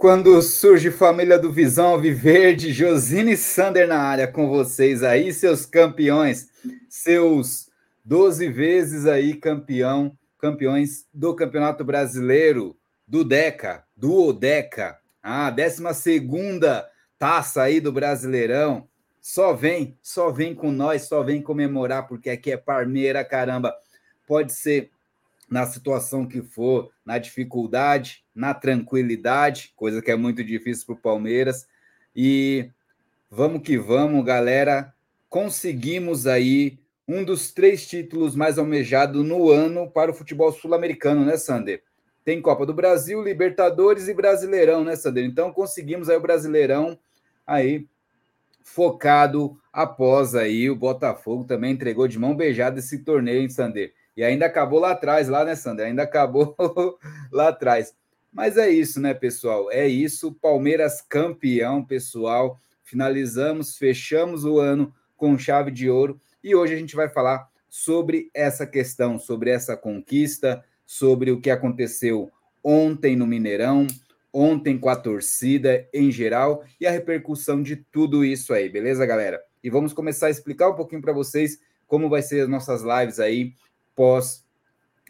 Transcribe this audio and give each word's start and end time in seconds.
Quando 0.00 0.40
surge 0.40 0.90
família 0.90 1.38
do 1.38 1.52
Visão 1.52 2.00
Viverde, 2.00 2.72
Josine 2.72 3.36
Sander 3.36 3.86
na 3.86 3.98
área 3.98 4.26
com 4.26 4.48
vocês 4.48 5.02
aí, 5.02 5.30
seus 5.30 5.66
campeões, 5.66 6.48
seus 6.88 7.68
12 8.02 8.48
vezes 8.48 9.04
aí 9.04 9.34
campeão, 9.34 10.16
campeões 10.38 11.06
do 11.12 11.36
Campeonato 11.36 11.84
Brasileiro, 11.84 12.74
do 13.06 13.22
Deca, 13.22 13.84
do 13.94 14.28
Odeca, 14.28 14.98
a 15.22 15.50
12 15.50 15.92
segunda 15.92 16.88
taça 17.18 17.60
aí 17.60 17.78
do 17.78 17.92
Brasileirão. 17.92 18.88
Só 19.20 19.52
vem, 19.52 19.98
só 20.00 20.30
vem 20.30 20.54
com 20.54 20.72
nós, 20.72 21.02
só 21.02 21.22
vem 21.22 21.42
comemorar, 21.42 22.08
porque 22.08 22.30
aqui 22.30 22.50
é 22.50 22.56
Parmeira, 22.56 23.22
caramba. 23.22 23.74
Pode 24.26 24.54
ser 24.54 24.90
na 25.50 25.66
situação 25.66 26.26
que 26.26 26.40
for, 26.40 26.92
na 27.04 27.18
dificuldade, 27.18 28.24
na 28.32 28.54
tranquilidade, 28.54 29.72
coisa 29.74 30.00
que 30.00 30.10
é 30.10 30.16
muito 30.16 30.44
difícil 30.44 30.86
para 30.86 30.94
o 30.94 30.98
Palmeiras. 30.98 31.66
E 32.14 32.70
vamos 33.28 33.62
que 33.62 33.76
vamos, 33.76 34.24
galera. 34.24 34.94
Conseguimos 35.28 36.28
aí 36.28 36.78
um 37.06 37.24
dos 37.24 37.52
três 37.52 37.86
títulos 37.88 38.36
mais 38.36 38.58
almejados 38.58 39.26
no 39.26 39.50
ano 39.50 39.90
para 39.90 40.12
o 40.12 40.14
futebol 40.14 40.52
sul-americano, 40.52 41.24
né, 41.24 41.36
Sander? 41.36 41.82
Tem 42.24 42.40
Copa 42.40 42.64
do 42.64 42.72
Brasil, 42.72 43.20
Libertadores 43.20 44.06
e 44.06 44.14
Brasileirão, 44.14 44.84
né, 44.84 44.94
Sander? 44.94 45.24
Então 45.24 45.52
conseguimos 45.52 46.08
aí 46.08 46.16
o 46.16 46.20
Brasileirão 46.20 46.96
aí 47.44 47.88
focado 48.62 49.58
após 49.72 50.36
aí 50.36 50.70
o 50.70 50.76
Botafogo 50.76 51.44
também 51.44 51.72
entregou 51.72 52.06
de 52.06 52.18
mão 52.18 52.36
beijada 52.36 52.78
esse 52.78 52.98
torneio 52.98 53.42
em 53.42 53.48
Sander. 53.48 53.92
E 54.16 54.22
ainda 54.22 54.46
acabou 54.46 54.80
lá 54.80 54.92
atrás, 54.92 55.28
lá, 55.28 55.44
né, 55.44 55.54
Sandra? 55.54 55.86
Ainda 55.86 56.02
acabou 56.02 56.56
lá 57.32 57.48
atrás. 57.48 57.94
Mas 58.32 58.56
é 58.56 58.70
isso, 58.70 59.00
né, 59.00 59.14
pessoal? 59.14 59.70
É 59.70 59.86
isso. 59.86 60.32
Palmeiras 60.32 61.02
campeão, 61.02 61.84
pessoal. 61.84 62.58
Finalizamos, 62.82 63.76
fechamos 63.76 64.44
o 64.44 64.58
ano 64.58 64.94
com 65.16 65.38
chave 65.38 65.70
de 65.70 65.88
ouro. 65.88 66.20
E 66.42 66.54
hoje 66.54 66.74
a 66.74 66.78
gente 66.78 66.96
vai 66.96 67.08
falar 67.08 67.48
sobre 67.68 68.30
essa 68.34 68.66
questão, 68.66 69.18
sobre 69.18 69.50
essa 69.50 69.76
conquista, 69.76 70.64
sobre 70.86 71.30
o 71.30 71.40
que 71.40 71.50
aconteceu 71.50 72.30
ontem 72.64 73.16
no 73.16 73.26
Mineirão, 73.26 73.86
ontem 74.32 74.78
com 74.78 74.88
a 74.88 74.96
torcida 74.96 75.88
em 75.92 76.10
geral 76.10 76.64
e 76.80 76.86
a 76.86 76.90
repercussão 76.90 77.62
de 77.62 77.76
tudo 77.76 78.24
isso 78.24 78.52
aí, 78.52 78.68
beleza, 78.68 79.06
galera? 79.06 79.40
E 79.62 79.70
vamos 79.70 79.92
começar 79.92 80.26
a 80.26 80.30
explicar 80.30 80.68
um 80.68 80.74
pouquinho 80.74 81.02
para 81.02 81.12
vocês 81.12 81.58
como 81.86 82.08
vai 82.08 82.22
ser 82.22 82.42
as 82.42 82.48
nossas 82.48 82.82
lives 82.82 83.18
aí 83.18 83.52
pós 84.00 84.46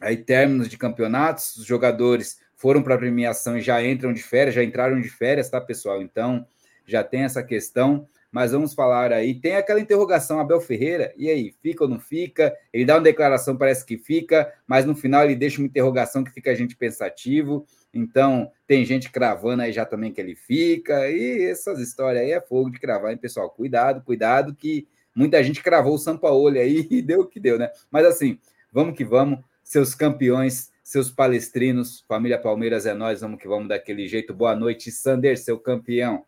aí 0.00 0.16
términos 0.16 0.68
de 0.68 0.76
campeonatos, 0.76 1.54
os 1.54 1.64
jogadores 1.64 2.40
foram 2.56 2.82
para 2.82 2.96
a 2.96 2.98
premiação 2.98 3.56
e 3.56 3.60
já 3.60 3.80
entram 3.84 4.12
de 4.12 4.20
férias, 4.20 4.52
já 4.56 4.64
entraram 4.64 5.00
de 5.00 5.08
férias, 5.08 5.48
tá, 5.48 5.60
pessoal? 5.60 6.02
Então, 6.02 6.44
já 6.84 7.04
tem 7.04 7.22
essa 7.22 7.40
questão, 7.40 8.08
mas 8.32 8.50
vamos 8.50 8.74
falar 8.74 9.12
aí. 9.12 9.32
Tem 9.32 9.54
aquela 9.54 9.78
interrogação, 9.78 10.40
Abel 10.40 10.60
Ferreira, 10.60 11.14
e 11.16 11.30
aí, 11.30 11.54
fica 11.62 11.84
ou 11.84 11.88
não 11.88 12.00
fica? 12.00 12.52
Ele 12.72 12.84
dá 12.84 12.96
uma 12.96 13.00
declaração, 13.00 13.56
parece 13.56 13.86
que 13.86 13.96
fica, 13.96 14.52
mas 14.66 14.84
no 14.84 14.96
final 14.96 15.25
ele 15.25 15.36
deixa 15.36 15.60
uma 15.60 15.69
interrogação 15.69 16.25
que 16.25 16.32
fica 16.32 16.50
a 16.50 16.54
gente 16.56 16.75
pensativo. 16.75 17.64
Então, 17.94 18.50
tem 18.66 18.84
gente 18.84 19.08
cravando 19.08 19.62
aí 19.62 19.72
já 19.72 19.84
também 19.84 20.12
que 20.12 20.20
ele 20.20 20.34
fica, 20.34 21.08
e 21.08 21.44
essas 21.44 21.78
histórias 21.78 22.25
aí 22.25 22.32
é 22.32 22.40
fogo 22.40 22.70
de 22.70 22.81
cravar, 22.81 23.12
hein, 23.12 23.19
pessoal? 23.19 23.48
Cuidado, 23.50 24.02
cuidado, 24.02 24.52
que 24.52 24.88
muita 25.14 25.43
gente 25.44 25.62
cravou 25.62 25.94
o 25.94 25.98
Sampaoli 25.98 26.58
aí 26.58 26.86
e 26.90 27.00
deu 27.00 27.20
o 27.20 27.26
que 27.26 27.38
deu, 27.38 27.56
né? 27.56 27.70
Mas 27.88 28.04
assim, 28.04 28.38
Vamos 28.72 28.96
que 28.96 29.05
vamos, 29.05 29.40
seus 29.64 29.94
campeões, 29.94 30.70
seus 30.82 31.11
palestrinos, 31.11 32.05
família 32.06 32.38
Palmeiras 32.38 32.87
é 32.87 32.94
nós, 32.94 33.20
vamos 33.20 33.40
que 33.40 33.49
vamos 33.49 33.69
daquele 33.69 34.06
jeito. 34.06 34.32
Boa 34.32 34.55
noite, 34.55 34.93
Sander, 34.93 35.37
seu 35.37 35.58
campeão. 35.58 36.25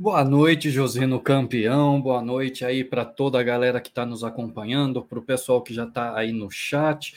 Boa 0.00 0.24
noite, 0.24 0.70
Josino 0.70 1.18
campeão. 1.18 2.00
Boa 2.00 2.22
noite 2.22 2.64
aí 2.64 2.84
para 2.84 3.04
toda 3.04 3.40
a 3.40 3.42
galera 3.42 3.80
que 3.80 3.88
está 3.88 4.06
nos 4.06 4.22
acompanhando, 4.22 5.02
para 5.02 5.18
o 5.18 5.22
pessoal 5.22 5.60
que 5.60 5.74
já 5.74 5.82
está 5.82 6.16
aí 6.16 6.30
no 6.30 6.48
chat. 6.48 7.16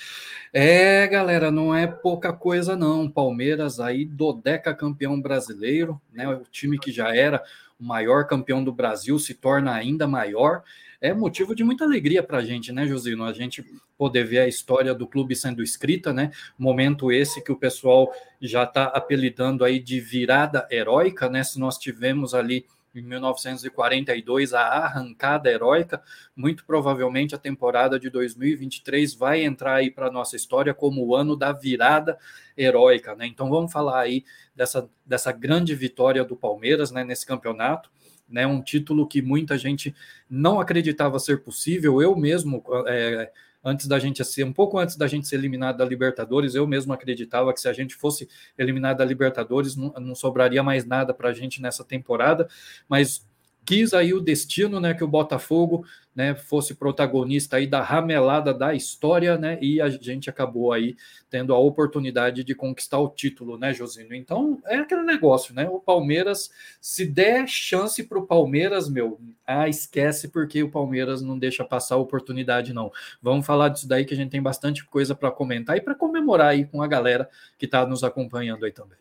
É, 0.52 1.06
galera, 1.06 1.52
não 1.52 1.76
é 1.76 1.86
pouca 1.86 2.34
coisa 2.34 2.76
não. 2.76 3.08
Palmeiras 3.08 3.80
aí 3.80 4.04
do 4.04 4.34
Deca 4.34 4.74
campeão 4.74 5.22
brasileiro, 5.22 6.02
né? 6.12 6.28
O 6.28 6.42
time 6.50 6.80
que 6.80 6.92
já 6.92 7.16
era 7.16 7.44
o 7.80 7.84
maior 7.84 8.26
campeão 8.26 8.64
do 8.64 8.74
Brasil 8.74 9.20
se 9.20 9.36
torna 9.36 9.76
ainda 9.76 10.08
maior 10.08 10.64
é 11.02 11.14
motivo 11.14 11.56
de 11.56 11.64
muita 11.64 11.84
alegria 11.84 12.22
para 12.22 12.38
a 12.38 12.46
gente, 12.46 12.72
né, 12.72 12.86
Josino? 12.86 13.26
A 13.26 13.34
gente 13.34 13.66
poder 13.98 14.24
ver 14.24 14.40
a 14.40 14.48
história 14.48 14.94
do 14.94 15.08
clube 15.08 15.36
sendo 15.36 15.64
escrita, 15.64 16.14
né? 16.14 16.32
Momento 16.58 17.12
esse 17.12 17.44
que 17.44 17.52
o 17.52 17.58
pessoal 17.58 18.14
já 18.40 18.64
está 18.64 18.84
apelidando 18.84 19.66
aí 19.66 19.80
de 19.80 20.00
virada 20.00 20.68
heróica, 20.70 21.28
né? 21.28 21.44
Se 21.44 21.60
nós 21.60 21.80
tivemos 21.80 22.36
ali 22.36 22.68
em 22.94 23.02
1942 23.02 24.54
a 24.54 24.62
arrancada 24.62 25.50
heróica, 25.50 26.04
muito 26.36 26.64
provavelmente 26.66 27.34
a 27.34 27.38
temporada 27.38 27.98
de 28.00 28.10
2023 28.10 29.16
vai 29.16 29.44
entrar 29.44 29.76
aí 29.76 29.90
para 29.90 30.08
a 30.08 30.12
nossa 30.12 30.36
história 30.36 30.74
como 30.74 31.04
o 31.04 31.16
ano 31.16 31.36
da 31.36 31.52
virada 31.52 32.20
heróica, 32.56 33.16
né? 33.16 33.26
Então 33.26 33.50
vamos 33.50 33.72
falar 33.72 34.02
aí 34.02 34.24
dessa, 34.56 34.88
dessa 35.04 35.32
grande 35.32 35.74
vitória 35.74 36.24
do 36.24 36.36
Palmeiras, 36.36 36.92
né, 36.92 37.04
nesse 37.04 37.26
campeonato 37.26 37.90
né? 38.32 38.48
Um 38.48 38.62
título 38.62 39.08
que 39.08 39.22
muita 39.22 39.58
gente 39.58 39.94
não 40.30 40.60
acreditava 40.60 41.20
ser 41.20 41.44
possível. 41.44 42.02
Eu 42.02 42.16
mesmo, 42.16 42.64
é, 42.88 43.32
antes 43.64 43.88
da 43.88 44.00
gente 44.00 44.24
ser 44.24 44.44
um 44.44 44.54
pouco 44.54 44.78
antes 44.78 44.96
da 44.96 45.08
gente 45.08 45.28
ser 45.28 45.36
eliminado 45.36 45.78
da 45.78 45.86
Libertadores, 45.86 46.56
eu 46.56 46.66
mesmo 46.66 46.94
acreditava 46.94 47.54
que 47.54 47.60
se 47.60 47.68
a 47.68 47.74
gente 47.74 47.96
fosse 47.96 48.28
eliminado 48.58 48.98
da 48.98 49.06
Libertadores, 49.06 49.76
não, 49.76 49.94
não 50.00 50.16
sobraria 50.16 50.64
mais 50.64 50.86
nada 50.86 51.14
para 51.14 51.30
a 51.30 51.34
gente 51.34 51.62
nessa 51.62 51.84
temporada. 51.84 52.48
Mas 52.88 53.28
quis 53.66 53.94
aí 53.94 54.14
o 54.14 54.20
destino, 54.20 54.80
né, 54.80 54.94
que 54.94 55.04
o 55.04 55.08
Botafogo, 55.08 55.86
né, 56.16 56.36
fosse 56.36 56.76
protagonista 56.76 57.58
aí 57.58 57.68
da 57.68 57.82
ramelada 57.82 58.54
da 58.54 58.74
história, 58.74 59.38
né, 59.38 59.58
e 59.62 59.80
a 59.80 59.90
gente 59.90 60.30
acabou 60.30 60.74
aí 60.74 60.96
tendo 61.30 61.54
a 61.54 61.58
oportunidade 61.58 62.44
de 62.44 62.54
conquistar 62.54 63.00
o 63.00 63.10
título, 63.10 63.58
né, 63.58 63.74
Josino? 63.74 64.14
Então, 64.14 64.62
é 64.66 64.78
aquele 64.78 65.04
negócio, 65.04 65.54
né, 65.54 65.70
o 65.70 65.80
Palmeiras, 65.80 66.50
se 66.82 67.06
der 67.06 67.48
chance 67.48 68.04
para 68.04 68.20
o 68.20 68.28
Palmeiras, 68.28 68.90
meu, 68.90 69.20
ah, 69.46 69.70
esquece 69.70 70.28
porque 70.30 70.64
o 70.64 70.70
Palmeiras 70.70 71.22
não 71.22 71.38
deixa 71.38 71.64
passar 71.64 71.96
a 71.96 72.00
oportunidade, 72.00 72.74
não. 72.74 72.92
Vamos 73.22 73.46
falar 73.46 73.70
disso 73.70 73.88
daí 73.88 74.06
que 74.06 74.14
a 74.14 74.18
gente 74.18 74.32
tem 74.32 74.42
bastante 74.42 74.84
coisa 74.86 75.16
para 75.16 75.32
comentar 75.32 75.78
e 75.78 75.82
para 75.82 75.96
comemorar 75.96 76.50
aí 76.50 76.66
com 76.66 76.82
a 76.82 76.88
galera 76.88 77.30
que 77.58 77.66
está 77.66 77.86
nos 77.86 78.04
acompanhando 78.04 78.66
aí 78.66 78.72
também. 78.72 78.98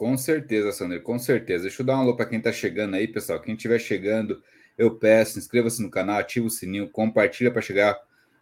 Com 0.00 0.16
certeza, 0.16 0.72
Sander, 0.72 1.02
com 1.02 1.18
certeza. 1.18 1.64
Deixa 1.64 1.82
eu 1.82 1.86
dar 1.86 1.98
um 1.98 2.00
alô 2.00 2.16
para 2.16 2.24
quem 2.24 2.38
está 2.38 2.50
chegando 2.50 2.94
aí, 2.94 3.06
pessoal. 3.06 3.38
Quem 3.38 3.54
estiver 3.54 3.78
chegando, 3.78 4.42
eu 4.78 4.94
peço, 4.94 5.38
inscreva-se 5.38 5.82
no 5.82 5.90
canal, 5.90 6.16
ativa 6.16 6.46
o 6.46 6.50
sininho, 6.50 6.88
compartilha 6.88 7.50
para 7.50 7.60
chegar 7.60 8.00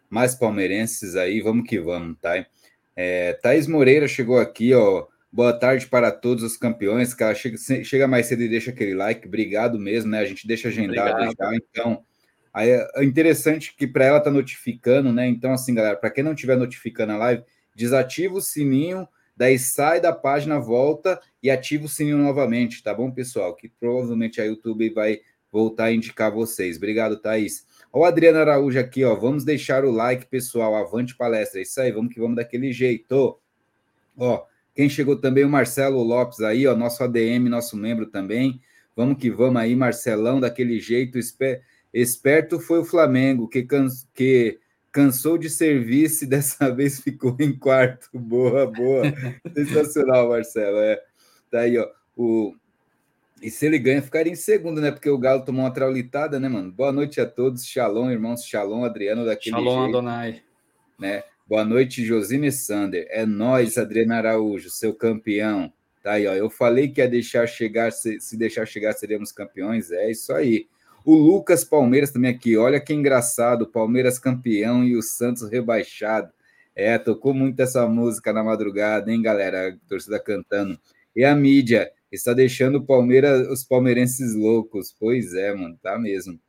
mais 0.09 0.33
palmeirenses 0.33 1.17
aí. 1.17 1.41
Vamos 1.41 1.67
que 1.67 1.77
vamos, 1.77 2.17
tá? 2.21 2.45
É, 2.95 3.33
Thaís 3.33 3.67
Moreira 3.67 4.07
chegou 4.07 4.39
aqui, 4.39 4.73
ó. 4.73 5.07
Boa 5.29 5.51
tarde 5.51 5.85
para 5.85 6.13
todos 6.13 6.45
os 6.45 6.55
campeões. 6.55 7.13
Cara, 7.13 7.35
chega, 7.35 7.57
chega 7.83 8.07
mais 8.07 8.27
cedo 8.27 8.41
e 8.41 8.47
deixa 8.47 8.71
aquele 8.71 8.93
like. 8.93 9.27
Obrigado 9.27 9.77
mesmo, 9.77 10.11
né? 10.11 10.19
A 10.19 10.25
gente 10.25 10.47
deixa 10.47 10.69
agendado 10.69 11.25
já. 11.37 11.55
Então, 11.55 12.05
aí 12.53 12.69
é 12.69 13.03
interessante 13.03 13.75
que 13.75 13.85
para 13.85 14.05
ela 14.05 14.21
tá 14.21 14.31
notificando, 14.31 15.11
né? 15.11 15.27
Então, 15.27 15.51
assim, 15.51 15.73
galera, 15.73 15.97
para 15.97 16.09
quem 16.09 16.23
não 16.23 16.31
estiver 16.31 16.55
notificando 16.55 17.11
a 17.11 17.17
live, 17.17 17.43
desativa 17.75 18.33
o 18.35 18.41
sininho 18.41 19.05
daí 19.39 19.57
sai 19.57 20.01
da 20.01 20.11
página, 20.11 20.59
volta 20.59 21.17
e 21.41 21.49
ativa 21.49 21.85
o 21.85 21.87
sininho 21.87 22.17
novamente, 22.17 22.83
tá 22.83 22.93
bom, 22.93 23.09
pessoal? 23.09 23.55
Que 23.55 23.69
provavelmente 23.69 24.41
a 24.41 24.43
YouTube 24.43 24.89
vai 24.89 25.21
voltar 25.49 25.85
a 25.85 25.93
indicar 25.93 26.29
vocês. 26.29 26.75
Obrigado, 26.75 27.17
Thaís. 27.17 27.65
Ó, 27.91 28.01
o 28.01 28.03
Adriano 28.03 28.37
Araújo 28.37 28.77
aqui, 28.77 29.01
ó. 29.05 29.15
Vamos 29.15 29.45
deixar 29.45 29.85
o 29.85 29.91
like, 29.91 30.25
pessoal. 30.25 30.75
Avante 30.75 31.15
palestra. 31.15 31.61
É 31.61 31.63
isso 31.63 31.79
aí, 31.79 31.89
vamos 31.89 32.13
que 32.13 32.19
vamos 32.19 32.35
daquele 32.35 32.73
jeito. 32.73 33.39
Ó, 34.17 34.43
quem 34.75 34.89
chegou 34.89 35.15
também, 35.15 35.45
o 35.45 35.49
Marcelo 35.49 36.03
Lopes 36.03 36.41
aí, 36.41 36.67
ó, 36.67 36.75
nosso 36.75 37.01
ADM, 37.01 37.47
nosso 37.47 37.77
membro 37.77 38.07
também. 38.07 38.59
Vamos 38.93 39.17
que 39.17 39.31
vamos 39.31 39.61
aí, 39.61 39.73
Marcelão, 39.73 40.41
daquele 40.41 40.81
jeito. 40.81 41.17
Esperto 41.93 42.59
foi 42.59 42.79
o 42.79 42.85
Flamengo, 42.85 43.47
que, 43.47 43.65
que 44.13 44.59
cansou 44.91 45.37
de 45.37 45.49
serviço 45.49 46.23
e 46.23 46.27
dessa 46.27 46.69
vez 46.73 46.99
ficou 46.99 47.35
em 47.39 47.57
quarto. 47.57 48.09
Boa, 48.13 48.65
boa. 48.67 49.03
Sensacional, 49.53 50.29
Marcelo. 50.29 50.77
É. 50.79 51.01
Tá 51.51 51.61
aí, 51.61 51.77
ó. 51.77 51.87
O... 52.15 52.55
E 53.41 53.49
se 53.49 53.65
ele 53.65 53.79
ganha, 53.79 54.01
ficaria 54.01 54.31
em 54.31 54.35
segundo, 54.35 54.81
né? 54.81 54.91
Porque 54.91 55.09
o 55.09 55.17
Galo 55.17 55.45
tomou 55.45 55.63
uma 55.63 55.73
traulitada, 55.73 56.39
né, 56.39 56.49
mano? 56.49 56.71
Boa 56.71 56.91
noite 56.91 57.21
a 57.21 57.25
todos. 57.25 57.65
Shalom, 57.65 58.11
irmãos. 58.11 58.43
Shalom, 58.43 58.83
Adriano, 58.83 59.25
daquele 59.25 59.55
Shalom, 59.55 59.83
jeito, 59.83 59.97
Adonai. 59.97 60.41
Né? 60.99 61.23
Boa 61.47 61.63
noite, 61.63 62.05
Josine 62.05 62.51
Sander. 62.51 63.07
É 63.09 63.25
nós, 63.25 63.77
Adriano 63.77 64.13
Araújo, 64.13 64.69
seu 64.69 64.93
campeão. 64.93 65.71
Tá 66.03 66.13
aí, 66.13 66.27
ó. 66.27 66.33
Eu 66.33 66.49
falei 66.49 66.89
que 66.89 67.01
ia 67.01 67.07
deixar 67.07 67.47
chegar, 67.47 67.91
se, 67.91 68.19
se 68.19 68.37
deixar 68.37 68.65
chegar, 68.65 68.93
seríamos 68.93 69.31
campeões. 69.31 69.91
É 69.91 70.11
isso 70.11 70.33
aí. 70.33 70.67
O 71.05 71.15
Lucas 71.15 71.63
Palmeiras 71.63 72.11
também 72.11 72.31
aqui, 72.31 72.57
olha 72.57 72.79
que 72.79 72.93
engraçado, 72.93 73.67
Palmeiras 73.67 74.19
campeão 74.19 74.83
e 74.83 74.95
o 74.95 75.01
Santos 75.01 75.49
rebaixado. 75.49 76.31
É, 76.75 76.97
tocou 76.97 77.33
muito 77.33 77.59
essa 77.59 77.87
música 77.87 78.31
na 78.31 78.43
madrugada, 78.43 79.11
hein, 79.11 79.21
galera? 79.21 79.69
A 79.69 79.89
torcida 79.89 80.19
cantando. 80.19 80.79
E 81.15 81.23
a 81.23 81.35
mídia 81.35 81.91
está 82.11 82.33
deixando 82.33 82.77
o 82.77 82.85
Palmeiras, 82.85 83.47
os 83.49 83.63
palmeirenses 83.63 84.35
loucos. 84.35 84.95
Pois 84.99 85.33
é, 85.33 85.53
mano, 85.53 85.77
tá 85.81 85.97
mesmo. 85.97 86.39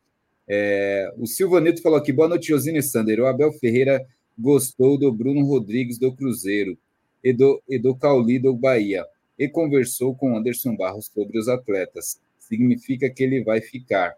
É, 0.49 1.13
o 1.17 1.27
Silvanito 1.27 1.83
falou 1.83 1.99
aqui, 1.99 2.13
boa 2.13 2.29
noite, 2.29 2.49
Josino 2.49 2.79
e 2.79 2.83
Sander. 2.83 3.21
O 3.21 3.27
Abel 3.27 3.53
Ferreira 3.53 4.05
gostou 4.39 4.99
do 4.99 5.13
Bruno 5.13 5.45
Rodrigues 5.45 5.99
do 5.99 6.13
Cruzeiro 6.13 6.77
e 7.23 7.33
do, 7.33 7.63
e 7.69 7.79
do 7.79 7.95
Cauli 7.95 8.39
do 8.39 8.55
Bahia 8.55 9.05
e 9.39 9.49
conversou 9.49 10.15
com 10.15 10.37
Anderson 10.37 10.77
Barros 10.77 11.07
sobre 11.07 11.39
os 11.39 11.49
atletas. 11.49 12.21
Significa 12.39 13.09
que 13.09 13.23
ele 13.23 13.43
vai 13.43 13.61
ficar. 13.61 14.15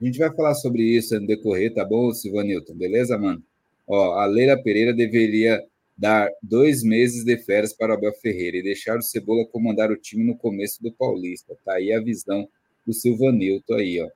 A 0.00 0.04
gente 0.04 0.18
vai 0.18 0.32
falar 0.34 0.54
sobre 0.54 0.82
isso 0.82 1.18
no 1.18 1.26
decorrer, 1.26 1.74
tá 1.74 1.84
bom, 1.84 2.12
Silvanilton? 2.12 2.74
Beleza, 2.74 3.18
mano? 3.18 3.42
Ó, 3.86 4.12
a 4.18 4.26
Leila 4.26 4.56
Pereira 4.62 4.94
deveria 4.94 5.60
dar 5.96 6.30
dois 6.40 6.84
meses 6.84 7.24
de 7.24 7.36
férias 7.38 7.72
para 7.72 7.92
o 7.92 7.96
Abel 7.96 8.14
Ferreira 8.14 8.58
e 8.58 8.62
deixar 8.62 8.96
o 8.96 9.02
Cebola 9.02 9.44
comandar 9.46 9.90
o 9.90 9.96
time 9.96 10.22
no 10.22 10.36
começo 10.36 10.80
do 10.80 10.92
Paulista. 10.92 11.56
Tá 11.64 11.74
aí 11.74 11.92
a 11.92 12.00
visão 12.00 12.48
do 12.86 12.92
Silvanilton 12.92 13.74
aí, 13.74 14.00
ó. 14.00 14.08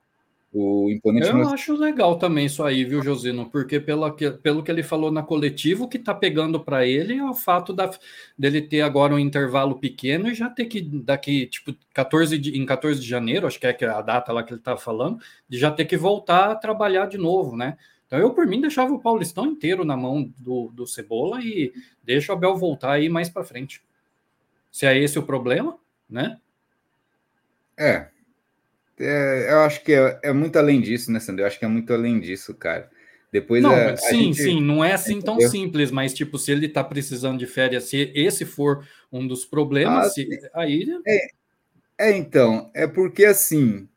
O 0.55 0.91
imponente 0.91 1.29
Eu 1.29 1.49
acho 1.49 1.75
legal 1.75 2.19
também 2.19 2.45
isso 2.45 2.63
aí, 2.63 2.85
viu, 2.85 3.03
Josino? 3.03 3.49
Porque 3.49 3.81
pelo 3.81 4.13
que, 4.13 4.31
pelo 4.31 4.63
que 4.63 4.71
ele 4.71 4.83
falou 4.83 5.11
na 5.11 5.23
coletiva, 5.23 5.85
o 5.85 5.89
que 5.89 5.99
tá 5.99 6.15
pegando 6.15 6.61
para 6.63 6.87
ele 6.87 7.15
é 7.15 7.25
o 7.25 7.33
fato 7.33 7.73
da, 7.73 7.91
dele 8.39 8.61
ter 8.61 8.83
agora 8.83 9.15
um 9.15 9.19
intervalo 9.19 9.79
pequeno 9.79 10.29
e 10.29 10.35
já 10.35 10.51
ter 10.51 10.67
que, 10.67 10.83
daqui, 10.83 11.47
tipo, 11.47 11.75
14 11.95 12.37
de, 12.37 12.59
em 12.59 12.67
14 12.67 13.01
de 13.01 13.09
janeiro, 13.09 13.47
acho 13.47 13.59
que 13.59 13.67
é 13.67 13.77
a 13.87 14.03
data 14.03 14.31
lá 14.31 14.43
que 14.43 14.53
ele 14.53 14.61
tá 14.61 14.77
falando, 14.77 15.19
de 15.49 15.59
já 15.59 15.71
ter 15.71 15.87
que 15.87 15.97
voltar 15.97 16.51
a 16.51 16.55
trabalhar 16.55 17.07
de 17.07 17.17
novo, 17.17 17.57
né? 17.57 17.79
Então 18.07 18.19
eu, 18.19 18.35
por 18.35 18.47
mim, 18.47 18.61
deixava 18.61 18.93
o 18.93 19.01
Paulistão 19.01 19.47
inteiro 19.47 19.87
na 19.87 19.97
mão 19.97 20.31
do, 20.37 20.71
do 20.75 20.87
Cebola 20.87 21.41
e 21.43 21.73
deixa 22.05 22.31
o 22.31 22.37
Abel 22.37 22.55
voltar 22.59 22.93
aí 22.93 23.09
mais 23.09 23.31
para 23.31 23.43
frente. 23.43 23.83
Se 24.71 24.85
é 24.85 24.99
esse 24.99 25.19
o 25.19 25.23
problema, 25.23 25.79
né? 26.11 26.39
É, 27.75 28.11
é, 29.03 29.53
eu 29.53 29.61
acho 29.61 29.83
que 29.83 29.93
é, 29.93 30.21
é, 30.23 30.33
muito 30.33 30.59
além 30.59 30.81
disso, 30.81 31.11
né, 31.11 31.21
Sandro? 31.21 31.43
Eu 31.43 31.47
acho 31.47 31.59
que 31.59 31.65
é 31.65 31.69
muito 31.69 31.93
além 31.93 32.21
disso, 32.21 32.55
cara. 32.55 32.91
Depois 33.33 33.63
não, 33.63 33.75
a, 33.75 33.97
sim, 33.97 34.25
gente... 34.25 34.43
sim, 34.43 34.61
não 34.61 34.85
é 34.85 34.93
assim 34.93 35.21
tão 35.21 35.41
simples, 35.41 35.91
mas 35.91 36.13
tipo, 36.13 36.39
se 36.39 36.53
ele 36.53 36.69
tá 36.69 36.85
precisando 36.85 37.39
de 37.39 37.47
férias, 37.47 37.85
se 37.85 38.13
esse 38.15 38.45
for 38.45 38.87
um 39.11 39.27
dos 39.27 39.45
problemas, 39.45 40.07
ah, 40.07 40.11
se, 40.11 40.29
aí. 40.53 40.87
É, 41.07 41.27
é, 41.99 42.17
então, 42.17 42.71
é 42.75 42.87
porque 42.87 43.25
assim. 43.25 43.89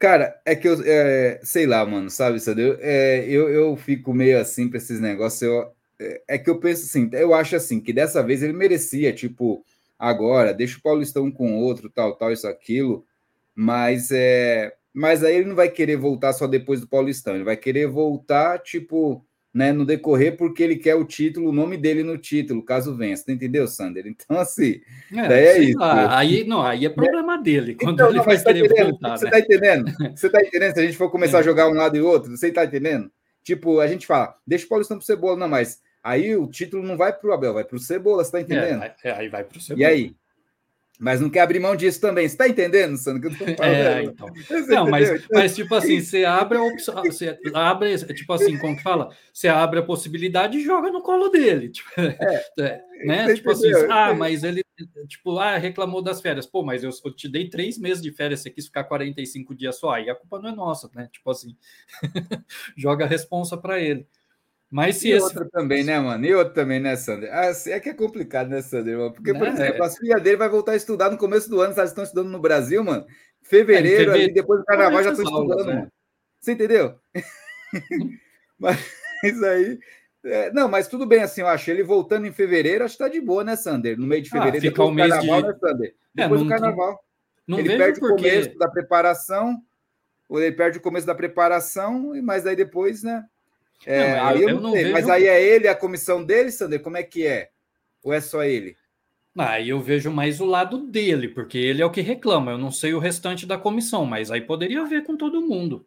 Cara, 0.00 0.40
é 0.44 0.56
que 0.56 0.66
eu 0.66 0.82
é, 0.84 1.38
sei 1.44 1.64
lá, 1.64 1.86
mano, 1.86 2.10
sabe, 2.10 2.40
Sandro? 2.40 2.76
É, 2.80 3.24
eu, 3.28 3.48
eu 3.48 3.76
fico 3.76 4.12
meio 4.12 4.40
assim 4.40 4.68
para 4.68 4.78
esses 4.78 4.98
negócios. 4.98 5.42
Eu, 5.42 5.72
é, 6.00 6.22
é 6.30 6.38
que 6.38 6.50
eu 6.50 6.58
penso 6.58 6.84
assim, 6.84 7.08
eu 7.12 7.32
acho 7.32 7.54
assim, 7.54 7.80
que 7.80 7.92
dessa 7.92 8.20
vez 8.20 8.42
ele 8.42 8.52
merecia, 8.52 9.12
tipo, 9.12 9.64
agora, 9.96 10.52
deixa 10.52 10.76
o 10.76 10.82
Paulistão 10.82 11.30
com 11.30 11.56
outro, 11.56 11.88
tal, 11.88 12.16
tal, 12.16 12.32
isso, 12.32 12.48
aquilo 12.48 13.06
mas 13.54 14.10
é, 14.10 14.72
mas 14.94 15.24
aí 15.24 15.36
ele 15.36 15.48
não 15.48 15.56
vai 15.56 15.68
querer 15.68 15.96
voltar 15.96 16.32
só 16.32 16.46
depois 16.46 16.80
do 16.80 16.88
Paulistão, 16.88 17.34
ele 17.34 17.44
vai 17.44 17.56
querer 17.56 17.86
voltar, 17.86 18.58
tipo, 18.58 19.24
né, 19.54 19.70
no 19.70 19.84
decorrer, 19.84 20.36
porque 20.36 20.62
ele 20.62 20.76
quer 20.76 20.94
o 20.94 21.04
título, 21.04 21.50
o 21.50 21.52
nome 21.52 21.76
dele 21.76 22.02
no 22.02 22.16
título, 22.16 22.64
caso 22.64 22.94
vença. 22.96 23.24
Tu 23.26 23.32
entendeu, 23.32 23.66
Sander? 23.66 24.06
Então, 24.06 24.38
assim, 24.38 24.80
é, 25.12 25.32
é 25.32 25.58
isso. 25.58 25.78
Lá, 25.78 26.18
aí, 26.18 26.44
não, 26.44 26.62
aí 26.62 26.86
é 26.86 26.88
problema 26.88 27.36
dele. 27.36 27.74
Quando 27.74 27.94
então, 27.94 28.08
ele 28.08 28.18
não, 28.18 28.24
vai 28.24 28.38
tá 28.38 28.52
querer 28.52 28.74
tá 28.74 28.84
voltar, 28.84 29.16
Você 29.18 29.24
né? 29.26 29.30
tá 29.30 29.40
entendendo? 29.40 29.92
Você 30.16 30.30
tá 30.30 30.40
entendendo? 30.40 30.74
Se 30.74 30.80
a 30.80 30.84
gente 30.84 30.96
for 30.96 31.10
começar 31.10 31.38
é. 31.38 31.40
a 31.40 31.44
jogar 31.44 31.68
um 31.68 31.74
lado 31.74 31.96
e 31.96 32.00
outro, 32.00 32.30
você 32.30 32.50
tá 32.50 32.64
entendendo? 32.64 33.10
Tipo, 33.42 33.80
a 33.80 33.86
gente 33.86 34.06
fala, 34.06 34.34
deixa 34.46 34.64
o 34.64 34.68
Paulistão 34.68 34.96
pro 34.96 35.06
Cebola, 35.06 35.36
não, 35.36 35.48
mas 35.48 35.80
aí 36.02 36.34
o 36.34 36.46
título 36.46 36.82
não 36.82 36.96
vai 36.96 37.12
pro 37.12 37.32
Abel, 37.32 37.54
vai 37.54 37.64
pro 37.64 37.78
Cebola, 37.78 38.24
você 38.24 38.32
tá 38.32 38.38
é, 38.38 38.42
entendendo? 38.42 38.84
É, 39.04 39.10
aí 39.10 39.28
vai 39.28 39.44
pro 39.44 39.60
Cebola. 39.60 39.80
E 39.80 39.84
aí? 39.84 40.16
Mas 40.98 41.20
não 41.20 41.28
quer 41.28 41.40
abrir 41.40 41.58
mão 41.58 41.74
disso 41.74 42.00
também. 42.00 42.28
Você 42.28 42.34
está 42.34 42.48
entendendo, 42.48 42.96
Sandro? 42.96 43.22
Que 43.22 43.42
eu 43.42 43.46
tô 43.48 43.56
falando, 43.56 43.74
é, 43.74 44.04
então. 44.04 44.28
não, 44.68 44.88
mas, 44.88 45.26
mas, 45.32 45.54
tipo 45.54 45.74
assim, 45.74 46.00
você 46.00 46.24
abre 46.24 46.58
a 46.58 46.62
opção, 46.62 47.02
você 47.02 47.38
abre, 47.52 47.98
tipo 48.14 48.32
assim, 48.32 48.56
como 48.58 48.76
que 48.76 48.82
fala? 48.82 49.14
Você 49.32 49.48
abre 49.48 49.80
a 49.80 49.82
possibilidade 49.82 50.58
e 50.58 50.64
joga 50.64 50.90
no 50.90 51.02
colo 51.02 51.28
dele. 51.28 51.70
Tipo, 51.82 51.90
é, 52.00 52.44
é, 52.58 52.82
né? 53.04 53.34
Tipo 53.34 53.50
assim, 53.50 53.70
ah, 53.90 54.14
mas 54.14 54.44
ele, 54.44 54.62
tipo, 55.08 55.38
ah, 55.38 55.56
reclamou 55.56 56.02
das 56.02 56.20
férias. 56.20 56.46
Pô, 56.46 56.62
mas 56.62 56.84
eu, 56.84 56.90
eu, 57.04 57.12
te 57.12 57.28
dei 57.28 57.48
três 57.48 57.78
meses 57.78 58.02
de 58.02 58.12
férias, 58.12 58.40
você 58.40 58.50
quis 58.50 58.66
ficar 58.66 58.84
45 58.84 59.54
dias 59.54 59.78
só, 59.78 59.90
aí 59.90 60.08
a 60.08 60.14
culpa 60.14 60.38
não 60.38 60.50
é 60.50 60.54
nossa, 60.54 60.90
né? 60.94 61.08
Tipo 61.12 61.30
assim, 61.30 61.56
joga 62.76 63.04
a 63.04 63.08
responsa 63.08 63.56
para 63.56 63.80
ele. 63.80 64.06
Mas 64.72 64.96
se 64.96 65.08
e 65.08 65.12
esse... 65.12 65.22
outra 65.22 65.46
também, 65.50 65.84
né, 65.84 66.00
mano? 66.00 66.24
E 66.24 66.34
outra 66.34 66.54
também, 66.54 66.80
né, 66.80 66.96
Sander? 66.96 67.28
Ah, 67.30 67.52
é 67.66 67.78
que 67.78 67.90
é 67.90 67.94
complicado, 67.94 68.48
né, 68.48 68.62
Sander? 68.62 68.96
Porque, 69.12 69.34
por 69.34 69.42
né? 69.42 69.50
exemplo, 69.50 69.84
a 69.84 69.90
filha 69.90 70.18
dele 70.18 70.38
vai 70.38 70.48
voltar 70.48 70.72
a 70.72 70.76
estudar 70.76 71.10
no 71.10 71.18
começo 71.18 71.50
do 71.50 71.60
ano, 71.60 71.74
eles 71.76 71.90
estão 71.90 72.02
estudando 72.02 72.30
no 72.30 72.40
Brasil, 72.40 72.82
mano. 72.82 73.04
Fevereiro, 73.42 73.86
é, 73.86 73.98
fevereiro 73.98 74.12
ali, 74.12 74.32
depois 74.32 74.60
do 74.60 74.64
carnaval 74.64 75.02
já 75.04 75.10
estão 75.10 75.26
estudando, 75.26 75.66
né? 75.66 75.74
mano. 75.74 75.92
Você 76.40 76.52
entendeu? 76.52 76.98
mas 78.58 79.42
aí. 79.42 79.78
É, 80.24 80.50
não, 80.52 80.68
mas 80.68 80.88
tudo 80.88 81.04
bem 81.04 81.22
assim, 81.22 81.42
eu 81.42 81.48
acho. 81.48 81.70
Ele 81.70 81.82
voltando 81.82 82.26
em 82.26 82.32
fevereiro, 82.32 82.82
acho 82.82 82.94
que 82.94 83.04
tá 83.04 83.08
de 83.08 83.20
boa, 83.20 83.44
né, 83.44 83.56
Sander? 83.56 83.98
No 83.98 84.06
meio 84.06 84.22
de 84.22 84.30
ah, 84.30 84.32
fevereiro, 84.32 84.66
ah, 84.66 84.70
depois 84.70 84.90
do 84.90 84.96
carnaval, 84.96 85.42
de... 85.42 85.48
né, 85.48 85.54
Sander? 85.60 85.88
É, 86.16 86.22
depois 86.22 86.40
é, 86.40 86.44
do 86.44 86.48
carnaval. 86.48 87.04
Não 87.46 87.58
ele 87.58 87.76
perde 87.76 88.00
porque... 88.00 88.14
o 88.14 88.16
começo 88.16 88.58
da 88.58 88.70
preparação, 88.70 89.62
ou 90.30 90.40
ele 90.40 90.56
perde 90.56 90.78
o 90.78 90.80
começo 90.80 91.06
da 91.06 91.14
preparação, 91.14 92.14
mas 92.22 92.46
aí 92.46 92.56
depois, 92.56 93.02
né? 93.02 93.22
É, 93.84 94.16
não, 94.16 94.26
aí 94.26 94.42
eu, 94.42 94.48
eu 94.50 94.60
não, 94.60 94.72
sei, 94.72 94.82
vejo... 94.82 94.92
mas 94.92 95.08
aí 95.08 95.26
é 95.26 95.42
ele, 95.42 95.68
a 95.68 95.74
comissão 95.74 96.24
dele, 96.24 96.50
Sander? 96.50 96.80
Como 96.80 96.96
é 96.96 97.02
que 97.02 97.26
é? 97.26 97.50
Ou 98.02 98.12
é 98.12 98.20
só 98.20 98.44
ele? 98.44 98.76
Aí 99.36 99.70
eu 99.70 99.80
vejo 99.80 100.10
mais 100.10 100.40
o 100.40 100.44
lado 100.44 100.78
dele, 100.78 101.28
porque 101.28 101.56
ele 101.56 101.80
é 101.80 101.86
o 101.86 101.90
que 101.90 102.02
reclama. 102.02 102.52
Eu 102.52 102.58
não 102.58 102.70
sei 102.70 102.92
o 102.92 102.98
restante 102.98 103.46
da 103.46 103.56
comissão, 103.56 104.04
mas 104.04 104.30
aí 104.30 104.40
poderia 104.40 104.84
ver 104.84 105.04
com 105.04 105.16
todo 105.16 105.40
mundo. 105.40 105.86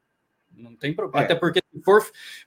Não 0.57 0.75
tem 0.75 0.93
problema. 0.93 1.21
É. 1.21 1.25
Até 1.25 1.35
porque 1.35 1.61
se 1.71 1.81
for 1.83 2.01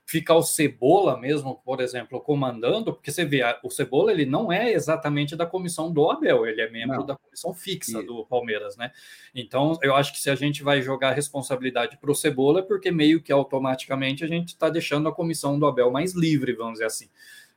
ficar 0.05 0.35
o 0.35 0.41
Cebola 0.41 1.17
mesmo, 1.19 1.61
por 1.63 1.79
exemplo, 1.79 2.19
comandando, 2.19 2.93
porque 2.93 3.11
você 3.11 3.23
vê, 3.23 3.41
o 3.63 3.69
Cebola 3.69 4.11
ele 4.11 4.25
não 4.25 4.51
é 4.51 4.71
exatamente 4.71 5.35
da 5.35 5.45
comissão 5.45 5.91
do 5.91 6.09
Abel, 6.09 6.45
ele 6.45 6.61
é 6.61 6.69
membro 6.69 6.97
não. 6.97 7.05
da 7.05 7.15
comissão 7.15 7.53
fixa 7.53 8.01
do 8.03 8.25
Palmeiras, 8.25 8.75
né? 8.75 8.91
Então, 9.33 9.77
eu 9.81 9.95
acho 9.95 10.11
que 10.11 10.19
se 10.19 10.29
a 10.29 10.35
gente 10.35 10.63
vai 10.63 10.81
jogar 10.81 11.09
a 11.09 11.13
responsabilidade 11.13 11.97
para 11.97 12.11
o 12.11 12.15
Cebola, 12.15 12.59
é 12.59 12.63
porque 12.63 12.91
meio 12.91 13.21
que 13.21 13.31
automaticamente 13.31 14.23
a 14.23 14.27
gente 14.27 14.49
está 14.49 14.69
deixando 14.69 15.07
a 15.07 15.13
comissão 15.13 15.59
do 15.59 15.65
Abel 15.65 15.91
mais 15.91 16.13
livre, 16.13 16.53
vamos 16.53 16.73
dizer 16.73 16.85
assim. 16.85 17.09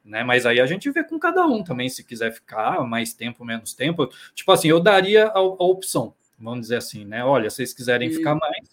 Né? 0.04 0.24
Mas 0.24 0.44
aí 0.46 0.60
a 0.60 0.66
gente 0.66 0.90
vê 0.90 1.04
com 1.04 1.18
cada 1.18 1.46
um 1.46 1.62
também, 1.62 1.88
se 1.88 2.02
quiser 2.02 2.32
ficar 2.32 2.80
mais 2.84 3.14
tempo, 3.14 3.44
menos 3.44 3.72
tempo. 3.72 4.08
Tipo 4.34 4.52
assim, 4.52 4.68
eu 4.68 4.80
daria 4.80 5.26
a, 5.26 5.38
a 5.38 5.42
opção, 5.42 6.14
vamos 6.38 6.62
dizer 6.62 6.76
assim, 6.76 7.04
né? 7.04 7.24
Olha, 7.24 7.48
se 7.48 7.56
vocês 7.56 7.72
quiserem 7.72 8.08
e... 8.08 8.14
ficar 8.14 8.34
mais, 8.34 8.68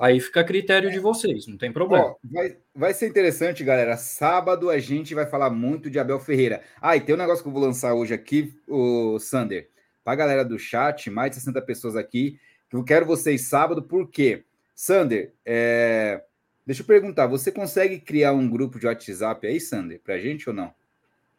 Aí 0.00 0.18
fica 0.18 0.40
a 0.40 0.44
critério 0.44 0.90
de 0.90 0.98
vocês, 0.98 1.46
não 1.46 1.58
tem 1.58 1.70
problema. 1.70 2.06
Ó, 2.06 2.16
vai, 2.24 2.56
vai 2.74 2.94
ser 2.94 3.06
interessante, 3.06 3.62
galera. 3.62 3.98
Sábado 3.98 4.70
a 4.70 4.78
gente 4.78 5.14
vai 5.14 5.26
falar 5.26 5.50
muito 5.50 5.90
de 5.90 5.98
Abel 5.98 6.18
Ferreira. 6.18 6.62
Ah, 6.80 6.96
e 6.96 7.02
tem 7.02 7.14
um 7.14 7.18
negócio 7.18 7.42
que 7.42 7.48
eu 7.48 7.52
vou 7.52 7.60
lançar 7.60 7.92
hoje 7.92 8.14
aqui, 8.14 8.58
o 8.66 9.18
Sander, 9.18 9.68
para 10.02 10.14
a 10.14 10.16
galera 10.16 10.42
do 10.42 10.58
chat, 10.58 11.10
mais 11.10 11.32
de 11.32 11.36
60 11.36 11.60
pessoas 11.60 11.96
aqui, 11.96 12.40
eu 12.72 12.82
quero 12.82 13.04
vocês 13.04 13.42
sábado, 13.42 13.82
por 13.82 14.08
quê? 14.10 14.42
Sander, 14.74 15.34
é... 15.44 16.22
deixa 16.66 16.80
eu 16.80 16.86
perguntar, 16.86 17.26
você 17.26 17.52
consegue 17.52 18.00
criar 18.00 18.32
um 18.32 18.48
grupo 18.48 18.78
de 18.78 18.86
WhatsApp 18.86 19.46
aí, 19.46 19.60
Sander, 19.60 20.00
para 20.02 20.14
a 20.14 20.18
gente 20.18 20.48
ou 20.48 20.54
não? 20.54 20.72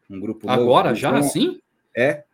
Um 0.08 0.20
grupo 0.20 0.48
Agora, 0.48 0.90
novo, 0.90 1.00
já, 1.00 1.18
assim? 1.18 1.60
É, 1.98 2.26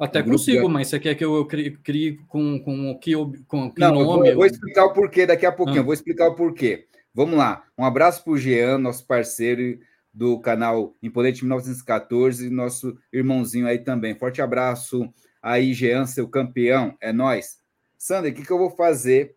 até 0.00 0.22
consigo, 0.22 0.68
mas 0.68 0.88
você 0.88 0.98
quer 0.98 1.14
que 1.14 1.24
eu 1.24 1.44
crie, 1.46 1.76
crie 1.78 2.18
com, 2.26 2.58
com 2.60 2.90
o 2.90 2.98
que, 2.98 3.12
com 3.46 3.70
que 3.70 3.80
Não, 3.80 3.92
nome? 3.92 4.00
Eu 4.00 4.06
vou, 4.06 4.26
eu 4.26 4.36
vou, 4.36 4.46
explicar 4.46 4.86
o 4.86 4.92
porquê 4.92 5.26
daqui 5.26 5.44
a 5.44 5.52
pouquinho. 5.52 5.78
Ah. 5.78 5.80
Eu 5.80 5.84
vou 5.84 5.94
explicar 5.94 6.28
o 6.28 6.34
porquê. 6.34 6.86
Vamos 7.14 7.36
lá. 7.36 7.64
Um 7.76 7.84
abraço 7.84 8.24
para 8.24 8.32
o 8.32 8.38
Jean, 8.38 8.78
nosso 8.78 9.06
parceiro 9.06 9.78
do 10.12 10.40
canal 10.40 10.96
Imponente 11.02 11.44
1914, 11.44 12.48
nosso 12.50 12.96
irmãozinho 13.12 13.66
aí 13.66 13.78
também. 13.78 14.14
Forte 14.14 14.40
abraço 14.40 15.12
aí, 15.42 15.74
Jean, 15.74 16.06
seu 16.06 16.28
campeão. 16.28 16.96
É 17.00 17.12
nós. 17.12 17.58
Sandra, 17.98 18.30
o 18.30 18.34
que, 18.34 18.44
que 18.44 18.50
eu 18.50 18.58
vou 18.58 18.70
fazer? 18.70 19.36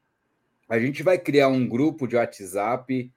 A 0.70 0.79
gente 0.79 1.03
vai 1.03 1.17
criar 1.17 1.50
um 1.50 1.67
grupo 1.67 2.08
de 2.08 2.15
WhatsApp 2.15 3.12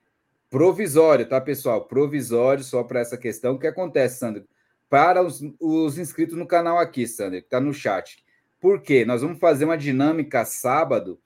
provisório, 0.51 1.29
tá, 1.29 1.41
pessoal? 1.41 1.87
Provisório 1.87 2.65
só 2.65 2.83
para 2.83 3.01
essa 3.01 3.17
questão. 3.17 3.55
O 3.55 3.59
que 3.59 3.67
acontece, 3.67 4.19
Sandra? 4.19 4.45
Para 4.89 5.23
os, 5.23 5.43
os 5.61 5.99
inscritos 5.99 6.37
no 6.37 6.47
canal 6.47 6.79
aqui, 6.79 7.07
Sander, 7.07 7.41
que 7.41 7.47
está 7.47 7.61
no 7.61 7.75
chat. 7.75 8.25
Por 8.61 8.81
quê? 8.81 9.05
Nós 9.05 9.23
vamos 9.23 9.39
fazer 9.39 9.65
uma 9.65 9.77
dinâmica 9.77 10.45
sábado 10.45 11.19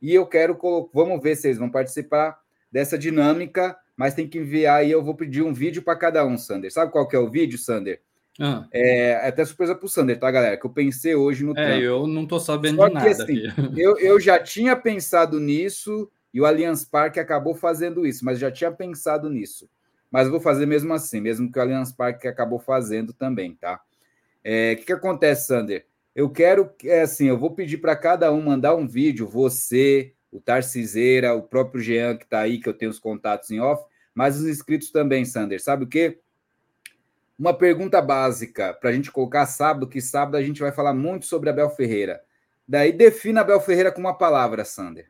e 0.00 0.14
eu 0.14 0.26
quero 0.26 0.56
colocar. 0.56 0.90
Vamos 0.94 1.22
ver 1.22 1.36
se 1.36 1.48
eles 1.48 1.58
vão 1.58 1.70
participar 1.70 2.38
dessa 2.70 2.96
dinâmica, 2.96 3.76
mas 3.96 4.14
tem 4.14 4.28
que 4.28 4.38
enviar 4.38 4.80
aí. 4.80 4.90
Eu 4.90 5.02
vou 5.02 5.14
pedir 5.14 5.42
um 5.42 5.52
vídeo 5.52 5.82
para 5.82 5.98
cada 5.98 6.24
um, 6.24 6.38
Sander. 6.38 6.72
Sabe 6.72 6.92
qual 6.92 7.06
que 7.06 7.16
é 7.16 7.18
o 7.18 7.30
vídeo, 7.30 7.58
Sander? 7.58 8.00
Ah. 8.40 8.66
É, 8.72 9.10
é 9.10 9.28
até 9.28 9.44
surpresa 9.44 9.74
para 9.74 9.86
o 9.86 9.88
Sander, 9.88 10.18
tá, 10.18 10.30
galera? 10.30 10.56
Que 10.56 10.64
eu 10.64 10.70
pensei 10.70 11.14
hoje 11.14 11.44
no. 11.44 11.52
É, 11.52 11.54
trampo. 11.54 11.82
eu 11.82 12.06
não 12.06 12.22
estou 12.22 12.38
sabendo 12.38 12.76
Só 12.76 12.88
de 12.88 12.94
nada. 12.94 13.06
Que, 13.06 13.22
assim, 13.22 13.42
eu, 13.76 13.98
eu 13.98 14.20
já 14.20 14.38
tinha 14.38 14.76
pensado 14.76 15.40
nisso 15.40 16.10
e 16.32 16.40
o 16.40 16.46
Allianz 16.46 16.84
Parque 16.84 17.18
acabou 17.18 17.54
fazendo 17.54 18.06
isso, 18.06 18.24
mas 18.24 18.38
já 18.38 18.50
tinha 18.50 18.70
pensado 18.70 19.28
nisso 19.28 19.68
mas 20.10 20.28
vou 20.28 20.40
fazer 20.40 20.66
mesmo 20.66 20.92
assim, 20.92 21.20
mesmo 21.20 21.50
que 21.50 21.58
o 21.58 21.62
Allianz 21.62 21.92
Parque 21.92 22.28
acabou 22.28 22.58
fazendo 22.58 23.12
também, 23.12 23.54
tá? 23.54 23.80
É, 24.42 24.72
o 24.72 24.76
que, 24.76 24.86
que 24.86 24.92
acontece, 24.92 25.46
Sander? 25.46 25.86
Eu 26.14 26.30
quero, 26.30 26.70
é 26.84 27.02
assim, 27.02 27.26
eu 27.26 27.38
vou 27.38 27.54
pedir 27.54 27.78
para 27.78 27.94
cada 27.94 28.32
um 28.32 28.42
mandar 28.42 28.74
um 28.74 28.86
vídeo, 28.86 29.26
você, 29.26 30.12
o 30.32 30.40
Tarciseira, 30.40 31.34
o 31.34 31.42
próprio 31.42 31.80
Jean 31.80 32.16
que 32.16 32.24
está 32.24 32.40
aí, 32.40 32.58
que 32.58 32.68
eu 32.68 32.74
tenho 32.74 32.90
os 32.90 32.98
contatos 32.98 33.50
em 33.50 33.60
off, 33.60 33.84
mas 34.14 34.36
os 34.36 34.48
inscritos 34.48 34.90
também, 34.90 35.24
Sander. 35.24 35.62
Sabe 35.62 35.84
o 35.84 35.86
quê? 35.86 36.18
Uma 37.38 37.54
pergunta 37.54 38.02
básica 38.02 38.74
para 38.74 38.90
a 38.90 38.92
gente 38.92 39.12
colocar 39.12 39.46
sábado, 39.46 39.86
que 39.86 40.00
sábado 40.00 40.36
a 40.36 40.42
gente 40.42 40.60
vai 40.60 40.72
falar 40.72 40.92
muito 40.92 41.24
sobre 41.24 41.50
Abel 41.50 41.70
Ferreira. 41.70 42.20
Daí 42.66 42.92
defina 42.92 43.42
Abel 43.42 43.60
Ferreira 43.60 43.92
com 43.92 44.00
uma 44.00 44.16
palavra, 44.16 44.64
Sander. 44.64 45.08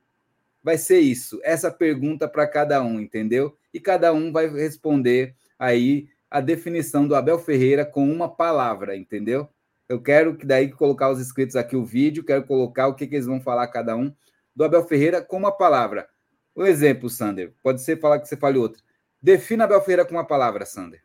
Vai 0.69 0.77
ser 0.77 1.01
isso, 1.01 1.41
essa 1.45 1.71
pergunta 1.71 2.29
para 2.29 2.47
cada 2.47 2.83
um, 2.83 3.01
entendeu? 3.01 3.57
E 3.73 3.81
cada 3.81 4.13
um 4.13 4.31
vai 4.31 4.47
responder 4.51 5.35
aí 5.59 6.11
a 6.31 6.43
definição 6.43 7.09
do 7.09 7.15
Abel 7.15 7.39
Ferreira 7.39 7.87
com 7.87 8.07
uma 8.07 8.29
palavra, 8.29 8.95
entendeu? 8.95 9.49
Eu 9.89 9.99
quero 10.03 10.37
que 10.37 10.45
daí 10.45 10.71
colocar 10.71 11.09
os 11.09 11.23
inscritos 11.23 11.57
aqui 11.57 11.75
o 11.75 11.87
vídeo, 11.87 12.23
quero 12.23 12.45
colocar 12.45 12.87
o 12.87 12.95
que, 12.95 13.07
que 13.07 13.15
eles 13.15 13.25
vão 13.25 13.41
falar 13.41 13.67
cada 13.69 13.97
um 13.97 14.15
do 14.55 14.63
Abel 14.63 14.85
Ferreira 14.85 15.23
com 15.23 15.39
uma 15.39 15.51
palavra. 15.51 16.07
Um 16.55 16.67
exemplo, 16.67 17.09
Sander. 17.09 17.55
Pode 17.63 17.81
ser 17.81 17.99
falar 17.99 18.19
que 18.19 18.29
você 18.29 18.37
fale 18.37 18.59
outro. 18.59 18.83
Defina 19.23 19.65
Abel 19.65 19.81
Ferreira 19.81 20.05
com 20.05 20.17
uma 20.17 20.27
palavra, 20.27 20.67
Sander. 20.67 21.03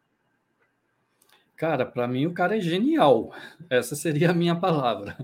Cara, 1.55 1.85
para 1.85 2.05
mim 2.05 2.25
o 2.25 2.33
cara 2.33 2.57
é 2.57 2.59
genial. 2.59 3.33
Essa 3.69 3.95
seria 3.95 4.31
a 4.31 4.33
minha 4.33 4.59
palavra. 4.59 5.15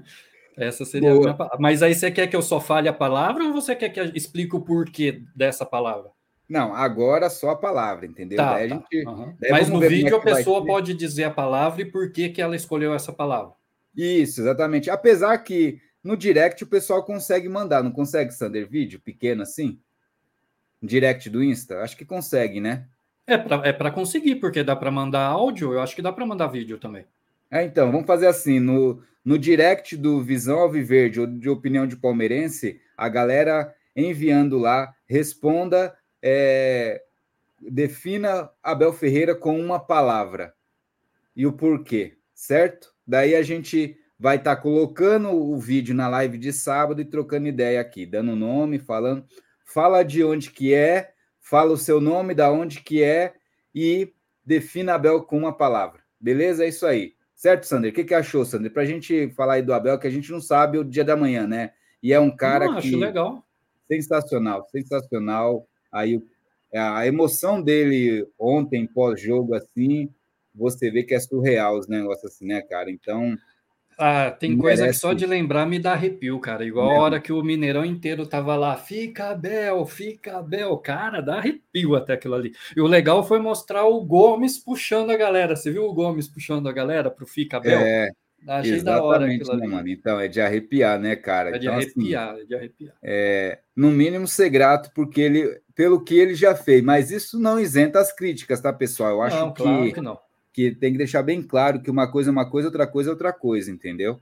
Essa 0.60 0.84
seria 0.86 1.10
Boa. 1.10 1.20
a 1.20 1.24
minha 1.24 1.34
palavra. 1.34 1.58
Mas 1.60 1.82
aí 1.82 1.96
você 1.96 2.12
quer 2.12 2.28
que 2.28 2.36
eu 2.36 2.42
só 2.42 2.60
fale 2.60 2.90
a 2.90 2.94
palavra 2.94 3.46
ou 3.46 3.54
você 3.54 3.76
quer 3.76 3.90
que 3.90 4.00
eu 4.00 4.06
explique 4.14 4.56
o 4.56 4.62
porquê 4.62 5.22
dessa 5.36 5.66
palavra? 5.66 6.12
Não, 6.50 6.76
agora 6.76 7.30
só 7.30 7.52
a 7.52 7.56
palavra, 7.56 8.06
entendeu? 8.06 8.38
Tá, 8.38 8.56
tá. 8.56 8.68
Gente, 8.68 9.08
uhum. 9.08 9.36
Mas 9.52 9.70
no 9.70 9.84
é 9.84 9.88
vídeo 9.88 10.16
é 10.16 10.18
a 10.18 10.22
pessoa 10.22 10.66
pode 10.66 10.94
dizer 10.96 11.26
a 11.26 11.32
palavra 11.32 11.84
e 11.84 11.86
por 11.86 12.12
que, 12.12 12.30
que 12.30 12.42
ela 12.42 12.56
escolheu 12.56 12.94
essa 12.94 13.14
palavra. 13.14 13.54
Isso, 13.96 14.42
exatamente. 14.42 14.90
Apesar 14.90 15.38
que 15.40 15.80
no 16.04 16.18
direct 16.18 16.64
o 16.64 16.68
pessoal 16.68 17.04
consegue 17.04 17.48
mandar, 17.48 17.84
não 17.84 17.92
consegue, 17.92 18.32
Sander? 18.32 18.68
Vídeo 18.68 19.00
pequeno 19.00 19.44
assim? 19.44 19.80
Direct 20.82 21.30
do 21.30 21.44
Insta? 21.44 21.82
Acho 21.82 21.96
que 21.96 22.06
consegue, 22.06 22.60
né? 22.60 22.88
É 23.28 23.38
para 23.38 23.68
é 23.68 23.74
para 23.74 23.92
conseguir, 23.92 24.36
porque 24.38 24.64
dá 24.64 24.76
para 24.76 24.90
mandar 24.90 25.28
áudio, 25.28 25.74
eu 25.74 25.82
acho 25.82 25.96
que 25.96 26.02
dá 26.02 26.12
para 26.12 26.26
mandar 26.26 26.48
vídeo 26.48 26.80
também. 26.80 27.06
É, 27.52 27.64
então, 27.64 27.92
vamos 27.92 28.08
fazer 28.08 28.28
assim: 28.28 28.60
no, 28.60 29.02
no 29.24 29.38
direct 29.38 29.98
do 29.98 30.22
Visão 30.22 30.60
Alviverde 30.60 31.20
ou 31.20 31.28
de 31.28 31.50
Opinião 31.50 31.88
de 31.88 31.96
Palmeirense, 31.96 32.80
a 32.96 33.10
galera 33.10 33.74
enviando 33.96 34.58
lá, 34.58 34.94
responda, 35.06 35.96
é, 36.22 37.02
defina 37.60 38.50
Abel 38.64 38.94
Ferreira 38.94 39.36
com 39.36 39.60
uma 39.60 39.80
palavra 39.80 40.54
e 41.36 41.46
o 41.46 41.54
porquê, 41.54 42.18
certo? 42.34 42.94
Daí 43.06 43.36
a 43.36 43.42
gente 43.42 43.98
vai 44.20 44.36
estar 44.38 44.56
tá 44.56 44.62
colocando 44.62 45.30
o 45.30 45.58
vídeo 45.58 45.96
na 45.96 46.08
live 46.08 46.38
de 46.38 46.52
sábado 46.52 47.02
e 47.02 47.06
trocando 47.06 47.48
ideia 47.48 47.80
aqui, 47.80 48.06
dando 48.06 48.36
nome, 48.36 48.78
falando, 48.78 49.26
fala 49.66 50.04
de 50.04 50.24
onde 50.24 50.52
que 50.52 50.74
é, 50.74 51.14
fala 51.40 51.72
o 51.72 51.78
seu 51.78 52.02
nome, 52.02 52.34
da 52.34 52.52
onde 52.52 52.82
que 52.82 53.02
é 53.02 53.34
e 53.74 54.14
defina 54.46 54.96
Abel 54.96 55.24
com 55.24 55.38
uma 55.38 55.56
palavra. 55.56 56.02
Beleza? 56.20 56.66
É 56.66 56.68
isso 56.68 56.86
aí. 56.86 57.14
Certo, 57.40 57.64
Sander? 57.64 57.90
O 57.90 57.96
que, 57.96 58.04
que 58.04 58.14
achou, 58.14 58.44
Sander? 58.44 58.70
Para 58.70 58.82
a 58.82 58.86
gente 58.86 59.30
falar 59.30 59.54
aí 59.54 59.62
do 59.62 59.74
Abel, 59.74 59.98
que 59.98 60.06
a 60.06 60.10
gente 60.10 60.30
não 60.30 60.42
sabe 60.42 60.78
o 60.78 60.84
dia 60.84 61.06
da 61.06 61.16
manhã, 61.16 61.48
né? 61.48 61.72
E 62.04 62.12
é 62.12 62.20
um 62.20 62.36
cara 62.36 62.66
não, 62.66 62.82
que. 62.82 62.90
Acho 62.90 62.98
legal. 62.98 63.46
Sensacional, 63.88 64.68
sensacional. 64.70 65.66
Aí 65.90 66.22
a 66.76 67.08
emoção 67.08 67.62
dele 67.62 68.28
ontem, 68.38 68.86
pós-jogo, 68.86 69.56
assim, 69.56 70.14
você 70.54 70.92
vê 70.92 71.02
que 71.02 71.14
é 71.14 71.20
surreal 71.22 71.80
os 71.80 71.88
negócios 71.88 72.30
assim, 72.30 72.46
né, 72.46 72.62
cara? 72.62 72.92
Então. 72.92 73.38
Ah, 74.00 74.32
tem 74.32 74.58
coisa 74.58 74.88
que 74.88 74.94
só 74.94 75.12
de 75.12 75.26
lembrar 75.26 75.66
me 75.66 75.78
dá 75.78 75.92
arrepio, 75.92 76.40
cara. 76.40 76.64
Igual 76.64 76.90
a 76.90 77.00
hora 77.02 77.20
que 77.20 77.34
o 77.34 77.44
Mineirão 77.44 77.84
inteiro 77.84 78.26
tava 78.26 78.56
lá, 78.56 78.78
fica 78.78 79.36
Bel, 79.36 79.86
fica 79.86 80.42
Bel, 80.42 80.78
cara, 80.78 81.22
dá 81.22 81.36
arrepio 81.36 81.96
até 81.96 82.14
aquilo 82.14 82.36
ali. 82.36 82.54
E 82.78 82.80
o 82.80 82.88
legal 82.88 83.28
foi 83.28 83.40
mostrar 83.40 83.84
o 83.86 84.00
Gomes 84.06 84.58
puxando 84.58 85.12
a 85.12 85.18
galera. 85.18 85.54
Você 85.54 85.70
viu 85.70 85.84
o 85.84 85.94
Gomes 85.94 86.30
puxando 86.30 86.70
a 86.70 86.72
galera 86.72 87.12
pro 87.12 87.28
Fica 87.28 87.60
Bel? 87.60 87.78
É, 87.78 88.10
Achei 88.48 88.76
Exatamente, 88.76 88.84
da 88.84 89.04
hora 89.04 89.26
aquilo 89.26 89.58
né. 89.58 89.68
Mano? 89.68 89.90
Então, 89.90 90.18
é 90.18 90.30
de 90.30 90.40
arrepiar, 90.40 90.98
né, 90.98 91.18
cara? 91.18 91.50
É 91.50 91.60
de 91.60 91.66
então, 91.66 91.76
arrepiar, 91.76 92.30
assim, 92.30 92.42
é 92.42 92.46
de 92.46 92.56
arrepiar. 92.56 92.96
É, 93.04 93.60
no 93.76 93.92
mínimo, 93.92 94.26
ser 94.28 94.50
grato 94.50 94.92
porque 94.96 95.20
ele, 95.20 95.62
pelo 95.76 96.02
que 96.02 96.18
ele 96.18 96.36
já 96.36 96.56
fez. 96.56 96.82
Mas 96.82 97.12
isso 97.12 97.38
não 97.38 97.60
isenta 97.60 98.00
as 98.00 98.16
críticas, 98.16 98.62
tá, 98.62 98.72
pessoal? 98.72 99.12
Eu 99.12 99.22
acho 99.22 99.38
não, 99.38 99.52
que, 99.52 99.62
claro 99.62 99.94
que 99.94 100.02
não 100.02 100.29
que 100.60 100.76
tem 100.76 100.92
que 100.92 100.98
deixar 100.98 101.24
bem 101.24 101.42
claro 101.42 101.82
que 101.82 101.90
uma 101.90 102.12
coisa 102.12 102.30
é 102.30 102.34
uma 102.34 102.50
coisa, 102.50 102.68
outra 102.68 102.86
coisa 102.86 103.10
é 103.10 103.14
outra 103.14 103.32
coisa, 103.32 103.72
entendeu? 103.72 104.20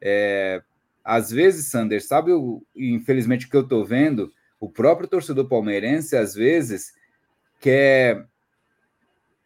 É, 0.00 0.62
às 1.02 1.30
vezes, 1.30 1.66
Sander, 1.66 2.04
sabe, 2.04 2.32
o, 2.32 2.62
infelizmente, 2.76 3.46
o 3.46 3.50
que 3.50 3.56
eu 3.56 3.62
estou 3.62 3.84
vendo, 3.84 4.32
o 4.60 4.68
próprio 4.70 5.08
torcedor 5.08 5.48
palmeirense, 5.48 6.16
às 6.16 6.34
vezes, 6.34 6.94
quer. 7.60 8.26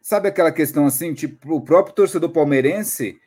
Sabe 0.01 0.29
aquela 0.29 0.51
questão 0.51 0.85
assim, 0.85 1.13
tipo, 1.13 1.55
o 1.55 1.61
próprio 1.61 1.95
torcedor 1.95 2.29
palmeirense. 2.29 3.19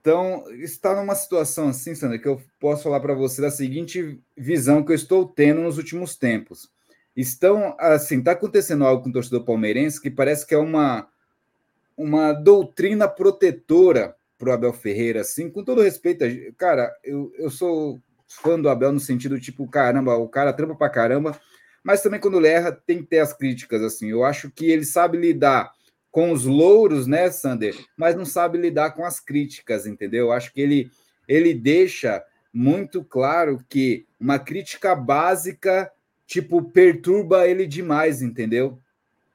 Então, 0.00 0.44
está 0.62 0.96
numa 0.96 1.14
situação 1.14 1.68
assim, 1.68 1.94
Sandra, 1.94 2.18
que 2.18 2.26
eu 2.26 2.40
posso 2.58 2.84
falar 2.84 3.00
para 3.00 3.14
você 3.14 3.42
da 3.42 3.50
seguinte 3.50 4.18
visão 4.36 4.82
que 4.82 4.92
eu 4.92 4.96
estou 4.96 5.28
tendo 5.28 5.60
nos 5.60 5.76
últimos 5.76 6.16
tempos. 6.16 6.70
Estão, 7.14 7.76
assim, 7.78 8.18
está 8.18 8.32
acontecendo 8.32 8.84
algo 8.84 9.02
com 9.02 9.10
o 9.10 9.12
torcedor 9.12 9.44
palmeirense 9.44 10.00
que 10.00 10.10
parece 10.10 10.46
que 10.46 10.54
é 10.54 10.58
uma, 10.58 11.06
uma 12.00 12.32
doutrina 12.32 13.06
protetora 13.06 14.16
para 14.38 14.48
o 14.48 14.52
Abel 14.52 14.72
Ferreira, 14.72 15.20
assim, 15.20 15.50
com 15.50 15.62
todo 15.62 15.82
respeito. 15.82 16.24
Cara, 16.56 16.90
eu, 17.04 17.30
eu 17.36 17.50
sou 17.50 18.00
fã 18.26 18.58
do 18.58 18.70
Abel 18.70 18.90
no 18.90 19.00
sentido 19.00 19.38
tipo, 19.38 19.68
caramba, 19.68 20.16
o 20.16 20.26
cara 20.26 20.52
trampa 20.52 20.74
para 20.74 20.88
caramba, 20.88 21.38
mas 21.82 22.02
também 22.02 22.18
quando 22.18 22.38
ele 22.38 22.48
erra 22.48 22.72
tem 22.72 22.98
que 22.98 23.08
ter 23.08 23.18
as 23.18 23.34
críticas, 23.34 23.82
assim. 23.82 24.08
Eu 24.08 24.24
acho 24.24 24.50
que 24.50 24.70
ele 24.70 24.84
sabe 24.84 25.18
lidar 25.18 25.70
com 26.10 26.32
os 26.32 26.46
louros, 26.46 27.06
né, 27.06 27.30
Sander? 27.30 27.76
Mas 27.96 28.16
não 28.16 28.24
sabe 28.24 28.56
lidar 28.56 28.92
com 28.92 29.04
as 29.04 29.20
críticas, 29.20 29.86
entendeu? 29.86 30.26
Eu 30.26 30.32
acho 30.32 30.52
que 30.54 30.60
ele, 30.60 30.90
ele 31.28 31.52
deixa 31.52 32.24
muito 32.52 33.04
claro 33.04 33.62
que 33.68 34.06
uma 34.18 34.38
crítica 34.38 34.94
básica, 34.94 35.92
tipo, 36.26 36.62
perturba 36.62 37.46
ele 37.46 37.66
demais, 37.66 38.22
entendeu? 38.22 38.78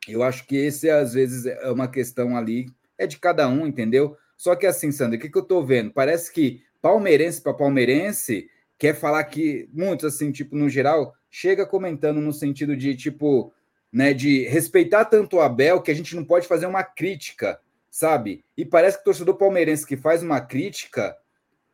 Eu 0.08 0.24
acho 0.24 0.46
que 0.46 0.56
esse, 0.56 0.90
às 0.90 1.14
vezes, 1.14 1.46
é 1.46 1.70
uma 1.70 1.88
questão 1.88 2.36
ali, 2.36 2.68
é 2.98 3.08
de 3.08 3.18
cada 3.18 3.48
um, 3.48 3.66
entendeu? 3.66 4.18
Só 4.38 4.56
que 4.56 4.66
assim, 4.66 4.92
Sandra, 4.92 5.18
o 5.18 5.22
que, 5.22 5.30
que 5.30 5.38
eu 5.38 5.44
tô 5.44 5.64
vendo? 5.64 5.92
Parece 5.92 6.32
que 6.32 6.62
palmeirense 6.82 7.42
para 7.42 7.54
palmeirense 7.54 8.50
quer 8.78 8.94
falar 8.94 9.24
que, 9.24 9.70
muitos, 9.74 10.14
assim, 10.14 10.32
tipo, 10.32 10.56
no 10.56 10.70
geral, 10.70 11.14
chega 11.30 11.66
comentando 11.66 12.22
no 12.22 12.34
sentido 12.34 12.76
de, 12.76 12.96
tipo, 12.96 13.54
né, 13.92 14.14
de 14.14 14.44
respeitar 14.48 15.06
tanto 15.06 15.38
o 15.38 15.42
Abel 15.42 15.82
que 15.82 15.92
a 15.92 15.94
gente 15.94 16.16
não 16.16 16.24
pode 16.24 16.48
fazer 16.48 16.66
uma 16.66 16.84
crítica, 16.84 17.60
sabe? 17.90 18.44
E 18.58 18.66
parece 18.66 18.98
que 18.98 19.02
o 19.02 19.06
torcedor 19.06 19.36
palmeirense 19.36 19.88
que 19.88 19.96
faz 19.96 20.22
uma 20.22 20.42
crítica 20.42 21.16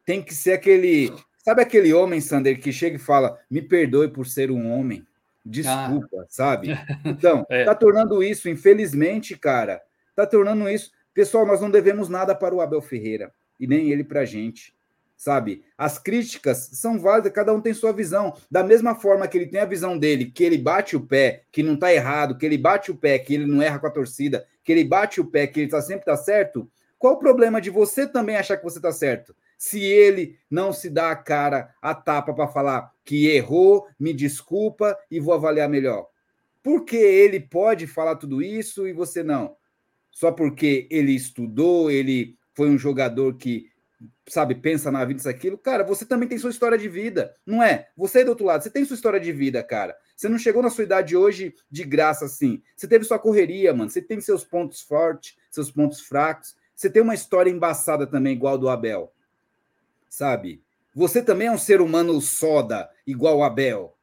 tem 0.06 0.22
que 0.22 0.34
ser 0.34 0.54
aquele. 0.54 1.12
Sabe 1.44 1.64
aquele 1.64 1.92
homem, 1.94 2.22
Sander, 2.22 2.60
que 2.60 2.72
chega 2.72 2.96
e 2.96 3.00
fala: 3.00 3.40
me 3.50 3.62
perdoe 3.62 4.08
por 4.08 4.28
ser 4.28 4.52
um 4.52 4.72
homem? 4.72 5.06
Desculpa, 5.46 6.22
ah. 6.22 6.26
sabe? 6.30 6.70
Então, 7.06 7.46
é. 7.50 7.66
tá 7.66 7.76
tornando 7.76 8.24
isso, 8.24 8.50
infelizmente, 8.50 9.38
cara, 9.38 9.82
tá 10.16 10.26
tornando 10.26 10.70
isso. 10.70 10.92
Pessoal, 11.14 11.46
nós 11.46 11.60
não 11.60 11.70
devemos 11.70 12.08
nada 12.08 12.34
para 12.34 12.56
o 12.56 12.62
Abel 12.62 12.82
Ferreira 12.82 13.34
e 13.60 13.68
nem 13.68 13.92
ele 13.92 14.04
para 14.04 14.22
a 14.22 14.26
gente, 14.26 14.74
sabe? 15.18 15.64
As 15.78 16.00
críticas 16.00 16.70
são 16.74 16.98
válidas, 16.98 17.32
cada 17.34 17.54
um 17.54 17.62
tem 17.62 17.74
sua 17.74 17.92
visão. 17.92 18.34
Da 18.50 18.64
mesma 18.64 18.96
forma 18.96 19.28
que 19.28 19.38
ele 19.38 19.48
tem 19.48 19.60
a 19.60 19.66
visão 19.66 19.98
dele, 19.98 20.32
que 20.32 20.44
ele 20.44 20.58
bate 20.58 20.96
o 20.96 21.02
pé, 21.02 21.44
que 21.52 21.62
não 21.62 21.76
tá 21.76 21.94
errado, 21.94 22.38
que 22.38 22.46
ele 22.46 22.58
bate 22.58 22.92
o 22.92 22.96
pé, 22.96 23.20
que 23.20 23.34
ele 23.34 23.46
não 23.46 23.62
erra 23.62 23.80
com 23.80 23.88
a 23.88 23.92
torcida, 23.92 24.46
que 24.64 24.72
ele 24.72 24.84
bate 24.84 25.20
o 25.20 25.26
pé, 25.26 25.48
que 25.48 25.60
ele 25.60 25.70
tá 25.70 25.82
sempre 25.82 26.06
tá 26.06 26.16
certo. 26.16 26.70
Qual 26.98 27.16
o 27.16 27.20
problema 27.20 27.60
de 27.60 27.70
você 27.70 28.08
também 28.08 28.36
achar 28.36 28.58
que 28.58 28.64
você 28.64 28.80
tá 28.80 28.92
certo? 28.92 29.36
Se 29.62 29.80
ele 29.80 30.40
não 30.50 30.74
se 30.74 30.90
dá 30.90 31.12
a 31.12 31.16
cara, 31.16 31.72
a 31.80 31.94
tapa 31.94 32.34
para 32.34 32.48
falar 32.48 32.92
que 33.06 33.28
errou, 33.28 33.86
me 34.00 34.12
desculpa 34.12 34.98
e 35.10 35.20
vou 35.20 35.36
avaliar 35.36 35.70
melhor? 35.70 36.08
Por 36.64 36.84
que 36.84 36.96
ele 36.96 37.40
pode 37.40 37.86
falar 37.86 38.16
tudo 38.16 38.42
isso 38.42 38.88
e 38.88 38.92
você 38.92 39.22
não? 39.22 39.56
Só 40.10 40.32
porque 40.32 40.88
ele 40.90 41.12
estudou, 41.12 41.92
ele 41.92 42.36
foi 42.56 42.72
um 42.72 42.78
jogador 42.78 43.38
que, 43.38 43.68
sabe, 44.28 44.56
pensa 44.56 44.92
na 44.92 45.06
vida, 45.06 45.20
isso, 45.20 45.30
aquilo. 45.30 45.60
Cara, 45.60 45.84
você 45.84 46.08
também 46.08 46.28
tem 46.28 46.40
sua 46.40 46.50
história 46.50 46.78
de 46.78 46.90
vida, 46.90 47.36
não 47.46 47.62
é? 47.62 47.88
Você 47.96 48.22
é 48.22 48.24
do 48.24 48.30
outro 48.30 48.48
lado, 48.48 48.64
você 48.64 48.70
tem 48.72 48.84
sua 48.84 48.96
história 48.96 49.20
de 49.20 49.32
vida, 49.32 49.62
cara. 49.62 49.96
Você 50.18 50.28
não 50.28 50.40
chegou 50.40 50.64
na 50.64 50.72
sua 50.72 50.86
idade 50.86 51.16
hoje 51.16 51.54
de 51.70 51.84
graça 51.84 52.26
assim. 52.26 52.64
Você 52.76 52.88
teve 52.88 53.06
sua 53.06 53.20
correria, 53.20 53.76
mano. 53.76 53.92
Você 53.92 54.02
tem 54.02 54.20
seus 54.22 54.44
pontos 54.44 54.82
fortes, 54.82 55.36
seus 55.52 55.70
pontos 55.70 56.02
fracos. 56.02 56.56
Você 56.74 56.90
tem 56.90 57.04
uma 57.04 57.14
história 57.14 57.52
embaçada 57.52 58.08
também, 58.08 58.34
igual 58.34 58.58
do 58.58 58.68
Abel 58.68 59.14
sabe? 60.12 60.62
Você 60.94 61.24
também 61.24 61.48
é 61.48 61.52
um 61.52 61.58
ser 61.58 61.80
humano 61.80 62.20
soda, 62.20 62.90
igual 63.08 63.42
Abel, 63.42 63.98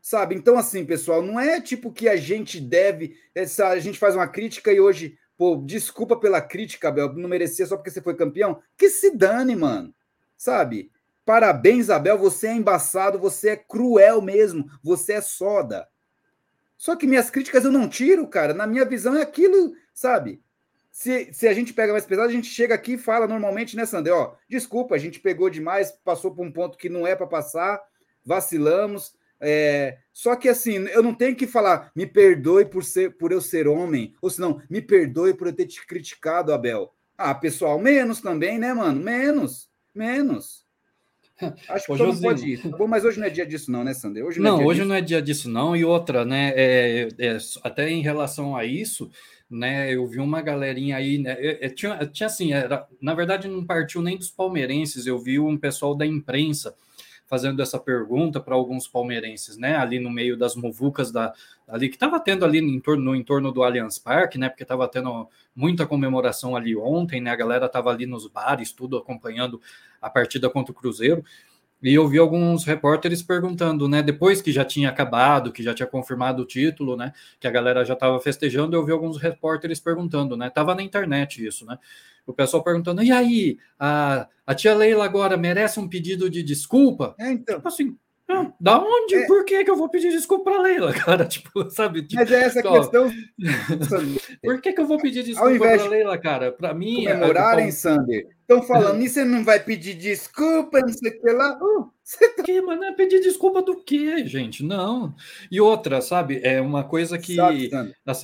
sabe? 0.00 0.34
Então, 0.34 0.58
assim, 0.58 0.84
pessoal, 0.84 1.22
não 1.22 1.38
é 1.38 1.60
tipo 1.60 1.92
que 1.92 2.08
a 2.08 2.16
gente 2.16 2.60
deve. 2.60 3.16
Essa, 3.32 3.68
a 3.68 3.78
gente 3.78 3.98
faz 3.98 4.16
uma 4.16 4.26
crítica 4.26 4.72
e 4.72 4.80
hoje 4.80 5.16
Pô, 5.42 5.56
desculpa 5.56 6.16
pela 6.16 6.40
crítica, 6.40 6.86
Abel, 6.86 7.12
não 7.14 7.28
merecia 7.28 7.66
só 7.66 7.76
porque 7.76 7.90
você 7.90 8.00
foi 8.00 8.14
campeão. 8.14 8.62
Que 8.76 8.88
se 8.88 9.10
dane, 9.10 9.56
mano. 9.56 9.92
Sabe? 10.36 10.88
Parabéns, 11.24 11.90
Abel, 11.90 12.16
você 12.16 12.46
é 12.46 12.52
embaçado, 12.52 13.18
você 13.18 13.50
é 13.50 13.56
cruel 13.56 14.22
mesmo, 14.22 14.70
você 14.82 15.14
é 15.14 15.20
soda. 15.20 15.88
Só 16.76 16.94
que 16.94 17.08
minhas 17.08 17.28
críticas 17.28 17.64
eu 17.64 17.72
não 17.72 17.88
tiro, 17.88 18.26
cara. 18.28 18.54
Na 18.54 18.68
minha 18.68 18.84
visão 18.84 19.16
é 19.16 19.22
aquilo, 19.22 19.74
sabe? 19.92 20.40
Se, 20.92 21.32
se 21.32 21.48
a 21.48 21.54
gente 21.54 21.72
pega 21.72 21.90
mais 21.90 22.04
pesado, 22.04 22.28
a 22.28 22.32
gente 22.32 22.48
chega 22.48 22.74
aqui 22.74 22.92
e 22.92 22.98
fala 22.98 23.26
normalmente, 23.26 23.74
né, 23.74 23.86
Sandro? 23.86 24.14
Ó, 24.14 24.34
desculpa, 24.46 24.94
a 24.94 24.98
gente 24.98 25.18
pegou 25.18 25.48
demais, 25.48 25.90
passou 26.04 26.34
por 26.34 26.44
um 26.44 26.52
ponto 26.52 26.76
que 26.76 26.90
não 26.90 27.06
é 27.06 27.16
para 27.16 27.26
passar, 27.26 27.80
vacilamos. 28.22 29.14
É, 29.40 29.96
só 30.12 30.36
que 30.36 30.50
assim, 30.50 30.86
eu 30.88 31.02
não 31.02 31.14
tenho 31.14 31.34
que 31.34 31.46
falar, 31.46 31.90
me 31.96 32.06
perdoe 32.06 32.66
por 32.66 32.84
ser 32.84 33.16
por 33.16 33.32
eu 33.32 33.40
ser 33.40 33.66
homem, 33.66 34.14
ou 34.20 34.28
senão, 34.28 34.60
me 34.68 34.82
perdoe 34.82 35.32
por 35.32 35.46
eu 35.46 35.52
ter 35.54 35.66
te 35.66 35.84
criticado, 35.84 36.52
Abel. 36.52 36.94
Ah, 37.16 37.34
pessoal, 37.34 37.78
menos 37.78 38.20
também, 38.20 38.58
né, 38.58 38.74
mano? 38.74 39.00
Menos, 39.00 39.70
menos. 39.94 40.66
Acho 41.68 41.86
que 41.86 41.92
Ô, 41.92 41.96
não 41.96 42.20
pode 42.20 42.46
ir. 42.46 42.68
Bom, 42.68 42.86
mas 42.86 43.04
hoje 43.04 43.18
não 43.18 43.26
é 43.26 43.30
dia 43.30 43.46
disso, 43.46 43.70
não, 43.70 43.82
né, 43.82 43.94
Sander? 43.94 44.24
Hoje 44.24 44.40
não, 44.40 44.58
não 44.58 44.62
é 44.62 44.66
hoje 44.66 44.80
disso. 44.80 44.88
não 44.88 44.94
é 44.94 45.00
dia 45.00 45.22
disso, 45.22 45.48
não. 45.48 45.74
E 45.74 45.84
outra, 45.84 46.24
né? 46.24 46.52
É, 46.54 47.08
é, 47.18 47.38
até 47.62 47.90
em 47.90 48.02
relação 48.02 48.54
a 48.54 48.64
isso, 48.64 49.10
né? 49.52 49.94
Eu 49.94 50.06
vi 50.06 50.18
uma 50.18 50.40
galerinha 50.40 50.96
aí, 50.96 51.18
né? 51.18 51.36
Eu, 51.38 51.52
eu 51.60 51.74
tinha, 51.74 51.98
eu 52.00 52.10
tinha 52.10 52.26
assim, 52.26 52.52
era, 52.52 52.86
na 53.00 53.14
verdade, 53.14 53.48
não 53.48 53.64
partiu 53.64 54.02
nem 54.02 54.16
dos 54.16 54.30
palmeirenses, 54.30 55.06
eu 55.06 55.18
vi 55.18 55.38
um 55.38 55.56
pessoal 55.56 55.94
da 55.94 56.06
imprensa 56.06 56.74
fazendo 57.26 57.62
essa 57.62 57.78
pergunta 57.78 58.40
para 58.40 58.54
alguns 58.54 58.86
palmeirenses, 58.86 59.56
né? 59.56 59.76
Ali 59.76 59.98
no 59.98 60.10
meio 60.10 60.36
das 60.36 60.54
muvucas 60.54 61.10
da 61.10 61.32
ali 61.66 61.88
que 61.88 61.96
estava 61.96 62.20
tendo 62.20 62.44
ali 62.44 62.60
no 62.60 62.68
entorno, 62.68 63.02
no 63.02 63.16
entorno 63.16 63.50
do 63.50 63.62
Allianz 63.62 63.98
Parque, 63.98 64.36
né? 64.36 64.50
Porque 64.50 64.64
estava 64.64 64.86
tendo 64.86 65.26
muita 65.56 65.86
comemoração 65.86 66.54
ali 66.54 66.76
ontem, 66.76 67.20
né? 67.22 67.30
A 67.30 67.36
galera 67.36 67.66
estava 67.66 67.90
ali 67.90 68.04
nos 68.04 68.26
bares, 68.26 68.72
tudo 68.72 68.98
acompanhando 68.98 69.60
a 70.00 70.10
partida 70.10 70.50
contra 70.50 70.72
o 70.72 70.74
Cruzeiro. 70.74 71.24
E 71.82 71.94
eu 71.94 72.06
vi 72.06 72.18
alguns 72.18 72.64
repórteres 72.64 73.22
perguntando, 73.22 73.88
né? 73.88 74.02
Depois 74.02 74.40
que 74.40 74.52
já 74.52 74.64
tinha 74.64 74.88
acabado, 74.88 75.52
que 75.52 75.62
já 75.62 75.74
tinha 75.74 75.86
confirmado 75.86 76.42
o 76.42 76.46
título, 76.46 76.96
né? 76.96 77.12
Que 77.40 77.46
a 77.46 77.50
galera 77.50 77.84
já 77.84 77.94
estava 77.94 78.20
festejando, 78.20 78.76
eu 78.76 78.84
vi 78.84 78.92
alguns 78.92 79.16
repórteres 79.16 79.80
perguntando, 79.80 80.36
né? 80.36 80.48
Tava 80.48 80.74
na 80.74 80.82
internet 80.82 81.44
isso, 81.44 81.66
né? 81.66 81.78
o 82.26 82.32
pessoal 82.32 82.62
perguntando: 82.62 83.02
e 83.02 83.10
aí, 83.10 83.58
a, 83.78 84.28
a 84.46 84.54
tia 84.54 84.74
Leila 84.74 85.04
agora 85.04 85.36
merece 85.36 85.80
um 85.80 85.88
pedido 85.88 86.30
de 86.30 86.42
desculpa? 86.42 87.14
É, 87.18 87.32
então. 87.32 87.56
Tipo 87.56 87.68
assim, 87.68 87.96
ah, 88.30 88.52
da 88.60 88.78
onde? 88.78 89.16
É. 89.16 89.26
Por 89.26 89.44
que, 89.44 89.64
que 89.64 89.70
eu 89.70 89.76
vou 89.76 89.88
pedir 89.88 90.10
desculpa 90.10 90.50
para 90.50 90.62
Leila, 90.62 90.92
cara? 90.94 91.24
Tipo, 91.24 91.68
sabe? 91.70 92.02
Tipo, 92.02 92.20
Mas 92.20 92.32
é 92.32 92.42
essa 92.44 92.60
ó, 92.64 92.78
questão. 92.78 93.10
Por 94.42 94.60
que, 94.60 94.72
que 94.72 94.80
eu 94.80 94.86
vou 94.86 94.98
pedir 94.98 95.22
desculpa 95.22 95.58
para 95.58 95.84
Leila, 95.88 96.18
cara? 96.18 96.52
Para 96.52 96.72
mim. 96.72 97.04
Comemorarem, 97.04 97.68
é, 97.68 97.70
Sander. 97.70 98.28
Estão 98.40 98.62
falando, 98.62 99.00
e 99.02 99.08
você 99.08 99.24
não 99.24 99.44
vai 99.44 99.60
pedir 99.60 99.94
desculpa, 99.94 100.80
não 100.80 100.88
sei 100.88 101.10
o 101.10 101.20
que 101.20 101.30
lá. 101.30 101.58
Uh, 101.60 101.90
você 102.02 102.28
tá... 102.30 102.42
que, 102.42 102.60
mano? 102.60 102.84
É 102.84 102.92
pedir 102.92 103.20
desculpa 103.20 103.62
do 103.62 103.82
quê, 103.82 104.26
gente? 104.26 104.64
Não. 104.64 105.14
E 105.50 105.60
outra, 105.60 106.00
sabe? 106.00 106.40
É 106.42 106.60
uma 106.60 106.84
coisa 106.84 107.18
que. 107.18 107.36
Sabe, 107.36 107.70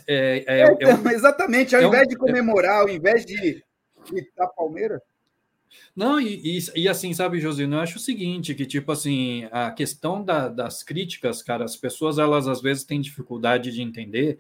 é, 0.07 0.45
é, 0.47 0.61
é, 0.61 0.73
então, 0.73 1.03
um... 1.03 1.11
exatamente, 1.11 1.77
ao 1.77 1.83
invés 1.83 2.09
de 2.09 2.17
comemorar, 2.17 2.83
ao 2.83 2.89
invés 2.89 3.27
de 3.27 3.63
da 4.37 4.47
Palmeiras? 4.47 5.01
Não, 5.95 6.21
e, 6.21 6.59
e, 6.59 6.83
e, 6.83 6.89
assim, 6.89 7.13
sabe, 7.13 7.41
Josino, 7.41 7.77
eu 7.77 7.81
acho 7.81 7.97
o 7.97 8.01
seguinte, 8.01 8.55
que 8.55 8.67
tipo 8.67 8.93
assim, 8.93 9.49
a 9.51 9.71
questão 9.71 10.25
da, 10.25 10.49
das 10.49 10.83
críticas, 10.83 11.43
cara, 11.43 11.65
as 11.65 11.77
pessoas, 11.77 12.19
elas 12.19 12.47
às 12.49 12.61
vezes 12.61 12.85
têm 12.85 13.01
dificuldade 13.01 13.73
de 13.73 13.83
entender 13.83 14.39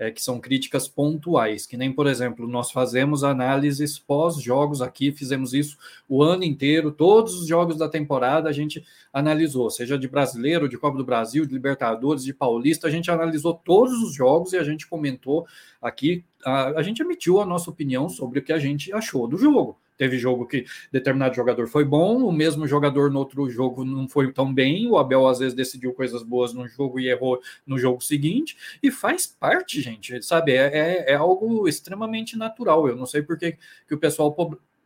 é, 0.00 0.10
que 0.10 0.22
são 0.22 0.40
críticas 0.40 0.88
pontuais, 0.88 1.66
que 1.66 1.76
nem, 1.76 1.92
por 1.92 2.06
exemplo, 2.06 2.48
nós 2.48 2.70
fazemos 2.70 3.22
análises 3.22 3.98
pós-jogos 3.98 4.80
aqui, 4.80 5.12
fizemos 5.12 5.52
isso 5.52 5.76
o 6.08 6.22
ano 6.22 6.42
inteiro, 6.42 6.90
todos 6.90 7.34
os 7.34 7.46
jogos 7.46 7.76
da 7.76 7.86
temporada 7.86 8.48
a 8.48 8.52
gente 8.52 8.82
analisou, 9.12 9.68
seja 9.68 9.98
de 9.98 10.08
brasileiro, 10.08 10.70
de 10.70 10.78
Copa 10.78 10.96
do 10.96 11.04
Brasil, 11.04 11.44
de 11.44 11.52
Libertadores, 11.52 12.24
de 12.24 12.32
Paulista, 12.32 12.88
a 12.88 12.90
gente 12.90 13.10
analisou 13.10 13.52
todos 13.52 13.92
os 14.02 14.14
jogos 14.14 14.54
e 14.54 14.56
a 14.56 14.64
gente 14.64 14.86
comentou 14.86 15.46
aqui, 15.82 16.24
a, 16.42 16.78
a 16.78 16.82
gente 16.82 17.02
emitiu 17.02 17.38
a 17.38 17.44
nossa 17.44 17.68
opinião 17.68 18.08
sobre 18.08 18.38
o 18.38 18.42
que 18.42 18.54
a 18.54 18.58
gente 18.58 18.90
achou 18.94 19.28
do 19.28 19.36
jogo. 19.36 19.78
Teve 20.00 20.16
jogo 20.16 20.46
que 20.46 20.64
determinado 20.90 21.34
jogador 21.34 21.68
foi 21.68 21.84
bom, 21.84 22.24
o 22.24 22.32
mesmo 22.32 22.66
jogador 22.66 23.10
no 23.10 23.18
outro 23.18 23.50
jogo 23.50 23.84
não 23.84 24.08
foi 24.08 24.32
tão 24.32 24.50
bem. 24.50 24.88
O 24.88 24.96
Abel 24.96 25.28
às 25.28 25.40
vezes 25.40 25.52
decidiu 25.52 25.92
coisas 25.92 26.22
boas 26.22 26.54
no 26.54 26.66
jogo 26.66 26.98
e 26.98 27.10
errou 27.10 27.38
no 27.66 27.78
jogo 27.78 28.02
seguinte. 28.02 28.56
E 28.82 28.90
faz 28.90 29.26
parte, 29.26 29.82
gente, 29.82 30.22
sabe? 30.22 30.52
É, 30.52 30.68
é, 30.68 31.12
é 31.12 31.14
algo 31.16 31.68
extremamente 31.68 32.34
natural. 32.34 32.88
Eu 32.88 32.96
não 32.96 33.04
sei 33.04 33.20
por 33.20 33.36
que, 33.36 33.58
que 33.86 33.94
o 33.94 33.98
pessoal 33.98 34.34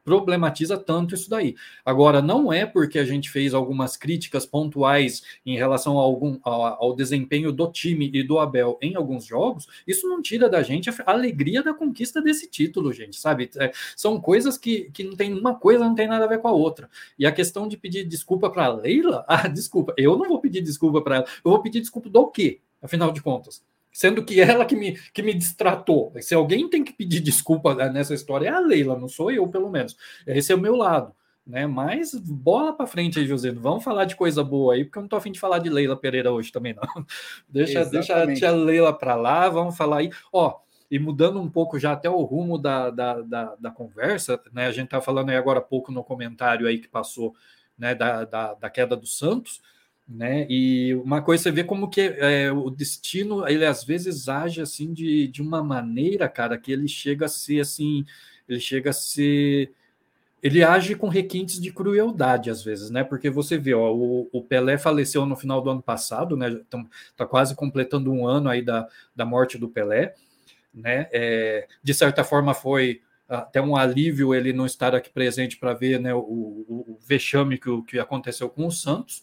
problematiza 0.05 0.77
tanto 0.77 1.15
isso 1.15 1.31
daí. 1.31 1.57
Agora, 1.85 2.21
não 2.21 2.53
é 2.53 2.67
porque 2.67 2.99
a 2.99 3.05
gente 3.05 3.31
fez 3.31 3.55
algumas 3.55 3.97
críticas 3.97 4.45
pontuais 4.45 5.23
em 5.45 5.57
relação 5.57 5.99
a 5.99 6.03
algum, 6.03 6.39
ao, 6.43 6.63
ao 6.63 6.95
desempenho 6.95 7.51
do 7.51 7.71
time 7.73 8.11
e 8.13 8.23
do 8.23 8.39
Abel 8.39 8.79
em 8.83 8.95
alguns 8.95 9.25
jogos, 9.25 9.67
isso 9.87 10.07
não 10.07 10.21
tira 10.21 10.49
da 10.49 10.63
gente 10.63 10.91
a 10.91 10.95
alegria 11.07 11.63
da 11.63 11.73
conquista 11.73 12.21
desse 12.21 12.49
título, 12.49 12.93
gente, 12.93 13.19
sabe? 13.19 13.51
É, 13.57 13.73
são 13.97 14.21
coisas 14.21 14.59
que, 14.59 14.91
que 14.93 15.03
não 15.03 15.17
tem 15.17 15.33
uma 15.33 15.55
coisa, 15.55 15.85
não 15.85 15.95
tem 15.95 16.07
nada 16.07 16.27
a 16.27 16.29
ver 16.29 16.39
com 16.39 16.49
a 16.49 16.53
outra. 16.53 16.89
E 17.19 17.27
a 17.27 17.33
questão 17.33 17.67
de 17.67 17.77
pedir 17.77 18.05
desculpa 18.05 18.51
para 18.51 18.69
Leila, 18.69 19.25
ah, 19.29 19.49
desculpa, 19.49 19.95
eu 19.97 20.17
não 20.17 20.29
vou 20.29 20.41
pedir 20.41 20.61
desculpa 20.61 21.01
para 21.01 21.17
ela, 21.17 21.25
eu 21.45 21.51
vou 21.51 21.63
pedir 21.63 21.81
desculpa 21.81 22.11
do 22.11 22.27
quê, 22.29 22.61
afinal 22.83 23.11
de 23.11 23.23
contas? 23.23 23.63
Sendo 23.95 24.25
que 24.25 24.41
ela 24.41 24.67
que 24.67 24.75
me, 24.75 24.99
que 25.13 25.23
me 25.23 25.33
distratou. 25.33 26.13
Se 26.21 26.35
alguém 26.35 26.69
tem 26.69 26.83
que 26.83 26.93
pedir 26.93 27.21
desculpa 27.21 27.75
nessa 27.91 28.13
história, 28.13 28.49
é 28.49 28.51
a 28.51 28.59
Leila, 28.59 28.99
não 28.99 29.09
sou 29.09 29.31
eu, 29.31 29.47
pelo 29.47 29.71
menos. 29.71 29.97
Esse 30.27 30.53
é 30.53 30.55
o 30.57 30.61
meu 30.61 30.75
lado. 30.75 31.15
Né? 31.47 31.65
Mas 31.67 32.13
bola 32.15 32.73
para 32.73 32.89
frente 32.89 33.21
aí, 33.21 33.27
José. 33.27 33.53
Vamos 33.53 33.85
falar 33.85 34.05
de 34.07 34.17
coisa 34.17 34.43
boa 34.43 34.75
aí, 34.75 34.85
porque 34.85 34.99
eu 34.99 35.03
não 35.03 35.09
tô 35.09 35.15
afim 35.15 35.31
de 35.31 35.39
falar 35.39 35.61
de 35.61 35.71
Leila 35.71 35.97
Pereira 35.97 36.33
hoje 36.33 36.51
também, 36.51 36.75
não. 36.75 36.83
deixa, 37.49 37.85
deixa 37.85 38.21
a 38.21 38.35
tia 38.35 38.51
Leila 38.51 38.93
para 38.93 39.15
lá, 39.15 39.49
vamos 39.49 39.77
falar 39.77 39.99
aí. 39.99 40.11
Ó, 40.33 40.59
e 40.91 40.99
mudando 40.99 41.41
um 41.41 41.49
pouco 41.49 41.79
já 41.79 41.93
até 41.93 42.11
o 42.11 42.21
rumo 42.23 42.59
da, 42.59 42.91
da, 42.91 43.21
da, 43.21 43.55
da 43.55 43.71
conversa, 43.71 44.41
né? 44.53 44.67
A 44.67 44.73
gente 44.73 44.89
tá 44.89 45.01
falando 45.01 45.31
aí 45.31 45.37
agora 45.37 45.61
há 45.61 45.63
pouco 45.63 45.93
no 45.93 46.03
comentário 46.03 46.67
aí 46.67 46.79
que 46.79 46.89
passou 46.89 47.33
né, 47.79 47.95
da, 47.95 48.25
da, 48.25 48.55
da 48.55 48.71
queda 48.71 48.97
do 48.97 49.07
Santos 49.07 49.61
né? 50.07 50.47
E 50.49 50.95
uma 50.97 51.23
coisa 51.23 51.45
você 51.45 51.51
vê 51.51 51.65
como 51.65 51.89
que 51.89 52.01
é, 52.01 52.53
o 52.53 52.71
destino 52.71 53.49
ele 53.49 53.65
às 53.65 53.85
vezes 53.85 54.29
age 54.29 54.61
assim 54.61 54.93
de, 54.93 55.29
de 55.29 55.41
uma 55.41 55.63
maneira, 55.63 56.29
cara, 56.29 56.59
que 56.59 56.71
ele 56.71 56.87
chega 56.87 57.27
a 57.27 57.29
ser 57.29 57.61
assim, 57.61 58.05
ele 58.49 58.61
chega 58.61 58.91
a 58.91 58.93
ser 58.93 59.73
ele 60.43 60.63
age 60.63 60.95
com 60.95 61.09
requintes 61.09 61.59
de 61.59 61.73
crueldade 61.73 62.51
às 62.51 62.63
vezes, 62.63 62.91
né? 62.91 63.03
Porque 63.03 63.31
você 63.31 63.57
vê, 63.57 63.73
ó, 63.73 63.95
o, 63.95 64.29
o 64.31 64.43
Pelé 64.43 64.77
faleceu 64.77 65.25
no 65.25 65.37
final 65.37 65.63
do 65.63 65.71
ano 65.71 65.83
passado, 65.83 66.37
né? 66.37 66.49
Então, 66.51 66.87
tá 67.17 67.25
quase 67.25 67.55
completando 67.55 68.13
um 68.13 68.29
ano 68.29 68.51
aí 68.51 68.61
da, 68.61 68.87
da 69.17 69.25
morte 69.25 69.57
do 69.57 69.71
Pelé, 69.71 70.15
né? 70.75 71.09
É, 71.13 71.67
de 71.83 71.95
certa 71.95 72.23
forma 72.23 72.53
foi 72.53 73.01
até 73.27 73.59
um 73.61 73.75
alívio 73.75 74.35
ele 74.35 74.53
não 74.53 74.67
estar 74.67 74.95
aqui 74.95 75.09
presente 75.09 75.57
para 75.57 75.73
ver 75.73 75.99
né, 75.99 76.13
o, 76.13 76.19
o, 76.19 76.85
o 76.89 76.99
vexame 77.07 77.57
que, 77.57 77.83
que 77.85 77.99
aconteceu 77.99 78.51
com 78.51 78.67
o 78.67 78.71
Santos 78.71 79.23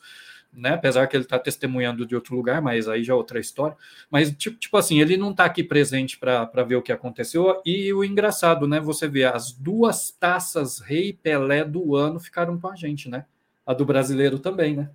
né? 0.54 0.74
Apesar 0.74 1.08
que 1.08 1.16
ele 1.16 1.24
está 1.24 1.40
testemunhando 1.40 2.06
de 2.06 2.16
outro 2.16 2.36
lugar, 2.36 2.62
mas 2.62 2.88
aí 2.88 3.04
já 3.04 3.14
é 3.14 3.16
outra 3.16 3.40
história. 3.40 3.76
Mas, 4.10 4.32
tipo, 4.32 4.58
tipo 4.58 4.76
assim, 4.78 5.00
ele 5.00 5.16
não 5.16 5.32
está 5.32 5.46
aqui 5.46 5.64
presente 5.64 6.18
para 6.18 6.64
ver 6.64 6.76
o 6.76 6.82
que 6.82 6.92
aconteceu. 6.92 7.62
E 7.66 7.94
o 7.94 8.04
engraçado, 8.04 8.68
né? 8.68 8.80
Você 8.80 9.08
vê, 9.08 9.24
as 9.24 9.52
duas 9.52 10.12
taças 10.12 10.80
Rei 10.80 11.14
Pelé 11.14 11.64
do 11.64 11.96
ano 11.96 12.20
ficaram 12.20 12.60
com 12.60 12.68
a 12.68 12.76
gente, 12.76 13.10
né? 13.10 13.26
A 13.66 13.74
do 13.74 13.86
brasileiro 13.86 14.40
também, 14.40 14.76
né? 14.76 14.90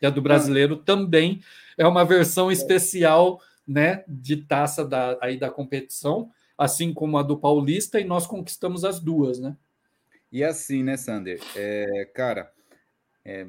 E 0.00 0.06
a 0.06 0.10
do 0.10 0.22
brasileiro 0.22 0.76
também 0.76 1.40
é 1.76 1.86
uma 1.86 2.04
versão 2.04 2.50
especial, 2.50 3.40
né? 3.66 4.04
De 4.08 4.36
taça 4.36 4.84
da, 4.84 5.18
aí 5.20 5.36
da 5.36 5.50
competição, 5.50 6.30
assim 6.56 6.92
como 6.94 7.18
a 7.18 7.22
do 7.22 7.36
Paulista, 7.36 8.00
e 8.00 8.04
nós 8.04 8.26
conquistamos 8.26 8.84
as 8.84 9.00
duas, 9.00 9.38
né? 9.38 9.56
E 10.32 10.42
assim, 10.42 10.82
né, 10.82 10.96
Sander? 10.96 11.40
É, 11.54 12.08
cara, 12.12 12.50
é, 13.24 13.46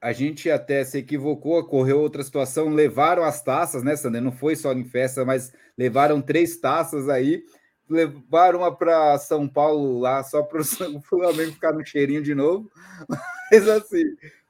a 0.00 0.12
gente 0.12 0.50
até 0.50 0.82
se 0.82 0.98
equivocou, 0.98 1.58
ocorreu 1.58 2.00
outra 2.00 2.22
situação, 2.22 2.70
levaram 2.70 3.22
as 3.22 3.42
taças, 3.42 3.82
né, 3.82 3.94
Sander? 3.96 4.22
Não 4.22 4.32
foi 4.32 4.56
só 4.56 4.72
em 4.72 4.84
festa, 4.84 5.24
mas 5.24 5.52
levaram 5.76 6.22
três 6.22 6.58
taças 6.58 7.08
aí, 7.08 7.42
levaram 7.88 8.60
uma 8.60 8.74
para 8.74 9.18
São 9.18 9.46
Paulo 9.46 9.98
lá, 10.00 10.22
só 10.22 10.42
para 10.42 10.60
o 10.60 10.64
Flamengo 11.02 11.52
ficar 11.52 11.72
no 11.72 11.84
cheirinho 11.84 12.22
de 12.22 12.34
novo, 12.34 12.70
mas 13.52 13.68
assim, 13.68 14.04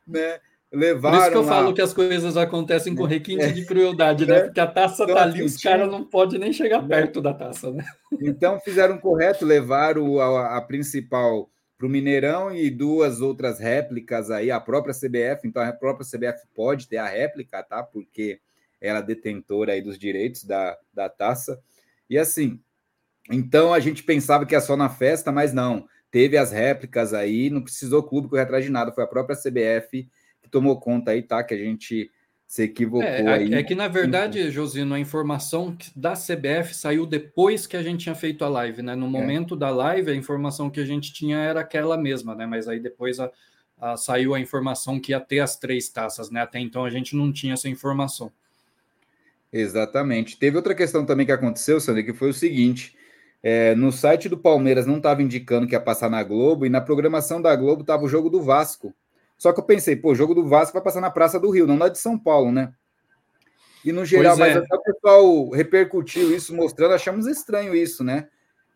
né? 0.06 0.38
Levaram 0.72 1.16
Por 1.16 1.22
isso 1.22 1.30
que 1.32 1.36
eu 1.36 1.42
lá... 1.42 1.48
falo 1.48 1.74
que 1.74 1.82
as 1.82 1.92
coisas 1.92 2.36
acontecem 2.36 2.94
com 2.94 3.02
requinte 3.02 3.42
é, 3.42 3.50
de 3.50 3.66
crueldade, 3.66 4.24
né? 4.24 4.36
É. 4.36 4.40
Porque 4.44 4.60
a 4.60 4.68
taça 4.68 5.02
então, 5.02 5.16
tá 5.16 5.22
ali, 5.22 5.38
assim, 5.38 5.44
os 5.44 5.56
caras 5.56 5.90
não 5.90 6.04
podem 6.04 6.38
nem 6.38 6.52
chegar 6.52 6.86
perto 6.86 7.20
da 7.20 7.34
taça, 7.34 7.72
né? 7.72 7.84
Então 8.20 8.60
fizeram 8.60 8.96
correto, 8.96 9.44
levaram 9.44 10.20
a, 10.20 10.58
a 10.58 10.62
principal 10.62 11.50
para 11.80 11.86
o 11.86 11.90
Mineirão 11.90 12.54
e 12.54 12.68
duas 12.68 13.22
outras 13.22 13.58
réplicas 13.58 14.30
aí, 14.30 14.50
a 14.50 14.60
própria 14.60 14.92
CBF, 14.92 15.48
então 15.48 15.62
a 15.62 15.72
própria 15.72 16.06
CBF 16.06 16.46
pode 16.54 16.86
ter 16.86 16.98
a 16.98 17.06
réplica, 17.06 17.62
tá? 17.62 17.82
Porque 17.82 18.38
ela 18.78 18.98
é 18.98 19.02
detentora 19.02 19.72
aí 19.72 19.80
dos 19.80 19.98
direitos 19.98 20.44
da, 20.44 20.76
da 20.92 21.08
taça. 21.08 21.58
E 22.08 22.18
assim, 22.18 22.60
Então 23.30 23.72
a 23.72 23.80
gente 23.80 24.02
pensava 24.02 24.44
que 24.44 24.54
ia 24.54 24.60
só 24.60 24.76
na 24.76 24.90
festa, 24.90 25.32
mas 25.32 25.54
não. 25.54 25.86
Teve 26.10 26.36
as 26.36 26.52
réplicas 26.52 27.14
aí, 27.14 27.48
não 27.48 27.62
precisou 27.62 28.00
o 28.00 28.02
clube 28.02 28.28
correr 28.28 28.42
atrás 28.42 28.62
de 28.62 28.70
nada, 28.70 28.92
foi 28.92 29.04
a 29.04 29.06
própria 29.06 29.34
CBF 29.34 30.06
que 30.42 30.50
tomou 30.50 30.78
conta 30.78 31.12
aí, 31.12 31.22
tá? 31.22 31.42
Que 31.42 31.54
a 31.54 31.58
gente 31.58 32.10
se 32.50 32.64
equivocou 32.64 33.04
é, 33.04 33.20
é 33.20 33.28
aí. 33.28 33.54
É 33.54 33.62
que, 33.62 33.76
na 33.76 33.86
verdade, 33.86 34.50
Josino, 34.50 34.92
a 34.92 34.98
informação 34.98 35.76
da 35.94 36.14
CBF 36.14 36.74
saiu 36.74 37.06
depois 37.06 37.64
que 37.64 37.76
a 37.76 37.82
gente 37.82 38.02
tinha 38.02 38.14
feito 38.16 38.44
a 38.44 38.48
live, 38.48 38.82
né? 38.82 38.96
No 38.96 39.06
é. 39.06 39.08
momento 39.08 39.54
é. 39.54 39.58
da 39.58 39.70
live, 39.70 40.10
a 40.10 40.14
informação 40.16 40.68
que 40.68 40.80
a 40.80 40.84
gente 40.84 41.12
tinha 41.12 41.38
era 41.38 41.60
aquela 41.60 41.96
mesma, 41.96 42.34
né? 42.34 42.46
Mas 42.46 42.66
aí 42.66 42.80
depois 42.80 43.20
a, 43.20 43.30
a, 43.78 43.96
saiu 43.96 44.34
a 44.34 44.40
informação 44.40 44.98
que 44.98 45.12
ia 45.12 45.20
ter 45.20 45.38
as 45.38 45.56
três 45.58 45.88
taças, 45.90 46.28
né? 46.28 46.40
Até 46.40 46.58
então 46.58 46.84
a 46.84 46.90
gente 46.90 47.14
não 47.14 47.32
tinha 47.32 47.54
essa 47.54 47.68
informação. 47.68 48.32
Exatamente. 49.52 50.36
Teve 50.36 50.56
outra 50.56 50.74
questão 50.74 51.06
também 51.06 51.26
que 51.26 51.32
aconteceu, 51.32 51.80
Sandra, 51.80 52.02
que 52.02 52.12
foi 52.12 52.30
o 52.30 52.34
seguinte: 52.34 52.96
é, 53.44 53.76
no 53.76 53.92
site 53.92 54.28
do 54.28 54.36
Palmeiras 54.36 54.86
não 54.86 54.96
estava 54.96 55.22
indicando 55.22 55.68
que 55.68 55.74
ia 55.76 55.80
passar 55.80 56.10
na 56.10 56.24
Globo, 56.24 56.66
e 56.66 56.68
na 56.68 56.80
programação 56.80 57.40
da 57.40 57.54
Globo 57.54 57.82
estava 57.82 58.02
o 58.02 58.08
jogo 58.08 58.28
do 58.28 58.42
Vasco. 58.42 58.92
Só 59.40 59.54
que 59.54 59.58
eu 59.58 59.64
pensei, 59.64 59.96
pô, 59.96 60.10
o 60.10 60.14
jogo 60.14 60.34
do 60.34 60.46
Vasco 60.46 60.74
vai 60.74 60.82
passar 60.82 61.00
na 61.00 61.10
Praça 61.10 61.40
do 61.40 61.48
Rio, 61.48 61.66
não 61.66 61.78
na 61.78 61.88
de 61.88 61.98
São 61.98 62.18
Paulo, 62.18 62.52
né? 62.52 62.74
E 63.82 63.90
no 63.90 64.04
geral, 64.04 64.36
mas 64.36 64.54
é. 64.54 64.58
até 64.58 64.76
o 64.76 64.82
pessoal 64.82 65.48
repercutiu 65.48 66.36
isso, 66.36 66.54
mostrando, 66.54 66.92
achamos 66.92 67.26
estranho 67.26 67.74
isso, 67.74 68.04
né? 68.04 68.28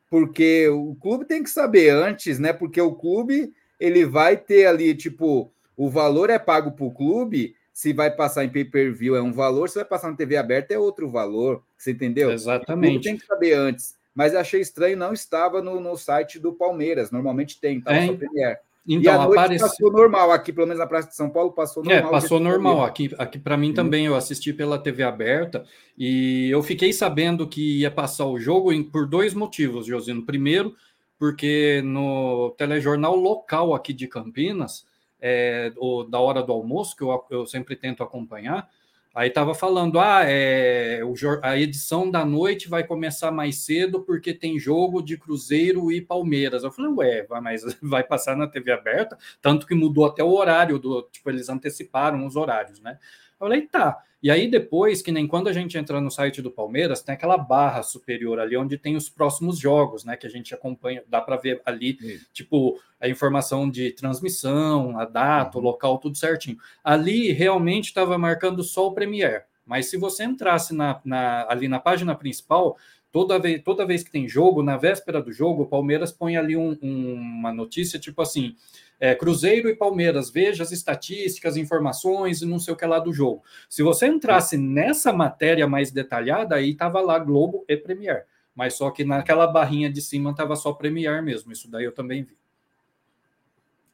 Porque 0.09 0.67
o 0.71 0.95
clube 0.95 1.27
tem 1.27 1.43
que 1.43 1.51
saber 1.51 1.91
antes, 1.91 2.39
né? 2.39 2.51
Porque 2.55 2.81
o 2.81 2.95
clube 2.95 3.53
ele 3.79 4.07
vai 4.07 4.39
ter 4.39 4.65
ali, 4.65 4.95
tipo, 4.95 5.53
o 5.77 5.91
valor 5.91 6.31
é 6.31 6.39
pago 6.39 6.73
para 6.73 6.87
o 6.87 6.95
clube, 6.95 7.55
se 7.71 7.93
vai 7.93 8.11
passar 8.11 8.47
em 8.47 8.49
pay-per-view 8.49 9.15
é 9.15 9.21
um 9.21 9.35
valor, 9.35 9.69
se 9.69 9.75
vai 9.75 9.85
passar 9.85 10.11
na 10.11 10.17
TV 10.17 10.39
aberta 10.39 10.73
é 10.73 10.79
outro 10.79 11.11
valor, 11.11 11.63
você 11.77 11.91
entendeu? 11.91 12.33
Exatamente. 12.33 13.05
tem 13.05 13.19
que 13.19 13.27
saber 13.27 13.53
antes. 13.53 13.97
Mas 14.15 14.35
achei 14.35 14.63
estranho, 14.63 14.97
não 14.97 15.13
estava 15.13 15.61
no, 15.61 15.79
no 15.79 15.95
site 15.99 16.39
do 16.39 16.55
Palmeiras, 16.55 17.11
normalmente 17.11 17.61
tem, 17.61 17.83
tá? 17.83 17.95
É, 17.95 18.11
Premier. 18.17 18.61
Então, 18.87 19.33
e 19.33 19.59
passou 19.59 19.91
normal 19.91 20.31
aqui, 20.31 20.53
pelo 20.53 20.67
menos 20.67 20.79
na 20.79 20.87
Praça 20.87 21.09
de 21.09 21.17
São 21.17 21.31
Paulo, 21.31 21.53
passou 21.53 21.83
é, 21.85 21.89
normal. 21.89 22.07
É, 22.07 22.11
passou 22.11 22.39
normal. 22.39 22.85
Aqui, 22.85 23.11
aqui 23.19 23.39
para 23.39 23.57
mim 23.57 23.73
também, 23.73 24.05
eu 24.05 24.15
assisti 24.15 24.53
pela 24.53 24.79
TV 24.79 25.03
aberta 25.03 25.65
e 25.97 26.51
eu 26.51 26.63
fiquei 26.63 26.93
sabendo 26.93 27.49
que 27.49 27.81
ia 27.81 27.91
passar 27.91 28.27
o 28.27 28.39
jogo 28.39 28.71
por 28.91 29.07
dois 29.07 29.33
motivos, 29.33 29.87
Josino. 29.87 30.27
Primeiro, 30.27 30.75
porque 31.19 31.81
no 31.83 32.51
telejornal 32.59 33.17
local 33.17 33.75
aqui 33.75 33.95
de 33.95 34.07
Campinas, 34.07 34.87
é, 35.19 35.73
o, 35.79 36.05
da 36.05 36.21
hora 36.21 36.43
do 36.43 36.53
almoço, 36.53 36.95
que 36.95 37.03
eu, 37.03 37.25
eu 37.31 37.47
sempre 37.47 37.77
tento 37.77 38.03
acompanhar, 38.03 38.69
Aí 39.15 39.29
estava 39.29 39.55
falando, 39.55 40.01
ah, 40.01 40.25
é, 40.25 41.01
o, 41.05 41.15
a 41.41 41.57
edição 41.57 42.11
da 42.11 42.25
noite 42.25 42.69
vai 42.69 42.83
começar 42.83 43.31
mais 43.31 43.59
cedo 43.59 44.03
porque 44.03 44.35
tem 44.35 44.59
jogo 44.59 45.01
de 45.01 45.17
Cruzeiro 45.17 45.93
e 45.93 46.01
Palmeiras. 46.01 46.65
Eu 46.65 46.73
falei, 46.73 46.91
ué, 46.91 47.27
mas 47.41 47.63
vai 47.81 48.03
passar 48.03 48.37
na 48.37 48.49
TV 48.49 48.73
aberta? 48.73 49.17
Tanto 49.41 49.69
que 49.69 49.75
mudou 49.75 50.05
até 50.05 50.25
o 50.25 50.33
horário, 50.33 50.81
do 50.81 51.03
tipo, 51.13 51.31
eles 51.31 51.49
anteciparam 51.49 52.27
os 52.27 52.35
horários, 52.35 52.81
né? 52.81 52.99
Eu 53.45 53.49
falei, 53.49 53.63
tá. 53.63 54.03
E 54.23 54.31
aí 54.31 54.51
depois, 54.51 55.03
que 55.03 55.13
nem 55.13 55.27
quando 55.27 55.49
a 55.49 55.53
gente 55.53 55.77
entra 55.77 56.01
no 56.01 56.11
site 56.11 56.41
do 56.41 56.51
Palmeiras, 56.51 57.03
tem 57.03 57.15
aquela 57.15 57.37
barra 57.37 57.83
superior 57.83 58.41
ali 58.41 58.57
onde 58.57 58.79
tem 58.79 58.97
os 58.97 59.11
próximos 59.11 59.59
jogos, 59.59 60.03
né? 60.03 60.17
Que 60.17 60.27
a 60.27 60.31
gente 60.31 60.55
acompanha, 60.55 61.03
dá 61.07 61.21
para 61.21 61.37
ver 61.37 61.61
ali, 61.67 61.99
tipo, 62.33 62.81
a 62.99 63.07
informação 63.07 63.69
de 63.69 63.93
transmissão, 63.93 64.99
a 64.99 65.05
data, 65.05 65.59
uhum. 65.59 65.65
o 65.65 65.67
local, 65.67 65.99
tudo 65.99 66.17
certinho. 66.17 66.57
Ali 66.83 67.33
realmente 67.33 67.89
estava 67.89 68.17
marcando 68.17 68.65
só 68.65 68.87
o 68.87 68.95
Premier. 68.95 69.45
Mas 69.67 69.91
se 69.91 69.99
você 69.99 70.25
entrasse 70.25 70.75
na, 70.75 71.01
na, 71.05 71.47
ali 71.51 71.69
na 71.69 71.79
página 71.79 72.15
principal, 72.15 72.79
toda 73.13 73.39
vez, 73.39 73.63
toda 73.63 73.87
vez 73.87 74.03
que 74.03 74.11
tem 74.11 74.27
jogo, 74.27 74.63
na 74.63 74.79
véspera 74.79 75.23
do 75.23 75.33
jogo, 75.33 75.65
o 75.65 75.69
Palmeiras 75.69 76.11
põe 76.11 76.37
ali 76.37 76.57
um, 76.57 76.77
um, 76.83 77.13
uma 77.13 77.53
notícia 77.53 77.99
tipo 77.99 78.23
assim: 78.23 78.57
é, 79.05 79.15
Cruzeiro 79.15 79.69
e 79.69 79.77
Palmeiras, 79.77 80.31
veja 80.31 80.63
as 80.63 80.73
estatísticas, 80.73 81.59
informações 81.59 82.41
e 82.41 82.47
não 82.47 82.59
sei 82.59 82.73
o 82.73 82.77
que 82.77 82.87
lá 82.87 82.99
do 82.99 83.13
jogo. 83.13 83.43
Se 83.69 83.83
você 83.83 84.07
entrasse 84.07 84.57
nessa 84.57 85.13
matéria 85.13 85.69
mais 85.69 85.91
detalhada, 85.91 86.55
aí 86.55 86.71
estava 86.71 87.03
lá 87.03 87.19
Globo 87.19 87.67
e 87.69 87.77
Premier. 87.77 88.25
Mas 88.55 88.73
só 88.73 88.91
que 88.91 89.05
naquela 89.05 89.47
barrinha 89.47 89.93
de 89.93 90.01
cima 90.01 90.31
estava 90.31 90.57
só 90.57 90.73
Premier 90.73 91.23
mesmo. 91.23 91.53
Isso 91.53 91.71
daí 91.71 91.85
eu 91.85 91.93
também 91.93 92.23
vi. 92.23 92.35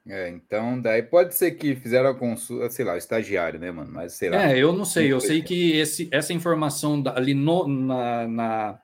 É, 0.07 0.29
então 0.29 0.81
daí 0.81 1.03
pode 1.03 1.35
ser 1.35 1.51
que 1.53 1.75
fizeram 1.75 2.11
a 2.11 2.14
consulta, 2.14 2.70
sei 2.70 2.85
lá, 2.85 2.94
o 2.94 2.96
estagiário, 2.96 3.59
né, 3.59 3.73
mano? 3.73 3.90
Mas 3.92 4.12
sei 4.12 4.31
lá. 4.31 4.49
É, 4.49 4.59
eu 4.59 4.73
não 4.73 4.85
sei. 4.85 5.12
Eu 5.12 5.20
sei 5.20 5.42
que 5.42 5.77
esse, 5.77 6.09
essa 6.12 6.33
informação 6.33 7.03
ali 7.16 7.35
no, 7.35 7.66
na, 7.66 8.29
na 8.29 8.79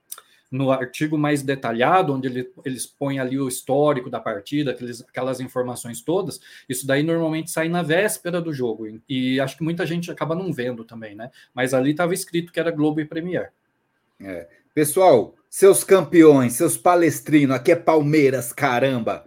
no 0.51 0.71
artigo 0.71 1.19
mais 1.19 1.43
detalhado, 1.43 2.15
onde 2.15 2.29
ele, 2.29 2.51
eles 2.65 2.87
põem 2.87 3.19
ali 3.19 3.39
o 3.39 3.49
histórico 3.49 4.09
da 4.09 4.21
partida, 4.21 4.71
aqueles, 4.71 5.03
aquelas 5.03 5.41
informações 5.41 6.01
todas, 6.01 6.41
isso 6.69 6.87
daí 6.87 7.03
normalmente 7.03 7.51
sai 7.51 7.69
na 7.69 7.83
véspera 7.83 8.41
do 8.41 8.53
jogo. 8.53 9.01
E 9.09 9.41
acho 9.41 9.57
que 9.57 9.65
muita 9.65 9.87
gente 9.87 10.11
acaba 10.11 10.35
não 10.35 10.53
vendo 10.53 10.85
também, 10.85 11.15
né? 11.15 11.31
Mas 11.55 11.75
ali 11.75 11.91
estava 11.91 12.15
escrito 12.15 12.53
que 12.53 12.61
era 12.61 12.71
Globo 12.71 13.01
e 13.01 13.05
Premier. 13.05 13.53
É. 14.21 14.49
Pessoal, 14.75 15.35
seus 15.49 15.83
campeões, 15.83 16.53
seus 16.53 16.77
palestrinos, 16.77 17.57
aqui 17.57 17.73
é 17.73 17.77
Palmeiras, 17.77 18.53
caramba! 18.53 19.27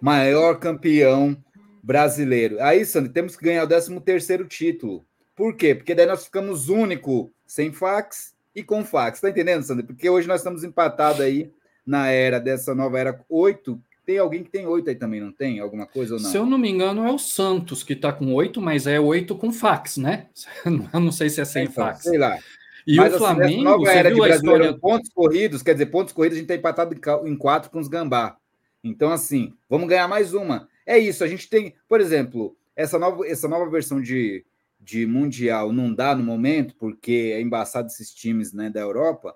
Maior 0.00 0.58
campeão 0.58 1.36
brasileiro. 1.82 2.62
Aí, 2.62 2.84
Sandro, 2.84 3.12
temos 3.12 3.36
que 3.36 3.44
ganhar 3.44 3.64
o 3.64 3.68
13 3.68 4.00
terceiro 4.00 4.46
título. 4.46 5.04
Por 5.34 5.56
quê? 5.56 5.74
Porque 5.74 5.94
daí 5.94 6.06
nós 6.06 6.24
ficamos 6.24 6.68
único, 6.68 7.32
sem 7.46 7.72
fax, 7.72 8.33
e 8.54 8.62
com 8.62 8.84
fax. 8.84 9.20
Tá 9.20 9.30
entendendo, 9.30 9.62
Sandra? 9.62 9.84
Porque 9.84 10.08
hoje 10.08 10.28
nós 10.28 10.40
estamos 10.40 10.64
empatados 10.64 11.20
aí 11.20 11.50
na 11.86 12.08
era 12.08 12.38
dessa 12.38 12.74
nova 12.74 12.98
era 12.98 13.20
8. 13.28 13.80
Tem 14.06 14.18
alguém 14.18 14.44
que 14.44 14.50
tem 14.50 14.66
8 14.66 14.90
aí 14.90 14.96
também, 14.96 15.20
não 15.20 15.32
tem? 15.32 15.60
Alguma 15.60 15.86
coisa 15.86 16.14
ou 16.14 16.20
não? 16.20 16.30
Se 16.30 16.36
eu 16.36 16.44
não 16.44 16.58
me 16.58 16.70
engano, 16.70 17.06
é 17.06 17.10
o 17.10 17.18
Santos 17.18 17.82
que 17.82 17.94
está 17.94 18.12
com 18.12 18.32
8, 18.34 18.60
mas 18.60 18.86
é 18.86 19.00
8 19.00 19.34
com 19.36 19.50
fax, 19.50 19.96
né? 19.96 20.26
Eu 20.92 21.00
não 21.00 21.12
sei 21.12 21.30
se 21.30 21.40
é 21.40 21.44
sem 21.44 21.64
então, 21.64 21.74
fax. 21.74 22.02
Sei 22.02 22.18
lá. 22.18 22.38
E 22.86 22.96
mas, 22.96 23.12
o 23.12 23.16
assim, 23.16 23.24
Flamengo, 23.24 23.52
assim, 23.52 23.64
nova 23.64 23.90
era 23.90 24.12
de 24.12 24.20
história... 24.20 24.74
pontos 24.74 25.08
corridos, 25.08 25.62
quer 25.62 25.72
dizer, 25.72 25.86
pontos 25.86 26.12
corridos 26.12 26.36
a 26.36 26.40
gente 26.40 26.50
está 26.50 26.54
empatado 26.54 26.94
em 27.26 27.36
4 27.36 27.70
com 27.70 27.80
os 27.80 27.88
Gambá. 27.88 28.36
Então, 28.82 29.10
assim, 29.10 29.54
vamos 29.70 29.88
ganhar 29.88 30.06
mais 30.06 30.34
uma. 30.34 30.68
É 30.86 30.98
isso, 30.98 31.24
a 31.24 31.26
gente 31.26 31.48
tem, 31.48 31.74
por 31.88 31.98
exemplo, 31.98 32.54
essa 32.76 32.98
nova, 32.98 33.26
essa 33.26 33.48
nova 33.48 33.70
versão 33.70 34.02
de, 34.02 34.44
de 34.84 35.06
Mundial 35.06 35.72
não 35.72 35.92
dá 35.92 36.14
no 36.14 36.22
momento, 36.22 36.74
porque 36.76 37.32
é 37.34 37.40
embaçado 37.40 37.86
esses 37.88 38.12
times 38.12 38.52
né, 38.52 38.68
da 38.68 38.80
Europa, 38.80 39.34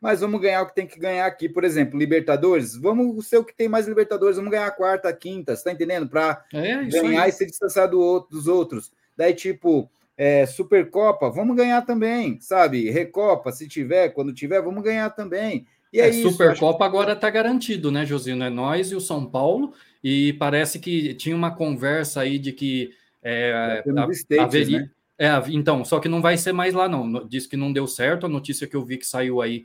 mas 0.00 0.20
vamos 0.20 0.40
ganhar 0.40 0.62
o 0.62 0.66
que 0.66 0.74
tem 0.74 0.86
que 0.86 0.98
ganhar 0.98 1.26
aqui. 1.26 1.48
Por 1.48 1.64
exemplo, 1.64 1.98
Libertadores, 1.98 2.76
vamos 2.76 3.26
ser 3.26 3.38
o 3.38 3.44
que 3.44 3.56
tem 3.56 3.68
mais 3.68 3.88
Libertadores, 3.88 4.36
vamos 4.36 4.52
ganhar 4.52 4.66
a 4.66 4.70
quarta, 4.70 5.08
a 5.08 5.12
quinta, 5.12 5.56
você 5.56 5.64
tá 5.64 5.72
entendendo? 5.72 6.08
Para 6.08 6.44
é, 6.52 6.84
ganhar 6.84 7.24
aí. 7.24 7.30
e 7.30 7.32
se 7.32 7.44
distanciar 7.44 7.90
do 7.90 8.00
outro, 8.00 8.36
dos 8.36 8.46
outros. 8.46 8.92
Daí, 9.16 9.34
tipo, 9.34 9.90
é, 10.16 10.46
Supercopa, 10.46 11.30
vamos 11.30 11.56
ganhar 11.56 11.82
também, 11.82 12.38
sabe? 12.40 12.88
Recopa, 12.88 13.50
se 13.50 13.66
tiver, 13.66 14.10
quando 14.10 14.32
tiver, 14.32 14.62
vamos 14.62 14.84
ganhar 14.84 15.10
também. 15.10 15.66
E 15.92 16.00
é, 16.00 16.10
é 16.10 16.12
Supercopa 16.12 16.84
acho... 16.84 16.94
agora 16.94 17.12
está 17.14 17.28
garantido, 17.28 17.90
né, 17.90 18.06
Josino? 18.06 18.44
É 18.44 18.50
nós 18.50 18.92
e 18.92 18.94
o 18.94 19.00
São 19.00 19.26
Paulo, 19.26 19.72
e 20.04 20.34
parece 20.34 20.78
que 20.78 21.14
tinha 21.14 21.34
uma 21.34 21.54
conversa 21.54 22.20
aí 22.20 22.38
de 22.38 22.52
que 22.52 22.90
é, 23.28 23.82
a, 23.98 24.10
States, 24.12 24.44
haveria, 24.44 24.80
né? 24.80 24.90
É, 25.18 25.30
então, 25.48 25.82
só 25.82 25.98
que 25.98 26.08
não 26.08 26.20
vai 26.20 26.36
ser 26.36 26.52
mais 26.52 26.74
lá, 26.74 26.88
não. 26.88 27.26
Diz 27.26 27.46
que 27.46 27.56
não 27.56 27.72
deu 27.72 27.86
certo. 27.86 28.26
A 28.26 28.28
notícia 28.28 28.66
que 28.66 28.76
eu 28.76 28.84
vi 28.84 28.98
que 28.98 29.06
saiu 29.06 29.40
aí, 29.40 29.64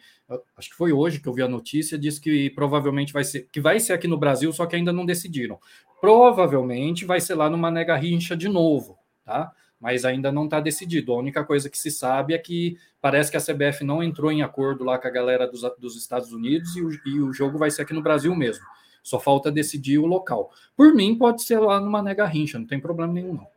acho 0.57 0.69
que 0.69 0.75
foi 0.75 0.93
hoje 0.93 1.19
que 1.19 1.27
eu 1.27 1.33
vi 1.33 1.41
a 1.41 1.47
notícia, 1.47 1.97
diz 1.97 2.17
que 2.17 2.49
provavelmente 2.51 3.11
vai 3.11 3.23
ser, 3.23 3.47
que 3.51 3.59
vai 3.59 3.79
ser 3.79 3.93
aqui 3.93 4.07
no 4.07 4.17
Brasil, 4.17 4.51
só 4.53 4.65
que 4.65 4.75
ainda 4.75 4.93
não 4.93 5.05
decidiram. 5.05 5.59
Provavelmente 5.99 7.05
vai 7.05 7.19
ser 7.19 7.35
lá 7.35 7.49
no 7.49 7.57
Mané 7.57 7.83
Garrincha 7.83 8.35
de 8.35 8.47
novo, 8.47 8.97
tá? 9.25 9.51
Mas 9.79 10.05
ainda 10.05 10.31
não 10.31 10.45
está 10.45 10.59
decidido. 10.59 11.11
A 11.11 11.17
única 11.17 11.43
coisa 11.43 11.69
que 11.69 11.77
se 11.77 11.91
sabe 11.91 12.33
é 12.33 12.37
que 12.37 12.77
parece 13.01 13.29
que 13.29 13.37
a 13.37 13.41
CBF 13.41 13.83
não 13.83 14.01
entrou 14.01 14.31
em 14.31 14.41
acordo 14.41 14.85
lá 14.85 14.97
com 14.97 15.07
a 15.07 15.11
galera 15.11 15.47
dos, 15.47 15.61
dos 15.77 15.97
Estados 15.97 16.31
Unidos 16.31 16.75
e 16.77 16.81
o, 16.81 16.89
e 17.05 17.19
o 17.19 17.33
jogo 17.33 17.57
vai 17.57 17.69
ser 17.69 17.81
aqui 17.81 17.93
no 17.93 18.01
Brasil 18.01 18.33
mesmo. 18.33 18.63
Só 19.03 19.19
falta 19.19 19.51
decidir 19.51 19.97
o 19.97 20.05
local. 20.05 20.51
Por 20.77 20.93
mim, 20.93 21.17
pode 21.17 21.43
ser 21.43 21.59
lá 21.59 21.79
no 21.79 21.89
Mané 21.89 22.15
Garrincha, 22.15 22.57
não 22.57 22.67
tem 22.67 22.79
problema 22.79 23.11
nenhum, 23.11 23.33
não. 23.33 23.50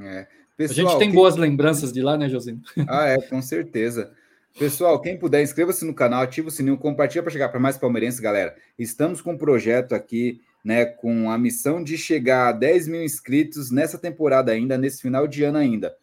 É. 0.00 0.26
Pessoal, 0.56 0.86
a 0.86 0.90
gente 0.90 0.98
tem 0.98 1.08
quem... 1.08 1.14
boas 1.14 1.36
lembranças 1.36 1.92
de 1.92 2.02
lá, 2.02 2.18
né, 2.18 2.28
Josinho? 2.28 2.60
Ah, 2.88 3.06
é, 3.06 3.20
com 3.20 3.40
certeza. 3.40 4.12
Pessoal, 4.58 5.00
quem 5.00 5.16
puder, 5.16 5.42
inscreva-se 5.42 5.84
no 5.84 5.94
canal, 5.94 6.22
ativa 6.22 6.48
o 6.48 6.50
sininho, 6.50 6.76
compartilha 6.76 7.22
para 7.22 7.30
chegar 7.30 7.48
para 7.48 7.60
mais 7.60 7.78
palmeirenses, 7.78 8.18
galera. 8.18 8.56
Estamos 8.76 9.20
com 9.20 9.32
um 9.32 9.38
projeto 9.38 9.94
aqui, 9.94 10.40
né, 10.64 10.84
com 10.84 11.30
a 11.30 11.38
missão 11.38 11.82
de 11.82 11.96
chegar 11.96 12.48
a 12.48 12.52
10 12.52 12.88
mil 12.88 13.02
inscritos 13.02 13.70
nessa 13.70 13.96
temporada 13.96 14.50
ainda, 14.50 14.76
nesse 14.76 15.00
final 15.00 15.28
de 15.28 15.44
ano 15.44 15.58
ainda. 15.58 15.94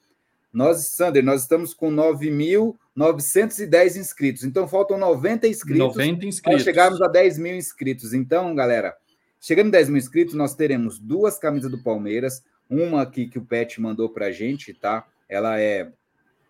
Nós, 0.53 0.87
Sander, 0.87 1.21
nós 1.21 1.41
estamos 1.41 1.73
com 1.73 1.91
9.910 1.91 3.97
inscritos. 3.97 4.45
Então, 4.45 4.69
faltam 4.69 4.97
90 4.97 5.49
inscritos, 5.49 5.97
90 5.97 6.25
inscritos. 6.25 6.39
para 6.39 6.59
chegarmos 6.59 7.01
a 7.01 7.09
10 7.09 7.37
mil 7.37 7.57
inscritos. 7.57 8.13
Então, 8.13 8.55
galera, 8.55 8.95
chegando 9.41 9.67
a 9.67 9.71
10 9.71 9.89
mil 9.89 9.97
inscritos, 9.97 10.33
nós 10.33 10.55
teremos 10.55 10.97
duas 10.97 11.37
camisas 11.37 11.69
do 11.69 11.83
Palmeiras, 11.83 12.41
uma 12.69 13.01
aqui 13.01 13.27
que 13.27 13.37
o 13.37 13.45
Pet 13.45 13.79
mandou 13.79 14.09
para 14.09 14.27
a 14.27 14.31
gente, 14.31 14.73
tá? 14.73 15.05
Ela 15.29 15.59
é, 15.59 15.91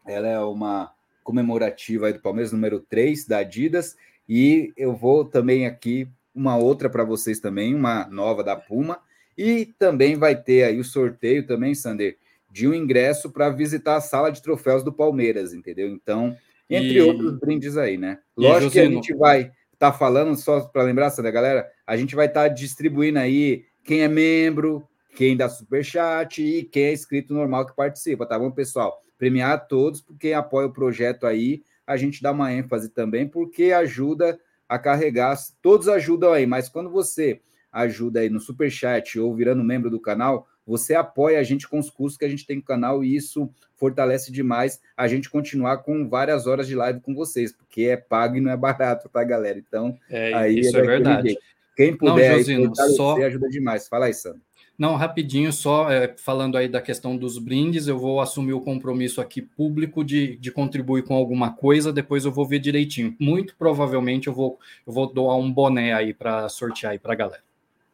ela 0.06 0.28
é 0.28 0.40
uma 0.40 0.92
comemorativa 1.24 2.12
do 2.14 2.20
Palmeiras, 2.20 2.52
número 2.52 2.80
3 2.80 3.26
da 3.26 3.40
Adidas. 3.40 3.96
E 4.28 4.72
eu 4.78 4.96
vou 4.96 5.26
também 5.26 5.66
aqui 5.66 6.08
uma 6.34 6.58
outra 6.58 6.90
para 6.90 7.04
vocês 7.04 7.40
também, 7.40 7.74
uma 7.74 8.08
nova 8.08 8.44
da 8.44 8.56
Puma. 8.56 9.00
E 9.38 9.66
também 9.78 10.16
vai 10.16 10.36
ter 10.36 10.64
aí 10.64 10.80
o 10.80 10.84
sorteio 10.84 11.46
também, 11.46 11.76
Sander, 11.76 12.18
de 12.50 12.68
um 12.68 12.74
ingresso 12.74 13.32
para 13.32 13.50
visitar 13.50 13.98
a 13.98 14.02
sala 14.02 14.32
de 14.32 14.42
troféus 14.42 14.84
do 14.84 14.94
Palmeiras, 14.94 15.54
entendeu? 15.54 15.90
Então, 15.90 16.36
entre 16.70 16.94
e... 16.94 17.02
outros 17.02 17.38
brindes 17.40 17.76
aí, 17.76 17.98
né? 17.98 18.20
Lógico 18.36 18.72
que 18.72 18.80
a 18.80 18.90
gente 18.90 19.14
vai 19.14 19.52
estar 19.74 19.92
tá 19.92 19.94
falando, 19.94 20.36
só 20.38 20.62
para 20.62 20.84
lembrar, 20.84 21.10
Sander, 21.10 21.34
galera, 21.34 21.70
a 21.86 21.98
gente 21.98 22.16
vai 22.16 22.28
estar 22.28 22.44
tá 22.44 22.48
distribuindo 22.48 23.20
aí 23.20 23.66
quem 23.84 24.02
é 24.02 24.08
membro, 24.08 24.88
quem 25.16 25.38
dá 25.38 25.48
superchat 25.48 26.44
e 26.44 26.64
quem 26.64 26.86
é 26.86 26.94
inscrito 26.94 27.34
normal 27.34 27.66
que 27.66 27.76
participa, 27.76 28.26
tá 28.26 28.38
bom, 28.38 28.52
pessoal? 28.52 29.02
Premiar 29.18 29.68
todos, 29.68 30.02
porque 30.02 30.34
apoia 30.34 30.68
o 30.68 30.74
projeto 30.74 31.26
aí, 31.26 31.64
a 31.88 31.96
gente 31.96 32.22
dá 32.22 32.32
uma 32.32 32.52
ênfase 32.52 32.90
também, 32.90 33.28
porque 33.28 33.72
ajuda 33.72 34.38
a 34.68 34.78
carregar, 34.78 35.38
todos 35.62 35.88
ajudam 35.88 36.34
aí, 36.34 36.46
mas 36.46 36.68
quando 36.68 36.90
você 36.90 37.40
ajuda 37.72 38.20
aí 38.20 38.30
no 38.30 38.40
superchat 38.40 39.20
ou 39.20 39.34
virando 39.34 39.64
membro 39.64 39.90
do 39.90 40.00
canal, 40.00 40.48
você 40.66 40.96
apoia 40.96 41.40
a 41.40 41.44
gente 41.44 41.68
com 41.68 41.78
os 41.78 41.90
custos 41.90 42.18
que 42.18 42.26
a 42.26 42.30
gente 42.30 42.46
tem 42.46 42.58
no 42.58 42.64
canal 42.64 43.04
e 43.04 43.16
isso 43.16 43.50
fortalece 43.76 44.32
demais 44.32 44.82
a 44.98 45.08
gente 45.08 45.30
continuar 45.30 45.78
com 45.78 46.10
várias 46.10 46.48
horas 46.48 46.68
de 46.68 46.76
live 46.76 47.00
com 47.02 47.14
vocês, 47.14 47.52
porque 47.52 47.84
é 47.84 47.98
pago 47.98 48.36
e 48.36 48.42
não 48.42 48.52
é 48.52 48.58
barato, 48.58 49.08
tá, 49.10 49.24
galera? 49.24 49.60
Então, 49.60 49.98
é, 50.10 50.34
aí 50.34 50.60
isso 50.60 50.76
é, 50.76 50.80
é 50.80 50.84
verdade. 50.84 51.38
Quem 51.76 51.96
puder 51.96 52.32
não, 52.32 52.38
Josino, 52.38 52.74
aí, 52.80 52.90
só... 52.94 53.22
ajuda 53.22 53.50
demais. 53.50 53.88
Fala 53.88 54.06
aí, 54.06 54.14
Sandro. 54.14 54.42
Não, 54.78 54.96
rapidinho, 54.96 55.54
só 55.54 55.90
é, 55.90 56.14
falando 56.18 56.58
aí 56.58 56.68
da 56.68 56.82
questão 56.82 57.16
dos 57.16 57.38
brindes, 57.38 57.88
eu 57.88 57.98
vou 57.98 58.20
assumir 58.20 58.54
o 58.54 58.60
compromisso 58.60 59.22
aqui 59.22 59.42
público 59.42 60.04
de, 60.04 60.36
de 60.36 60.52
contribuir 60.52 61.04
com 61.04 61.16
alguma 61.16 61.54
coisa, 61.54 61.94
depois 61.94 62.26
eu 62.26 62.32
vou 62.32 62.46
ver 62.46 62.60
direitinho. 62.60 63.16
Muito 63.18 63.56
provavelmente 63.58 64.28
eu 64.28 64.34
vou, 64.34 64.60
eu 64.86 64.92
vou 64.92 65.12
doar 65.12 65.38
um 65.38 65.52
boné 65.52 65.94
aí 65.94 66.14
para 66.14 66.50
sortear 66.50 66.92
aí 66.92 67.00
para 67.00 67.14
a 67.14 67.16
galera. 67.16 67.44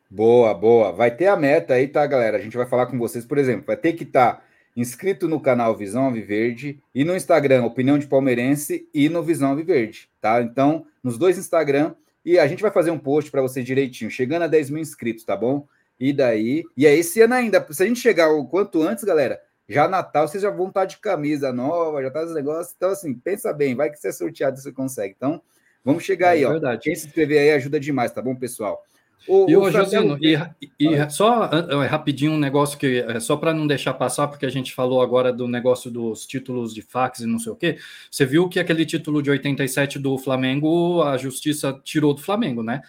Boa, 0.09 0.53
boa. 0.53 0.91
Vai 0.91 1.11
ter 1.11 1.27
a 1.27 1.37
meta 1.37 1.75
aí, 1.75 1.87
tá, 1.87 2.05
galera? 2.05 2.37
A 2.37 2.41
gente 2.41 2.57
vai 2.57 2.65
falar 2.65 2.87
com 2.87 2.97
vocês, 2.97 3.25
por 3.25 3.37
exemplo, 3.37 3.67
vai 3.67 3.77
ter 3.77 3.93
que 3.93 4.03
estar 4.03 4.33
tá 4.33 4.43
inscrito 4.75 5.27
no 5.27 5.39
canal 5.39 5.75
Visão 5.75 6.05
Alviverde 6.05 6.81
e 6.95 7.03
no 7.03 7.15
Instagram 7.15 7.63
Opinião 7.63 7.99
de 7.99 8.07
Palmeirense 8.07 8.87
e 8.93 9.07
no 9.07 9.21
Visão 9.21 9.51
Alviverde, 9.51 10.09
tá? 10.19 10.41
Então, 10.41 10.85
nos 11.03 11.17
dois 11.17 11.37
Instagram 11.37 11.93
e 12.25 12.39
a 12.39 12.47
gente 12.47 12.61
vai 12.61 12.71
fazer 12.71 12.91
um 12.91 12.99
post 12.99 13.29
para 13.29 13.41
vocês 13.41 13.65
direitinho, 13.65 14.09
chegando 14.09 14.43
a 14.43 14.47
10 14.47 14.69
mil 14.69 14.81
inscritos, 14.81 15.23
tá 15.23 15.35
bom? 15.35 15.67
E 16.01 16.11
daí. 16.11 16.63
E 16.75 16.87
é 16.87 16.95
esse 16.95 17.21
ano 17.21 17.35
ainda. 17.35 17.63
Se 17.69 17.83
a 17.83 17.85
gente 17.85 17.99
chegar 17.99 18.31
o 18.31 18.47
quanto 18.47 18.81
antes, 18.81 19.03
galera, 19.03 19.39
já 19.69 19.87
Natal, 19.87 20.27
vocês 20.27 20.41
já 20.41 20.49
vão 20.49 20.69
estar 20.69 20.85
de 20.85 20.97
camisa 20.97 21.53
nova, 21.53 22.01
já 22.01 22.09
tá 22.09 22.23
os 22.23 22.33
negócios. 22.33 22.73
Então, 22.75 22.89
assim, 22.89 23.13
pensa 23.13 23.53
bem, 23.53 23.75
vai 23.75 23.91
que 23.91 23.97
você 23.97 24.07
é 24.07 24.11
sorteado 24.11 24.57
você 24.57 24.71
consegue. 24.71 25.13
Então, 25.15 25.39
vamos 25.85 26.03
chegar 26.03 26.29
é 26.29 26.31
aí, 26.31 26.45
verdade. 26.45 26.77
ó. 26.77 26.81
Quem 26.81 26.95
se 26.95 27.05
inscrever 27.05 27.39
aí 27.39 27.51
ajuda 27.51 27.79
demais, 27.79 28.11
tá 28.11 28.19
bom, 28.19 28.35
pessoal? 28.35 28.83
O, 29.27 29.47
e 29.47 29.55
o, 29.55 29.61
o 29.61 29.71
Josino, 29.71 30.17
e, 30.19 30.35
e, 30.79 31.09
só 31.11 31.47
rapidinho 31.87 32.31
um 32.31 32.39
negócio 32.39 32.75
que 32.75 33.05
é 33.07 33.19
só 33.19 33.37
para 33.37 33.53
não 33.53 33.67
deixar 33.67 33.93
passar, 33.93 34.27
porque 34.27 34.47
a 34.47 34.49
gente 34.49 34.73
falou 34.73 34.99
agora 34.99 35.31
do 35.31 35.47
negócio 35.47 35.91
dos 35.91 36.25
títulos 36.25 36.73
de 36.73 36.81
fax 36.81 37.19
e 37.19 37.27
não 37.27 37.37
sei 37.37 37.51
o 37.51 37.55
quê. 37.55 37.77
Você 38.09 38.25
viu 38.25 38.49
que 38.49 38.59
aquele 38.59 38.83
título 38.83 39.21
de 39.21 39.29
87 39.29 39.99
do 39.99 40.17
Flamengo, 40.17 41.03
a 41.03 41.17
justiça 41.17 41.79
tirou 41.83 42.15
do 42.15 42.21
Flamengo, 42.21 42.63
né? 42.63 42.81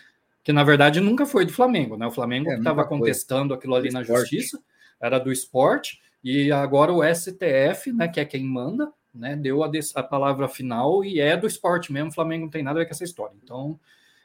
Que 0.42 0.52
na 0.52 0.64
verdade 0.64 1.00
nunca 1.00 1.24
foi 1.24 1.44
do 1.44 1.52
Flamengo, 1.52 1.96
né? 1.96 2.07
O 2.07 2.11
Flamengo 2.11 2.50
é, 2.50 2.57
estava 2.57 2.85
contestando 2.85 3.55
aquilo 3.55 3.74
ali 3.74 3.90
na 3.90 4.02
justiça, 4.02 4.61
era 5.00 5.18
do 5.18 5.33
esporte, 5.33 6.00
e 6.22 6.52
agora 6.52 6.92
o 6.92 7.02
STF, 7.02 7.92
né, 7.92 8.07
que 8.09 8.20
é 8.20 8.24
quem 8.24 8.44
manda, 8.44 8.92
né, 9.12 9.37
deu 9.37 9.62
a, 9.64 9.70
a 9.96 10.02
palavra 10.02 10.48
final 10.48 11.05
e 11.05 11.20
é 11.20 11.37
do 11.37 11.46
esporte 11.46 11.92
mesmo, 11.92 12.11
o 12.11 12.14
Flamengo 12.14 12.44
não 12.44 12.50
tem 12.50 12.62
nada 12.62 12.78
a 12.78 12.83
ver 12.83 12.87
com 12.87 12.94
essa 12.94 13.05
história. 13.05 13.35
Então, 13.42 13.78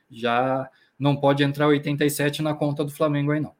já 0.09 0.69
não 0.97 1.15
pode 1.15 1.43
entrar 1.43 1.67
87 1.67 2.41
na 2.41 2.53
conta 2.53 2.85
do 2.85 2.91
Flamengo 2.91 3.31
aí 3.31 3.39
não. 3.39 3.55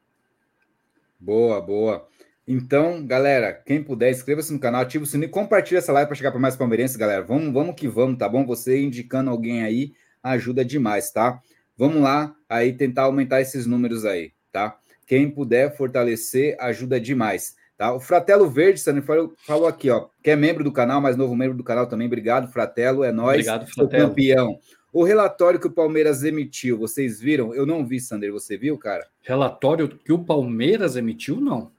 Boa, 1.19 1.59
boa. 1.59 2.07
Então, 2.47 3.05
galera, 3.05 3.51
quem 3.51 3.83
puder, 3.83 4.11
inscreva-se 4.11 4.53
no 4.53 4.59
canal, 4.59 4.81
ativa 4.81 5.03
o 5.03 5.07
sininho 5.07 5.29
compartilha 5.29 5.79
essa 5.79 5.91
live 5.91 6.07
para 6.07 6.15
chegar 6.15 6.31
para 6.31 6.39
mais 6.39 6.55
palmeirenses, 6.55 6.95
galera. 6.95 7.21
Vamos, 7.21 7.51
vamos 7.51 7.75
que 7.75 7.87
vamos, 7.87 8.17
tá 8.17 8.29
bom? 8.29 8.45
Você 8.45 8.81
indicando 8.81 9.29
alguém 9.29 9.63
aí 9.63 9.93
ajuda 10.23 10.63
demais, 10.63 11.11
tá? 11.11 11.41
Vamos 11.77 12.01
lá, 12.01 12.35
aí 12.49 12.73
tentar 12.73 13.03
aumentar 13.03 13.39
esses 13.39 13.67
números 13.67 14.03
aí, 14.03 14.31
tá? 14.51 14.77
Quem 15.05 15.29
puder 15.29 15.77
fortalecer 15.77 16.57
ajuda 16.59 16.99
demais, 16.99 17.55
tá? 17.77 17.93
O 17.93 17.99
Fratelo 17.99 18.49
Verde, 18.49 18.79
Sandro, 18.79 19.03
falou, 19.03 19.67
aqui, 19.67 19.89
ó, 19.89 20.07
que 20.23 20.31
é 20.31 20.35
membro 20.35 20.63
do 20.63 20.71
canal, 20.71 20.99
mais 20.99 21.15
novo 21.15 21.35
membro 21.35 21.55
do 21.55 21.63
canal 21.63 21.85
também. 21.85 22.07
Obrigado, 22.07 22.51
Fratelo, 22.51 23.03
é 23.03 23.11
nós. 23.11 23.35
Obrigado, 23.35 23.67
Fratelo. 23.67 24.09
campeão. 24.09 24.59
O 24.91 25.03
relatório 25.03 25.59
que 25.59 25.67
o 25.67 25.71
Palmeiras 25.71 26.23
emitiu, 26.23 26.77
vocês 26.79 27.19
viram? 27.19 27.53
Eu 27.53 27.65
não 27.65 27.85
vi, 27.85 27.99
Sander, 27.99 28.31
você 28.31 28.57
viu, 28.57 28.77
cara? 28.77 29.07
Relatório 29.21 29.87
que 29.87 30.11
o 30.11 30.23
Palmeiras 30.23 30.95
emitiu, 30.95 31.39
não. 31.39 31.71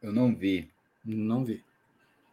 Eu 0.00 0.12
não 0.12 0.32
vi. 0.32 0.70
Não 1.04 1.44
vi. 1.44 1.60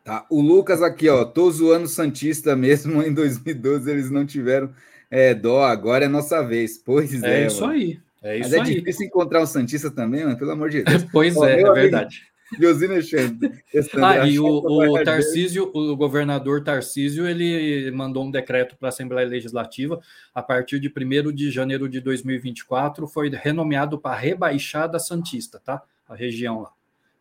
Tá, 0.04 0.26
o 0.30 0.41
Lucas 0.41 0.82
aqui, 0.82 1.10
ó, 1.10 1.26
tô 1.26 1.50
zoando 1.52 1.88
Santista 1.88 2.56
mesmo, 2.56 3.02
em 3.04 3.13
2012 3.13 3.89
eles 3.89 4.12
não 4.12 4.26
tiveram 4.26 4.72
é, 5.10 5.34
dó, 5.34 5.63
agora 5.63 6.06
é 6.06 6.08
nossa 6.08 6.41
vez. 6.41 6.78
Pois 6.78 7.22
é. 7.24 7.43
É 7.43 7.48
isso 7.48 7.62
mano. 7.62 7.74
aí. 7.74 8.00
É 8.22 8.38
isso 8.38 8.50
Mas 8.50 8.54
é 8.54 8.62
aí. 8.62 8.76
difícil 8.76 9.08
encontrar 9.08 9.41
um 9.41 9.45
Santista 9.45 9.89
também, 9.89 10.24
mano, 10.24 10.38
pelo 10.38 10.52
amor 10.52 10.69
de 10.69 10.84
Deus. 10.84 11.06
pois 11.12 11.36
Ó, 11.38 11.45
é, 11.45 11.62
é 11.62 11.72
verdade. 11.72 12.28
Josino 12.60 12.93
Alexandre. 12.93 13.63
Ah, 14.02 14.28
e 14.28 14.39
o, 14.39 14.45
o 14.45 15.04
Tarcísio, 15.04 15.69
o 15.74 15.95
governador 15.95 16.63
Tarcísio, 16.63 17.28
ele 17.28 17.91
mandou 17.91 18.26
um 18.26 18.32
decreto 18.32 18.76
para 18.76 18.88
a 18.88 18.89
Assembleia 18.89 19.28
Legislativa, 19.28 20.02
a 20.34 20.41
partir 20.41 20.80
de 20.80 20.89
1 20.89 21.32
de 21.32 21.52
janeiro 21.52 21.88
de 21.88 22.00
2024, 22.00 23.08
foi 23.08 23.30
renomeado 23.30 24.00
para 24.00 24.15
Rebaixada 24.15 24.98
Santista, 24.98 25.62
tá? 25.63 25.84
A 26.08 26.15
região 26.15 26.62
lá. 26.62 26.72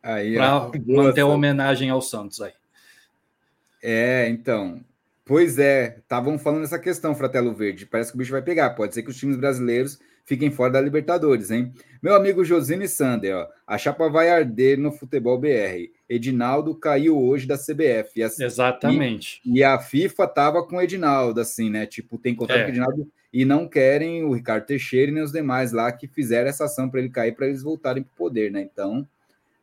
Para 0.00 0.70
manter 0.86 1.20
a 1.20 1.26
homenagem 1.26 1.90
aos 1.90 2.08
Santos 2.08 2.40
aí. 2.40 2.52
É, 3.82 4.28
então, 4.30 4.80
Pois 5.28 5.58
é, 5.58 5.98
estavam 5.98 6.38
falando 6.38 6.64
essa 6.64 6.78
questão, 6.78 7.14
Fratelo 7.14 7.52
Verde. 7.52 7.84
Parece 7.84 8.10
que 8.10 8.16
o 8.16 8.18
bicho 8.18 8.32
vai 8.32 8.40
pegar. 8.40 8.70
Pode 8.70 8.94
ser 8.94 9.02
que 9.02 9.10
os 9.10 9.16
times 9.18 9.36
brasileiros 9.36 9.98
fiquem 10.24 10.50
fora 10.50 10.72
da 10.72 10.80
Libertadores, 10.80 11.50
hein? 11.50 11.70
Meu 12.02 12.14
amigo 12.14 12.42
Josine 12.42 12.88
Sander, 12.88 13.36
ó, 13.36 13.46
a 13.66 13.76
chapa 13.76 14.08
vai 14.08 14.30
arder 14.30 14.78
no 14.78 14.90
futebol 14.90 15.38
BR. 15.38 15.90
Edinaldo 16.08 16.74
caiu 16.74 17.22
hoje 17.22 17.46
da 17.46 17.58
CBF. 17.58 18.22
A, 18.22 18.26
Exatamente. 18.26 19.42
E, 19.44 19.58
e, 19.58 19.64
a 19.64 19.78
FIFA 19.78 20.26
tava 20.28 20.66
com 20.66 20.76
o 20.76 20.80
Edinaldo, 20.80 21.42
assim, 21.42 21.68
né? 21.68 21.84
Tipo, 21.84 22.16
tem 22.16 22.34
contrato 22.34 22.60
é. 22.60 22.62
com 22.62 22.68
o 22.68 22.72
Edinaldo 22.72 23.12
e 23.30 23.44
não 23.44 23.68
querem 23.68 24.24
o 24.24 24.32
Ricardo 24.32 24.64
Teixeira 24.64 25.10
e 25.10 25.14
nem 25.14 25.22
os 25.22 25.32
demais 25.32 25.72
lá 25.72 25.92
que 25.92 26.08
fizeram 26.08 26.48
essa 26.48 26.64
ação 26.64 26.88
para 26.88 27.00
ele 27.00 27.10
cair, 27.10 27.36
para 27.36 27.48
eles 27.48 27.62
voltarem 27.62 28.02
para 28.02 28.12
o 28.14 28.16
poder, 28.16 28.50
né? 28.50 28.62
Então, 28.62 29.06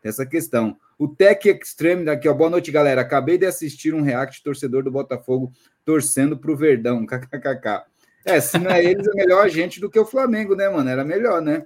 essa 0.03 0.27
questão. 0.27 0.77
O 0.97 1.07
Tech 1.07 1.47
Extreme 1.49 2.05
daqui, 2.05 2.27
ó. 2.27 2.33
Boa 2.33 2.49
noite, 2.49 2.71
galera. 2.71 3.01
Acabei 3.01 3.37
de 3.37 3.45
assistir 3.45 3.93
um 3.93 4.01
react 4.01 4.41
torcedor 4.43 4.83
do 4.83 4.91
Botafogo 4.91 5.51
torcendo 5.83 6.37
para 6.37 6.51
o 6.51 6.55
Verdão. 6.55 7.05
KKKK. 7.07 7.83
É, 8.23 8.39
se 8.39 8.57
não 8.57 8.71
é 8.71 8.83
eles, 8.83 9.07
é 9.07 9.13
melhor 9.13 9.45
a 9.45 9.47
gente 9.47 9.79
do 9.79 9.89
que 9.89 9.99
o 9.99 10.05
Flamengo, 10.05 10.55
né, 10.55 10.67
mano? 10.67 10.89
Era 10.89 11.03
melhor, 11.03 11.41
né? 11.41 11.65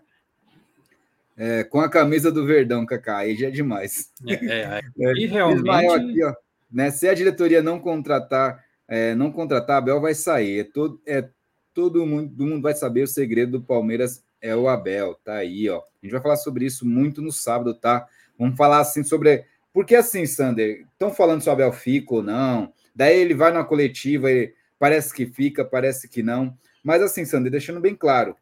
É, 1.37 1.63
com 1.63 1.79
a 1.79 1.87
camisa 1.87 2.29
do 2.29 2.45
Verdão, 2.45 2.85
Kaká, 2.85 3.19
aí 3.19 3.33
já 3.33 3.47
é 3.47 3.51
demais. 3.51 4.11
É, 4.27 4.33
é, 4.33 4.81
é. 4.99 5.11
E 5.13 5.25
realmente. 5.25 5.59
Ismael 5.59 5.93
aqui, 5.93 6.23
ó, 6.23 6.33
né, 6.69 6.91
se 6.91 7.07
a 7.07 7.13
diretoria 7.13 7.63
não 7.63 7.79
contratar, 7.79 8.61
é, 8.85 9.15
não 9.15 9.31
contratar, 9.31 9.77
Abel 9.77 10.01
vai 10.01 10.13
sair. 10.13 10.59
É 10.59 10.63
todo, 10.65 11.01
é, 11.07 11.29
todo 11.73 12.05
mundo, 12.05 12.29
todo 12.35 12.45
mundo 12.45 12.61
vai 12.61 12.73
saber 12.73 13.03
o 13.03 13.07
segredo 13.07 13.53
do 13.53 13.61
Palmeiras 13.61 14.21
é 14.41 14.53
o 14.53 14.67
Abel, 14.67 15.15
tá 15.23 15.35
aí, 15.35 15.69
ó. 15.69 15.79
A 15.79 16.05
gente 16.05 16.11
vai 16.11 16.21
falar 16.21 16.37
sobre 16.37 16.65
isso 16.65 16.85
muito 16.85 17.21
no 17.21 17.31
sábado, 17.31 17.73
tá? 17.73 18.05
Vamos 18.39 18.57
falar 18.57 18.79
assim 18.79 19.03
sobre. 19.03 19.43
Porque 19.73 19.93
assim, 19.93 20.25
Sander, 20.25 20.85
estão 20.93 21.13
falando 21.13 21.41
se 21.41 21.49
o 21.49 21.51
Abel 21.51 21.73
fica 21.73 22.15
ou 22.15 22.23
não. 22.23 22.73
Daí 22.95 23.19
ele 23.19 23.33
vai 23.33 23.51
na 23.51 23.65
coletiva, 23.65 24.31
ele 24.31 24.53
parece 24.79 25.13
que 25.13 25.25
fica, 25.25 25.65
parece 25.65 26.07
que 26.07 26.23
não. 26.23 26.57
Mas 26.81 27.01
assim, 27.01 27.25
Sander, 27.25 27.51
deixando 27.51 27.81
bem 27.81 27.93
claro, 27.93 28.35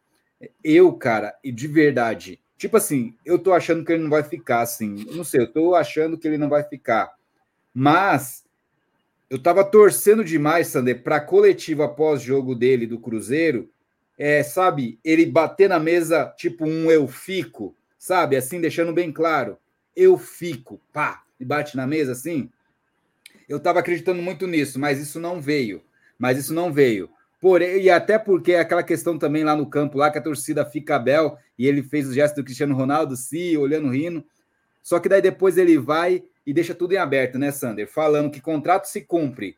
eu, 0.64 0.94
cara, 0.94 1.36
e 1.44 1.52
de 1.52 1.68
verdade, 1.68 2.40
tipo 2.58 2.78
assim, 2.78 3.16
eu 3.26 3.40
tô 3.40 3.52
achando 3.52 3.84
que 3.84 3.92
ele 3.92 4.04
não 4.04 4.10
vai 4.10 4.22
ficar, 4.22 4.62
assim. 4.62 5.04
Não 5.12 5.24
sei, 5.24 5.42
eu 5.42 5.52
tô 5.52 5.74
achando 5.74 6.18
que 6.18 6.28
ele 6.28 6.38
não 6.38 6.48
vai 6.48 6.64
ficar. 6.64 7.12
Mas 7.74 8.46
eu 9.30 9.42
tava 9.42 9.66
torcendo 9.66 10.24
demais, 10.24 10.68
Sander, 10.68 11.02
para 11.02 11.20
coletiva 11.20 11.90
pós-jogo 11.90 12.54
dele 12.54 12.86
do 12.86 13.00
Cruzeiro, 13.00 13.70
é, 14.18 14.42
sabe, 14.44 15.00
ele 15.04 15.26
bater 15.26 15.70
na 15.70 15.80
mesa 15.80 16.34
tipo 16.38 16.66
um 16.66 16.90
eu 16.90 17.08
fico, 17.08 17.76
sabe, 17.98 18.36
assim, 18.36 18.62
deixando 18.62 18.94
bem 18.94 19.12
claro 19.12 19.58
eu 19.98 20.16
fico, 20.16 20.80
pá, 20.94 21.24
e 21.40 21.44
bate 21.44 21.76
na 21.76 21.88
mesa 21.88 22.12
assim. 22.12 22.52
Eu 23.50 23.58
estava 23.58 23.80
acreditando 23.80 24.22
muito 24.22 24.46
nisso, 24.46 24.80
mas 24.80 25.00
isso 25.00 25.20
não 25.20 25.42
veio. 25.42 25.82
Mas 26.20 26.38
isso 26.38 26.54
não 26.54 26.72
veio. 26.72 27.10
Porém, 27.42 27.82
e 27.82 27.90
até 27.90 28.20
porque 28.20 28.54
aquela 28.54 28.84
questão 28.84 29.18
também 29.18 29.44
lá 29.44 29.56
no 29.56 29.68
campo, 29.68 29.98
lá 29.98 30.12
que 30.12 30.20
a 30.20 30.22
torcida 30.22 30.64
fica 30.66 31.00
bel, 31.00 31.38
e 31.58 31.66
ele 31.66 31.82
fez 31.82 32.08
o 32.08 32.14
gesto 32.14 32.36
do 32.36 32.44
Cristiano 32.44 32.76
Ronaldo, 32.76 33.16
sim, 33.16 33.58
olhando, 33.58 33.90
rindo. 33.90 34.24
Só 34.84 35.00
que 35.00 35.10
daí 35.10 35.22
depois 35.22 35.58
ele 35.58 35.78
vai 35.78 36.24
e 36.46 36.54
deixa 36.54 36.76
tudo 36.76 36.94
em 36.94 36.98
aberto, 36.98 37.40
né, 37.40 37.52
Sander? 37.52 37.92
Falando 37.92 38.32
que 38.32 38.40
contrato 38.40 38.86
se 38.86 39.02
cumpre. 39.02 39.58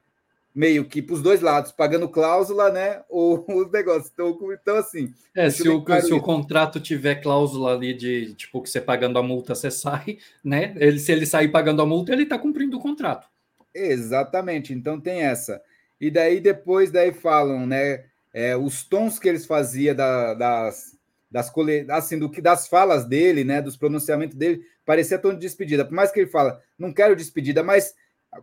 Meio 0.60 0.84
que 0.84 1.02
para 1.02 1.14
os 1.14 1.22
dois 1.22 1.40
lados, 1.40 1.72
pagando 1.72 2.10
cláusula, 2.10 2.70
né? 2.70 3.02
Ou 3.08 3.46
os 3.48 3.72
negócios. 3.72 4.12
Então, 4.14 4.38
então 4.52 4.76
assim. 4.76 5.14
É, 5.34 5.50
se 5.50 5.70
o, 5.70 5.86
se 6.02 6.14
o 6.14 6.20
contrato 6.20 6.82
tiver 6.82 7.16
cláusula 7.16 7.74
ali 7.74 7.94
de 7.94 8.34
tipo 8.34 8.62
que 8.62 8.70
você 8.70 8.82
pagando 8.82 9.18
a 9.18 9.24
multa, 9.24 9.56
você 9.56 9.72
sai, 9.72 10.18
né? 10.44 10.74
Ele, 10.76 11.00
se 11.00 11.14
ele 11.14 11.26
sair 11.26 11.48
pagando 11.48 11.82
a 11.82 11.86
multa, 11.86 12.12
ele 12.12 12.24
está 12.24 12.38
cumprindo 12.38 12.76
o 12.76 12.82
contrato. 12.82 13.26
Exatamente. 13.74 14.74
Então 14.74 15.00
tem 15.00 15.22
essa. 15.22 15.62
E 16.00 16.12
daí 16.12 16.42
depois 16.42 16.92
daí 16.92 17.14
falam, 17.14 17.66
né? 17.66 18.04
É, 18.34 18.58
os 18.58 18.84
tons 18.84 19.18
que 19.18 19.30
eles 19.30 19.46
faziam 19.46 19.96
da, 19.96 20.34
das, 20.34 20.98
das 21.32 21.50
assim, 21.90 22.20
do 22.20 22.30
que 22.30 22.42
das 22.42 22.68
falas 22.68 23.06
dele, 23.06 23.46
né? 23.46 23.62
Dos 23.62 23.78
pronunciamentos 23.78 24.36
dele, 24.36 24.62
parecia 24.86 25.18
tom 25.18 25.32
de 25.32 25.40
despedida. 25.40 25.86
Por 25.86 25.94
mais 25.94 26.12
que 26.12 26.20
ele 26.20 26.30
fala, 26.30 26.62
não 26.78 26.92
quero 26.92 27.16
despedida, 27.16 27.64
mas 27.64 27.96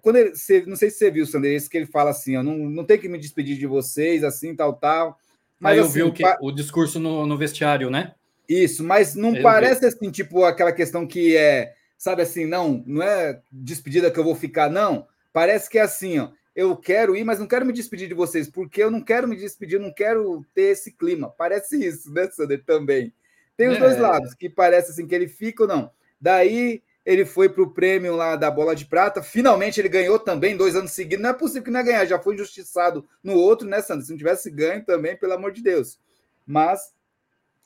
quando 0.03 0.17
ele, 0.17 0.35
você, 0.35 0.65
não 0.67 0.77
sei 0.77 0.91
se 0.91 0.99
você 0.99 1.11
viu, 1.11 1.27
Sander, 1.27 1.55
esse 1.55 1.71
que 1.71 1.77
ele 1.77 1.87
fala 1.87 2.11
assim, 2.11 2.37
ó, 2.37 2.43
não, 2.43 2.57
não 2.57 2.85
tem 2.85 2.99
que 2.99 3.09
me 3.09 3.19
despedir 3.19 3.57
de 3.57 3.67
vocês, 3.67 4.25
assim, 4.25 4.55
tal, 4.55 4.73
tal. 4.75 5.19
Mas 5.61 5.73
Aí 5.73 5.79
eu 5.79 5.85
assim, 5.85 5.95
vi 5.95 6.03
o, 6.03 6.13
que, 6.13 6.23
pa... 6.23 6.39
o 6.41 6.51
discurso 6.51 6.99
no, 6.99 7.25
no 7.25 7.37
vestiário, 7.39 7.89
né? 7.89 8.15
Isso, 8.49 8.85
mas 8.85 9.15
não 9.15 9.35
eu 9.35 9.43
parece 9.43 9.81
vi. 9.81 9.87
assim, 9.87 10.11
tipo, 10.11 10.45
aquela 10.45 10.73
questão 10.73 11.07
que 11.07 11.37
é, 11.37 11.73
sabe 11.97 12.23
assim, 12.23 12.47
não, 12.47 12.83
não 12.87 13.03
é 13.03 13.41
despedida 13.51 14.11
que 14.11 14.19
eu 14.19 14.25
vou 14.25 14.35
ficar, 14.35 14.69
não. 14.69 15.07
Parece 15.33 15.71
que 15.71 15.79
é 15.79 15.83
assim, 15.83 16.19
ó. 16.19 16.31
Eu 16.55 16.75
quero 16.75 17.15
ir, 17.15 17.23
mas 17.23 17.39
não 17.39 17.47
quero 17.47 17.67
me 17.67 17.73
despedir 17.73 18.09
de 18.09 18.15
vocês, 18.15 18.49
porque 18.49 18.83
eu 18.83 18.91
não 18.91 19.03
quero 19.03 19.29
me 19.29 19.37
despedir, 19.37 19.79
não 19.79 19.93
quero 19.93 20.43
ter 20.55 20.73
esse 20.73 20.91
clima. 20.91 21.29
Parece 21.37 21.85
isso, 21.85 22.11
né, 22.11 22.29
Sander? 22.31 22.65
Também. 22.65 23.13
Tem 23.57 23.69
os 23.69 23.77
é. 23.77 23.81
dois 23.81 23.99
lados, 23.99 24.33
que 24.33 24.49
parece 24.49 24.91
assim 24.91 25.07
que 25.07 25.15
ele 25.15 25.29
fica 25.29 25.65
ou 25.65 25.69
não. 25.69 25.91
Daí 26.19 26.83
ele 27.07 27.25
foi 27.25 27.49
para 27.49 27.63
o 27.63 27.71
prêmio 27.71 28.17
lá 28.17 28.35
da 28.35 28.51
bola 28.51 28.75
de 28.75 28.85
prata. 28.85 29.23
Finalmente 29.23 29.81
ele 29.81 29.89
ganhou 29.89 30.19
também 30.19 30.57
dois 30.57 30.75
anos 30.75 30.91
seguidos. 30.91 31.23
Não 31.23 31.31
é 31.31 31.33
possível 31.33 31.63
que 31.63 31.71
não 31.71 31.79
ia 31.79 31.87
ganhar, 31.87 32.05
já 32.05 32.19
foi 32.19 32.35
injustiçado 32.35 33.07
no 33.23 33.35
outro, 33.35 33.69
né, 33.69 33.81
Sandro? 33.81 34.05
Se 34.05 34.11
não 34.11 34.19
tivesse 34.19 34.51
ganho 34.51 34.85
também, 34.85 35.17
pelo 35.17 35.33
amor 35.33 35.53
de 35.53 35.63
Deus. 35.63 36.01
Mas, 36.45 36.93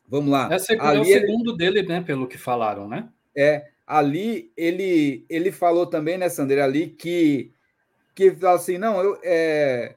vamos 0.06 0.30
lá. 0.30 0.54
Esse 0.54 0.74
é 0.74 1.00
o 1.00 1.04
segundo 1.04 1.56
dele, 1.56 1.82
né, 1.82 2.02
pelo 2.02 2.28
que 2.28 2.36
falaram, 2.36 2.86
né? 2.86 3.08
É, 3.34 3.68
ali 3.86 4.52
ele, 4.54 5.24
ele 5.26 5.50
falou 5.50 5.86
também, 5.86 6.18
né, 6.18 6.28
Sandro, 6.28 6.62
ali 6.62 6.88
que, 6.88 7.50
que 8.14 8.36
assim, 8.44 8.76
não, 8.76 9.02
eu, 9.02 9.18
é, 9.22 9.94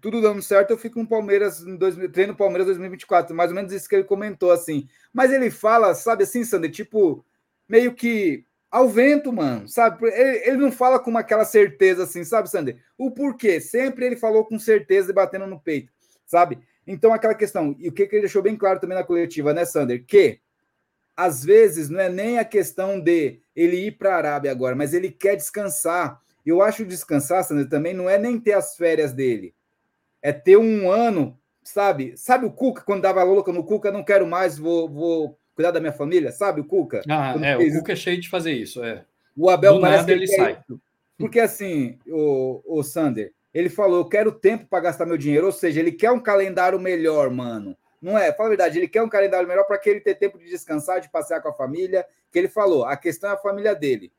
tudo 0.00 0.22
dando 0.22 0.40
certo, 0.40 0.70
eu 0.70 0.78
fico 0.78 1.00
no 1.00 1.08
Palmeiras 1.08 1.62
em 1.62 1.74
2000, 1.74 2.12
treino 2.12 2.36
Palmeiras 2.36 2.66
2024, 2.66 3.34
mais 3.34 3.50
ou 3.50 3.56
menos 3.56 3.72
isso 3.72 3.88
que 3.88 3.96
ele 3.96 4.04
comentou, 4.04 4.52
assim. 4.52 4.86
Mas 5.12 5.32
ele 5.32 5.50
fala, 5.50 5.96
sabe 5.96 6.22
assim, 6.22 6.44
Sander, 6.44 6.70
tipo, 6.70 7.24
meio 7.68 7.92
que 7.92 8.44
ao 8.72 8.88
vento, 8.88 9.30
mano, 9.30 9.68
sabe? 9.68 10.08
Ele, 10.08 10.48
ele, 10.48 10.56
não 10.56 10.72
fala 10.72 10.98
com 10.98 11.16
aquela 11.18 11.44
certeza 11.44 12.04
assim, 12.04 12.24
sabe, 12.24 12.48
Sander? 12.48 12.82
O 12.96 13.10
porquê? 13.10 13.60
Sempre 13.60 14.06
ele 14.06 14.16
falou 14.16 14.46
com 14.46 14.58
certeza 14.58 15.10
e 15.10 15.14
batendo 15.14 15.46
no 15.46 15.60
peito, 15.60 15.92
sabe? 16.24 16.58
Então, 16.86 17.12
aquela 17.12 17.34
questão, 17.34 17.76
e 17.78 17.90
o 17.90 17.92
que, 17.92 18.06
que 18.06 18.16
ele 18.16 18.22
deixou 18.22 18.42
bem 18.42 18.56
claro 18.56 18.80
também 18.80 18.96
na 18.96 19.04
coletiva, 19.04 19.52
né, 19.52 19.66
Sander? 19.66 20.06
Que 20.06 20.40
às 21.14 21.44
vezes 21.44 21.90
não 21.90 22.00
é 22.00 22.08
nem 22.08 22.38
a 22.38 22.44
questão 22.46 22.98
de 22.98 23.42
ele 23.54 23.76
ir 23.76 23.92
para 23.92 24.14
a 24.14 24.16
Arábia 24.16 24.50
agora, 24.50 24.74
mas 24.74 24.94
ele 24.94 25.10
quer 25.10 25.36
descansar. 25.36 26.22
Eu 26.44 26.62
acho 26.62 26.86
descansar, 26.86 27.44
Sander, 27.44 27.68
também 27.68 27.92
não 27.92 28.08
é 28.08 28.18
nem 28.18 28.40
ter 28.40 28.54
as 28.54 28.74
férias 28.74 29.12
dele, 29.12 29.54
é 30.22 30.32
ter 30.32 30.56
um 30.56 30.90
ano, 30.90 31.38
sabe? 31.62 32.16
Sabe 32.16 32.46
o 32.46 32.50
Cuca, 32.50 32.80
quando 32.80 33.02
dava 33.02 33.22
louca 33.22 33.52
no 33.52 33.64
Cuca, 33.64 33.92
não 33.92 34.02
quero 34.02 34.26
mais, 34.26 34.58
vou, 34.58 34.88
vou 34.88 35.38
cuidar 35.54 35.70
da 35.70 35.80
minha 35.80 35.92
família, 35.92 36.32
sabe? 36.32 36.60
O 36.60 36.64
Cuca. 36.64 37.02
Ah, 37.08 37.34
é, 37.42 37.56
o 37.56 37.72
Cuca 37.78 37.92
é 37.92 37.96
cheio 37.96 38.20
de 38.20 38.28
fazer 38.28 38.52
isso, 38.52 38.82
é. 38.82 39.04
O 39.36 39.48
Abel 39.48 39.74
Do 39.74 39.80
parece 39.80 40.00
nada 40.00 40.12
ele 40.12 40.26
sai. 40.26 40.60
Isso. 40.60 40.80
Porque 41.18 41.40
assim, 41.40 41.98
o, 42.06 42.62
o 42.66 42.82
Sander, 42.82 43.32
ele 43.54 43.68
falou: 43.68 43.98
eu 43.98 44.08
quero 44.08 44.32
tempo 44.32 44.66
para 44.66 44.82
gastar 44.82 45.06
meu 45.06 45.16
dinheiro, 45.16 45.46
ou 45.46 45.52
seja, 45.52 45.80
ele 45.80 45.92
quer 45.92 46.10
um 46.10 46.20
calendário 46.20 46.78
melhor, 46.78 47.30
mano. 47.30 47.76
Não 48.00 48.18
é? 48.18 48.32
Fala 48.32 48.48
a 48.48 48.50
verdade, 48.50 48.78
ele 48.78 48.88
quer 48.88 49.02
um 49.02 49.08
calendário 49.08 49.46
melhor 49.46 49.64
para 49.64 49.78
que 49.78 49.88
ele 49.88 50.00
ter 50.00 50.16
tempo 50.16 50.36
de 50.36 50.46
descansar, 50.46 51.00
de 51.00 51.08
passear 51.08 51.40
com 51.40 51.48
a 51.48 51.54
família. 51.54 52.04
Que 52.32 52.38
ele 52.38 52.48
falou, 52.48 52.84
a 52.84 52.96
questão 52.96 53.30
é 53.30 53.34
a 53.34 53.38
família 53.38 53.74
dele. 53.74 54.10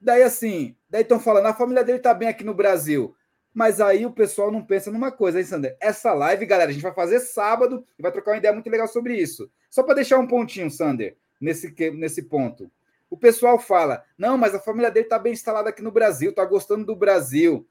Daí 0.00 0.22
assim, 0.22 0.76
daí 0.88 1.02
estão 1.02 1.18
falando, 1.18 1.46
a 1.46 1.54
família 1.54 1.82
dele 1.82 1.98
tá 1.98 2.14
bem 2.14 2.28
aqui 2.28 2.44
no 2.44 2.54
Brasil. 2.54 3.16
Mas 3.54 3.80
aí 3.80 4.04
o 4.04 4.10
pessoal 4.10 4.50
não 4.50 4.64
pensa 4.64 4.90
numa 4.90 5.12
coisa, 5.12 5.38
hein, 5.38 5.46
Sander? 5.46 5.76
Essa 5.80 6.12
live, 6.12 6.44
galera, 6.44 6.70
a 6.70 6.72
gente 6.74 6.82
vai 6.82 6.92
fazer 6.92 7.20
sábado 7.20 7.86
e 7.96 8.02
vai 8.02 8.10
trocar 8.10 8.32
uma 8.32 8.38
ideia 8.38 8.52
muito 8.52 8.68
legal 8.68 8.88
sobre 8.88 9.16
isso. 9.16 9.48
Só 9.70 9.84
para 9.84 9.94
deixar 9.94 10.18
um 10.18 10.26
pontinho, 10.26 10.68
Sander, 10.68 11.16
nesse, 11.40 11.72
nesse 11.92 12.22
ponto. 12.22 12.68
O 13.08 13.16
pessoal 13.16 13.56
fala: 13.60 14.02
não, 14.18 14.36
mas 14.36 14.56
a 14.56 14.58
família 14.58 14.90
dele 14.90 15.06
está 15.06 15.20
bem 15.20 15.32
instalada 15.32 15.68
aqui 15.68 15.82
no 15.82 15.92
Brasil, 15.92 16.30
está 16.30 16.44
gostando 16.44 16.84
do 16.84 16.96
Brasil. 16.96 17.64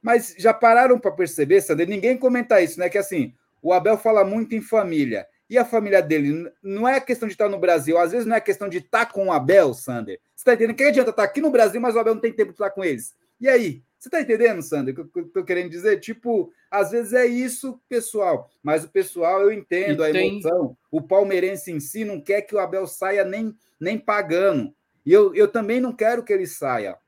Mas 0.00 0.34
já 0.38 0.54
pararam 0.54 0.98
para 0.98 1.10
perceber, 1.10 1.60
Sander? 1.60 1.86
Ninguém 1.86 2.16
comenta 2.16 2.60
isso, 2.62 2.80
né? 2.80 2.88
Que 2.88 2.96
assim, 2.96 3.34
o 3.60 3.74
Abel 3.74 3.98
fala 3.98 4.24
muito 4.24 4.54
em 4.54 4.62
família. 4.62 5.26
E 5.50 5.58
a 5.58 5.64
família 5.64 6.02
dele 6.02 6.50
não 6.62 6.88
é 6.88 6.98
questão 6.98 7.28
de 7.28 7.34
estar 7.34 7.48
no 7.48 7.58
Brasil, 7.58 7.98
às 7.98 8.10
vezes 8.10 8.26
não 8.26 8.34
é 8.34 8.40
questão 8.40 8.68
de 8.68 8.78
estar 8.78 9.06
com 9.06 9.26
o 9.26 9.32
Abel, 9.32 9.74
Sander. 9.74 10.18
Você 10.34 10.40
está 10.40 10.54
entendendo? 10.54 10.76
Que 10.76 10.84
adianta 10.84 11.10
estar 11.10 11.22
aqui 11.22 11.40
no 11.40 11.50
Brasil, 11.50 11.80
mas 11.80 11.94
o 11.94 11.98
Abel 11.98 12.14
não 12.14 12.20
tem 12.20 12.32
tempo 12.32 12.52
de 12.52 12.54
estar 12.54 12.70
com 12.70 12.82
eles. 12.82 13.14
E 13.40 13.48
aí? 13.48 13.82
Você 13.98 14.10
tá 14.10 14.20
entendendo, 14.20 14.62
Sandra, 14.62 14.92
o 14.92 15.08
que 15.08 15.18
eu 15.20 15.28
tô 15.28 15.44
querendo 15.44 15.70
dizer? 15.70 15.98
Tipo, 16.00 16.52
às 16.70 16.90
vezes 16.90 17.12
é 17.12 17.26
isso, 17.26 17.80
pessoal. 17.88 18.50
Mas 18.62 18.84
o 18.84 18.88
pessoal, 18.88 19.40
eu 19.40 19.52
entendo 19.52 20.02
e 20.04 20.10
a 20.10 20.12
tem... 20.12 20.30
emoção. 20.32 20.76
O 20.90 21.00
palmeirense 21.00 21.72
em 21.72 21.80
si 21.80 22.04
não 22.04 22.20
quer 22.20 22.42
que 22.42 22.54
o 22.54 22.58
Abel 22.58 22.86
saia 22.86 23.24
nem, 23.24 23.56
nem 23.80 23.98
pagando. 23.98 24.74
E 25.04 25.12
eu, 25.12 25.34
eu 25.34 25.48
também 25.48 25.80
não 25.80 25.92
quero 25.92 26.22
que 26.22 26.32
ele 26.32 26.46
saia. 26.46 26.98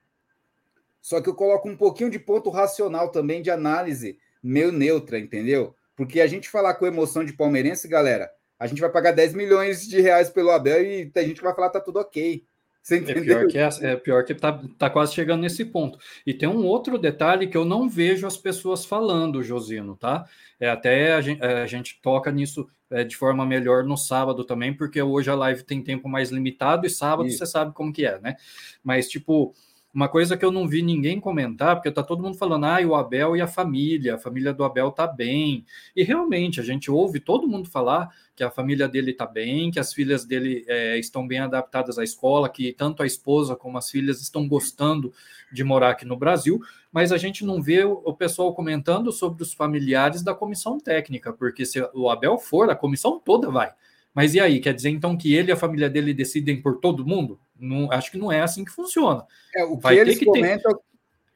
Só 1.00 1.20
que 1.20 1.28
eu 1.28 1.34
coloco 1.34 1.68
um 1.68 1.76
pouquinho 1.76 2.10
de 2.10 2.18
ponto 2.18 2.50
racional 2.50 3.10
também 3.10 3.42
de 3.42 3.50
análise 3.50 4.18
meio 4.42 4.72
neutra, 4.72 5.18
entendeu? 5.18 5.74
Porque 5.96 6.20
a 6.20 6.26
gente 6.26 6.48
falar 6.48 6.74
com 6.74 6.86
emoção 6.86 7.24
de 7.24 7.32
palmeirense, 7.32 7.88
galera, 7.88 8.30
a 8.58 8.66
gente 8.66 8.80
vai 8.80 8.90
pagar 8.90 9.12
10 9.12 9.34
milhões 9.34 9.86
de 9.86 10.00
reais 10.00 10.30
pelo 10.30 10.50
Abel 10.50 10.84
e 10.84 11.06
tem 11.06 11.26
gente 11.26 11.38
que 11.38 11.44
vai 11.44 11.54
falar 11.54 11.70
tá 11.70 11.80
tudo 11.80 11.98
ok. 11.98 12.44
Você 12.88 13.00
entendeu? 13.00 13.40
É 13.40 13.40
pior 13.40 13.46
que, 13.48 13.58
é, 13.58 13.68
é 13.82 13.96
pior 13.96 14.24
que 14.24 14.34
tá, 14.34 14.62
tá 14.78 14.88
quase 14.88 15.12
chegando 15.12 15.42
nesse 15.42 15.62
ponto. 15.62 15.98
E 16.26 16.32
tem 16.32 16.48
um 16.48 16.64
outro 16.64 16.96
detalhe 16.96 17.46
que 17.46 17.56
eu 17.56 17.62
não 17.62 17.86
vejo 17.86 18.26
as 18.26 18.38
pessoas 18.38 18.82
falando, 18.82 19.42
Josino, 19.42 19.94
tá? 19.94 20.24
É, 20.58 20.70
até 20.70 21.12
a 21.12 21.20
gente, 21.20 21.44
a 21.44 21.66
gente 21.66 22.00
toca 22.00 22.32
nisso 22.32 22.66
é, 22.90 23.04
de 23.04 23.14
forma 23.14 23.44
melhor 23.44 23.84
no 23.84 23.94
sábado 23.94 24.42
também, 24.42 24.72
porque 24.74 25.02
hoje 25.02 25.28
a 25.28 25.34
live 25.34 25.64
tem 25.64 25.84
tempo 25.84 26.08
mais 26.08 26.30
limitado 26.30 26.86
e 26.86 26.90
sábado 26.90 27.28
Isso. 27.28 27.36
você 27.36 27.44
sabe 27.44 27.74
como 27.74 27.92
que 27.92 28.06
é, 28.06 28.18
né? 28.20 28.36
Mas, 28.82 29.06
tipo, 29.06 29.52
uma 29.92 30.08
coisa 30.08 30.36
que 30.36 30.44
eu 30.44 30.52
não 30.52 30.68
vi 30.68 30.82
ninguém 30.82 31.18
comentar, 31.18 31.74
porque 31.74 31.90
tá 31.90 32.02
todo 32.02 32.22
mundo 32.22 32.36
falando, 32.36 32.64
ah, 32.66 32.78
o 32.86 32.94
Abel 32.94 33.36
e 33.36 33.40
a 33.40 33.46
família, 33.46 34.14
a 34.14 34.18
família 34.18 34.52
do 34.52 34.62
Abel 34.62 34.90
tá 34.90 35.06
bem. 35.06 35.64
E 35.96 36.02
realmente, 36.02 36.60
a 36.60 36.62
gente 36.62 36.90
ouve 36.90 37.18
todo 37.18 37.48
mundo 37.48 37.68
falar 37.68 38.10
que 38.36 38.44
a 38.44 38.50
família 38.50 38.86
dele 38.86 39.12
tá 39.12 39.26
bem, 39.26 39.70
que 39.70 39.80
as 39.80 39.92
filhas 39.92 40.24
dele 40.24 40.64
é, 40.68 40.98
estão 40.98 41.26
bem 41.26 41.40
adaptadas 41.40 41.98
à 41.98 42.04
escola, 42.04 42.48
que 42.48 42.72
tanto 42.72 43.02
a 43.02 43.06
esposa 43.06 43.56
como 43.56 43.78
as 43.78 43.90
filhas 43.90 44.20
estão 44.20 44.46
gostando 44.46 45.12
de 45.50 45.64
morar 45.64 45.90
aqui 45.90 46.04
no 46.04 46.16
Brasil, 46.16 46.60
mas 46.92 47.10
a 47.10 47.16
gente 47.16 47.44
não 47.44 47.60
vê 47.62 47.82
o 47.84 48.12
pessoal 48.12 48.54
comentando 48.54 49.10
sobre 49.10 49.42
os 49.42 49.54
familiares 49.54 50.22
da 50.22 50.34
comissão 50.34 50.78
técnica, 50.78 51.32
porque 51.32 51.64
se 51.64 51.80
o 51.94 52.10
Abel 52.10 52.38
for, 52.38 52.70
a 52.70 52.76
comissão 52.76 53.18
toda 53.18 53.50
vai. 53.50 53.72
Mas 54.14 54.34
e 54.34 54.40
aí? 54.40 54.60
Quer 54.60 54.74
dizer 54.74 54.90
então 54.90 55.16
que 55.16 55.34
ele 55.34 55.50
e 55.50 55.52
a 55.52 55.56
família 55.56 55.88
dele 55.88 56.12
decidem 56.12 56.60
por 56.60 56.80
todo 56.80 57.06
mundo? 57.06 57.38
Não, 57.58 57.90
acho 57.90 58.10
que 58.10 58.18
não 58.18 58.30
é 58.30 58.40
assim 58.40 58.64
que 58.64 58.70
funciona. 58.70 59.24
É, 59.54 59.64
o 59.64 59.76
que 59.76 59.82
vai 59.82 59.98
eles 59.98 60.14
ter 60.14 60.24
que 60.24 60.30
comentam, 60.30 60.72
ter, 60.72 60.80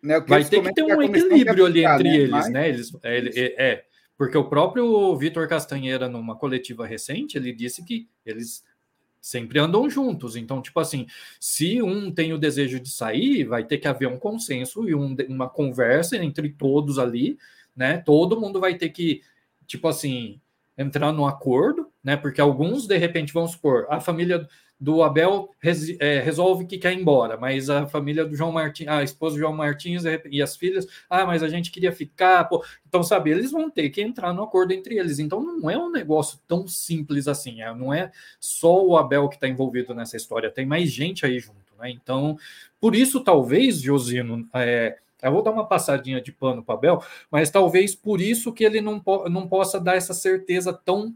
né, 0.03 0.21
vai 0.21 0.45
ter 0.45 0.63
que 0.63 0.73
ter 0.73 0.83
um 0.83 1.03
equilíbrio 1.03 1.67
ali 1.67 1.85
entre 1.85 2.05
né? 2.05 2.17
eles, 2.17 2.31
Mas... 2.31 2.51
né? 2.51 2.69
Eles, 2.69 2.93
é, 3.03 3.19
é, 3.19 3.71
é, 3.71 3.85
porque 4.17 4.37
o 4.37 4.49
próprio 4.49 5.17
Vitor 5.17 5.49
Castanheira, 5.49 6.09
numa 6.09 6.37
coletiva 6.37 6.87
recente, 6.87 7.37
ele 7.37 7.53
disse 7.53 7.85
que 7.85 8.09
eles 8.25 8.65
sempre 9.21 9.61
andam 9.61 9.89
juntos. 9.89 10.35
Então, 10.37 10.61
tipo 10.61 10.81
assim, 10.81 11.07
se 11.39 11.81
um 11.81 12.11
tem 12.11 12.33
o 12.33 12.39
desejo 12.39 12.81
de 12.81 12.91
sair, 12.91 13.45
vai 13.45 13.65
ter 13.65 13.79
que 13.79 13.87
haver 13.87 14.09
um 14.09 14.19
consenso 14.19 14.89
e 14.89 14.95
um, 14.95 15.17
uma 15.29 15.49
conversa 15.49 16.17
entre 16.17 16.51
todos 16.51 16.99
ali, 16.99 17.39
né? 17.75 17.99
Todo 17.99 18.41
mundo 18.41 18.61
vai 18.61 18.75
ter 18.75 18.89
que, 18.91 19.23
tipo 19.67 19.87
assim, 19.87 20.41
entrar 20.77 21.13
no 21.13 21.27
acordo, 21.27 21.89
né? 22.03 22.17
Porque 22.17 22.41
alguns, 22.41 22.87
de 22.87 22.99
repente, 22.99 23.33
vamos 23.33 23.53
supor, 23.53 23.87
a 23.89 24.01
família 24.01 24.47
do 24.83 25.01
Abel 25.01 25.49
res, 25.61 25.97
é, 26.01 26.19
resolve 26.19 26.67
que 26.67 26.77
quer 26.77 26.93
ir 26.93 27.01
embora, 27.01 27.37
mas 27.37 27.71
a 27.71 27.87
família 27.87 28.25
do 28.25 28.35
João 28.35 28.51
Martins, 28.51 28.89
a 28.89 29.05
esposa 29.05 29.37
do 29.37 29.39
João 29.39 29.53
Martins 29.53 30.03
e 30.29 30.43
as 30.43 30.57
filhas, 30.57 30.89
ah, 31.09 31.25
mas 31.25 31.41
a 31.41 31.49
gente 31.49 31.71
queria 31.71 31.93
ficar, 31.93 32.43
pô. 32.49 32.65
então 32.85 33.01
sabe, 33.01 33.31
eles 33.31 33.53
vão 33.53 33.71
ter 33.71 33.91
que 33.91 34.03
entrar 34.03 34.33
no 34.33 34.43
acordo 34.43 34.73
entre 34.73 34.99
eles. 34.99 35.21
Então 35.21 35.41
não 35.41 35.71
é 35.71 35.79
um 35.79 35.89
negócio 35.89 36.41
tão 36.49 36.67
simples 36.67 37.29
assim, 37.29 37.63
é, 37.63 37.73
não 37.73 37.95
é 37.95 38.11
só 38.41 38.85
o 38.85 38.97
Abel 38.97 39.29
que 39.29 39.37
está 39.37 39.47
envolvido 39.47 39.95
nessa 39.95 40.17
história, 40.17 40.51
tem 40.51 40.67
mais 40.67 40.91
gente 40.91 41.25
aí 41.25 41.39
junto, 41.39 41.73
né? 41.79 41.89
Então, 41.89 42.37
por 42.81 42.97
isso 42.97 43.21
talvez, 43.21 43.81
Josino, 43.81 44.49
é, 44.53 44.99
eu 45.23 45.31
vou 45.31 45.45
dar 45.45 45.53
uma 45.53 45.65
passadinha 45.65 46.21
de 46.21 46.33
pano 46.33 46.65
para 46.65 46.75
Abel, 46.75 47.05
mas 47.31 47.51
talvez 47.51 47.95
por 47.95 48.21
isso 48.21 48.53
que 48.53 48.65
ele 48.65 48.81
não, 48.81 48.99
po 48.99 49.29
não 49.29 49.47
possa 49.47 49.79
dar 49.79 49.95
essa 49.95 50.13
certeza 50.13 50.73
tão 50.73 51.15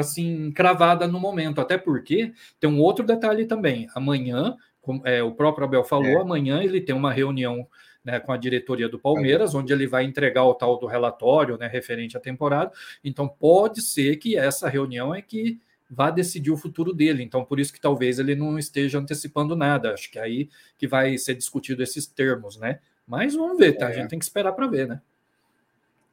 assim 0.00 0.50
cravada 0.52 1.06
no 1.06 1.20
momento, 1.20 1.60
até 1.60 1.76
porque 1.76 2.32
tem 2.58 2.68
um 2.68 2.80
outro 2.80 3.04
detalhe 3.04 3.46
também. 3.46 3.88
Amanhã, 3.94 4.56
como, 4.80 5.06
é, 5.06 5.22
o 5.22 5.32
próprio 5.32 5.66
Abel 5.66 5.84
falou, 5.84 6.06
é. 6.06 6.20
amanhã 6.20 6.62
ele 6.62 6.80
tem 6.80 6.94
uma 6.94 7.12
reunião 7.12 7.66
né, 8.04 8.18
com 8.18 8.32
a 8.32 8.36
diretoria 8.36 8.88
do 8.88 8.98
Palmeiras, 8.98 9.54
onde 9.54 9.72
ele 9.72 9.86
vai 9.86 10.04
entregar 10.04 10.44
o 10.44 10.54
tal 10.54 10.78
do 10.78 10.86
relatório 10.86 11.58
né, 11.58 11.66
referente 11.66 12.16
à 12.16 12.20
temporada. 12.20 12.72
Então, 13.04 13.28
pode 13.28 13.82
ser 13.82 14.16
que 14.16 14.36
essa 14.36 14.68
reunião 14.68 15.14
é 15.14 15.20
que 15.20 15.60
vá 15.90 16.10
decidir 16.10 16.50
o 16.50 16.56
futuro 16.56 16.92
dele. 16.92 17.22
Então, 17.22 17.44
por 17.44 17.58
isso 17.58 17.72
que 17.72 17.80
talvez 17.80 18.18
ele 18.18 18.34
não 18.34 18.58
esteja 18.58 18.98
antecipando 18.98 19.56
nada. 19.56 19.92
Acho 19.92 20.10
que 20.10 20.18
é 20.18 20.22
aí 20.22 20.48
que 20.76 20.86
vai 20.86 21.16
ser 21.18 21.34
discutido 21.34 21.82
esses 21.82 22.06
termos, 22.06 22.56
né? 22.56 22.78
Mas 23.06 23.34
vamos 23.34 23.58
ver, 23.58 23.72
tá? 23.74 23.86
A 23.86 23.90
é. 23.90 23.94
gente 23.94 24.08
tem 24.08 24.18
que 24.18 24.24
esperar 24.24 24.52
para 24.52 24.66
ver, 24.66 24.86
né? 24.86 25.00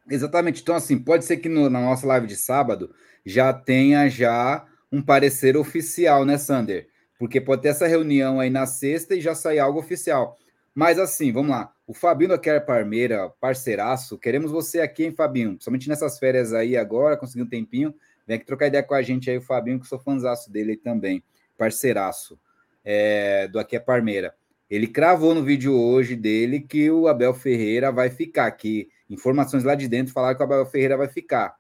Exatamente. 0.10 0.62
Então, 0.62 0.76
assim, 0.76 0.98
pode 0.98 1.26
ser 1.26 1.38
que 1.38 1.50
no, 1.50 1.70
na 1.70 1.82
nossa 1.82 2.06
live 2.08 2.28
de 2.28 2.36
sábado 2.36 2.94
já 3.26 3.52
tenha 3.52 4.08
já 4.08 4.66
um 4.92 5.02
parecer 5.02 5.58
oficial, 5.58 6.26
né, 6.26 6.38
Sander? 6.38 6.88
Porque 7.18 7.42
pode 7.42 7.62
ter 7.62 7.70
essa 7.70 7.88
reunião 7.88 8.40
aí 8.40 8.50
na 8.50 8.66
sexta 8.66 9.16
e 9.16 9.22
já 9.22 9.34
sair 9.34 9.60
algo 9.60 9.80
oficial. 9.80 10.38
Mas 10.74 11.00
assim, 11.00 11.32
vamos 11.32 11.52
lá. 11.52 11.74
O 11.88 11.94
Fabinho 11.94 12.30
da 12.30 12.38
Quer 12.38 12.66
Parmeira, 12.66 13.30
parceiraço, 13.40 14.18
queremos 14.18 14.52
você 14.52 14.82
aqui, 14.82 15.06
hein, 15.06 15.14
Fabinho? 15.16 15.58
Somente 15.60 15.88
nessas 15.88 16.20
férias 16.20 16.54
aí 16.54 16.76
agora, 16.76 17.16
conseguiu 17.16 17.46
um 17.46 17.50
tempinho. 17.50 17.94
Vem 18.28 18.36
aqui 18.36 18.46
trocar 18.46 18.68
ideia 18.68 18.84
com 18.84 18.94
a 18.94 19.02
gente 19.02 19.30
aí, 19.30 19.38
o 19.38 19.42
Fabinho, 19.42 19.80
que 19.80 19.88
sou 19.88 20.00
fãzaço 20.00 20.52
dele 20.52 20.76
também. 20.76 21.24
Parceiraço 21.58 22.38
é, 22.84 23.48
do 23.48 23.60
Aqui 23.60 23.76
é 23.76 23.80
Parmeira. 23.80 24.36
Ele 24.70 24.88
cravou 24.88 25.34
no 25.34 25.44
vídeo 25.44 25.74
hoje 25.74 26.16
dele 26.16 26.60
que 26.60 26.90
o 26.90 27.08
Abel 27.08 27.34
Ferreira 27.34 27.92
vai 27.92 28.10
ficar 28.10 28.48
aqui. 28.48 28.90
Informações 29.10 29.64
lá 29.64 29.76
de 29.76 29.88
dentro 29.88 30.14
falaram 30.14 30.36
que 30.36 30.42
o 30.42 30.46
Abel 30.46 30.66
Ferreira 30.66 30.98
vai 30.98 31.08
ficar. 31.08 31.56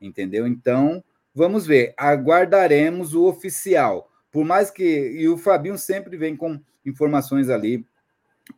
Entendeu? 0.00 0.46
Então, 0.46 1.02
vamos 1.34 1.66
ver. 1.66 1.94
Aguardaremos 1.96 3.14
o 3.14 3.24
oficial. 3.24 4.10
Por 4.30 4.44
mais 4.44 4.70
que. 4.70 4.84
E 4.84 5.28
o 5.28 5.38
Fabinho 5.38 5.78
sempre 5.78 6.16
vem 6.16 6.36
com 6.36 6.60
informações 6.84 7.48
ali 7.48 7.84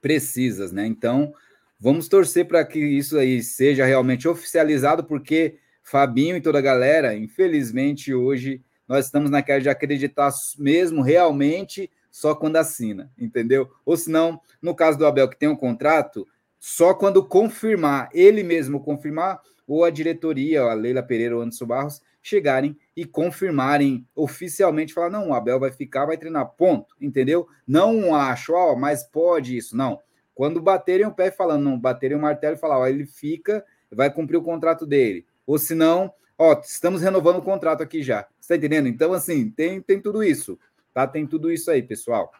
precisas, 0.00 0.72
né? 0.72 0.86
Então, 0.86 1.32
vamos 1.78 2.08
torcer 2.08 2.46
para 2.46 2.64
que 2.64 2.78
isso 2.78 3.18
aí 3.18 3.42
seja 3.42 3.84
realmente 3.84 4.28
oficializado, 4.28 5.04
porque 5.04 5.58
Fabinho 5.82 6.36
e 6.36 6.40
toda 6.40 6.58
a 6.58 6.62
galera, 6.62 7.14
infelizmente, 7.14 8.14
hoje 8.14 8.62
nós 8.86 9.06
estamos 9.06 9.30
naquela 9.30 9.60
de 9.60 9.68
acreditar 9.68 10.30
mesmo 10.58 11.02
realmente 11.02 11.90
só 12.10 12.34
quando 12.34 12.56
assina, 12.56 13.10
entendeu? 13.16 13.70
Ou 13.84 13.96
se 13.96 14.10
não, 14.10 14.40
no 14.60 14.74
caso 14.74 14.98
do 14.98 15.06
Abel, 15.06 15.28
que 15.28 15.38
tem 15.38 15.48
um 15.48 15.56
contrato, 15.56 16.26
só 16.60 16.92
quando 16.92 17.24
confirmar, 17.24 18.10
ele 18.12 18.42
mesmo 18.42 18.80
confirmar, 18.80 19.40
ou 19.66 19.82
a 19.82 19.88
diretoria, 19.88 20.60
a 20.60 20.74
Leila 20.74 21.02
Pereira 21.02 21.34
ou 21.34 21.42
Anderson 21.42 21.64
Barros, 21.64 22.02
chegarem 22.22 22.76
e 22.94 23.06
confirmarem 23.06 24.06
oficialmente, 24.14 24.92
falar, 24.92 25.08
não, 25.08 25.30
o 25.30 25.34
Abel 25.34 25.58
vai 25.58 25.70
ficar, 25.70 26.04
vai 26.04 26.18
treinar, 26.18 26.46
ponto, 26.50 26.94
entendeu? 27.00 27.48
Não 27.66 28.14
acho, 28.14 28.52
ó, 28.52 28.76
mas 28.76 29.02
pode 29.02 29.56
isso, 29.56 29.74
não. 29.74 30.00
Quando 30.34 30.60
baterem 30.60 31.06
o 31.06 31.14
pé 31.14 31.30
falando, 31.30 31.64
não, 31.64 31.80
baterem 31.80 32.18
o 32.18 32.20
martelo 32.20 32.56
e 32.56 32.58
falar, 32.58 32.78
ó, 32.78 32.86
ele 32.86 33.06
fica, 33.06 33.64
vai 33.90 34.12
cumprir 34.12 34.36
o 34.36 34.42
contrato 34.42 34.86
dele. 34.86 35.24
Ou 35.46 35.58
se 35.58 35.74
não, 35.74 36.12
ó, 36.36 36.60
estamos 36.62 37.00
renovando 37.00 37.38
o 37.38 37.42
contrato 37.42 37.82
aqui 37.82 38.02
já. 38.02 38.26
Você 38.38 38.48
tá 38.48 38.56
entendendo? 38.56 38.86
Então, 38.86 39.14
assim, 39.14 39.50
tem, 39.50 39.80
tem 39.80 39.98
tudo 39.98 40.22
isso, 40.22 40.58
tá? 40.92 41.06
Tem 41.06 41.26
tudo 41.26 41.50
isso 41.50 41.70
aí, 41.70 41.82
pessoal. 41.82 42.30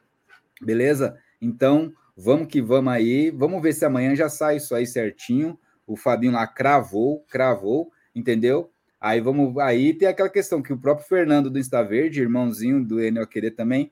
Beleza? 0.60 1.18
Então, 1.40 1.90
vamos 2.20 2.48
que 2.48 2.60
vamos 2.60 2.92
aí. 2.92 3.30
Vamos 3.30 3.62
ver 3.62 3.72
se 3.72 3.84
amanhã 3.84 4.14
já 4.14 4.28
sai 4.28 4.56
isso 4.56 4.74
aí 4.74 4.86
certinho. 4.86 5.58
O 5.86 5.96
Fabinho 5.96 6.32
lá 6.32 6.46
cravou, 6.46 7.24
cravou, 7.28 7.90
entendeu? 8.14 8.70
Aí 9.00 9.20
vamos, 9.20 9.56
aí 9.58 9.94
tem 9.94 10.06
aquela 10.06 10.28
questão 10.28 10.60
que 10.60 10.72
o 10.72 10.78
próprio 10.78 11.06
Fernando 11.08 11.48
do 11.48 11.58
Insta 11.58 11.82
Verde, 11.82 12.20
irmãozinho 12.20 12.84
do 12.84 13.00
Enel 13.00 13.26
Querer 13.26 13.52
também, 13.52 13.90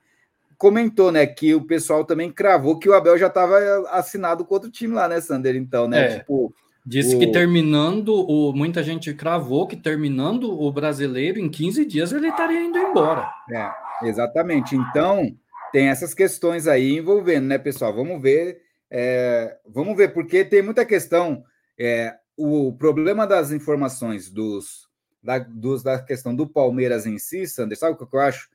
comentou, 0.58 1.10
né, 1.10 1.24
que 1.24 1.54
o 1.54 1.62
pessoal 1.62 2.04
também 2.04 2.30
cravou 2.30 2.78
que 2.78 2.88
o 2.88 2.92
Abel 2.92 3.16
já 3.16 3.28
estava 3.28 3.56
assinado 3.90 4.44
com 4.44 4.54
outro 4.54 4.70
time 4.70 4.92
lá, 4.92 5.08
né, 5.08 5.20
Sander? 5.20 5.56
Então, 5.56 5.88
né, 5.88 6.04
é, 6.04 6.18
tipo, 6.18 6.52
disse 6.84 7.16
o... 7.16 7.18
que 7.18 7.28
terminando 7.28 8.12
o 8.12 8.52
muita 8.52 8.82
gente 8.82 9.14
cravou 9.14 9.66
que 9.66 9.76
terminando 9.76 10.60
o 10.60 10.70
brasileiro 10.70 11.38
em 11.38 11.48
15 11.48 11.86
dias 11.86 12.12
ele 12.12 12.28
estaria 12.28 12.60
indo 12.60 12.76
embora. 12.76 13.30
É, 13.50 13.70
exatamente. 14.06 14.76
Então, 14.76 15.34
tem 15.72 15.88
essas 15.88 16.14
questões 16.14 16.66
aí 16.66 16.96
envolvendo, 16.96 17.46
né, 17.46 17.58
pessoal? 17.58 17.94
Vamos 17.94 18.20
ver, 18.20 18.60
é, 18.90 19.56
vamos 19.66 19.96
ver 19.96 20.12
porque 20.12 20.44
tem 20.44 20.62
muita 20.62 20.84
questão, 20.84 21.44
é, 21.78 22.14
o 22.36 22.72
problema 22.72 23.26
das 23.26 23.50
informações 23.50 24.30
dos 24.30 24.88
da, 25.22 25.38
dos, 25.38 25.82
da 25.82 26.00
questão 26.00 26.34
do 26.34 26.46
Palmeiras 26.46 27.04
em 27.06 27.18
si, 27.18 27.46
Sander, 27.46 27.76
sabe 27.76 27.94
o 28.00 28.06
que 28.06 28.16
eu 28.16 28.20
acho? 28.20 28.48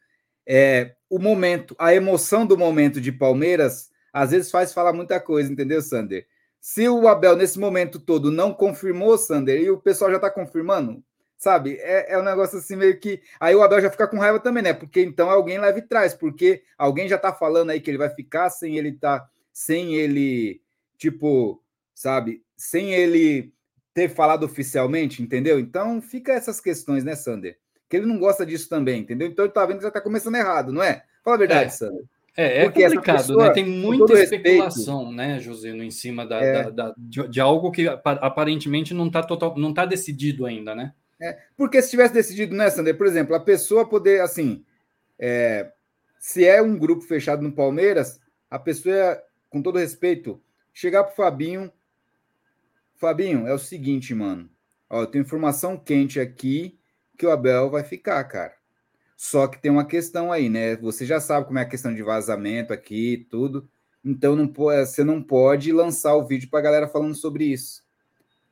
É, 0.46 0.96
o 1.10 1.20
momento, 1.20 1.76
a 1.78 1.94
emoção 1.94 2.46
do 2.46 2.58
momento 2.58 3.00
de 3.00 3.12
Palmeiras, 3.12 3.90
às 4.12 4.32
vezes 4.32 4.52
faz 4.52 4.74
falar 4.74 4.94
muita 4.94 5.20
coisa, 5.20 5.52
entendeu, 5.52 5.82
Sander? 5.82 6.26
Se 6.60 6.88
o 6.88 7.08
Abel, 7.08 7.36
nesse 7.36 7.60
momento 7.60 8.00
todo, 8.00 8.32
não 8.32 8.54
confirmou, 8.54 9.18
Sander, 9.18 9.62
e 9.62 9.70
o 9.70 9.78
pessoal 9.78 10.10
já 10.10 10.18
está 10.18 10.30
confirmando, 10.30 11.04
sabe? 11.44 11.78
É, 11.82 12.14
é 12.14 12.18
um 12.18 12.24
negócio 12.24 12.58
assim 12.58 12.78
meio 12.78 12.98
que. 12.98 13.22
Aí 13.38 13.54
o 13.54 13.62
Abel 13.62 13.82
já 13.82 13.90
fica 13.90 14.08
com 14.08 14.18
raiva 14.18 14.40
também, 14.40 14.64
né? 14.64 14.72
Porque 14.72 15.02
então 15.02 15.30
alguém 15.30 15.60
leva 15.60 15.78
e 15.78 15.82
traz, 15.82 16.14
porque 16.14 16.64
alguém 16.78 17.06
já 17.06 17.18
está 17.18 17.34
falando 17.34 17.72
aí 17.72 17.82
que 17.82 17.92
ele 17.92 17.98
vai 17.98 18.10
ficar 18.10 18.50
sem 18.50 18.78
ele 18.78 18.94
tá, 18.94 19.28
sem 19.52 19.94
ele, 19.96 20.62
tipo, 20.98 21.62
sabe? 21.94 22.42
Sem 22.56 22.94
ele 22.94 23.52
ter 23.94 24.08
falado 24.08 24.46
oficialmente, 24.46 25.22
entendeu? 25.22 25.60
Então 25.60 26.02
fica 26.02 26.32
essas 26.32 26.62
questões, 26.62 27.04
né, 27.04 27.14
Sander? 27.14 27.58
Que 27.90 27.98
ele 27.98 28.06
não 28.06 28.18
gosta 28.18 28.46
disso 28.46 28.70
também, 28.70 29.02
entendeu? 29.02 29.28
Então 29.28 29.44
ele 29.44 29.54
tá 29.54 29.66
vendo 29.66 29.80
que 29.80 29.84
já 29.84 29.92
tá 29.92 30.00
começando 30.00 30.36
errado, 30.36 30.72
não 30.72 30.82
é? 30.82 31.04
Fala 31.26 31.36
a 31.36 31.40
verdade, 31.40 31.66
é. 31.66 31.70
Sander. 31.70 32.06
É, 32.38 32.62
é 32.62 32.64
Porque 32.64 32.84
complicado, 32.84 33.18
pessoa, 33.18 33.48
né? 33.48 33.54
Tem 33.54 33.66
muita 33.66 34.14
especulação, 34.14 35.00
respeito, 35.00 35.16
né, 35.18 35.40
Josino, 35.42 35.84
em 35.84 35.92
cima 35.92 36.26
da, 36.26 36.38
é. 36.38 36.64
da, 36.64 36.70
da 36.70 36.96
de, 36.98 37.28
de, 37.28 37.42
algo 37.42 37.70
que 37.70 37.86
aparentemente 37.88 38.94
não 38.94 39.08
está 39.08 39.22
total, 39.22 39.56
não 39.56 39.72
tá 39.72 39.86
decidido 39.86 40.46
ainda, 40.46 40.74
né? 40.74 40.94
É, 41.24 41.40
porque 41.56 41.82
se 41.82 41.90
tivesse 41.90 42.14
decidido, 42.14 42.56
né, 42.56 42.70
Sander? 42.70 42.98
Por 42.98 43.08
exemplo, 43.08 43.36
a 43.36 43.40
pessoa 43.40 43.88
poder, 43.88 44.22
assim, 44.22 44.66
é, 45.18 45.72
se 46.20 46.46
é 46.46 46.62
um 46.62 46.78
grupo 46.78 47.02
fechado 47.02 47.42
no 47.42 47.54
Palmeiras, 47.54 48.20
a 48.50 48.60
pessoa, 48.60 49.22
com 49.50 49.62
todo 49.62 49.80
respeito, 49.80 50.42
chegar 50.74 51.04
pro 51.04 51.16
Fabinho 51.16 51.72
Fabinho, 53.04 53.46
é 53.46 53.54
o 53.54 53.60
seguinte, 53.60 54.16
mano. 54.16 54.50
Ó, 54.90 55.02
eu 55.02 55.08
tenho 55.08 55.24
informação 55.24 55.78
quente 55.78 56.22
aqui 56.22 56.80
que 57.18 57.26
o 57.26 57.32
Abel 57.32 57.70
vai 57.70 57.84
ficar, 57.84 58.24
cara. 58.24 58.54
Só 59.18 59.46
que 59.46 59.62
tem 59.62 59.70
uma 59.70 59.86
questão 59.86 60.32
aí, 60.32 60.48
né? 60.48 60.78
Você 60.78 61.06
já 61.06 61.20
sabe 61.20 61.46
como 61.46 61.60
é 61.60 61.64
a 61.64 61.70
questão 61.70 61.94
de 61.94 62.02
vazamento 62.02 62.72
aqui 62.72 63.28
tudo. 63.30 63.70
Então 64.06 64.38
não 64.38 64.48
pode, 64.48 64.88
você 64.88 65.04
não 65.04 65.22
pode 65.22 65.72
lançar 65.74 66.16
o 66.16 66.26
vídeo 66.26 66.50
para 66.50 66.60
a 66.60 66.64
galera 66.64 66.88
falando 66.88 67.14
sobre 67.14 67.44
isso. 67.44 67.84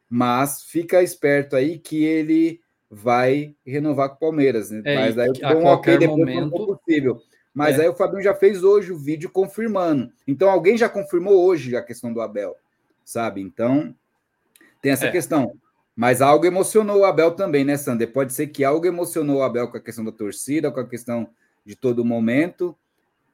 Mas 0.09 0.63
fica 0.63 1.01
esperto 1.01 1.55
aí 1.55 1.80
que 1.80 2.03
ele 2.03 2.61
vai 2.93 3.55
renovar 3.65 4.09
com 4.09 4.15
o 4.15 4.19
Palmeiras, 4.19 4.69
né? 4.69 4.81
É, 4.83 4.95
Mas 4.95 5.17
aí 5.17 5.27
eu 5.27 5.33
dou 5.33 5.61
um 5.61 5.65
ok 5.65 5.97
depois 5.97 6.19
momento... 6.19 6.51
possível. 6.51 7.21
Mas 7.53 7.79
é. 7.79 7.83
aí 7.83 7.89
o 7.89 7.95
Fabinho 7.95 8.21
já 8.21 8.35
fez 8.35 8.63
hoje 8.63 8.91
o 8.91 8.97
vídeo 8.97 9.29
confirmando. 9.29 10.11
Então 10.27 10.49
alguém 10.49 10.77
já 10.77 10.89
confirmou 10.89 11.41
hoje 11.45 11.73
a 11.73 11.81
questão 11.81 12.11
do 12.11 12.19
Abel, 12.19 12.53
sabe? 13.05 13.41
Então 13.41 13.95
tem 14.81 14.91
essa 14.91 15.07
é. 15.07 15.11
questão. 15.11 15.53
Mas 15.95 16.21
algo 16.21 16.45
emocionou 16.45 16.99
o 16.99 17.05
Abel 17.05 17.31
também, 17.31 17.63
né, 17.63 17.77
Sander? 17.77 18.11
Pode 18.11 18.33
ser 18.33 18.47
que 18.47 18.63
algo 18.63 18.85
emocionou 18.85 19.37
o 19.37 19.43
Abel 19.43 19.69
com 19.69 19.77
a 19.77 19.81
questão 19.81 20.03
da 20.03 20.11
torcida, 20.11 20.71
com 20.71 20.79
a 20.79 20.87
questão 20.87 21.29
de 21.65 21.75
todo 21.75 22.03
momento, 22.03 22.75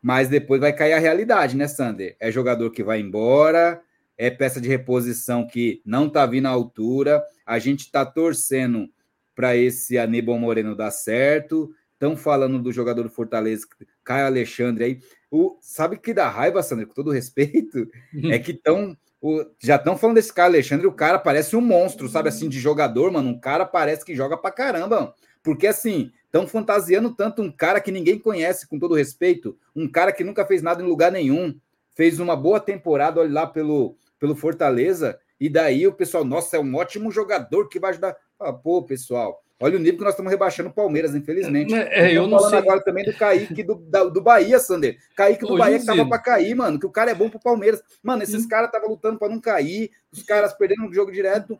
mas 0.01 0.27
depois 0.27 0.61
vai 0.61 0.73
cair 0.73 0.93
a 0.93 0.99
realidade, 0.99 1.55
né, 1.55 1.67
Sander? 1.67 2.15
É 2.19 2.31
jogador 2.31 2.69
que 2.71 2.83
vai 2.83 2.99
embora, 2.99 3.81
é 4.17 4.29
peça 4.29 4.59
de 4.59 4.67
reposição 4.67 5.47
que 5.47 5.81
não 5.85 6.09
tá 6.09 6.25
vindo 6.25 6.47
à 6.47 6.51
altura, 6.51 7.23
a 7.45 7.57
gente 7.57 7.91
tá 7.91 8.05
torcendo 8.05 8.89
para 9.37 9.55
esse 9.55 9.99
Aníbal 9.99 10.39
Moreno 10.39 10.75
dar 10.75 10.89
certo. 10.89 11.69
Estão 11.93 12.17
falando 12.17 12.57
do 12.59 12.71
jogador 12.71 13.03
do 13.03 13.09
Fortaleza, 13.09 13.67
Caio 14.03 14.25
Alexandre 14.25 14.83
aí. 14.83 14.99
O, 15.29 15.57
sabe 15.61 15.97
que 15.97 16.11
dá 16.11 16.27
raiva, 16.27 16.63
Sander, 16.63 16.87
com 16.87 16.93
todo 16.95 17.11
respeito? 17.11 17.87
é 18.31 18.39
que 18.39 18.51
estão 18.51 18.97
o, 19.21 19.45
já 19.59 19.75
estão 19.75 19.95
falando 19.95 20.15
desse 20.15 20.33
cara, 20.33 20.49
Alexandre, 20.49 20.87
o 20.87 20.91
cara 20.91 21.19
parece 21.19 21.55
um 21.55 21.61
monstro, 21.61 22.09
sabe 22.09 22.29
assim, 22.29 22.49
de 22.49 22.59
jogador, 22.59 23.11
mano. 23.11 23.29
Um 23.29 23.39
cara 23.39 23.63
parece 23.63 24.03
que 24.03 24.15
joga 24.15 24.35
pra 24.35 24.51
caramba, 24.51 24.99
mano. 24.99 25.13
Porque 25.43 25.67
assim, 25.67 26.11
estão 26.25 26.47
fantasiando 26.47 27.13
tanto 27.13 27.43
um 27.43 27.51
cara 27.51 27.79
que 27.79 27.91
ninguém 27.91 28.17
conhece, 28.17 28.67
com 28.67 28.79
todo 28.79 28.95
respeito, 28.95 29.55
um 29.75 29.87
cara 29.87 30.11
que 30.11 30.23
nunca 30.23 30.45
fez 30.45 30.63
nada 30.63 30.81
em 30.81 30.87
lugar 30.87 31.11
nenhum, 31.11 31.55
fez 31.95 32.19
uma 32.19 32.35
boa 32.35 32.59
temporada, 32.59 33.19
olha 33.19 33.31
lá 33.31 33.47
pelo, 33.47 33.95
pelo 34.19 34.35
Fortaleza, 34.35 35.19
e 35.39 35.47
daí 35.47 35.85
o 35.85 35.93
pessoal, 35.93 36.25
nossa, 36.25 36.57
é 36.57 36.59
um 36.59 36.75
ótimo 36.75 37.11
jogador 37.11 37.69
que 37.69 37.79
vai 37.79 37.91
ajudar. 37.91 38.15
Ah, 38.39 38.53
pô, 38.53 38.83
pessoal, 38.83 39.43
Olha 39.59 39.75
o 39.75 39.79
nível 39.79 39.97
que 39.97 40.03
nós 40.03 40.13
estamos 40.13 40.31
rebaixando 40.31 40.69
o 40.69 40.73
Palmeiras, 40.73 41.15
infelizmente. 41.15 41.73
É, 41.73 42.15
eu 42.15 42.27
não 42.27 42.39
sei. 42.39 42.59
agora 42.59 42.79
também 42.83 43.03
do 43.03 43.13
Kaique 43.13 43.63
do, 43.63 43.75
da, 43.75 44.03
do 44.03 44.21
Bahia, 44.21 44.59
Sander. 44.59 44.99
Kaique 45.15 45.47
do 45.47 45.57
Bahia 45.57 45.79
que 45.79 45.85
tava 45.85 46.07
para 46.07 46.19
cair, 46.19 46.53
mano. 46.53 46.79
Que 46.79 46.85
o 46.85 46.91
cara 46.91 47.09
é 47.09 47.15
bom 47.15 47.27
pro 47.27 47.39
Palmeiras. 47.39 47.81
Mano, 48.03 48.21
esses 48.21 48.45
hum. 48.45 48.47
caras 48.47 48.67
estavam 48.67 48.89
lutando 48.89 49.17
para 49.17 49.29
não 49.29 49.41
cair, 49.41 49.89
os 50.11 50.21
caras 50.21 50.53
perdendo 50.53 50.87
o 50.87 50.93
jogo 50.93 51.11
direto. 51.11 51.59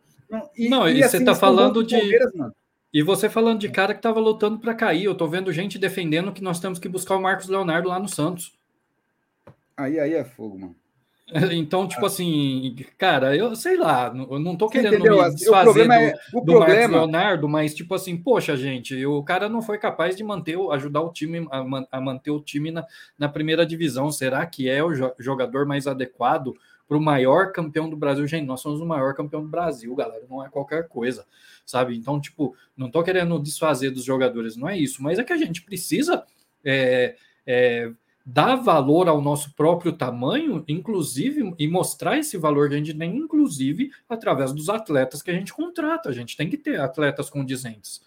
E, 0.55 0.69
não, 0.69 0.87
e, 0.87 0.99
e 0.99 1.03
assim, 1.03 1.19
você 1.19 1.25
tá 1.25 1.33
falando 1.33 1.83
de. 1.83 1.97
E 2.93 3.01
você 3.01 3.29
falando 3.29 3.59
de 3.59 3.69
cara 3.69 3.95
que 3.95 4.01
tava 4.01 4.19
lutando 4.19 4.59
para 4.59 4.75
cair. 4.75 5.05
Eu 5.05 5.15
tô 5.15 5.27
vendo 5.27 5.51
gente 5.51 5.79
defendendo 5.79 6.31
que 6.31 6.43
nós 6.43 6.59
temos 6.59 6.77
que 6.77 6.87
buscar 6.87 7.15
o 7.15 7.21
Marcos 7.21 7.47
Leonardo 7.47 7.89
lá 7.89 7.99
no 7.99 8.07
Santos. 8.07 8.55
Aí, 9.75 9.99
aí 9.99 10.13
é 10.13 10.23
fogo, 10.23 10.59
mano. 10.59 10.75
Então, 11.51 11.87
tipo 11.87 12.05
assim, 12.05 12.75
cara, 12.97 13.35
eu 13.35 13.55
sei 13.55 13.77
lá, 13.77 14.13
eu 14.29 14.39
não 14.39 14.55
tô 14.55 14.67
querendo 14.69 15.01
me 15.01 15.19
assim, 15.19 15.35
desfazer 15.35 15.81
o 15.81 15.87
do, 15.87 15.91
é, 15.91 16.13
o 16.33 16.39
do 16.39 16.45
problema... 16.53 16.97
Leonardo, 16.97 17.49
mas 17.49 17.73
tipo 17.73 17.93
assim, 17.93 18.15
poxa, 18.15 18.55
gente, 18.55 19.05
o 19.05 19.21
cara 19.23 19.49
não 19.49 19.61
foi 19.61 19.77
capaz 19.77 20.15
de 20.15 20.23
manter, 20.23 20.57
ajudar 20.71 21.01
o 21.01 21.11
time 21.11 21.47
a, 21.51 21.65
a 21.91 22.01
manter 22.01 22.31
o 22.31 22.39
time 22.39 22.71
na, 22.71 22.85
na 23.17 23.27
primeira 23.27 23.65
divisão. 23.65 24.09
Será 24.09 24.45
que 24.45 24.69
é 24.69 24.83
o 24.83 24.93
jogador 25.19 25.65
mais 25.65 25.85
adequado 25.85 26.53
para 26.87 26.97
o 26.97 27.01
maior 27.01 27.51
campeão 27.51 27.89
do 27.89 27.97
Brasil? 27.97 28.25
Gente, 28.25 28.45
nós 28.45 28.61
somos 28.61 28.79
o 28.79 28.85
maior 28.85 29.13
campeão 29.13 29.41
do 29.41 29.49
Brasil, 29.49 29.93
galera, 29.95 30.25
não 30.29 30.43
é 30.45 30.49
qualquer 30.49 30.87
coisa, 30.87 31.25
sabe? 31.65 31.97
Então, 31.97 32.21
tipo, 32.21 32.55
não 32.75 32.89
tô 32.89 33.03
querendo 33.03 33.37
desfazer 33.37 33.91
dos 33.91 34.05
jogadores, 34.05 34.55
não 34.55 34.69
é 34.69 34.77
isso, 34.77 35.03
mas 35.03 35.19
é 35.19 35.23
que 35.25 35.33
a 35.33 35.37
gente 35.37 35.61
precisa. 35.61 36.23
É, 36.63 37.15
é, 37.45 37.91
dar 38.29 38.57
valor 38.57 39.07
ao 39.07 39.21
nosso 39.21 39.53
próprio 39.53 39.93
tamanho, 39.93 40.61
inclusive, 40.67 41.55
e 41.57 41.65
mostrar 41.65 42.17
esse 42.17 42.37
valor 42.37 42.67
que 42.67 42.75
a 42.75 42.77
gente 42.77 42.93
tem, 42.93 43.15
inclusive, 43.15 43.89
através 44.09 44.51
dos 44.51 44.67
atletas 44.67 45.21
que 45.21 45.31
a 45.31 45.33
gente 45.33 45.53
contrata. 45.53 46.09
A 46.09 46.11
gente 46.11 46.35
tem 46.35 46.49
que 46.49 46.57
ter 46.57 46.77
atletas 46.77 47.29
condizentes. 47.29 48.01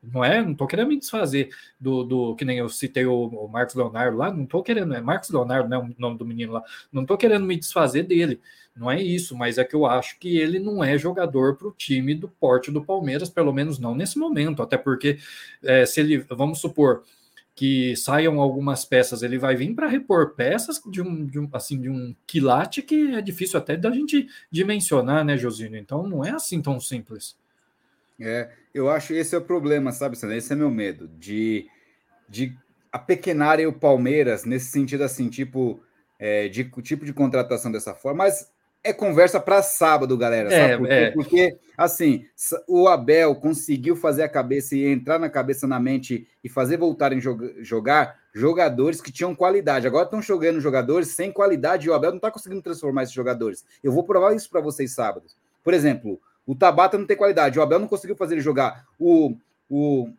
Não 0.00 0.24
é? 0.24 0.40
Não 0.40 0.52
estou 0.52 0.68
querendo 0.68 0.90
me 0.90 0.98
desfazer 0.98 1.48
do, 1.80 2.04
do 2.04 2.36
que 2.36 2.44
nem 2.44 2.58
eu 2.58 2.68
citei 2.68 3.04
o, 3.04 3.26
o 3.26 3.48
Marcos 3.48 3.74
Leonardo 3.74 4.16
lá, 4.16 4.32
não 4.32 4.44
estou 4.44 4.62
querendo, 4.62 4.94
é 4.94 5.00
Marcos 5.00 5.30
Leonardo, 5.30 5.68
né? 5.68 5.76
O 5.76 5.92
nome 5.98 6.18
do 6.18 6.24
menino 6.24 6.52
lá, 6.52 6.62
não 6.92 7.02
estou 7.02 7.16
querendo 7.16 7.44
me 7.44 7.56
desfazer 7.56 8.04
dele. 8.04 8.40
Não 8.76 8.88
é 8.88 9.02
isso, 9.02 9.36
mas 9.36 9.58
é 9.58 9.64
que 9.64 9.74
eu 9.74 9.86
acho 9.86 10.20
que 10.20 10.36
ele 10.36 10.60
não 10.60 10.84
é 10.84 10.96
jogador 10.96 11.56
para 11.56 11.66
o 11.66 11.72
time 11.72 12.14
do 12.14 12.28
porte 12.28 12.70
do 12.70 12.84
Palmeiras, 12.84 13.28
pelo 13.28 13.52
menos 13.52 13.80
não 13.80 13.94
nesse 13.94 14.20
momento, 14.20 14.62
até 14.62 14.76
porque 14.76 15.18
é, 15.64 15.84
se 15.84 15.98
ele, 15.98 16.18
vamos 16.30 16.60
supor, 16.60 17.02
que 17.54 17.94
saiam 17.96 18.40
algumas 18.40 18.84
peças, 18.84 19.22
ele 19.22 19.38
vai 19.38 19.54
vir 19.54 19.74
para 19.74 19.86
repor 19.86 20.34
peças 20.34 20.80
de 20.90 21.00
um, 21.00 21.24
de 21.24 21.38
um, 21.38 21.48
assim 21.52 21.80
de 21.80 21.88
um 21.88 22.14
quilate 22.26 22.82
que 22.82 23.14
é 23.14 23.22
difícil 23.22 23.58
até 23.58 23.76
da 23.76 23.90
gente 23.90 24.26
dimensionar, 24.50 25.24
né, 25.24 25.36
Josino? 25.36 25.76
Então 25.76 26.06
não 26.06 26.24
é 26.24 26.30
assim 26.30 26.60
tão 26.60 26.80
simples. 26.80 27.36
É, 28.20 28.50
eu 28.72 28.90
acho 28.90 29.12
esse 29.12 29.34
é 29.34 29.38
o 29.38 29.42
problema, 29.42 29.92
sabe, 29.92 30.16
Sandra? 30.16 30.36
Esse 30.36 30.52
é 30.52 30.56
meu 30.56 30.70
medo 30.70 31.08
de 31.18 31.68
de 32.28 32.56
apequenarem 32.90 33.66
o 33.66 33.72
Palmeiras 33.72 34.44
nesse 34.44 34.70
sentido 34.70 35.04
assim, 35.04 35.28
tipo 35.28 35.80
é, 36.18 36.48
de 36.48 36.64
tipo 36.82 37.04
de 37.04 37.12
contratação 37.12 37.70
dessa 37.70 37.94
forma, 37.94 38.24
mas 38.24 38.50
é 38.84 38.92
conversa 38.92 39.40
para 39.40 39.62
sábado, 39.62 40.16
galera. 40.16 40.50
Sabe 40.50 40.72
é, 40.72 40.76
por 40.76 40.86
quê? 40.86 40.94
É. 40.94 41.10
Porque, 41.10 41.56
assim, 41.76 42.26
o 42.68 42.86
Abel 42.86 43.34
conseguiu 43.34 43.96
fazer 43.96 44.22
a 44.22 44.28
cabeça 44.28 44.76
e 44.76 44.86
entrar 44.86 45.18
na 45.18 45.30
cabeça, 45.30 45.66
na 45.66 45.80
mente 45.80 46.28
e 46.44 46.50
fazer 46.50 46.76
voltarem 46.76 47.18
jogar 47.62 48.18
jogadores 48.34 49.00
que 49.00 49.10
tinham 49.10 49.34
qualidade. 49.34 49.86
Agora 49.86 50.04
estão 50.04 50.20
jogando 50.20 50.60
jogadores 50.60 51.08
sem 51.08 51.32
qualidade 51.32 51.86
e 51.86 51.90
o 51.90 51.94
Abel 51.94 52.10
não 52.10 52.18
está 52.18 52.30
conseguindo 52.30 52.60
transformar 52.60 53.04
esses 53.04 53.14
jogadores. 53.14 53.64
Eu 53.82 53.90
vou 53.90 54.04
provar 54.04 54.34
isso 54.34 54.50
para 54.50 54.60
vocês 54.60 54.92
sábado. 54.92 55.24
Por 55.62 55.72
exemplo, 55.72 56.20
o 56.46 56.54
Tabata 56.54 56.98
não 56.98 57.06
tem 57.06 57.16
qualidade. 57.16 57.58
O 57.58 57.62
Abel 57.62 57.78
não 57.78 57.88
conseguiu 57.88 58.16
fazer 58.16 58.34
ele 58.34 58.42
jogar. 58.42 58.84
O, 58.98 59.34
o, 59.68 60.10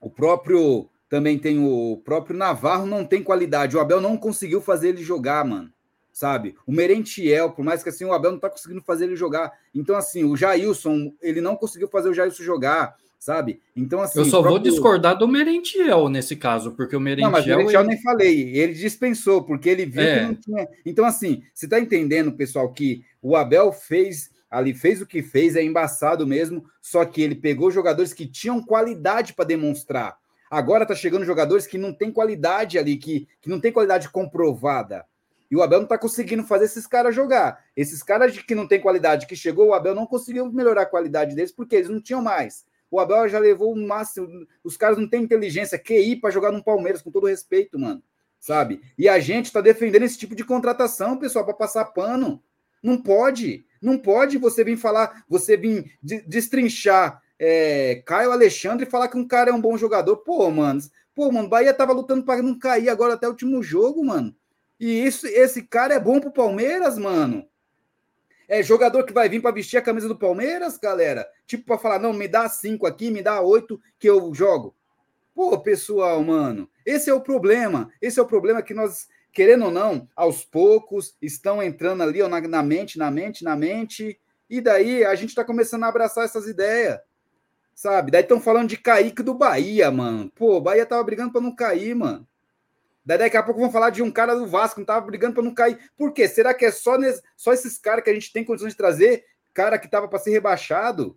o 0.00 0.08
próprio. 0.08 0.88
Também 1.10 1.38
tem 1.38 1.58
o 1.58 2.02
próprio 2.04 2.36
Navarro, 2.36 2.84
não 2.84 3.02
tem 3.02 3.22
qualidade. 3.22 3.74
O 3.74 3.80
Abel 3.80 3.98
não 3.98 4.14
conseguiu 4.14 4.60
fazer 4.60 4.90
ele 4.90 5.02
jogar, 5.02 5.42
mano 5.42 5.72
sabe? 6.18 6.56
O 6.66 6.72
Merentiel, 6.72 7.52
por 7.52 7.64
mais 7.64 7.80
que 7.80 7.90
assim 7.90 8.04
o 8.04 8.12
Abel 8.12 8.32
não 8.32 8.40
tá 8.40 8.50
conseguindo 8.50 8.82
fazer 8.82 9.04
ele 9.04 9.14
jogar. 9.14 9.52
Então, 9.72 9.94
assim, 9.94 10.24
o 10.24 10.36
Jailson, 10.36 11.14
ele 11.22 11.40
não 11.40 11.54
conseguiu 11.54 11.86
fazer 11.86 12.08
o 12.08 12.14
Jailson 12.14 12.42
jogar, 12.42 12.96
sabe? 13.20 13.60
Então, 13.76 14.00
assim. 14.00 14.18
Eu 14.18 14.24
só 14.24 14.42
próprio... 14.42 14.50
vou 14.50 14.58
discordar 14.58 15.16
do 15.16 15.28
Merentiel 15.28 16.08
nesse 16.08 16.34
caso, 16.34 16.72
porque 16.72 16.96
o 16.96 17.00
Merentiel. 17.00 17.30
Não, 17.30 17.38
mas 17.38 17.46
o 17.46 17.48
Merentiel 17.48 17.82
ele... 17.82 17.88
nem 17.90 18.02
falei, 18.02 18.56
ele 18.56 18.72
dispensou, 18.74 19.44
porque 19.44 19.68
ele 19.68 19.86
viu 19.86 20.02
é. 20.02 20.18
que 20.18 20.26
não 20.26 20.34
tinha. 20.34 20.68
Então, 20.84 21.04
assim, 21.04 21.44
você 21.54 21.68
tá 21.68 21.78
entendendo, 21.78 22.32
pessoal, 22.32 22.72
que 22.72 23.04
o 23.22 23.36
Abel 23.36 23.72
fez. 23.72 24.36
Ali 24.50 24.72
fez 24.72 25.02
o 25.02 25.06
que 25.06 25.22
fez, 25.22 25.56
é 25.56 25.62
embaçado 25.62 26.26
mesmo, 26.26 26.64
só 26.80 27.04
que 27.04 27.20
ele 27.20 27.34
pegou 27.34 27.70
jogadores 27.70 28.14
que 28.14 28.26
tinham 28.26 28.62
qualidade 28.62 29.34
para 29.34 29.44
demonstrar. 29.44 30.16
Agora 30.50 30.86
tá 30.86 30.94
chegando 30.94 31.26
jogadores 31.26 31.66
que 31.66 31.76
não 31.76 31.92
tem 31.92 32.10
qualidade 32.10 32.78
ali, 32.78 32.96
que, 32.96 33.28
que 33.42 33.50
não 33.50 33.60
tem 33.60 33.70
qualidade 33.70 34.08
comprovada. 34.08 35.04
E 35.50 35.56
o 35.56 35.62
Abel 35.62 35.78
não 35.78 35.84
está 35.84 35.96
conseguindo 35.96 36.44
fazer 36.44 36.66
esses 36.66 36.86
caras 36.86 37.14
jogar. 37.14 37.64
Esses 37.76 38.02
caras 38.02 38.36
que 38.36 38.54
não 38.54 38.68
tem 38.68 38.80
qualidade 38.80 39.26
que 39.26 39.34
chegou, 39.34 39.68
o 39.68 39.74
Abel 39.74 39.94
não 39.94 40.06
conseguiu 40.06 40.50
melhorar 40.52 40.82
a 40.82 40.86
qualidade 40.86 41.34
deles 41.34 41.52
porque 41.52 41.76
eles 41.76 41.88
não 41.88 42.00
tinham 42.00 42.22
mais. 42.22 42.66
O 42.90 43.00
Abel 43.00 43.28
já 43.28 43.38
levou 43.38 43.72
o 43.72 43.76
máximo. 43.76 44.46
Os 44.62 44.76
caras 44.76 44.98
não 44.98 45.08
têm 45.08 45.22
inteligência, 45.22 45.78
QI 45.78 46.16
para 46.16 46.30
jogar 46.30 46.52
no 46.52 46.62
Palmeiras, 46.62 47.02
com 47.02 47.10
todo 47.10 47.26
respeito, 47.26 47.78
mano. 47.78 48.02
Sabe? 48.38 48.80
E 48.96 49.08
a 49.08 49.18
gente 49.18 49.46
está 49.46 49.60
defendendo 49.60 50.04
esse 50.04 50.18
tipo 50.18 50.34
de 50.34 50.44
contratação, 50.44 51.18
pessoal, 51.18 51.44
para 51.44 51.54
passar 51.54 51.84
pano. 51.86 52.42
Não 52.82 52.96
pode. 52.96 53.64
Não 53.80 53.98
pode 53.98 54.38
você 54.38 54.62
vir 54.64 54.76
falar, 54.76 55.24
você 55.28 55.56
vir 55.56 55.92
destrinchar 56.02 57.22
é, 57.38 58.02
Caio 58.04 58.32
Alexandre 58.32 58.86
e 58.86 58.90
falar 58.90 59.08
que 59.08 59.16
um 59.16 59.26
cara 59.26 59.50
é 59.50 59.54
um 59.54 59.60
bom 59.60 59.76
jogador. 59.76 60.18
Pô, 60.18 60.50
mano. 60.50 60.80
Pô, 61.14 61.30
mano, 61.32 61.48
Bahia 61.48 61.74
tava 61.74 61.92
lutando 61.92 62.24
para 62.24 62.42
não 62.42 62.58
cair 62.58 62.88
agora 62.88 63.14
até 63.14 63.26
o 63.26 63.30
último 63.30 63.62
jogo, 63.62 64.04
mano. 64.04 64.34
E 64.78 65.04
isso, 65.04 65.26
esse 65.26 65.62
cara 65.62 65.94
é 65.94 66.00
bom 66.00 66.20
pro 66.20 66.30
Palmeiras, 66.30 66.96
mano. 66.96 67.48
É 68.48 68.62
jogador 68.62 69.04
que 69.04 69.12
vai 69.12 69.28
vir 69.28 69.42
para 69.42 69.54
vestir 69.54 69.76
a 69.76 69.82
camisa 69.82 70.08
do 70.08 70.18
Palmeiras, 70.18 70.78
galera. 70.78 71.28
Tipo, 71.46 71.64
para 71.66 71.78
falar, 71.78 71.98
não, 71.98 72.12
me 72.12 72.26
dá 72.26 72.48
cinco 72.48 72.86
aqui, 72.86 73.10
me 73.10 73.22
dá 73.22 73.40
oito 73.40 73.80
que 73.98 74.08
eu 74.08 74.32
jogo. 74.32 74.74
Pô, 75.34 75.58
pessoal, 75.58 76.22
mano, 76.22 76.68
esse 76.84 77.10
é 77.10 77.14
o 77.14 77.20
problema. 77.20 77.90
Esse 78.00 78.18
é 78.18 78.22
o 78.22 78.26
problema 78.26 78.62
que 78.62 78.72
nós, 78.72 79.08
querendo 79.32 79.66
ou 79.66 79.70
não, 79.70 80.08
aos 80.16 80.44
poucos 80.44 81.16
estão 81.20 81.62
entrando 81.62 82.02
ali 82.02 82.22
ó, 82.22 82.28
na, 82.28 82.40
na 82.40 82.62
mente, 82.62 82.98
na 82.98 83.10
mente, 83.10 83.44
na 83.44 83.54
mente. 83.54 84.18
E 84.48 84.60
daí 84.60 85.04
a 85.04 85.14
gente 85.14 85.34
tá 85.34 85.44
começando 85.44 85.84
a 85.84 85.88
abraçar 85.88 86.24
essas 86.24 86.46
ideias. 86.46 86.98
Sabe? 87.74 88.10
Daí 88.10 88.22
estão 88.22 88.40
falando 88.40 88.68
de 88.68 88.76
Kaique 88.76 89.22
do 89.22 89.34
Bahia, 89.34 89.90
mano. 89.90 90.28
Pô, 90.34 90.56
o 90.56 90.60
Bahia 90.60 90.84
tava 90.84 91.04
brigando 91.04 91.32
para 91.32 91.40
não 91.40 91.54
cair, 91.54 91.94
mano. 91.94 92.26
Daí 93.08 93.16
daqui 93.16 93.38
a 93.38 93.42
pouco 93.42 93.58
vão 93.58 93.72
falar 93.72 93.88
de 93.88 94.02
um 94.02 94.10
cara 94.10 94.34
do 94.34 94.46
Vasco 94.46 94.74
que 94.74 94.80
não 94.80 94.82
estava 94.82 95.06
brigando 95.06 95.32
para 95.32 95.42
não 95.42 95.54
cair. 95.54 95.78
Por 95.96 96.12
quê? 96.12 96.28
Será 96.28 96.52
que 96.52 96.66
é 96.66 96.70
só, 96.70 96.98
nesse, 96.98 97.22
só 97.38 97.54
esses 97.54 97.78
caras 97.78 98.04
que 98.04 98.10
a 98.10 98.12
gente 98.12 98.30
tem 98.30 98.44
condições 98.44 98.72
de 98.72 98.76
trazer? 98.76 99.24
Cara 99.54 99.78
que 99.78 99.86
estava 99.86 100.06
para 100.06 100.18
ser 100.18 100.30
rebaixado? 100.30 101.16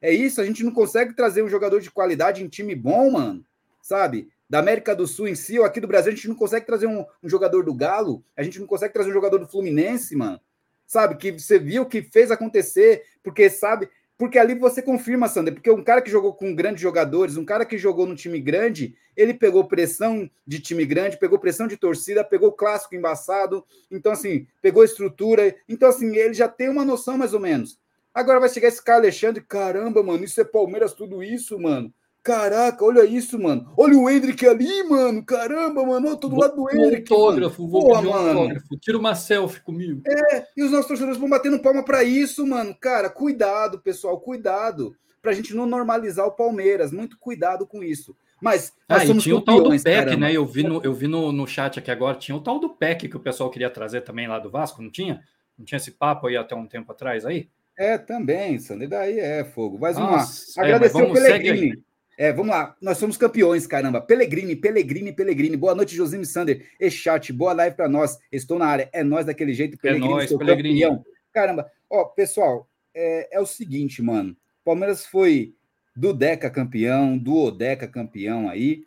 É 0.00 0.10
isso? 0.10 0.40
A 0.40 0.46
gente 0.46 0.64
não 0.64 0.72
consegue 0.72 1.12
trazer 1.12 1.42
um 1.42 1.48
jogador 1.50 1.78
de 1.78 1.90
qualidade 1.90 2.42
em 2.42 2.48
time 2.48 2.74
bom, 2.74 3.10
mano? 3.10 3.44
Sabe? 3.82 4.30
Da 4.48 4.60
América 4.60 4.96
do 4.96 5.06
Sul 5.06 5.28
em 5.28 5.34
si, 5.34 5.58
ou 5.58 5.66
aqui 5.66 5.78
do 5.78 5.86
Brasil, 5.86 6.10
a 6.10 6.14
gente 6.14 6.26
não 6.26 6.34
consegue 6.34 6.64
trazer 6.64 6.86
um, 6.86 7.04
um 7.22 7.28
jogador 7.28 7.62
do 7.62 7.74
Galo, 7.74 8.24
a 8.34 8.42
gente 8.42 8.58
não 8.58 8.66
consegue 8.66 8.94
trazer 8.94 9.10
um 9.10 9.12
jogador 9.12 9.36
do 9.36 9.46
Fluminense, 9.46 10.16
mano. 10.16 10.40
Sabe? 10.86 11.16
Que 11.16 11.32
você 11.32 11.58
viu 11.58 11.84
que 11.84 12.00
fez 12.00 12.30
acontecer, 12.30 13.02
porque 13.22 13.50
sabe, 13.50 13.90
porque 14.18 14.38
ali 14.38 14.54
você 14.54 14.80
confirma, 14.80 15.28
Sander, 15.28 15.52
porque 15.52 15.70
um 15.70 15.84
cara 15.84 16.00
que 16.00 16.10
jogou 16.10 16.32
com 16.32 16.54
grandes 16.54 16.80
jogadores, 16.80 17.36
um 17.36 17.44
cara 17.44 17.66
que 17.66 17.76
jogou 17.76 18.06
no 18.06 18.16
time 18.16 18.40
grande, 18.40 18.96
ele 19.16 19.34
pegou 19.34 19.66
pressão 19.66 20.30
de 20.46 20.60
time 20.60 20.86
grande, 20.86 21.18
pegou 21.18 21.38
pressão 21.38 21.66
de 21.66 21.76
torcida, 21.76 22.24
pegou 22.24 22.52
clássico 22.52 22.94
embaçado, 22.94 23.64
então 23.90 24.12
assim, 24.12 24.46
pegou 24.62 24.84
estrutura, 24.84 25.54
então 25.68 25.88
assim, 25.88 26.16
ele 26.16 26.34
já 26.34 26.48
tem 26.48 26.68
uma 26.68 26.84
noção 26.84 27.18
mais 27.18 27.34
ou 27.34 27.40
menos. 27.40 27.78
Agora 28.14 28.40
vai 28.40 28.48
chegar 28.48 28.68
esse 28.68 28.82
cara 28.82 29.00
Alexandre, 29.00 29.44
caramba, 29.46 30.02
mano, 30.02 30.24
isso 30.24 30.40
é 30.40 30.44
Palmeiras 30.44 30.94
tudo 30.94 31.22
isso, 31.22 31.58
mano. 31.60 31.92
Caraca, 32.26 32.84
olha 32.84 33.04
isso, 33.04 33.40
mano. 33.40 33.72
Olha 33.76 33.96
o 33.96 34.10
Hendrick 34.10 34.44
ali, 34.48 34.82
mano. 34.82 35.24
Caramba, 35.24 35.86
mano. 35.86 36.08
Eu 36.08 36.16
tô 36.16 36.26
do 36.26 36.34
vou 36.34 36.40
lado 36.42 36.56
do 36.56 36.68
Hendrick. 36.68 37.12
Autógrafo, 37.12 37.68
vou 37.68 37.82
Porra, 37.82 38.00
pedir 38.02 38.10
um 38.10 38.14
autógrafo. 38.16 38.78
Tira 38.80 38.98
uma 38.98 39.14
selfie 39.14 39.60
comigo. 39.60 40.02
É, 40.04 40.44
e 40.56 40.64
os 40.64 40.72
nossos 40.72 40.88
torcedores 40.88 41.20
vão 41.20 41.28
batendo 41.28 41.60
palma 41.60 41.84
para 41.84 42.02
isso, 42.02 42.44
mano. 42.44 42.74
Cara, 42.80 43.08
cuidado, 43.08 43.78
pessoal, 43.78 44.18
cuidado. 44.18 44.96
Pra 45.22 45.34
gente 45.34 45.54
não 45.54 45.66
normalizar 45.66 46.26
o 46.26 46.32
Palmeiras. 46.32 46.90
Muito 46.90 47.16
cuidado 47.16 47.64
com 47.64 47.80
isso. 47.80 48.16
Mas 48.42 48.72
ah, 48.88 49.04
e 49.04 49.16
tinha 49.18 49.36
o 49.36 49.40
tal 49.40 49.62
do 49.62 49.70
PEC, 49.70 49.84
caramba. 49.84 50.16
né? 50.16 50.32
Eu 50.32 50.44
vi, 50.44 50.64
no, 50.64 50.82
eu 50.82 50.92
vi 50.92 51.06
no, 51.06 51.30
no 51.30 51.46
chat 51.46 51.78
aqui 51.78 51.92
agora, 51.92 52.18
tinha 52.18 52.36
o 52.36 52.40
tal 52.40 52.58
do 52.58 52.70
PEC 52.70 53.08
que 53.08 53.16
o 53.16 53.20
pessoal 53.20 53.50
queria 53.50 53.70
trazer 53.70 54.00
também 54.00 54.26
lá 54.26 54.40
do 54.40 54.50
Vasco, 54.50 54.82
não 54.82 54.90
tinha? 54.90 55.22
Não 55.56 55.64
tinha 55.64 55.76
esse 55.76 55.92
papo 55.92 56.26
aí 56.26 56.36
até 56.36 56.56
um 56.56 56.66
tempo 56.66 56.90
atrás 56.90 57.24
aí? 57.24 57.48
É, 57.78 57.96
também, 57.96 58.58
Sander. 58.58 58.88
Daí 58.88 59.20
é 59.20 59.44
fogo. 59.44 59.78
Mas 59.80 59.96
vamos 59.96 60.56
lá. 60.56 60.64
Agradecer 60.64 61.00
é, 61.00 61.04
o. 61.04 61.86
É, 62.18 62.32
vamos 62.32 62.50
lá, 62.50 62.74
nós 62.80 62.96
somos 62.96 63.18
campeões, 63.18 63.66
caramba. 63.66 64.00
Pelegrini, 64.00 64.56
Pelegrini, 64.56 65.12
Pelegrini. 65.12 65.56
Boa 65.56 65.74
noite, 65.74 65.94
Josime 65.94 66.24
Sander. 66.24 66.66
E 66.80 66.90
chat, 66.90 67.30
boa 67.30 67.52
live 67.52 67.76
para 67.76 67.88
nós. 67.88 68.18
Estou 68.32 68.58
na 68.58 68.66
área. 68.66 68.88
É 68.92 69.04
nós 69.04 69.26
daquele 69.26 69.52
jeito, 69.52 69.76
Pelegrini, 69.76 70.12
é 70.12 70.16
nóis, 70.16 70.36
Pelegrini. 70.36 70.80
campeão. 70.80 71.04
Caramba, 71.30 71.70
ó, 71.90 72.04
pessoal, 72.04 72.66
é, 72.94 73.36
é 73.36 73.40
o 73.40 73.44
seguinte, 73.44 74.00
mano. 74.00 74.34
Palmeiras 74.64 75.04
foi 75.04 75.54
do 75.94 76.14
Deca 76.14 76.48
campeão, 76.48 77.18
do 77.18 77.36
Odeca 77.36 77.86
campeão 77.86 78.48
aí. 78.48 78.84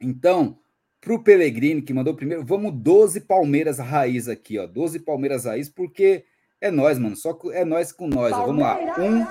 Então, 0.00 0.58
pro 0.98 1.22
Pelegrini, 1.22 1.82
que 1.82 1.92
mandou 1.92 2.14
primeiro, 2.14 2.42
vamos 2.42 2.72
12 2.72 3.20
Palmeiras 3.20 3.78
raiz 3.78 4.28
aqui, 4.28 4.58
ó. 4.58 4.66
12 4.66 5.00
Palmeiras 5.00 5.44
raiz, 5.44 5.68
porque 5.68 6.24
é 6.60 6.70
nós, 6.70 6.98
mano. 6.98 7.16
Só 7.16 7.38
é 7.52 7.64
nós 7.66 7.92
com 7.92 8.08
nós. 8.08 8.32
Ó. 8.32 8.46
Vamos 8.46 8.62
lá. 8.62 8.78
Um, 8.98 9.26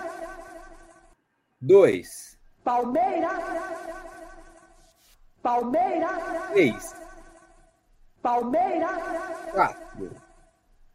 dois. 1.59 2.34
Palmeiras. 2.65 3.39
Palmeiras. 5.43 6.49
Três. 6.51 6.95
Palmeiras. 8.23 8.97
Quatro. 9.53 10.09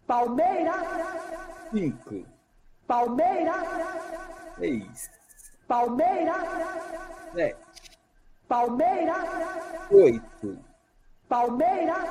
Palmeiras. 0.04 0.82
Cinco. 1.72 2.26
Palmeiras. 2.88 3.64
Seis. 4.58 5.10
Palmeiras. 5.68 6.42
Sete. 7.34 7.56
Palmeiras. 8.48 9.24
Oito. 9.92 10.58
Palmeiras. 11.28 12.04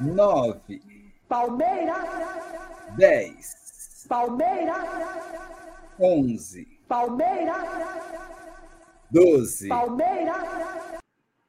Nove. 0.00 0.82
Palmeiras. 1.28 2.04
Dez. 2.98 4.06
Palmeiras. 4.08 4.84
Onze. 6.00 6.66
Palmeiras. 6.88 8.00
Doze. 9.10 9.68
Palmeiras. 9.68 10.36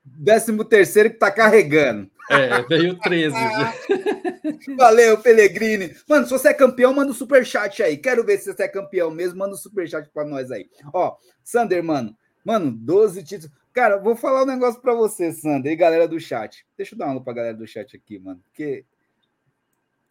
Décimo 0.04 0.66
terceiro 0.66 1.10
que 1.10 1.18
tá 1.18 1.32
carregando. 1.32 2.10
É, 2.30 2.62
veio 2.64 2.98
13. 3.00 3.36
Valeu, 4.78 5.18
Pelegrini. 5.20 5.96
Mano, 6.08 6.26
se 6.26 6.32
você 6.32 6.50
é 6.50 6.54
campeão, 6.54 6.94
manda 6.94 7.12
um 7.12 7.16
superchat 7.16 7.84
aí. 7.84 7.98
Quero 7.98 8.24
ver 8.24 8.38
se 8.38 8.54
você 8.54 8.64
é 8.64 8.68
campeão 8.68 9.12
mesmo. 9.12 9.40
Manda 9.40 9.54
um 9.54 9.58
superchat 9.58 10.10
pra 10.10 10.26
nós 10.26 10.50
aí. 10.52 10.70
Ó, 10.94 11.18
Sander, 11.44 11.84
mano. 11.84 12.16
Mano, 12.44 12.72
12 12.72 13.24
títulos. 13.24 13.56
Cara, 13.74 13.98
vou 13.98 14.16
falar 14.16 14.44
um 14.44 14.48
negócio 14.48 14.82
pra 14.82 14.94
você, 14.94 15.32
Sander, 15.32 15.72
e 15.72 15.76
galera 15.76 16.08
do 16.08 16.20
chat. 16.20 16.66
Deixa 16.78 16.94
eu 16.94 17.00
dar 17.00 17.06
uma 17.06 17.12
aula 17.12 17.24
pra 17.24 17.34
galera 17.34 17.56
do 17.56 17.68
chat 17.68 17.96
aqui, 17.96 18.20
mano. 18.20 18.42
Porque, 18.44 18.86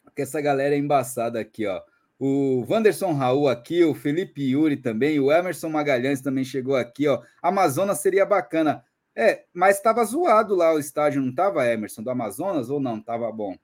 porque 0.03 0.21
essa 0.21 0.41
galera 0.41 0.73
é 0.73 0.77
embaçada 0.77 1.39
aqui, 1.39 1.67
ó. 1.67 1.81
O 2.23 2.63
Wanderson 2.69 3.13
Raul 3.13 3.49
aqui, 3.49 3.83
o 3.83 3.95
Felipe 3.95 4.43
Yuri 4.43 4.77
também, 4.77 5.19
o 5.19 5.31
Emerson 5.31 5.69
Magalhães 5.69 6.21
também 6.21 6.43
chegou 6.43 6.75
aqui, 6.75 7.07
ó. 7.07 7.19
Amazonas 7.41 7.97
seria 7.97 8.27
bacana. 8.27 8.85
É, 9.15 9.45
mas 9.51 9.77
estava 9.77 10.05
zoado 10.05 10.53
lá 10.53 10.71
o 10.71 10.77
estádio, 10.77 11.19
não 11.19 11.31
estava, 11.31 11.65
Emerson, 11.65 12.03
do 12.03 12.11
Amazonas 12.11 12.69
ou 12.69 12.79
não? 12.79 13.01
Tava 13.01 13.31
bom. 13.31 13.57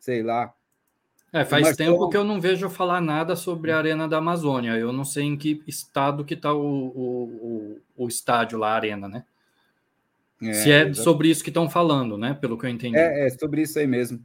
Sei 0.00 0.24
lá. 0.24 0.52
É, 1.32 1.44
faz 1.44 1.62
mas 1.62 1.76
tempo 1.76 2.08
que 2.08 2.16
eu 2.16 2.24
não 2.24 2.40
vejo 2.40 2.68
falar 2.68 3.00
nada 3.00 3.36
sobre 3.36 3.70
a 3.70 3.78
Arena 3.78 4.08
da 4.08 4.18
Amazônia. 4.18 4.72
Eu 4.72 4.92
não 4.92 5.04
sei 5.04 5.26
em 5.26 5.36
que 5.36 5.62
estado 5.64 6.24
que 6.24 6.34
está 6.34 6.52
o, 6.52 6.58
o, 6.58 7.78
o, 7.96 8.04
o, 8.04 8.08
estádio 8.08 8.58
lá, 8.58 8.72
a 8.72 8.74
Arena, 8.74 9.08
né? 9.08 9.24
É, 10.42 10.52
Se 10.52 10.72
é 10.72 10.74
exatamente. 10.78 10.98
sobre 10.98 11.28
isso 11.28 11.44
que 11.44 11.50
estão 11.50 11.70
falando, 11.70 12.18
né? 12.18 12.34
Pelo 12.34 12.58
que 12.58 12.66
eu 12.66 12.70
entendi. 12.70 12.96
É, 12.96 13.28
é 13.28 13.30
sobre 13.30 13.62
isso 13.62 13.78
aí 13.78 13.86
mesmo. 13.86 14.20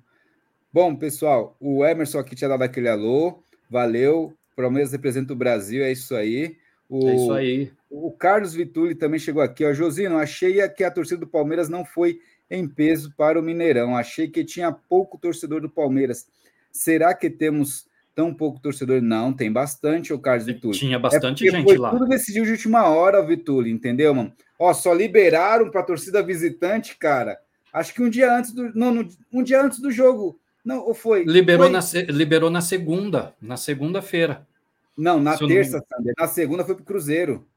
Bom, 0.74 0.96
pessoal, 0.96 1.56
o 1.60 1.86
Emerson 1.86 2.18
aqui 2.18 2.36
tinha 2.36 2.50
dado 2.50 2.64
aquele 2.64 2.90
alô. 2.90 3.44
Valeu. 3.70 4.34
Promessa 4.56 4.94
representa 4.94 5.34
o 5.34 5.36
Brasil, 5.36 5.84
é 5.84 5.92
isso 5.92 6.16
aí. 6.16 6.58
O, 6.90 7.08
é 7.08 7.16
isso 7.16 7.32
aí. 7.32 7.72
O 7.90 8.12
Carlos 8.12 8.54
Vituli 8.54 8.96
também 8.96 9.20
chegou 9.20 9.42
aqui. 9.42 9.64
Ó. 9.64 9.74
Josino, 9.74 10.18
achei 10.18 10.68
que 10.70 10.84
a 10.84 10.92
torcida 10.92 11.22
do 11.22 11.28
Palmeiras 11.28 11.70
não 11.70 11.86
foi 11.86 12.20
em 12.50 12.68
peso 12.68 13.14
para 13.16 13.40
o 13.40 13.44
Mineirão. 13.44 13.96
Achei 13.96 14.28
que 14.28 14.44
tinha 14.44 14.72
pouco 14.72 15.18
torcedor 15.18 15.62
do 15.62 15.70
Palmeiras. 15.70 16.28
Será 16.72 17.14
que 17.14 17.30
temos 17.30 17.88
tão 18.16 18.34
pouco 18.34 18.60
torcedor? 18.60 19.02
Não, 19.02 19.32
tem 19.32 19.52
bastante, 19.52 20.12
o 20.12 20.20
Carlos 20.20 20.46
Vituli. 20.46 20.78
Tinha 20.78 21.00
bastante 21.00 21.48
é 21.48 21.52
gente 21.52 21.64
foi 21.64 21.78
lá. 21.78 21.92
Tudo 21.92 22.08
decidiu 22.08 22.44
de 22.44 22.52
última 22.52 22.88
hora, 22.88 23.26
Vituli, 23.26 23.72
entendeu, 23.72 24.14
mano? 24.14 24.34
Ó, 24.58 24.74
só 24.74 24.94
liberaram 24.94 25.70
para 25.70 25.82
a 25.82 25.86
torcida 25.86 26.22
visitante, 26.22 26.98
cara. 26.98 27.40
Acho 27.72 27.94
que 27.94 28.02
um 28.02 28.10
dia 28.10 28.36
antes 28.36 28.52
do. 28.52 28.74
Não, 28.76 29.08
um 29.32 29.44
dia 29.44 29.62
antes 29.62 29.80
do 29.80 29.92
jogo. 29.92 30.39
Não, 30.64 30.80
ou 30.80 30.94
foi? 30.94 31.24
Liberou, 31.24 31.70
foi? 31.70 32.04
Na, 32.04 32.12
liberou 32.12 32.50
na 32.50 32.62
segunda, 32.62 33.34
na 33.42 33.58
segunda-feira. 33.58 34.48
Não, 34.98 35.20
na 35.20 35.38
Se 35.38 35.48
terça, 35.48 35.84
não... 35.92 36.14
Na 36.18 36.28
segunda 36.28 36.66
foi 36.66 36.76
para 36.76 36.82
o 36.84 36.86
Cruzeiro. 36.86 37.48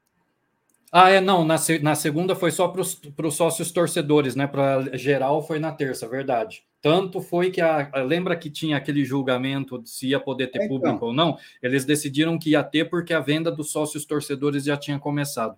Ah, 0.94 1.09
é, 1.11 1.20
não, 1.20 1.42
na, 1.44 1.57
na 1.80 1.94
segunda 1.94 2.36
foi 2.36 2.50
só 2.50 2.68
para 2.68 2.80
os 2.82 3.34
sócios 3.34 3.72
torcedores, 3.72 4.36
né? 4.36 4.46
Para 4.46 4.96
geral 4.96 5.42
foi 5.42 5.59
na 5.59 5.72
terça, 5.72 6.07
verdade. 6.07 6.62
Tanto 6.82 7.22
foi 7.22 7.50
que 7.50 7.62
a, 7.62 7.90
lembra 8.05 8.36
que 8.36 8.50
tinha 8.50 8.76
aquele 8.76 9.05
julgamento 9.05 9.82
se 9.86 10.09
ia 10.09 10.20
poder 10.20 10.48
ter 10.48 10.64
então. 10.64 10.68
público 10.68 11.07
ou 11.07 11.12
não? 11.12 11.38
Eles 11.62 11.86
decidiram 11.86 12.38
que 12.38 12.50
ia 12.50 12.62
ter 12.62 12.90
porque 12.90 13.14
a 13.14 13.20
venda 13.20 13.50
dos 13.50 13.72
sócios 13.72 14.05
torcedores 14.05 14.64
já 14.64 14.76
tinha 14.76 14.98
começado. 14.98 15.57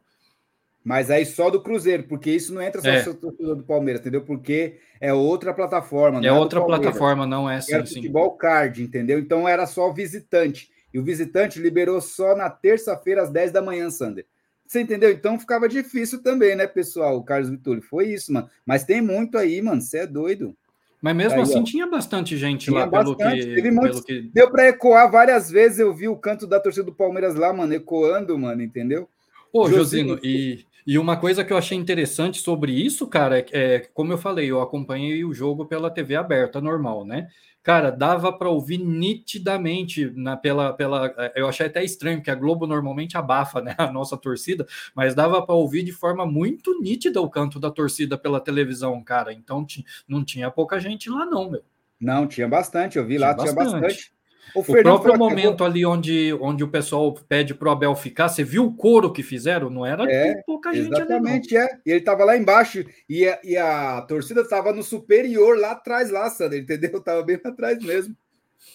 Mas 0.84 1.10
aí 1.10 1.24
só 1.24 1.48
do 1.48 1.62
Cruzeiro, 1.62 2.02
porque 2.02 2.30
isso 2.30 2.52
não 2.52 2.60
entra 2.60 2.82
só 2.82 2.88
é. 2.88 3.02
no 3.02 3.14
torcedor 3.14 3.56
do 3.56 3.62
Palmeiras, 3.62 4.02
entendeu? 4.02 4.20
Porque 4.20 4.76
é 5.00 5.14
outra 5.14 5.54
plataforma. 5.54 6.20
É, 6.22 6.26
é 6.26 6.32
outra 6.32 6.62
plataforma, 6.62 7.26
não 7.26 7.48
é 7.48 7.58
sim, 7.62 7.72
era 7.72 7.86
sim. 7.86 7.94
futebol 7.94 8.32
card, 8.32 8.82
entendeu? 8.82 9.18
Então 9.18 9.48
era 9.48 9.66
só 9.66 9.90
visitante. 9.90 10.70
E 10.92 10.98
o 10.98 11.02
visitante 11.02 11.58
liberou 11.58 12.00
só 12.02 12.36
na 12.36 12.50
terça-feira 12.50 13.22
às 13.22 13.30
10 13.30 13.50
da 13.50 13.62
manhã, 13.62 13.88
Sander. 13.88 14.26
Você 14.66 14.80
entendeu? 14.80 15.10
Então 15.10 15.38
ficava 15.38 15.68
difícil 15.68 16.22
também, 16.22 16.54
né, 16.54 16.66
pessoal? 16.66 17.16
O 17.16 17.24
Carlos 17.24 17.50
Vitulli. 17.50 17.80
Foi 17.80 18.08
isso, 18.08 18.32
mano. 18.32 18.48
Mas 18.64 18.84
tem 18.84 19.00
muito 19.00 19.38
aí, 19.38 19.60
mano. 19.62 19.80
Você 19.80 19.98
é 19.98 20.06
doido. 20.06 20.54
Mas 21.00 21.16
mesmo 21.16 21.36
aí, 21.36 21.42
assim, 21.42 21.60
ó, 21.60 21.64
tinha 21.64 21.86
bastante 21.86 22.36
gente 22.36 22.66
tinha 22.66 22.80
lá, 22.80 22.86
bastante. 22.86 23.18
pelo 23.18 23.34
que. 23.34 23.54
Teve 23.54 23.70
muitos, 23.70 24.00
que... 24.02 24.22
Deu 24.32 24.50
para 24.50 24.68
ecoar 24.68 25.10
várias 25.10 25.50
vezes. 25.50 25.78
Eu 25.78 25.94
vi 25.94 26.08
o 26.08 26.16
canto 26.16 26.46
da 26.46 26.60
torcida 26.60 26.84
do 26.84 26.94
Palmeiras 26.94 27.34
lá, 27.34 27.52
mano, 27.52 27.74
ecoando, 27.74 28.38
mano, 28.38 28.62
entendeu? 28.62 29.08
Ô, 29.52 29.68
Josino, 29.68 30.18
e, 30.22 30.64
e 30.86 30.98
uma 30.98 31.16
coisa 31.16 31.44
que 31.44 31.52
eu 31.52 31.56
achei 31.56 31.76
interessante 31.76 32.38
sobre 32.40 32.72
isso, 32.72 33.06
cara, 33.06 33.38
é, 33.38 33.46
é 33.52 33.78
como 33.92 34.12
eu 34.12 34.18
falei, 34.18 34.50
eu 34.50 34.60
acompanhei 34.60 35.24
o 35.24 35.34
jogo 35.34 35.66
pela 35.66 35.90
TV 35.90 36.16
aberta, 36.16 36.60
normal, 36.60 37.04
né? 37.04 37.28
cara, 37.64 37.90
dava 37.90 38.30
para 38.30 38.50
ouvir 38.50 38.76
nitidamente 38.76 40.12
na, 40.14 40.36
pela, 40.36 40.74
pela. 40.74 41.06
Eh, 41.16 41.32
eu 41.36 41.48
achei 41.48 41.66
até 41.66 41.82
estranho, 41.82 42.22
que 42.22 42.30
a 42.30 42.34
Globo 42.34 42.66
normalmente 42.66 43.16
abafa 43.16 43.62
né, 43.62 43.74
a 43.78 43.90
nossa 43.90 44.16
torcida, 44.18 44.66
mas 44.94 45.14
dava 45.14 45.44
para 45.44 45.54
ouvir 45.54 45.82
de 45.82 45.90
forma 45.90 46.26
muito 46.26 46.78
nítida 46.80 47.20
o 47.22 47.30
canto 47.30 47.58
da 47.58 47.70
torcida 47.70 48.18
pela 48.18 48.38
televisão, 48.38 49.02
cara. 49.02 49.32
Então 49.32 49.66
não 50.06 50.22
tinha 50.22 50.50
pouca 50.50 50.78
gente 50.78 51.08
lá, 51.08 51.24
não, 51.24 51.50
meu. 51.50 51.64
Não, 51.98 52.26
tinha 52.26 52.46
bastante, 52.46 52.98
eu 52.98 53.06
vi 53.06 53.16
tinha 53.16 53.28
lá, 53.28 53.34
bastante. 53.34 53.68
tinha 53.68 53.80
bastante. 53.80 54.13
O, 54.54 54.60
o 54.60 54.64
próprio 54.64 55.18
momento 55.18 55.64
ali 55.64 55.84
onde, 55.84 56.32
onde 56.40 56.62
o 56.62 56.68
pessoal 56.68 57.12
pede 57.28 57.54
para 57.54 57.68
o 57.68 57.72
Abel 57.72 57.94
ficar, 57.96 58.28
você 58.28 58.44
viu 58.44 58.64
o 58.66 58.72
coro 58.72 59.12
que 59.12 59.22
fizeram? 59.22 59.68
Não 59.68 59.84
era 59.84 60.04
é, 60.10 60.42
pouca 60.46 60.72
gente 60.72 60.92
Exatamente, 60.92 61.56
ali, 61.56 61.66
é. 61.66 61.78
E 61.84 61.90
ele 61.90 61.98
estava 61.98 62.24
lá 62.24 62.36
embaixo 62.36 62.84
e 63.08 63.28
a, 63.28 63.40
e 63.42 63.56
a 63.56 64.02
torcida 64.02 64.42
estava 64.42 64.72
no 64.72 64.82
superior, 64.82 65.58
lá 65.58 65.72
atrás, 65.72 66.10
lá, 66.10 66.30
Sandra, 66.30 66.56
entendeu? 66.56 66.98
Estava 66.98 67.22
bem 67.22 67.40
atrás 67.44 67.82
mesmo. 67.82 68.16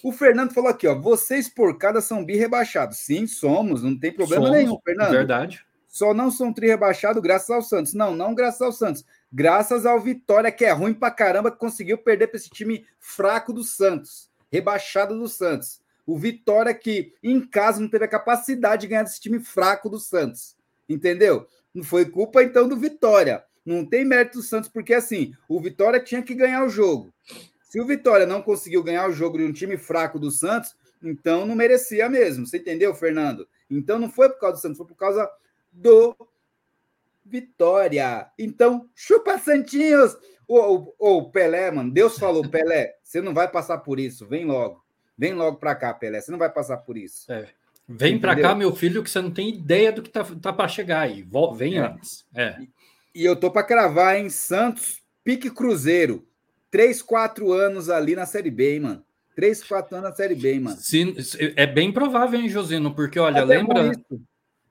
O 0.02 0.12
Fernando 0.12 0.52
falou 0.52 0.70
aqui, 0.70 0.86
ó, 0.86 0.94
vocês 0.94 1.48
por 1.48 1.76
cada 1.78 2.00
são 2.00 2.24
bi 2.24 2.36
rebaixados. 2.36 2.98
Sim, 2.98 3.26
somos, 3.26 3.82
não 3.82 3.98
tem 3.98 4.12
problema 4.12 4.46
somos, 4.46 4.58
nenhum, 4.58 4.78
Fernando. 4.84 5.10
Verdade. 5.10 5.64
Só 5.88 6.14
não 6.14 6.30
são 6.30 6.52
tri 6.52 6.68
rebaixados 6.68 7.22
graças 7.22 7.50
ao 7.50 7.62
Santos. 7.62 7.94
Não, 7.94 8.14
não 8.14 8.34
graças 8.34 8.60
ao 8.60 8.70
Santos. 8.70 9.04
Graças 9.32 9.84
ao 9.84 10.00
Vitória, 10.00 10.52
que 10.52 10.64
é 10.64 10.70
ruim 10.72 10.94
pra 10.94 11.10
caramba, 11.10 11.50
que 11.50 11.58
conseguiu 11.58 11.98
perder 11.98 12.28
para 12.28 12.36
esse 12.36 12.50
time 12.50 12.84
fraco 12.98 13.52
do 13.52 13.64
Santos 13.64 14.29
rebaixado 14.50 15.18
do 15.18 15.28
Santos. 15.28 15.80
O 16.06 16.18
Vitória 16.18 16.74
que 16.74 17.12
em 17.22 17.40
casa 17.40 17.80
não 17.80 17.88
teve 17.88 18.04
a 18.04 18.08
capacidade 18.08 18.82
de 18.82 18.88
ganhar 18.88 19.04
desse 19.04 19.20
time 19.20 19.38
fraco 19.38 19.88
do 19.88 19.98
Santos. 19.98 20.56
Entendeu? 20.88 21.46
Não 21.72 21.84
foi 21.84 22.04
culpa 22.04 22.42
então 22.42 22.68
do 22.68 22.76
Vitória. 22.76 23.44
Não 23.64 23.84
tem 23.84 24.04
mérito 24.04 24.38
do 24.38 24.42
Santos, 24.42 24.68
porque 24.68 24.94
assim, 24.94 25.32
o 25.48 25.60
Vitória 25.60 26.00
tinha 26.00 26.22
que 26.22 26.34
ganhar 26.34 26.64
o 26.64 26.68
jogo. 26.68 27.12
Se 27.62 27.80
o 27.80 27.86
Vitória 27.86 28.26
não 28.26 28.42
conseguiu 28.42 28.82
ganhar 28.82 29.08
o 29.08 29.12
jogo 29.12 29.38
de 29.38 29.44
um 29.44 29.52
time 29.52 29.76
fraco 29.76 30.18
do 30.18 30.30
Santos, 30.30 30.74
então 31.02 31.46
não 31.46 31.54
merecia 31.54 32.08
mesmo. 32.08 32.46
Você 32.46 32.58
entendeu, 32.58 32.94
Fernando? 32.94 33.46
Então 33.70 33.98
não 33.98 34.10
foi 34.10 34.28
por 34.28 34.40
causa 34.40 34.56
do 34.56 34.60
Santos, 34.60 34.78
foi 34.78 34.86
por 34.86 34.96
causa 34.96 35.30
do 35.70 36.16
Vitória. 37.30 38.30
Então, 38.38 38.88
chupa 38.94 39.38
Santinhos! 39.38 40.16
Ô, 40.48 40.92
ô, 40.98 41.30
Pelé, 41.30 41.70
mano, 41.70 41.92
Deus 41.92 42.18
falou, 42.18 42.48
Pelé, 42.48 42.96
você 43.04 43.20
não 43.20 43.32
vai 43.32 43.48
passar 43.48 43.78
por 43.78 44.00
isso, 44.00 44.26
vem 44.26 44.44
logo. 44.44 44.82
Vem 45.16 45.32
logo 45.32 45.58
para 45.58 45.76
cá, 45.76 45.94
Pelé, 45.94 46.20
você 46.20 46.32
não 46.32 46.38
vai 46.38 46.50
passar 46.50 46.78
por 46.78 46.98
isso. 46.98 47.30
É. 47.30 47.48
Vem 47.88 48.18
para 48.18 48.40
cá, 48.40 48.54
meu 48.54 48.74
filho, 48.74 49.02
que 49.02 49.10
você 49.10 49.20
não 49.20 49.30
tem 49.30 49.48
ideia 49.48 49.92
do 49.92 50.02
que 50.02 50.10
tá, 50.10 50.24
tá 50.40 50.52
para 50.52 50.68
chegar 50.68 51.00
aí. 51.00 51.26
Vem 51.54 51.76
é. 51.76 51.80
antes. 51.80 52.24
É. 52.34 52.56
E, 52.60 53.22
e 53.22 53.24
eu 53.24 53.36
tô 53.36 53.50
para 53.50 53.62
cravar 53.62 54.18
em 54.18 54.28
Santos, 54.28 55.00
Pique 55.22 55.50
Cruzeiro. 55.50 56.26
Três, 56.70 57.02
quatro 57.02 57.52
anos 57.52 57.90
ali 57.90 58.14
na 58.14 58.26
Série 58.26 58.50
B, 58.50 58.74
hein, 58.74 58.80
mano. 58.80 59.04
Três, 59.34 59.62
quatro 59.62 59.96
anos 59.96 60.10
na 60.10 60.16
Série 60.16 60.34
B, 60.34 60.52
hein, 60.52 60.60
mano. 60.60 60.76
Sim, 60.78 61.16
é 61.56 61.66
bem 61.66 61.92
provável, 61.92 62.40
hein, 62.40 62.48
Josino? 62.48 62.94
Porque, 62.94 63.18
olha, 63.18 63.42
Até 63.42 63.56
lembra. 63.56 63.92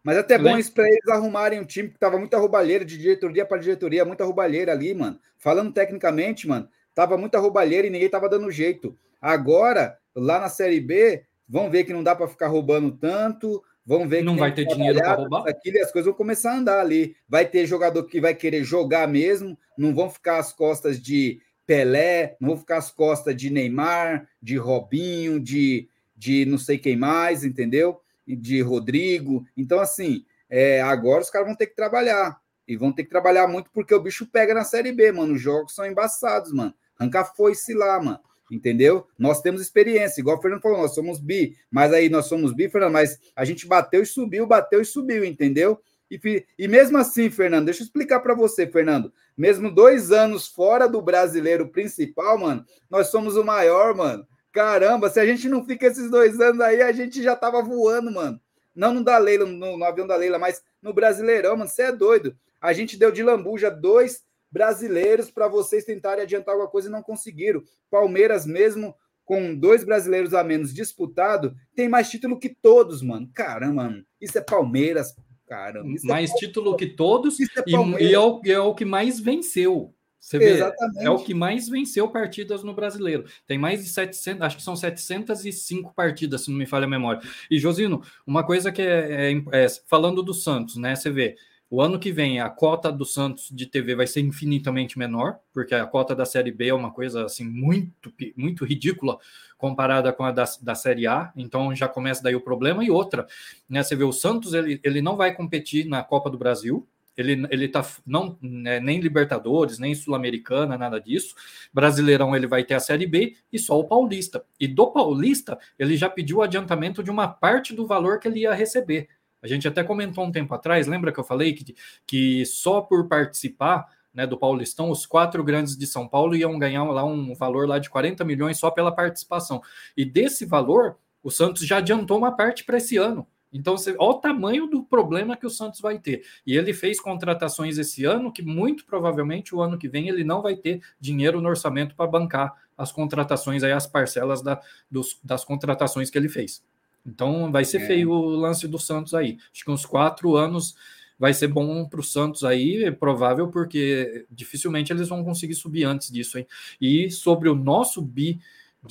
Mas 0.04 0.18
até 0.18 0.38
bom 0.38 0.58
isso 0.58 0.72
para 0.74 0.88
eles 0.88 1.08
arrumarem 1.08 1.60
um 1.60 1.66
time 1.66 1.90
que 1.90 2.00
tava 2.00 2.18
muita 2.18 2.38
roubalheira 2.38 2.86
de 2.86 2.98
diretoria 2.98 3.46
para 3.46 3.58
diretoria, 3.58 4.06
muita 4.06 4.24
roubalheira 4.24 4.72
ali, 4.72 4.94
mano. 4.94 5.20
Falando 5.38 5.74
tecnicamente, 5.74 6.48
mano, 6.48 6.70
tava 6.96 7.18
muita 7.18 7.38
roubalheira 7.40 7.88
e 7.88 7.90
ninguém 7.90 8.10
tava 8.10 8.30
dando 8.30 8.50
jeito. 8.52 8.98
Agora, 9.22 9.98
lá 10.16 10.40
na 10.40 10.50
Série 10.50 10.80
B, 10.80 11.24
vão 11.48 11.70
ver 11.70 11.84
que 11.84 11.94
não 11.94 12.04
dá 12.04 12.16
para 12.16 12.28
ficar 12.28 12.48
roubando 12.48 12.92
tanto, 12.92 13.62
vão 13.86 14.08
ver 14.08 14.20
que 14.20 14.24
não 14.24 14.38
vai 14.38 14.54
ter 14.54 14.66
dinheiro 14.66 15.00
para 15.00 15.16
roubar. 15.16 15.48
Aquilo, 15.48 15.78
e 15.78 15.82
as 15.82 15.92
coisas 15.92 16.06
vão 16.06 16.16
começar 16.16 16.52
a 16.52 16.58
andar 16.58 16.80
ali. 16.80 17.16
Vai 17.28 17.46
ter 17.46 17.66
jogador 17.66 18.04
que 18.04 18.22
vai 18.22 18.34
querer 18.34 18.64
jogar 18.64 19.08
mesmo, 19.08 19.58
não 19.78 19.94
vão 19.94 20.10
ficar 20.10 20.38
às 20.38 20.54
costas 20.54 21.02
de 21.02 21.42
Pelé, 21.66 22.38
não 22.40 22.50
vão 22.50 22.58
ficar 22.58 22.78
às 22.78 22.90
costas 22.90 23.36
de 23.36 23.50
Neymar, 23.50 24.28
de 24.42 24.58
Robinho, 24.58 25.40
de, 25.40 25.90
de 26.16 26.46
não 26.46 26.58
sei 26.58 26.78
quem 26.78 26.96
mais, 26.96 27.44
entendeu? 27.44 28.02
De 28.36 28.62
Rodrigo. 28.62 29.46
Então, 29.56 29.80
assim, 29.80 30.26
é, 30.50 30.82
agora 30.82 31.22
os 31.22 31.30
caras 31.30 31.48
vão 31.48 31.56
ter 31.56 31.68
que 31.68 31.76
trabalhar. 31.76 32.40
E 32.68 32.76
vão 32.78 32.92
ter 32.92 33.04
que 33.04 33.10
trabalhar 33.10 33.48
muito 33.48 33.72
porque 33.72 33.96
o 33.96 34.02
bicho 34.02 34.28
pega 34.28 34.54
na 34.54 34.64
Série 34.64 34.92
B, 34.92 35.12
mano. 35.12 35.34
Os 35.34 35.42
jogos 35.42 35.74
são 35.74 35.86
embaçados, 35.86 36.54
mano. 36.54 36.74
Arranca 36.98 37.26
foice 37.26 37.74
lá, 37.74 38.00
mano. 38.02 38.20
entendeu? 38.52 39.08
Nós 39.18 39.42
temos 39.42 39.62
experiência, 39.62 40.22
igual 40.22 40.38
o 40.38 40.42
Fernando 40.42 40.62
falou, 40.62 40.80
nós 40.80 40.94
somos 40.94 41.20
bi, 41.20 41.56
mas 41.70 41.94
aí 41.94 42.10
nós 42.10 42.26
somos 42.26 42.54
bi, 42.54 42.70
Fernando, 42.70 42.94
mas 42.94 43.20
a 43.36 43.46
gente 43.46 43.68
bateu 43.68 44.02
e 44.02 44.06
subiu, 44.06 44.46
bateu 44.48 44.82
e 44.82 44.86
subiu, 44.86 45.24
entendeu? 45.24 45.80
E, 46.10 46.46
e 46.58 46.68
mesmo 46.68 46.98
assim, 46.98 47.30
Fernando, 47.30 47.66
deixa 47.66 47.82
eu 47.82 47.86
explicar 47.86 48.20
para 48.20 48.34
você, 48.34 48.66
Fernando. 48.66 49.14
Mesmo 49.38 49.74
dois 49.74 50.12
anos 50.12 50.48
fora 50.48 50.88
do 50.88 51.02
brasileiro 51.02 51.70
principal, 51.70 52.38
mano, 52.40 52.66
nós 52.90 53.08
somos 53.08 53.38
o 53.38 53.44
maior, 53.44 53.96
mano. 53.96 54.28
Caramba, 54.52 55.10
se 55.10 55.20
a 55.20 55.26
gente 55.26 55.48
não 55.48 55.64
fica 55.66 55.88
esses 55.88 56.10
dois 56.10 56.40
anos 56.40 56.62
aí, 56.62 56.82
a 56.82 56.92
gente 56.92 57.22
já 57.22 57.36
tava 57.36 57.62
voando, 57.62 58.12
mano. 58.12 58.40
Não 58.76 58.94
no 58.94 59.04
da 59.04 59.18
Leila, 59.18 59.46
no, 59.46 59.78
no 59.78 59.84
avião 59.84 60.08
da 60.08 60.16
Leila, 60.16 60.40
mas 60.40 60.64
no 60.82 60.94
Brasileirão, 60.94 61.58
mano. 61.58 61.70
Você 61.70 61.84
é 61.84 61.92
doido. 61.92 62.36
A 62.62 62.74
gente 62.74 62.98
deu 62.98 63.12
de 63.12 63.24
lambuja 63.24 63.70
dois 63.70 64.24
brasileiros 64.52 65.30
para 65.30 65.48
vocês 65.48 65.86
tentarem 65.86 66.24
adiantar 66.24 66.54
alguma 66.54 66.70
coisa 66.70 66.88
e 66.88 66.92
não 66.92 67.04
conseguiram. 67.04 67.64
Palmeiras, 67.90 68.46
mesmo 68.46 68.96
com 69.24 69.54
dois 69.54 69.84
brasileiros 69.84 70.34
a 70.34 70.44
menos 70.44 70.74
disputado, 70.74 71.56
tem 71.76 71.88
mais 71.88 72.10
título 72.10 72.40
que 72.40 72.50
todos, 72.50 73.02
mano. 73.02 73.30
Caramba, 73.34 73.84
mano. 73.84 74.04
Isso 74.20 74.38
é 74.38 74.42
Palmeiras, 74.42 75.16
caramba. 75.48 75.88
É 75.88 76.08
mais 76.08 76.32
é 76.32 76.36
título 76.36 76.76
que 76.76 76.88
todos 76.88 77.40
é 77.40 77.44
e, 77.68 77.72
e 78.10 78.14
é, 78.16 78.20
o, 78.20 78.42
é 78.44 78.60
o 78.60 78.74
que 78.74 78.86
mais 78.86 79.20
venceu. 79.20 79.94
Você 80.20 80.38
vê, 80.38 80.52
Exatamente. 80.52 81.06
é 81.06 81.10
o 81.10 81.18
que 81.18 81.34
mais 81.34 81.70
venceu 81.70 82.10
partidas 82.10 82.64
no 82.64 82.74
brasileiro. 82.74 83.26
Tem 83.48 83.58
mais 83.58 83.84
de 83.84 83.90
700, 83.90 84.42
acho 84.42 84.58
que 84.58 84.64
são 84.64 84.76
705 84.76 85.94
partidas, 85.94 86.44
se 86.44 86.52
não 86.52 86.58
me 86.58 86.66
falha 86.66 86.86
a 86.86 86.90
memória. 86.90 87.22
E, 87.50 87.58
Josino, 87.58 88.04
uma 88.28 88.44
coisa 88.44 88.72
que 88.72 88.82
é, 88.82 89.32
é, 89.32 89.42
é 89.52 89.68
falando 89.88 90.22
do 90.22 90.34
Santos, 90.34 90.76
né? 90.76 90.96
Você 90.96 91.10
vê, 91.10 91.36
o 91.70 91.82
ano 91.82 92.00
que 92.00 92.12
vem 92.12 92.42
a 92.42 92.50
cota 92.50 92.92
do 92.92 93.06
Santos 93.06 93.50
de 93.52 93.68
TV 93.68 93.94
vai 93.94 94.08
ser 94.08 94.22
infinitamente 94.22 94.98
menor, 94.98 95.38
porque 95.54 95.76
a 95.76 95.86
cota 95.86 96.16
da 96.16 96.26
Série 96.26 96.52
B 96.52 96.68
é 96.68 96.74
uma 96.74 96.92
coisa 96.92 97.26
assim 97.26 97.46
muito, 97.46 98.12
muito 98.36 98.66
ridícula 98.66 99.20
comparada 99.56 100.12
com 100.12 100.24
a 100.24 100.32
da, 100.32 100.46
da 100.62 100.74
Série 100.74 101.06
A. 101.06 101.32
Então 101.36 101.74
já 101.76 101.88
começa 101.88 102.24
daí 102.24 102.36
o 102.36 102.42
problema. 102.42 102.84
E 102.84 102.90
outra, 102.90 103.28
né? 103.70 103.84
Você 103.84 103.96
vê 103.96 104.04
o 104.04 104.12
Santos, 104.12 104.54
ele, 104.54 104.80
ele 104.84 105.02
não 105.02 105.16
vai 105.16 105.34
competir 105.34 105.86
na 105.86 106.04
Copa 106.04 106.30
do 106.30 106.40
Brasil. 106.40 106.88
Ele, 107.20 107.46
ele 107.52 107.68
tá 107.68 107.86
não 108.06 108.38
né, 108.42 108.80
nem 108.80 109.02
Libertadores, 109.02 109.78
nem 109.78 109.94
Sul-Americana, 109.94 110.78
nada 110.78 111.02
disso. 111.02 111.36
Brasileirão 111.74 112.34
ele 112.34 112.48
vai 112.48 112.64
ter 112.64 112.76
a 112.76 112.80
Série 112.80 113.06
B 113.06 113.36
e 113.52 113.60
só 113.60 113.78
o 113.78 113.84
Paulista. 113.84 114.46
E 114.58 114.70
do 114.70 114.88
Paulista, 114.88 115.60
ele 115.78 115.98
já 115.98 116.10
pediu 116.10 116.38
o 116.38 116.42
adiantamento 116.42 117.04
de 117.04 117.12
uma 117.12 117.28
parte 117.28 117.76
do 117.76 117.86
valor 117.86 118.20
que 118.20 118.28
ele 118.30 118.40
ia 118.40 118.54
receber. 118.54 119.10
A 119.42 119.48
gente 119.48 119.68
até 119.68 119.84
comentou 119.84 120.24
um 120.24 120.32
tempo 120.32 120.54
atrás, 120.54 120.88
lembra 120.88 121.12
que 121.12 121.20
eu 121.20 121.24
falei 121.26 121.52
que, 121.52 121.76
que 122.08 122.46
só 122.46 122.80
por 122.80 123.10
participar 123.10 123.86
né, 124.14 124.26
do 124.26 124.38
Paulistão, 124.38 124.90
os 124.90 125.06
quatro 125.06 125.44
grandes 125.44 125.78
de 125.78 125.86
São 125.86 126.08
Paulo 126.08 126.38
iam 126.38 126.58
ganhar 126.58 126.86
lá 126.86 127.04
um 127.04 127.36
valor 127.36 127.68
lá 127.68 127.80
de 127.80 127.90
40 127.90 128.24
milhões 128.24 128.58
só 128.58 128.72
pela 128.72 128.96
participação. 128.96 129.62
E 129.96 130.06
desse 130.06 130.46
valor, 130.46 130.98
o 131.22 131.30
Santos 131.30 131.66
já 131.66 131.78
adiantou 131.78 132.18
uma 132.18 132.32
parte 132.32 132.64
para 132.64 132.78
esse 132.78 132.96
ano. 132.96 133.28
Então, 133.52 133.78
você, 133.78 133.96
olha 133.98 134.12
o 134.12 134.14
tamanho 134.16 134.68
do 134.68 134.84
problema 134.84 135.36
que 135.36 135.46
o 135.46 135.50
Santos 135.50 135.82
vai 135.82 135.98
ter. 135.98 136.24
E 136.46 136.56
ele 136.56 136.74
fez 136.74 137.00
contratações 137.00 137.78
esse 137.78 138.06
ano 138.06 138.32
que 138.32 138.42
muito 138.42 138.86
provavelmente 138.86 139.56
o 139.56 139.62
ano 139.62 139.78
que 139.78 139.88
vem 139.88 140.08
ele 140.08 140.24
não 140.24 140.42
vai 140.42 140.56
ter 140.56 140.82
dinheiro 141.00 141.42
no 141.42 141.50
orçamento 141.50 141.96
para 141.96 142.10
bancar 142.10 142.54
as 142.78 142.92
contratações, 142.92 143.64
aí 143.64 143.72
as 143.72 143.88
parcelas 143.88 144.42
da, 144.42 144.62
dos, 144.90 145.20
das 145.24 145.44
contratações 145.44 146.10
que 146.10 146.18
ele 146.18 146.30
fez. 146.30 146.64
Então 147.06 147.52
vai 147.52 147.66
ser 147.66 147.82
é. 147.82 147.88
feio 147.88 148.12
o 148.12 148.36
lance 148.36 148.68
do 148.68 148.80
Santos 148.80 149.14
aí. 149.14 149.38
Acho 149.54 149.66
que 149.66 149.72
uns 149.72 149.86
quatro 149.86 150.36
anos 150.36 150.76
vai 151.18 151.34
ser 151.34 151.48
bom 151.48 151.86
para 151.86 152.00
o 152.00 152.04
Santos 152.04 152.46
aí, 152.46 152.86
é 152.86 152.92
provável, 152.92 153.50
porque 153.50 154.26
dificilmente 154.32 154.94
eles 154.94 155.10
vão 155.10 155.24
conseguir 155.24 155.56
subir 155.56 155.84
antes 155.84 156.10
disso. 156.10 156.38
Hein? 156.38 156.48
E 156.80 157.12
sobre 157.12 157.50
o 157.50 157.56
nosso 157.56 158.02
bi 158.02 158.40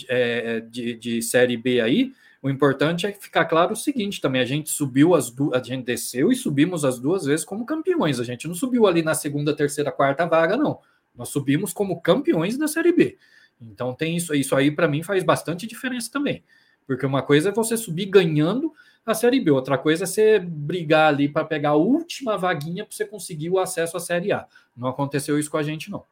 é, 0.08 0.60
de, 0.60 0.94
de 0.94 1.22
Série 1.22 1.56
B 1.56 1.80
aí, 1.80 2.12
o 2.40 2.48
importante 2.48 3.06
é 3.06 3.12
ficar 3.12 3.44
claro 3.46 3.72
o 3.72 3.76
seguinte 3.76 4.20
também: 4.20 4.40
a 4.40 4.44
gente 4.44 4.70
subiu 4.70 5.14
as 5.14 5.30
duas, 5.30 5.60
a 5.60 5.64
gente 5.64 5.84
desceu 5.84 6.30
e 6.30 6.36
subimos 6.36 6.84
as 6.84 6.98
duas 6.98 7.24
vezes 7.24 7.44
como 7.44 7.66
campeões. 7.66 8.20
A 8.20 8.24
gente 8.24 8.46
não 8.46 8.54
subiu 8.54 8.86
ali 8.86 9.02
na 9.02 9.14
segunda, 9.14 9.54
terceira, 9.54 9.90
quarta 9.90 10.24
vaga, 10.26 10.56
não. 10.56 10.80
Nós 11.14 11.30
subimos 11.30 11.72
como 11.72 12.00
campeões 12.00 12.56
da 12.56 12.68
Série 12.68 12.92
B. 12.92 13.18
Então 13.60 13.92
tem 13.92 14.16
isso, 14.16 14.34
isso 14.34 14.54
aí 14.54 14.70
para 14.70 14.86
mim 14.86 15.02
faz 15.02 15.24
bastante 15.24 15.66
diferença 15.66 16.10
também. 16.12 16.44
Porque 16.86 17.04
uma 17.04 17.22
coisa 17.22 17.48
é 17.48 17.52
você 17.52 17.76
subir 17.76 18.06
ganhando 18.06 18.72
a 19.04 19.14
Série 19.14 19.40
B, 19.40 19.50
outra 19.50 19.76
coisa 19.76 20.04
é 20.04 20.06
você 20.06 20.38
brigar 20.38 21.08
ali 21.08 21.28
para 21.28 21.44
pegar 21.44 21.70
a 21.70 21.74
última 21.74 22.36
vaguinha 22.36 22.84
para 22.84 22.94
você 22.94 23.04
conseguir 23.04 23.50
o 23.50 23.58
acesso 23.58 23.96
à 23.96 24.00
Série 24.00 24.32
A. 24.32 24.46
Não 24.76 24.86
aconteceu 24.86 25.38
isso 25.38 25.50
com 25.50 25.56
a 25.56 25.62
gente, 25.62 25.90
não. 25.90 26.04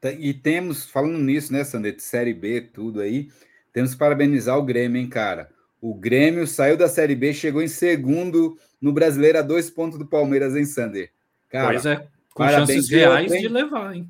Tá, 0.00 0.10
e 0.10 0.32
temos, 0.32 0.84
falando 0.84 1.18
nisso, 1.18 1.52
né, 1.52 1.64
Sander, 1.64 1.94
de 1.94 2.02
Série 2.02 2.32
B, 2.32 2.60
tudo 2.60 3.00
aí, 3.00 3.28
temos 3.72 3.92
que 3.92 3.98
parabenizar 3.98 4.58
o 4.58 4.62
Grêmio, 4.62 5.00
hein, 5.00 5.08
cara. 5.08 5.50
O 5.80 5.94
Grêmio 5.94 6.46
saiu 6.46 6.76
da 6.76 6.88
Série 6.88 7.14
B, 7.14 7.32
chegou 7.32 7.62
em 7.62 7.68
segundo 7.68 8.56
no 8.80 8.92
Brasileiro 8.92 9.38
a 9.38 9.42
dois 9.42 9.70
pontos 9.70 9.98
do 9.98 10.06
Palmeiras, 10.06 10.56
hein, 10.56 10.64
Sander? 10.64 11.10
Cara, 11.48 11.68
pois 11.68 11.86
é, 11.86 12.06
com 12.34 12.48
chances 12.48 12.88
reais 12.88 13.30
de 13.30 13.48
levar, 13.48 13.94
hein? 13.94 14.08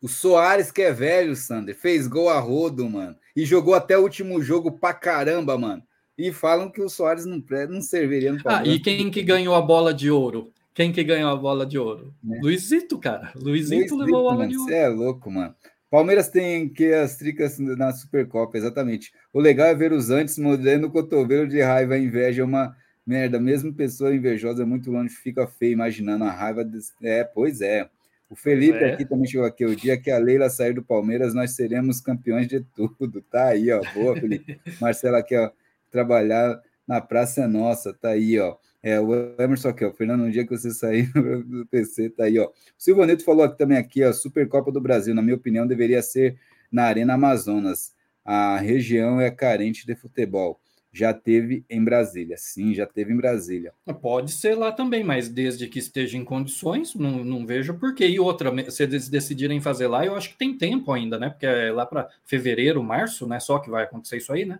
O 0.00 0.08
Soares, 0.08 0.70
que 0.70 0.82
é 0.82 0.92
velho, 0.92 1.34
Sander, 1.34 1.74
fez 1.74 2.06
gol 2.06 2.28
a 2.28 2.38
rodo, 2.38 2.88
mano. 2.88 3.16
E 3.34 3.44
jogou 3.44 3.74
até 3.74 3.98
o 3.98 4.02
último 4.02 4.42
jogo 4.42 4.72
pra 4.72 4.94
caramba, 4.94 5.58
mano. 5.58 5.82
E 6.16 6.32
falam 6.32 6.70
que 6.70 6.80
o 6.80 6.88
Soares 6.88 7.26
não, 7.26 7.42
não 7.68 7.82
serviria 7.82 8.32
no 8.32 8.42
Palmeiras. 8.42 8.72
Ah, 8.72 8.74
e 8.74 8.80
quem 8.80 9.10
que 9.10 9.22
ganhou 9.22 9.54
a 9.54 9.60
bola 9.60 9.92
de 9.92 10.10
ouro? 10.10 10.52
Quem 10.74 10.92
que 10.92 11.02
ganhou 11.02 11.30
a 11.30 11.36
bola 11.36 11.64
de 11.64 11.78
ouro? 11.78 12.14
É. 12.30 12.40
Luizito, 12.40 12.98
cara. 12.98 13.32
Luizito, 13.34 13.94
Luizito 13.94 13.96
levou 13.96 14.20
a 14.20 14.22
bola 14.22 14.36
mano, 14.36 14.50
de 14.50 14.56
ouro. 14.58 14.68
Você 14.68 14.76
é 14.76 14.88
louco, 14.88 15.30
mano. 15.30 15.54
Palmeiras 15.90 16.28
tem 16.28 16.68
que 16.68 16.92
as 16.92 17.16
tricas 17.16 17.58
na 17.58 17.92
Supercopa, 17.92 18.58
exatamente. 18.58 19.12
O 19.32 19.40
legal 19.40 19.68
é 19.68 19.74
ver 19.74 19.92
os 19.92 20.10
antes 20.10 20.36
mordendo 20.38 20.88
o 20.88 20.90
cotovelo 20.90 21.46
de 21.46 21.60
raiva. 21.60 21.94
A 21.94 21.98
inveja 21.98 22.42
é 22.42 22.44
uma 22.44 22.76
merda. 23.06 23.38
Mesmo 23.38 23.72
pessoa 23.72 24.14
invejosa 24.14 24.62
é 24.62 24.66
muito 24.66 24.90
longe, 24.90 25.14
fica 25.14 25.46
feio 25.46 25.72
imaginando 25.72 26.24
a 26.24 26.30
raiva. 26.30 26.64
De... 26.64 26.78
É, 27.02 27.22
pois 27.22 27.60
é. 27.60 27.88
O 28.28 28.34
Felipe 28.34 28.78
é. 28.78 28.92
aqui 28.92 29.04
também 29.04 29.26
chegou 29.26 29.46
aqui. 29.46 29.64
O 29.64 29.76
dia 29.76 29.96
que 29.96 30.10
a 30.10 30.18
Leila 30.18 30.50
sair 30.50 30.72
do 30.72 30.82
Palmeiras, 30.82 31.32
nós 31.32 31.54
seremos 31.54 32.00
campeões 32.00 32.48
de 32.48 32.60
tudo. 32.74 33.22
Tá 33.22 33.46
aí, 33.48 33.70
ó. 33.70 33.80
Boa, 33.94 34.16
Felipe. 34.16 34.60
Marcelo 34.80 35.16
aqui, 35.16 35.36
ó. 35.36 35.50
Trabalhar 35.90 36.60
na 36.86 37.00
Praça 37.00 37.42
é 37.42 37.46
Nossa. 37.46 37.94
Tá 37.94 38.10
aí, 38.10 38.38
ó. 38.40 38.56
É, 38.86 39.00
o 39.00 39.12
Emerson 39.42 39.70
aqui, 39.70 39.84
ó. 39.84 39.90
Fernando, 39.90 40.22
um 40.22 40.30
dia 40.30 40.44
que 40.44 40.56
você 40.56 40.70
sair 40.70 41.10
do 41.44 41.66
PC, 41.66 42.10
tá 42.10 42.22
aí, 42.22 42.38
ó. 42.38 42.46
O 42.46 42.52
Silvanito 42.78 43.24
falou 43.24 43.44
aqui 43.44 43.58
também 43.58 43.76
aqui, 43.76 44.04
ó. 44.04 44.12
Supercopa 44.12 44.70
do 44.70 44.80
Brasil, 44.80 45.12
na 45.12 45.20
minha 45.20 45.34
opinião, 45.34 45.66
deveria 45.66 46.00
ser 46.00 46.38
na 46.70 46.84
Arena 46.84 47.14
Amazonas. 47.14 47.92
A 48.24 48.56
região 48.58 49.20
é 49.20 49.28
carente 49.28 49.84
de 49.84 49.96
futebol 49.96 50.60
já 50.92 51.12
teve 51.12 51.62
em 51.68 51.84
Brasília. 51.84 52.36
Sim, 52.38 52.72
já 52.72 52.86
teve 52.86 53.12
em 53.12 53.16
Brasília. 53.16 53.70
Pode 54.00 54.32
ser 54.32 54.54
lá 54.54 54.72
também, 54.72 55.04
mas 55.04 55.28
desde 55.28 55.66
que 55.68 55.78
esteja 55.78 56.16
em 56.16 56.24
condições, 56.24 56.94
não, 56.94 57.22
não 57.22 57.44
vejo 57.44 57.74
porquê. 57.74 58.06
E 58.06 58.18
outra, 58.18 58.70
se 58.70 58.84
eles 58.84 59.06
decidirem 59.06 59.60
fazer 59.60 59.88
lá, 59.88 60.06
eu 60.06 60.16
acho 60.16 60.30
que 60.30 60.38
tem 60.38 60.56
tempo 60.56 60.90
ainda, 60.90 61.18
né? 61.18 61.28
Porque 61.28 61.44
é 61.44 61.70
lá 61.70 61.84
para 61.84 62.08
fevereiro, 62.24 62.82
março, 62.82 63.26
né? 63.26 63.38
Só 63.38 63.58
que 63.58 63.68
vai 63.68 63.84
acontecer 63.84 64.16
isso 64.16 64.32
aí, 64.32 64.46
né? 64.46 64.58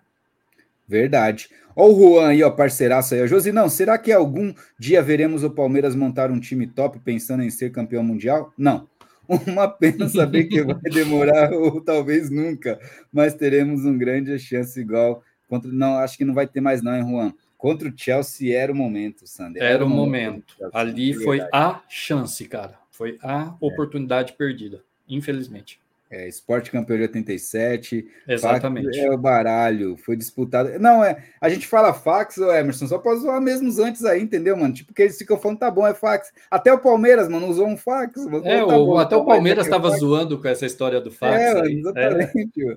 Verdade. 0.89 1.49
Ó 1.75 1.89
o 1.89 2.15
Juan 2.15 2.29
aí, 2.29 2.43
ó, 2.43 2.51
parceiraço 2.51 3.15
aí. 3.15 3.27
Josi, 3.27 3.53
não, 3.53 3.69
será 3.69 3.99
que 3.99 4.13
algum 4.13 4.55
dia 4.79 5.03
veremos 5.03 5.45
o 5.45 5.51
Palmeiras 5.51 5.95
montar 5.95 6.31
um 6.31 6.41
time 6.41 6.67
top 6.67 6.99
pensando 7.01 7.43
em 7.43 7.51
ser 7.51 7.71
campeão 7.71 8.03
mundial? 8.03 8.53
Não. 8.57 8.89
Uma 9.47 9.69
pena 9.69 10.09
saber 10.09 10.45
que 10.45 10.63
vai 10.63 10.81
demorar 10.83 11.51
ou 11.55 11.81
talvez 11.81 12.31
nunca, 12.31 12.79
mas 13.13 13.35
teremos 13.35 13.85
um 13.85 13.99
grande 13.99 14.39
chance 14.39 14.79
igual 14.81 15.23
Contra, 15.49 15.71
não, 15.71 15.99
acho 15.99 16.19
que 16.19 16.25
não 16.25 16.35
vai 16.35 16.47
ter 16.47 16.61
mais, 16.61 16.83
não, 16.83 16.97
hein, 16.97 17.09
Juan? 17.09 17.33
Contra 17.57 17.89
o 17.89 17.93
Chelsea 17.97 18.57
era 18.57 18.73
o 18.73 18.75
momento, 18.75 19.27
Sander. 19.27 19.63
Era, 19.63 19.75
era 19.75 19.85
o 19.85 19.89
momento. 19.89 20.55
momento. 20.59 20.77
Ali 20.77 21.15
foi 21.15 21.41
a 21.53 21.83
chance, 21.89 22.45
cara. 22.47 22.79
Foi 22.91 23.19
a 23.23 23.45
é. 23.45 23.55
oportunidade 23.61 24.35
perdida, 24.35 24.83
infelizmente. 25.09 25.81
É, 26.09 26.29
esporte 26.29 26.71
campeão 26.71 26.97
de 26.97 27.03
87. 27.03 28.07
Exatamente. 28.29 28.99
É 28.99 29.11
o 29.11 29.19
baralho, 29.19 29.97
foi 29.97 30.17
disputado. 30.17 30.79
Não, 30.79 31.03
é. 31.03 31.25
A 31.41 31.49
gente 31.49 31.67
fala 31.67 31.93
fax, 31.93 32.39
ô 32.39 32.53
Emerson, 32.53 32.87
só 32.87 32.99
pode 32.99 33.21
usar 33.21 33.41
mesmo 33.41 33.69
antes 33.83 34.05
aí, 34.05 34.23
entendeu, 34.23 34.57
mano? 34.57 34.73
Tipo, 34.73 34.95
que 34.95 35.03
eles 35.03 35.19
ficam 35.19 35.37
falando, 35.37 35.59
tá 35.59 35.71
bom, 35.71 35.87
é 35.87 35.95
fax. 35.95 36.33
Até 36.51 36.73
o 36.73 36.79
Palmeiras, 36.79 37.29
mano, 37.29 37.49
usou 37.49 37.67
um 37.67 37.77
fax. 37.77 38.25
É, 38.45 38.59
tá 38.65 38.77
o, 38.77 38.87
bom, 38.87 38.99
até 38.99 39.17
tá 39.17 39.21
o 39.21 39.27
Palmeiras 39.27 39.67
estava 39.67 39.91
zoando 39.97 40.41
com 40.41 40.47
essa 40.47 40.65
história 40.65 41.01
do 41.01 41.11
fax. 41.11 41.35
É, 41.35 41.61
aí. 41.61 41.79
exatamente, 41.79 42.71
é. 42.71 42.77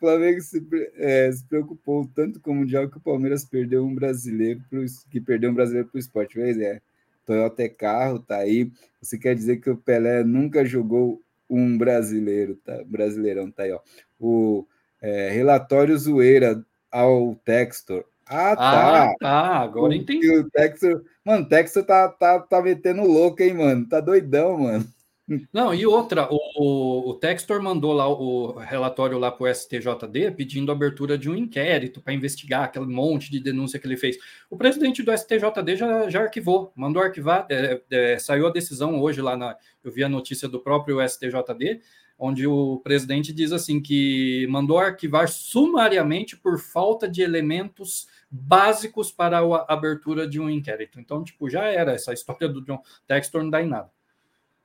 Flamengo 0.00 0.40
se, 0.40 0.66
é, 0.96 1.30
se, 1.30 1.44
preocupou 1.44 2.10
tanto 2.14 2.40
com 2.40 2.52
o 2.52 2.54
Mundial 2.54 2.88
que 2.88 2.96
o 2.96 3.02
Palmeiras 3.02 3.44
perdeu 3.44 3.84
um 3.84 3.94
brasileiro 3.94 4.62
pro, 4.70 4.82
que 5.10 5.20
perdeu 5.20 5.50
um 5.50 5.54
brasileiro 5.54 5.88
para 5.88 5.98
o 5.98 6.00
esporte. 6.00 6.34
Pois 6.34 6.58
é, 6.58 6.80
Toyota 7.26 7.62
é 7.62 7.68
carro, 7.68 8.18
tá 8.18 8.38
aí. 8.38 8.72
Você 9.00 9.18
quer 9.18 9.34
dizer 9.34 9.58
que 9.58 9.68
o 9.68 9.76
Pelé 9.76 10.24
nunca 10.24 10.64
jogou 10.64 11.20
um 11.50 11.76
brasileiro, 11.76 12.54
tá? 12.56 12.82
Brasileirão, 12.86 13.50
tá 13.50 13.64
aí, 13.64 13.72
ó. 13.72 13.80
O 14.18 14.66
é, 15.02 15.30
relatório 15.30 15.98
zoeira 15.98 16.64
ao 16.90 17.34
Textor. 17.44 18.04
Ah, 18.26 18.54
tá. 18.54 19.04
Ah, 19.04 19.14
tá, 19.18 19.56
agora 19.58 19.94
entendi. 19.94 20.30
O 20.30 20.48
Textor, 20.48 21.02
mano, 21.24 21.44
o 21.44 21.48
Textor 21.48 21.84
tá, 21.84 22.08
tá, 22.08 22.38
tá 22.38 22.62
metendo 22.62 23.02
louco, 23.02 23.42
hein, 23.42 23.54
mano? 23.54 23.88
Tá 23.88 24.00
doidão, 24.00 24.56
mano. 24.56 24.86
Não, 25.52 25.72
e 25.72 25.86
outra, 25.86 26.28
o, 26.28 27.10
o 27.10 27.14
Textor 27.14 27.62
mandou 27.62 27.92
lá 27.92 28.08
o 28.08 28.58
relatório 28.58 29.16
lá 29.16 29.30
para 29.30 29.44
o 29.44 29.54
STJD 29.54 30.32
pedindo 30.36 30.72
abertura 30.72 31.16
de 31.16 31.30
um 31.30 31.36
inquérito 31.36 32.00
para 32.00 32.12
investigar 32.12 32.64
aquele 32.64 32.86
monte 32.86 33.30
de 33.30 33.38
denúncia 33.38 33.78
que 33.78 33.86
ele 33.86 33.96
fez. 33.96 34.16
O 34.50 34.56
presidente 34.56 35.04
do 35.04 35.16
STJD 35.16 35.76
já, 35.76 36.10
já 36.10 36.22
arquivou, 36.22 36.72
mandou 36.74 37.00
arquivar, 37.00 37.46
é, 37.48 37.80
é, 37.90 38.18
saiu 38.18 38.48
a 38.48 38.50
decisão 38.50 39.00
hoje 39.00 39.22
lá 39.22 39.36
na. 39.36 39.56
Eu 39.84 39.92
vi 39.92 40.02
a 40.02 40.08
notícia 40.08 40.48
do 40.48 40.60
próprio 40.60 41.00
STJD, 41.08 41.80
onde 42.18 42.46
o 42.46 42.80
presidente 42.80 43.32
diz 43.32 43.52
assim 43.52 43.80
que 43.80 44.46
mandou 44.50 44.78
arquivar 44.78 45.28
sumariamente 45.28 46.36
por 46.36 46.58
falta 46.58 47.08
de 47.08 47.22
elementos 47.22 48.08
básicos 48.28 49.12
para 49.12 49.38
a 49.38 49.72
abertura 49.72 50.28
de 50.28 50.40
um 50.40 50.50
inquérito. 50.50 50.98
Então, 50.98 51.22
tipo, 51.22 51.48
já 51.48 51.64
era 51.66 51.92
essa 51.92 52.12
história 52.12 52.48
do 52.48 52.62
John 52.62 52.82
Textor 53.06 53.42
não 53.42 53.50
dá 53.50 53.62
em 53.62 53.68
nada. 53.68 53.90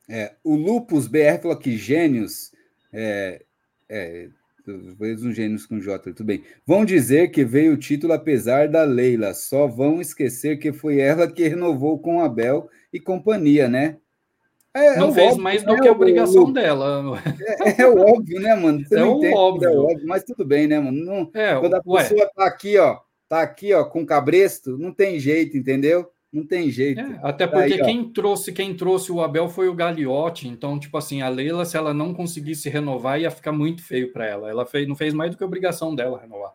É, 0.09 0.33
o 0.43 0.55
Lupus 0.55 1.07
BR 1.07 1.39
falou 1.41 1.57
aqui, 1.57 1.77
gênios. 1.77 2.51
É, 2.93 3.41
é, 3.89 4.29
um 4.67 5.31
gênios 5.31 5.65
com 5.65 5.79
J, 5.79 6.13
tudo 6.13 6.25
bem. 6.25 6.43
Vão 6.65 6.85
dizer 6.85 7.29
que 7.29 7.43
veio 7.43 7.73
o 7.73 7.77
título 7.77 8.13
apesar 8.13 8.67
da 8.67 8.83
Leila, 8.83 9.33
só 9.33 9.67
vão 9.67 10.01
esquecer 10.01 10.57
que 10.57 10.73
foi 10.73 10.99
ela 10.99 11.31
que 11.31 11.47
renovou 11.47 11.99
com 11.99 12.21
Abel 12.21 12.69
e 12.91 12.99
companhia, 12.99 13.67
né? 13.67 13.97
É, 14.73 14.97
não 14.97 15.09
é 15.09 15.13
fez 15.13 15.27
óbvio, 15.27 15.43
mais 15.43 15.63
do 15.63 15.73
né, 15.73 15.79
que 15.79 15.87
a 15.87 15.91
obrigação 15.91 16.43
o, 16.43 16.51
dela. 16.51 17.21
É, 17.63 17.81
é, 17.81 17.87
óbvio, 17.87 18.41
né, 18.41 18.55
mano? 18.55 18.83
Você 18.83 18.99
é 18.99 19.05
o 19.05 19.17
entende, 19.17 19.33
óbvio. 19.33 19.69
É 19.69 19.71
óbvio. 19.71 20.07
Mas 20.07 20.23
tudo 20.23 20.43
bem, 20.43 20.67
né, 20.67 20.79
mano? 20.79 21.05
Não, 21.05 21.31
é, 21.33 21.57
quando 21.57 21.75
a 21.75 21.81
pessoa 21.81 22.21
ué. 22.21 22.29
tá 22.35 22.45
aqui, 22.45 22.77
ó, 22.77 22.97
tá 23.29 23.41
aqui, 23.41 23.73
ó, 23.73 23.85
com 23.85 24.05
cabresto, 24.05 24.77
não 24.77 24.91
tem 24.91 25.17
jeito, 25.17 25.55
entendeu? 25.55 26.11
Não 26.35 26.45
tem 26.45 26.69
jeito. 26.69 26.99
É, 26.99 27.19
até 27.23 27.47
porque 27.47 27.75
Aí, 27.75 27.81
quem 27.81 28.11
trouxe 28.11 28.51
quem 28.51 28.75
trouxe 28.75 29.09
o 29.09 29.21
Abel 29.21 29.47
foi 29.47 29.69
o 29.69 29.73
Gagliotti. 29.73 30.49
Então, 30.49 30.77
tipo 30.77 30.97
assim, 30.97 31.21
a 31.21 31.29
Leila, 31.29 31.63
se 31.63 31.77
ela 31.77 31.93
não 31.93 32.13
conseguisse 32.13 32.67
renovar, 32.67 33.21
ia 33.21 33.31
ficar 33.31 33.53
muito 33.53 33.81
feio 33.81 34.11
para 34.11 34.25
ela. 34.25 34.49
Ela 34.49 34.65
fez, 34.65 34.85
não 34.85 34.97
fez 34.97 35.13
mais 35.13 35.31
do 35.31 35.37
que 35.37 35.43
obrigação 35.45 35.95
dela 35.95 36.19
renovar. 36.19 36.51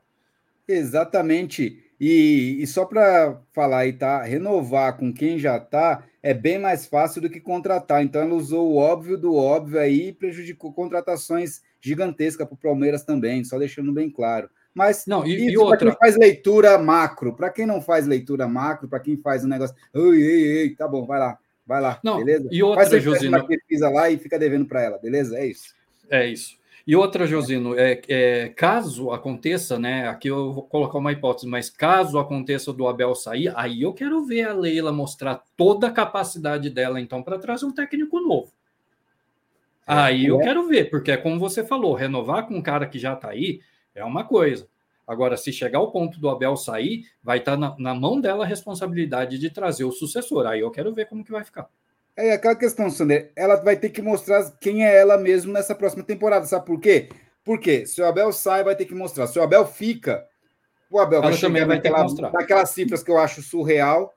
Exatamente. 0.68 1.82
E, 1.98 2.58
e 2.60 2.66
só 2.66 2.84
para 2.84 3.40
falar 3.54 3.78
aí, 3.78 3.94
tá? 3.94 4.22
Renovar 4.22 4.98
com 4.98 5.10
quem 5.14 5.38
já 5.38 5.58
tá 5.58 6.04
é 6.22 6.34
bem 6.34 6.58
mais 6.58 6.84
fácil 6.84 7.22
do 7.22 7.30
que 7.30 7.40
contratar. 7.40 8.02
Então, 8.04 8.20
ela 8.20 8.34
usou 8.34 8.70
o 8.70 8.76
óbvio 8.76 9.16
do 9.16 9.34
óbvio 9.34 9.80
aí 9.80 10.08
e 10.08 10.12
prejudicou 10.12 10.74
contratações 10.74 11.62
gigantescas 11.80 12.46
para 12.46 12.54
o 12.54 12.58
Palmeiras 12.58 13.02
também, 13.02 13.42
só 13.44 13.58
deixando 13.58 13.90
bem 13.94 14.10
claro. 14.10 14.50
Mas 14.74 15.04
não, 15.06 15.26
e, 15.26 15.50
e 15.50 15.58
outra. 15.58 15.90
quem 15.90 15.98
faz 15.98 16.16
leitura 16.16 16.78
macro, 16.78 17.34
para 17.34 17.50
quem 17.50 17.66
não 17.66 17.80
faz 17.80 18.06
leitura 18.06 18.46
macro, 18.46 18.88
para 18.88 19.00
quem 19.00 19.16
faz 19.16 19.44
um 19.44 19.48
negócio, 19.48 19.74
ei, 19.92 20.22
ei, 20.22 20.58
ei, 20.58 20.70
tá 20.70 20.86
bom, 20.86 21.04
vai 21.04 21.18
lá, 21.18 21.38
vai 21.66 21.80
lá, 21.80 22.00
não, 22.04 22.18
beleza? 22.18 22.48
E 22.52 22.62
outra, 22.62 22.86
faz 22.86 23.02
Josino, 23.02 23.46
pesquisa 23.46 23.90
lá 23.90 24.08
e 24.10 24.18
fica 24.18 24.38
devendo 24.38 24.66
para 24.66 24.82
ela, 24.82 24.98
beleza? 24.98 25.36
É 25.38 25.46
isso. 25.46 25.74
É 26.08 26.26
isso. 26.26 26.60
E 26.86 26.96
outra, 26.96 27.26
Josino, 27.26 27.78
é, 27.78 28.00
é, 28.08 28.48
caso 28.48 29.10
aconteça, 29.10 29.78
né? 29.78 30.08
Aqui 30.08 30.28
eu 30.28 30.52
vou 30.52 30.62
colocar 30.62 30.98
uma 30.98 31.12
hipótese, 31.12 31.46
mas 31.46 31.68
caso 31.68 32.18
aconteça 32.18 32.72
do 32.72 32.88
Abel 32.88 33.14
sair, 33.14 33.52
aí 33.54 33.82
eu 33.82 33.92
quero 33.92 34.24
ver 34.24 34.48
a 34.48 34.52
Leila 34.52 34.90
mostrar 34.92 35.42
toda 35.56 35.88
a 35.88 35.92
capacidade 35.92 36.70
dela, 36.70 37.00
então, 37.00 37.22
para 37.22 37.38
trazer 37.38 37.66
um 37.66 37.72
técnico 37.72 38.18
novo. 38.20 38.52
É, 39.86 39.92
aí 39.92 40.26
eu 40.26 40.40
é. 40.40 40.44
quero 40.44 40.66
ver, 40.66 40.90
porque 40.90 41.10
é 41.10 41.16
como 41.16 41.38
você 41.38 41.64
falou, 41.64 41.94
renovar 41.94 42.46
com 42.46 42.54
um 42.54 42.62
cara 42.62 42.86
que 42.86 42.98
já 42.98 43.12
está 43.12 43.28
aí, 43.28 43.60
é 43.94 44.04
uma 44.04 44.24
coisa. 44.24 44.68
Agora, 45.06 45.36
se 45.36 45.52
chegar 45.52 45.80
ao 45.80 45.90
ponto 45.90 46.20
do 46.20 46.28
Abel 46.28 46.56
sair, 46.56 47.04
vai 47.22 47.38
estar 47.38 47.52
tá 47.52 47.58
na, 47.58 47.74
na, 47.78 47.94
mão 47.94 48.20
dela 48.20 48.44
a 48.44 48.46
responsabilidade 48.46 49.38
de 49.38 49.50
trazer 49.50 49.82
o 49.82 49.90
sucessor. 49.90 50.46
Aí 50.46 50.60
eu 50.60 50.70
quero 50.70 50.94
ver 50.94 51.06
como 51.06 51.24
que 51.24 51.32
vai 51.32 51.42
ficar. 51.42 51.68
É 52.16 52.32
aquela 52.32 52.54
questão, 52.54 52.88
Sander, 52.90 53.32
ela 53.34 53.56
vai 53.56 53.76
ter 53.76 53.90
que 53.90 54.02
mostrar 54.02 54.48
quem 54.60 54.84
é 54.84 54.96
ela 54.96 55.16
mesmo 55.18 55.52
nessa 55.52 55.74
próxima 55.74 56.04
temporada, 56.04 56.46
sabe 56.46 56.66
por 56.66 56.78
quê? 56.78 57.08
Porque 57.44 57.86
se 57.86 58.00
o 58.00 58.04
Abel 58.04 58.30
sai, 58.32 58.62
vai 58.62 58.76
ter 58.76 58.84
que 58.84 58.94
mostrar. 58.94 59.26
Se 59.26 59.38
o 59.38 59.42
Abel 59.42 59.66
fica, 59.66 60.24
o 60.90 61.00
Abel 61.00 61.22
vai 61.22 61.32
chegar 61.32 61.66
vai 61.66 61.76
naquela, 61.76 62.06
naquelas 62.32 62.70
cifras 62.70 63.02
que 63.02 63.10
eu 63.10 63.18
acho 63.18 63.42
surreal, 63.42 64.14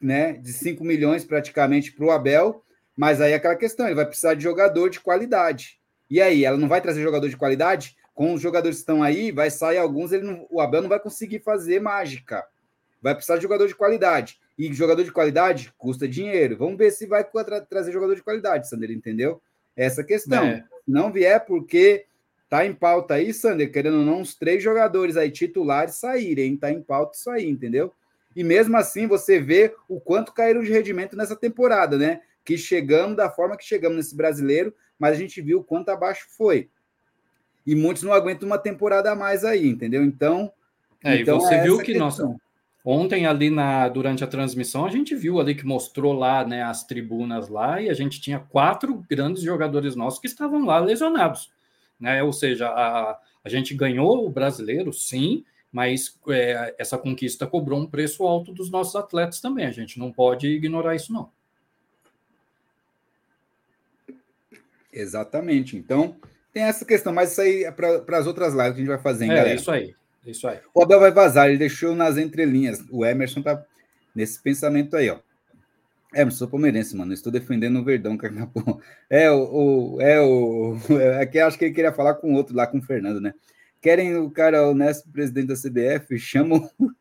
né? 0.00 0.34
De 0.34 0.52
5 0.52 0.84
milhões 0.84 1.24
praticamente 1.24 1.90
para 1.90 2.04
o 2.04 2.10
Abel, 2.10 2.62
mas 2.96 3.20
aí 3.20 3.32
é 3.32 3.34
aquela 3.34 3.56
questão, 3.56 3.86
ele 3.86 3.94
vai 3.94 4.06
precisar 4.06 4.34
de 4.34 4.42
jogador 4.42 4.88
de 4.88 5.00
qualidade. 5.00 5.80
E 6.10 6.20
aí, 6.20 6.44
ela 6.44 6.56
não 6.56 6.68
vai 6.68 6.80
trazer 6.80 7.02
jogador 7.02 7.28
de 7.28 7.36
qualidade? 7.36 7.96
Com 8.18 8.34
os 8.34 8.42
jogadores 8.42 8.78
que 8.78 8.82
estão 8.82 9.00
aí, 9.00 9.30
vai 9.30 9.48
sair 9.48 9.78
alguns, 9.78 10.10
ele 10.10 10.24
não, 10.24 10.44
o 10.50 10.60
Abel 10.60 10.82
não 10.82 10.88
vai 10.88 10.98
conseguir 10.98 11.38
fazer 11.38 11.80
mágica. 11.80 12.44
Vai 13.00 13.14
precisar 13.14 13.36
de 13.36 13.42
jogador 13.42 13.68
de 13.68 13.76
qualidade. 13.76 14.40
E 14.58 14.74
jogador 14.74 15.04
de 15.04 15.12
qualidade 15.12 15.72
custa 15.78 16.08
dinheiro. 16.08 16.56
Vamos 16.56 16.76
ver 16.76 16.90
se 16.90 17.06
vai 17.06 17.22
tra 17.22 17.60
trazer 17.60 17.92
jogador 17.92 18.16
de 18.16 18.22
qualidade, 18.24 18.68
Sander, 18.68 18.90
entendeu? 18.90 19.40
Essa 19.76 20.02
questão. 20.02 20.44
É. 20.44 20.64
Não 20.84 21.12
vier 21.12 21.44
porque 21.46 22.06
tá 22.50 22.66
em 22.66 22.74
pauta 22.74 23.14
aí, 23.14 23.32
Sander, 23.32 23.70
querendo 23.70 23.98
ou 23.98 24.04
não, 24.04 24.18
uns 24.18 24.34
três 24.34 24.60
jogadores 24.60 25.16
aí 25.16 25.30
titulares 25.30 25.94
saírem, 25.94 26.56
tá 26.56 26.72
em 26.72 26.82
pauta 26.82 27.16
isso 27.16 27.30
aí, 27.30 27.48
entendeu? 27.48 27.92
E 28.34 28.42
mesmo 28.42 28.76
assim 28.76 29.06
você 29.06 29.38
vê 29.38 29.72
o 29.88 30.00
quanto 30.00 30.34
caíram 30.34 30.64
de 30.64 30.72
rendimento 30.72 31.16
nessa 31.16 31.36
temporada, 31.36 31.96
né? 31.96 32.20
Que 32.44 32.58
chegamos 32.58 33.16
da 33.16 33.30
forma 33.30 33.56
que 33.56 33.64
chegamos 33.64 33.96
nesse 33.96 34.16
brasileiro, 34.16 34.74
mas 34.98 35.12
a 35.12 35.16
gente 35.20 35.40
viu 35.40 35.60
o 35.60 35.64
quanto 35.64 35.90
abaixo 35.90 36.26
foi 36.36 36.68
e 37.66 37.74
muitos 37.74 38.02
não 38.02 38.12
aguentam 38.12 38.46
uma 38.46 38.58
temporada 38.58 39.12
a 39.12 39.16
mais 39.16 39.44
aí, 39.44 39.68
entendeu? 39.68 40.04
Então. 40.04 40.52
É, 41.04 41.20
então 41.20 41.36
e 41.36 41.40
você 41.40 41.54
é 41.54 41.62
viu 41.62 41.78
que 41.78 41.94
nós. 41.94 42.18
Ontem, 42.84 43.26
ali 43.26 43.50
na, 43.50 43.88
durante 43.88 44.24
a 44.24 44.26
transmissão, 44.26 44.86
a 44.86 44.88
gente 44.88 45.14
viu 45.14 45.38
ali 45.38 45.54
que 45.54 45.66
mostrou 45.66 46.12
lá 46.14 46.44
né, 46.44 46.62
as 46.62 46.84
tribunas 46.84 47.48
lá, 47.48 47.82
e 47.82 47.90
a 47.90 47.94
gente 47.94 48.20
tinha 48.20 48.38
quatro 48.38 49.04
grandes 49.10 49.42
jogadores 49.42 49.94
nossos 49.94 50.18
que 50.18 50.26
estavam 50.26 50.64
lá 50.64 50.78
lesionados. 50.78 51.50
Né? 52.00 52.22
Ou 52.22 52.32
seja, 52.32 52.68
a, 52.68 53.18
a 53.44 53.48
gente 53.48 53.74
ganhou 53.74 54.26
o 54.26 54.30
brasileiro, 54.30 54.90
sim, 54.92 55.44
mas 55.70 56.18
é, 56.28 56.74
essa 56.78 56.96
conquista 56.96 57.46
cobrou 57.46 57.78
um 57.78 57.86
preço 57.86 58.24
alto 58.24 58.52
dos 58.52 58.70
nossos 58.70 58.96
atletas 58.96 59.40
também. 59.40 59.66
A 59.66 59.72
gente 59.72 59.98
não 59.98 60.10
pode 60.10 60.46
ignorar 60.48 60.94
isso, 60.94 61.12
não. 61.12 61.30
Exatamente. 64.90 65.76
Então, 65.76 66.16
tem 66.52 66.62
essa 66.62 66.84
questão, 66.84 67.12
mas 67.12 67.32
isso 67.32 67.40
aí 67.40 67.64
é 67.64 67.70
para 67.70 68.18
as 68.18 68.26
outras 68.26 68.52
lives 68.52 68.72
que 68.72 68.76
a 68.76 68.78
gente 68.78 68.88
vai 68.88 68.98
fazer, 68.98 69.24
hein, 69.24 69.32
é, 69.32 69.36
galera? 69.36 69.54
isso 69.54 69.70
aí. 69.70 69.94
Isso 70.26 70.46
aí. 70.46 70.58
O 70.74 70.82
Abel 70.82 71.00
vai 71.00 71.10
vazar, 71.10 71.48
ele 71.48 71.58
deixou 71.58 71.94
nas 71.94 72.16
entrelinhas. 72.16 72.84
O 72.90 73.04
Emerson 73.04 73.42
tá 73.42 73.64
nesse 74.14 74.40
pensamento 74.42 74.96
aí, 74.96 75.10
ó. 75.10 75.18
Emerson, 76.14 76.38
sou 76.38 76.48
palmeirense, 76.48 76.96
mano. 76.96 77.12
Estou 77.12 77.32
defendendo 77.32 77.78
o 77.78 77.84
Verdão, 77.84 78.16
cara. 78.16 78.34
É 79.08 79.30
o, 79.30 79.94
o, 79.96 80.00
é 80.00 80.20
o. 80.20 80.76
É 81.20 81.26
que 81.26 81.38
acho 81.38 81.58
que 81.58 81.66
ele 81.66 81.74
queria 81.74 81.92
falar 81.92 82.14
com 82.14 82.34
outro 82.34 82.54
lá, 82.54 82.66
com 82.66 82.78
o 82.78 82.82
Fernando, 82.82 83.20
né? 83.20 83.34
Querem 83.80 84.16
o 84.16 84.30
cara 84.30 84.66
honesto 84.66 85.10
presidente 85.10 85.48
da 85.48 85.54
CBF? 85.54 86.18
Chamam. 86.18 86.68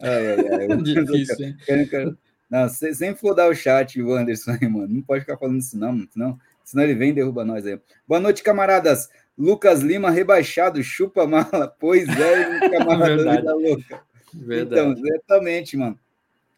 Ai, 0.00 0.26
ai, 0.28 0.70
ai. 0.70 0.76
Difícil, 0.76 1.44
hein? 1.44 1.56
Querem, 1.66 1.84
cara... 1.84 2.16
Não, 2.48 2.68
sem 2.68 3.16
flodar 3.16 3.50
o 3.50 3.54
chat, 3.54 4.00
o 4.00 4.14
Anderson 4.14 4.52
aí, 4.52 4.68
mano. 4.68 4.86
Não 4.94 5.02
pode 5.02 5.22
ficar 5.22 5.36
falando 5.36 5.58
isso, 5.58 5.76
não, 5.76 6.06
não. 6.14 6.38
Senão 6.68 6.84
ele 6.84 6.94
vem 6.94 7.08
e 7.08 7.12
derruba 7.14 7.46
nós 7.46 7.66
aí. 7.66 7.80
Boa 8.06 8.20
noite, 8.20 8.42
camaradas. 8.42 9.08
Lucas 9.38 9.80
Lima 9.80 10.10
rebaixado, 10.10 10.82
chupa 10.82 11.26
mala. 11.26 11.74
Pois 11.80 12.06
é, 12.06 12.68
camarada 12.68 13.40
da 13.40 13.54
louca. 13.54 14.02
Verdade. 14.34 14.90
Então, 14.90 14.92
exatamente, 14.92 15.78
mano. 15.78 15.98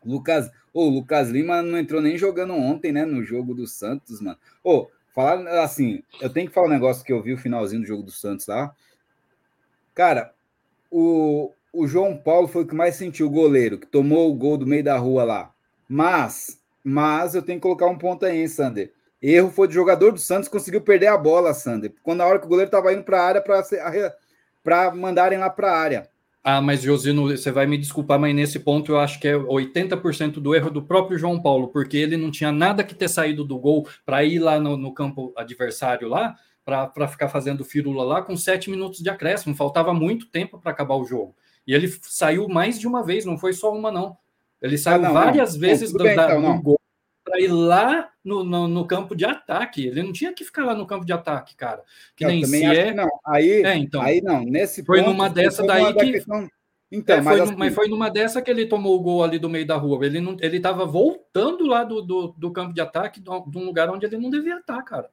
Lucas, 0.05 0.51
o 0.75 0.89
Lucas 0.89 1.29
Lima 1.29 1.63
não 1.63 1.79
entrou 1.79 2.03
nem 2.03 2.19
jogando 2.19 2.55
ontem, 2.55 2.91
né, 2.91 3.05
no 3.05 3.23
jogo 3.23 3.55
do 3.55 3.69
Santos, 3.69 4.21
mano. 4.21 4.37
Ô, 4.65 4.89
falar 5.15 5.63
assim, 5.63 6.03
eu 6.21 6.29
tenho 6.29 6.49
que 6.49 6.55
falar 6.55 6.67
um 6.67 6.71
negócio 6.71 7.05
que 7.05 7.13
eu 7.13 7.23
vi 7.23 7.33
o 7.33 7.39
finalzinho 7.39 7.83
do 7.83 7.87
jogo 7.87 8.03
do 8.03 8.11
Santos 8.11 8.49
lá. 8.49 8.75
Cara, 9.95 10.35
o, 10.91 11.53
o 11.73 11.87
João 11.87 12.17
Paulo 12.17 12.49
foi 12.49 12.65
o 12.65 12.67
que 12.67 12.75
mais 12.75 12.97
sentiu 12.97 13.29
o 13.29 13.31
goleiro, 13.31 13.79
que 13.79 13.87
tomou 13.87 14.29
o 14.29 14.35
gol 14.35 14.59
do 14.59 14.67
meio 14.67 14.83
da 14.83 14.99
rua 14.99 15.23
lá. 15.23 15.55
Mas, 15.89 16.61
mas 16.83 17.37
eu 17.37 17.43
tenho 17.43 17.59
que 17.59 17.63
colocar 17.63 17.87
um 17.87 17.97
ponto 17.97 18.27
aí, 18.27 18.41
hein, 18.41 18.49
Sander. 18.49 18.93
Erro 19.23 19.51
foi 19.51 19.69
do 19.69 19.75
jogador 19.75 20.13
do 20.13 20.19
Santos, 20.19 20.49
conseguiu 20.49 20.81
perder 20.81 21.09
a 21.09 21.19
bola, 21.19 21.53
Sander. 21.53 21.93
Quando 22.03 22.19
na 22.19 22.27
hora 22.27 22.39
que 22.39 22.47
o 22.47 22.49
goleiro 22.49 22.69
estava 22.69 22.93
indo 22.93 23.05
para 23.05 23.21
a 23.21 23.27
área 23.27 23.45
para 24.63 24.95
mandarem 24.95 25.39
lá 25.39 25.51
para 25.51 25.71
a 25.71 25.79
área. 25.79 26.09
Ah, 26.43 26.63
mas 26.63 26.81
Josino, 26.81 27.29
você 27.29 27.53
vai 27.53 27.67
me 27.67 27.77
desculpar, 27.77 28.19
mas 28.19 28.35
nesse 28.35 28.59
ponto 28.59 28.93
eu 28.93 28.99
acho 28.99 29.21
que 29.21 29.29
é 29.29 29.35
80% 29.35 30.41
do 30.41 30.55
erro 30.55 30.71
do 30.71 30.83
próprio 30.83 31.19
João 31.19 31.41
Paulo, 31.41 31.69
porque 31.69 31.99
ele 31.99 32.17
não 32.17 32.31
tinha 32.31 32.51
nada 32.51 32.83
que 32.83 32.95
ter 32.95 33.09
saído 33.09 33.45
do 33.45 33.59
gol 33.59 33.87
para 34.07 34.25
ir 34.25 34.39
lá 34.39 34.59
no, 34.59 34.75
no, 34.75 34.95
campo 34.95 35.35
adversário 35.37 36.09
lá, 36.09 36.35
para 36.65 37.09
ficar 37.09 37.29
fazendo 37.29 37.63
firula 37.63 38.05
lá 38.05 38.23
com 38.23 38.35
sete 38.39 38.71
minutos 38.71 39.01
de 39.01 39.11
acréscimo. 39.11 39.55
Faltava 39.55 39.93
muito 39.93 40.31
tempo 40.31 40.59
para 40.59 40.71
acabar 40.71 40.95
o 40.95 41.05
jogo. 41.05 41.37
E 41.67 41.75
ele 41.75 41.93
saiu 42.03 42.49
mais 42.49 42.81
de 42.81 42.87
uma 42.87 43.05
vez, 43.05 43.27
não 43.27 43.37
foi 43.37 43.53
só 43.53 43.71
uma, 43.71 43.93
não. 43.93 44.17
Ele 44.63 44.79
saiu 44.79 44.97
ah, 44.97 45.09
não, 45.09 45.13
várias 45.13 45.53
não. 45.55 45.61
vezes 45.61 45.93
do, 45.93 46.03
bem, 46.03 46.17
da, 46.17 46.25
então, 46.25 46.57
do 46.57 46.63
gol 46.63 46.80
para 47.31 47.41
ir 47.41 47.49
lá 47.49 48.11
no, 48.25 48.43
no, 48.43 48.67
no, 48.67 48.87
campo 48.87 49.15
de 49.15 49.25
ataque. 49.25 49.87
Ele 49.87 50.03
não 50.03 50.13
tinha 50.13 50.33
que 50.33 50.45
ficar 50.45 50.65
lá 50.65 50.75
no 50.75 50.87
campo 50.87 51.07
de 51.07 51.13
ataque, 51.13 51.55
cara. 51.55 51.83
Que 52.17 52.25
eu 52.25 52.29
nem 52.29 52.45
se 52.45 52.65
é. 52.65 52.93
não. 52.93 53.09
Aí, 53.25 53.63
é, 53.63 53.77
então. 53.77 54.03
Aí 54.03 54.21
não. 54.21 54.45
Nesse 54.45 54.85
foi 54.85 54.99
ponto, 54.99 55.11
numa 55.11 55.31
dessa 55.31 55.65
daí 55.65 55.95
que. 55.95 56.13
Questão, 56.13 56.49
Então, 56.91 57.17
é, 57.17 57.21
mas, 57.21 57.37
foi, 57.37 57.47
assim, 57.47 57.57
mas, 57.57 57.75
foi, 57.75 57.89
numa 57.89 58.11
dessa 58.11 58.43
que 58.43 58.51
ele 58.51 58.67
tomou 58.67 58.97
o 58.97 59.01
gol 59.01 59.23
ali 59.23 59.39
do 59.39 59.49
meio 59.49 59.67
da 59.67 59.77
rua. 59.77 60.05
Ele 60.05 60.21
não, 60.21 60.37
ele 60.41 60.57
estava 60.57 60.85
voltando 60.85 61.65
lá 61.67 61.85
do, 61.85 62.03
do, 62.03 62.35
do, 62.37 62.51
campo 62.51 62.75
de 62.75 62.81
ataque, 62.81 63.21
de 63.21 63.31
um 63.31 63.65
lugar 63.65 63.89
onde 63.91 64.05
ele 64.07 64.19
não 64.19 64.29
devia 64.29 64.59
estar, 64.59 64.83
cara. 64.83 65.09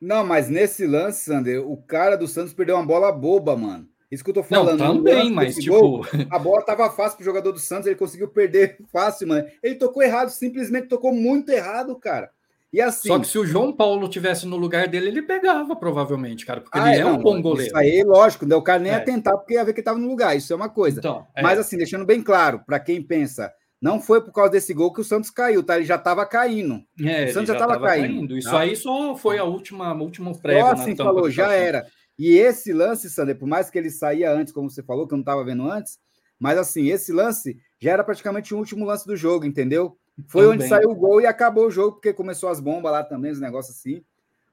Não, 0.00 0.24
mas 0.24 0.48
nesse 0.48 0.86
lance, 0.86 1.24
Sander, 1.24 1.66
o 1.66 1.76
cara 1.76 2.16
do 2.16 2.26
Santos 2.26 2.54
perdeu 2.54 2.76
uma 2.76 2.86
bola 2.86 3.12
boba, 3.12 3.56
mano. 3.56 3.88
Isso 4.10 4.22
que 4.22 4.30
eu 4.30 4.34
tô 4.34 4.42
falando. 4.42 4.78
Não, 4.78 4.96
também, 4.96 5.30
mas 5.30 5.56
tipo. 5.56 5.78
Gol, 5.78 6.06
a 6.30 6.38
bola 6.38 6.62
tava 6.62 6.88
fácil 6.90 7.16
pro 7.16 7.24
jogador 7.24 7.52
do 7.52 7.58
Santos, 7.58 7.86
ele 7.86 7.96
conseguiu 7.96 8.28
perder 8.28 8.78
fácil, 8.92 9.28
mano. 9.28 9.46
Ele 9.62 9.74
tocou 9.74 10.02
errado, 10.02 10.28
simplesmente 10.28 10.88
tocou 10.88 11.12
muito 11.12 11.50
errado, 11.50 11.94
cara. 11.96 12.30
E 12.72 12.80
assim. 12.80 13.08
Só 13.08 13.18
que 13.18 13.26
se 13.26 13.38
o 13.38 13.46
João 13.46 13.72
Paulo 13.72 14.08
tivesse 14.08 14.46
no 14.46 14.56
lugar 14.56 14.86
dele, 14.86 15.08
ele 15.08 15.22
pegava, 15.22 15.74
provavelmente, 15.74 16.46
cara, 16.46 16.60
porque 16.60 16.78
ah, 16.78 16.92
ele 16.92 16.98
é, 16.98 17.00
é 17.00 17.06
um 17.06 17.18
bom 17.18 17.40
goleiro. 17.40 17.68
Isso 17.68 17.76
aí, 17.76 18.04
lógico, 18.04 18.46
né? 18.46 18.54
o 18.54 18.62
cara 18.62 18.78
nem 18.78 18.92
é. 18.92 18.96
ia 18.96 19.00
tentar, 19.04 19.36
porque 19.36 19.54
ia 19.54 19.64
ver 19.64 19.72
que 19.72 19.80
ele 19.80 19.84
tava 19.84 19.98
no 19.98 20.08
lugar. 20.08 20.36
Isso 20.36 20.52
é 20.52 20.56
uma 20.56 20.68
coisa. 20.68 21.00
Então, 21.00 21.26
é. 21.34 21.42
Mas 21.42 21.58
assim, 21.58 21.76
deixando 21.76 22.04
bem 22.04 22.22
claro, 22.22 22.60
para 22.66 22.78
quem 22.78 23.02
pensa. 23.02 23.52
Não 23.80 24.00
foi 24.00 24.22
por 24.22 24.32
causa 24.32 24.52
desse 24.52 24.72
gol 24.72 24.92
que 24.92 25.02
o 25.02 25.04
Santos 25.04 25.30
caiu, 25.30 25.62
tá? 25.62 25.76
Ele 25.76 25.84
já 25.84 25.96
estava 25.96 26.24
caindo. 26.24 26.82
É, 27.04 27.26
o 27.26 27.32
Santos 27.32 27.48
já 27.48 27.54
estava 27.54 27.78
caindo. 27.78 28.06
caindo. 28.06 28.38
Isso 28.38 28.50
tá? 28.50 28.60
aí 28.60 28.74
só 28.74 29.14
foi 29.14 29.38
a 29.38 29.44
última, 29.44 29.92
última 29.92 30.32
prego. 30.34 30.60
Só 30.60 30.72
assim 30.72 30.96
falou, 30.96 31.30
já 31.30 31.52
era. 31.52 31.86
E 32.18 32.36
esse 32.36 32.72
lance, 32.72 33.10
Sander, 33.10 33.38
por 33.38 33.46
mais 33.46 33.68
que 33.68 33.78
ele 33.78 33.90
saía 33.90 34.32
antes, 34.32 34.52
como 34.52 34.70
você 34.70 34.82
falou, 34.82 35.06
que 35.06 35.14
eu 35.14 35.16
não 35.16 35.22
estava 35.22 35.44
vendo 35.44 35.70
antes, 35.70 35.98
mas 36.38 36.58
assim, 36.58 36.88
esse 36.88 37.12
lance 37.12 37.58
já 37.78 37.92
era 37.92 38.04
praticamente 38.04 38.54
o 38.54 38.58
último 38.58 38.84
lance 38.84 39.06
do 39.06 39.16
jogo, 39.16 39.44
entendeu? 39.44 39.98
Foi 40.26 40.44
também. 40.44 40.58
onde 40.58 40.68
saiu 40.68 40.90
o 40.90 40.94
gol 40.94 41.20
e 41.20 41.26
acabou 41.26 41.66
o 41.66 41.70
jogo, 41.70 41.92
porque 41.92 42.12
começou 42.12 42.48
as 42.48 42.60
bombas 42.60 42.92
lá 42.92 43.04
também, 43.04 43.30
os 43.30 43.40
negócios 43.40 43.76
assim. 43.76 44.02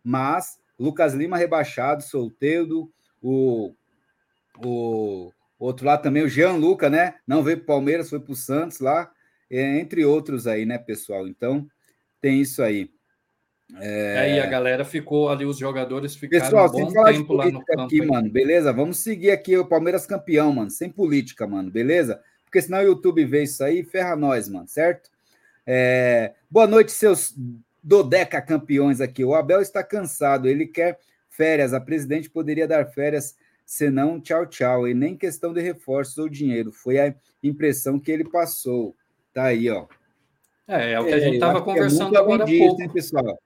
Mas 0.03 0.57
Lucas 0.78 1.14
Lima 1.14 1.38
rebaixado, 1.38 2.03
solteiro, 2.03 2.91
o, 3.22 3.74
o 4.64 5.32
outro 5.57 5.86
lá 5.86 5.97
também, 5.97 6.24
o 6.24 6.30
Jean 6.30 6.53
Luca, 6.53 6.89
né? 6.89 7.16
Não 7.26 7.41
veio 7.41 7.57
para 7.57 7.64
o 7.64 7.68
Palmeiras, 7.68 8.09
foi 8.09 8.20
para 8.20 8.34
o 8.34 8.36
Santos 8.36 8.80
lá, 8.80 9.09
entre 9.49 10.03
outros 10.03 10.47
aí, 10.47 10.66
né, 10.66 10.78
pessoal? 10.78 11.28
Então, 11.28 11.66
tem 12.20 12.41
isso 12.41 12.61
aí. 12.61 12.89
É... 13.80 14.17
Aí 14.19 14.39
a 14.39 14.45
galera 14.45 14.86
ficou 14.86 15.30
ali, 15.30 15.45
os 15.45 15.57
jogadores 15.57 16.15
ficaram 16.15 16.43
Pessoal, 16.43 16.67
um 16.67 16.71
bom 16.71 16.86
sem 16.86 16.93
falar 16.93 17.13
tempo 17.13 17.34
lá 17.34 17.45
no 17.49 17.65
campo. 17.65 17.82
Aqui, 17.82 18.05
mano, 18.05 18.30
beleza? 18.30 18.71
Vamos 18.71 18.97
seguir 18.97 19.32
aqui 19.32 19.57
o 19.57 19.65
Palmeiras 19.65 20.05
campeão, 20.05 20.53
mano, 20.53 20.69
sem 20.69 20.89
política, 20.89 21.47
mano, 21.47 21.71
beleza? 21.71 22.21
Porque 22.45 22.61
senão 22.61 22.80
o 22.80 22.84
YouTube 22.84 23.26
vê 23.26 23.43
isso 23.43 23.63
aí 23.63 23.80
e 23.80 23.84
ferra 23.84 24.15
nós, 24.15 24.47
mano, 24.47 24.67
certo? 24.67 25.09
É... 25.65 26.34
Boa 26.49 26.67
noite, 26.67 26.91
seus 26.91 27.34
Dodeca 27.84 28.41
campeões 28.41 29.01
aqui. 29.01 29.26
O 29.26 29.36
Abel 29.36 29.61
está 29.61 29.84
cansado, 29.84 30.47
ele 30.47 30.65
quer 30.67 30.99
férias. 31.30 31.74
A 31.74 31.82
presidente 31.82 32.30
poderia 32.30 32.67
dar 32.67 32.86
férias, 32.86 33.36
senão 33.65 34.21
tchau, 34.21 34.45
tchau. 34.45 34.88
E 34.88 34.93
nem 34.93 35.17
questão 35.17 35.51
de 35.51 35.61
reforços 35.61 36.17
ou 36.17 36.30
dinheiro. 36.30 36.71
Foi 36.71 36.99
a 36.99 37.13
impressão 37.43 37.99
que 37.99 38.11
ele 38.11 38.24
passou. 38.24 38.95
Tá 39.34 39.45
aí, 39.45 39.69
ó. 39.69 39.86
É, 40.65 40.93
é 40.93 40.99
o 40.99 41.05
que 41.05 41.13
a 41.13 41.19
gente 41.19 41.34
estava 41.34 41.59
é, 41.59 41.61
conversando 41.61 42.15
é 42.15 42.19
agora 42.19 42.43
há 42.43 42.47
pouco. 42.47 42.82
Hein, 42.82 42.89
pessoal? 42.89 43.38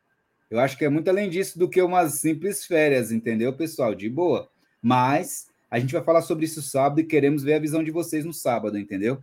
Eu 0.50 0.60
acho 0.60 0.78
que 0.78 0.86
é 0.86 0.90
muito 0.90 1.10
além 1.10 1.30
disso 1.30 1.60
do 1.60 1.70
que 1.70 1.82
umas 1.82 2.14
simples 2.16 2.66
férias, 2.66 3.12
entendeu, 3.12 3.52
pessoal? 3.54 3.94
De 3.94 4.10
boa. 4.10 4.50
Mas 4.82 5.48
a 5.70 5.78
gente 5.80 5.94
vai 5.94 6.04
falar 6.04 6.22
sobre 6.22 6.46
isso 6.46 6.62
sábado 6.62 7.02
e 7.02 7.04
queremos 7.04 7.44
ver 7.44 7.56
a 7.56 7.60
visão 7.60 7.84
de 7.84 7.92
vocês 7.92 8.24
no 8.24 8.34
sábado, 8.34 8.78
entendeu? 8.78 9.22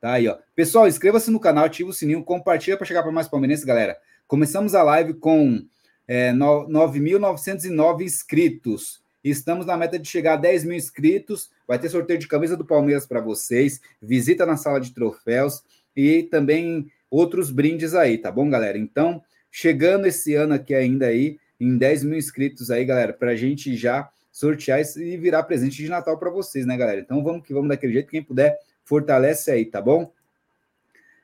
Tá 0.00 0.14
aí, 0.14 0.26
ó. 0.28 0.36
Pessoal, 0.54 0.88
inscreva-se 0.88 1.30
no 1.30 1.40
canal, 1.40 1.64
ativa 1.64 1.90
o 1.90 1.92
sininho, 1.92 2.24
compartilha 2.24 2.76
para 2.76 2.86
chegar 2.86 3.02
para 3.02 3.12
mais 3.12 3.28
palmeirenses, 3.28 3.64
galera. 3.64 3.96
Começamos 4.26 4.74
a 4.74 4.82
live 4.82 5.14
com 5.14 5.64
é, 6.08 6.32
9.909 6.32 8.02
inscritos. 8.02 9.00
Estamos 9.22 9.66
na 9.66 9.76
meta 9.76 9.98
de 9.98 10.08
chegar 10.08 10.34
a 10.34 10.36
10 10.36 10.64
mil 10.64 10.76
inscritos. 10.76 11.50
Vai 11.66 11.78
ter 11.78 11.88
sorteio 11.88 12.18
de 12.18 12.28
camisa 12.28 12.56
do 12.56 12.64
Palmeiras 12.64 13.06
para 13.06 13.20
vocês, 13.20 13.80
visita 14.00 14.44
na 14.44 14.56
sala 14.56 14.80
de 14.80 14.92
troféus 14.92 15.62
e 15.96 16.24
também 16.24 16.90
outros 17.10 17.50
brindes 17.50 17.94
aí, 17.94 18.18
tá 18.18 18.30
bom, 18.30 18.48
galera? 18.50 18.76
Então, 18.76 19.22
chegando 19.56 20.04
esse 20.04 20.34
ano 20.34 20.52
aqui 20.52 20.74
ainda 20.74 21.06
aí, 21.06 21.38
em 21.58 21.78
10 21.78 22.04
mil 22.04 22.18
inscritos 22.18 22.70
aí, 22.70 22.84
galera, 22.84 23.14
para 23.14 23.30
a 23.30 23.34
gente 23.34 23.74
já 23.74 24.06
sortear 24.30 24.82
e 24.98 25.16
virar 25.16 25.44
presente 25.44 25.78
de 25.78 25.88
Natal 25.88 26.18
para 26.18 26.28
vocês, 26.28 26.66
né, 26.66 26.76
galera? 26.76 27.00
Então 27.00 27.24
vamos 27.24 27.42
que 27.42 27.54
vamos 27.54 27.70
daquele 27.70 27.94
jeito. 27.94 28.10
Quem 28.10 28.22
puder, 28.22 28.58
fortalece 28.84 29.50
aí, 29.50 29.64
tá 29.64 29.80
bom? 29.80 30.12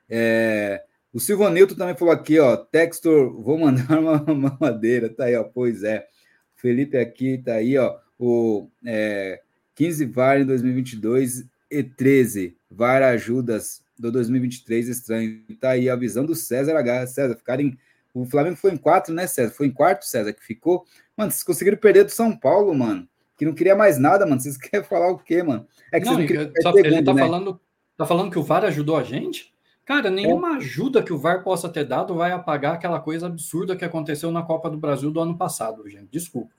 É... 0.09 0.83
O 1.13 1.19
Silvanilton 1.19 1.75
também 1.75 1.95
falou 1.95 2.11
aqui, 2.11 2.39
ó, 2.39 2.57
Textor, 2.57 3.39
vou 3.39 3.59
mandar 3.59 3.85
uma 4.01 4.17
mamadeira, 4.17 5.09
tá 5.09 5.25
aí, 5.25 5.35
ó, 5.35 5.43
pois 5.43 5.83
é. 5.83 6.07
Felipe 6.55 6.97
aqui, 6.97 7.37
tá 7.37 7.53
aí, 7.53 7.77
ó, 7.77 7.99
o 8.17 8.67
é, 8.83 9.41
15 9.75 10.05
VAR 10.07 10.41
em 10.41 10.45
2022 10.45 11.45
e 11.69 11.83
13 11.83 12.57
VAR 12.71 13.03
ajudas 13.03 13.83
do 13.95 14.11
2023 14.11 14.87
estranho. 14.87 15.43
Tá 15.61 15.69
aí 15.69 15.87
a 15.87 15.95
visão 15.95 16.25
do 16.25 16.33
César 16.33 16.75
H. 16.75 17.05
César, 17.05 17.35
ficarem 17.35 17.77
o 18.13 18.25
Flamengo 18.25 18.55
foi 18.55 18.71
em 18.71 18.77
quatro, 18.77 19.13
né, 19.13 19.25
César? 19.25 19.51
Foi 19.51 19.65
em 19.65 19.71
quarto, 19.71 20.05
César, 20.05 20.33
que 20.33 20.43
ficou. 20.43 20.85
Mano, 21.17 21.31
vocês 21.31 21.43
conseguiram 21.43 21.77
perder 21.77 22.03
do 22.03 22.11
São 22.11 22.35
Paulo, 22.35 22.73
mano. 22.73 23.07
Que 23.35 23.45
não 23.45 23.53
queria 23.53 23.75
mais 23.75 23.97
nada, 23.97 24.25
mano. 24.25 24.39
Vocês 24.39 24.55
querem 24.57 24.85
falar 24.85 25.09
o 25.09 25.17
quê, 25.17 25.41
mano? 25.41 25.67
É 25.91 25.99
que 25.99 26.05
não, 26.05 26.19
não 26.19 26.27
só, 26.61 26.71
segundo, 26.71 26.85
ele 26.85 27.03
tá 27.03 27.13
né? 27.13 27.21
falando, 27.21 27.59
tá 27.97 28.05
falando 28.05 28.31
que 28.31 28.39
o 28.39 28.43
VAR 28.43 28.65
ajudou 28.65 28.95
a 28.95 29.03
gente? 29.03 29.51
Cara, 29.85 30.09
nenhuma 30.09 30.53
é. 30.53 30.57
ajuda 30.57 31.03
que 31.03 31.11
o 31.11 31.17
VAR 31.17 31.43
possa 31.43 31.67
ter 31.67 31.83
dado 31.83 32.15
vai 32.15 32.31
apagar 32.31 32.75
aquela 32.75 32.99
coisa 32.99 33.27
absurda 33.27 33.75
que 33.75 33.83
aconteceu 33.83 34.31
na 34.31 34.43
Copa 34.43 34.69
do 34.69 34.77
Brasil 34.77 35.11
do 35.11 35.19
ano 35.19 35.37
passado, 35.37 35.89
gente. 35.89 36.07
Desculpa. 36.11 36.51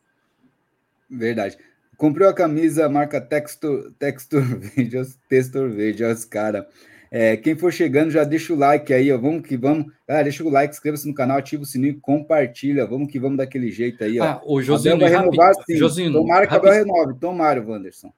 Verdade. 1.08 1.56
Comprou 1.96 2.28
a 2.28 2.34
camisa 2.34 2.88
marca 2.88 3.20
Textor, 3.20 3.92
Textor 3.98 4.42
Videos, 4.58 5.16
Textor 5.28 5.70
Videos, 5.70 6.24
cara. 6.24 6.68
É, 7.16 7.36
quem 7.36 7.54
for 7.54 7.72
chegando, 7.72 8.10
já 8.10 8.24
deixa 8.24 8.52
o 8.52 8.56
like 8.56 8.92
aí, 8.92 9.12
ó. 9.12 9.16
Vamos 9.16 9.46
que 9.46 9.56
vamos. 9.56 9.86
Galera, 10.04 10.24
deixa 10.24 10.42
o 10.42 10.50
like, 10.50 10.74
inscreva-se 10.74 11.06
no 11.06 11.14
canal, 11.14 11.38
ativa 11.38 11.62
o 11.62 11.64
sininho, 11.64 11.96
compartilha. 12.00 12.84
Vamos 12.84 13.08
que 13.08 13.20
vamos 13.20 13.38
daquele 13.38 13.70
jeito 13.70 14.02
aí, 14.02 14.18
ó. 14.18 14.24
Ah, 14.24 14.42
o 14.44 14.60
Josino 14.60 14.98
vai 14.98 15.10
renovar 15.10 15.54
sim. 15.64 15.76
Josino, 15.76 16.18
tomara 16.18 16.44
que 16.44 16.52
Abel 16.52 16.72
renove. 16.72 17.14
Tomara, 17.20 17.62
Wanderson. 17.64 18.12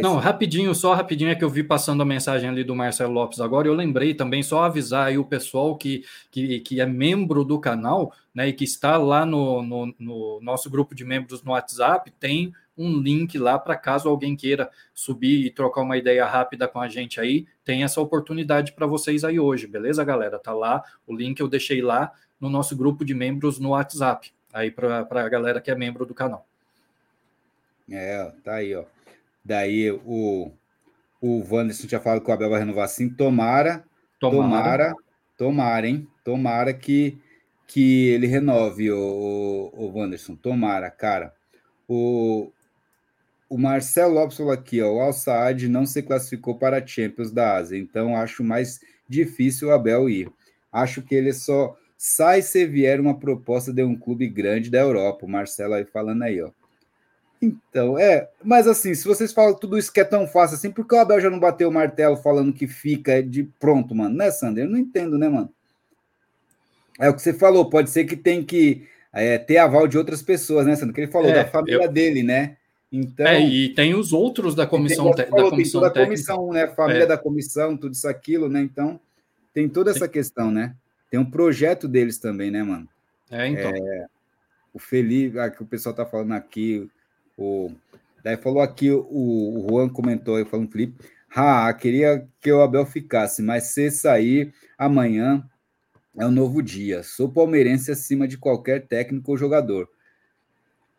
Não, 0.00 0.16
rapidinho, 0.18 0.72
só 0.76 0.94
rapidinho 0.94 1.30
é 1.30 1.34
que 1.34 1.42
eu 1.42 1.50
vi 1.50 1.64
passando 1.64 2.04
a 2.04 2.06
mensagem 2.06 2.48
ali 2.48 2.62
do 2.62 2.74
Marcelo 2.76 3.12
Lopes 3.12 3.40
agora. 3.40 3.66
Eu 3.66 3.74
lembrei 3.74 4.14
também, 4.14 4.44
só 4.44 4.62
avisar 4.62 5.08
aí 5.08 5.18
o 5.18 5.24
pessoal 5.24 5.76
que, 5.76 6.04
que, 6.30 6.60
que 6.60 6.80
é 6.80 6.86
membro 6.86 7.44
do 7.44 7.58
canal, 7.58 8.12
né, 8.32 8.46
e 8.48 8.52
que 8.52 8.64
está 8.64 8.96
lá 8.96 9.26
no, 9.26 9.60
no, 9.60 9.94
no 9.98 10.40
nosso 10.40 10.70
grupo 10.70 10.94
de 10.94 11.04
membros 11.04 11.42
no 11.42 11.50
WhatsApp, 11.50 12.12
tem 12.20 12.52
um 12.76 12.98
link 13.00 13.38
lá 13.38 13.58
para 13.58 13.76
caso 13.76 14.08
alguém 14.08 14.36
queira 14.36 14.70
subir 14.94 15.46
e 15.46 15.50
trocar 15.50 15.82
uma 15.82 15.96
ideia 15.96 16.26
rápida 16.26 16.68
com 16.68 16.80
a 16.80 16.88
gente 16.88 17.20
aí, 17.20 17.46
tem 17.64 17.82
essa 17.82 18.00
oportunidade 18.00 18.72
para 18.72 18.86
vocês 18.86 19.24
aí 19.24 19.40
hoje, 19.40 19.66
beleza, 19.66 20.04
galera? 20.04 20.38
Tá 20.38 20.52
lá, 20.52 20.82
o 21.06 21.14
link 21.14 21.40
eu 21.40 21.48
deixei 21.48 21.80
lá 21.80 22.12
no 22.40 22.50
nosso 22.50 22.76
grupo 22.76 23.04
de 23.04 23.14
membros 23.14 23.58
no 23.58 23.70
WhatsApp, 23.70 24.32
aí 24.52 24.70
para 24.70 25.06
a 25.08 25.28
galera 25.28 25.60
que 25.60 25.70
é 25.70 25.74
membro 25.74 26.04
do 26.04 26.14
canal. 26.14 26.46
É, 27.90 28.30
tá 28.44 28.56
aí, 28.56 28.74
ó. 28.74 28.84
Daí 29.44 29.90
o, 29.90 30.50
o 31.20 31.44
Wanderson 31.48 31.86
tinha 31.86 32.00
falado 32.00 32.20
que 32.20 32.30
o 32.30 32.34
Abel 32.34 32.50
vai 32.50 32.58
renovar 32.58 32.84
assim, 32.84 33.08
tomara, 33.08 33.84
tomara, 34.18 34.48
tomara, 34.48 34.94
tomara 35.38 35.88
hein? 35.88 36.08
Tomara 36.24 36.74
que, 36.74 37.16
que 37.66 38.08
ele 38.08 38.26
renove 38.26 38.90
o, 38.90 39.70
o, 39.72 39.84
o 39.84 39.98
Wanderson, 39.98 40.34
tomara, 40.34 40.90
cara. 40.90 41.32
O, 41.88 42.50
o 43.48 43.56
Marcelo 43.56 44.14
Lopes 44.14 44.36
falou 44.36 44.52
aqui, 44.52 44.82
ó, 44.82 44.92
o 44.92 45.00
Al 45.00 45.12
Saad 45.12 45.68
não 45.68 45.86
se 45.86 46.02
classificou 46.02 46.56
para 46.56 46.78
a 46.78 46.86
Champions 46.86 47.30
da 47.30 47.56
Ásia, 47.56 47.78
então 47.78 48.16
acho 48.16 48.42
mais 48.42 48.80
difícil 49.08 49.68
o 49.68 49.72
Abel 49.72 50.08
ir. 50.08 50.30
Acho 50.72 51.00
que 51.02 51.14
ele 51.14 51.32
só 51.32 51.76
sai 51.96 52.42
se 52.42 52.66
vier 52.66 53.00
uma 53.00 53.18
proposta 53.18 53.72
de 53.72 53.82
um 53.82 53.96
clube 53.96 54.28
grande 54.28 54.70
da 54.70 54.78
Europa. 54.78 55.24
O 55.24 55.28
Marcelo 55.28 55.74
aí 55.74 55.84
falando 55.84 56.22
aí, 56.22 56.42
ó. 56.42 56.50
Então, 57.40 57.98
é, 57.98 58.28
mas 58.42 58.66
assim, 58.66 58.94
se 58.94 59.06
vocês 59.06 59.32
falam 59.32 59.54
tudo 59.54 59.78
isso 59.78 59.92
que 59.92 60.00
é 60.00 60.04
tão 60.04 60.26
fácil 60.26 60.56
assim, 60.56 60.70
por 60.70 60.86
que 60.86 60.94
o 60.94 60.98
Abel 60.98 61.20
já 61.20 61.30
não 61.30 61.38
bateu 61.38 61.68
o 61.68 61.72
martelo 61.72 62.16
falando 62.16 62.52
que 62.52 62.66
fica 62.66 63.22
de 63.22 63.44
pronto, 63.60 63.94
mano? 63.94 64.16
Né, 64.16 64.30
Sander? 64.30 64.64
Eu 64.64 64.70
não 64.70 64.78
entendo, 64.78 65.18
né, 65.18 65.28
mano? 65.28 65.50
É 66.98 67.08
o 67.10 67.14
que 67.14 67.20
você 67.20 67.34
falou, 67.34 67.68
pode 67.68 67.90
ser 67.90 68.04
que 68.04 68.16
tem 68.16 68.42
que 68.42 68.86
é, 69.12 69.36
ter 69.36 69.58
aval 69.58 69.86
de 69.86 69.98
outras 69.98 70.22
pessoas, 70.22 70.66
né, 70.66 70.74
Sander? 70.74 70.94
Que 70.94 71.02
ele 71.02 71.12
falou 71.12 71.28
é, 71.28 71.34
da 71.34 71.44
família 71.44 71.84
eu... 71.84 71.92
dele, 71.92 72.22
né? 72.22 72.56
Então, 72.90 73.26
é, 73.26 73.40
e 73.40 73.74
tem 73.74 73.94
os 73.94 74.12
outros 74.12 74.54
da 74.54 74.66
comissão, 74.66 75.10
te, 75.12 75.24
falou, 75.26 75.44
da 75.44 75.50
comissão 75.50 75.80
técnica. 75.80 76.00
Da 76.00 76.06
comissão, 76.06 76.52
né? 76.52 76.66
Família 76.68 77.02
é. 77.02 77.06
da 77.06 77.18
comissão, 77.18 77.76
tudo 77.76 77.92
isso, 77.92 78.08
aquilo, 78.08 78.48
né? 78.48 78.60
Então, 78.60 79.00
tem 79.52 79.68
toda 79.68 79.90
essa 79.90 80.06
questão, 80.06 80.50
né? 80.50 80.74
Tem 81.10 81.18
um 81.18 81.28
projeto 81.28 81.88
deles 81.88 82.18
também, 82.18 82.50
né, 82.50 82.62
mano? 82.62 82.88
É, 83.30 83.48
então. 83.48 83.70
É, 83.70 84.06
o 84.72 84.78
Felipe, 84.78 85.38
ah, 85.38 85.50
que 85.50 85.62
o 85.62 85.66
pessoal 85.66 85.94
tá 85.94 86.04
falando 86.04 86.32
aqui, 86.32 86.88
o, 87.36 87.70
daí 88.22 88.36
falou 88.36 88.60
aqui, 88.60 88.90
o, 88.90 89.04
o 89.10 89.66
Juan 89.68 89.88
comentou 89.88 90.36
aí, 90.36 90.44
falando, 90.44 90.70
Felipe, 90.70 90.94
ah, 91.34 91.72
queria 91.72 92.26
que 92.40 92.52
o 92.52 92.62
Abel 92.62 92.86
ficasse, 92.86 93.42
mas 93.42 93.64
se 93.64 93.90
sair 93.90 94.54
amanhã 94.78 95.42
é 96.18 96.26
um 96.26 96.30
novo 96.30 96.62
dia. 96.62 97.02
Sou 97.02 97.28
palmeirense 97.28 97.90
acima 97.90 98.26
de 98.26 98.38
qualquer 98.38 98.86
técnico 98.86 99.32
ou 99.32 99.36
jogador. 99.36 99.88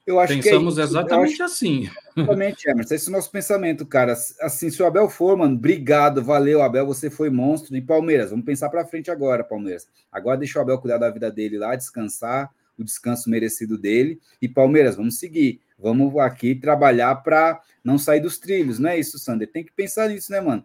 Eu 0.07 0.21
acho 0.21 0.35
Pensamos 0.35 0.75
que 0.75 0.79
é 0.79 0.83
exatamente 0.85 1.43
assim. 1.43 1.89
Exatamente, 2.15 2.69
Emerson. 2.69 2.95
Esse 2.95 3.07
é 3.07 3.09
o 3.09 3.11
nosso 3.11 3.29
pensamento, 3.29 3.85
cara. 3.85 4.13
Assim, 4.39 4.69
se 4.69 4.81
o 4.81 4.85
Abel 4.85 5.09
for, 5.09 5.35
mano, 5.35 5.53
obrigado, 5.53 6.23
valeu, 6.23 6.61
Abel, 6.61 6.85
você 6.85 7.09
foi 7.09 7.29
monstro. 7.29 7.75
E 7.75 7.81
Palmeiras, 7.81 8.29
vamos 8.29 8.45
pensar 8.45 8.69
para 8.69 8.85
frente 8.85 9.11
agora, 9.11 9.43
Palmeiras. 9.43 9.85
Agora 10.09 10.37
deixa 10.37 10.59
o 10.59 10.61
Abel 10.61 10.79
cuidar 10.79 10.97
da 10.97 11.09
vida 11.09 11.29
dele 11.29 11.57
lá, 11.57 11.75
descansar, 11.75 12.49
o 12.79 12.85
descanso 12.85 13.29
merecido 13.29 13.77
dele. 13.77 14.17
E 14.41 14.47
Palmeiras, 14.47 14.95
vamos 14.95 15.19
seguir. 15.19 15.59
Vamos 15.77 16.17
aqui 16.19 16.55
trabalhar 16.55 17.13
para 17.15 17.61
não 17.83 17.97
sair 17.97 18.21
dos 18.21 18.39
trilhos, 18.39 18.79
não 18.79 18.89
é 18.89 18.97
isso, 18.97 19.19
Sander? 19.19 19.51
Tem 19.51 19.63
que 19.63 19.73
pensar 19.73 20.07
nisso, 20.07 20.31
né, 20.31 20.39
mano? 20.39 20.63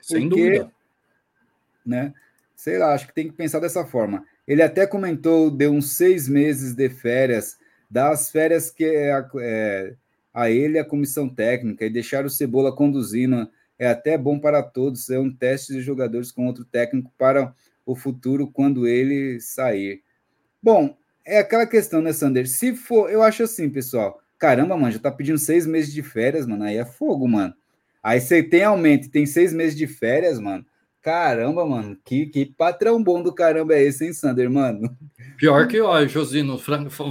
Sem 0.00 0.28
dúvida. 0.28 0.70
Né? 1.84 2.14
Sei 2.54 2.78
lá, 2.78 2.94
acho 2.94 3.08
que 3.08 3.14
tem 3.14 3.26
que 3.26 3.34
pensar 3.34 3.58
dessa 3.58 3.84
forma. 3.84 4.24
Ele 4.46 4.62
até 4.62 4.86
comentou, 4.86 5.50
deu 5.50 5.72
uns 5.72 5.90
seis 5.90 6.28
meses 6.28 6.74
de 6.74 6.88
férias, 6.88 7.58
das 7.94 8.28
férias 8.28 8.72
que 8.72 8.84
é, 8.84 9.24
é, 9.40 9.94
a 10.34 10.50
ele 10.50 10.80
a 10.80 10.84
comissão 10.84 11.28
técnica 11.28 11.86
e 11.86 11.90
deixar 11.90 12.26
o 12.26 12.28
Cebola 12.30 12.74
conduzindo 12.74 13.48
é 13.78 13.86
até 13.86 14.18
bom 14.18 14.36
para 14.36 14.64
todos. 14.64 15.08
É 15.10 15.18
um 15.18 15.32
teste 15.32 15.72
de 15.72 15.80
jogadores 15.80 16.32
com 16.32 16.48
outro 16.48 16.64
técnico 16.64 17.12
para 17.16 17.54
o 17.86 17.94
futuro 17.94 18.50
quando 18.50 18.88
ele 18.88 19.38
sair. 19.40 20.02
Bom, 20.60 20.96
é 21.24 21.38
aquela 21.38 21.68
questão, 21.68 22.02
né, 22.02 22.12
Sander? 22.12 22.48
Se 22.48 22.74
for, 22.74 23.08
eu 23.12 23.22
acho 23.22 23.44
assim, 23.44 23.70
pessoal. 23.70 24.20
Caramba, 24.40 24.76
mano, 24.76 24.90
já 24.90 24.98
tá 24.98 25.12
pedindo 25.12 25.38
seis 25.38 25.64
meses 25.64 25.94
de 25.94 26.02
férias, 26.02 26.48
mano. 26.48 26.64
Aí 26.64 26.76
é 26.76 26.84
fogo, 26.84 27.28
mano. 27.28 27.54
Aí 28.02 28.20
você 28.20 28.42
tem 28.42 28.64
aumento 28.64 29.08
tem 29.08 29.24
seis 29.24 29.52
meses 29.52 29.78
de 29.78 29.86
férias, 29.86 30.40
mano. 30.40 30.66
Caramba, 31.04 31.66
mano, 31.66 31.98
que, 32.02 32.24
que 32.24 32.46
patrão 32.46 33.02
bom 33.04 33.22
do 33.22 33.30
caramba 33.30 33.74
é 33.74 33.82
esse, 33.82 34.06
hein, 34.06 34.14
Sander, 34.14 34.50
mano? 34.50 34.96
Pior 35.36 35.68
que, 35.68 35.78
ó, 35.78 36.02
Josino, 36.06 36.58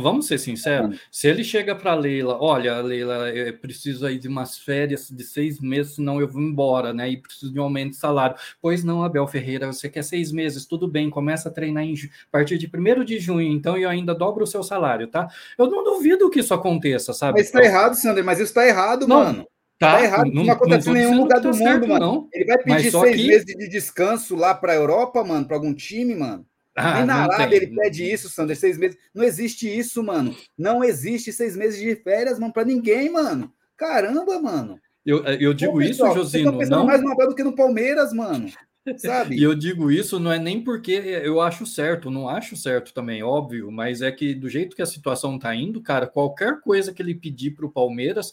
vamos 0.02 0.26
ser 0.26 0.39
sinceros, 0.39 1.00
se 1.12 1.28
ele 1.28 1.44
chega 1.44 1.76
para 1.76 1.94
Leila, 1.94 2.36
olha, 2.41 2.82
Leila, 2.82 3.30
eu 3.30 3.56
preciso 3.56 4.08
aí 4.08 4.18
de 4.18 4.28
umas 4.28 4.58
férias 4.58 5.12
de 5.12 5.24
seis 5.24 5.60
meses, 5.60 5.94
senão 5.94 6.20
eu 6.20 6.28
vou 6.28 6.41
embora, 6.41 6.91
né, 6.91 7.08
e 7.08 7.18
preciso 7.18 7.54
de 7.54 7.60
um 7.60 7.64
aumento 7.64 7.91
de 7.91 7.98
salário. 7.98 8.36
Pois 8.60 8.84
não, 8.84 9.04
Abel 9.04 9.28
Ferreira, 9.28 9.72
você 9.72 9.88
quer 9.88 10.04
seis 10.04 10.32
meses, 10.32 10.66
tudo 10.66 10.88
bem, 10.88 11.12
começa 11.12 11.50
a 11.50 11.52
treinar 11.52 11.84
em, 11.84 11.94
a 11.94 12.32
partir 12.32 12.58
de 12.58 12.66
1 12.66 13.04
de 13.06 13.20
junho, 13.20 13.52
então 13.52 13.78
eu 13.78 13.88
ainda 13.88 14.16
dobro 14.16 14.44
o 14.44 14.48
seu 14.48 14.64
salário, 14.64 15.06
tá? 15.06 15.28
Eu 15.56 15.70
não 15.70 15.84
duvido 15.84 16.32
que 16.32 16.39
isso 16.39 16.56
aconteça, 16.56 17.14
sabe? 17.14 17.38
Mas 17.38 17.52
tá 17.52 17.64
errado, 17.64 17.94
Sander, 17.94 18.24
mas 18.24 18.40
isso 18.40 18.56
tá 18.56 18.65
errado, 18.65 19.07
não. 19.07 19.24
mano. 19.24 19.48
Tá, 19.84 19.97
tá 19.97 20.03
errado, 20.03 20.31
não, 20.31 20.43
não 20.43 20.53
acontece 20.53 20.89
em 20.89 20.93
nenhum 20.93 21.18
lugar 21.18 21.41
tá 21.41 21.49
do 21.49 21.53
certo, 21.53 21.81
mundo, 21.81 21.88
mano. 21.89 22.05
Não. 22.05 22.30
Ele 22.31 22.45
vai 22.45 22.57
pedir 22.57 22.91
seis 22.91 23.15
que... 23.15 23.27
meses 23.27 23.45
de 23.45 23.68
descanso 23.68 24.35
lá 24.35 24.53
para 24.53 24.73
a 24.73 24.76
Europa, 24.76 25.23
mano, 25.23 25.45
para 25.45 25.57
algum 25.57 25.73
time, 25.73 26.15
mano. 26.15 26.45
Ah, 26.76 26.97
Nem 26.97 27.05
na 27.05 27.15
Arábia 27.23 27.57
ele 27.57 27.68
pede 27.68 28.11
isso, 28.11 28.30
Sander, 28.30 28.57
seis 28.57 28.77
meses. 28.77 28.97
Não 29.14 29.23
existe 29.23 29.68
isso, 29.68 30.01
mano. 30.01 30.35
Não 30.57 30.84
existe 30.84 31.31
seis 31.31 31.55
meses 31.55 31.80
de 31.80 31.95
férias, 31.95 32.39
mano, 32.39 32.51
para 32.51 32.65
ninguém, 32.65 33.11
mano. 33.11 33.51
Caramba, 33.77 34.41
mano. 34.41 34.80
Eu, 35.05 35.23
eu 35.23 35.53
digo 35.53 35.73
Pô, 35.73 35.77
pessoal, 35.80 36.11
isso, 36.11 36.22
Josino. 36.22 36.51
Não 36.69 36.85
mais 36.85 37.01
no 37.01 37.11
Abel 37.11 37.30
do 37.30 37.35
que 37.35 37.43
no 37.43 37.55
Palmeiras, 37.55 38.14
mano. 38.14 38.49
Sabe? 38.97 39.38
E 39.38 39.43
eu 39.43 39.55
digo 39.55 39.89
isso 39.89 40.19
não 40.19 40.31
é 40.31 40.38
nem 40.38 40.61
porque 40.61 40.91
eu 40.91 41.39
acho 41.39 41.65
certo, 41.65 42.11
não 42.11 42.27
acho 42.27 42.57
certo 42.57 42.93
também, 42.93 43.23
óbvio, 43.23 43.72
mas 43.72 44.01
é 44.01 44.11
que 44.11 44.35
do 44.35 44.49
jeito 44.49 44.76
que 44.76 44.81
a 44.81 44.85
situação 44.85 45.39
tá 45.39 45.55
indo, 45.55 45.81
cara, 45.81 46.05
qualquer 46.05 46.60
coisa 46.60 46.93
que 46.93 47.01
ele 47.01 47.15
pedir 47.15 47.51
para 47.51 47.65
o 47.65 47.72
Palmeiras, 47.72 48.31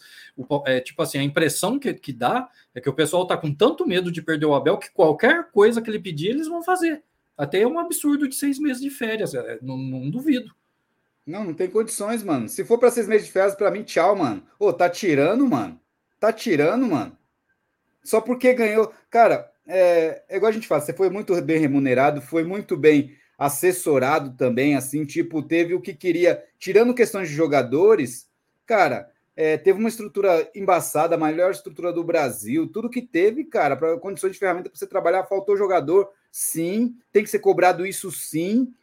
é, 0.65 0.81
tipo 0.81 1.01
assim, 1.01 1.19
a 1.19 1.23
impressão 1.23 1.79
que, 1.79 1.93
que 1.93 2.11
dá 2.11 2.49
é 2.75 2.81
que 2.81 2.89
o 2.89 2.93
pessoal 2.93 3.25
tá 3.25 3.37
com 3.37 3.53
tanto 3.53 3.87
medo 3.87 4.11
de 4.11 4.21
perder 4.21 4.45
o 4.45 4.53
Abel 4.53 4.77
que 4.77 4.91
qualquer 4.91 5.49
coisa 5.51 5.81
que 5.81 5.89
ele 5.89 5.99
pedir, 5.99 6.29
eles 6.29 6.47
vão 6.47 6.61
fazer. 6.61 7.01
Até 7.37 7.61
é 7.61 7.67
um 7.67 7.79
absurdo 7.79 8.27
de 8.27 8.35
seis 8.35 8.59
meses 8.59 8.81
de 8.81 8.89
férias, 8.89 9.33
é, 9.33 9.57
não, 9.61 9.77
não 9.77 10.09
duvido. 10.09 10.53
Não, 11.25 11.45
não 11.45 11.53
tem 11.53 11.69
condições, 11.69 12.23
mano. 12.23 12.49
Se 12.49 12.65
for 12.65 12.77
para 12.77 12.91
seis 12.91 13.07
meses 13.07 13.27
de 13.27 13.31
férias, 13.31 13.55
para 13.55 13.71
mim, 13.71 13.83
tchau, 13.83 14.15
mano. 14.15 14.43
Ô, 14.59 14.73
tá 14.73 14.89
tirando, 14.89 15.47
mano. 15.47 15.79
Tá 16.19 16.33
tirando, 16.33 16.87
mano. 16.87 17.15
Só 18.03 18.19
porque 18.19 18.53
ganhou. 18.53 18.91
Cara, 19.09 19.50
é, 19.71 20.23
é 20.27 20.35
igual 20.35 20.49
a 20.49 20.53
gente 20.53 20.67
fala, 20.67 20.81
você 20.81 20.93
foi 20.93 21.09
muito 21.09 21.39
bem 21.41 21.59
remunerado, 21.59 22.21
foi 22.21 22.43
muito 22.43 22.75
bem 22.75 23.15
assessorado 23.37 24.35
também, 24.35 24.75
assim, 24.75 25.05
tipo, 25.05 25.41
teve 25.41 25.73
o 25.73 25.81
que 25.81 25.93
queria, 25.93 26.43
tirando 26.59 26.93
questões 26.93 27.29
de 27.29 27.33
jogadores, 27.33 28.29
cara, 28.65 29.09
é, 29.35 29.57
teve 29.57 29.79
uma 29.79 29.89
estrutura 29.89 30.47
embaçada, 30.53 31.15
a 31.15 31.17
melhor 31.17 31.51
estrutura 31.51 31.91
do 31.91 32.03
Brasil, 32.03 32.67
tudo 32.67 32.89
que 32.89 33.01
teve, 33.01 33.45
cara, 33.45 33.75
para 33.75 33.97
condições 33.97 34.33
de 34.33 34.39
ferramenta 34.39 34.69
para 34.69 34.77
você 34.77 34.85
trabalhar, 34.85 35.23
faltou 35.23 35.57
jogador, 35.57 36.11
sim, 36.31 36.95
tem 37.11 37.23
que 37.23 37.29
ser 37.29 37.39
cobrado 37.39 37.85
isso 37.85 38.11
sim, 38.11 38.73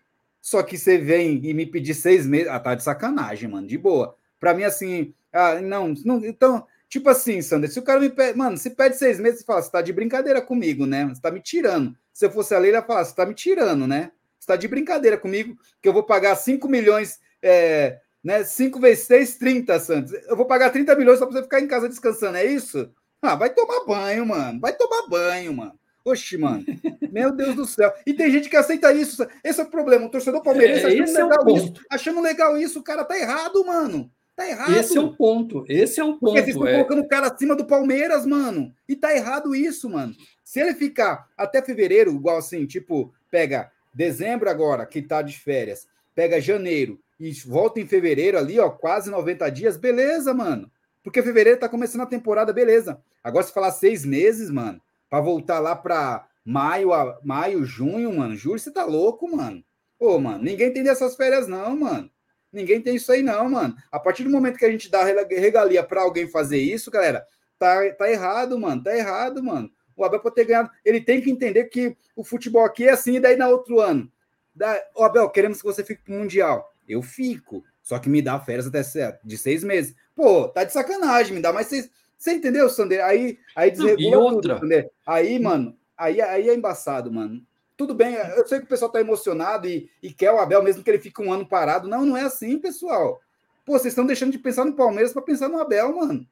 só 0.40 0.62
que 0.62 0.78
você 0.78 0.97
vem 0.97 1.39
e 1.44 1.52
me 1.52 1.66
pedir 1.66 1.94
seis 1.94 2.27
meses, 2.27 2.48
ah, 2.48 2.59
tá 2.59 2.74
de 2.74 2.82
sacanagem, 2.82 3.48
mano, 3.48 3.66
de 3.66 3.77
boa. 3.77 4.16
Para 4.40 4.55
mim, 4.55 4.65
assim, 4.65 5.12
ah, 5.32 5.60
não, 5.60 5.93
não, 6.05 6.24
então, 6.24 6.66
Tipo 6.89 7.10
assim, 7.10 7.43
Sander, 7.43 7.70
se 7.70 7.78
o 7.78 7.82
cara 7.82 8.01
me 8.01 8.09
pede, 8.09 8.36
mano, 8.36 8.56
se 8.56 8.70
pede 8.70 8.97
seis 8.97 9.20
meses, 9.20 9.40
você 9.40 9.44
fala, 9.44 9.60
você 9.60 9.70
tá 9.70 9.82
de 9.82 9.93
brincadeira 9.93 10.40
comigo, 10.40 10.86
né? 10.86 11.06
Você 11.06 11.20
tá 11.20 11.31
me 11.31 11.40
tirando. 11.40 11.94
Se 12.12 12.24
eu 12.24 12.31
fosse 12.31 12.55
a 12.55 12.59
Leila, 12.59 12.82
falar, 12.82 13.05
você 13.05 13.15
tá 13.15 13.27
me 13.27 13.35
tirando, 13.35 13.86
né? 13.86 14.10
Você 14.39 14.47
tá 14.47 14.56
de 14.56 14.66
brincadeira 14.66 15.19
comigo, 15.19 15.56
que 15.82 15.89
eu 15.89 15.93
vou 15.93 16.02
pagar 16.02 16.35
5 16.35 16.66
milhões, 16.66 17.19
é, 17.43 17.98
né? 18.24 18.43
5 18.43 18.81
vezes 18.81 19.05
6, 19.05 19.36
30, 19.36 19.78
Santos. 19.81 20.12
Eu 20.27 20.36
vou 20.36 20.47
pagar 20.47 20.70
30 20.70 20.97
milhões 20.97 21.19
só 21.19 21.27
pra 21.27 21.36
você 21.36 21.43
ficar 21.43 21.60
em 21.60 21.66
casa 21.66 21.89
descansando, 21.89 22.39
é 22.39 22.47
isso? 22.47 22.90
Ah, 23.20 23.35
vai 23.35 23.51
tomar 23.51 23.85
banho, 23.85 24.24
mano. 24.24 24.59
Vai 24.59 24.73
tomar 24.74 25.09
banho, 25.09 25.52
mano. 25.52 25.78
Oxi, 26.05 26.39
mano. 26.39 26.65
Meu 27.12 27.32
Deus 27.32 27.55
do 27.55 27.66
céu. 27.66 27.93
E 28.06 28.15
tem 28.15 28.31
gente 28.31 28.48
que 28.48 28.56
aceita 28.56 28.93
isso. 28.93 29.27
Esse 29.44 29.60
é 29.60 29.65
o 29.65 29.70
problema. 29.70 30.06
O 30.06 30.10
torcedor 30.10 30.43
palmeirense 30.43 30.86
é, 30.86 31.02
achando, 31.02 31.28
legal 31.28 31.48
é 31.48 31.52
isso, 31.52 31.73
achando 31.90 32.20
legal 32.20 32.59
isso. 32.59 32.78
O 32.78 32.82
cara 32.82 33.05
tá 33.05 33.19
errado, 33.19 33.65
mano. 33.66 34.10
Tá 34.39 34.48
errado. 34.48 34.73
Esse 34.77 34.97
é 34.97 35.01
o 35.01 35.12
ponto. 35.16 35.65
Esse 35.69 35.98
é 35.98 36.05
o 36.05 36.12
ponto. 36.12 36.20
Porque 36.20 36.43
vocês 36.44 36.55
estão 36.55 36.69
é... 36.69 36.74
colocando 36.74 37.01
o 37.01 37.09
cara 37.09 37.27
acima 37.27 37.56
do 37.56 37.66
Palmeiras, 37.66 38.24
mano. 38.24 38.73
E 38.89 38.94
tá 38.94 39.12
errado 39.12 39.52
isso, 39.52 39.90
mano. 39.90 40.15
Se 40.44 40.60
ele 40.60 40.74
ficar 40.74 41.27
até 41.36 41.60
fevereiro, 41.60 42.15
igual 42.15 42.39
assim, 42.39 42.65
tipo, 42.65 43.12
pega 43.32 43.73
dezembro 43.93 44.48
agora, 44.48 44.86
que 44.86 45.02
tá 45.02 45.23
de 45.23 45.36
férias, 45.36 45.89
pega 46.15 46.40
janeiro 46.40 47.01
e 47.19 47.32
volta 47.44 47.81
em 47.81 47.86
fevereiro 47.89 48.39
ali, 48.39 48.60
ó, 48.60 48.70
quase 48.70 49.10
90 49.10 49.51
dias, 49.51 49.77
beleza, 49.77 50.32
mano. 50.32 50.70
Porque 51.02 51.20
fevereiro 51.20 51.59
tá 51.59 51.69
começando 51.69 52.02
a 52.02 52.06
temporada, 52.06 52.52
beleza. 52.52 53.02
Agora, 53.24 53.44
se 53.44 53.52
falar 53.52 53.73
seis 53.73 54.05
meses, 54.05 54.51
mano, 54.51 54.81
para 55.10 55.20
voltar 55.20 55.59
lá 55.59 55.74
para 55.74 56.28
maio, 56.44 56.93
a, 56.93 57.19
maio, 57.24 57.65
junho, 57.65 58.16
mano, 58.16 58.36
julho, 58.36 58.60
você 58.60 58.70
tá 58.70 58.85
louco, 58.85 59.28
mano. 59.36 59.65
Ô, 59.98 60.16
mano, 60.20 60.44
ninguém 60.44 60.73
tem 60.73 60.85
dessas 60.85 61.16
férias, 61.16 61.48
não, 61.48 61.77
mano. 61.77 62.09
Ninguém 62.53 62.81
tem 62.81 62.97
isso 62.97 63.12
aí, 63.12 63.23
não, 63.23 63.49
mano. 63.51 63.77
A 63.93 64.01
partir 64.01 64.25
do 64.25 64.31
momento 64.31 64.59
que 64.59 64.65
a 64.65 64.70
gente 64.70 64.91
dá 64.91 65.05
regalia 65.05 65.83
para 65.83 66.03
alguém 66.03 66.29
fazer 66.29 66.59
isso, 66.59 66.91
galera, 66.91 67.27
tá, 67.59 67.91
tá 67.93 68.11
errado, 68.11 68.59
mano. 68.59 68.83
Tá 68.83 68.97
errado, 68.97 69.43
mano. 69.43 69.70
O 69.95 70.05
Abel 70.05 70.20
pode 70.20 70.35
ter 70.35 70.45
ganhado. 70.45 70.70
Ele 70.85 71.01
tem 71.01 71.20
que 71.20 71.31
entender 71.31 71.65
que 71.65 71.97
o 72.16 72.25
futebol 72.25 72.65
aqui 72.65 72.87
é 72.89 72.93
assim, 72.93 73.16
e 73.16 73.20
daí 73.20 73.37
na 73.37 73.49
outro 73.49 73.81
ano. 73.81 74.11
Da, 74.55 74.81
o 74.97 75.05
Abel, 75.05 75.29
queremos 75.29 75.59
que 75.59 75.66
você 75.66 75.85
fique 75.85 76.03
pro 76.03 76.15
Mundial. 76.15 76.73
Eu 76.89 77.03
fico. 77.03 77.65
Só 77.83 77.99
que 77.99 78.09
me 78.09 78.23
dá 78.23 78.39
férias 78.41 78.66
até 78.66 78.83
de 79.23 79.37
seis 79.37 79.62
meses. 79.62 79.95
Pô, 80.15 80.49
tá 80.49 80.65
de 80.65 80.73
sacanagem, 80.73 81.35
me 81.35 81.43
dá 81.43 81.53
mais 81.53 81.66
seis. 81.66 81.91
Você 82.16 82.33
entendeu, 82.33 82.69
Sander? 82.69 83.05
Aí, 83.05 83.39
aí 83.55 83.70
desregula 83.70 84.11
Não, 84.11 84.31
e 84.31 84.35
outra. 84.35 84.59
tudo, 84.59 84.91
Aí, 85.07 85.39
mano, 85.39 85.77
aí, 85.97 86.20
aí 86.20 86.49
é 86.49 86.55
embaçado, 86.55 87.12
mano 87.12 87.47
tudo 87.79 87.95
bem, 87.95 88.17
eu 88.17 88.45
sei 88.45 88.59
que 88.59 88.65
o 88.65 88.69
pessoal 88.69 88.89
está 88.89 89.01
emocionado 89.01 89.69
e, 89.69 89.89
e, 90.03 90.13
quer 90.13 90.33
o 90.33 90.39
Abel, 90.41 90.65
mesmo 90.65 90.83
que 90.83 90.91
ele 90.91 90.99
fique 90.99 91.23
um 91.23 91.33
ano 91.33 91.47
parado. 91.47 91.87
Não, 91.87 92.05
não 92.05 92.17
é 92.17 92.23
assim, 92.23 92.59
pessoal. 92.59 93.21
Pô, 93.65 93.75
vocês 93.75 93.93
estão 93.93 94.05
deixando 94.05 94.33
de 94.33 94.39
pensar 94.39 94.65
no 94.65 94.75
Palmeiras 94.75 95.13
para 95.13 95.23
pensar 95.23 95.49
no 95.49 95.61
Abel, 95.61 95.95
mano. 95.95 96.27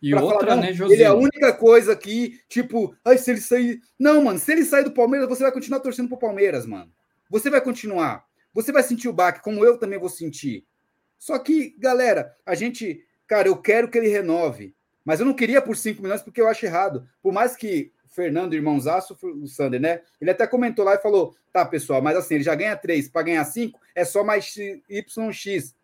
E 0.00 0.12
pra 0.12 0.22
outra, 0.22 0.50
falar, 0.50 0.56
né, 0.62 0.72
José? 0.72 0.94
Ele 0.94 1.02
é 1.02 1.06
a 1.06 1.14
única 1.14 1.52
coisa 1.52 1.96
que, 1.96 2.40
tipo, 2.48 2.94
ai, 3.04 3.18
se 3.18 3.32
ele 3.32 3.40
sair. 3.40 3.80
Não, 3.98 4.22
mano, 4.22 4.38
se 4.38 4.52
ele 4.52 4.64
sair 4.64 4.84
do 4.84 4.92
Palmeiras, 4.92 5.28
você 5.28 5.42
vai 5.42 5.50
continuar 5.50 5.80
torcendo 5.80 6.08
pro 6.08 6.16
Palmeiras, 6.16 6.64
mano. 6.64 6.92
Você 7.28 7.50
vai 7.50 7.60
continuar. 7.60 8.24
Você 8.54 8.70
vai 8.70 8.84
sentir 8.84 9.08
o 9.08 9.12
baque, 9.12 9.42
como 9.42 9.64
eu 9.64 9.76
também 9.76 9.98
vou 9.98 10.08
sentir. 10.08 10.64
Só 11.18 11.36
que, 11.40 11.74
galera, 11.80 12.32
a 12.46 12.54
gente. 12.54 13.04
Cara, 13.26 13.48
eu 13.48 13.56
quero 13.56 13.90
que 13.90 13.98
ele 13.98 14.08
renove. 14.08 14.72
Mas 15.04 15.18
eu 15.18 15.26
não 15.26 15.34
queria 15.34 15.60
por 15.60 15.76
5 15.76 16.00
milhões 16.00 16.22
porque 16.22 16.40
eu 16.40 16.46
acho 16.46 16.64
errado. 16.64 17.08
Por 17.20 17.32
mais 17.32 17.56
que 17.56 17.90
Fernando, 18.10 18.54
irmãozaço, 18.54 19.16
o 19.22 19.46
Sander, 19.46 19.80
né? 19.80 20.02
Ele 20.20 20.30
até 20.30 20.46
comentou 20.46 20.84
lá 20.84 20.94
e 20.94 21.02
falou: 21.02 21.34
tá, 21.52 21.64
pessoal, 21.64 22.02
mas 22.02 22.16
assim, 22.16 22.34
ele 22.34 22.44
já 22.44 22.54
ganha 22.54 22.76
3, 22.76 23.08
para 23.08 23.22
ganhar 23.22 23.44
5 23.44 23.80
é 23.94 24.04
só 24.04 24.22
mais 24.22 24.54
YX. 24.56 25.74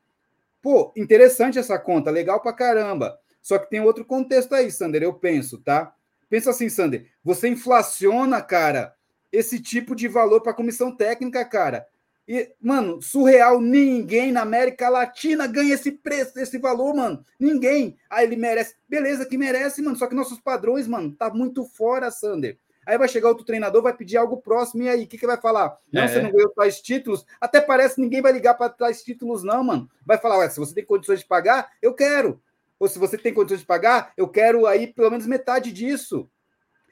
Pô, 0.61 0.93
interessante 0.97 1.59
essa 1.59 1.79
conta, 1.79 2.11
legal 2.11 2.41
pra 2.41 2.53
caramba. 2.53 3.19
Só 3.41 3.59
que 3.59 3.71
tem 3.71 3.81
outro 3.81 4.05
contexto 4.05 4.55
aí, 4.55 4.71
Sander, 4.71 5.03
eu 5.03 5.15
penso, 5.15 5.59
tá? 5.59 5.95
Pensa 6.29 6.51
assim, 6.51 6.69
Sander, 6.69 7.07
você 7.23 7.49
inflaciona, 7.49 8.43
cara, 8.43 8.95
esse 9.31 9.61
tipo 9.61 9.95
de 9.95 10.09
valor 10.09 10.41
para 10.41 10.53
comissão 10.53 10.95
técnica, 10.95 11.45
cara. 11.45 11.87
E, 12.29 12.51
mano, 12.61 13.01
surreal, 13.01 13.61
ninguém 13.61 14.33
na 14.33 14.43
América 14.43 14.89
Latina 14.89 15.47
ganha 15.47 15.75
esse 15.75 15.93
preço, 15.93 16.39
esse 16.41 16.59
valor, 16.59 16.95
mano. 16.95 17.25
Ninguém. 17.39 17.97
Ah, 18.11 18.25
ele 18.25 18.35
merece. 18.37 18.75
Beleza 18.89 19.25
que 19.25 19.39
merece, 19.39 19.81
mano. 19.81 19.97
Só 19.97 20.07
que 20.09 20.15
nossos 20.15 20.41
padrões, 20.41 20.89
mano, 20.89 21.13
tá 21.15 21.31
muito 21.33 21.65
fora, 21.65 22.11
Sander. 22.11 22.59
Aí 22.85 22.97
vai 22.99 23.09
chegar 23.09 23.29
outro 23.29 23.45
treinador, 23.45 23.83
vai 23.83 23.93
pedir 23.97 24.17
algo 24.17 24.37
próximo, 24.37 24.83
e 24.85 24.89
aí, 24.89 25.05
o 25.05 25.07
que, 25.09 25.19
que 25.19 25.27
vai 25.27 25.37
falar? 25.41 25.77
Não, 25.93 26.03
É. 26.03 26.09
você 26.09 26.21
não 26.23 26.31
ganhou 26.31 26.51
tais 26.51 26.81
títulos. 26.81 27.27
Até 27.41 27.61
parece 27.61 27.97
que 27.97 28.01
ninguém 28.01 28.23
vai 28.23 28.33
ligar 28.33 28.55
para 28.55 28.69
tais 28.69 29.03
títulos, 29.03 29.43
não, 29.43 29.63
mano. 29.65 29.91
Vai 30.05 30.19
falar, 30.19 30.39
ué, 30.39 30.49
se 30.49 30.59
você 30.61 30.73
tem 30.75 30.85
condições 30.85 31.21
de 31.21 31.27
pagar, 31.27 31.69
eu 31.83 31.93
quero. 31.95 32.41
Ou 32.79 32.87
se 32.89 32.99
você 32.99 33.17
tem 33.19 33.33
condições 33.35 33.61
de 33.61 33.67
pagar, 33.67 34.13
eu 34.17 34.29
quero 34.29 34.67
aí 34.67 34.87
pelo 34.87 35.11
menos 35.11 35.27
metade 35.27 35.73
disso. 35.73 36.29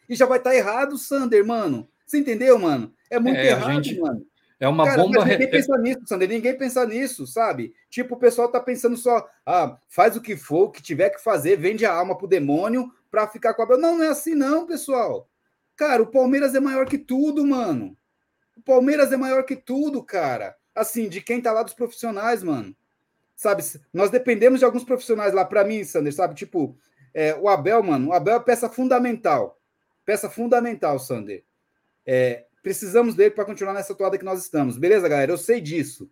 E 0.08 0.14
já 0.16 0.26
vai 0.26 0.38
estar 0.38 0.54
errado, 0.54 0.98
Sander, 0.98 1.44
mano. 1.46 1.88
Você 2.06 2.18
entendeu, 2.18 2.58
mano? 2.58 2.92
É 3.08 3.18
muito 3.20 3.38
É, 3.38 3.48
errado, 3.48 3.82
gente- 3.84 4.00
mano. 4.00 4.26
É 4.60 4.68
uma 4.68 4.84
Cara, 4.84 5.02
bomba. 5.02 5.20
mas 5.20 5.28
ninguém 5.30 5.50
pensa 5.50 5.78
nisso, 5.78 6.00
Sander. 6.06 6.28
Ninguém 6.28 6.56
pensa 6.56 6.86
nisso, 6.86 7.26
sabe? 7.26 7.74
Tipo, 7.90 8.14
o 8.14 8.18
pessoal 8.18 8.48
tá 8.48 8.60
pensando 8.60 8.96
só, 8.96 9.28
ah, 9.44 9.76
faz 9.88 10.16
o 10.16 10.20
que 10.20 10.36
for, 10.36 10.64
o 10.64 10.70
que 10.70 10.82
tiver 10.82 11.10
que 11.10 11.22
fazer, 11.22 11.56
vende 11.56 11.84
a 11.84 11.92
alma 11.92 12.16
pro 12.16 12.28
demônio 12.28 12.90
pra 13.10 13.26
ficar 13.28 13.54
com 13.54 13.62
a 13.62 13.64
Abel. 13.64 13.78
Não, 13.78 13.98
não 13.98 14.04
é 14.04 14.08
assim, 14.08 14.34
não, 14.34 14.66
pessoal. 14.66 15.28
Cara, 15.76 16.02
o 16.02 16.06
Palmeiras 16.06 16.54
é 16.54 16.60
maior 16.60 16.86
que 16.86 16.98
tudo, 16.98 17.44
mano. 17.46 17.96
O 18.56 18.62
Palmeiras 18.62 19.12
é 19.12 19.16
maior 19.16 19.42
que 19.44 19.56
tudo, 19.56 20.02
cara. 20.02 20.56
Assim, 20.74 21.08
de 21.08 21.20
quem 21.20 21.40
tá 21.40 21.52
lá 21.52 21.62
dos 21.62 21.74
profissionais, 21.74 22.42
mano. 22.42 22.74
Sabe? 23.34 23.62
Nós 23.92 24.10
dependemos 24.10 24.60
de 24.60 24.64
alguns 24.64 24.84
profissionais 24.84 25.34
lá, 25.34 25.44
pra 25.44 25.64
mim, 25.64 25.82
Sander, 25.82 26.14
sabe? 26.14 26.34
Tipo, 26.34 26.76
é, 27.12 27.34
o 27.34 27.48
Abel, 27.48 27.82
mano, 27.82 28.10
o 28.10 28.12
Abel 28.12 28.36
é 28.36 28.40
peça 28.40 28.68
fundamental. 28.68 29.60
Peça 30.04 30.30
fundamental, 30.30 30.98
Sander. 30.98 31.44
É, 32.06 32.44
precisamos 32.64 33.14
dele 33.14 33.30
para 33.30 33.44
continuar 33.44 33.74
nessa 33.74 33.94
toada 33.94 34.16
que 34.18 34.24
nós 34.24 34.40
estamos. 34.42 34.78
Beleza, 34.78 35.06
galera? 35.06 35.30
Eu 35.30 35.36
sei 35.38 35.60
disso. 35.60 36.10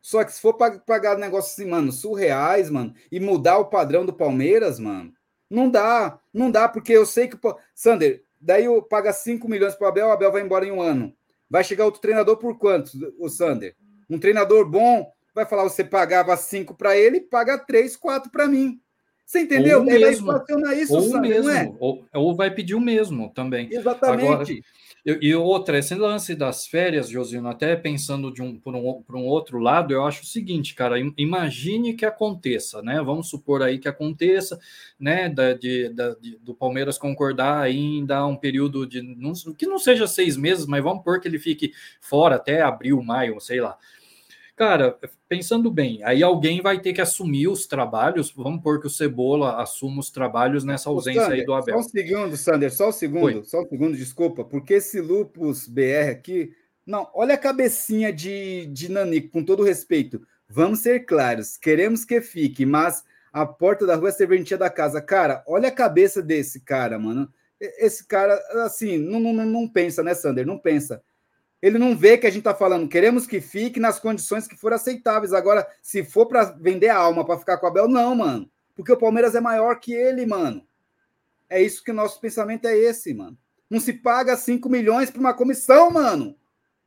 Só 0.00 0.22
que 0.24 0.32
se 0.32 0.40
for 0.40 0.54
pag- 0.54 0.80
pagar 0.86 1.18
negócios 1.18 1.52
assim, 1.52 1.68
mano, 1.68 1.90
surreais, 1.92 2.70
mano, 2.70 2.94
e 3.10 3.18
mudar 3.20 3.58
o 3.58 3.66
padrão 3.66 4.06
do 4.06 4.12
Palmeiras, 4.12 4.78
mano, 4.78 5.12
não 5.50 5.68
dá. 5.68 6.18
Não 6.32 6.50
dá, 6.50 6.68
porque 6.68 6.92
eu 6.92 7.04
sei 7.04 7.26
que. 7.28 7.36
Sander, 7.74 8.22
daí 8.40 8.64
eu 8.64 8.80
paga 8.82 9.12
5 9.12 9.48
milhões 9.48 9.74
para 9.74 9.84
o 9.86 9.88
Abel, 9.88 10.06
o 10.06 10.12
Abel 10.12 10.32
vai 10.32 10.42
embora 10.42 10.64
em 10.64 10.72
um 10.72 10.80
ano. 10.80 11.12
Vai 11.50 11.62
chegar 11.62 11.84
outro 11.84 12.00
treinador 12.00 12.36
por 12.38 12.56
quanto, 12.58 12.92
o 13.18 13.28
Sander? 13.28 13.76
Um 14.08 14.18
treinador 14.18 14.64
bom 14.68 15.12
vai 15.34 15.44
falar: 15.44 15.64
você 15.64 15.84
pagava 15.84 16.36
5 16.36 16.74
para 16.74 16.96
ele, 16.96 17.20
paga 17.20 17.58
3, 17.58 17.96
4 17.96 18.30
para 18.30 18.46
mim. 18.48 18.80
Você 19.24 19.40
entendeu? 19.40 19.80
Ou 19.80 19.88
Ele 19.88 20.00
vai 20.00 20.10
mesmo. 20.10 20.32
estacionar 20.32 20.76
isso, 20.76 20.94
Ou 20.94 21.02
Sander, 21.02 21.30
mesmo, 21.30 21.44
não 21.48 21.56
é? 21.56 21.72
ou, 21.78 22.04
ou 22.12 22.36
vai 22.36 22.50
pedir 22.50 22.74
o 22.74 22.80
mesmo 22.80 23.30
também. 23.32 23.68
Exatamente. 23.72 24.62
E, 25.04 25.18
e 25.30 25.34
outra, 25.34 25.78
esse 25.78 25.96
lance 25.96 26.32
das 26.34 26.64
férias, 26.66 27.08
Josino, 27.08 27.48
até 27.48 27.74
pensando 27.74 28.32
de 28.32 28.40
um, 28.40 28.56
por, 28.58 28.74
um, 28.76 29.02
por 29.02 29.16
um 29.16 29.24
outro 29.24 29.58
lado, 29.58 29.92
eu 29.92 30.04
acho 30.04 30.22
o 30.22 30.26
seguinte, 30.26 30.74
cara, 30.76 30.98
im- 31.00 31.12
imagine 31.18 31.94
que 31.94 32.04
aconteça, 32.06 32.80
né? 32.82 33.02
Vamos 33.02 33.28
supor 33.28 33.62
aí 33.62 33.78
que 33.80 33.88
aconteça, 33.88 34.60
né? 35.00 35.28
Da, 35.28 35.54
de, 35.54 35.88
da- 35.88 36.14
de- 36.14 36.38
do 36.38 36.54
Palmeiras 36.54 36.98
concordar 36.98 37.62
dar 38.06 38.26
um 38.26 38.36
período 38.36 38.86
de. 38.86 39.02
Não, 39.02 39.32
que 39.58 39.66
não 39.66 39.78
seja 39.78 40.06
seis 40.06 40.36
meses, 40.36 40.66
mas 40.66 40.82
vamos 40.84 41.02
pôr 41.02 41.20
que 41.20 41.26
ele 41.26 41.38
fique 41.38 41.72
fora 42.00 42.36
até 42.36 42.62
abril, 42.62 43.02
maio, 43.02 43.40
sei 43.40 43.60
lá. 43.60 43.76
Cara, 44.54 44.98
pensando 45.28 45.70
bem, 45.70 46.02
aí 46.04 46.22
alguém 46.22 46.60
vai 46.60 46.78
ter 46.78 46.92
que 46.92 47.00
assumir 47.00 47.48
os 47.48 47.66
trabalhos. 47.66 48.30
Vamos 48.32 48.62
pôr 48.62 48.80
que 48.80 48.86
o 48.86 48.90
Cebola 48.90 49.60
assuma 49.62 50.00
os 50.00 50.10
trabalhos 50.10 50.62
nessa 50.62 50.90
ausência 50.90 51.22
Sander, 51.22 51.38
aí 51.40 51.46
do 51.46 51.54
Abel. 51.54 51.74
Só 51.74 51.80
um 51.80 51.90
segundo, 51.90 52.36
Sander, 52.36 52.72
só 52.72 52.88
um 52.90 52.92
segundo, 52.92 53.24
Oi. 53.24 53.44
só 53.44 53.62
um 53.62 53.68
segundo, 53.68 53.96
desculpa, 53.96 54.44
porque 54.44 54.74
esse 54.74 55.00
Lupus 55.00 55.66
BR 55.66 56.10
aqui. 56.10 56.52
Não, 56.86 57.08
olha 57.14 57.34
a 57.34 57.38
cabecinha 57.38 58.12
de, 58.12 58.66
de 58.66 58.90
Nanico, 58.90 59.30
com 59.30 59.44
todo 59.44 59.62
respeito. 59.62 60.20
Vamos 60.48 60.80
ser 60.80 61.06
claros, 61.06 61.56
queremos 61.56 62.04
que 62.04 62.20
fique, 62.20 62.66
mas 62.66 63.02
a 63.32 63.46
porta 63.46 63.86
da 63.86 63.96
rua 63.96 64.10
é 64.10 64.12
serventia 64.12 64.58
da 64.58 64.68
casa. 64.68 65.00
Cara, 65.00 65.42
olha 65.46 65.68
a 65.68 65.72
cabeça 65.72 66.20
desse 66.20 66.60
cara, 66.60 66.98
mano. 66.98 67.32
Esse 67.58 68.06
cara, 68.06 68.34
assim, 68.64 68.98
não, 68.98 69.18
não, 69.18 69.32
não- 69.32 69.46
não 69.46 69.68
pensa, 69.68 70.02
né, 70.02 70.12
Sander? 70.14 70.44
Não 70.46 70.58
pensa. 70.58 71.02
Ele 71.62 71.78
não 71.78 71.96
vê 71.96 72.18
que 72.18 72.26
a 72.26 72.30
gente 72.30 72.42
tá 72.42 72.52
falando, 72.52 72.88
queremos 72.88 73.24
que 73.24 73.40
fique 73.40 73.78
nas 73.78 74.00
condições 74.00 74.48
que 74.48 74.56
forem 74.56 74.74
aceitáveis. 74.74 75.32
Agora, 75.32 75.64
se 75.80 76.02
for 76.02 76.26
para 76.26 76.42
vender 76.42 76.88
a 76.88 76.96
alma 76.96 77.24
para 77.24 77.38
ficar 77.38 77.56
com 77.56 77.66
o 77.66 77.68
Abel, 77.68 77.86
não, 77.86 78.16
mano. 78.16 78.50
Porque 78.74 78.90
o 78.90 78.96
Palmeiras 78.96 79.36
é 79.36 79.40
maior 79.40 79.78
que 79.78 79.92
ele, 79.92 80.26
mano. 80.26 80.66
É 81.48 81.62
isso 81.62 81.84
que 81.84 81.92
o 81.92 81.94
nosso 81.94 82.20
pensamento 82.20 82.66
é 82.66 82.76
esse, 82.76 83.14
mano. 83.14 83.38
Não 83.70 83.78
se 83.78 83.92
paga 83.92 84.36
5 84.36 84.68
milhões 84.68 85.08
para 85.08 85.20
uma 85.20 85.34
comissão, 85.34 85.88
mano. 85.88 86.36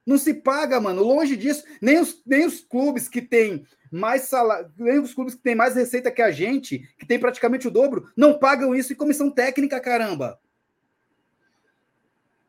Não 0.06 0.18
se 0.18 0.34
paga, 0.34 0.80
mano. 0.82 1.04
Longe 1.04 1.38
disso, 1.38 1.64
nem 1.82 2.00
os, 2.00 2.22
nem 2.26 2.46
os 2.46 2.60
clubes 2.60 3.08
que 3.08 3.22
têm 3.22 3.66
mais 3.90 4.24
salário, 4.24 4.70
nem 4.78 5.00
os 5.00 5.14
clubes 5.14 5.36
que 5.36 5.42
têm 5.42 5.56
mais 5.56 5.74
receita 5.74 6.12
que 6.12 6.22
a 6.22 6.32
gente, 6.32 6.80
que 7.00 7.06
tem 7.06 7.18
praticamente 7.18 7.68
o 7.68 7.72
dobro, 7.72 8.12
não 8.16 8.38
pagam 8.38 8.76
isso 8.76 8.92
em 8.92 8.96
comissão 8.96 9.32
técnica, 9.32 9.80
caramba. 9.80 10.38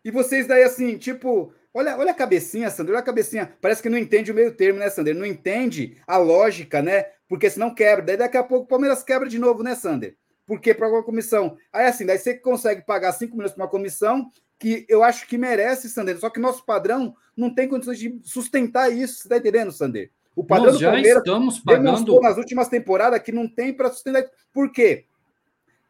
E 0.05 0.11
vocês 0.11 0.47
daí 0.47 0.65
assim, 0.65 0.98
tipo, 0.98 1.53
olha, 1.77 1.98
olha 1.98 2.11
a 2.11 2.15
cabecinha, 2.15 2.70
Sander, 2.70 2.94
olha 2.94 3.01
a 3.01 3.05
cabecinha. 3.05 3.53
Parece 3.61 3.82
que 3.82 3.90
não 3.90 3.98
entende 3.98 4.32
o 4.32 4.35
meio 4.35 4.51
termo, 4.53 4.78
né, 4.78 4.89
Sander? 4.89 5.15
Não 5.15 5.27
entende 5.27 5.97
a 6.07 6.16
lógica, 6.16 6.81
né? 6.81 7.07
Porque 7.28 7.51
senão 7.51 7.74
quebra. 7.74 8.05
Daí 8.05 8.16
daqui 8.16 8.36
a 8.36 8.43
pouco 8.43 8.65
o 8.65 8.69
Palmeiras 8.69 9.03
quebra 9.03 9.28
de 9.28 9.39
novo, 9.39 9.62
né, 9.62 9.74
Sander? 9.74 10.16
Porque 10.47 10.73
para 10.73 10.89
uma 10.89 11.03
comissão. 11.03 11.59
Aí 11.73 11.86
assim, 11.86 12.07
daí 12.07 12.19
você 12.19 12.35
consegue 12.35 12.82
pagar 12.82 13.12
5 13.12 13.36
milhões 13.36 13.53
para 13.53 13.65
uma 13.65 13.70
comissão 13.70 14.31
que 14.59 14.86
eu 14.89 15.05
acho 15.05 15.27
que 15.27 15.36
merece, 15.36 15.90
Sander. 15.90 16.19
Só 16.19 16.31
que 16.31 16.40
nosso 16.40 16.65
padrão 16.65 17.15
não 17.36 17.55
tem 17.55 17.69
condições 17.69 17.98
de 17.98 18.19
sustentar 18.23 18.90
isso. 18.90 19.23
Você 19.23 19.28
tá 19.28 19.36
entendendo, 19.36 19.70
Sander? 19.70 20.11
O 20.35 20.44
padrão 20.44 20.66
Nós 20.66 20.74
do 20.77 20.81
já 20.81 20.93
Palmeiras 20.93 21.19
estamos 21.19 21.59
pagando. 21.59 22.20
nas 22.20 22.39
últimas 22.39 22.69
temporadas 22.69 23.20
que 23.20 23.32
não 23.32 23.47
tem 23.48 23.74
para 23.74 23.90
sustentar. 23.90 24.24
Por 24.53 24.70
quê? 24.70 25.05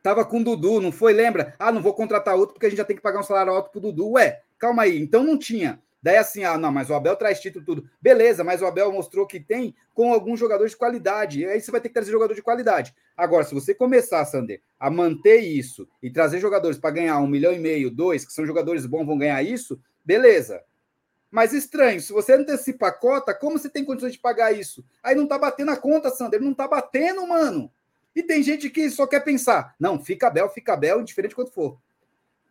Tava 0.03 0.25
com 0.25 0.41
o 0.41 0.45
Dudu, 0.45 0.81
não 0.81 0.93
foi? 0.93 1.13
Lembra? 1.13 1.55
Ah, 1.59 1.73
não 1.73 1.83
vou 1.83 1.93
contratar 1.93 2.37
outro 2.37 2.55
porque 2.55 2.67
a 2.67 2.69
gente 2.69 2.79
já 2.79 2.85
tem 2.85 2.97
que 2.97 3.03
pagar 3.03 3.21
um 3.21 3.25
salário 3.25 3.53
alto 3.53 3.71
pro 3.71 3.81
Dudu. 3.81 4.13
Ué, 4.13 4.41
calma 4.59 4.83
aí. 4.83 4.99
Então 4.99 5.23
não 5.23 5.39
tinha. 5.39 5.81
Daí 6.03 6.19
assim, 6.19 6.45
ah, 6.45 6.57
não, 6.57 6.71
mas 6.71 6.89
o 6.89 6.95
Abel 6.95 7.17
traz 7.17 7.41
título 7.41 7.65
tudo. 7.65 7.91
Beleza, 8.01 8.45
mas 8.45 8.63
o 8.63 8.67
Abel 8.67 8.93
mostrou 8.93 9.27
que 9.27 9.41
tem 9.41 9.75
com 9.93 10.13
alguns 10.13 10.39
jogadores 10.39 10.73
de 10.73 10.79
qualidade. 10.79 11.41
E 11.41 11.47
aí 11.47 11.61
você 11.61 11.71
vai 11.71 11.81
ter 11.81 11.89
que 11.89 11.95
trazer 11.95 12.13
jogador 12.13 12.33
de 12.33 12.43
qualidade. 12.43 12.95
Agora, 13.17 13.45
se 13.45 13.53
você 13.53 13.75
começar, 13.75 14.25
Sander, 14.25 14.61
a 14.79 14.89
manter 14.89 15.41
isso 15.41 15.89
e 16.01 16.09
trazer 16.09 16.39
jogadores 16.39 16.79
para 16.79 16.93
ganhar 16.93 17.19
um 17.19 17.27
milhão 17.27 17.53
e 17.53 17.59
meio, 17.59 17.91
dois, 17.91 18.25
que 18.25 18.33
são 18.33 18.47
jogadores 18.47 18.87
bons, 18.87 19.05
vão 19.05 19.19
ganhar 19.19 19.43
isso, 19.43 19.81
beleza. 20.05 20.63
Mas 21.29 21.53
estranho, 21.53 22.01
se 22.01 22.13
você 22.13 22.35
antecipa 22.35 22.87
a 22.87 22.93
cota, 22.93 23.35
como 23.35 23.59
você 23.59 23.69
tem 23.69 23.85
condições 23.85 24.13
de 24.13 24.19
pagar 24.21 24.53
isso? 24.53 24.85
Aí 25.03 25.15
não 25.17 25.27
tá 25.27 25.37
batendo 25.37 25.73
a 25.73 25.77
conta, 25.77 26.11
Sander. 26.11 26.41
Não 26.41 26.55
tá 26.55 26.69
batendo, 26.69 27.27
mano. 27.27 27.71
E 28.15 28.23
tem 28.23 28.43
gente 28.43 28.71
que 28.71 28.89
só 28.91 29.07
quer 29.07 29.21
pensar, 29.21 29.75
não, 29.79 30.03
fica 30.03 30.31
Bel, 30.31 30.49
fica 30.49 30.77
Bel, 30.77 31.01
indiferente 31.01 31.35
quanto 31.35 31.53
for. 31.53 31.79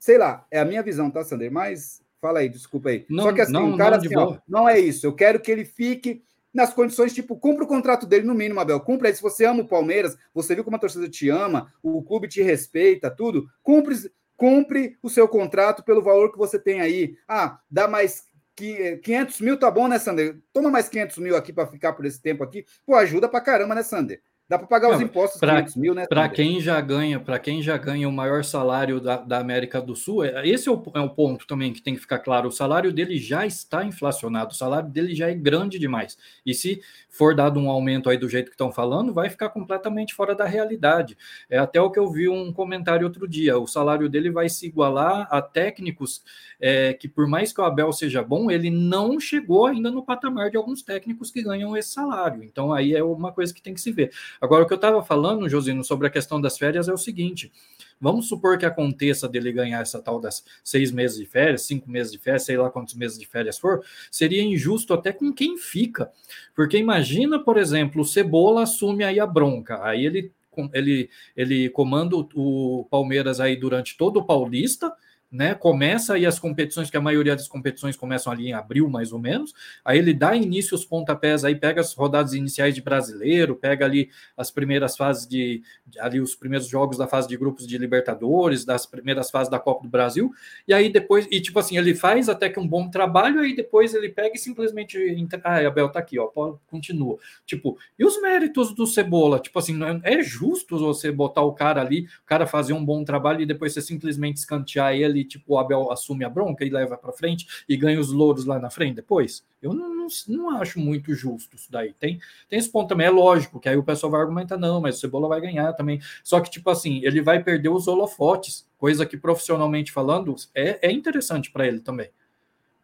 Sei 0.05 0.19
lá, 0.19 0.45
é 0.51 0.59
a 0.59 0.65
minha 0.65 0.83
visão, 0.83 1.09
tá, 1.09 1.23
Sander? 1.23 1.51
Mas 1.51 1.99
fala 2.21 2.37
aí, 2.37 2.47
desculpa 2.47 2.89
aí. 2.89 3.07
Não, 3.09 3.23
só 3.23 3.33
que 3.33 3.41
assim, 3.41 3.51
não, 3.51 3.69
um 3.69 3.75
cara 3.75 3.97
não, 3.97 4.05
assim, 4.05 4.15
ó, 4.15 4.37
não 4.47 4.69
é 4.69 4.79
isso. 4.79 5.03
Eu 5.03 5.15
quero 5.15 5.39
que 5.39 5.51
ele 5.51 5.65
fique 5.65 6.21
nas 6.53 6.71
condições, 6.71 7.11
tipo, 7.11 7.35
cumpra 7.35 7.63
o 7.63 7.67
contrato 7.67 8.05
dele 8.05 8.23
no 8.23 8.35
mínimo, 8.35 8.59
Abel. 8.59 8.79
Cumpra 8.81 9.07
aí. 9.07 9.15
Se 9.15 9.21
você 9.23 9.45
ama 9.45 9.63
o 9.63 9.67
Palmeiras, 9.67 10.15
você 10.31 10.53
viu 10.53 10.63
como 10.63 10.75
a 10.75 10.79
torcida 10.79 11.09
te 11.09 11.27
ama, 11.27 11.73
o 11.81 12.03
clube 12.03 12.27
te 12.27 12.39
respeita, 12.43 13.09
tudo, 13.09 13.47
cumpre, 13.63 13.95
cumpre 14.37 14.95
o 15.01 15.09
seu 15.09 15.27
contrato 15.27 15.83
pelo 15.83 16.03
valor 16.03 16.31
que 16.31 16.37
você 16.37 16.59
tem 16.59 16.81
aí. 16.81 17.17
Ah, 17.27 17.59
dá 17.67 17.87
mais 17.87 18.27
que 18.55 18.97
500 18.97 19.41
mil 19.41 19.57
tá 19.57 19.71
bom, 19.71 19.87
né, 19.87 19.97
Sander? 19.97 20.37
Toma 20.53 20.69
mais 20.69 20.87
500 20.87 21.17
mil 21.17 21.35
aqui 21.35 21.51
para 21.51 21.65
ficar 21.65 21.93
por 21.93 22.05
esse 22.05 22.21
tempo 22.21 22.43
aqui. 22.43 22.63
Pô, 22.85 22.93
ajuda 22.93 23.27
pra 23.27 23.41
caramba, 23.41 23.73
né, 23.73 23.81
Sander? 23.81 24.21
Dá 24.47 24.59
para 24.59 24.67
pagar 24.67 24.89
Não, 24.89 24.95
os 24.97 25.01
impostos 25.01 25.39
pra- 25.39 25.55
500 25.55 25.75
mil, 25.75 25.95
né? 25.95 26.05
Para 26.07 26.29
quem 26.29 26.61
já 26.61 26.79
ganha, 26.79 27.19
para 27.19 27.39
quem 27.39 27.63
já 27.63 27.75
ganha 27.77 28.07
o 28.07 28.11
maior 28.11 28.43
salário 28.43 28.99
da, 29.01 29.17
da 29.17 29.39
América 29.39 29.81
do 29.81 29.95
Sul, 29.95 30.23
é- 30.23 30.47
esse 30.47 30.69
é 30.69 30.71
o, 30.71 30.83
é 30.93 30.99
o 30.99 31.09
ponto 31.09 31.47
também 31.47 31.73
que 31.73 31.81
tem 31.81 31.95
que 31.95 32.01
ficar 32.01 32.19
claro. 32.19 32.49
O 32.49 32.51
salário 32.51 32.93
dele 32.93 33.17
já 33.17 33.43
está 33.43 33.83
inflacionado, 33.83 34.51
o 34.51 34.55
salário 34.55 34.87
dele 34.87 35.15
já 35.15 35.31
é 35.31 35.33
grande 35.33 35.79
demais. 35.79 36.15
E 36.45 36.53
se 36.53 36.79
for 37.09 37.33
dado 37.33 37.59
um 37.59 37.69
aumento 37.71 38.07
aí 38.07 38.17
do 38.17 38.29
jeito 38.29 38.47
que 38.47 38.53
estão 38.53 38.71
falando, 38.71 39.13
vai 39.13 39.31
ficar 39.31 39.49
completamente 39.49 40.13
fora 40.13 40.35
da 40.35 40.45
realidade. 40.45 41.17
É 41.49 41.57
até 41.57 41.81
o 41.81 41.89
que 41.89 41.97
eu 41.97 42.11
vi 42.11 42.29
um 42.29 42.53
comentário 42.53 43.07
outro 43.07 43.27
dia. 43.27 43.57
O 43.57 43.65
salário 43.65 44.07
dele 44.07 44.29
vai 44.29 44.47
se 44.47 44.67
igualar 44.67 45.27
a 45.31 45.41
técnicos 45.41 46.21
é, 46.59 46.93
que, 46.93 47.07
por 47.07 47.27
mais 47.27 47.51
que 47.51 47.59
o 47.61 47.63
Abel 47.63 47.91
seja 47.91 48.21
bom, 48.21 48.51
ele 48.51 48.69
não 48.69 49.19
chegou 49.19 49.65
ainda 49.65 49.89
no 49.89 50.03
patamar 50.05 50.51
de 50.51 50.57
alguns 50.57 50.83
técnicos 50.83 51.31
que 51.31 51.41
ganham 51.41 51.75
esse 51.75 51.89
salário. 51.89 52.43
Então 52.43 52.71
aí 52.71 52.93
é 52.93 53.03
uma 53.03 53.31
coisa 53.31 53.51
que 53.53 53.61
tem 53.61 53.73
que 53.73 53.81
se 53.81 53.91
ver. 53.91 54.11
Agora, 54.39 54.63
o 54.63 54.67
que 54.67 54.73
eu 54.73 54.77
estava 54.77 55.03
falando, 55.03 55.47
Josino, 55.49 55.83
sobre 55.83 56.07
a 56.07 56.09
questão 56.09 56.39
das 56.39 56.57
férias 56.57 56.87
é 56.87 56.93
o 56.93 56.97
seguinte: 56.97 57.51
vamos 57.99 58.27
supor 58.27 58.57
que 58.57 58.65
aconteça 58.65 59.27
dele 59.27 59.51
ganhar 59.51 59.81
essa 59.81 60.01
tal 60.01 60.19
das 60.19 60.43
seis 60.63 60.91
meses 60.91 61.17
de 61.17 61.25
férias, 61.25 61.63
cinco 61.63 61.89
meses 61.89 62.11
de 62.11 62.17
férias, 62.17 62.43
sei 62.43 62.57
lá 62.57 62.69
quantos 62.69 62.93
meses 62.95 63.17
de 63.17 63.25
férias 63.25 63.57
for, 63.57 63.83
seria 64.11 64.41
injusto 64.41 64.93
até 64.93 65.11
com 65.11 65.31
quem 65.33 65.57
fica. 65.57 66.11
Porque 66.55 66.77
imagina, 66.77 67.39
por 67.39 67.57
exemplo, 67.57 68.01
o 68.01 68.05
Cebola 68.05 68.63
assume 68.63 69.03
aí 69.03 69.19
a 69.19 69.25
bronca, 69.25 69.83
aí 69.83 70.05
ele, 70.05 70.31
ele, 70.73 71.09
ele 71.35 71.69
comanda 71.69 72.15
o 72.15 72.87
Palmeiras 72.89 73.39
aí 73.39 73.55
durante 73.55 73.97
todo 73.97 74.17
o 74.17 74.25
Paulista. 74.25 74.93
Né? 75.35 75.53
Começa 75.53 76.13
aí 76.13 76.25
as 76.25 76.39
competições, 76.39 76.89
que 76.89 76.97
a 76.97 77.01
maioria 77.01 77.35
das 77.35 77.47
competições 77.47 77.95
começam 77.95 78.31
ali 78.31 78.47
em 78.47 78.53
abril, 78.53 78.89
mais 78.89 79.11
ou 79.11 79.19
menos. 79.19 79.53
Aí 79.83 79.97
ele 79.97 80.13
dá 80.13 80.35
início 80.35 80.75
aos 80.75 80.85
pontapés, 80.85 81.43
aí 81.43 81.55
pega 81.55 81.81
as 81.81 81.93
rodadas 81.93 82.33
iniciais 82.33 82.73
de 82.73 82.81
brasileiro, 82.81 83.55
pega 83.55 83.85
ali 83.85 84.09
as 84.37 84.49
primeiras 84.49 84.95
fases 84.95 85.27
de 85.27 85.61
ali 85.99 86.19
os 86.19 86.35
primeiros 86.35 86.67
jogos 86.67 86.97
da 86.97 87.07
fase 87.07 87.27
de 87.27 87.37
grupos 87.37 87.67
de 87.67 87.77
Libertadores, 87.77 88.65
das 88.65 88.85
primeiras 88.85 89.29
fases 89.29 89.49
da 89.49 89.59
Copa 89.59 89.83
do 89.83 89.89
Brasil, 89.89 90.31
e 90.67 90.73
aí 90.73 90.89
depois, 90.91 91.27
e 91.29 91.41
tipo 91.41 91.59
assim, 91.59 91.77
ele 91.77 91.93
faz 91.93 92.29
até 92.29 92.49
que 92.49 92.59
um 92.59 92.67
bom 92.67 92.89
trabalho, 92.89 93.39
aí 93.39 93.55
depois 93.55 93.93
ele 93.93 94.09
pega 94.09 94.35
e 94.35 94.39
simplesmente 94.39 94.97
ah, 95.43 95.67
Abel 95.67 95.89
tá 95.89 95.99
aqui, 95.99 96.17
ó, 96.17 96.27
continua. 96.67 97.17
Tipo, 97.45 97.77
e 97.97 98.05
os 98.05 98.21
méritos 98.21 98.73
do 98.73 98.87
Cebola? 98.87 99.39
Tipo 99.39 99.59
assim, 99.59 99.77
é 100.03 100.21
justo 100.23 100.77
você 100.77 101.11
botar 101.11 101.41
o 101.41 101.53
cara 101.53 101.81
ali, 101.81 102.07
o 102.23 102.25
cara 102.25 102.47
fazer 102.47 102.73
um 102.73 102.83
bom 102.83 103.03
trabalho 103.03 103.41
e 103.41 103.45
depois 103.45 103.73
você 103.73 103.81
simplesmente 103.81 104.37
escantear 104.37 104.93
ele 104.93 105.24
tipo, 105.25 105.53
o 105.53 105.57
Abel 105.57 105.91
assume 105.91 106.23
a 106.23 106.29
bronca 106.29 106.63
e 106.63 106.69
leva 106.69 106.97
para 106.97 107.11
frente 107.11 107.45
e 107.67 107.75
ganha 107.75 107.99
os 107.99 108.11
louros 108.11 108.45
lá 108.45 108.59
na 108.59 108.69
frente 108.69 108.95
depois? 108.95 109.45
Eu 109.61 109.73
não, 109.73 109.93
não, 109.93 110.07
não, 110.27 110.61
acho 110.61 110.79
muito 110.79 111.13
justo 111.13 111.55
isso 111.55 111.71
daí. 111.71 111.93
Tem, 111.93 112.19
tem 112.49 112.59
esse 112.59 112.71
ponto 112.71 112.87
também, 112.87 113.07
é 113.07 113.09
lógico, 113.09 113.59
que 113.59 113.67
aí 113.67 113.77
o 113.77 113.83
pessoal 113.83 114.11
vai 114.11 114.21
argumentar, 114.21 114.57
não, 114.57 114.79
mas 114.79 114.97
o 114.97 114.99
Cebola 114.99 115.27
vai 115.27 115.41
ganhar 115.41 115.73
também. 115.73 115.99
Só 116.23 116.39
que, 116.39 116.49
tipo 116.49 116.69
assim, 116.69 117.01
ele 117.03 117.21
vai 117.21 117.43
perder 117.43 117.69
os 117.69 117.87
holofotes, 117.87 118.67
coisa 118.77 119.05
que 119.05 119.17
profissionalmente 119.17 119.91
falando 119.91 120.35
é, 120.53 120.87
é 120.87 120.91
interessante 120.91 121.51
para 121.51 121.67
ele 121.67 121.79
também. 121.79 122.09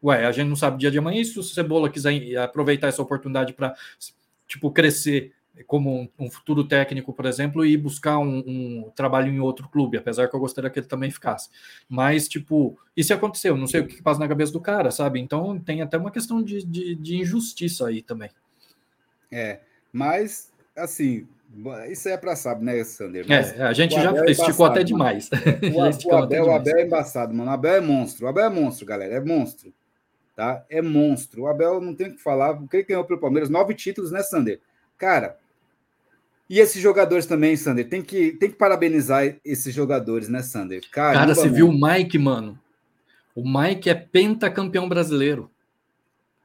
Ué, 0.03 0.25
a 0.25 0.31
gente 0.31 0.47
não 0.47 0.55
sabe 0.55 0.79
dia 0.79 0.89
de 0.89 0.97
amanhã, 0.97 1.21
e 1.21 1.25
se 1.25 1.37
o 1.37 1.43
Cebola 1.43 1.89
quiser 1.89 2.37
aproveitar 2.37 2.87
essa 2.87 3.01
oportunidade 3.01 3.53
para, 3.53 3.75
tipo, 4.47 4.71
crescer 4.71 5.31
como 5.67 6.01
um, 6.01 6.09
um, 6.19 6.29
futuro 6.29 6.63
técnico, 6.63 7.13
por 7.13 7.25
exemplo, 7.25 7.65
e 7.65 7.75
buscar 7.77 8.17
um, 8.17 8.39
um, 8.39 8.91
trabalho 8.95 9.31
em 9.31 9.39
outro 9.39 9.67
clube, 9.69 9.97
apesar 9.97 10.27
que 10.27 10.35
eu 10.35 10.39
gostaria 10.39 10.69
que 10.69 10.79
ele 10.79 10.87
também 10.87 11.11
ficasse. 11.11 11.49
Mas, 11.87 12.27
tipo, 12.27 12.77
se 12.97 13.13
aconteceu? 13.13 13.57
Não 13.57 13.67
sei 13.67 13.81
o 13.81 13.87
que 13.87 14.01
passa 14.01 14.19
na 14.19 14.27
cabeça 14.27 14.51
do 14.51 14.61
cara, 14.61 14.91
sabe? 14.91 15.19
Então 15.19 15.59
tem 15.59 15.81
até 15.81 15.97
uma 15.97 16.11
questão 16.11 16.41
de, 16.41 16.65
de, 16.65 16.95
de 16.95 17.17
injustiça 17.17 17.87
aí 17.87 18.01
também. 18.01 18.29
É, 19.31 19.59
mas, 19.91 20.51
assim, 20.75 21.27
isso 21.89 22.07
é 22.07 22.17
para 22.17 22.35
saber, 22.35 22.63
né, 22.63 22.83
Sander? 22.83 23.25
é, 23.29 23.63
a 23.63 23.73
gente 23.73 23.93
já 23.93 24.13
é 24.13 24.31
esticou 24.31 24.65
até 24.65 24.83
demais. 24.83 25.29
O, 25.73 26.09
o, 26.09 26.15
Abel, 26.15 26.45
o 26.45 26.51
Abel 26.51 26.77
é 26.77 26.85
embaçado, 26.85 27.33
mano. 27.33 27.51
O 27.51 27.53
Abel 27.53 27.75
é 27.75 27.81
monstro. 27.81 28.25
O 28.25 28.29
Abel 28.29 28.45
é 28.45 28.49
monstro, 28.49 28.85
galera. 28.85 29.15
É 29.15 29.19
monstro. 29.19 29.73
Tá? 30.35 30.65
É 30.69 30.81
monstro. 30.81 31.43
O 31.43 31.47
Abel 31.47 31.81
não 31.81 31.93
tem 31.93 32.07
o 32.07 32.15
que 32.15 32.21
falar. 32.21 32.51
O 32.51 32.67
que 32.67 32.77
ele 32.77 32.83
ganhou 32.83 33.03
pelo 33.03 33.19
Palmeiras? 33.19 33.49
Nove 33.49 33.73
títulos, 33.73 34.11
né, 34.11 34.23
Sander? 34.23 34.61
Cara, 34.97 35.37
e 36.51 36.59
esses 36.59 36.81
jogadores 36.81 37.25
também, 37.25 37.55
Sander, 37.55 37.87
tem 37.87 38.01
que, 38.01 38.33
tem 38.33 38.49
que 38.51 38.57
parabenizar 38.57 39.37
esses 39.45 39.73
jogadores, 39.73 40.27
né, 40.27 40.43
Sander? 40.43 40.83
Caramba, 40.91 41.19
Cara, 41.21 41.33
você 41.33 41.45
mano. 41.45 41.55
viu 41.55 41.69
o 41.69 41.73
Mike, 41.73 42.17
mano? 42.17 42.59
O 43.33 43.41
Mike 43.41 43.89
é 43.89 43.93
pentacampeão 43.95 44.89
brasileiro. 44.89 45.49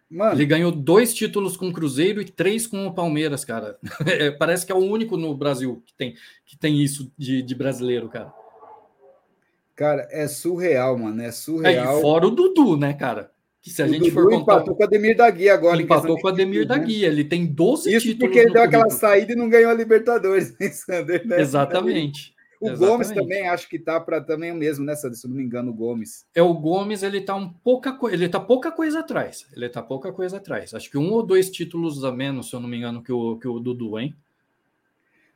Mano. 0.08 0.34
Ele 0.34 0.46
ganhou 0.46 0.70
dois 0.70 1.12
títulos 1.12 1.56
com 1.56 1.70
o 1.70 1.72
Cruzeiro 1.72 2.20
e 2.20 2.24
três 2.24 2.68
com 2.68 2.86
o 2.86 2.94
Palmeiras, 2.94 3.44
cara. 3.44 3.80
É, 4.06 4.30
parece 4.30 4.64
que 4.64 4.70
é 4.70 4.76
o 4.76 4.78
único 4.78 5.16
no 5.16 5.34
Brasil 5.34 5.82
que 5.84 5.92
tem, 5.94 6.14
que 6.44 6.56
tem 6.56 6.80
isso 6.80 7.10
de, 7.18 7.42
de 7.42 7.54
brasileiro, 7.56 8.08
cara. 8.08 8.32
Cara, 9.74 10.06
é 10.12 10.28
surreal, 10.28 10.96
mano. 10.96 11.20
É 11.20 11.32
surreal. 11.32 11.98
É, 11.98 12.00
fora 12.00 12.28
o 12.28 12.30
Dudu, 12.30 12.76
né, 12.76 12.94
cara? 12.94 13.32
Que 13.66 13.72
se 13.72 13.82
a 13.82 13.86
o 13.86 13.88
gente 13.88 14.12
for 14.12 14.30
contar. 14.30 14.52
Empatou 14.54 14.76
com 14.76 14.82
a 14.84 14.86
Ademir 14.86 15.16
da 15.16 15.28
Guia 15.28 15.52
agora. 15.52 15.82
Empatou 15.82 16.16
com 16.20 16.28
a 16.28 16.30
Ademir 16.30 16.68
da 16.68 16.78
né? 16.78 16.84
Guia. 16.84 17.08
Ele 17.08 17.24
tem 17.24 17.44
12 17.44 17.90
Isso 17.90 18.06
títulos. 18.06 18.18
porque 18.20 18.38
ele 18.38 18.52
deu 18.52 18.62
aquela 18.62 18.88
saída 18.90 19.32
e 19.32 19.34
não 19.34 19.48
ganhou 19.48 19.72
a 19.72 19.74
Libertadores, 19.74 20.56
né, 20.56 20.68
Sander? 20.70 21.26
Né? 21.26 21.40
Exatamente. 21.40 22.32
O 22.60 22.68
Exatamente. 22.68 22.88
Gomes 22.88 23.10
também 23.10 23.48
acho 23.48 23.68
que 23.68 23.80
tá 23.80 23.98
para 23.98 24.20
também 24.20 24.52
o 24.52 24.54
mesmo, 24.54 24.84
né, 24.84 24.94
Sander? 24.94 25.18
Se 25.18 25.26
não 25.26 25.34
me 25.34 25.42
engano, 25.42 25.72
o 25.72 25.74
Gomes. 25.74 26.24
É 26.32 26.40
o 26.40 26.54
Gomes, 26.54 27.02
ele 27.02 27.20
tá 27.20 27.34
um 27.34 27.48
pouca 27.48 27.98
ele 28.08 28.28
tá 28.28 28.38
pouca 28.38 28.70
coisa 28.70 29.00
atrás. 29.00 29.44
Ele 29.52 29.68
tá 29.68 29.82
pouca 29.82 30.12
coisa 30.12 30.36
atrás. 30.36 30.72
Acho 30.72 30.88
que 30.88 30.96
um 30.96 31.10
ou 31.10 31.24
dois 31.24 31.50
títulos 31.50 32.04
a 32.04 32.12
menos, 32.12 32.48
se 32.48 32.54
eu 32.54 32.60
não 32.60 32.68
me 32.68 32.76
engano, 32.76 33.02
que 33.02 33.10
o, 33.10 33.36
que 33.36 33.48
o 33.48 33.58
Dudu, 33.58 33.98
hein? 33.98 34.14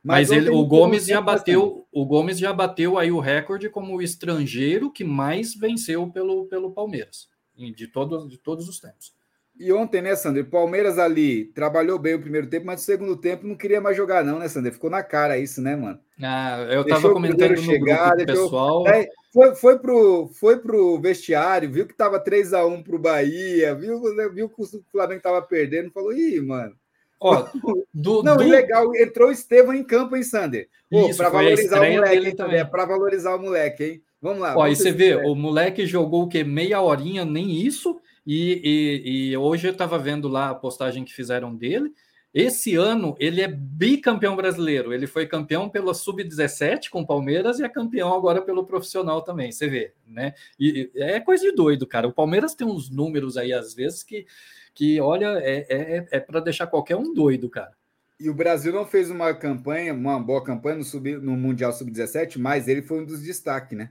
Mas, 0.01 0.29
Mas 0.29 0.37
ele, 0.37 0.49
o 0.51 0.65
Gomes 0.65 1.05
já 1.05 1.19
bateu, 1.19 1.85
o 1.91 2.05
Gomes 2.05 2.39
já 2.39 2.53
bateu 2.53 2.97
aí 2.97 3.11
o 3.11 3.19
recorde 3.19 3.69
como 3.69 3.97
o 3.97 4.01
estrangeiro 4.01 4.89
que 4.89 5.03
mais 5.03 5.53
venceu 5.53 6.07
pelo, 6.07 6.45
pelo 6.45 6.71
Palmeiras 6.71 7.29
de 7.69 7.87
todos, 7.87 8.29
de 8.29 8.37
todos 8.37 8.67
os 8.67 8.79
tempos. 8.79 9.13
E 9.59 9.71
ontem, 9.71 10.01
né, 10.01 10.15
Sandro? 10.15 10.43
Palmeiras 10.45 10.97
ali 10.97 11.45
trabalhou 11.45 11.99
bem 11.99 12.15
o 12.15 12.21
primeiro 12.21 12.47
tempo, 12.47 12.65
mas 12.65 12.79
no 12.81 12.85
segundo 12.85 13.15
tempo 13.15 13.45
não 13.45 13.55
queria 13.55 13.81
mais 13.81 13.95
jogar, 13.95 14.23
não, 14.23 14.39
né, 14.39 14.47
Sandro? 14.47 14.71
Ficou 14.71 14.89
na 14.89 15.03
cara 15.03 15.37
isso, 15.37 15.61
né, 15.61 15.75
mano? 15.75 15.99
Ah, 16.21 16.65
eu 16.69 16.83
deixou 16.83 17.01
tava 17.01 17.13
comentando 17.13 17.51
no 17.51 17.57
chegar, 17.57 18.15
grupo 18.15 18.25
deixou... 18.25 18.45
pessoal. 18.45 18.87
É, 18.87 19.07
foi, 19.33 19.55
foi, 19.55 19.79
pro, 19.79 20.29
foi 20.33 20.57
pro 20.57 20.99
vestiário, 20.99 21.71
viu 21.71 21.85
que 21.85 21.93
tava 21.93 22.19
3 22.19 22.53
a 22.53 22.65
1 22.65 22.81
pro 22.81 22.97
Bahia, 22.97 23.75
viu, 23.75 24.01
viu 24.33 24.49
que 24.49 24.61
o 24.61 24.83
Flamengo 24.91 25.21
tava 25.21 25.41
perdendo, 25.41 25.91
falou, 25.91 26.13
ih, 26.13 26.39
mano. 26.41 26.75
Ó, 27.19 27.45
do, 27.93 28.23
não, 28.23 28.37
do... 28.37 28.43
legal, 28.43 28.95
entrou 28.95 29.29
o 29.29 29.31
Estevam 29.31 29.75
em 29.75 29.83
campo, 29.83 30.15
hein, 30.15 30.23
Sander? 30.23 30.69
Para 31.15 31.29
valorizar 31.29 31.81
o 31.81 31.93
moleque, 31.93 32.35
também. 32.35 32.59
É 32.59 32.65
para 32.65 32.85
valorizar 32.85 33.35
o 33.35 33.39
moleque, 33.39 33.83
hein? 33.83 34.03
Vamos 34.21 34.39
lá. 34.39 34.55
Ó, 34.55 34.67
e 34.67 34.75
você 34.75 34.91
vê, 34.91 35.15
o 35.15 35.33
moleque 35.33 35.85
jogou 35.85 36.23
o 36.23 36.27
quê? 36.27 36.43
Meia 36.43 36.79
horinha, 36.79 37.25
nem 37.25 37.51
isso. 37.51 37.99
E, 38.25 38.61
e, 38.63 39.31
e 39.31 39.37
hoje 39.37 39.67
eu 39.67 39.71
estava 39.71 39.97
vendo 39.97 40.27
lá 40.27 40.51
a 40.51 40.55
postagem 40.55 41.03
que 41.03 41.13
fizeram 41.13 41.55
dele. 41.55 41.91
Esse 42.33 42.75
ano 42.75 43.15
ele 43.19 43.41
é 43.41 43.47
bicampeão 43.47 44.35
brasileiro. 44.35 44.93
Ele 44.93 45.07
foi 45.07 45.25
campeão 45.25 45.67
pela 45.67 45.93
sub-17 45.93 46.89
com 46.89 47.01
o 47.01 47.07
Palmeiras 47.07 47.59
e 47.59 47.63
é 47.63 47.69
campeão 47.69 48.13
agora 48.13 48.41
pelo 48.41 48.65
profissional 48.65 49.21
também. 49.21 49.51
Você 49.51 49.67
vê, 49.67 49.93
né? 50.05 50.33
E, 50.57 50.89
é 50.95 51.19
coisa 51.19 51.43
de 51.43 51.51
doido, 51.51 51.85
cara. 51.87 52.07
O 52.07 52.13
Palmeiras 52.13 52.53
tem 52.53 52.65
uns 52.65 52.89
números 52.89 53.35
aí 53.35 53.51
às 53.51 53.73
vezes 53.73 54.03
que, 54.03 54.25
que 54.73 55.01
olha, 55.01 55.39
é, 55.39 55.65
é, 55.67 56.07
é 56.11 56.19
para 56.19 56.39
deixar 56.39 56.67
qualquer 56.67 56.95
um 56.95 57.13
doido, 57.13 57.49
cara. 57.49 57.71
E 58.17 58.29
o 58.29 58.35
Brasil 58.35 58.71
não 58.71 58.85
fez 58.85 59.09
uma 59.09 59.33
campanha, 59.33 59.93
uma 59.93 60.19
boa 60.19 60.43
campanha 60.43 60.77
no, 60.77 60.83
sub, 60.83 61.17
no 61.17 61.35
Mundial 61.35 61.73
Sub-17, 61.73 62.37
mas 62.37 62.67
ele 62.67 62.83
foi 62.83 63.01
um 63.01 63.05
dos 63.05 63.23
destaques, 63.23 63.75
né? 63.75 63.89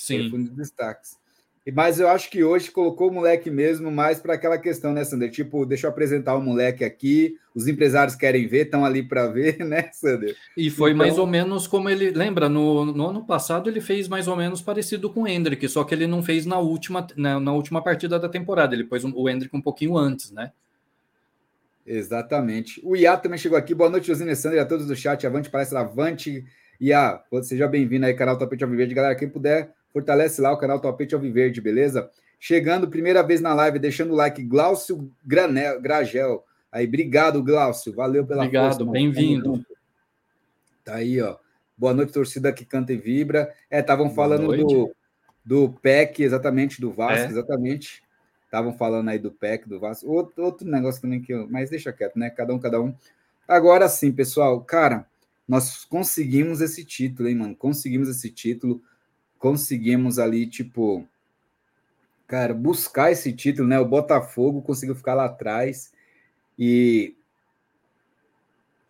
Sim. 0.00 0.30
Foi 0.30 0.38
um 0.38 0.44
dos 0.44 0.54
destaques. 0.54 1.20
Mas 1.72 2.00
eu 2.00 2.08
acho 2.08 2.30
que 2.30 2.42
hoje 2.42 2.70
colocou 2.70 3.10
o 3.10 3.12
moleque 3.12 3.50
mesmo 3.50 3.90
mais 3.90 4.18
para 4.18 4.34
aquela 4.34 4.56
questão, 4.56 4.92
né, 4.92 5.04
Sander? 5.04 5.30
Tipo, 5.30 5.66
deixa 5.66 5.86
eu 5.86 5.90
apresentar 5.90 6.34
o 6.34 6.42
moleque 6.42 6.84
aqui, 6.84 7.36
os 7.54 7.68
empresários 7.68 8.16
querem 8.16 8.48
ver, 8.48 8.64
estão 8.64 8.84
ali 8.84 9.02
para 9.02 9.26
ver, 9.28 9.58
né, 9.64 9.90
Sander? 9.92 10.34
E 10.56 10.70
foi 10.70 10.90
então... 10.90 10.98
mais 10.98 11.18
ou 11.18 11.26
menos 11.26 11.66
como 11.66 11.88
ele. 11.88 12.10
Lembra, 12.10 12.48
no, 12.48 12.86
no, 12.86 13.08
ano 13.08 13.24
passado 13.24 13.68
ele 13.68 13.80
fez 13.80 14.08
mais 14.08 14.26
ou 14.26 14.36
menos 14.36 14.62
parecido 14.62 15.10
com 15.10 15.22
o 15.22 15.28
Hendrick, 15.28 15.68
só 15.68 15.84
que 15.84 15.94
ele 15.94 16.06
não 16.06 16.22
fez 16.22 16.46
na 16.46 16.58
última, 16.58 17.06
na, 17.14 17.38
na 17.38 17.52
última 17.52 17.82
partida 17.82 18.18
da 18.18 18.28
temporada, 18.28 18.74
ele 18.74 18.84
pôs 18.84 19.04
o 19.04 19.28
Hendrick 19.28 19.54
um 19.54 19.62
pouquinho 19.62 19.98
antes, 19.98 20.30
né? 20.30 20.52
Exatamente. 21.86 22.80
O 22.84 22.96
Iá 22.96 23.16
também 23.16 23.38
chegou 23.38 23.58
aqui. 23.58 23.74
Boa 23.74 23.90
noite, 23.90 24.06
Josine 24.06 24.34
Sander, 24.34 24.62
a 24.62 24.66
todos 24.66 24.86
do 24.86 24.96
chat. 24.96 25.26
Avante, 25.26 25.50
palestra 25.50 25.80
Avante. 25.80 26.44
Iá, 26.80 27.22
seja 27.42 27.66
bem-vindo 27.66 28.06
aí, 28.06 28.14
canal 28.14 28.38
Tapete 28.38 28.64
Alviverde. 28.64 28.94
Galera, 28.94 29.14
quem 29.14 29.28
puder 29.28 29.74
Fortalece 29.92 30.40
lá 30.40 30.52
o 30.52 30.58
canal 30.58 30.80
Topete 30.80 31.14
Alviverde, 31.14 31.60
beleza? 31.60 32.10
Chegando 32.38 32.88
primeira 32.88 33.22
vez 33.22 33.40
na 33.40 33.52
live, 33.52 33.78
deixando 33.78 34.12
o 34.12 34.16
like, 34.16 34.42
Glaucio 34.42 35.10
Granel, 35.24 35.80
Gragel. 35.80 36.44
Aí, 36.72 36.86
obrigado, 36.86 37.42
Glaucio. 37.42 37.92
Valeu 37.92 38.24
pela 38.24 38.44
Obrigado, 38.44 38.86
bem-vindo. 38.86 39.64
Tá 40.84 40.96
aí, 40.96 41.20
ó. 41.20 41.36
Boa 41.76 41.92
noite, 41.92 42.12
torcida 42.12 42.52
que 42.52 42.64
canta 42.64 42.92
e 42.92 42.96
vibra. 42.96 43.52
É, 43.70 43.80
estavam 43.80 44.10
falando 44.10 44.56
do, 44.56 44.94
do 45.44 45.70
PEC, 45.82 46.22
exatamente, 46.22 46.80
do 46.80 46.92
Vasco, 46.92 47.26
é. 47.26 47.30
exatamente. 47.30 48.02
Estavam 48.44 48.72
falando 48.72 49.08
aí 49.08 49.18
do 49.18 49.30
PEC, 49.30 49.68
do 49.68 49.80
Vasco. 49.80 50.10
Outro, 50.10 50.44
outro 50.44 50.68
negócio 50.68 51.00
também 51.00 51.20
que 51.20 51.32
eu. 51.32 51.48
Mas 51.48 51.70
deixa 51.70 51.92
quieto, 51.92 52.18
né? 52.18 52.30
Cada 52.30 52.54
um, 52.54 52.58
cada 52.58 52.80
um. 52.80 52.94
Agora 53.46 53.88
sim, 53.88 54.12
pessoal, 54.12 54.60
cara, 54.60 55.06
nós 55.46 55.84
conseguimos 55.84 56.60
esse 56.60 56.84
título, 56.84 57.28
hein, 57.28 57.34
mano? 57.34 57.56
Conseguimos 57.56 58.08
esse 58.08 58.30
título 58.30 58.82
conseguimos 59.40 60.18
ali, 60.18 60.46
tipo, 60.46 61.04
cara, 62.26 62.52
buscar 62.54 63.10
esse 63.10 63.32
título, 63.32 63.66
né? 63.66 63.80
O 63.80 63.88
Botafogo 63.88 64.62
conseguiu 64.62 64.94
ficar 64.94 65.14
lá 65.14 65.24
atrás 65.24 65.92
e 66.58 67.16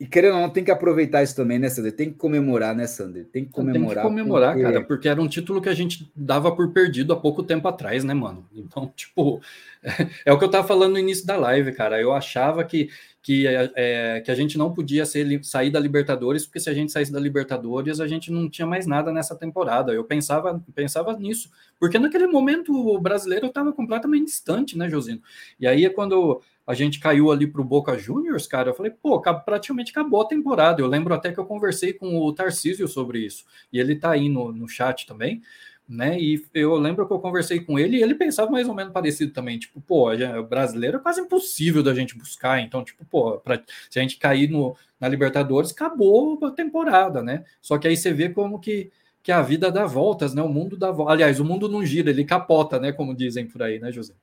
e 0.00 0.06
querendo 0.06 0.36
ou 0.36 0.40
não, 0.40 0.48
tem 0.48 0.64
que 0.64 0.70
aproveitar 0.70 1.22
isso 1.22 1.36
também, 1.36 1.58
né, 1.58 1.68
Sander? 1.68 1.92
Tem 1.92 2.10
que 2.10 2.16
comemorar, 2.16 2.74
né, 2.74 2.86
Sander? 2.86 3.26
Tem 3.26 3.44
que 3.44 3.52
comemorar. 3.52 3.88
Tem 3.88 4.02
que 4.02 4.08
comemorar, 4.08 4.54
porque... 4.54 4.62
cara, 4.62 4.84
porque 4.86 5.08
era 5.10 5.20
um 5.20 5.28
título 5.28 5.60
que 5.60 5.68
a 5.68 5.74
gente 5.74 6.10
dava 6.16 6.56
por 6.56 6.72
perdido 6.72 7.12
há 7.12 7.16
pouco 7.16 7.42
tempo 7.42 7.68
atrás, 7.68 8.02
né, 8.02 8.14
mano? 8.14 8.48
Então, 8.54 8.90
tipo, 8.96 9.42
é, 9.82 9.90
é 10.24 10.32
o 10.32 10.38
que 10.38 10.44
eu 10.46 10.50
tava 10.50 10.66
falando 10.66 10.92
no 10.92 10.98
início 10.98 11.26
da 11.26 11.36
live, 11.36 11.70
cara. 11.72 12.00
Eu 12.00 12.14
achava 12.14 12.64
que, 12.64 12.88
que, 13.20 13.46
é, 13.46 13.70
é, 13.76 14.20
que 14.22 14.30
a 14.30 14.34
gente 14.34 14.56
não 14.56 14.72
podia 14.72 15.04
ser, 15.04 15.44
sair 15.44 15.70
da 15.70 15.78
Libertadores, 15.78 16.46
porque 16.46 16.60
se 16.60 16.70
a 16.70 16.74
gente 16.74 16.90
saísse 16.90 17.12
da 17.12 17.20
Libertadores, 17.20 18.00
a 18.00 18.08
gente 18.08 18.32
não 18.32 18.48
tinha 18.48 18.66
mais 18.66 18.86
nada 18.86 19.12
nessa 19.12 19.36
temporada. 19.36 19.92
Eu 19.92 20.04
pensava, 20.04 20.64
pensava 20.74 21.12
nisso, 21.18 21.50
porque 21.78 21.98
naquele 21.98 22.26
momento 22.26 22.72
o 22.72 22.98
brasileiro 22.98 23.48
estava 23.48 23.70
completamente 23.70 24.24
distante, 24.24 24.78
né, 24.78 24.88
Josino? 24.88 25.20
E 25.60 25.66
aí, 25.66 25.90
quando 25.90 26.40
a 26.70 26.74
gente 26.74 27.00
caiu 27.00 27.30
ali 27.30 27.46
para 27.46 27.60
o 27.60 27.64
Boca 27.64 27.98
Juniors, 27.98 28.46
cara, 28.46 28.70
eu 28.70 28.74
falei, 28.74 28.92
pô, 28.92 29.20
praticamente 29.20 29.90
acabou 29.90 30.22
a 30.22 30.28
temporada. 30.28 30.80
Eu 30.80 30.86
lembro 30.86 31.12
até 31.14 31.32
que 31.32 31.38
eu 31.40 31.44
conversei 31.46 31.92
com 31.92 32.18
o 32.18 32.32
Tarcísio 32.32 32.86
sobre 32.88 33.18
isso, 33.20 33.44
e 33.72 33.78
ele 33.80 33.96
tá 33.96 34.10
aí 34.12 34.28
no, 34.28 34.52
no 34.52 34.68
chat 34.68 35.06
também. 35.06 35.42
né? 35.88 36.18
E 36.20 36.44
eu 36.54 36.76
lembro 36.76 37.06
que 37.06 37.12
eu 37.12 37.18
conversei 37.18 37.60
com 37.60 37.78
ele 37.78 37.96
e 37.98 38.02
ele 38.02 38.14
pensava 38.14 38.50
mais 38.50 38.68
ou 38.68 38.74
menos 38.74 38.92
parecido 38.92 39.32
também. 39.32 39.58
Tipo, 39.58 39.80
pô, 39.80 40.10
o 40.12 40.42
brasileiro 40.44 40.98
é 40.98 41.00
quase 41.00 41.20
impossível 41.20 41.82
da 41.82 41.92
gente 41.94 42.16
buscar. 42.16 42.60
Então, 42.60 42.84
tipo, 42.84 43.04
pô, 43.06 43.38
pra, 43.40 43.60
se 43.90 43.98
a 43.98 44.02
gente 44.02 44.16
cair 44.18 44.48
no, 44.48 44.76
na 45.00 45.08
Libertadores, 45.08 45.72
acabou 45.72 46.38
a 46.44 46.50
temporada, 46.52 47.22
né? 47.22 47.44
Só 47.60 47.76
que 47.78 47.88
aí 47.88 47.96
você 47.96 48.12
vê 48.12 48.28
como 48.28 48.60
que, 48.60 48.90
que 49.22 49.32
a 49.32 49.42
vida 49.42 49.70
dá 49.72 49.84
voltas, 49.86 50.32
né? 50.34 50.42
O 50.42 50.48
mundo 50.48 50.76
dá 50.76 50.90
voltas. 50.92 51.14
Aliás, 51.14 51.40
o 51.40 51.44
mundo 51.44 51.68
não 51.68 51.84
gira, 51.84 52.10
ele 52.10 52.24
capota, 52.24 52.78
né? 52.78 52.92
Como 52.92 53.14
dizem 53.14 53.46
por 53.48 53.62
aí, 53.62 53.80
né, 53.80 53.90
José? 53.90 54.14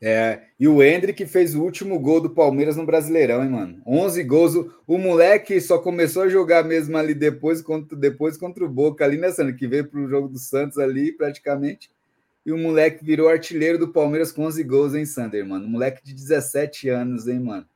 É, 0.00 0.42
e 0.60 0.68
o 0.68 0.82
Hendrick 0.82 1.24
fez 1.26 1.54
o 1.54 1.62
último 1.62 1.98
gol 1.98 2.20
do 2.20 2.28
Palmeiras 2.28 2.76
no 2.76 2.84
Brasileirão, 2.84 3.42
hein, 3.42 3.50
mano? 3.50 3.82
11 3.86 4.22
gols. 4.24 4.54
O, 4.86 4.98
moleque 4.98 5.60
só 5.60 5.78
começou 5.78 6.24
a 6.24 6.28
jogar 6.28 6.64
mesmo 6.64 6.96
ali 6.96 7.14
depois 7.14 7.62
contra, 7.62 7.96
depois 7.96 8.36
contra 8.36 8.64
o 8.64 8.68
Boca, 8.68 9.04
ali 9.04 9.16
né, 9.16 9.28
que 9.58 9.66
veio 9.66 9.88
para 9.88 10.00
o 10.00 10.08
jogo 10.08 10.28
do 10.28 10.38
Santos 10.38 10.78
ali, 10.78 11.12
praticamente. 11.12 11.90
E 12.44 12.52
o 12.52 12.58
moleque 12.58 13.04
virou 13.04 13.28
artilheiro 13.28 13.78
do 13.78 13.88
Palmeiras 13.88 14.30
com 14.30 14.44
11 14.44 14.62
gols, 14.64 14.94
hein, 14.94 15.06
Sander, 15.06 15.44
mano? 15.44 15.66
moleque 15.66 16.04
de 16.04 16.14
17 16.14 16.88
anos, 16.88 17.26
hein, 17.26 17.40
mano? 17.40 17.66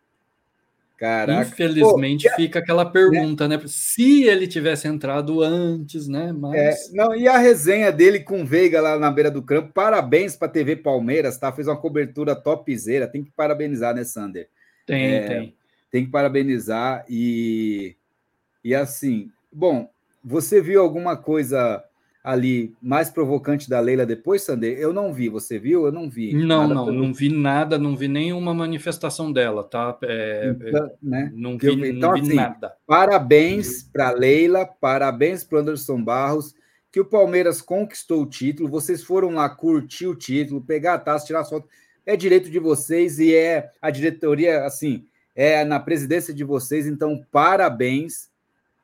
Caraca. 1.00 1.48
Infelizmente 1.48 2.28
Pô, 2.28 2.36
fica 2.36 2.58
aquela 2.58 2.84
pergunta, 2.84 3.48
né? 3.48 3.56
né? 3.56 3.62
Se 3.66 4.24
ele 4.24 4.46
tivesse 4.46 4.86
entrado 4.86 5.42
antes, 5.42 6.06
né? 6.06 6.30
Mas... 6.30 6.54
É, 6.54 6.92
não, 6.92 7.16
e 7.16 7.26
a 7.26 7.38
resenha 7.38 7.90
dele 7.90 8.20
com 8.20 8.42
o 8.42 8.46
Veiga 8.46 8.82
lá 8.82 8.98
na 8.98 9.10
beira 9.10 9.30
do 9.30 9.42
campo, 9.42 9.72
parabéns 9.72 10.36
para 10.36 10.48
a 10.48 10.50
TV 10.50 10.76
Palmeiras, 10.76 11.38
tá? 11.38 11.50
Fez 11.52 11.66
uma 11.66 11.80
cobertura 11.80 12.36
topzera, 12.36 13.08
tem 13.08 13.24
que 13.24 13.30
parabenizar, 13.30 13.94
né, 13.94 14.04
Sander? 14.04 14.50
Tem, 14.84 15.14
é, 15.14 15.26
tem. 15.26 15.56
Tem 15.90 16.04
que 16.04 16.10
parabenizar 16.10 17.02
e, 17.08 17.96
e 18.62 18.74
assim, 18.74 19.30
bom, 19.50 19.88
você 20.22 20.60
viu 20.60 20.82
alguma 20.82 21.16
coisa 21.16 21.82
ali 22.22 22.74
mais 22.82 23.10
provocante 23.10 23.68
da 23.68 23.80
Leila 23.80 24.04
depois, 24.04 24.42
Sander? 24.42 24.78
Eu 24.78 24.92
não 24.92 25.12
vi, 25.12 25.28
você 25.28 25.58
viu? 25.58 25.86
Eu 25.86 25.92
não 25.92 26.08
vi. 26.08 26.34
Não, 26.34 26.68
não, 26.68 26.84
pelo... 26.86 26.98
não 26.98 27.14
vi 27.14 27.30
nada, 27.30 27.78
não 27.78 27.96
vi 27.96 28.08
nenhuma 28.08 28.52
manifestação 28.52 29.32
dela, 29.32 29.64
tá? 29.64 29.96
É, 30.02 30.54
então, 30.60 30.90
né? 31.02 31.32
Não 31.34 31.56
vi, 31.56 31.74
vi. 31.74 31.90
Então, 31.90 32.10
não 32.10 32.14
vi 32.14 32.20
assim, 32.28 32.34
nada. 32.34 32.74
Parabéns 32.86 33.82
para 33.82 34.10
Leila, 34.10 34.66
parabéns 34.66 35.42
para 35.42 35.60
Anderson 35.60 36.02
Barros, 36.02 36.54
que 36.92 37.00
o 37.00 37.04
Palmeiras 37.04 37.62
conquistou 37.62 38.22
o 38.22 38.26
título. 38.26 38.68
Vocês 38.68 39.02
foram 39.02 39.30
lá 39.30 39.48
curtir 39.48 40.06
o 40.06 40.14
título, 40.14 40.60
pegar 40.60 40.94
a 40.94 40.98
taça, 40.98 41.26
tirar 41.26 41.40
a 41.40 41.44
foto. 41.44 41.68
É 42.04 42.16
direito 42.16 42.50
de 42.50 42.58
vocês 42.58 43.18
e 43.18 43.34
é 43.34 43.70
a 43.80 43.90
diretoria, 43.90 44.64
assim, 44.64 45.04
é 45.34 45.64
na 45.64 45.78
presidência 45.78 46.34
de 46.34 46.44
vocês. 46.44 46.86
Então, 46.86 47.24
parabéns 47.30 48.29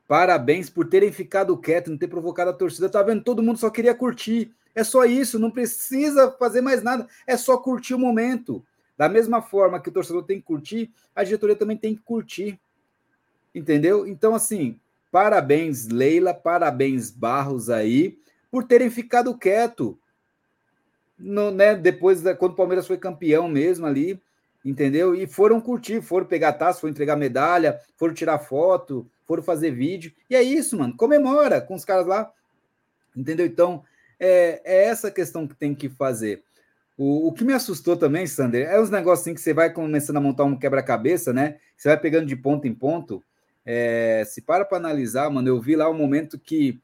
Parabéns 0.07 0.69
por 0.69 0.87
terem 0.87 1.11
ficado 1.11 1.57
quieto, 1.57 1.91
não 1.91 1.97
ter 1.97 2.07
provocado 2.07 2.51
a 2.51 2.53
torcida. 2.53 2.89
Tá 2.89 3.03
vendo? 3.03 3.23
Todo 3.23 3.43
mundo 3.43 3.59
só 3.59 3.69
queria 3.69 3.93
curtir. 3.93 4.53
É 4.73 4.83
só 4.83 5.05
isso, 5.05 5.39
não 5.39 5.51
precisa 5.51 6.31
fazer 6.31 6.61
mais 6.61 6.81
nada. 6.81 7.07
É 7.25 7.35
só 7.35 7.57
curtir 7.57 7.93
o 7.93 7.99
momento. 7.99 8.63
Da 8.97 9.09
mesma 9.09 9.41
forma 9.41 9.79
que 9.79 9.89
o 9.89 9.91
torcedor 9.91 10.23
tem 10.23 10.39
que 10.39 10.45
curtir, 10.45 10.91
a 11.15 11.23
diretoria 11.23 11.55
também 11.55 11.77
tem 11.77 11.95
que 11.95 12.01
curtir. 12.01 12.59
Entendeu? 13.53 14.07
Então, 14.07 14.33
assim, 14.33 14.79
parabéns, 15.11 15.87
Leila, 15.87 16.33
parabéns, 16.33 17.11
Barros 17.11 17.69
aí, 17.69 18.17
por 18.49 18.63
terem 18.63 18.89
ficado 18.89 19.37
quieto. 19.37 19.99
No, 21.17 21.51
né, 21.51 21.75
depois, 21.75 22.21
da, 22.21 22.35
quando 22.35 22.53
o 22.53 22.55
Palmeiras 22.55 22.87
foi 22.87 22.97
campeão 22.97 23.47
mesmo 23.47 23.85
ali, 23.85 24.21
entendeu? 24.63 25.15
E 25.15 25.27
foram 25.27 25.59
curtir, 25.59 26.01
foram 26.01 26.25
pegar 26.25 26.53
taça, 26.53 26.79
foram 26.79 26.91
entregar 26.91 27.15
medalha, 27.15 27.79
foram 27.95 28.13
tirar 28.13 28.37
foto, 28.39 29.09
foram 29.27 29.43
fazer 29.43 29.71
vídeo. 29.71 30.13
E 30.29 30.35
é 30.35 30.41
isso, 30.41 30.77
mano. 30.77 30.95
Comemora 30.95 31.61
com 31.61 31.75
os 31.75 31.83
caras 31.83 32.07
lá. 32.07 32.31
Entendeu? 33.15 33.45
Então, 33.45 33.83
é, 34.19 34.61
é 34.63 34.85
essa 34.85 35.11
questão 35.11 35.47
que 35.47 35.55
tem 35.55 35.75
que 35.75 35.89
fazer. 35.89 36.43
O, 36.97 37.27
o 37.27 37.33
que 37.33 37.43
me 37.43 37.53
assustou 37.53 37.95
também, 37.95 38.25
Sander, 38.25 38.67
é 38.67 38.79
os 38.79 38.89
negócios 38.89 39.21
assim 39.21 39.35
que 39.35 39.41
você 39.41 39.53
vai 39.53 39.71
começando 39.71 40.17
a 40.17 40.21
montar 40.21 40.45
um 40.45 40.57
quebra-cabeça, 40.57 41.31
né? 41.31 41.57
Você 41.75 41.89
vai 41.89 41.99
pegando 41.99 42.25
de 42.25 42.35
ponto 42.35 42.67
em 42.67 42.73
ponto. 42.73 43.23
É, 43.63 44.23
se 44.25 44.41
para 44.41 44.65
para 44.65 44.77
analisar, 44.77 45.29
mano, 45.29 45.47
eu 45.47 45.59
vi 45.59 45.75
lá 45.75 45.89
um 45.89 45.93
momento 45.93 46.39
que 46.39 46.79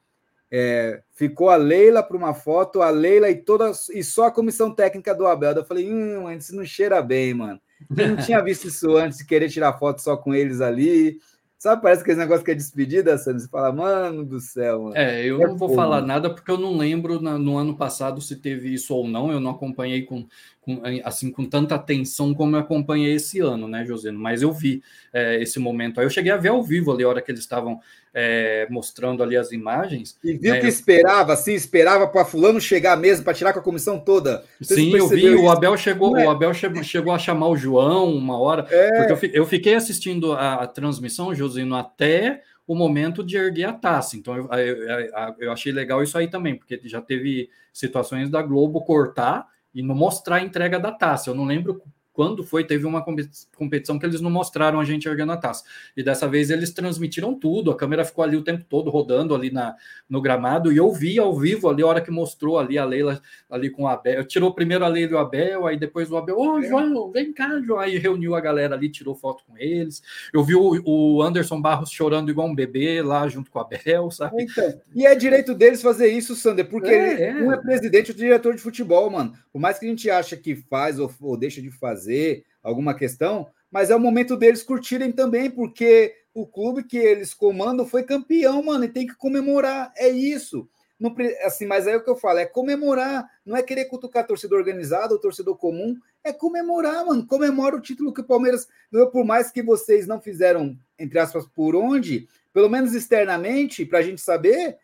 é, 0.51 1.01
ficou 1.15 1.49
a 1.49 1.55
Leila 1.55 2.03
para 2.03 2.15
uma 2.15 2.33
foto, 2.33 2.83
a 2.83 2.91
Leila 2.91 3.27
e 3.27 3.35
toda 3.35 3.71
e 3.91 4.03
só 4.03 4.25
a 4.25 4.31
comissão 4.31 4.69
técnica 4.69 5.15
do 5.15 5.25
Abel. 5.25 5.53
Eu 5.53 5.65
falei, 5.65 5.91
hum, 5.91 6.29
isso 6.31 6.55
não 6.55 6.63
cheira 6.63 7.01
bem, 7.01 7.33
mano. 7.33 7.59
Eu 7.97 8.09
não 8.09 8.17
tinha 8.17 8.39
visto 8.39 8.67
isso 8.67 8.95
antes 8.95 9.23
querer 9.23 9.49
tirar 9.49 9.73
foto 9.73 9.99
só 9.99 10.15
com 10.15 10.33
eles 10.33 10.61
ali. 10.61 11.19
Sabe, 11.63 11.81
parece 11.81 12.03
que 12.03 12.11
esse 12.11 12.19
negócio 12.19 12.43
que 12.43 12.51
é 12.51 12.55
despedida, 12.55 13.17
Sandro. 13.17 13.39
Você 13.39 13.47
fala, 13.47 13.71
mano 13.71 14.25
do 14.25 14.37
céu. 14.37 14.83
Mano. 14.83 14.97
É, 14.97 15.23
eu 15.23 15.41
é 15.41 15.47
não 15.47 15.55
vou 15.55 15.73
falar 15.73 16.01
nada 16.01 16.29
porque 16.29 16.51
eu 16.51 16.57
não 16.57 16.75
lembro 16.75 17.21
na, 17.21 17.37
no 17.37 17.57
ano 17.57 17.73
passado 17.73 18.19
se 18.19 18.35
teve 18.35 18.73
isso 18.73 18.93
ou 18.93 19.07
não. 19.07 19.31
Eu 19.31 19.39
não 19.39 19.51
acompanhei 19.51 20.01
com, 20.01 20.27
com, 20.63 20.81
assim 21.03 21.31
com 21.31 21.45
tanta 21.45 21.75
atenção 21.75 22.33
como 22.33 22.55
eu 22.55 22.59
acompanhei 22.59 23.15
esse 23.15 23.39
ano, 23.39 23.67
né, 23.67 23.85
Josino? 23.85 24.17
Mas 24.17 24.41
eu 24.41 24.51
vi 24.51 24.81
é, 25.11 25.41
esse 25.41 25.59
momento 25.59 25.99
aí. 25.99 26.05
Eu 26.05 26.09
cheguei 26.09 26.31
a 26.31 26.37
ver 26.37 26.49
ao 26.49 26.63
vivo 26.63 26.91
ali 26.91 27.03
a 27.03 27.09
hora 27.09 27.21
que 27.21 27.29
eles 27.29 27.41
estavam 27.41 27.79
é, 28.13 28.65
mostrando 28.69 29.21
ali 29.21 29.35
as 29.35 29.51
imagens. 29.51 30.17
E 30.23 30.33
viu 30.33 30.53
né? 30.53 30.61
que 30.61 30.67
esperava, 30.67 31.33
assim, 31.33 31.53
esperava 31.53 32.07
para 32.07 32.23
fulano 32.23 32.61
chegar 32.61 32.95
mesmo 32.95 33.25
para 33.25 33.33
tirar 33.33 33.53
com 33.53 33.59
a 33.59 33.63
comissão 33.63 33.99
toda. 33.99 34.43
Sim, 34.61 34.95
eu 34.95 35.07
vi. 35.07 35.25
Isso? 35.25 35.43
O 35.43 35.49
Abel 35.49 35.75
chegou, 35.75 36.17
é? 36.17 36.25
o 36.25 36.29
Abel 36.29 36.53
chegou, 36.53 36.83
chegou, 36.83 37.13
a 37.13 37.19
chamar 37.19 37.47
o 37.49 37.57
João 37.57 38.13
uma 38.13 38.39
hora, 38.39 38.65
é. 38.69 39.05
porque 39.05 39.27
eu, 39.27 39.41
eu, 39.41 39.45
fiquei 39.45 39.75
assistindo 39.75 40.33
a, 40.33 40.63
a 40.63 40.67
transmissão, 40.67 41.35
Josino, 41.35 41.75
até 41.75 42.41
o 42.65 42.75
momento 42.75 43.23
de 43.23 43.35
erguer 43.35 43.65
a 43.65 43.73
taça. 43.73 44.15
Então 44.15 44.35
eu, 44.37 44.47
eu, 44.53 45.09
eu 45.39 45.51
achei 45.51 45.71
legal 45.71 46.01
isso 46.01 46.17
aí 46.17 46.27
também, 46.27 46.55
porque 46.55 46.79
já 46.85 47.01
teve 47.01 47.49
situações 47.73 48.29
da 48.29 48.41
Globo 48.41 48.81
cortar 48.81 49.47
e 49.73 49.81
não 49.81 49.95
mostrar 49.95 50.37
a 50.37 50.43
entrega 50.43 50.79
da 50.79 50.91
taça. 50.91 51.29
Eu 51.29 51.35
não 51.35 51.45
lembro 51.45 51.81
quando 52.13 52.43
foi, 52.43 52.63
teve 52.63 52.85
uma 52.85 53.03
competição 53.03 53.97
que 53.97 54.05
eles 54.05 54.21
não 54.21 54.29
mostraram 54.29 54.79
a 54.79 54.85
gente 54.85 55.07
erguendo 55.07 55.31
a 55.31 55.37
taça. 55.37 55.63
E 55.97 56.03
dessa 56.03 56.27
vez 56.27 56.49
eles 56.49 56.71
transmitiram 56.71 57.33
tudo, 57.33 57.71
a 57.71 57.75
câmera 57.75 58.05
ficou 58.05 58.23
ali 58.23 58.37
o 58.37 58.43
tempo 58.43 58.63
todo 58.69 58.89
rodando 58.89 59.33
ali 59.33 59.51
na, 59.51 59.75
no 60.07 60.21
gramado, 60.21 60.71
e 60.71 60.77
eu 60.77 60.91
vi 60.91 61.17
ao 61.17 61.35
vivo 61.35 61.67
ali 61.67 61.81
a 61.81 61.87
hora 61.87 62.01
que 62.01 62.11
mostrou 62.11 62.59
ali 62.59 62.77
a 62.77 62.85
Leila 62.85 63.21
ali 63.49 63.69
com 63.69 63.83
o 63.83 63.87
Abel. 63.87 64.23
Tirou 64.25 64.53
primeiro 64.53 64.85
a 64.85 64.87
Leila 64.87 65.11
e 65.11 65.15
o 65.15 65.17
Abel, 65.17 65.65
aí 65.65 65.77
depois 65.77 66.11
o 66.11 66.17
Abel, 66.17 66.37
ô 66.37 66.53
oh, 66.53 66.61
João, 66.61 67.11
vem 67.11 67.33
cá, 67.33 67.59
João. 67.61 67.79
Aí 67.79 67.97
reuniu 67.97 68.35
a 68.35 68.41
galera 68.41 68.75
ali, 68.75 68.89
tirou 68.89 69.15
foto 69.15 69.43
com 69.45 69.57
eles. 69.57 70.01
Eu 70.31 70.43
vi 70.43 70.55
o, 70.55 70.81
o 70.85 71.21
Anderson 71.23 71.59
Barros 71.59 71.91
chorando 71.91 72.29
igual 72.29 72.47
um 72.47 72.55
bebê 72.55 73.01
lá 73.01 73.27
junto 73.27 73.49
com 73.49 73.59
o 73.59 73.61
Abel, 73.61 74.11
sabe? 74.11 74.43
Então, 74.43 74.81
e 74.93 75.05
é 75.05 75.15
direito 75.15 75.55
deles 75.55 75.81
fazer 75.81 76.07
isso, 76.07 76.35
Sander, 76.35 76.69
porque 76.69 76.91
é, 76.91 77.13
ele 77.13 77.23
é. 77.23 77.33
não 77.33 77.53
é 77.53 77.57
presidente 77.57 78.11
ou 78.11 78.17
diretor 78.17 78.53
de 78.53 78.61
futebol, 78.61 79.09
mano. 79.09 79.33
Por 79.51 79.59
mais 79.59 79.79
que 79.79 79.85
a 79.85 79.89
gente 79.89 80.09
acha 80.09 80.35
que 80.35 80.55
faz 80.55 80.99
ou, 80.99 81.11
ou 81.21 81.37
deixa 81.37 81.61
de 81.61 81.71
fazer, 81.71 82.02
fazer 82.03 82.43
alguma 82.61 82.93
questão, 82.93 83.47
mas 83.71 83.89
é 83.89 83.95
o 83.95 83.99
momento 83.99 84.35
deles 84.35 84.63
curtirem 84.63 85.11
também, 85.11 85.49
porque 85.49 86.13
o 86.33 86.45
clube 86.45 86.83
que 86.83 86.97
eles 86.97 87.33
comandam 87.33 87.85
foi 87.85 88.03
campeão, 88.03 88.63
mano, 88.63 88.85
e 88.85 88.89
tem 88.89 89.07
que 89.07 89.15
comemorar. 89.15 89.91
É 89.95 90.09
isso. 90.09 90.67
Não, 90.99 91.13
assim, 91.43 91.65
mas 91.65 91.87
aí 91.87 91.93
é 91.93 91.97
o 91.97 92.03
que 92.03 92.09
eu 92.09 92.15
falo, 92.15 92.39
é 92.39 92.45
comemorar, 92.45 93.27
não 93.45 93.57
é 93.57 93.63
querer 93.63 93.85
cutucar 93.85 94.25
torcedor 94.25 94.59
organizado 94.59 95.13
ou 95.13 95.19
torcedor 95.19 95.57
comum, 95.57 95.97
é 96.23 96.31
comemorar, 96.31 97.05
mano. 97.05 97.25
Comemora 97.25 97.75
o 97.75 97.81
título 97.81 98.13
que 98.13 98.21
o 98.21 98.25
Palmeiras 98.25 98.67
ganhou, 98.91 99.09
por 99.09 99.25
mais 99.25 99.51
que 99.51 99.61
vocês 99.61 100.07
não 100.07 100.21
fizeram, 100.21 100.77
entre 100.97 101.19
aspas, 101.19 101.45
por 101.45 101.75
onde, 101.75 102.27
pelo 102.53 102.69
menos 102.69 102.93
externamente, 102.93 103.85
para 103.85 103.99
a 103.99 104.01
gente 104.01 104.21
saber, 104.21 104.77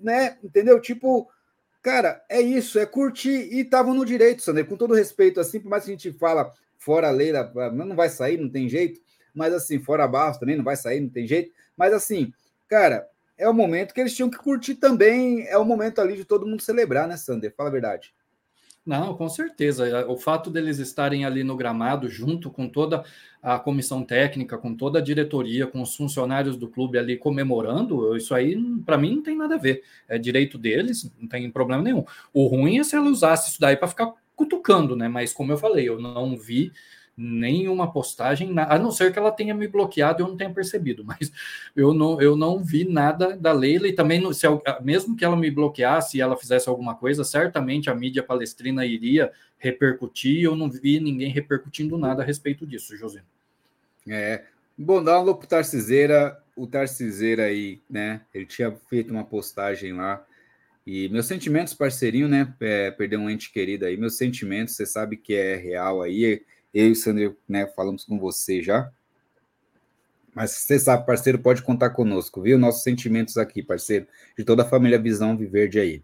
né? 0.00 0.38
Entendeu? 0.42 0.80
Tipo, 0.80 1.28
Cara, 1.82 2.22
é 2.28 2.40
isso, 2.40 2.78
é 2.78 2.84
curtir. 2.86 3.48
E 3.52 3.60
estavam 3.60 3.94
no 3.94 4.04
direito, 4.04 4.42
Sander, 4.42 4.66
com 4.66 4.76
todo 4.76 4.94
respeito, 4.94 5.40
assim, 5.40 5.60
por 5.60 5.68
mais 5.68 5.84
que 5.84 5.90
a 5.90 5.94
gente 5.94 6.12
fala 6.12 6.52
fora 6.78 7.08
a 7.08 7.10
lei, 7.10 7.32
não 7.72 7.96
vai 7.96 8.08
sair, 8.08 8.38
não 8.38 8.48
tem 8.48 8.68
jeito, 8.68 9.00
mas 9.34 9.52
assim, 9.52 9.78
fora 9.78 10.08
Barros 10.08 10.38
também 10.38 10.56
não 10.56 10.64
vai 10.64 10.76
sair, 10.76 11.00
não 11.00 11.08
tem 11.08 11.26
jeito. 11.26 11.52
Mas 11.76 11.92
assim, 11.92 12.32
cara, 12.68 13.06
é 13.36 13.48
o 13.48 13.54
momento 13.54 13.94
que 13.94 14.00
eles 14.00 14.14
tinham 14.14 14.30
que 14.30 14.38
curtir 14.38 14.74
também, 14.74 15.46
é 15.46 15.56
o 15.56 15.64
momento 15.64 16.00
ali 16.00 16.16
de 16.16 16.24
todo 16.24 16.46
mundo 16.46 16.62
celebrar, 16.62 17.08
né, 17.08 17.16
Sander? 17.16 17.54
Fala 17.54 17.68
a 17.70 17.72
verdade. 17.72 18.14
Não, 18.84 19.14
com 19.14 19.28
certeza. 19.28 20.06
O 20.08 20.16
fato 20.16 20.50
deles 20.50 20.78
estarem 20.78 21.24
ali 21.24 21.44
no 21.44 21.56
gramado, 21.56 22.08
junto 22.08 22.50
com 22.50 22.66
toda 22.68 23.04
a 23.42 23.58
comissão 23.58 24.02
técnica, 24.02 24.56
com 24.56 24.74
toda 24.74 24.98
a 24.98 25.02
diretoria, 25.02 25.66
com 25.66 25.82
os 25.82 25.94
funcionários 25.94 26.56
do 26.56 26.66
clube 26.68 26.98
ali 26.98 27.16
comemorando, 27.16 28.16
isso 28.16 28.34
aí, 28.34 28.56
para 28.84 28.96
mim, 28.98 29.16
não 29.16 29.22
tem 29.22 29.36
nada 29.36 29.54
a 29.56 29.58
ver. 29.58 29.82
É 30.08 30.18
direito 30.18 30.56
deles, 30.58 31.10
não 31.18 31.28
tem 31.28 31.50
problema 31.50 31.82
nenhum. 31.82 32.04
O 32.32 32.46
ruim 32.46 32.78
é 32.78 32.84
se 32.84 32.96
ela 32.96 33.08
usasse 33.10 33.50
isso 33.50 33.60
daí 33.60 33.76
para 33.76 33.88
ficar 33.88 34.12
cutucando, 34.34 34.96
né? 34.96 35.08
Mas, 35.08 35.32
como 35.32 35.52
eu 35.52 35.58
falei, 35.58 35.86
eu 35.88 36.00
não 36.00 36.36
vi 36.36 36.72
nenhuma 37.22 37.92
postagem, 37.92 38.50
a 38.58 38.78
não 38.78 38.90
ser 38.90 39.12
que 39.12 39.18
ela 39.18 39.30
tenha 39.30 39.54
me 39.54 39.68
bloqueado 39.68 40.22
e 40.22 40.24
eu 40.24 40.28
não 40.28 40.36
tenha 40.38 40.50
percebido, 40.50 41.04
mas 41.06 41.30
eu 41.76 41.92
não, 41.92 42.20
eu 42.20 42.34
não 42.34 42.64
vi 42.64 42.84
nada 42.84 43.36
da 43.36 43.52
Leila 43.52 43.86
e 43.86 43.92
também, 43.92 44.32
se, 44.32 44.46
mesmo 44.80 45.14
que 45.14 45.24
ela 45.24 45.36
me 45.36 45.50
bloqueasse 45.50 46.16
e 46.16 46.20
ela 46.22 46.36
fizesse 46.36 46.68
alguma 46.68 46.94
coisa, 46.94 47.22
certamente 47.22 47.90
a 47.90 47.94
mídia 47.94 48.22
palestrina 48.22 48.86
iria 48.86 49.30
repercutir, 49.58 50.42
eu 50.42 50.56
não 50.56 50.70
vi 50.70 50.98
ninguém 50.98 51.30
repercutindo 51.30 51.98
nada 51.98 52.22
a 52.22 52.24
respeito 52.24 52.66
disso, 52.66 52.96
José. 52.96 53.22
É, 54.08 54.44
bom, 54.78 55.04
dá 55.04 55.18
um 55.18 55.20
alô 55.20 55.34
pro 55.34 55.46
Tarciseira, 55.46 56.42
o 56.56 56.66
Tarciseira 56.66 57.44
aí, 57.44 57.82
né, 57.88 58.22
ele 58.32 58.46
tinha 58.46 58.72
feito 58.88 59.10
uma 59.10 59.24
postagem 59.24 59.92
lá 59.92 60.24
E 60.86 61.10
meus 61.10 61.26
sentimentos, 61.26 61.74
parceirinho, 61.74 62.26
né? 62.26 62.52
É, 62.58 62.96
um 63.18 63.28
ente 63.28 63.52
querido 63.52 63.84
aí, 63.84 63.98
meus 63.98 64.16
sentimentos, 64.16 64.74
você 64.74 64.86
sabe 64.86 65.18
que 65.18 65.34
é 65.34 65.54
real 65.54 66.00
aí. 66.00 66.42
Eu 66.72 66.88
e 66.88 66.92
o 66.92 66.96
Sandro, 66.96 67.36
né, 67.48 67.66
falamos 67.66 68.04
com 68.04 68.18
você 68.18 68.62
já. 68.62 68.90
Mas 70.34 70.52
você 70.52 70.78
sabe, 70.78 71.04
parceiro, 71.04 71.38
pode 71.38 71.62
contar 71.62 71.90
conosco, 71.90 72.40
viu? 72.40 72.58
Nossos 72.58 72.82
sentimentos 72.82 73.36
aqui, 73.36 73.62
parceiro, 73.62 74.06
de 74.38 74.44
toda 74.44 74.62
a 74.62 74.68
família 74.68 74.98
Visão 74.98 75.36
Viverde 75.36 75.80
aí. 75.80 76.02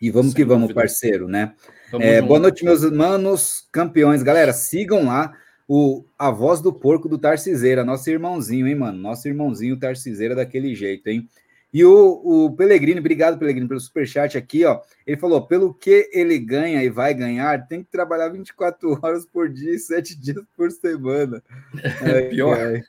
E 0.00 0.10
vamos 0.10 0.32
Sem 0.32 0.36
que 0.36 0.44
vamos, 0.44 0.68
dúvida. 0.68 0.80
parceiro, 0.80 1.26
né? 1.26 1.54
É, 2.00 2.20
boa 2.22 2.38
noite, 2.38 2.64
meus 2.64 2.88
manos 2.90 3.66
campeões. 3.72 4.22
Galera, 4.22 4.52
sigam 4.52 5.06
lá 5.06 5.36
o 5.66 6.04
A 6.18 6.30
Voz 6.30 6.60
do 6.60 6.72
Porco 6.72 7.08
do 7.08 7.18
Tarciseira, 7.18 7.84
nosso 7.84 8.08
irmãozinho, 8.08 8.68
hein, 8.68 8.76
mano? 8.76 8.98
Nosso 8.98 9.26
irmãozinho 9.26 9.78
Tarciseira 9.78 10.34
daquele 10.34 10.74
jeito, 10.74 11.08
hein? 11.08 11.28
E 11.76 11.84
o, 11.84 12.22
o 12.24 12.56
Pellegrini, 12.56 13.00
obrigado, 13.00 13.38
Pellegrini, 13.38 13.68
pelo 13.68 13.78
superchat 13.78 14.38
aqui, 14.38 14.64
ó. 14.64 14.80
Ele 15.06 15.18
falou: 15.18 15.46
pelo 15.46 15.74
que 15.74 16.08
ele 16.10 16.38
ganha 16.38 16.82
e 16.82 16.88
vai 16.88 17.12
ganhar, 17.12 17.68
tem 17.68 17.84
que 17.84 17.90
trabalhar 17.90 18.30
24 18.30 18.98
horas 19.04 19.26
por 19.26 19.50
dia 19.50 19.74
e 19.74 19.78
7 19.78 20.18
dias 20.18 20.42
por 20.56 20.70
semana. 20.70 21.42
É, 22.02 22.22
pior. 22.30 22.80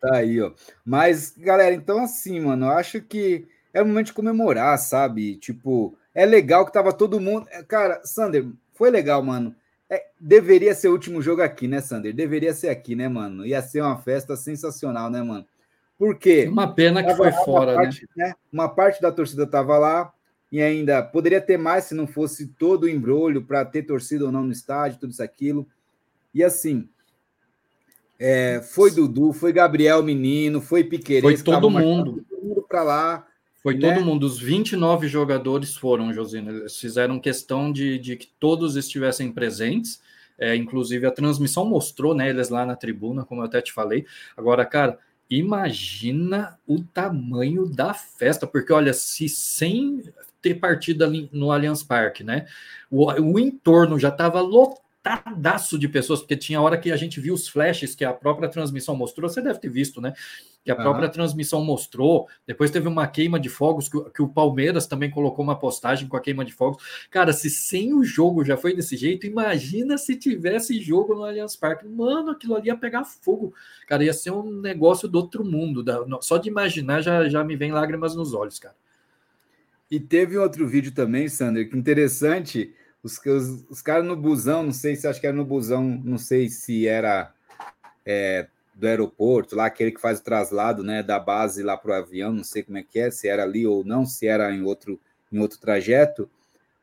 Tá 0.00 0.16
aí, 0.16 0.40
ó. 0.40 0.52
Mas, 0.82 1.34
galera, 1.36 1.74
então 1.74 2.02
assim, 2.02 2.40
mano, 2.40 2.64
eu 2.64 2.70
acho 2.70 3.02
que 3.02 3.46
é 3.74 3.82
o 3.82 3.86
momento 3.86 4.06
de 4.06 4.12
comemorar, 4.14 4.78
sabe? 4.78 5.36
Tipo, 5.36 5.94
é 6.14 6.24
legal 6.24 6.64
que 6.64 6.72
tava 6.72 6.94
todo 6.94 7.20
mundo. 7.20 7.46
É, 7.50 7.62
cara, 7.62 8.00
Sander, 8.06 8.46
foi 8.72 8.90
legal, 8.90 9.22
mano. 9.22 9.54
É, 9.90 10.06
deveria 10.18 10.74
ser 10.74 10.88
o 10.88 10.92
último 10.92 11.20
jogo 11.20 11.42
aqui, 11.42 11.68
né, 11.68 11.82
Sander? 11.82 12.14
Deveria 12.14 12.54
ser 12.54 12.70
aqui, 12.70 12.96
né, 12.96 13.06
mano? 13.06 13.44
Ia 13.44 13.60
ser 13.60 13.82
uma 13.82 13.98
festa 13.98 14.34
sensacional, 14.34 15.10
né, 15.10 15.22
mano? 15.22 15.44
Porque. 15.98 16.46
Uma 16.48 16.72
pena 16.72 17.02
que 17.02 17.14
foi 17.14 17.32
fora, 17.32 17.74
parte, 17.74 18.08
né? 18.16 18.28
né? 18.28 18.34
Uma 18.52 18.68
parte 18.68 19.00
da 19.00 19.12
torcida 19.12 19.46
tava 19.46 19.78
lá 19.78 20.12
e 20.50 20.60
ainda 20.60 21.02
poderia 21.02 21.40
ter 21.40 21.56
mais 21.56 21.84
se 21.84 21.94
não 21.94 22.06
fosse 22.06 22.46
todo 22.46 22.84
o 22.84 22.88
embrulho 22.88 23.42
para 23.42 23.64
ter 23.64 23.82
torcida 23.82 24.24
ou 24.24 24.32
não 24.32 24.44
no 24.44 24.52
estádio, 24.52 25.00
tudo 25.00 25.10
isso, 25.10 25.22
aquilo. 25.22 25.66
E 26.32 26.42
assim, 26.42 26.88
é, 28.18 28.60
foi 28.62 28.90
Dudu, 28.90 29.32
foi 29.32 29.52
Gabriel 29.52 30.02
Menino, 30.02 30.60
foi 30.60 30.84
Piqueires. 30.84 31.22
Foi 31.22 31.42
todo 31.42 31.70
mundo. 31.70 32.24
Todo 32.28 32.42
mundo 32.42 32.66
para 32.68 32.82
lá. 32.82 33.26
Foi 33.62 33.74
né? 33.74 33.94
todo 33.94 34.04
mundo. 34.04 34.24
Os 34.24 34.38
29 34.38 35.08
jogadores 35.08 35.74
foram, 35.74 36.12
Josino. 36.12 36.50
Eles 36.50 36.76
fizeram 36.76 37.18
questão 37.18 37.72
de, 37.72 37.98
de 37.98 38.16
que 38.16 38.28
todos 38.38 38.76
estivessem 38.76 39.32
presentes. 39.32 40.00
É, 40.38 40.54
inclusive, 40.54 41.06
a 41.06 41.10
transmissão 41.10 41.64
mostrou 41.64 42.14
né, 42.14 42.28
eles 42.28 42.48
lá 42.48 42.66
na 42.66 42.74
tribuna, 42.76 43.24
como 43.24 43.40
eu 43.40 43.46
até 43.46 43.60
te 43.60 43.72
falei. 43.72 44.04
Agora, 44.36 44.64
cara, 44.64 44.98
imagina 45.28 46.58
o 46.66 46.82
tamanho 46.82 47.66
da 47.66 47.94
festa, 47.94 48.46
porque 48.46 48.72
olha, 48.72 48.92
se 48.92 49.28
sem 49.28 50.02
ter 50.40 50.54
partido 50.54 51.04
ali 51.04 51.28
no 51.32 51.50
Allianz 51.50 51.82
Parque, 51.82 52.22
né? 52.22 52.46
O, 52.90 53.10
o 53.10 53.38
entorno 53.38 53.98
já 53.98 54.10
estava 54.10 54.40
lotado 54.40 54.83
lotadaço 55.04 55.78
de 55.78 55.86
pessoas, 55.86 56.20
porque 56.20 56.36
tinha 56.36 56.60
hora 56.60 56.78
que 56.78 56.90
a 56.90 56.96
gente 56.96 57.20
viu 57.20 57.34
os 57.34 57.46
flashes 57.46 57.94
que 57.94 58.04
a 58.04 58.12
própria 58.12 58.48
transmissão 58.48 58.96
mostrou, 58.96 59.28
você 59.28 59.42
deve 59.42 59.58
ter 59.60 59.68
visto, 59.68 60.00
né? 60.00 60.14
Que 60.64 60.70
a 60.70 60.76
própria 60.76 61.06
uhum. 61.06 61.12
transmissão 61.12 61.62
mostrou. 61.62 62.26
Depois 62.46 62.70
teve 62.70 62.88
uma 62.88 63.06
queima 63.06 63.38
de 63.38 63.50
fogos, 63.50 63.86
que, 63.86 64.00
que, 64.10 64.22
o 64.22 64.28
Palmeiras 64.28 64.86
também 64.86 65.10
colocou 65.10 65.44
uma 65.44 65.58
postagem 65.58 66.08
com 66.08 66.16
a 66.16 66.20
queima 66.20 66.42
de 66.42 66.54
fogos. 66.54 66.82
Cara, 67.10 67.34
se 67.34 67.50
sem 67.50 67.92
o 67.92 68.02
jogo 68.02 68.42
já 68.44 68.56
foi 68.56 68.74
desse 68.74 68.96
jeito, 68.96 69.26
imagina 69.26 69.98
se 69.98 70.16
tivesse 70.16 70.80
jogo 70.80 71.14
no 71.14 71.24
Allianz 71.24 71.54
Parque. 71.54 71.86
Mano, 71.86 72.30
aquilo 72.30 72.56
ali 72.56 72.68
ia 72.68 72.76
pegar 72.76 73.04
fogo. 73.04 73.52
Cara, 73.86 74.04
ia 74.04 74.14
ser 74.14 74.30
um 74.30 74.50
negócio 74.62 75.06
do 75.06 75.16
outro 75.16 75.44
mundo. 75.44 75.82
Da, 75.82 76.02
só 76.22 76.38
de 76.38 76.48
imaginar 76.48 77.02
já, 77.02 77.28
já 77.28 77.44
me 77.44 77.56
vem 77.56 77.70
lágrimas 77.70 78.14
nos 78.14 78.32
olhos, 78.32 78.58
cara. 78.58 78.74
E 79.90 80.00
teve 80.00 80.38
outro 80.38 80.66
vídeo 80.66 80.92
também, 80.92 81.28
Sander, 81.28 81.68
que 81.68 81.76
interessante 81.76 82.74
os, 83.04 83.20
os, 83.24 83.64
os 83.68 83.82
caras 83.82 84.04
no 84.04 84.16
busão, 84.16 84.62
não 84.62 84.72
sei 84.72 84.96
se 84.96 85.06
acho 85.06 85.20
que 85.20 85.26
era 85.26 85.36
no 85.36 85.44
busão, 85.44 86.00
não 86.02 86.16
sei 86.16 86.48
se 86.48 86.88
era 86.88 87.32
é, 88.04 88.46
do 88.74 88.86
aeroporto, 88.86 89.54
lá 89.54 89.66
aquele 89.66 89.92
que 89.92 90.00
faz 90.00 90.18
o 90.18 90.24
traslado 90.24 90.82
né, 90.82 91.02
da 91.02 91.20
base 91.20 91.62
lá 91.62 91.76
para 91.76 91.90
o 91.90 91.94
avião, 91.94 92.32
não 92.32 92.42
sei 92.42 92.62
como 92.62 92.78
é 92.78 92.82
que 92.82 92.98
é, 92.98 93.10
se 93.10 93.28
era 93.28 93.42
ali 93.42 93.66
ou 93.66 93.84
não, 93.84 94.06
se 94.06 94.26
era 94.26 94.50
em 94.50 94.62
outro, 94.62 94.98
em 95.30 95.38
outro 95.38 95.60
trajeto, 95.60 96.28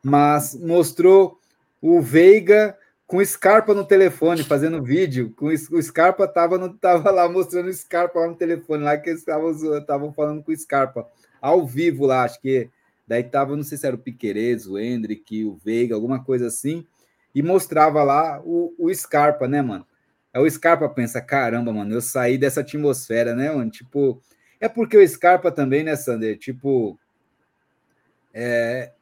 mas 0.04 0.56
mostrou 0.56 1.40
o 1.82 2.00
Veiga 2.00 2.78
com 3.08 3.24
Scarpa 3.26 3.74
no 3.74 3.84
telefone, 3.84 4.44
fazendo 4.44 4.82
vídeo, 4.82 5.34
com 5.36 5.48
o 5.48 5.82
Scarpa 5.82 6.28
tava, 6.28 6.70
tava 6.80 7.12
lá 7.12 7.28
mostrando 7.28 7.68
o 7.68 7.74
Scarpa 7.74 8.20
lá 8.20 8.28
no 8.28 8.36
telefone, 8.36 8.84
lá 8.84 8.96
que 8.96 9.10
eles 9.10 9.26
estavam 9.28 10.14
falando 10.14 10.44
com 10.44 10.52
o 10.52 10.58
Scarpa, 10.58 11.06
ao 11.42 11.66
vivo 11.66 12.06
lá, 12.06 12.24
acho 12.24 12.40
que 12.40 12.70
Daí 13.12 13.26
tava, 13.26 13.58
não 13.58 13.64
sei 13.64 13.78
se 13.78 13.86
era 13.86 13.94
o 13.94 14.00
Piquerez, 14.00 14.66
o 14.66 14.80
Hendrick, 14.80 15.44
o 15.44 15.54
Veiga, 15.54 15.94
alguma 15.94 16.24
coisa 16.24 16.48
assim, 16.48 16.88
e 17.36 17.44
mostrava 17.44 18.02
lá 18.04 18.42
o, 18.42 18.74
o 18.80 18.94
Scarpa, 18.96 19.50
né, 19.50 19.62
mano? 19.62 19.86
Aí 20.34 20.42
o 20.42 20.50
Scarpa 20.50 20.88
pensa, 20.88 21.20
caramba, 21.20 21.74
mano, 21.74 21.94
eu 21.94 22.00
saí 22.00 22.38
dessa 22.38 22.62
atmosfera, 22.62 23.36
né, 23.36 23.52
mano? 23.52 23.70
Tipo, 23.70 24.22
é 24.62 24.70
porque 24.70 24.96
o 24.96 25.06
Scarpa 25.06 25.52
também, 25.52 25.84
né, 25.84 25.94
Sander? 25.98 26.38
Tipo, 26.38 26.98
é, 28.34 28.94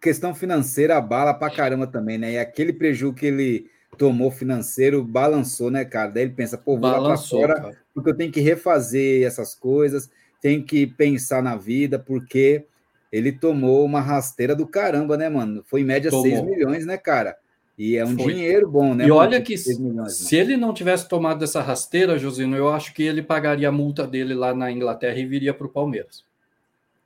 questão 0.00 0.32
financeira 0.32 1.00
bala 1.00 1.34
pra 1.34 1.50
caramba 1.50 1.88
também, 1.88 2.18
né? 2.18 2.34
E 2.34 2.38
aquele 2.38 2.72
prejuízo 2.72 3.16
que 3.16 3.26
ele 3.26 3.68
tomou 3.98 4.30
financeiro 4.30 5.02
balançou, 5.02 5.72
né, 5.72 5.84
cara? 5.84 6.12
Daí 6.12 6.22
ele 6.22 6.34
pensa, 6.34 6.56
pô, 6.56 6.74
vou 6.74 6.82
balançou, 6.82 7.40
lá 7.40 7.48
pra 7.48 7.56
fora, 7.56 7.72
cara. 7.72 7.84
porque 7.92 8.10
eu 8.10 8.16
tenho 8.16 8.30
que 8.30 8.40
refazer 8.40 9.26
essas 9.26 9.56
coisas, 9.56 10.08
tenho 10.40 10.62
que 10.62 10.86
pensar 10.86 11.42
na 11.42 11.56
vida, 11.56 11.98
porque 11.98 12.68
ele 13.10 13.32
tomou 13.32 13.84
uma 13.84 14.00
rasteira 14.00 14.54
do 14.54 14.66
caramba, 14.66 15.16
né, 15.16 15.28
mano? 15.28 15.62
Foi 15.66 15.80
em 15.80 15.84
média 15.84 16.10
tomou. 16.10 16.26
6 16.26 16.42
milhões, 16.42 16.86
né, 16.86 16.96
cara? 16.96 17.36
E 17.76 17.96
é 17.96 18.04
um 18.04 18.14
Foi. 18.14 18.34
dinheiro 18.34 18.70
bom, 18.70 18.94
né? 18.94 19.06
E 19.06 19.10
olha 19.10 19.40
que 19.40 19.54
milhões, 19.78 20.14
se 20.16 20.36
ele 20.36 20.56
não 20.56 20.74
tivesse 20.74 21.08
tomado 21.08 21.42
essa 21.42 21.62
rasteira, 21.62 22.18
Josino, 22.18 22.54
eu 22.54 22.68
acho 22.68 22.92
que 22.92 23.02
ele 23.02 23.22
pagaria 23.22 23.68
a 23.68 23.72
multa 23.72 24.06
dele 24.06 24.34
lá 24.34 24.54
na 24.54 24.70
Inglaterra 24.70 25.18
e 25.18 25.24
viria 25.24 25.54
para 25.54 25.66
o 25.66 25.70
Palmeiras. 25.70 26.22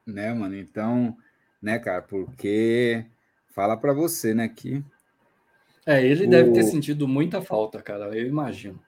Né, 0.04 0.34
mano? 0.34 0.56
Então, 0.56 1.16
né, 1.62 1.78
cara, 1.78 2.02
porque 2.02 3.04
fala 3.54 3.76
para 3.76 3.92
você, 3.92 4.34
né, 4.34 4.48
que 4.48 4.84
é, 5.86 6.04
ele 6.04 6.26
o... 6.26 6.30
deve 6.30 6.52
ter 6.52 6.64
sentido 6.64 7.06
muita 7.06 7.42
falta, 7.42 7.80
cara, 7.82 8.06
eu 8.16 8.26
imagino. 8.26 8.80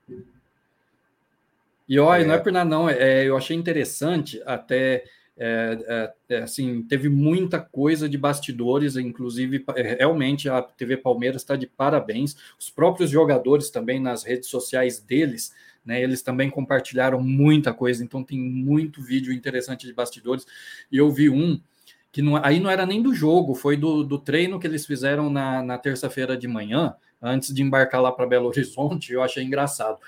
E 1.88 1.98
olha, 1.98 2.22
é. 2.22 2.26
não 2.26 2.34
é 2.34 2.38
por 2.38 2.50
nada, 2.50 2.68
não. 2.68 2.88
É, 2.88 3.24
eu 3.24 3.36
achei 3.36 3.56
interessante 3.56 4.42
até 4.44 5.04
é, 5.38 5.78
é, 5.86 6.36
é, 6.36 6.42
assim, 6.42 6.82
teve 6.82 7.10
muita 7.10 7.60
coisa 7.60 8.08
de 8.08 8.16
bastidores, 8.16 8.96
inclusive 8.96 9.62
é, 9.76 9.96
realmente 9.98 10.48
a 10.48 10.62
TV 10.62 10.96
Palmeiras 10.96 11.42
está 11.42 11.56
de 11.56 11.66
parabéns. 11.66 12.36
Os 12.58 12.70
próprios 12.70 13.10
jogadores 13.10 13.68
também 13.68 14.00
nas 14.00 14.24
redes 14.24 14.48
sociais 14.48 14.98
deles, 14.98 15.52
né? 15.84 16.02
Eles 16.02 16.22
também 16.22 16.48
compartilharam 16.48 17.20
muita 17.22 17.74
coisa, 17.74 18.02
então 18.02 18.24
tem 18.24 18.38
muito 18.38 19.02
vídeo 19.02 19.32
interessante 19.32 19.86
de 19.86 19.92
bastidores. 19.92 20.46
E 20.90 20.96
eu 20.96 21.10
vi 21.10 21.28
um 21.28 21.60
que 22.10 22.22
não, 22.22 22.36
aí 22.42 22.58
não 22.58 22.70
era 22.70 22.86
nem 22.86 23.02
do 23.02 23.12
jogo, 23.14 23.54
foi 23.54 23.76
do, 23.76 24.02
do 24.02 24.18
treino 24.18 24.58
que 24.58 24.66
eles 24.66 24.86
fizeram 24.86 25.28
na, 25.28 25.62
na 25.62 25.76
terça-feira 25.76 26.34
de 26.34 26.48
manhã, 26.48 26.94
antes 27.20 27.52
de 27.52 27.62
embarcar 27.62 28.00
lá 28.00 28.10
para 28.10 28.26
Belo 28.26 28.48
Horizonte. 28.48 29.12
Eu 29.12 29.22
achei 29.22 29.44
engraçado 29.44 29.98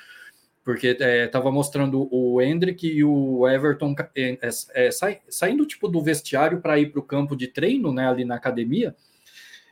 porque 0.69 0.89
estava 0.89 1.49
é, 1.49 1.51
mostrando 1.51 2.07
o 2.15 2.43
Hendrick 2.43 2.87
e 2.87 3.03
o 3.03 3.49
Everton 3.49 3.95
é, 4.15 4.39
é, 4.43 4.51
é 4.75 4.91
saindo 5.31 5.65
tipo 5.65 5.89
do 5.89 6.03
vestiário 6.03 6.61
para 6.61 6.79
ir 6.79 6.93
para 6.93 7.01
o 7.01 7.03
campo 7.03 7.35
de 7.35 7.49
treino, 7.49 7.91
né, 7.91 8.07
ali 8.07 8.23
na 8.23 8.35
academia, 8.35 8.95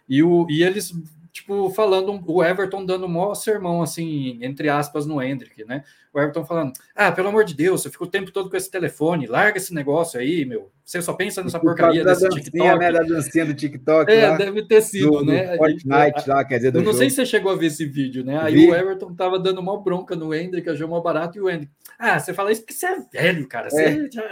e, 0.08 0.22
o, 0.22 0.46
e 0.48 0.62
eles 0.62 0.94
tipo 1.30 1.68
falando 1.68 2.18
o 2.26 2.42
Everton 2.42 2.86
dando 2.86 3.06
maior 3.06 3.34
sermão 3.34 3.82
assim, 3.82 4.38
entre 4.40 4.70
aspas 4.70 5.04
no 5.04 5.22
Hendrick, 5.22 5.66
né? 5.66 5.84
O 6.16 6.20
Everton 6.20 6.44
falando: 6.44 6.72
"Ah, 6.94 7.12
pelo 7.12 7.28
amor 7.28 7.44
de 7.44 7.54
Deus, 7.54 7.82
você 7.82 7.90
fica 7.90 8.04
o 8.04 8.08
tempo 8.08 8.30
todo 8.30 8.48
com 8.48 8.56
esse 8.56 8.70
telefone, 8.70 9.26
larga 9.26 9.58
esse 9.58 9.74
negócio 9.74 10.18
aí, 10.18 10.44
meu. 10.44 10.70
Você 10.86 11.02
só 11.02 11.12
pensa 11.14 11.42
nessa 11.42 11.58
porcaria 11.58 12.04
da 12.04 12.12
desse 12.12 12.22
dancinha, 12.28 12.44
TikTok. 12.44 12.78
Né, 12.78 12.92
da 12.92 13.02
dancinha 13.02 13.44
do 13.44 13.54
TikTok. 13.54 14.12
É, 14.12 14.28
lá, 14.28 14.36
deve 14.36 14.62
ter 14.62 14.80
sido, 14.80 15.10
do, 15.10 15.24
né? 15.24 15.50
Do 15.50 15.56
Fortnite 15.56 16.28
lá, 16.28 16.44
quer 16.44 16.56
dizer, 16.58 16.70
do 16.70 16.78
Eu 16.78 16.82
não 16.82 16.92
jogo. 16.92 16.98
sei 16.98 17.10
se 17.10 17.16
você 17.16 17.26
chegou 17.26 17.50
a 17.50 17.56
ver 17.56 17.66
esse 17.66 17.84
vídeo, 17.84 18.24
né? 18.24 18.38
Aí 18.40 18.54
Vi. 18.54 18.70
o 18.70 18.74
Everton 18.74 19.12
tava 19.12 19.36
dando 19.36 19.60
uma 19.60 19.82
bronca 19.82 20.14
no 20.14 20.32
Hendrick, 20.32 20.70
achou 20.70 20.86
mal 20.86 21.02
barato, 21.02 21.36
e 21.36 21.40
o 21.40 21.50
Hendrick, 21.50 21.72
ah, 21.98 22.20
você 22.20 22.32
fala 22.32 22.52
isso 22.52 22.60
porque 22.60 22.74
você 22.74 22.86
é 22.86 22.98
velho, 23.12 23.48
cara. 23.48 23.68
É. 23.72 24.08
já... 24.08 24.30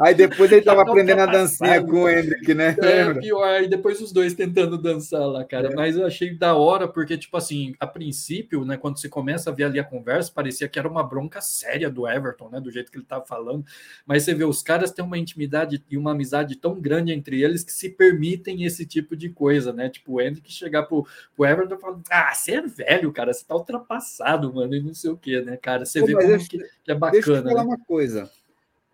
Aí 0.00 0.14
depois 0.14 0.50
ele 0.50 0.62
tava 0.64 0.80
aprendendo 0.80 1.20
a 1.20 1.26
dancinha 1.26 1.82
com 1.82 2.04
o 2.04 2.08
Hendrick, 2.08 2.54
né? 2.54 2.74
É, 2.80 3.12
pior, 3.12 3.46
aí 3.46 3.68
depois 3.68 4.00
os 4.00 4.10
dois 4.10 4.32
tentando 4.32 4.78
dançar 4.78 5.26
lá, 5.26 5.44
cara. 5.44 5.68
É. 5.70 5.74
Mas 5.74 5.96
eu 5.96 6.06
achei 6.06 6.34
da 6.34 6.54
hora, 6.54 6.88
porque, 6.88 7.18
tipo 7.18 7.36
assim, 7.36 7.74
a 7.78 7.86
princípio, 7.86 8.64
né, 8.64 8.78
quando 8.78 8.98
você 8.98 9.08
começa 9.08 9.50
a 9.50 9.52
ver 9.52 9.64
ali 9.64 9.78
a 9.78 9.84
conversa, 9.84 10.32
parecia 10.34 10.66
que 10.66 10.78
era 10.78 10.88
uma 10.88 11.02
bronca 11.04 11.40
séria 11.40 11.90
do 11.90 12.08
Everton, 12.08 12.48
né? 12.48 12.60
Do 12.60 12.70
jeito 12.70 12.90
que 12.90 12.98
ele 12.98 13.04
tava 13.04 13.24
falando. 13.24 13.64
Mas 14.06 14.22
você 14.22 14.34
vê, 14.34 14.44
os 14.44 14.62
caras 14.62 14.90
têm 14.90 15.04
uma 15.04 15.18
intimidade 15.18 15.82
e 15.90 15.96
uma 15.96 16.12
amizade 16.12 16.56
tão 16.56 16.80
grande 16.80 17.12
entre 17.12 17.42
eles 17.42 17.62
que 17.62 17.72
se 17.72 17.90
permitem 17.90 18.64
esse 18.64 18.86
tipo 18.86 19.16
de 19.16 19.28
coisa, 19.28 19.72
né? 19.72 19.88
Tipo, 19.88 20.14
o 20.14 20.20
Hendrick 20.20 20.52
chegar 20.52 20.84
pro, 20.84 21.06
pro 21.34 21.46
Everton 21.46 21.74
e 21.74 21.78
falar: 21.78 22.00
Ah, 22.10 22.34
você 22.34 22.52
é 22.52 22.62
velho, 22.62 23.12
cara, 23.12 23.32
você 23.32 23.44
tá 23.44 23.54
ultrapassado, 23.54 24.52
mano, 24.52 24.74
e 24.74 24.82
não 24.82 24.94
sei 24.94 25.10
o 25.10 25.16
que, 25.16 25.40
né, 25.42 25.56
cara? 25.56 25.84
Você 25.84 26.00
Pô, 26.00 26.06
vê 26.06 26.14
como 26.14 26.38
que, 26.38 26.58
que, 26.58 26.90
é 26.90 26.94
bacana. 26.94 27.12
Deixa 27.12 27.32
eu 27.32 27.42
falar 27.42 27.64
né? 27.64 27.68
uma 27.68 27.78
coisa. 27.78 28.30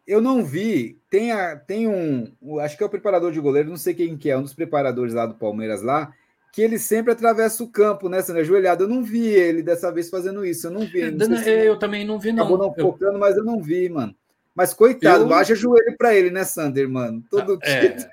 eu 0.07 0.21
não 0.21 0.45
vi. 0.45 0.99
Tem, 1.11 1.33
a, 1.33 1.57
tem 1.57 1.89
um. 1.89 2.59
Acho 2.61 2.77
que 2.77 2.83
é 2.83 2.87
o 2.87 2.91
preparador 2.91 3.33
de 3.33 3.41
goleiro, 3.41 3.69
não 3.69 3.77
sei 3.77 3.95
quem 3.95 4.17
que 4.17 4.31
é, 4.31 4.37
um 4.37 4.43
dos 4.43 4.55
preparadores 4.55 5.15
lá 5.15 5.27
do 5.27 5.35
Palmeiras 5.35 5.83
lá, 5.83 6.13
que 6.53 6.63
ele 6.63 6.79
sempre 6.79 7.13
atravessa 7.13 7.63
o 7.63 7.69
campo, 7.69 8.09
né, 8.09 8.23
Sandra? 8.23 8.43
Ajoelhado. 8.43 8.85
Eu 8.85 8.89
não 8.89 9.03
vi 9.03 9.27
ele 9.27 9.63
dessa 9.63 9.93
vez 9.93 10.11
fazendo 10.11 10.45
isso. 10.45 10.67
Eu 10.67 10.71
não 10.71 10.81
vi. 10.81 11.11
Não 11.11 11.37
se 11.37 11.51
eu 11.51 11.79
também 11.79 12.05
não 12.05 12.19
vi, 12.19 12.33
não. 12.33 12.45
Acabou 12.45 12.59
não 12.59 12.75
focando, 12.75 13.15
eu... 13.15 13.19
mas 13.19 13.37
eu 13.37 13.45
não 13.45 13.61
vi, 13.61 13.89
mano. 13.89 14.15
Mas 14.55 14.75
coitado, 14.75 15.25
eu... 15.25 15.35
haja 15.35 15.55
joelho 15.55 15.97
para 15.97 16.15
ele, 16.15 16.31
né, 16.31 16.45
Sander, 16.45 16.89
mano? 16.89 17.23
Todo 17.31 17.59
é, 17.63 17.89
título. 17.89 18.11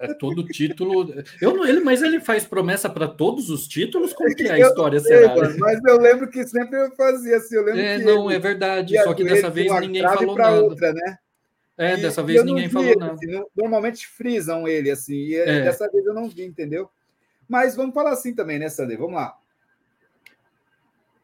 É, 0.00 0.14
todo 0.14 0.44
título. 0.44 1.14
Eu 1.40 1.54
não, 1.54 1.66
ele, 1.66 1.80
mas 1.80 2.00
ele 2.00 2.20
faz 2.20 2.44
promessa 2.44 2.88
para 2.88 3.08
todos 3.08 3.50
os 3.50 3.66
títulos? 3.66 4.12
Como 4.12 4.34
que 4.34 4.44
é 4.44 4.52
a 4.52 4.58
história 4.66 5.00
sei, 5.00 5.18
será? 5.18 5.34
Mano, 5.34 5.58
mas 5.58 5.80
eu 5.84 6.00
lembro 6.00 6.30
que 6.30 6.46
sempre 6.46 6.80
eu 6.80 6.90
fazia 6.92 7.36
assim. 7.36 7.56
Eu 7.56 7.64
lembro 7.64 7.80
é, 7.80 7.98
não, 7.98 8.30
é 8.30 8.38
verdade. 8.38 8.96
Só 9.02 9.12
que 9.12 9.24
dessa 9.24 9.50
vez 9.50 9.70
ninguém 9.80 10.02
falou 10.02 10.36
nada. 10.36 10.62
Outra, 10.62 10.92
né? 10.92 11.18
É, 11.76 11.94
e, 11.94 12.02
dessa 12.02 12.22
vez 12.22 12.44
ninguém 12.44 12.68
falou 12.68 12.88
ele, 12.88 13.00
nada. 13.00 13.14
Assim, 13.14 13.42
normalmente 13.56 14.06
frisam 14.06 14.68
ele 14.68 14.90
assim, 14.90 15.14
e 15.14 15.34
é. 15.34 15.62
dessa 15.62 15.90
vez 15.90 16.04
eu 16.04 16.12
não 16.12 16.28
vi, 16.28 16.44
entendeu? 16.44 16.90
Mas 17.50 17.74
vamos 17.74 17.92
falar 17.92 18.12
assim 18.12 18.32
também, 18.32 18.60
né, 18.60 18.68
Sander? 18.68 18.96
Vamos 18.96 19.16
lá. 19.16 19.36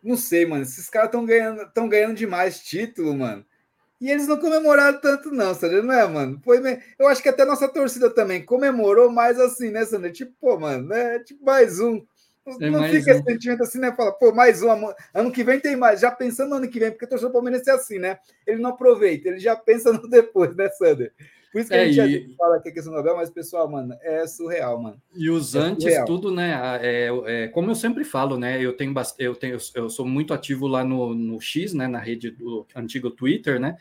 Não 0.02 0.16
sei, 0.16 0.44
mano. 0.44 0.64
Esses 0.64 0.90
caras 0.90 1.06
estão 1.06 1.24
ganhando, 1.24 1.70
tão 1.72 1.88
ganhando 1.88 2.16
demais 2.16 2.58
título, 2.58 3.14
mano. 3.14 3.46
E 4.00 4.10
eles 4.10 4.26
não 4.26 4.36
comemoraram 4.36 5.00
tanto, 5.00 5.30
não, 5.30 5.54
Sander, 5.54 5.84
não 5.84 5.94
é, 5.94 6.04
mano? 6.08 6.40
Foi, 6.44 6.60
eu 6.98 7.06
acho 7.06 7.22
que 7.22 7.28
até 7.28 7.44
nossa 7.44 7.68
torcida 7.68 8.10
também 8.10 8.44
comemorou 8.44 9.08
mais 9.08 9.38
assim, 9.38 9.70
né, 9.70 9.84
Sander? 9.84 10.10
Tipo, 10.10 10.32
pô, 10.40 10.58
mano, 10.58 10.88
né? 10.88 11.20
Tipo, 11.20 11.44
mais 11.44 11.78
um. 11.78 12.04
É 12.60 12.70
não 12.70 12.82
fica 12.88 13.12
um. 13.12 13.14
esse 13.14 13.22
sentimento 13.22 13.62
assim, 13.62 13.78
né? 13.78 13.94
Fala, 13.96 14.10
pô, 14.10 14.32
mais 14.32 14.64
um. 14.64 14.68
Ano 15.14 15.30
que 15.30 15.44
vem 15.44 15.60
tem 15.60 15.76
mais. 15.76 16.00
Já 16.00 16.10
pensando 16.10 16.50
no 16.50 16.56
ano 16.56 16.68
que 16.68 16.80
vem, 16.80 16.90
porque 16.90 17.04
o 17.04 17.08
torcedor 17.08 17.32
palmeirense 17.32 17.70
é 17.70 17.72
assim, 17.72 18.00
né? 18.00 18.18
Ele 18.44 18.60
não 18.60 18.70
aproveita, 18.70 19.28
ele 19.28 19.38
já 19.38 19.54
pensa 19.54 19.92
no 19.94 20.08
depois, 20.08 20.56
né, 20.56 20.68
Sander? 20.70 21.12
Por 21.52 21.60
isso 21.60 21.70
que 21.70 21.76
é, 21.76 21.82
a 21.82 21.92
gente 21.92 22.30
e... 22.30 22.36
fala 22.36 22.60
que 22.60 22.68
é 22.68 22.72
questão 22.72 22.92
Nobel, 22.92 23.16
mas, 23.16 23.30
pessoal, 23.30 23.68
mano, 23.68 23.96
é 24.02 24.26
surreal, 24.26 24.80
mano. 24.80 25.00
E 25.14 25.30
os 25.30 25.54
é 25.54 25.58
antes, 25.58 25.84
surreal. 25.84 26.06
tudo, 26.06 26.30
né? 26.30 26.78
É, 26.82 27.10
é, 27.26 27.48
como 27.48 27.70
eu 27.70 27.74
sempre 27.74 28.04
falo, 28.04 28.38
né? 28.38 28.60
Eu 28.60 28.76
tenho, 28.76 28.94
eu 29.18 29.34
tenho 29.34 29.58
eu 29.74 29.88
sou 29.88 30.06
muito 30.06 30.34
ativo 30.34 30.66
lá 30.66 30.84
no, 30.84 31.14
no 31.14 31.40
X, 31.40 31.72
né? 31.72 31.86
Na 31.86 31.98
rede 31.98 32.30
do 32.30 32.66
antigo 32.74 33.10
Twitter, 33.10 33.58
né? 33.58 33.76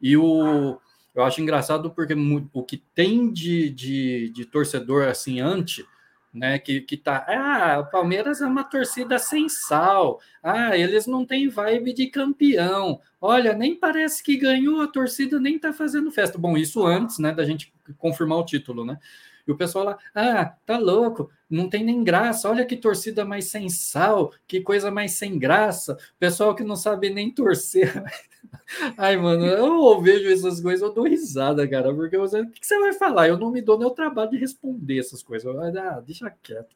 E 0.00 0.16
o 0.16 0.78
eu 1.14 1.24
acho 1.24 1.40
engraçado 1.40 1.90
porque 1.90 2.14
o 2.52 2.62
que 2.62 2.76
tem 2.76 3.32
de, 3.32 3.68
de, 3.68 4.30
de 4.30 4.44
torcedor 4.44 5.08
assim 5.08 5.40
antes 5.40 5.84
né? 6.32 6.58
Que, 6.58 6.80
que 6.80 6.96
tá. 6.96 7.24
Ah, 7.28 7.80
o 7.80 7.90
Palmeiras 7.90 8.40
é 8.40 8.46
uma 8.46 8.64
torcida 8.64 9.18
sem 9.18 9.48
sal. 9.48 10.20
Ah, 10.42 10.76
eles 10.76 11.06
não 11.06 11.24
têm 11.26 11.48
vibe 11.48 11.92
de 11.92 12.06
campeão. 12.06 13.00
Olha, 13.20 13.52
nem 13.52 13.74
parece 13.74 14.22
que 14.22 14.36
ganhou, 14.36 14.80
a 14.80 14.86
torcida 14.86 15.38
nem 15.38 15.58
tá 15.58 15.72
fazendo 15.72 16.10
festa. 16.10 16.38
Bom, 16.38 16.56
isso 16.56 16.84
antes, 16.86 17.18
né, 17.18 17.32
da 17.32 17.44
gente 17.44 17.72
confirmar 17.98 18.38
o 18.38 18.44
título, 18.44 18.84
né? 18.84 18.98
E 19.46 19.52
o 19.52 19.56
pessoal 19.56 19.84
lá, 19.84 19.98
ah, 20.14 20.44
tá 20.64 20.78
louco, 20.78 21.30
não 21.48 21.68
tem 21.68 21.82
nem 21.84 22.04
graça. 22.04 22.48
Olha 22.48 22.64
que 22.64 22.76
torcida 22.76 23.24
mais 23.24 23.46
sem 23.46 23.68
sal, 23.68 24.32
que 24.46 24.60
coisa 24.60 24.90
mais 24.90 25.12
sem 25.12 25.38
graça. 25.38 25.98
Pessoal 26.18 26.54
que 26.54 26.62
não 26.62 26.76
sabe 26.76 27.10
nem 27.10 27.30
torcer. 27.30 27.92
Ai, 28.96 29.16
mano, 29.16 29.44
eu 29.46 30.00
vejo 30.00 30.30
essas 30.30 30.60
coisas, 30.60 30.82
eu 30.82 30.94
dou 30.94 31.04
risada, 31.04 31.66
cara, 31.68 31.94
porque 31.94 32.16
você, 32.16 32.40
o 32.40 32.50
que 32.50 32.66
você 32.66 32.78
vai 32.78 32.92
falar? 32.92 33.28
Eu 33.28 33.38
não 33.38 33.50
me 33.50 33.60
dou 33.60 33.78
nem 33.78 33.86
o 33.86 33.90
trabalho 33.90 34.30
de 34.30 34.38
responder 34.38 34.98
essas 34.98 35.22
coisas. 35.22 35.54
Ah, 35.76 36.00
deixa 36.00 36.30
quieto. 36.42 36.74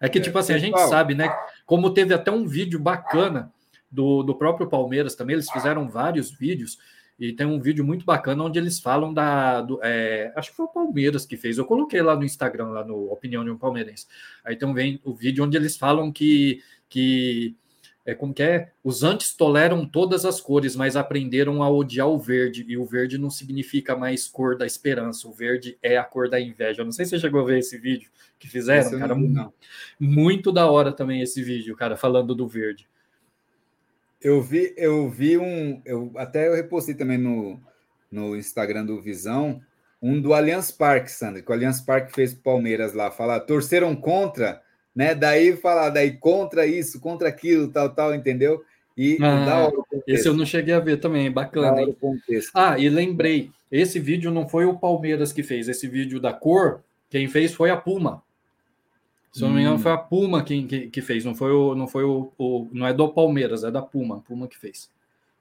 É 0.00 0.08
que, 0.08 0.18
é, 0.18 0.22
tipo 0.22 0.38
assim, 0.38 0.52
a 0.52 0.58
gente 0.58 0.78
sabe, 0.88 1.14
né? 1.14 1.28
Como 1.66 1.92
teve 1.92 2.14
até 2.14 2.30
um 2.30 2.46
vídeo 2.46 2.78
bacana 2.78 3.52
do, 3.90 4.22
do 4.22 4.34
próprio 4.34 4.68
Palmeiras 4.68 5.14
também, 5.14 5.34
eles 5.34 5.50
fizeram 5.50 5.88
vários 5.88 6.30
vídeos, 6.30 6.78
e 7.18 7.32
tem 7.32 7.46
um 7.46 7.60
vídeo 7.60 7.84
muito 7.84 8.04
bacana 8.04 8.44
onde 8.44 8.58
eles 8.60 8.78
falam 8.78 9.12
da. 9.12 9.60
Do, 9.60 9.80
é, 9.82 10.32
acho 10.36 10.50
que 10.50 10.56
foi 10.56 10.66
o 10.66 10.72
Palmeiras 10.72 11.26
que 11.26 11.36
fez. 11.36 11.58
Eu 11.58 11.64
coloquei 11.64 12.00
lá 12.00 12.14
no 12.14 12.24
Instagram, 12.24 12.68
lá 12.68 12.84
no 12.84 13.10
Opinião 13.10 13.44
de 13.44 13.50
um 13.50 13.58
Palmeirense. 13.58 14.06
Aí 14.44 14.54
tem 14.54 14.68
um, 14.68 14.98
o 15.02 15.14
vídeo 15.14 15.44
onde 15.44 15.56
eles 15.56 15.76
falam 15.76 16.12
que. 16.12 16.62
que 16.88 17.56
é 18.08 18.14
como 18.14 18.32
que 18.32 18.42
é? 18.42 18.70
Os 18.82 19.02
antes 19.02 19.34
toleram 19.34 19.86
todas 19.86 20.24
as 20.24 20.40
cores, 20.40 20.74
mas 20.74 20.96
aprenderam 20.96 21.62
a 21.62 21.70
odiar 21.70 22.08
o 22.08 22.18
verde. 22.18 22.64
E 22.66 22.74
o 22.74 22.86
verde 22.86 23.18
não 23.18 23.28
significa 23.28 23.94
mais 23.94 24.26
cor 24.26 24.56
da 24.56 24.64
esperança. 24.64 25.28
O 25.28 25.32
verde 25.34 25.76
é 25.82 25.98
a 25.98 26.04
cor 26.04 26.30
da 26.30 26.40
inveja. 26.40 26.80
Eu 26.80 26.86
não 26.86 26.92
sei 26.92 27.04
se 27.04 27.10
você 27.10 27.18
chegou 27.18 27.42
a 27.42 27.44
ver 27.44 27.58
esse 27.58 27.76
vídeo 27.76 28.10
que 28.38 28.48
fizeram, 28.48 28.98
cara. 28.98 29.14
Não. 29.14 29.52
Muito 30.00 30.50
da 30.50 30.70
hora 30.70 30.90
também 30.90 31.20
esse 31.20 31.42
vídeo, 31.42 31.76
cara, 31.76 31.98
falando 31.98 32.34
do 32.34 32.48
verde. 32.48 32.88
Eu 34.22 34.40
vi, 34.40 34.72
eu 34.78 35.10
vi 35.10 35.36
um. 35.36 35.82
Eu, 35.84 36.10
até 36.16 36.48
eu 36.48 36.54
repostei 36.54 36.94
também 36.94 37.18
no, 37.18 37.60
no 38.10 38.34
Instagram 38.34 38.86
do 38.86 39.02
Visão, 39.02 39.60
um 40.00 40.18
do 40.18 40.32
Allianz 40.32 40.70
Parque, 40.70 41.10
Sandra, 41.10 41.42
que 41.42 41.50
o 41.50 41.52
Allianz 41.52 41.82
Parque 41.82 42.14
fez 42.14 42.32
Palmeiras 42.32 42.94
lá, 42.94 43.10
falar, 43.10 43.40
torceram 43.40 43.94
contra 43.94 44.62
né? 44.98 45.14
Daí 45.14 45.56
falar 45.56 45.90
daí 45.90 46.10
contra 46.10 46.66
isso, 46.66 46.98
contra 46.98 47.28
aquilo, 47.28 47.68
tal, 47.68 47.90
tal, 47.90 48.12
entendeu? 48.12 48.64
E 48.96 49.16
ah, 49.22 49.44
da 49.44 50.02
esse 50.08 50.26
eu 50.26 50.34
não 50.34 50.44
cheguei 50.44 50.74
a 50.74 50.80
ver 50.80 50.96
também, 50.96 51.30
bacana. 51.30 51.82
Hein? 51.82 51.96
Ah, 52.52 52.76
e 52.76 52.88
lembrei, 52.88 53.52
esse 53.70 54.00
vídeo 54.00 54.32
não 54.32 54.48
foi 54.48 54.64
o 54.64 54.76
Palmeiras 54.76 55.32
que 55.32 55.44
fez, 55.44 55.68
esse 55.68 55.86
vídeo 55.86 56.18
da 56.18 56.32
cor, 56.32 56.82
quem 57.08 57.28
fez 57.28 57.54
foi 57.54 57.70
a 57.70 57.76
Puma. 57.76 58.24
Se 59.30 59.40
não 59.42 59.50
me 59.50 59.60
engano, 59.60 59.76
hum. 59.76 59.78
foi 59.78 59.92
a 59.92 59.98
Puma 59.98 60.42
quem, 60.42 60.66
que, 60.66 60.88
que 60.88 61.00
fez, 61.00 61.24
não 61.24 61.32
foi 61.36 61.52
o, 61.52 61.76
não 61.76 61.86
foi 61.86 62.02
o, 62.02 62.32
o, 62.36 62.66
não 62.72 62.84
é 62.84 62.92
do 62.92 63.08
Palmeiras, 63.08 63.62
é 63.62 63.70
da 63.70 63.80
Puma, 63.80 64.20
Puma 64.26 64.48
que 64.48 64.58
fez. 64.58 64.90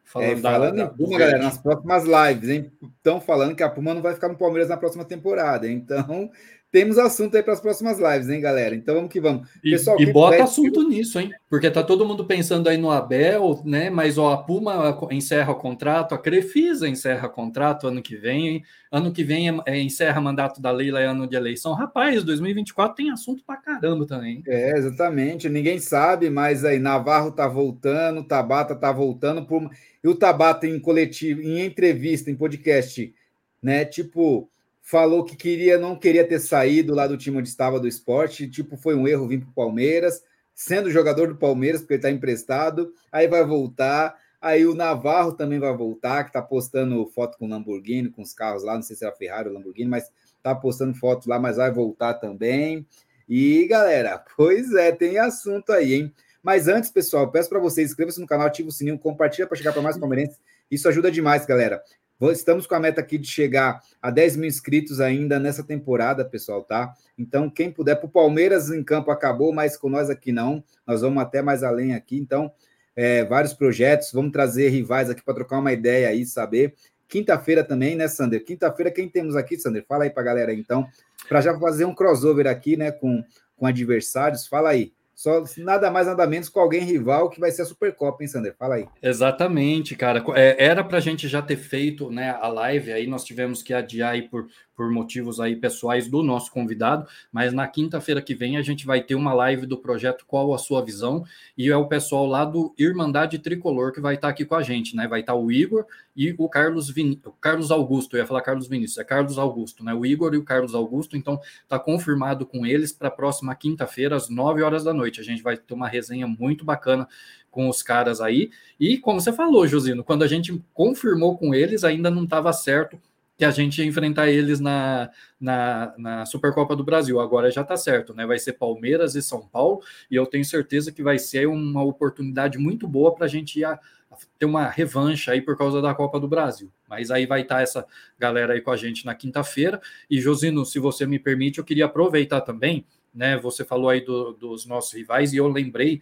Falando, 0.03 0.29
é, 0.29 0.37
falando 0.37 0.75
da, 0.75 0.83
em 0.83 0.89
Puma, 0.89 1.17
galera, 1.17 1.39
nas 1.39 1.57
próximas 1.57 2.03
lives, 2.03 2.49
hein? 2.49 2.71
Estão 2.97 3.19
falando 3.19 3.55
que 3.55 3.63
a 3.63 3.69
Puma 3.69 3.95
não 3.95 4.03
vai 4.03 4.13
ficar 4.13 4.29
no 4.29 4.37
Palmeiras 4.37 4.69
na 4.69 4.77
próxima 4.77 5.03
temporada. 5.03 5.67
Então, 5.67 6.29
temos 6.71 6.97
assunto 6.97 7.35
aí 7.35 7.43
para 7.43 7.53
as 7.53 7.61
próximas 7.61 7.97
lives, 7.97 8.29
hein, 8.29 8.41
galera? 8.41 8.75
Então 8.75 8.95
vamos 8.95 9.11
que 9.11 9.19
vamos. 9.19 9.47
E, 9.63 9.71
Pessoal, 9.71 9.99
e 9.99 10.05
bota 10.05 10.31
puder... 10.31 10.43
assunto 10.43 10.87
nisso, 10.87 11.19
hein? 11.19 11.31
Porque 11.49 11.71
tá 11.71 11.83
todo 11.83 12.05
mundo 12.05 12.25
pensando 12.25 12.67
aí 12.67 12.77
no 12.77 12.91
Abel, 12.91 13.61
né? 13.63 13.89
Mas 13.89 14.17
ó, 14.17 14.33
a 14.33 14.37
Puma 14.37 14.97
encerra 15.11 15.51
o 15.51 15.55
contrato, 15.55 16.13
a 16.13 16.17
Crefisa 16.17 16.87
encerra 16.87 17.27
o 17.27 17.31
contrato 17.31 17.87
ano 17.87 18.01
que 18.01 18.15
vem, 18.15 18.47
hein? 18.47 18.63
ano 18.91 19.11
que 19.11 19.23
vem 19.23 19.49
é, 19.49 19.57
é, 19.65 19.79
encerra 19.79 20.21
mandato 20.21 20.61
da 20.61 20.71
Leila, 20.71 20.99
é 20.99 21.05
ano 21.05 21.27
de 21.27 21.35
eleição. 21.35 21.73
Rapaz, 21.73 22.23
2024 22.23 22.95
tem 22.95 23.11
assunto 23.11 23.43
para 23.45 23.57
caramba 23.57 24.05
também. 24.05 24.41
É, 24.47 24.77
exatamente. 24.77 25.49
Ninguém 25.49 25.79
sabe, 25.79 26.29
mas 26.29 26.63
aí 26.63 26.79
Navarro 26.79 27.31
tá 27.31 27.47
voltando, 27.47 28.23
Tabata 28.23 28.75
tá 28.75 28.91
voltando 28.91 29.45
por 29.45 29.69
e 30.03 30.07
o 30.07 30.15
Tabata 30.15 30.67
em 30.67 30.79
coletivo, 30.79 31.41
em 31.41 31.65
entrevista, 31.65 32.31
em 32.31 32.35
podcast, 32.35 33.13
né? 33.61 33.83
Tipo 33.83 34.49
falou 34.89 35.25
que 35.25 35.35
queria, 35.35 35.77
não 35.77 35.97
queria 35.97 36.25
ter 36.25 36.39
saído 36.39 36.95
lá 36.95 37.07
do 37.07 37.17
time 37.17 37.37
onde 37.37 37.49
estava 37.49 37.77
do 37.77 37.89
esporte, 37.89 38.47
tipo, 38.47 38.77
foi 38.77 38.95
um 38.95 39.05
erro 39.05 39.27
vir 39.27 39.41
para 39.41 39.49
o 39.49 39.53
Palmeiras, 39.53 40.23
sendo 40.55 40.89
jogador 40.89 41.27
do 41.27 41.35
Palmeiras, 41.35 41.81
porque 41.81 41.95
ele 41.95 41.99
está 41.99 42.09
emprestado, 42.09 42.93
aí 43.11 43.27
vai 43.27 43.43
voltar. 43.43 44.17
Aí 44.39 44.65
o 44.65 44.73
Navarro 44.73 45.33
também 45.33 45.59
vai 45.59 45.75
voltar, 45.75 46.23
que 46.23 46.29
está 46.29 46.41
postando 46.41 47.05
foto 47.07 47.37
com 47.37 47.49
Lamborghini, 47.49 48.09
com 48.09 48.21
os 48.21 48.33
carros 48.33 48.63
lá, 48.63 48.75
não 48.75 48.81
sei 48.81 48.95
se 48.95 49.03
era 49.03 49.13
Ferrari 49.13 49.49
ou 49.49 49.55
Lamborghini, 49.55 49.89
mas 49.89 50.09
está 50.37 50.55
postando 50.55 50.95
fotos 50.95 51.27
lá, 51.27 51.37
mas 51.37 51.57
vai 51.57 51.69
voltar 51.69 52.13
também. 52.13 52.87
E 53.27 53.67
galera, 53.67 54.23
pois 54.37 54.73
é, 54.73 54.93
tem 54.93 55.19
assunto 55.19 55.73
aí, 55.73 55.95
hein? 55.95 56.13
Mas 56.41 56.69
antes, 56.69 56.89
pessoal, 56.89 57.29
peço 57.29 57.49
para 57.49 57.59
vocês, 57.59 57.89
inscreva-se 57.89 58.21
no 58.21 58.27
canal, 58.27 58.47
ativa 58.47 58.69
o 58.69 58.71
sininho, 58.71 58.97
compartilha 58.97 59.45
para 59.45 59.57
chegar 59.57 59.73
para 59.73 59.81
mais 59.81 59.97
palmeirenses. 59.97 60.39
Isso 60.71 60.87
ajuda 60.87 61.11
demais, 61.11 61.45
galera. 61.45 61.83
Estamos 62.19 62.65
com 62.65 62.73
a 62.73 62.79
meta 62.79 62.99
aqui 62.99 63.17
de 63.17 63.27
chegar 63.27 63.79
a 64.01 64.09
10 64.09 64.37
mil 64.37 64.47
inscritos 64.47 64.99
ainda 64.99 65.39
nessa 65.39 65.63
temporada, 65.63 66.25
pessoal, 66.25 66.63
tá? 66.63 66.93
Então, 67.17 67.49
quem 67.49 67.71
puder, 67.71 67.95
para 67.95 68.07
o 68.07 68.09
Palmeiras 68.09 68.71
em 68.71 68.83
campo 68.83 69.11
acabou, 69.11 69.53
mas 69.53 69.77
com 69.77 69.87
nós 69.87 70.09
aqui 70.09 70.31
não. 70.31 70.63
Nós 70.85 71.01
vamos 71.01 71.21
até 71.21 71.43
mais 71.43 71.61
além 71.61 71.93
aqui. 71.93 72.17
Então, 72.17 72.51
é, 72.95 73.23
vários 73.23 73.53
projetos, 73.53 74.11
vamos 74.11 74.31
trazer 74.31 74.69
rivais 74.69 75.09
aqui 75.09 75.23
para 75.23 75.35
trocar 75.35 75.59
uma 75.59 75.71
ideia 75.71 76.09
aí, 76.09 76.25
saber. 76.25 76.73
Quinta-feira 77.07 77.63
também, 77.63 77.95
né, 77.95 78.07
Sander? 78.07 78.43
Quinta-feira, 78.43 78.91
quem 78.91 79.07
temos 79.07 79.35
aqui, 79.35 79.57
Sander? 79.57 79.85
Fala 79.87 80.05
aí 80.05 80.09
para 80.09 80.23
a 80.23 80.25
galera, 80.25 80.53
então, 80.53 80.87
para 81.29 81.39
já 81.39 81.57
fazer 81.59 81.85
um 81.85 81.93
crossover 81.93 82.47
aqui, 82.47 82.75
né, 82.75 82.91
com, 82.91 83.23
com 83.55 83.65
adversários. 83.67 84.47
Fala 84.47 84.69
aí. 84.69 84.91
Só 85.17 85.43
nada 85.57 85.89
mais, 85.89 86.05
nada 86.05 86.27
menos 86.27 86.47
com 86.47 86.59
alguém 86.59 86.83
rival 86.83 87.27
que 87.27 87.39
vai 87.39 87.49
ser 87.49 87.63
a 87.63 87.65
Supercopa, 87.65 88.21
hein, 88.21 88.27
Sander? 88.27 88.55
Fala 88.55 88.75
aí. 88.75 88.87
Exatamente, 89.01 89.95
cara. 89.95 90.23
É, 90.35 90.63
era 90.63 90.83
para 90.83 90.99
a 90.99 91.01
gente 91.01 91.27
já 91.27 91.41
ter 91.41 91.57
feito 91.57 92.11
né, 92.11 92.37
a 92.39 92.47
live, 92.47 92.93
aí 92.93 93.07
nós 93.07 93.23
tivemos 93.23 93.63
que 93.63 93.73
adiar 93.73 94.11
aí 94.11 94.29
por, 94.29 94.45
por 94.77 94.91
motivos 94.91 95.39
aí 95.39 95.55
pessoais 95.55 96.07
do 96.07 96.21
nosso 96.21 96.51
convidado, 96.51 97.07
mas 97.31 97.51
na 97.51 97.67
quinta-feira 97.67 98.21
que 98.21 98.35
vem 98.35 98.57
a 98.57 98.61
gente 98.61 98.85
vai 98.85 99.01
ter 99.01 99.15
uma 99.15 99.33
live 99.33 99.65
do 99.65 99.75
projeto 99.75 100.23
Qual 100.27 100.53
a 100.53 100.57
Sua 100.59 100.85
Visão, 100.85 101.25
e 101.57 101.69
é 101.69 101.75
o 101.75 101.87
pessoal 101.87 102.27
lá 102.27 102.45
do 102.45 102.73
Irmandade 102.77 103.39
Tricolor 103.39 103.91
que 103.91 103.99
vai 103.99 104.13
estar 104.13 104.29
aqui 104.29 104.45
com 104.45 104.53
a 104.53 104.61
gente, 104.61 104.95
né? 104.95 105.07
Vai 105.07 105.21
estar 105.21 105.33
o 105.33 105.51
Igor 105.51 105.85
e 106.15 106.35
o 106.37 106.47
Carlos, 106.47 106.91
Vin... 106.91 107.19
o 107.25 107.31
Carlos 107.31 107.71
Augusto, 107.71 108.15
eu 108.15 108.19
ia 108.19 108.27
falar 108.27 108.41
Carlos 108.41 108.67
Vinícius, 108.67 108.99
é 108.99 109.03
Carlos 109.03 109.39
Augusto, 109.39 109.83
né? 109.83 109.95
O 109.95 110.05
Igor 110.05 110.35
e 110.35 110.37
o 110.37 110.43
Carlos 110.43 110.75
Augusto, 110.75 111.17
então 111.17 111.39
tá 111.67 111.79
confirmado 111.79 112.45
com 112.45 112.63
eles 112.63 112.93
para 112.93 113.07
a 113.07 113.11
próxima 113.11 113.55
quinta-feira, 113.55 114.15
às 114.15 114.29
9 114.29 114.61
horas 114.61 114.83
da 114.83 114.93
noite. 114.93 115.19
A 115.19 115.23
gente 115.23 115.41
vai 115.41 115.57
ter 115.57 115.73
uma 115.73 115.87
resenha 115.87 116.27
muito 116.27 116.63
bacana 116.63 117.07
com 117.49 117.67
os 117.67 117.81
caras 117.81 118.21
aí. 118.21 118.51
E 118.79 118.99
como 118.99 119.19
você 119.19 119.33
falou, 119.33 119.67
Josino, 119.67 120.03
quando 120.03 120.21
a 120.21 120.27
gente 120.27 120.63
confirmou 120.73 121.35
com 121.35 121.55
eles, 121.55 121.83
ainda 121.83 122.11
não 122.11 122.25
estava 122.25 122.53
certo 122.53 122.99
que 123.37 123.45
a 123.45 123.51
gente 123.51 123.79
ia 123.79 123.85
enfrentar 123.85 124.29
eles 124.29 124.59
na, 124.59 125.11
na, 125.39 125.93
na 125.97 126.25
Supercopa 126.25 126.75
do 126.75 126.83
Brasil. 126.83 127.19
Agora 127.19 127.51
já 127.51 127.61
está 127.61 127.77
certo, 127.77 128.13
né? 128.13 128.25
Vai 128.25 128.39
ser 128.39 128.53
Palmeiras 128.53 129.15
e 129.15 129.21
São 129.21 129.47
Paulo, 129.47 129.81
e 130.09 130.15
eu 130.15 130.25
tenho 130.25 130.43
certeza 130.43 130.91
que 130.91 131.03
vai 131.03 131.19
ser 131.19 131.47
uma 131.47 131.83
oportunidade 131.83 132.57
muito 132.57 132.87
boa 132.87 133.13
para 133.13 133.25
a 133.25 133.29
gente 133.29 133.59
ir 133.59 133.65
a, 133.65 133.73
a 133.73 134.17
ter 134.39 134.45
uma 134.45 134.67
revanche 134.67 135.29
aí 135.29 135.39
por 135.39 135.55
causa 135.55 135.81
da 135.81 135.93
Copa 135.93 136.19
do 136.19 136.27
Brasil. 136.27 136.71
Mas 136.89 137.11
aí 137.11 137.27
vai 137.27 137.41
estar 137.41 137.57
tá 137.57 137.61
essa 137.61 137.85
galera 138.17 138.53
aí 138.53 138.61
com 138.61 138.71
a 138.71 138.77
gente 138.77 139.05
na 139.05 139.13
quinta-feira. 139.13 139.79
E 140.09 140.19
Josino, 140.19 140.65
se 140.65 140.79
você 140.79 141.05
me 141.05 141.19
permite, 141.19 141.59
eu 141.59 141.63
queria 141.63 141.85
aproveitar 141.85 142.41
também, 142.41 142.87
né? 143.13 143.37
Você 143.37 143.63
falou 143.63 143.89
aí 143.89 144.01
do, 144.03 144.33
dos 144.33 144.65
nossos 144.65 144.93
rivais, 144.93 145.31
e 145.31 145.37
eu 145.37 145.47
lembrei 145.47 146.01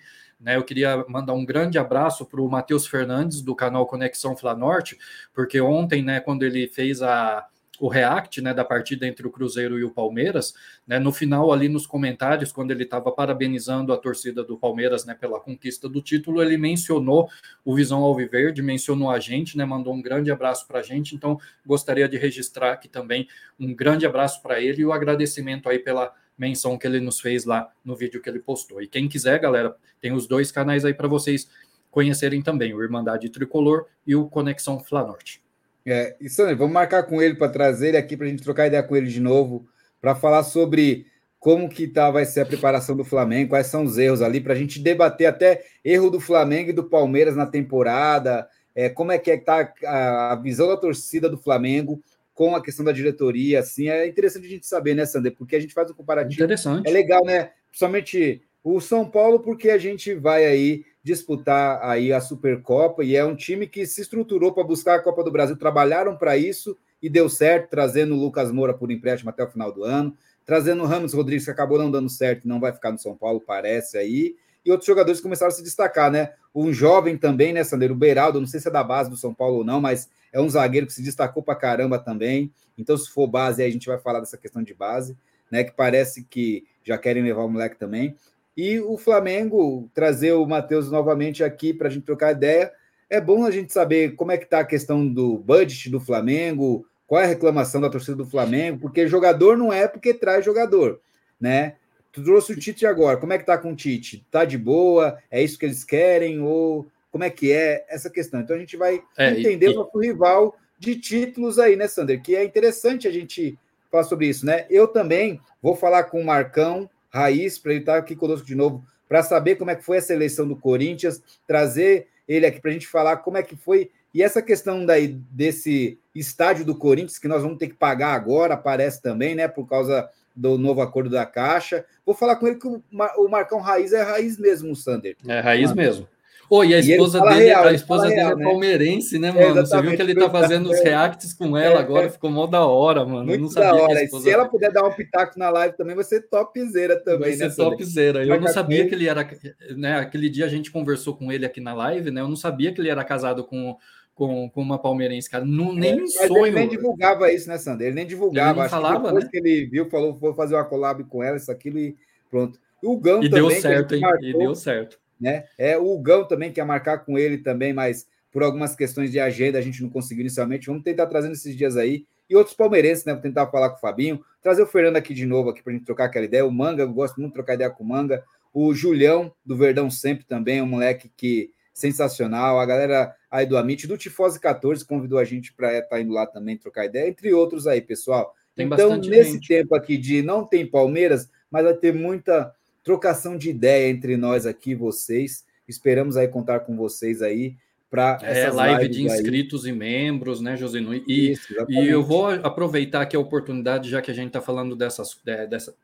eu 0.54 0.64
queria 0.64 1.04
mandar 1.08 1.34
um 1.34 1.44
grande 1.44 1.80
abraço 1.80 2.24
para 2.24 2.40
o 2.40 2.48
Matheus 2.48 2.86
Fernandes, 2.86 3.42
do 3.42 3.56
canal 3.56 3.88
Conexão 3.88 4.38
Flanorte, 4.38 4.96
porque 5.34 5.60
ontem, 5.60 6.04
né, 6.04 6.20
quando 6.20 6.44
ele 6.44 6.68
fez 6.68 7.02
a, 7.02 7.48
o 7.80 7.88
react 7.88 8.42
né, 8.42 8.54
da 8.54 8.64
partida 8.64 9.08
entre 9.08 9.28
o 9.28 9.32
Cruzeiro 9.32 9.78
e 9.78 9.84
o 9.84 9.92
Palmeiras, 9.92 10.54
né, 10.88 11.00
no 11.00 11.12
final 11.12 11.52
ali 11.52 11.68
nos 11.68 11.86
comentários, 11.86 12.52
quando 12.52 12.72
ele 12.72 12.84
estava 12.84 13.12
parabenizando 13.12 13.92
a 13.92 13.98
torcida 13.98 14.44
do 14.44 14.58
Palmeiras 14.58 15.06
né, 15.06 15.14
pela 15.14 15.40
conquista 15.40 15.90
do 15.90 16.02
título, 16.02 16.42
ele 16.42 16.58
mencionou 16.58 17.30
o 17.64 17.76
Visão 17.76 18.04
Alviverde, 18.04 18.62
mencionou 18.62 19.10
a 19.10 19.20
gente, 19.20 19.58
né, 19.58 19.66
mandou 19.66 19.94
um 19.94 20.02
grande 20.02 20.32
abraço 20.32 20.68
para 20.68 20.80
a 20.80 20.84
gente, 20.84 21.16
então 21.16 21.40
gostaria 21.66 22.08
de 22.08 22.18
registrar 22.18 22.74
aqui 22.74 22.88
também 22.88 23.28
um 23.60 23.74
grande 23.74 24.06
abraço 24.06 24.42
para 24.42 24.60
ele 24.60 24.82
e 24.82 24.86
o 24.86 24.94
agradecimento 24.94 25.70
aí 25.70 25.80
pela 25.80 26.14
menção 26.38 26.78
que 26.78 26.86
ele 26.86 27.00
nos 27.00 27.20
fez 27.20 27.46
lá 27.46 27.72
no 27.84 27.96
vídeo 27.96 28.22
que 28.22 28.30
ele 28.30 28.40
postou. 28.40 28.82
E 28.82 28.88
quem 28.88 29.08
quiser, 29.08 29.40
galera, 29.40 29.76
tem 30.02 30.12
os 30.12 30.28
dois 30.28 30.52
canais 30.52 30.84
aí 30.84 30.94
para 30.94 31.08
vocês 31.08 31.50
conhecerem 31.90 32.42
também, 32.42 32.74
o 32.74 32.84
Irmandade 32.84 33.30
Tricolor 33.30 33.86
e 34.06 34.16
o 34.16 34.28
Conexão 34.28 34.80
Flanorte. 34.80 35.45
É, 35.86 36.16
aí, 36.20 36.56
vamos 36.56 36.74
marcar 36.74 37.04
com 37.04 37.22
ele 37.22 37.36
para 37.36 37.48
trazer 37.48 37.90
ele 37.90 37.98
aqui 37.98 38.18
para 38.18 38.26
a 38.26 38.30
gente 38.30 38.44
trocar 38.44 38.68
ideia 38.68 38.82
com 38.82 38.96
ele 38.96 39.08
de 39.08 39.20
novo, 39.20 39.68
para 40.02 40.16
falar 40.16 40.44
sobre 40.44 41.06
como 41.40 41.70
que 41.70 41.88
tá, 41.88 42.10
vai 42.10 42.26
ser 42.26 42.42
a 42.42 42.46
preparação 42.46 42.98
do 42.98 43.04
Flamengo, 43.04 43.52
quais 43.52 43.68
são 43.68 43.84
os 43.84 44.00
erros 44.00 44.22
ali, 44.22 44.42
para 44.42 44.54
a 44.54 44.58
gente 44.58 44.80
debater 44.80 45.28
até 45.28 45.64
erro 45.84 46.10
do 46.10 46.20
Flamengo 46.20 46.72
e 46.72 46.74
do 46.74 46.84
Palmeiras 46.84 47.36
na 47.36 47.46
temporada, 47.46 48.48
é, 48.74 48.90
como 48.90 49.12
é 49.12 49.20
que 49.20 49.30
é 49.30 49.38
tá 49.38 49.72
a, 49.86 50.34
a 50.34 50.36
visão 50.36 50.68
da 50.68 50.76
torcida 50.76 51.30
do 51.30 51.38
Flamengo 51.38 52.02
com 52.34 52.56
a 52.56 52.62
questão 52.62 52.84
da 52.84 52.92
diretoria, 52.92 53.60
assim, 53.60 53.90
é 53.90 54.06
interessante 54.06 54.46
a 54.46 54.50
gente 54.50 54.68
saber, 54.68 54.94
né, 54.94 55.06
Sander? 55.06 55.34
Porque 55.38 55.56
a 55.56 55.60
gente 55.60 55.74
faz 55.74 55.90
um 55.90 55.94
comparativo. 55.94 56.44
Interessante. 56.44 56.88
É 56.88 56.92
legal, 56.92 57.24
né? 57.24 57.52
Principalmente 57.70 58.42
o 58.62 58.82
São 58.82 59.10
Paulo, 59.10 59.40
porque 59.40 59.70
a 59.70 59.78
gente 59.78 60.14
vai 60.16 60.46
aí 60.46 60.84
disputar 61.06 61.80
aí 61.84 62.12
a 62.12 62.20
Supercopa 62.20 63.04
e 63.04 63.16
é 63.16 63.24
um 63.24 63.36
time 63.36 63.68
que 63.68 63.86
se 63.86 64.02
estruturou 64.02 64.52
para 64.52 64.64
buscar 64.64 64.96
a 64.96 65.00
Copa 65.00 65.24
do 65.24 65.32
Brasil, 65.32 65.56
trabalharam 65.56 66.18
para 66.18 66.36
isso 66.36 66.76
e 67.00 67.08
deu 67.08 67.30
certo, 67.30 67.70
trazendo 67.70 68.16
o 68.16 68.20
Lucas 68.20 68.52
Moura 68.52 68.74
por 68.74 68.90
empréstimo 68.90 69.30
até 69.30 69.44
o 69.44 69.48
final 69.48 69.72
do 69.72 69.84
ano, 69.84 70.18
trazendo 70.44 70.82
o 70.82 70.88
Ramos 70.88 71.14
Rodrigues, 71.14 71.46
que 71.46 71.52
acabou 71.52 71.78
não 71.78 71.92
dando 71.92 72.10
certo, 72.10 72.48
não 72.48 72.60
vai 72.60 72.74
ficar 72.74 72.92
no 72.92 72.98
São 72.98 73.16
Paulo, 73.16 73.40
parece 73.40 74.00
aí, 74.00 74.36
e 74.66 74.72
outros 74.72 74.88
jogadores 74.88 75.22
começaram 75.22 75.52
a 75.52 75.56
se 75.56 75.62
destacar, 75.62 76.10
né? 76.10 76.34
Um 76.56 76.74
jovem 76.74 77.16
também, 77.16 77.54
né, 77.54 77.64
Sander? 77.64 77.92
O 77.92 77.96
Beraldo, 77.96 78.40
não 78.40 78.48
sei 78.48 78.60
se 78.60 78.68
é 78.68 78.72
da 78.72 78.84
base 78.84 79.08
do 79.08 79.16
São 79.16 79.32
Paulo 79.32 79.58
ou 79.58 79.64
não, 79.64 79.80
mas 79.80 80.10
é 80.34 80.42
um 80.42 80.50
zagueiro 80.50 80.88
que 80.88 80.94
se 80.94 81.04
destacou 81.04 81.44
para 81.44 81.54
caramba 81.54 82.00
também. 82.00 82.52
Então, 82.76 82.98
se 82.98 83.12
for 83.12 83.28
base, 83.28 83.62
aí 83.62 83.70
a 83.70 83.72
gente 83.72 83.86
vai 83.86 84.00
falar 84.00 84.22
dessa 84.22 84.40
questão 84.40 84.64
de 84.64 84.74
base, 84.74 85.16
né? 85.52 85.64
Que 85.64 85.72
parece 85.72 86.24
que 86.24 86.66
já 86.84 86.98
querem 86.98 87.22
levar 87.22 87.44
o 87.44 87.50
moleque 87.50 87.78
também. 87.78 88.16
E 88.56 88.80
o 88.80 88.98
Flamengo 88.98 89.90
trazer 89.94 90.32
o 90.34 90.46
Matheus 90.46 90.90
novamente 90.90 91.44
aqui 91.44 91.74
para 91.74 91.88
a 91.88 91.92
gente 91.92 92.06
trocar 92.06 92.32
ideia. 92.32 92.72
É 93.10 93.20
bom 93.20 93.46
a 93.46 93.52
gente 93.52 93.74
saber 93.74 94.16
como 94.16 94.32
é 94.32 94.38
que 94.38 94.46
está 94.46 94.60
a 94.60 94.66
questão 94.66 95.08
do 95.08 95.38
budget 95.38 95.90
do 95.90 96.00
Flamengo, 96.00 96.86
qual 97.06 97.22
é 97.22 97.26
a 97.26 97.28
reclamação 97.28 97.82
da 97.82 97.90
torcida 97.90 98.16
do 98.16 98.26
Flamengo, 98.26 98.80
porque 98.80 99.08
jogador 99.08 99.58
não 99.58 99.72
é 99.72 99.88
porque 99.88 100.14
traz 100.14 100.44
jogador, 100.44 101.00
né? 101.40 101.76
Tu 102.12 102.24
trouxe 102.24 102.54
o 102.54 102.56
Tite 102.60 102.86
agora, 102.86 103.18
como 103.18 103.34
é 103.34 103.38
que 103.38 103.46
tá 103.46 103.58
com 103.58 103.74
o 103.74 103.76
Tite? 103.76 104.26
Tá 104.32 104.46
de 104.46 104.58
boa? 104.58 105.20
É 105.30 105.44
isso 105.44 105.60
que 105.60 105.66
eles 105.66 105.84
querem? 105.84 106.42
Ou 106.42 106.88
como 107.12 107.24
é 107.24 107.30
que 107.30 107.52
é 107.52 107.86
essa 107.90 108.10
questão? 108.10 108.40
Então 108.40 108.56
a 108.56 108.60
gente 108.60 108.78
vai 108.78 109.04
é, 109.18 109.32
entender 109.32 109.68
e, 109.68 109.70
o 109.70 109.76
nosso 109.76 110.00
rival 110.00 110.58
de 110.80 110.96
títulos 110.96 111.60
aí, 111.60 111.76
né, 111.76 111.88
Sander? 111.88 112.22
Que 112.22 112.36
é 112.36 112.44
interessante 112.44 113.08
a 113.08 113.12
gente 113.12 113.60
falar 113.92 114.04
sobre 114.04 114.28
isso, 114.28 114.46
né? 114.46 114.66
Eu 114.70 114.88
também 114.88 115.40
vou 115.62 115.76
falar 115.76 116.06
com 116.06 116.22
o 116.22 116.26
Marcão 116.26 116.90
Raiz, 117.16 117.58
para 117.58 117.72
ele 117.72 117.80
estar 117.80 117.98
aqui 117.98 118.16
conosco 118.16 118.46
de 118.46 118.56
novo, 118.56 118.86
para 119.08 119.24
saber 119.24 119.56
como 119.56 119.72
é 119.72 119.76
que 119.76 119.86
foi 119.86 119.98
essa 119.98 120.14
eleição 120.14 120.46
do 120.48 120.56
Corinthians, 120.56 121.22
trazer 121.48 122.08
ele 122.28 122.46
aqui 122.46 122.60
para 122.60 122.72
a 122.72 122.74
gente 122.74 122.88
falar 122.88 123.18
como 123.18 123.38
é 123.38 123.44
que 123.44 123.56
foi. 123.56 123.90
E 124.14 124.22
essa 124.22 124.42
questão 124.42 124.86
daí 124.86 125.08
desse 125.08 126.00
estádio 126.14 126.66
do 126.66 126.76
Corinthians, 126.76 127.20
que 127.20 127.28
nós 127.28 127.42
vamos 127.42 127.58
ter 127.58 127.68
que 127.68 127.76
pagar 127.76 128.14
agora, 128.14 128.56
aparece 128.56 129.02
também, 129.02 129.36
né? 129.36 129.48
Por 129.48 129.68
causa 129.68 130.10
do 130.36 130.58
novo 130.58 130.82
acordo 130.82 131.10
da 131.10 131.26
Caixa. 131.26 131.86
Vou 132.06 132.16
falar 132.16 132.36
com 132.36 132.48
ele 132.48 132.58
que 132.58 132.68
o 132.68 133.30
Marcão 133.30 133.60
Raiz 133.60 133.94
é 133.94 134.02
raiz 134.02 134.38
mesmo, 134.38 134.76
Sander. 134.76 135.16
É 135.28 135.40
raiz 135.40 135.72
mesmo. 135.74 136.08
Oh, 136.58 136.64
e 136.64 136.74
a 136.74 136.80
esposa 136.80 137.18
e 137.18 137.22
dele, 137.22 137.44
real, 137.46 137.64
a 137.66 137.74
esposa 137.74 138.04
dele 138.08 138.16
real, 138.16 138.40
é 138.40 138.44
palmeirense, 138.44 139.20
né, 139.20 139.32
mano? 139.32 139.60
É, 139.60 139.66
Você 139.66 139.82
viu 139.82 139.96
que 139.96 140.02
ele 140.02 140.16
tá 140.16 140.30
fazendo 140.30 140.70
os 140.70 140.80
reacts 140.82 141.34
com 141.34 141.58
ela 141.58 141.76
é, 141.76 141.80
agora, 141.80 142.06
é. 142.06 142.10
ficou 142.10 142.30
mó 142.30 142.48
da 142.48 142.66
hora, 142.66 143.06
mano. 143.06 143.26
Muito 143.26 143.42
não 143.42 143.50
sabia 143.50 143.72
da 143.72 143.84
hora. 143.84 144.08
se 144.08 144.30
ela 144.30 144.48
puder 144.48 144.72
dar 144.72 144.86
um 144.86 144.92
pitaco 144.92 145.38
na 145.38 145.50
live 145.50 145.76
também, 145.76 145.96
vai 145.96 146.04
ser 146.04 146.22
topzera 146.30 146.98
também, 147.00 147.20
vai 147.20 147.38
né? 147.38 147.50
ser 147.50 147.56
topzera. 147.56 148.26
Eu 148.26 148.40
não 148.40 148.48
sabia 148.48 148.88
que 148.88 148.96
ele 148.96 149.08
era, 149.08 149.28
né? 149.76 150.00
Aquele 150.00 150.30
dia 150.30 150.46
a 150.46 150.50
gente 150.50 150.72
conversou 150.72 151.16
com 151.16 151.32
ele 151.32 151.46
aqui 151.46 151.60
na 151.60 151.74
live, 151.74 152.12
né? 152.12 152.22
Eu 152.22 152.28
não 152.28 152.36
sabia 152.36 152.74
que 152.74 152.80
ele 152.80 152.90
era 152.90 153.04
casado 153.04 153.44
com 153.44 153.76
com, 154.16 154.50
com 154.50 154.62
uma 154.62 154.80
palmeirense, 154.80 155.30
cara. 155.30 155.44
Não, 155.44 155.74
nem 155.74 156.02
é, 156.02 156.08
sonho. 156.08 156.48
Ele 156.48 156.56
nem 156.56 156.70
divulgava 156.70 157.32
isso, 157.32 157.50
né, 157.50 157.58
Sander? 157.58 157.88
Ele 157.88 157.96
nem 157.96 158.08
divulgava. 158.08 158.62
Ele 158.62 158.70
falava, 158.70 159.00
que 159.00 159.04
depois 159.04 159.24
né? 159.26 159.30
que 159.30 159.38
ele 159.38 159.66
viu, 159.66 159.90
falou, 159.90 160.14
vou 160.14 160.34
fazer 160.34 160.56
uma 160.56 160.64
collab 160.64 161.04
com 161.04 161.22
ela, 161.22 161.36
isso, 161.36 161.52
aquilo 161.52 161.78
e 161.78 161.98
pronto. 162.32 162.58
E 162.82 162.88
o 162.88 162.98
Gão 162.98 163.22
e 163.22 163.30
também. 163.30 163.50
Deu 163.50 163.62
certo, 163.62 163.94
hein? 163.94 164.02
Marcou, 164.02 164.26
e 164.26 164.34
deu 164.38 164.56
certo. 164.56 164.98
Né? 165.20 165.46
É, 165.58 165.78
o 165.78 165.98
Gão 166.00 166.28
também 166.28 166.52
quer 166.52 166.66
marcar 166.66 167.00
com 167.00 167.18
ele 167.18 167.38
também, 167.38 167.74
mas 167.74 168.08
por 168.32 168.44
algumas 168.44 168.76
questões 168.76 169.12
de 169.12 169.20
agenda 169.20 169.58
a 169.58 169.62
gente 169.62 169.82
não 169.82 169.90
conseguiu 169.90 170.22
inicialmente. 170.22 170.68
Vamos 170.68 170.84
tentar 170.84 171.08
trazendo 171.08 171.34
esses 171.34 171.56
dias 171.56 171.78
aí. 171.78 172.06
E 172.30 172.36
outros 172.36 172.56
palmeirenses, 172.56 173.06
né? 173.06 173.14
Vou 173.14 173.22
tentar 173.22 173.48
falar 173.48 173.70
com 173.70 173.78
o 173.78 173.80
Fabinho. 173.80 174.20
Trazer 174.42 174.62
o 174.62 174.68
Fernando 174.68 174.98
aqui 174.98 175.14
de 175.14 175.26
novo 175.26 175.50
aqui 175.50 175.64
para 175.64 175.72
a 175.72 175.76
gente 175.76 175.86
trocar 175.86 176.06
aquela 176.06 176.26
ideia. 176.26 176.46
O 176.46 176.52
Manga, 176.52 176.84
eu 176.84 176.92
gosto 176.92 177.20
muito 177.20 177.32
de 177.32 177.36
trocar 177.36 177.54
ideia 177.54 177.70
com 177.70 177.84
o 177.84 177.88
Manga. 177.88 178.24
O 178.54 178.74
Julião, 178.74 179.32
do 179.46 179.56
Verdão 179.56 179.90
Sempre 179.90 180.26
também, 180.26 180.62
um 180.62 180.66
moleque 180.66 181.12
que 181.16 181.52
sensacional. 181.74 182.60
A 182.60 182.66
galera 182.66 183.14
aí 183.30 183.46
do 183.46 183.58
Amit, 183.58 183.86
do 183.86 183.98
Tifose 183.98 184.40
14, 184.40 184.84
convidou 184.86 185.20
a 185.20 185.24
gente 185.24 185.54
para 185.54 185.74
estar 185.74 185.90
tá 185.90 186.02
indo 186.02 186.14
lá 186.14 186.26
também 186.26 186.58
trocar 186.58 186.86
ideia, 186.86 187.08
entre 187.08 187.34
outros 187.34 187.68
aí, 187.68 187.82
pessoal. 187.82 188.34
Tem 188.56 188.66
então, 188.66 188.96
nesse 188.96 189.34
gente. 189.34 189.48
tempo 189.48 189.76
aqui 189.76 189.98
de 189.98 190.22
não 190.22 190.46
tem 190.46 190.66
Palmeiras, 190.66 191.30
mas 191.52 191.66
vai 191.66 191.74
ter 191.74 191.94
muita 191.94 192.54
trocação 192.86 193.36
de 193.36 193.50
ideia 193.50 193.90
entre 193.90 194.16
nós 194.16 194.46
aqui, 194.46 194.74
vocês. 194.74 195.44
Esperamos 195.68 196.16
aí 196.16 196.28
contar 196.28 196.62
com 196.62 196.78
vocês 196.78 197.22
aí 197.22 197.58
para 197.90 198.20
é, 198.22 198.50
live 198.50 198.88
de 198.88 199.04
inscritos 199.04 199.66
aí. 199.66 199.72
e 199.72 199.74
membros, 199.74 200.40
né, 200.40 200.56
Josino? 200.56 200.94
E, 200.94 201.32
Isso, 201.32 201.54
e 201.68 201.88
eu 201.88 202.04
vou 202.04 202.30
aproveitar 202.30 203.02
aqui 203.02 203.16
a 203.16 203.20
oportunidade, 203.20 203.90
já 203.90 204.02
que 204.02 204.12
a 204.12 204.14
gente 204.14 204.28
está 204.28 204.42
falando 204.42 204.76
dessas, 204.76 205.20
dessa, 205.50 205.76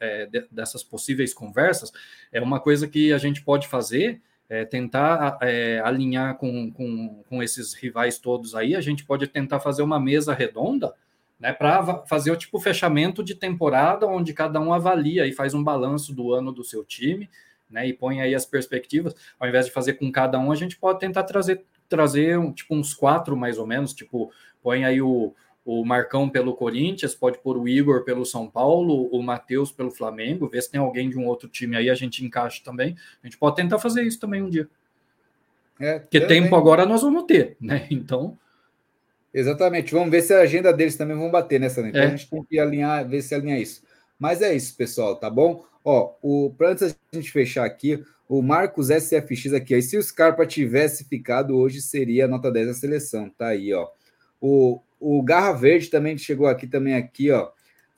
é, 0.00 0.28
dessas 0.50 0.82
possíveis 0.82 1.32
conversas, 1.32 1.92
é 2.30 2.40
uma 2.40 2.60
coisa 2.60 2.86
que 2.86 3.12
a 3.12 3.18
gente 3.18 3.42
pode 3.42 3.66
fazer 3.66 4.20
é, 4.48 4.64
tentar 4.64 5.38
é, 5.40 5.80
alinhar 5.82 6.36
com, 6.36 6.70
com, 6.72 7.22
com, 7.28 7.42
esses 7.42 7.72
rivais 7.72 8.18
todos 8.18 8.54
aí, 8.54 8.74
a 8.74 8.80
gente 8.80 9.04
pode 9.04 9.28
tentar 9.28 9.60
fazer 9.60 9.82
uma 9.82 10.00
mesa 10.00 10.34
redonda, 10.34 10.92
né, 11.40 11.52
para 11.54 12.04
fazer 12.06 12.30
o 12.30 12.36
tipo 12.36 12.60
fechamento 12.60 13.24
de 13.24 13.34
temporada, 13.34 14.06
onde 14.06 14.34
cada 14.34 14.60
um 14.60 14.74
avalia 14.74 15.26
e 15.26 15.32
faz 15.32 15.54
um 15.54 15.64
balanço 15.64 16.14
do 16.14 16.34
ano 16.34 16.52
do 16.52 16.62
seu 16.62 16.84
time, 16.84 17.30
né, 17.68 17.88
e 17.88 17.94
põe 17.94 18.20
aí 18.20 18.34
as 18.34 18.44
perspectivas. 18.44 19.14
Ao 19.38 19.48
invés 19.48 19.64
de 19.66 19.72
fazer 19.72 19.94
com 19.94 20.12
cada 20.12 20.38
um, 20.38 20.52
a 20.52 20.56
gente 20.56 20.76
pode 20.76 21.00
tentar 21.00 21.22
trazer 21.22 21.64
trazer 21.88 22.38
tipo 22.52 22.72
uns 22.76 22.94
quatro 22.94 23.36
mais 23.36 23.58
ou 23.58 23.66
menos, 23.66 23.92
tipo 23.92 24.30
põe 24.62 24.84
aí 24.84 25.02
o, 25.02 25.34
o 25.64 25.84
Marcão 25.84 26.28
pelo 26.28 26.54
Corinthians, 26.54 27.14
pode 27.14 27.38
pôr 27.38 27.56
o 27.56 27.66
Igor 27.66 28.04
pelo 28.04 28.24
São 28.24 28.48
Paulo, 28.48 29.08
o 29.10 29.20
Matheus 29.22 29.72
pelo 29.72 29.90
Flamengo, 29.90 30.48
ver 30.48 30.62
se 30.62 30.70
tem 30.70 30.80
alguém 30.80 31.08
de 31.08 31.18
um 31.18 31.26
outro 31.26 31.48
time 31.48 31.76
aí, 31.76 31.90
a 31.90 31.94
gente 31.94 32.24
encaixa 32.24 32.62
também. 32.62 32.94
A 33.22 33.26
gente 33.26 33.38
pode 33.38 33.56
tentar 33.56 33.78
fazer 33.78 34.02
isso 34.02 34.20
também 34.20 34.42
um 34.42 34.48
dia. 34.48 34.68
É, 35.80 35.98
Porque 35.98 36.20
tempo 36.20 36.54
agora 36.54 36.84
nós 36.84 37.02
vamos 37.02 37.24
ter, 37.24 37.56
né? 37.60 37.88
Então. 37.90 38.38
Exatamente. 39.32 39.92
Vamos 39.92 40.10
ver 40.10 40.22
se 40.22 40.34
a 40.34 40.40
agenda 40.40 40.72
deles 40.72 40.96
também 40.96 41.16
vão 41.16 41.30
bater 41.30 41.60
nessa. 41.60 41.82
Né? 41.82 41.90
Então 41.90 42.02
É. 42.02 42.06
a 42.06 42.10
gente 42.10 42.28
tem 42.28 42.42
que 42.44 42.58
alinhar, 42.58 43.08
ver 43.08 43.22
se 43.22 43.34
alinha 43.34 43.58
isso. 43.58 43.82
Mas 44.18 44.42
é 44.42 44.54
isso, 44.54 44.76
pessoal, 44.76 45.16
tá 45.16 45.30
bom? 45.30 45.64
Ó, 45.84 46.14
o 46.22 46.52
para 46.56 46.70
antes 46.70 46.92
da 46.92 47.18
gente 47.18 47.30
fechar 47.32 47.64
aqui, 47.64 48.02
o 48.28 48.42
Marcos 48.42 48.90
SFX 48.90 49.54
aqui, 49.54 49.74
e 49.74 49.82
se 49.82 49.96
o 49.96 50.02
Scarpa 50.02 50.44
tivesse 50.46 51.04
ficado 51.04 51.56
hoje 51.56 51.80
seria 51.80 52.26
a 52.26 52.28
nota 52.28 52.50
10 52.50 52.66
da 52.68 52.74
seleção, 52.74 53.30
tá 53.30 53.48
aí, 53.48 53.72
ó. 53.72 53.88
O, 54.40 54.80
o 55.00 55.22
Garra 55.22 55.52
Verde 55.52 55.88
também 55.88 56.18
chegou 56.18 56.46
aqui 56.46 56.66
também 56.66 56.94
aqui, 56.94 57.30
ó. 57.30 57.48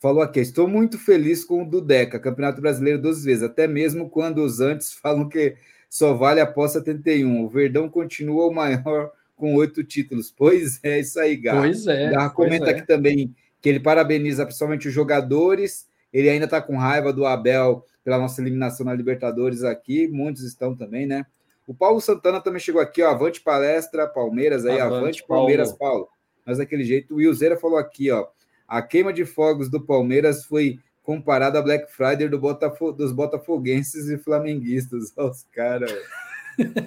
Falou 0.01 0.23
aqui, 0.23 0.41
estou 0.41 0.67
muito 0.69 0.99
feliz 0.99 1.45
com 1.45 1.63
o 1.63 1.69
Dudeca, 1.69 2.19
Campeonato 2.21 2.61
Brasileiro 2.61 3.01
12 3.01 3.25
vezes, 3.25 3.43
até 3.43 3.67
mesmo 3.67 4.09
quando 4.09 4.45
os 4.45 4.61
antes 4.61 4.93
falam 5.03 5.29
que 5.29 5.57
só 5.91 6.15
vale 6.15 6.41
após 6.41 6.73
71. 6.73 7.45
O 7.45 7.49
Verdão 7.49 7.89
continua 7.89 8.47
o 8.47 8.53
maior 8.55 9.11
com 9.43 9.57
oito 9.57 9.83
títulos. 9.83 10.31
Pois 10.31 10.79
é, 10.85 11.01
isso 11.01 11.19
aí, 11.19 11.35
Garra. 11.35 11.63
Pois 11.63 11.85
é. 11.89 12.11
Garra 12.13 12.31
comenta 12.31 12.67
é. 12.67 12.71
aqui 12.71 12.87
também 12.87 13.35
que 13.61 13.69
ele 13.69 13.81
parabeniza 13.81 14.45
principalmente 14.45 14.87
os 14.87 14.95
jogadores. 14.95 15.89
Ele 16.13 16.29
ainda 16.29 16.45
está 16.45 16.63
com 16.63 16.77
raiva 16.77 17.13
do 17.13 17.27
Abel 17.27 17.85
pela 18.05 18.19
nossa 18.19 18.41
eliminação 18.41 18.87
na 18.87 18.95
Libertadores 18.95 19.65
aqui. 19.65 20.07
Muitos 20.07 20.45
estão 20.45 20.77
também, 20.77 21.07
né? 21.07 21.27
O 21.67 21.75
Paulo 21.75 22.01
Santana 22.01 22.41
também 22.41 22.61
chegou 22.61 22.81
aqui, 22.81 23.03
ó. 23.03 23.11
Avante 23.11 23.41
palestra, 23.41 24.07
Palmeiras 24.07 24.65
aí, 24.65 24.79
avante, 24.79 24.97
Avante, 25.01 25.27
Palmeiras, 25.27 25.73
Paulo. 25.73 25.93
Paulo. 25.93 26.09
Mas 26.47 26.59
daquele 26.59 26.85
jeito, 26.85 27.13
o 27.13 27.17
Wilzeira 27.17 27.57
falou 27.57 27.79
aqui, 27.79 28.13
ó. 28.13 28.29
A 28.69 28.81
queima 28.81 29.13
de 29.13 29.25
fogos 29.25 29.69
do 29.69 29.81
Palmeiras 29.81 30.45
foi 30.45 30.79
comparada 31.03 31.59
à 31.59 31.63
Black 31.63 31.91
Friday 31.91 32.29
do 32.29 32.39
Botafo- 32.39 32.93
dos 32.93 33.11
botafoguenses 33.11 34.09
e 34.09 34.17
flamenguistas. 34.19 35.13
Olha 35.19 35.31
os 35.31 35.43
caras. 35.53 35.93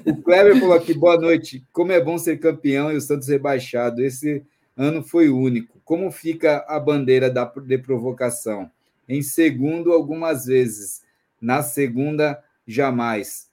O 0.06 0.22
Kleber 0.22 0.60
falou 0.60 0.76
aqui, 0.76 0.94
boa 0.94 1.18
noite. 1.18 1.66
Como 1.72 1.92
é 1.92 2.02
bom 2.02 2.18
ser 2.18 2.38
campeão 2.38 2.92
e 2.92 2.96
o 2.96 3.02
Santos 3.02 3.28
rebaixado. 3.28 4.04
Esse 4.04 4.44
ano 4.76 5.04
foi 5.04 5.30
único. 5.30 5.80
Como 5.84 6.12
fica 6.12 6.66
a 6.68 6.80
bandeira 6.80 7.30
da, 7.30 7.46
de 7.46 7.78
provocação? 7.78 8.70
Em 9.08 9.22
segundo, 9.22 9.92
algumas 9.94 10.46
vezes. 10.46 11.04
Na 11.42 11.62
segunda, 11.62 12.44
jamais. 12.68 13.50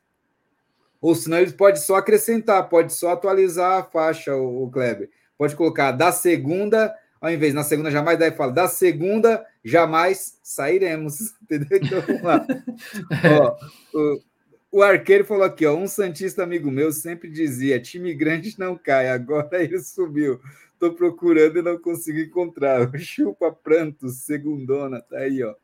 Ou 1.01 1.15
senão 1.15 1.39
ele 1.39 1.53
pode 1.53 1.81
só 1.81 1.97
acrescentar, 1.97 2.69
pode 2.69 2.93
só 2.95 3.11
atualizar 3.13 3.81
a 3.81 3.83
faixa, 3.83 4.37
o, 4.37 4.65
o 4.65 4.71
Kleber. 4.71 5.11
Pode 5.37 5.57
colocar 5.57 5.91
da 5.91 6.13
segunda, 6.13 6.95
ao 7.21 7.31
invés 7.31 7.53
na 7.53 7.65
segunda 7.65 7.91
jamais, 7.91 8.19
daí 8.19 8.31
fala 8.31 8.53
da 8.53 8.69
segunda 8.69 9.45
jamais 9.65 10.39
sairemos. 10.43 11.35
Entendeu? 11.43 11.79
Então 11.83 12.01
vamos 12.01 12.23
lá. 12.23 12.47
Ó, 13.93 13.99
o, 13.99 14.23
o 14.73 14.83
arqueiro 14.83 15.25
falou 15.25 15.45
aqui, 15.45 15.65
ó, 15.67 15.77
um 15.77 15.87
Santista 15.87 16.43
amigo 16.43 16.71
meu 16.71 16.91
sempre 16.91 17.29
dizia: 17.31 17.79
time 17.79 18.13
grande 18.15 18.55
não 18.59 18.77
cai, 18.77 19.09
agora 19.09 19.49
ele 19.63 19.79
subiu. 19.81 20.41
Estou 20.73 20.95
procurando 20.95 21.59
e 21.59 21.63
não 21.63 21.79
consigo 21.79 22.19
encontrar. 22.19 22.91
Chupa 22.99 23.53
prantos, 23.53 24.17
segundona, 24.17 25.01
tá 25.01 25.19
aí, 25.19 25.41
ó. 25.45 25.55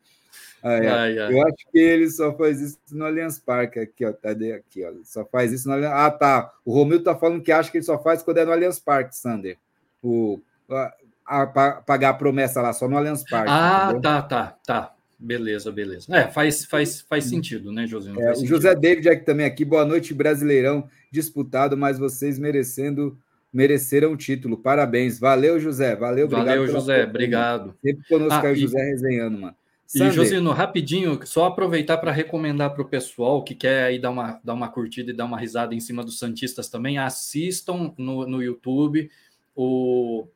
Aí. 0.62 0.86
Ai, 0.86 1.18
ai. 1.18 1.32
Eu 1.32 1.42
acho 1.46 1.56
que 1.72 1.78
ele 1.78 2.08
só 2.10 2.32
faz 2.36 2.60
isso 2.60 2.78
no 2.92 3.04
Allianz 3.04 3.38
Parque, 3.38 3.80
aqui, 3.80 4.04
ó. 4.04 4.12
Tá 4.12 4.30
aqui, 4.30 4.84
ó. 4.84 4.92
Só 5.04 5.24
faz 5.24 5.52
isso 5.52 5.66
no 5.68 5.74
Allianz. 5.74 5.92
Ah, 5.94 6.10
tá. 6.10 6.52
O 6.64 6.72
Romildo 6.72 7.02
tá 7.04 7.16
falando 7.16 7.42
que 7.42 7.50
acha 7.50 7.70
que 7.70 7.78
ele 7.78 7.84
só 7.84 8.00
faz 8.00 8.22
quando 8.22 8.38
é 8.38 8.44
no 8.44 8.52
Allianz 8.52 8.78
Parque, 8.78 9.16
Sander. 9.16 9.56
O, 10.02 10.40
a, 10.70 10.94
a- 11.26 11.46
pa- 11.46 11.82
pagar 11.84 12.10
a 12.10 12.14
promessa 12.14 12.60
lá, 12.62 12.72
só 12.72 12.86
no 12.88 12.96
Allianz 12.96 13.24
Parque. 13.28 13.48
Ah, 13.50 13.84
entendeu? 13.90 14.02
tá, 14.02 14.22
tá, 14.22 14.56
tá. 14.66 14.94
Beleza, 15.18 15.72
beleza. 15.72 16.16
É, 16.16 16.28
faz, 16.28 16.64
faz, 16.64 17.00
faz 17.00 17.24
sentido, 17.24 17.72
né, 17.72 17.86
José? 17.86 18.12
É, 18.16 18.32
o 18.32 18.46
José 18.46 18.74
David 18.74 19.08
aqui 19.08 19.24
também 19.24 19.44
aqui. 19.44 19.64
Boa 19.64 19.84
noite, 19.84 20.14
Brasileirão 20.14 20.88
disputado, 21.10 21.76
mas 21.76 21.98
vocês 21.98 22.38
merecendo 22.38 23.18
mereceram 23.52 24.12
o 24.12 24.16
título. 24.16 24.58
Parabéns. 24.58 25.18
Valeu, 25.18 25.58
José. 25.58 25.96
Valeu. 25.96 26.28
Valeu, 26.28 26.66
José. 26.66 27.04
Obrigado. 27.04 27.74
Sempre 27.82 28.06
conosco 28.08 28.34
Ah, 28.34 28.48
aí 28.48 28.52
o 28.52 28.56
e- 28.56 28.60
José 28.60 28.78
resenhando, 28.78 29.38
mano. 29.38 29.56
E, 29.94 29.98
Sander, 29.98 30.12
Josino, 30.12 30.52
rapidinho, 30.52 31.18
só 31.24 31.46
aproveitar 31.46 31.96
para 31.96 32.12
recomendar 32.12 32.74
para 32.74 32.82
o 32.82 32.88
pessoal 32.88 33.42
que 33.42 33.54
quer 33.54 33.84
aí 33.84 33.98
dar 33.98 34.10
uma, 34.10 34.38
dar 34.44 34.52
uma 34.52 34.68
curtida 34.68 35.10
e 35.10 35.14
dar 35.14 35.24
uma 35.24 35.38
risada 35.38 35.74
em 35.74 35.80
cima 35.80 36.04
dos 36.04 36.18
Santistas 36.18 36.68
também, 36.68 36.98
assistam 36.98 37.94
no, 37.96 38.26
no 38.26 38.42
YouTube 38.42 39.10
o, 39.56 40.28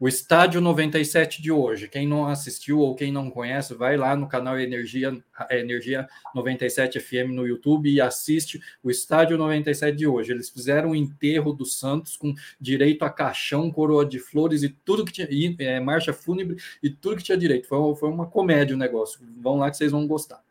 o 0.00 0.08
Estádio 0.08 0.62
97 0.62 1.42
de 1.42 1.52
hoje. 1.52 1.86
Quem 1.86 2.08
não 2.08 2.26
assistiu 2.26 2.78
ou 2.78 2.94
quem 2.94 3.12
não 3.12 3.30
conhece, 3.30 3.74
vai 3.74 3.98
lá 3.98 4.16
no 4.16 4.26
canal 4.26 4.58
Energia, 4.58 5.22
Energia 5.50 6.08
97 6.34 6.98
FM 6.98 7.32
no 7.32 7.46
YouTube 7.46 7.90
e 7.90 8.00
assiste 8.00 8.58
o 8.82 8.90
Estádio 8.90 9.36
97 9.36 9.94
de 9.94 10.06
hoje. 10.06 10.32
Eles 10.32 10.48
fizeram 10.48 10.92
o 10.92 10.96
enterro 10.96 11.52
do 11.52 11.66
Santos 11.66 12.16
com 12.16 12.34
direito 12.58 13.04
a 13.04 13.10
caixão, 13.10 13.70
coroa 13.70 14.06
de 14.06 14.18
flores 14.18 14.62
e 14.62 14.70
tudo 14.70 15.04
que 15.04 15.12
tinha, 15.12 15.28
e, 15.30 15.54
é, 15.58 15.78
marcha 15.78 16.14
fúnebre 16.14 16.56
e 16.82 16.88
tudo 16.88 17.16
que 17.16 17.22
tinha 17.22 17.36
direito. 17.36 17.68
Foi, 17.68 17.94
foi 17.94 18.08
uma 18.08 18.26
comédia 18.26 18.74
o 18.74 18.78
negócio. 18.78 19.20
Vão 19.38 19.58
lá 19.58 19.70
que 19.70 19.76
vocês 19.76 19.92
vão 19.92 20.06
gostar. 20.06 20.42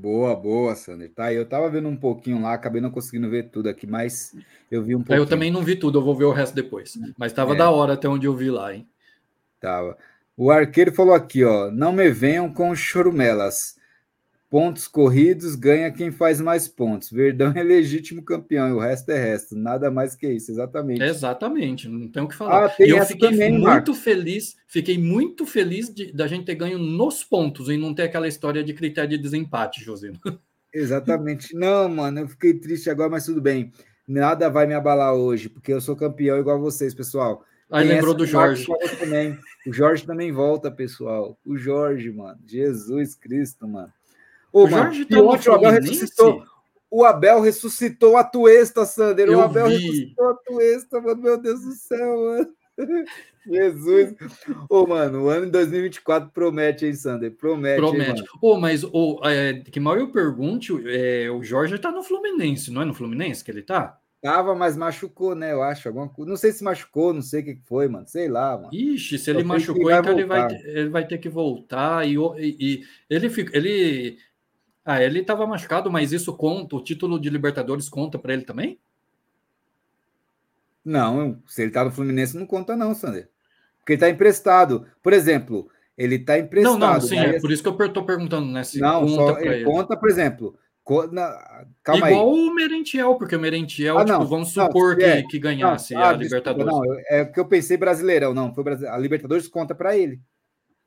Boa, 0.00 0.36
boa, 0.36 0.76
Sander. 0.76 1.10
Tá, 1.12 1.32
eu 1.32 1.44
tava 1.44 1.68
vendo 1.68 1.88
um 1.88 1.96
pouquinho 1.96 2.40
lá, 2.40 2.54
acabei 2.54 2.80
não 2.80 2.90
conseguindo 2.90 3.28
ver 3.28 3.50
tudo 3.50 3.68
aqui, 3.68 3.84
mas 3.86 4.32
eu 4.70 4.82
vi 4.82 4.94
um 4.94 4.98
pouquinho. 4.98 5.18
Eu 5.18 5.26
também 5.26 5.50
não 5.50 5.62
vi 5.62 5.74
tudo, 5.74 5.98
eu 5.98 6.02
vou 6.04 6.14
ver 6.14 6.24
o 6.24 6.32
resto 6.32 6.54
depois. 6.54 6.96
Mas 7.16 7.32
estava 7.32 7.54
É. 7.54 7.56
da 7.56 7.70
hora 7.70 7.94
até 7.94 8.08
onde 8.08 8.26
eu 8.26 8.34
vi 8.34 8.48
lá, 8.50 8.72
hein? 8.72 8.86
Tava. 9.60 9.98
O 10.36 10.52
arqueiro 10.52 10.94
falou 10.94 11.14
aqui, 11.14 11.44
ó. 11.44 11.68
Não 11.70 11.92
me 11.92 12.10
venham 12.10 12.52
com 12.52 12.72
chorumelas. 12.76 13.76
Pontos 14.50 14.88
corridos 14.88 15.54
ganha 15.54 15.92
quem 15.92 16.10
faz 16.10 16.40
mais 16.40 16.66
pontos. 16.66 17.10
Verdão 17.10 17.52
é 17.56 17.62
legítimo 17.62 18.22
campeão 18.22 18.68
e 18.68 18.72
o 18.72 18.78
resto 18.78 19.10
é 19.10 19.18
resto. 19.18 19.54
Nada 19.54 19.90
mais 19.90 20.14
que 20.14 20.26
isso, 20.26 20.50
exatamente. 20.50 21.02
Exatamente, 21.02 21.88
não 21.88 22.08
tem 22.08 22.22
o 22.22 22.28
que 22.28 22.34
falar. 22.34 22.66
Ah, 22.66 22.76
e 22.78 22.90
eu 22.90 23.04
fiquei 23.04 23.30
também, 23.30 23.58
muito 23.58 23.94
feliz, 23.94 24.56
fiquei 24.66 24.96
muito 24.96 25.44
feliz 25.44 25.92
de, 25.92 26.12
da 26.12 26.26
gente 26.26 26.46
ter 26.46 26.54
ganho 26.54 26.78
nos 26.78 27.22
pontos 27.22 27.68
e 27.68 27.76
não 27.76 27.94
ter 27.94 28.04
aquela 28.04 28.26
história 28.26 28.64
de 28.64 28.72
critério 28.72 29.10
de 29.10 29.18
desempate, 29.18 29.84
Josino. 29.84 30.18
Exatamente. 30.72 31.54
Não, 31.54 31.88
mano, 31.88 32.20
eu 32.20 32.28
fiquei 32.28 32.54
triste 32.54 32.88
agora, 32.88 33.10
mas 33.10 33.24
tudo 33.24 33.40
bem. 33.40 33.72
Nada 34.06 34.48
vai 34.48 34.66
me 34.66 34.74
abalar 34.74 35.14
hoje, 35.14 35.48
porque 35.48 35.72
eu 35.72 35.80
sou 35.80 35.94
campeão 35.94 36.38
igual 36.38 36.58
vocês, 36.58 36.94
pessoal. 36.94 37.44
Aí 37.70 37.86
Tem 37.86 37.96
lembrou 37.96 38.14
do 38.14 38.24
Jorge. 38.24 38.66
Também. 38.98 39.38
O 39.66 39.72
Jorge 39.72 40.06
também 40.06 40.32
volta, 40.32 40.70
pessoal. 40.70 41.38
O 41.44 41.56
Jorge, 41.58 42.10
mano. 42.10 42.38
Jesus 42.46 43.14
Cristo, 43.14 43.68
mano. 43.68 43.92
O 44.52 44.62
mano, 44.68 44.76
Jorge 44.84 45.04
tá 45.04 45.16
no 45.16 45.28
ontem 45.28 45.48
o 45.50 45.54
Abel 45.54 45.70
ressuscitou. 45.72 46.42
O 46.90 47.04
Abel 47.04 47.40
ressuscitou 47.40 48.16
a 48.16 48.24
Tuesta, 48.24 48.84
Sander. 48.86 49.28
O 49.28 49.32
Eu 49.32 49.40
Abel 49.42 49.66
vi. 49.68 49.76
ressuscitou 49.76 50.28
a 50.28 50.34
Tuesta, 50.34 51.00
mano. 51.00 51.22
Meu 51.22 51.40
Deus 51.40 51.60
do 51.60 51.72
céu, 51.72 52.16
mano. 52.18 52.48
Jesus. 53.46 54.14
Ô, 54.68 54.86
mano, 54.86 55.24
o 55.24 55.28
ano 55.28 55.46
de 55.46 55.52
2024 55.52 56.30
promete, 56.30 56.84
hein, 56.86 56.94
Sander? 56.94 57.30
Promete. 57.36 57.76
Promete. 57.80 58.22
Ô, 58.42 58.58
mas 58.58 58.84
ô, 58.84 59.20
é, 59.24 59.54
que 59.54 59.80
mal 59.80 59.96
eu 59.96 60.12
pergunte, 60.12 60.72
é, 60.86 61.30
o 61.30 61.42
Jorge 61.42 61.78
tá 61.78 61.90
no 61.90 62.02
Fluminense, 62.02 62.70
não 62.70 62.82
é 62.82 62.84
no 62.84 62.94
Fluminense 62.94 63.42
que 63.42 63.50
ele 63.50 63.62
tá? 63.62 63.98
Tava, 64.20 64.52
mas 64.54 64.76
machucou, 64.76 65.34
né? 65.36 65.52
Eu 65.52 65.62
acho. 65.62 65.88
Alguma... 65.88 66.10
Não 66.18 66.36
sei 66.36 66.50
se 66.50 66.64
machucou, 66.64 67.14
não 67.14 67.22
sei 67.22 67.40
o 67.40 67.44
que 67.44 67.60
foi, 67.64 67.86
mano. 67.86 68.06
Sei 68.08 68.28
lá, 68.28 68.56
mano. 68.56 68.68
Ixi, 68.74 69.16
se 69.16 69.30
ele 69.30 69.44
machucou, 69.44 69.88
então 69.92 70.12
ele 70.12 70.24
vai, 70.26 70.52
ele 70.64 70.88
vai 70.88 71.06
ter 71.06 71.18
que 71.18 71.28
voltar. 71.28 72.06
E, 72.06 72.18
o- 72.18 72.34
e- 72.36 72.56
e 72.58 72.82
ele 73.08 73.30
fica. 73.30 73.56
Ele. 73.56 74.18
Ah, 74.90 75.02
ele 75.02 75.18
estava 75.20 75.46
machucado, 75.46 75.90
mas 75.92 76.12
isso 76.12 76.34
conta, 76.34 76.74
o 76.74 76.82
título 76.82 77.20
de 77.20 77.28
Libertadores 77.28 77.90
conta 77.90 78.18
para 78.18 78.32
ele 78.32 78.40
também? 78.42 78.78
Não, 80.84 81.42
se 81.46 81.60
ele 81.62 81.70
tá 81.70 81.84
no 81.84 81.90
Fluminense, 81.90 82.36
não 82.38 82.46
conta, 82.46 82.74
não, 82.74 82.94
Sander. 82.94 83.28
Porque 83.78 83.92
ele 83.92 84.00
tá 84.00 84.08
emprestado. 84.08 84.86
Por 85.02 85.12
exemplo, 85.12 85.68
ele 85.96 86.18
tá 86.18 86.38
emprestado. 86.38 86.78
não, 86.78 86.94
não, 86.94 87.00
sim, 87.02 87.18
é 87.18 87.38
por 87.38 87.50
isso 87.52 87.62
que 87.62 87.68
eu 87.68 87.86
estou 87.86 88.04
perguntando, 88.06 88.46
né? 88.50 88.64
Se 88.64 88.80
Não, 88.80 89.00
conta 89.06 89.14
só 89.34 89.40
ele 89.40 89.54
ele. 89.56 89.64
conta, 89.64 89.94
por 89.96 90.08
exemplo. 90.08 90.56
na- 91.12 91.66
Calma 91.82 92.10
Igual 92.10 92.30
aí. 92.34 92.34
o 92.48 92.54
Merentiel, 92.54 93.14
porque 93.16 93.36
o 93.36 93.40
Merentiel, 93.40 93.98
Ah, 93.98 94.04
tipo, 94.06 94.18
não, 94.18 94.26
vamos 94.26 94.56
não, 94.56 94.66
supor 94.66 94.92
se 94.94 94.96
que, 95.00 95.04
é. 95.04 95.22
que 95.22 95.36
Não, 95.36 95.42
ganhasse 95.42 95.94
ah, 95.94 95.98
a 96.08 96.12
desculpa, 96.14 96.50
Libertadores. 96.52 96.72
não, 96.72 97.00
é 97.10 97.24
porque 97.26 97.40
eu 97.40 97.46
pensei 97.46 97.76
Brasileirão, 97.76 98.32
não. 98.32 98.54
Foi 98.54 98.64
Brasi- 98.64 98.86
a 98.86 98.96
Libertadores 98.96 99.46
conta 99.48 99.74
para 99.74 99.94
ele. 99.94 100.18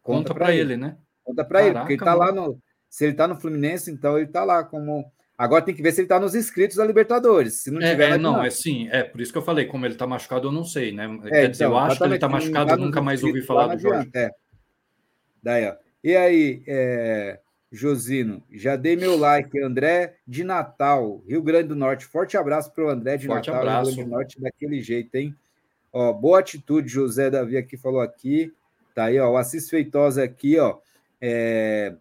conta 0.01 0.33
para 0.33 0.51
ele, 0.55 0.75
né? 0.75 0.97
Conta 1.23 1.45
para 1.45 1.63
ele, 1.63 1.75
porque 1.77 1.93
ele 1.93 2.03
tá 2.03 2.15
lá 2.15 2.31
no. 2.31 2.59
Se 2.91 3.05
ele 3.05 3.13
tá 3.13 3.25
no 3.25 3.39
Fluminense, 3.39 3.89
então 3.89 4.17
ele 4.17 4.27
tá 4.27 4.43
lá 4.43 4.65
como. 4.65 5.09
Agora 5.37 5.63
tem 5.63 5.73
que 5.73 5.81
ver 5.81 5.93
se 5.93 6.01
ele 6.01 6.09
tá 6.09 6.19
nos 6.19 6.35
inscritos 6.35 6.75
da 6.75 6.85
Libertadores. 6.85 7.63
Se 7.63 7.71
não 7.71 7.81
É, 7.81 7.91
tiver, 7.91 8.11
é, 8.11 8.17
não, 8.17 8.43
é 8.43 8.49
sim, 8.49 8.89
é 8.91 9.01
por 9.01 9.21
isso 9.21 9.31
que 9.31 9.37
eu 9.37 9.41
falei, 9.41 9.65
como 9.65 9.85
ele 9.85 9.95
tá 9.95 10.05
machucado, 10.05 10.49
eu 10.49 10.51
não 10.51 10.65
sei, 10.65 10.91
né? 10.91 11.05
É, 11.23 11.29
Quer 11.29 11.49
dizer, 11.49 11.63
então, 11.63 11.71
eu 11.73 11.79
acho 11.79 11.97
que 11.97 12.03
ele 12.03 12.19
tá 12.19 12.27
não 12.27 12.33
machucado, 12.33 12.77
nunca 12.77 13.01
mais 13.01 13.23
ouvi 13.23 13.41
falar 13.41 13.73
do 13.73 13.81
Jorge. 13.81 13.99
adianta, 14.09 14.19
É. 14.19 14.29
Daí, 15.41 15.67
ó. 15.69 15.75
E 16.03 16.15
aí, 16.15 16.61
é, 16.67 17.39
Josino, 17.71 18.43
já 18.51 18.75
dei 18.75 18.95
meu 18.97 19.17
like. 19.17 19.57
André 19.63 20.17
de 20.27 20.43
Natal, 20.43 21.23
Rio 21.27 21.41
Grande 21.41 21.69
do 21.69 21.75
Norte. 21.75 22.05
Forte 22.05 22.35
abraço 22.35 22.71
para 22.73 22.83
o 22.85 22.89
André 22.89 23.15
de 23.17 23.25
Forte 23.25 23.47
Natal, 23.49 23.61
abraço. 23.61 23.85
Rio 23.91 23.95
Grande 23.95 24.09
do 24.09 24.15
Norte, 24.15 24.41
daquele 24.41 24.81
jeito, 24.81 25.15
hein? 25.15 25.33
Ó, 25.93 26.11
boa 26.13 26.39
atitude, 26.39 26.87
José 26.89 27.29
Davi 27.29 27.57
aqui 27.57 27.77
falou 27.77 28.01
aqui. 28.01 28.53
Tá 28.93 29.05
aí, 29.05 29.19
ó. 29.19 29.31
O 29.31 29.37
Assis 29.37 29.69
Feitosa 29.69 30.23
aqui, 30.23 30.59
ó. 30.59 30.77
É, 31.19 31.95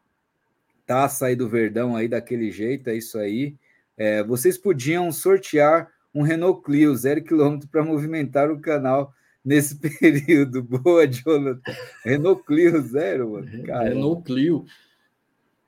taça 0.91 1.27
aí 1.27 1.37
do 1.37 1.49
Verdão 1.49 1.95
aí 1.95 2.09
daquele 2.09 2.51
jeito, 2.51 2.91
é 2.91 2.97
isso 2.97 3.17
aí. 3.17 3.55
É, 3.97 4.25
vocês 4.25 4.59
podiam 4.59 5.12
sortear 5.12 5.89
um 6.12 6.21
Renault 6.21 6.65
Clio, 6.65 6.93
zero 6.97 7.23
quilômetro, 7.23 7.69
para 7.69 7.85
movimentar 7.85 8.51
o 8.51 8.59
canal 8.59 9.15
nesse 9.45 9.77
período. 10.01 10.65
Boa, 10.65 11.07
Jonathan. 11.07 11.61
Renault 12.05 12.43
Clio 12.45 12.83
zero, 12.83 13.31
mano. 13.31 13.62
Cara. 13.62 13.91
Renault 13.91 14.25
Clio. 14.25 14.65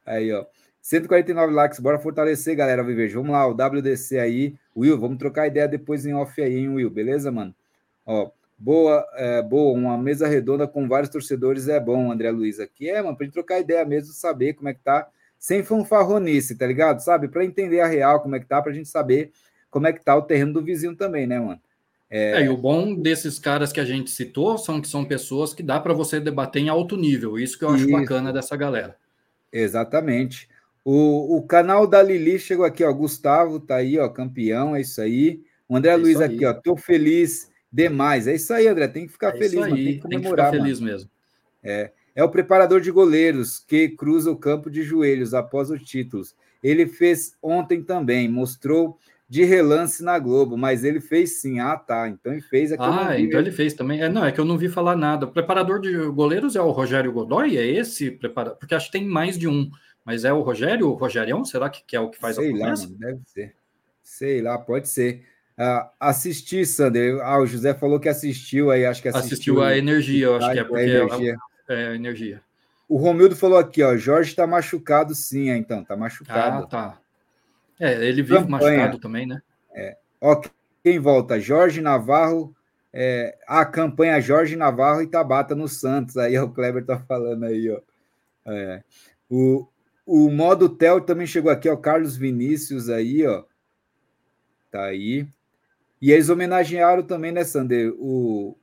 Aí, 0.04 0.32
ó. 0.32 0.44
149 0.80 1.52
likes, 1.52 1.78
bora 1.78 2.00
fortalecer, 2.00 2.56
galera, 2.56 2.82
Vivejo. 2.82 3.20
Vamos 3.20 3.30
lá, 3.30 3.46
o 3.46 3.52
WDC 3.52 4.18
aí. 4.18 4.56
Will, 4.76 4.98
vamos 4.98 5.18
trocar 5.18 5.46
ideia 5.46 5.68
depois 5.68 6.04
em 6.04 6.14
off 6.14 6.42
aí, 6.42 6.56
hein, 6.56 6.68
Will? 6.70 6.90
Beleza, 6.90 7.30
mano? 7.30 7.54
Ó, 8.04 8.28
boa, 8.62 9.04
é, 9.14 9.42
boa, 9.42 9.76
uma 9.76 9.98
mesa 9.98 10.28
redonda 10.28 10.68
com 10.68 10.86
vários 10.86 11.10
torcedores 11.10 11.66
é 11.68 11.80
bom, 11.80 12.12
André 12.12 12.30
Luiz. 12.30 12.60
Aqui 12.60 12.88
é, 12.88 13.02
mano, 13.02 13.16
pra 13.16 13.24
gente 13.24 13.34
trocar 13.34 13.58
ideia 13.58 13.84
mesmo, 13.84 14.12
saber 14.12 14.54
como 14.54 14.68
é 14.68 14.74
que 14.74 14.80
tá, 14.80 15.08
sem 15.36 15.64
fanfarronice, 15.64 16.56
tá 16.56 16.64
ligado? 16.64 17.00
Sabe? 17.00 17.26
Pra 17.26 17.44
entender 17.44 17.80
a 17.80 17.86
real, 17.88 18.20
como 18.20 18.36
é 18.36 18.40
que 18.40 18.46
tá, 18.46 18.62
pra 18.62 18.72
gente 18.72 18.88
saber 18.88 19.32
como 19.68 19.88
é 19.88 19.92
que 19.92 20.04
tá 20.04 20.14
o 20.16 20.22
terreno 20.22 20.52
do 20.52 20.62
vizinho 20.62 20.94
também, 20.94 21.26
né, 21.26 21.40
mano? 21.40 21.60
É... 22.08 22.42
é, 22.42 22.44
e 22.44 22.48
o 22.48 22.56
bom 22.56 22.94
desses 22.94 23.38
caras 23.38 23.72
que 23.72 23.80
a 23.80 23.84
gente 23.84 24.10
citou 24.10 24.56
são 24.58 24.80
que 24.80 24.86
são 24.86 25.04
pessoas 25.04 25.52
que 25.52 25.62
dá 25.62 25.80
para 25.80 25.94
você 25.94 26.20
debater 26.20 26.62
em 26.62 26.68
alto 26.68 26.96
nível. 26.96 27.38
Isso 27.38 27.58
que 27.58 27.64
eu 27.64 27.70
acho 27.70 27.84
Isso. 27.84 27.92
bacana 27.92 28.32
dessa 28.32 28.54
galera. 28.54 28.96
Exatamente. 29.52 30.48
O, 30.84 31.36
o 31.36 31.42
canal 31.42 31.86
da 31.86 32.02
Lili 32.02 32.38
chegou 32.38 32.64
aqui, 32.64 32.84
ó. 32.84 32.92
Gustavo 32.92 33.58
tá 33.58 33.76
aí, 33.76 33.98
ó, 33.98 34.08
campeão, 34.08 34.76
é 34.76 34.82
isso 34.82 35.00
aí. 35.00 35.40
O 35.68 35.76
André 35.76 35.92
é 35.92 35.96
Luiz 35.96 36.20
aqui, 36.20 36.44
ó. 36.44 36.52
Tô 36.52 36.76
feliz 36.76 37.50
demais. 37.72 38.26
É 38.26 38.34
isso 38.34 38.52
aí, 38.52 38.68
André. 38.68 38.88
Tem 38.88 39.06
que 39.06 39.12
ficar 39.12 39.30
é 39.30 39.38
feliz, 39.38 39.54
mano. 39.54 39.74
Tem 39.74 39.94
que 39.94 39.98
comemorar. 40.00 40.50
Tem 40.50 40.60
que 40.60 40.64
feliz 40.64 40.80
mesmo. 40.80 41.10
É. 41.62 41.90
É 42.14 42.22
o 42.22 42.28
preparador 42.28 42.80
de 42.80 42.90
goleiros 42.90 43.58
que 43.58 43.88
cruza 43.88 44.30
o 44.30 44.36
campo 44.36 44.70
de 44.70 44.82
joelhos 44.82 45.32
após 45.32 45.70
os 45.70 45.82
títulos. 45.82 46.34
Ele 46.62 46.86
fez 46.86 47.34
ontem 47.42 47.82
também, 47.82 48.28
mostrou 48.28 48.98
de 49.28 49.44
relance 49.44 50.04
na 50.04 50.18
Globo, 50.18 50.58
mas 50.58 50.84
ele 50.84 51.00
fez 51.00 51.40
sim. 51.40 51.58
Ah, 51.58 51.76
tá. 51.76 52.06
Então 52.06 52.32
ele 52.32 52.42
fez 52.42 52.70
aqui. 52.70 52.84
Ah, 52.84 53.18
então 53.18 53.40
ele 53.40 53.50
fez 53.50 53.72
também. 53.72 54.02
É, 54.02 54.08
não, 54.08 54.26
é 54.26 54.30
que 54.30 54.38
eu 54.38 54.44
não 54.44 54.58
vi 54.58 54.68
falar 54.68 54.94
nada. 54.94 55.24
O 55.24 55.32
preparador 55.32 55.80
de 55.80 55.96
goleiros 56.10 56.54
é 56.54 56.60
o 56.60 56.70
Rogério 56.70 57.10
Godoy? 57.10 57.56
É 57.56 57.66
esse 57.66 58.10
preparador? 58.10 58.58
Porque 58.58 58.74
acho 58.74 58.86
que 58.86 58.98
tem 58.98 59.06
mais 59.06 59.38
de 59.38 59.48
um. 59.48 59.70
Mas 60.04 60.26
é 60.26 60.32
o 60.32 60.42
Rogério, 60.42 60.88
o 60.88 60.94
Rogerião? 60.94 61.44
Será 61.46 61.70
que, 61.70 61.82
que 61.82 61.96
é 61.96 62.00
o 62.00 62.10
que 62.10 62.18
faz 62.18 62.36
Sei 62.36 62.50
a 62.50 62.52
promessa? 62.52 62.82
Lá, 62.82 62.88
mano, 62.90 62.98
deve 63.00 63.20
ser. 63.24 63.54
Sei 64.02 64.42
lá, 64.42 64.58
pode 64.58 64.88
ser. 64.88 65.24
Uh, 65.58 65.88
assisti, 66.00 66.64
Sander. 66.64 67.20
Ah, 67.22 67.38
o 67.38 67.46
José 67.46 67.74
falou 67.74 68.00
que 68.00 68.08
assistiu 68.08 68.70
aí, 68.70 68.86
acho 68.86 69.02
que 69.02 69.08
assistiu. 69.08 69.34
Assistiu 69.34 69.62
a 69.62 69.76
energia, 69.76 70.26
eu 70.26 70.36
acho 70.36 70.52
que 70.52 70.58
é 70.58 70.64
porque 70.64 70.80
é 70.82 70.96
energia. 70.96 71.36
É, 71.68 71.74
é 71.74 71.94
energia. 71.94 72.42
O 72.88 72.96
Romildo 72.96 73.36
falou 73.36 73.58
aqui, 73.58 73.82
ó, 73.82 73.96
Jorge 73.96 74.30
está 74.30 74.46
machucado 74.46 75.14
sim, 75.14 75.48
então, 75.50 75.84
tá 75.84 75.96
machucado. 75.96 76.64
Ah, 76.64 76.66
tá. 76.66 76.98
É, 77.80 77.92
ele 78.04 78.22
vive 78.22 78.34
Campanha. 78.34 78.78
machucado 78.78 78.98
também, 78.98 79.26
né? 79.26 79.40
É. 79.74 79.96
Ó, 80.20 80.40
quem 80.82 80.98
volta? 80.98 81.40
Jorge 81.40 81.80
Navarro, 81.80 82.54
é, 82.92 83.38
a 83.46 83.64
campanha 83.64 84.20
Jorge 84.20 84.56
Navarro 84.56 85.02
e 85.02 85.06
Tabata 85.06 85.54
no 85.54 85.68
Santos. 85.68 86.16
Aí 86.16 86.36
o 86.38 86.50
Kleber 86.50 86.84
tá 86.84 86.98
falando 86.98 87.44
aí, 87.44 87.70
ó. 87.70 87.80
É. 88.46 88.82
O, 89.30 89.66
o 90.04 90.30
modo 90.30 90.68
Tel 90.68 91.00
também 91.00 91.26
chegou 91.26 91.50
aqui, 91.50 91.68
ó. 91.68 91.76
Carlos 91.76 92.16
Vinícius 92.16 92.88
aí, 92.88 93.26
ó. 93.26 93.44
Tá 94.70 94.84
aí. 94.84 95.26
E 96.02 96.10
eles 96.10 96.28
homenagearam 96.28 97.04
também, 97.04 97.30
né, 97.30 97.44
Sander? 97.44 97.94
O, 97.96 98.58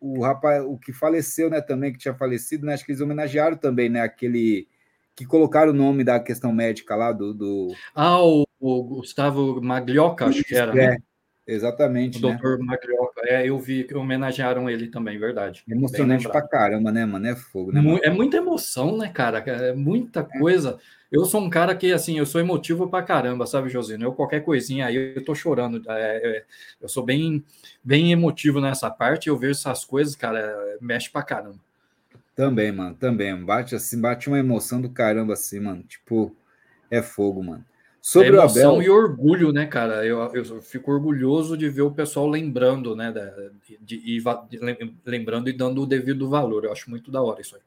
o 0.00 0.22
rapaz, 0.22 0.64
o 0.64 0.76
que 0.76 0.92
faleceu, 0.92 1.48
né, 1.48 1.60
também, 1.60 1.92
que 1.92 1.98
tinha 1.98 2.14
falecido, 2.14 2.66
né? 2.66 2.74
Acho 2.74 2.84
que 2.84 2.90
eles 2.90 3.00
homenagearam 3.00 3.56
também, 3.56 3.88
né? 3.88 4.00
Aquele 4.00 4.66
que 5.14 5.24
colocaram 5.24 5.70
o 5.70 5.74
nome 5.74 6.02
da 6.02 6.18
questão 6.18 6.52
médica 6.52 6.96
lá 6.96 7.12
do. 7.12 7.32
do... 7.32 7.68
Ah, 7.94 8.20
o, 8.20 8.44
o 8.58 8.82
Gustavo 8.82 9.62
Maglioca, 9.62 10.26
acho 10.26 10.42
que 10.42 10.56
era. 10.56 10.74
Né? 10.74 10.84
É, 10.84 10.90
né? 10.90 10.98
Exatamente. 11.46 12.18
O 12.18 12.20
doutor 12.20 12.58
Maglioca. 12.58 13.22
É, 13.24 13.48
eu 13.48 13.58
vi 13.58 13.84
que 13.84 13.94
homenagearam 13.94 14.68
ele 14.68 14.88
também, 14.88 15.18
verdade. 15.18 15.62
Emocionante 15.68 16.28
pra 16.28 16.42
caramba, 16.42 16.90
né, 16.90 17.04
mano? 17.04 17.26
É 17.26 17.34
fogo, 17.34 17.72
né? 17.72 17.80
É 18.02 18.10
muita 18.10 18.36
emoção, 18.36 18.96
né, 18.96 19.08
cara? 19.08 19.38
É 19.38 19.72
muita 19.72 20.20
é. 20.20 20.38
coisa. 20.38 20.78
Eu 21.10 21.24
sou 21.24 21.40
um 21.40 21.48
cara 21.48 21.76
que, 21.76 21.92
assim, 21.92 22.18
eu 22.18 22.26
sou 22.26 22.40
emotivo 22.40 22.88
pra 22.88 23.02
caramba, 23.02 23.46
sabe, 23.46 23.68
Josino? 23.68 24.04
Eu 24.04 24.12
qualquer 24.12 24.40
coisinha 24.40 24.86
aí, 24.86 25.14
eu 25.14 25.24
tô 25.24 25.34
chorando. 25.34 25.80
É, 25.88 26.16
é, 26.38 26.44
eu 26.80 26.88
sou 26.88 27.04
bem, 27.04 27.44
bem 27.84 28.10
emotivo 28.10 28.60
nessa 28.60 28.90
parte. 28.90 29.28
Eu 29.28 29.36
vejo 29.38 29.52
essas 29.52 29.84
coisas, 29.84 30.16
cara, 30.16 30.76
mexe 30.80 31.08
pra 31.08 31.22
caramba. 31.22 31.60
Também, 32.34 32.72
mano, 32.72 32.96
também. 32.96 33.44
Bate 33.44 33.76
assim, 33.76 34.00
bate 34.00 34.26
uma 34.28 34.38
emoção 34.38 34.80
do 34.80 34.90
caramba 34.90 35.34
assim, 35.34 35.60
mano. 35.60 35.84
Tipo, 35.84 36.34
é 36.90 37.00
fogo, 37.00 37.44
mano. 37.44 37.64
Sobre 38.06 38.28
é 38.28 38.30
emoção 38.32 38.72
o 38.72 38.76
Abel... 38.76 38.82
e 38.82 38.90
orgulho, 38.90 39.50
né, 39.50 39.64
cara? 39.64 40.04
Eu, 40.04 40.18
eu 40.34 40.60
fico 40.60 40.92
orgulhoso 40.92 41.56
de 41.56 41.70
ver 41.70 41.80
o 41.80 41.90
pessoal 41.90 42.28
lembrando, 42.28 42.94
né? 42.94 43.10
De, 43.66 43.78
de, 43.80 44.20
de, 44.50 44.60
lembrando 45.06 45.48
e 45.48 45.54
dando 45.54 45.80
o 45.80 45.86
devido 45.86 46.28
valor. 46.28 46.64
Eu 46.66 46.72
acho 46.72 46.90
muito 46.90 47.10
da 47.10 47.22
hora 47.22 47.40
isso 47.40 47.56
aí. 47.56 47.62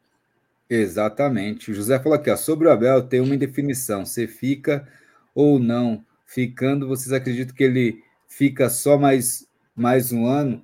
Exatamente. 0.70 1.72
O 1.72 1.74
José 1.74 1.98
falou 1.98 2.16
aqui, 2.16 2.30
ó, 2.30 2.38
sobre 2.38 2.68
o 2.68 2.72
Abel 2.72 3.02
tem 3.02 3.20
uma 3.20 3.34
indefinição. 3.34 4.06
Você 4.06 4.28
fica 4.28 4.88
ou 5.34 5.58
não 5.58 6.06
ficando? 6.24 6.88
Vocês 6.88 7.12
acreditam 7.12 7.56
que 7.56 7.64
ele 7.64 8.04
fica 8.28 8.70
só 8.70 8.96
mais, 8.96 9.50
mais 9.76 10.12
um 10.12 10.28
ano? 10.28 10.64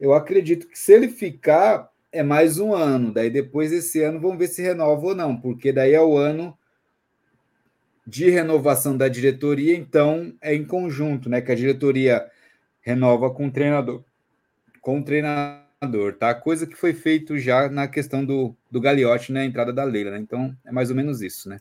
Eu 0.00 0.12
acredito 0.12 0.66
que 0.66 0.76
se 0.76 0.92
ele 0.92 1.06
ficar, 1.06 1.88
é 2.10 2.24
mais 2.24 2.58
um 2.58 2.74
ano. 2.74 3.12
Daí 3.12 3.30
depois 3.30 3.70
esse 3.70 4.02
ano 4.02 4.18
vamos 4.18 4.38
ver 4.38 4.48
se 4.48 4.60
renova 4.60 5.06
ou 5.06 5.14
não, 5.14 5.36
porque 5.36 5.72
daí 5.72 5.92
é 5.92 6.02
o 6.02 6.18
ano 6.18 6.58
de 8.06 8.28
renovação 8.28 8.96
da 8.96 9.08
diretoria, 9.08 9.76
então 9.76 10.34
é 10.40 10.54
em 10.54 10.64
conjunto, 10.64 11.28
né? 11.28 11.40
Que 11.40 11.52
a 11.52 11.54
diretoria 11.54 12.30
renova 12.80 13.30
com 13.30 13.46
o 13.46 13.50
treinador, 13.50 14.04
com 14.80 14.98
o 14.98 15.04
treinador, 15.04 16.14
tá? 16.18 16.34
Coisa 16.34 16.66
que 16.66 16.76
foi 16.76 16.92
feito 16.92 17.38
já 17.38 17.68
na 17.68 17.88
questão 17.88 18.24
do, 18.24 18.54
do 18.70 18.80
Gagliotti 18.80 19.32
na 19.32 19.44
entrada 19.44 19.72
da 19.72 19.84
Leila, 19.84 20.10
né? 20.10 20.18
Então 20.18 20.54
é 20.64 20.70
mais 20.70 20.90
ou 20.90 20.96
menos 20.96 21.22
isso, 21.22 21.48
né? 21.48 21.60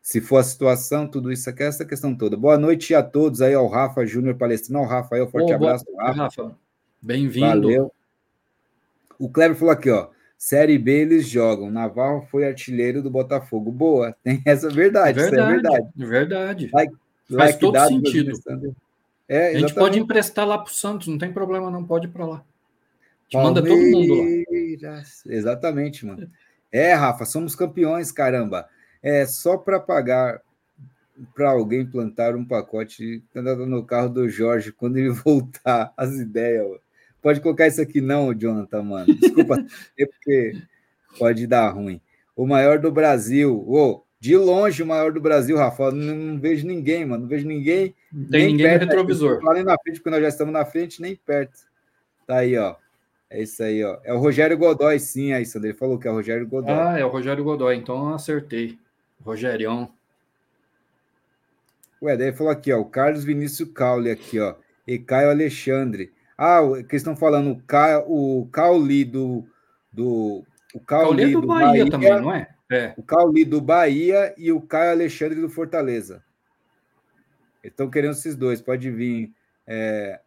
Se 0.00 0.20
for 0.20 0.36
a 0.36 0.44
situação, 0.44 1.08
tudo 1.08 1.32
isso 1.32 1.50
aqui, 1.50 1.64
essa 1.64 1.84
questão 1.84 2.14
toda. 2.14 2.36
Boa 2.36 2.56
noite 2.56 2.94
a 2.94 3.02
todos 3.02 3.42
aí, 3.42 3.54
ao 3.54 3.66
Rafa 3.66 4.06
Júnior 4.06 4.36
Palestrino, 4.36 4.78
ao 4.78 4.86
Rafael, 4.86 5.28
forte 5.28 5.50
oh, 5.50 5.56
abraço. 5.56 5.84
Boa, 5.84 6.12
Rafa. 6.12 6.56
Bem-vindo. 7.02 7.46
Valeu. 7.46 7.92
O 9.18 9.28
Kleber 9.28 9.56
falou 9.56 9.72
aqui, 9.72 9.90
ó. 9.90 10.10
Série 10.38 10.78
B 10.78 10.92
eles 10.92 11.28
jogam. 11.28 11.70
Navarro 11.70 12.26
foi 12.30 12.46
artilheiro 12.46 13.02
do 13.02 13.10
Botafogo. 13.10 13.72
Boa, 13.72 14.14
tem 14.22 14.42
essa 14.44 14.68
verdade. 14.68 15.18
Verdade, 15.18 15.42
é 15.42 15.52
verdade. 15.52 15.86
verdade. 15.96 16.70
Like, 16.72 16.94
Faz 17.28 17.50
like 17.50 17.60
todo 17.60 17.88
sentido. 17.88 18.32
É, 19.28 19.48
a 19.48 19.58
gente 19.58 19.74
pode 19.74 19.98
emprestar 19.98 20.46
lá 20.46 20.56
para 20.56 20.70
o 20.70 20.74
Santos, 20.74 21.08
não 21.08 21.18
tem 21.18 21.32
problema, 21.32 21.70
não 21.70 21.84
pode 21.84 22.06
ir 22.06 22.10
para 22.10 22.24
lá. 22.24 22.36
A 22.36 23.24
gente 23.24 23.42
manda 23.42 23.60
todo 23.60 23.76
mundo 23.76 24.14
lá. 24.14 25.02
Exatamente, 25.26 26.06
mano. 26.06 26.30
É, 26.70 26.92
Rafa, 26.94 27.24
somos 27.24 27.56
campeões, 27.56 28.12
caramba. 28.12 28.68
É 29.02 29.26
só 29.26 29.56
para 29.56 29.80
pagar 29.80 30.40
para 31.34 31.50
alguém 31.50 31.86
plantar 31.86 32.36
um 32.36 32.44
pacote 32.44 33.24
no 33.34 33.84
carro 33.84 34.10
do 34.10 34.28
Jorge 34.28 34.70
quando 34.70 34.98
ele 34.98 35.10
voltar. 35.24 35.92
As 35.96 36.14
ideias, 36.14 36.64
mano. 36.64 36.80
Pode 37.26 37.40
colocar 37.40 37.66
isso 37.66 37.82
aqui, 37.82 38.00
não, 38.00 38.32
Jonathan, 38.32 38.84
mano. 38.84 39.12
Desculpa, 39.12 39.56
é 39.98 40.06
porque 40.06 40.62
pode 41.18 41.44
dar 41.48 41.70
ruim. 41.70 42.00
O 42.36 42.46
maior 42.46 42.78
do 42.78 42.88
Brasil. 42.92 43.64
Oh, 43.66 44.04
de 44.20 44.36
longe 44.36 44.80
o 44.80 44.86
maior 44.86 45.10
do 45.10 45.20
Brasil, 45.20 45.56
Rafa. 45.56 45.90
Não, 45.90 46.14
não 46.14 46.38
vejo 46.38 46.64
ninguém, 46.64 47.04
mano. 47.04 47.22
Não 47.22 47.28
vejo 47.28 47.44
ninguém. 47.44 47.96
Não 48.12 48.28
tem 48.28 48.46
ninguém 48.46 48.74
no 48.74 48.78
retrovisor. 48.78 49.42
Não 49.42 49.64
na 49.64 49.76
frente, 49.76 49.96
porque 49.96 50.10
nós 50.10 50.22
já 50.22 50.28
estamos 50.28 50.52
na 50.52 50.64
frente, 50.64 51.02
nem 51.02 51.16
perto. 51.16 51.66
Tá 52.28 52.36
aí, 52.36 52.56
ó. 52.56 52.76
É 53.28 53.42
isso 53.42 53.60
aí, 53.60 53.82
ó. 53.82 53.98
É 54.04 54.12
o 54.12 54.18
Rogério 54.18 54.56
Godoy, 54.56 55.00
sim, 55.00 55.32
aí, 55.32 55.44
Sandro. 55.44 55.66
Ele 55.66 55.76
falou 55.76 55.98
que 55.98 56.06
é 56.06 56.10
o 56.12 56.14
Rogério 56.14 56.46
Godoy. 56.46 56.72
Ah, 56.72 56.96
é 56.96 57.04
o 57.04 57.08
Rogério 57.08 57.42
Godoy, 57.42 57.74
então 57.74 58.14
acertei. 58.14 58.78
Rogerião. 59.20 59.90
Ué, 62.00 62.16
daí 62.16 62.32
falou 62.32 62.52
aqui, 62.52 62.72
ó. 62.72 62.78
O 62.78 62.84
Carlos 62.84 63.24
Vinícius 63.24 63.68
Caule 63.72 64.12
aqui, 64.12 64.38
ó. 64.38 64.54
E 64.86 64.96
Caio 64.96 65.30
Alexandre. 65.30 66.14
Ah, 66.36 66.60
que 66.88 66.96
estão 66.96 67.16
falando 67.16 67.52
o, 67.52 67.62
Ca, 67.62 68.04
o 68.06 68.46
Cauli 68.52 69.04
do, 69.04 69.44
do. 69.90 70.44
O 70.74 70.80
Cauli, 70.80 71.06
Cauli 71.06 71.22
é 71.22 71.28
do, 71.28 71.40
do 71.40 71.46
Bahia, 71.46 71.66
Bahia, 71.66 71.90
também, 71.90 72.20
não 72.20 72.34
é? 72.34 72.48
é? 72.70 72.94
O 72.96 73.02
Cauli 73.02 73.44
do 73.44 73.60
Bahia 73.60 74.34
e 74.36 74.52
o 74.52 74.60
Caio 74.60 74.90
Alexandre 74.90 75.40
do 75.40 75.48
Fortaleza. 75.48 76.22
Estão 77.64 77.88
querendo 77.88 78.12
esses 78.12 78.36
dois, 78.36 78.60
pode 78.60 78.90
vir. 78.90 79.32
É, 79.66 80.20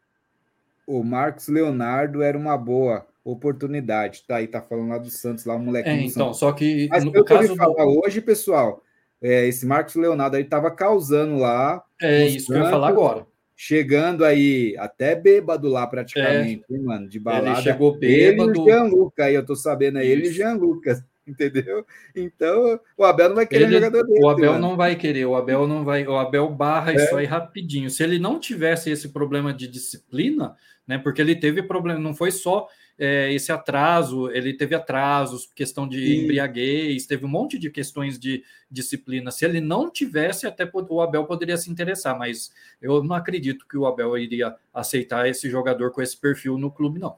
o 0.88 1.04
Marcos 1.04 1.48
Leonardo 1.48 2.24
era 2.24 2.38
uma 2.38 2.58
boa 2.58 3.06
oportunidade. 3.24 4.24
Tá 4.28 4.38
aí, 4.38 4.48
tá 4.48 4.62
falando 4.62 4.90
lá 4.90 4.98
do 4.98 5.12
Santos, 5.12 5.46
lá 5.46 5.56
o 5.56 5.60
molequinho. 5.60 6.02
É, 6.02 6.06
então, 6.06 6.34
só 6.34 6.52
que. 6.52 6.88
Mas 6.90 7.04
no 7.04 7.24
caso 7.24 7.56
do... 7.56 8.04
hoje, 8.04 8.20
pessoal, 8.20 8.84
é, 9.22 9.46
esse 9.46 9.66
Marcos 9.68 9.94
Leonardo 9.94 10.38
aí 10.38 10.44
estava 10.44 10.72
causando 10.72 11.38
lá. 11.38 11.84
É 12.02 12.26
isso 12.26 12.48
Santos, 12.48 12.48
que 12.48 12.54
eu 12.54 12.64
ia 12.64 12.70
falar 12.72 12.88
agora 12.88 13.29
chegando 13.62 14.24
aí 14.24 14.74
até 14.78 15.14
bêbado 15.14 15.68
lá 15.68 15.86
praticamente, 15.86 16.64
é. 16.72 16.78
mano, 16.78 17.10
de 17.10 17.20
balada. 17.20 17.50
Ele 17.50 17.62
chegou 17.62 17.94
bêbado. 17.94 18.52
Ele 18.52 18.72
e 18.72 18.90
Lucas, 18.90 19.26
aí 19.26 19.36
eu 19.36 19.46
tô 19.46 19.54
sabendo, 19.54 19.98
aí 19.98 20.08
ele 20.08 20.30
e 20.30 20.54
Lucas, 20.54 21.04
entendeu? 21.28 21.86
Então, 22.16 22.80
o 22.98 23.04
Abel 23.04 23.28
não 23.28 23.36
vai 23.36 23.46
querer 23.46 23.66
ele, 23.66 23.74
jogador 23.74 24.08
dele. 24.08 24.24
O 24.24 24.30
Abel 24.30 24.54
mano. 24.54 24.66
não 24.66 24.78
vai 24.78 24.96
querer, 24.96 25.26
o 25.26 25.36
Abel 25.36 25.68
não 25.68 25.84
vai, 25.84 26.08
o 26.08 26.16
Abel 26.16 26.50
barra 26.50 26.94
é. 26.94 26.96
isso 26.96 27.14
aí 27.18 27.26
rapidinho. 27.26 27.90
Se 27.90 28.02
ele 28.02 28.18
não 28.18 28.40
tivesse 28.40 28.92
esse 28.92 29.10
problema 29.10 29.54
de 29.54 29.68
disciplina, 29.68 30.56
né? 30.88 30.98
Porque 30.98 31.20
ele 31.20 31.36
teve 31.36 31.62
problema, 31.62 32.00
não 32.00 32.16
foi 32.16 32.32
só 32.32 32.66
é, 33.00 33.34
esse 33.34 33.50
atraso, 33.50 34.30
ele 34.30 34.54
teve 34.54 34.76
atrasos, 34.76 35.50
questão 35.56 35.88
de 35.88 36.00
e... 36.00 36.24
embriaguez, 36.24 37.06
teve 37.06 37.26
um 37.26 37.30
monte 37.30 37.58
de 37.58 37.70
questões 37.70 38.20
de 38.20 38.44
disciplina. 38.70 39.32
Se 39.32 39.46
ele 39.46 39.62
não 39.62 39.90
tivesse, 39.90 40.46
até 40.46 40.70
o 40.74 41.02
Abel 41.02 41.26
poderia 41.26 41.56
se 41.56 41.72
interessar, 41.72 42.18
mas 42.20 42.52
eu 42.82 43.02
não 43.02 43.16
acredito 43.16 43.66
que 43.66 43.78
o 43.78 43.86
Abel 43.86 44.18
iria 44.18 44.54
aceitar 44.74 45.30
esse 45.30 45.50
jogador 45.50 45.92
com 45.92 46.02
esse 46.02 46.18
perfil 46.18 46.58
no 46.58 46.70
clube, 46.70 47.00
não. 47.00 47.16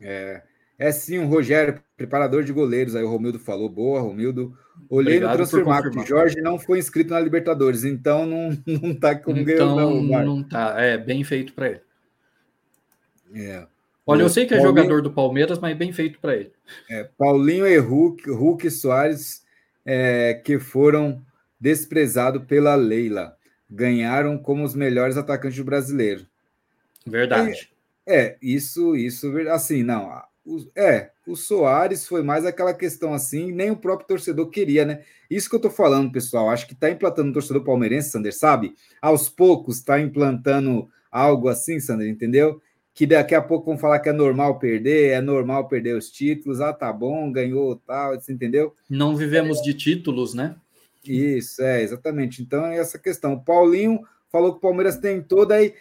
É, 0.00 0.42
é 0.76 0.90
sim, 0.90 1.18
o 1.18 1.28
Rogério, 1.28 1.80
preparador 1.96 2.42
de 2.42 2.52
goleiros, 2.52 2.96
aí 2.96 3.04
o 3.04 3.08
Romildo 3.08 3.38
falou, 3.38 3.68
boa, 3.68 4.00
Romildo. 4.00 4.58
Olhei 4.88 5.18
Obrigado 5.18 5.30
no 5.30 5.36
Transfermarkt, 5.36 6.08
Jorge 6.08 6.40
não 6.40 6.58
foi 6.58 6.80
inscrito 6.80 7.12
na 7.12 7.20
Libertadores, 7.20 7.84
então 7.84 8.26
não, 8.26 8.58
não 8.66 8.94
tá 8.94 9.14
como 9.14 9.38
então, 9.38 9.76
ganhou, 9.76 10.02
não. 10.02 10.24
Não 10.24 10.42
tá, 10.42 10.74
é 10.80 10.98
bem 10.98 11.22
feito 11.22 11.52
para 11.52 11.68
ele. 11.68 11.80
É. 13.34 13.66
Olha, 14.06 14.22
eu 14.22 14.28
sei 14.28 14.46
que 14.46 14.54
é 14.54 14.56
Paulinho, 14.58 14.82
jogador 14.82 15.02
do 15.02 15.12
Palmeiras, 15.12 15.58
mas 15.58 15.76
bem 15.76 15.92
feito 15.92 16.18
para 16.18 16.34
ele. 16.34 16.52
É, 16.88 17.04
Paulinho 17.16 17.66
e 17.66 17.76
Hulk, 17.76 18.30
Hulk 18.30 18.70
Soares, 18.70 19.44
é, 19.84 20.34
que 20.34 20.58
foram 20.58 21.22
desprezados 21.60 22.44
pela 22.44 22.74
Leila, 22.74 23.36
ganharam 23.70 24.38
como 24.38 24.64
os 24.64 24.74
melhores 24.74 25.16
atacantes 25.16 25.58
do 25.58 25.64
brasileiro. 25.64 26.26
Verdade. 27.06 27.70
É, 28.06 28.20
é 28.20 28.38
isso, 28.42 28.96
isso, 28.96 29.32
assim, 29.50 29.82
não. 29.82 30.10
O, 30.44 30.66
é, 30.74 31.10
o 31.26 31.36
Soares 31.36 32.08
foi 32.08 32.22
mais 32.22 32.44
aquela 32.44 32.74
questão 32.74 33.12
assim, 33.12 33.52
nem 33.52 33.70
o 33.70 33.76
próprio 33.76 34.08
torcedor 34.08 34.48
queria, 34.48 34.84
né? 34.84 35.02
Isso 35.30 35.48
que 35.48 35.54
eu 35.54 35.60
tô 35.60 35.70
falando, 35.70 36.10
pessoal. 36.10 36.50
Acho 36.50 36.66
que 36.66 36.74
tá 36.74 36.90
implantando 36.90 37.30
o 37.30 37.34
torcedor 37.34 37.62
palmeirense, 37.62 38.10
Sander, 38.10 38.34
sabe? 38.34 38.74
Aos 39.00 39.28
poucos 39.28 39.82
tá 39.82 40.00
implantando 40.00 40.88
algo 41.10 41.48
assim, 41.48 41.78
Sander, 41.78 42.08
entendeu? 42.08 42.60
Que 42.94 43.06
daqui 43.06 43.34
a 43.34 43.42
pouco 43.42 43.66
vão 43.66 43.78
falar 43.78 44.00
que 44.00 44.08
é 44.08 44.12
normal 44.12 44.58
perder, 44.58 45.10
é 45.10 45.20
normal 45.20 45.68
perder 45.68 45.96
os 45.96 46.10
títulos, 46.10 46.60
ah, 46.60 46.72
tá 46.72 46.92
bom, 46.92 47.30
ganhou, 47.30 47.76
tal, 47.76 48.14
você 48.14 48.32
entendeu? 48.32 48.74
Não 48.88 49.16
vivemos 49.16 49.58
é. 49.60 49.62
de 49.62 49.74
títulos, 49.74 50.34
né? 50.34 50.56
Isso, 51.04 51.62
é, 51.62 51.82
exatamente. 51.82 52.42
Então 52.42 52.66
é 52.66 52.76
essa 52.76 52.98
questão. 52.98 53.34
O 53.34 53.40
Paulinho 53.40 54.00
falou 54.30 54.52
que 54.52 54.58
o 54.58 54.60
Palmeiras 54.60 54.98
tem 54.98 55.22
toda 55.22 55.54
aí. 55.54 55.74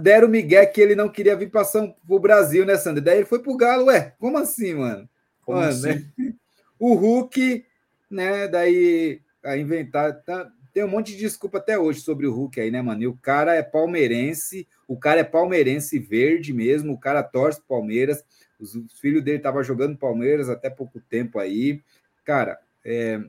Deram 0.00 0.28
o 0.28 0.30
Miguel 0.30 0.70
que 0.70 0.80
ele 0.80 0.94
não 0.94 1.08
queria 1.08 1.36
vir 1.36 1.50
para 1.50 1.64
o 2.08 2.18
Brasil, 2.18 2.64
né, 2.64 2.76
Sandro? 2.76 3.02
Daí 3.02 3.18
ele 3.18 3.26
foi 3.26 3.40
pro 3.40 3.56
Galo, 3.56 3.86
ué, 3.86 4.14
como 4.18 4.38
assim, 4.38 4.74
mano? 4.74 5.08
Como 5.42 5.58
mano, 5.58 5.70
assim? 5.70 6.04
Né? 6.18 6.34
O 6.78 6.94
Hulk, 6.94 7.64
né, 8.10 8.48
daí 8.48 9.20
a 9.44 9.56
inventar. 9.56 10.22
Tá, 10.22 10.50
tem 10.72 10.84
um 10.84 10.88
monte 10.88 11.12
de 11.12 11.18
desculpa 11.18 11.58
até 11.58 11.78
hoje 11.78 12.00
sobre 12.00 12.26
o 12.26 12.32
Hulk 12.32 12.60
aí, 12.60 12.70
né, 12.70 12.80
mano? 12.80 13.02
E 13.02 13.06
o 13.06 13.16
cara 13.16 13.54
é 13.54 13.62
palmeirense, 13.62 14.66
o 14.86 14.96
cara 14.96 15.20
é 15.20 15.24
palmeirense 15.24 15.98
verde 15.98 16.52
mesmo, 16.52 16.92
o 16.92 16.98
cara 16.98 17.22
torce 17.22 17.60
Palmeiras. 17.66 18.24
Os, 18.58 18.74
os 18.74 18.98
filhos 18.98 19.22
dele 19.22 19.38
estavam 19.38 19.62
jogando 19.62 19.96
Palmeiras 19.96 20.48
até 20.48 20.70
pouco 20.70 21.00
tempo 21.00 21.38
aí. 21.38 21.82
Cara, 22.24 22.58
é, 22.84 23.20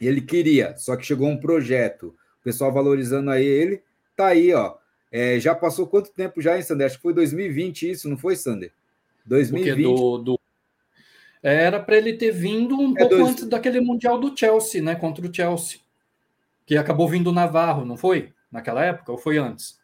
ele 0.00 0.20
queria, 0.20 0.76
só 0.76 0.96
que 0.96 1.04
chegou 1.04 1.28
um 1.28 1.36
projeto. 1.36 2.14
O 2.40 2.44
pessoal 2.44 2.72
valorizando 2.72 3.30
aí 3.30 3.44
ele, 3.44 3.82
tá 4.16 4.28
aí, 4.28 4.52
ó. 4.52 4.76
É, 5.12 5.38
já 5.40 5.54
passou 5.54 5.86
quanto 5.86 6.12
tempo 6.12 6.40
já, 6.40 6.56
hein, 6.56 6.62
Sander? 6.62 6.86
Acho 6.86 6.96
que 6.96 7.02
foi 7.02 7.12
2020 7.12 7.90
isso, 7.90 8.08
não 8.08 8.16
foi, 8.16 8.36
Sander? 8.36 8.72
2020. 9.26 9.82
Do, 9.82 10.18
do... 10.18 10.40
Era 11.42 11.80
para 11.80 11.96
ele 11.96 12.14
ter 12.14 12.30
vindo 12.30 12.78
um 12.78 12.92
é 12.96 13.00
pouco 13.00 13.16
dois... 13.16 13.30
antes 13.30 13.46
daquele 13.46 13.80
Mundial 13.80 14.18
do 14.18 14.36
Chelsea, 14.36 14.80
né? 14.80 14.94
Contra 14.94 15.26
o 15.26 15.34
Chelsea 15.34 15.80
que 16.70 16.76
acabou 16.76 17.08
vindo 17.08 17.32
Navarro, 17.32 17.84
não 17.84 17.96
foi? 17.96 18.32
Naquela 18.48 18.84
época, 18.84 19.10
ou 19.10 19.18
foi 19.18 19.38
antes? 19.38 19.80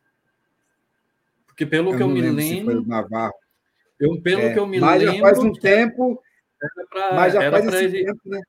Porque 1.44 1.66
pelo 1.66 1.90
eu 1.90 1.96
que 1.96 2.02
eu 2.04 2.08
me 2.08 2.20
lembro. 2.20 2.80
Se 2.80 2.88
Navarro. 2.88 3.34
Eu, 3.98 4.22
pelo 4.22 4.42
é, 4.42 4.52
que 4.52 4.58
eu 4.60 4.68
me 4.68 4.78
mas 4.78 5.02
lembro. 5.02 5.16
Já 5.16 5.20
faz 5.20 5.38
um 5.40 5.52
tempo. 5.52 6.22
Pra, 6.88 7.12
mas 7.14 7.32
já 7.32 7.50
faz 7.50 7.66
esse 7.66 7.84
ele... 7.84 8.04
tempo, 8.04 8.20
né? 8.24 8.40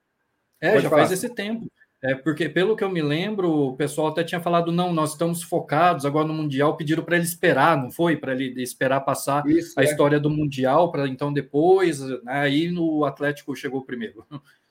É, 0.61 0.69
Pode 0.69 0.84
já 0.84 0.89
falar. 0.91 1.01
faz 1.01 1.11
esse 1.14 1.34
tempo. 1.34 1.72
É, 2.03 2.14
porque, 2.14 2.47
pelo 2.47 2.76
que 2.76 2.84
eu 2.84 2.91
me 2.91 3.01
lembro, 3.01 3.51
o 3.51 3.76
pessoal 3.76 4.09
até 4.09 4.23
tinha 4.23 4.39
falado: 4.39 4.72
não, 4.72 4.93
nós 4.93 5.14
estamos 5.14 5.41
focados 5.41 6.05
agora 6.05 6.27
no 6.27 6.34
Mundial, 6.35 6.77
pediram 6.77 7.03
para 7.03 7.15
ele 7.15 7.26
esperar, 7.26 7.76
não 7.76 7.89
foi? 7.89 8.18
Para 8.18 8.34
ele 8.34 8.61
esperar 8.61 9.01
passar 9.01 9.47
Isso, 9.47 9.73
a 9.80 9.81
é. 9.81 9.85
história 9.85 10.19
do 10.19 10.30
Mundial, 10.30 10.91
para 10.91 11.07
então 11.07 11.34
depois. 11.34 12.01
Né, 12.01 12.19
aí 12.27 12.69
no 12.69 13.03
Atlético 13.03 13.55
chegou 13.55 13.84
primeiro. 13.84 14.23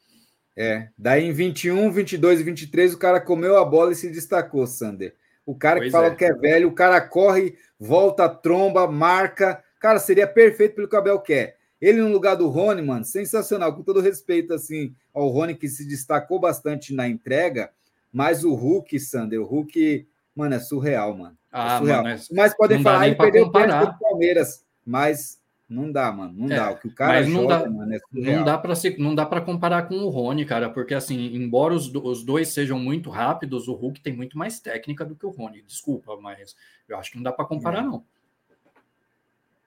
É, 0.56 0.88
daí 0.96 1.24
em 1.24 1.32
21, 1.32 1.90
22 1.90 2.40
e 2.40 2.42
23 2.42 2.94
o 2.94 2.98
cara 2.98 3.20
comeu 3.20 3.58
a 3.58 3.64
bola 3.64 3.92
e 3.92 3.94
se 3.94 4.08
destacou, 4.08 4.66
Sander. 4.66 5.14
O 5.44 5.54
cara 5.54 5.78
pois 5.78 5.88
que 5.88 5.92
fala 5.92 6.06
é. 6.06 6.14
que 6.14 6.24
é 6.24 6.32
velho, 6.32 6.68
o 6.68 6.72
cara 6.72 7.00
corre, 7.00 7.56
volta, 7.78 8.28
tromba, 8.28 8.90
marca. 8.90 9.62
Cara, 9.78 9.98
seria 9.98 10.26
perfeito 10.26 10.74
pelo 10.74 10.88
que 10.88 10.96
o 10.96 10.98
Abel 10.98 11.20
quer. 11.20 11.56
Ele 11.80 12.00
no 12.00 12.08
lugar 12.08 12.36
do 12.36 12.48
Rony, 12.48 12.80
mano, 12.80 13.04
sensacional. 13.04 13.74
Com 13.74 13.82
todo 13.82 14.00
respeito, 14.00 14.54
assim, 14.54 14.94
ao 15.12 15.28
Rony, 15.28 15.54
que 15.54 15.68
se 15.68 15.86
destacou 15.86 16.40
bastante 16.40 16.94
na 16.94 17.06
entrega, 17.06 17.70
mas 18.10 18.44
o 18.44 18.54
Hulk, 18.54 18.98
Sander, 18.98 19.40
o 19.40 19.44
Hulk, 19.44 20.08
mano, 20.34 20.54
é 20.54 20.58
surreal, 20.58 21.14
mano. 21.16 21.36
É 21.52 21.58
ah, 21.58 21.78
surreal. 21.78 22.02
Mano, 22.02 22.16
é... 22.16 22.34
Mas 22.34 22.56
podem 22.56 22.82
falar, 22.82 23.06
ele 23.06 23.16
perdeu 23.16 23.44
o 23.44 23.52
pênalti 23.52 23.92
do 23.92 23.98
Palmeiras, 23.98 24.64
mas 24.84 25.38
não 25.68 25.90
dá, 25.90 26.12
mano. 26.12 26.32
Não 26.36 26.46
é, 26.46 26.56
dá. 26.56 26.70
O 26.70 26.76
que 26.76 26.86
o 26.86 26.94
cara 26.94 27.20
mas 27.20 27.28
não 27.28 27.42
joga, 27.42 27.58
dá, 27.58 27.70
mano, 27.70 27.94
é 27.94 28.00
não 28.12 28.44
dá 28.44 28.56
para 28.56 28.74
se, 28.76 28.96
não 28.98 29.14
dá 29.14 29.26
para 29.26 29.40
comparar 29.40 29.88
com 29.88 29.96
o 29.96 30.08
Rony, 30.08 30.44
cara, 30.44 30.70
porque 30.70 30.94
assim, 30.94 31.34
embora 31.34 31.74
os, 31.74 31.92
os 31.92 32.22
dois 32.22 32.48
sejam 32.48 32.78
muito 32.78 33.10
rápidos, 33.10 33.66
o 33.66 33.74
Hulk 33.74 34.00
tem 34.00 34.14
muito 34.14 34.38
mais 34.38 34.60
técnica 34.60 35.04
do 35.04 35.16
que 35.16 35.26
o 35.26 35.30
Rony. 35.30 35.62
Desculpa, 35.62 36.16
mas 36.20 36.54
eu 36.88 36.96
acho 36.96 37.10
que 37.10 37.16
não 37.16 37.24
dá 37.24 37.32
para 37.32 37.44
comparar 37.44 37.80
é. 37.80 37.82
não. 37.82 38.04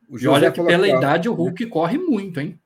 e 0.09 0.27
olha 0.27 0.51
que 0.51 0.63
pela 0.63 0.87
idade 0.87 1.27
o 1.27 1.33
Hulk 1.33 1.65
né? 1.65 1.69
corre 1.69 1.97
muito, 1.97 2.39
hein? 2.39 2.57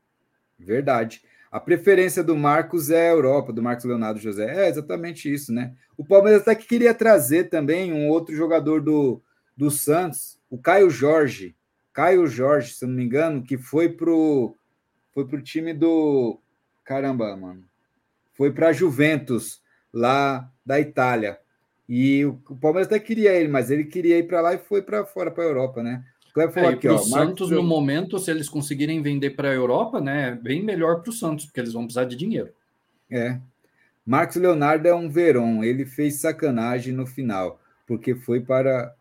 Verdade. 0.59 1.21
A 1.51 1.59
preferência 1.59 2.23
do 2.23 2.35
Marcos 2.35 2.89
é 2.89 3.09
a 3.09 3.13
Europa, 3.13 3.51
do 3.51 3.61
Marcos 3.61 3.85
Leonardo 3.85 4.19
José. 4.19 4.65
É 4.65 4.69
exatamente 4.69 5.31
isso, 5.31 5.51
né? 5.51 5.73
O 5.97 6.05
Palmeiras 6.05 6.41
até 6.41 6.55
que 6.55 6.67
queria 6.67 6.93
trazer 6.93 7.45
também 7.45 7.93
um 7.93 8.09
outro 8.09 8.35
jogador 8.35 8.81
do, 8.81 9.21
do 9.55 9.69
Santos, 9.69 10.39
o 10.49 10.57
Caio 10.57 10.89
Jorge 10.89 11.55
Caio 11.93 12.25
Jorge, 12.27 12.73
se 12.73 12.85
não 12.85 12.93
me 12.93 13.03
engano, 13.03 13.43
que 13.43 13.57
foi 13.57 13.89
pro 13.89 14.55
foi 15.13 15.25
pro 15.27 15.41
time 15.41 15.73
do 15.73 16.39
caramba, 16.83 17.37
mano. 17.37 17.63
Foi 18.33 18.51
para 18.51 18.73
Juventus 18.73 19.61
lá 19.93 20.51
da 20.65 20.79
Itália. 20.79 21.39
E 21.87 22.25
o, 22.25 22.41
o, 22.49 22.55
Palmeiras 22.55 22.87
até 22.87 22.99
queria 22.99 23.31
ele, 23.33 23.47
mas 23.47 23.69
ele 23.69 23.83
queria 23.83 24.17
ir 24.17 24.27
para 24.27 24.41
lá 24.41 24.53
e 24.55 24.57
foi 24.57 24.81
para 24.81 25.05
fora 25.05 25.29
para 25.29 25.43
a 25.43 25.47
Europa, 25.47 25.83
né? 25.83 26.03
O 26.35 26.51
falou 26.51 26.71
é, 26.71 26.73
aqui, 26.73 26.87
ó, 26.87 26.97
Santos 26.97 27.51
no 27.51 27.61
momento, 27.61 28.17
se 28.17 28.31
eles 28.31 28.49
conseguirem 28.49 29.03
vender 29.03 29.31
para 29.31 29.49
a 29.49 29.53
Europa, 29.53 30.01
né, 30.01 30.29
é 30.29 30.31
bem 30.31 30.63
melhor 30.63 31.01
para 31.01 31.11
o 31.11 31.13
Santos, 31.13 31.45
porque 31.45 31.59
eles 31.59 31.73
vão 31.73 31.83
precisar 31.83 32.05
de 32.05 32.15
dinheiro. 32.15 32.51
É. 33.11 33.39
Marcos 34.03 34.37
Leonardo 34.37 34.87
é 34.87 34.95
um 34.95 35.07
Verón, 35.07 35.63
ele 35.63 35.85
fez 35.85 36.15
sacanagem 36.15 36.91
no 36.91 37.05
final, 37.05 37.61
porque 37.85 38.15
foi 38.15 38.39
para 38.39 38.95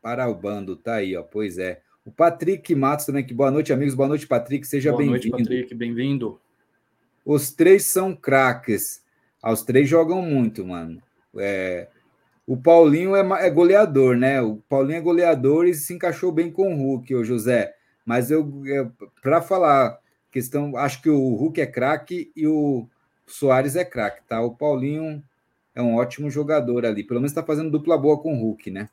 para 0.00 0.28
o 0.28 0.34
bando, 0.34 0.76
tá 0.76 0.94
aí, 0.94 1.16
ó. 1.16 1.22
Pois 1.22 1.58
é. 1.58 1.82
O 2.08 2.10
Patrick 2.10 2.74
Matos 2.74 3.04
também, 3.04 3.22
que 3.22 3.34
boa 3.34 3.50
noite, 3.50 3.70
amigos. 3.70 3.94
Boa 3.94 4.08
noite, 4.08 4.26
Patrick. 4.26 4.66
Seja 4.66 4.96
bem-vindo. 4.96 5.10
Boa 5.10 5.18
noite, 5.18 5.30
Patrick. 5.30 5.74
Bem-vindo. 5.74 6.40
Os 7.22 7.52
três 7.52 7.84
são 7.84 8.16
craques. 8.16 9.04
Ah, 9.42 9.52
os 9.52 9.62
três 9.62 9.86
jogam 9.86 10.22
muito, 10.22 10.64
mano. 10.64 11.02
É... 11.36 11.86
O 12.46 12.56
Paulinho 12.56 13.14
é, 13.14 13.46
é, 13.46 13.50
goleador, 13.50 14.16
né? 14.16 14.40
O 14.40 14.56
Paulinho 14.70 14.96
é 14.96 15.02
goleador 15.02 15.66
e 15.66 15.74
se 15.74 15.92
encaixou 15.92 16.32
bem 16.32 16.50
com 16.50 16.72
o 16.72 16.76
Hulk, 16.78 17.14
o 17.14 17.22
José. 17.22 17.74
Mas 18.06 18.30
eu, 18.30 18.62
eu 18.64 18.90
para 19.22 19.42
falar 19.42 19.98
questão, 20.32 20.78
acho 20.78 21.02
que 21.02 21.10
o 21.10 21.34
Hulk 21.34 21.60
é 21.60 21.66
craque 21.66 22.32
e 22.34 22.46
o 22.46 22.88
Soares 23.26 23.76
é 23.76 23.84
craque, 23.84 24.22
tá? 24.26 24.40
O 24.40 24.56
Paulinho 24.56 25.22
é 25.74 25.82
um 25.82 25.96
ótimo 25.96 26.30
jogador 26.30 26.86
ali. 26.86 27.04
Pelo 27.04 27.20
menos 27.20 27.32
está 27.32 27.42
fazendo 27.42 27.70
dupla 27.70 27.98
boa 27.98 28.18
com 28.18 28.32
o 28.32 28.40
Hulk, 28.40 28.70
né? 28.70 28.88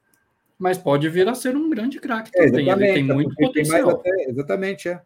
Mas 0.57 0.77
pode 0.77 1.09
vir 1.09 1.27
a 1.27 1.35
ser 1.35 1.55
um 1.55 1.69
grande 1.69 1.99
craque 1.99 2.31
é, 2.35 2.45
também. 2.45 2.69
Ele 2.69 2.93
tem 2.93 3.03
muito 3.03 3.35
potencial. 3.35 3.97
Tem 3.97 4.11
até, 4.11 4.31
exatamente, 4.31 4.89
é. 4.89 5.01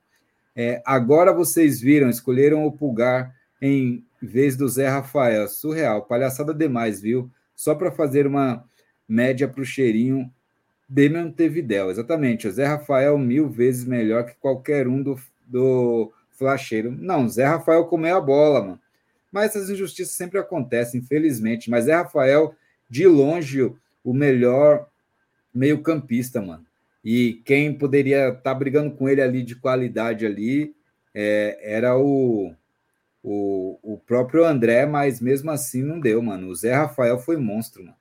é. 0.56 0.82
Agora 0.86 1.34
vocês 1.34 1.82
viram, 1.82 2.10
escolheram 2.10 2.66
o 2.66 2.72
Pulgar 2.72 3.36
em 3.62 4.04
vez 4.22 4.56
do 4.56 4.68
Zé 4.68 4.88
Rafael. 4.88 5.48
Surreal, 5.48 6.04
palhaçada 6.04 6.54
demais, 6.54 7.02
viu? 7.02 7.30
Só 7.56 7.74
para 7.76 7.92
fazer 7.92 8.28
uma 8.28 8.64
média 9.08 9.48
para 9.48 9.62
o 9.62 9.66
cheirinho 9.66 10.32
de 10.88 11.10
Montevidéu. 11.10 11.90
Exatamente, 11.90 12.48
o 12.48 12.52
Zé 12.52 12.66
Rafael 12.66 13.18
mil 13.18 13.50
vezes 13.50 13.86
melhor 13.86 14.26
que 14.26 14.36
qualquer 14.36 14.88
um 14.88 15.02
do, 15.02 15.20
do 15.48 16.12
flacheiro. 16.32 16.92
Não, 16.92 17.28
Zé 17.28 17.46
Rafael 17.46 17.86
comeu 17.86 18.16
a 18.16 18.22
bola, 18.22 18.62
mano. 18.62 18.80
Mas 19.32 19.56
essas 19.56 19.70
injustiças 19.70 20.16
sempre 20.16 20.40
acontecem, 20.40 21.02
infelizmente. 21.02 21.70
Mas 21.70 21.86
Zé 21.86 21.94
Rafael, 21.94 22.56
de 22.90 23.06
longe, 23.08 23.72
o 24.04 24.14
melhor 24.14 24.88
meio-campista, 25.54 26.42
mano. 26.42 26.66
E 27.04 27.42
quem 27.46 27.74
poderia 27.74 28.30
estar 28.30 28.42
tá 28.42 28.54
brigando 28.54 28.92
com 28.96 29.08
ele 29.08 29.22
ali 29.22 29.44
de 29.44 29.56
qualidade 29.56 30.26
ali 30.26 30.76
é, 31.14 31.60
era 31.62 31.98
o, 31.98 32.54
o, 33.24 33.80
o 33.82 33.98
próprio 33.98 34.46
André, 34.46 34.86
mas 34.86 35.22
mesmo 35.22 35.50
assim 35.52 35.82
não 35.82 36.00
deu, 36.00 36.22
mano. 36.22 36.48
O 36.48 36.56
Zé 36.56 36.74
Rafael 36.74 37.18
foi 37.20 37.38
monstro, 37.38 37.84
mano. 37.84 38.00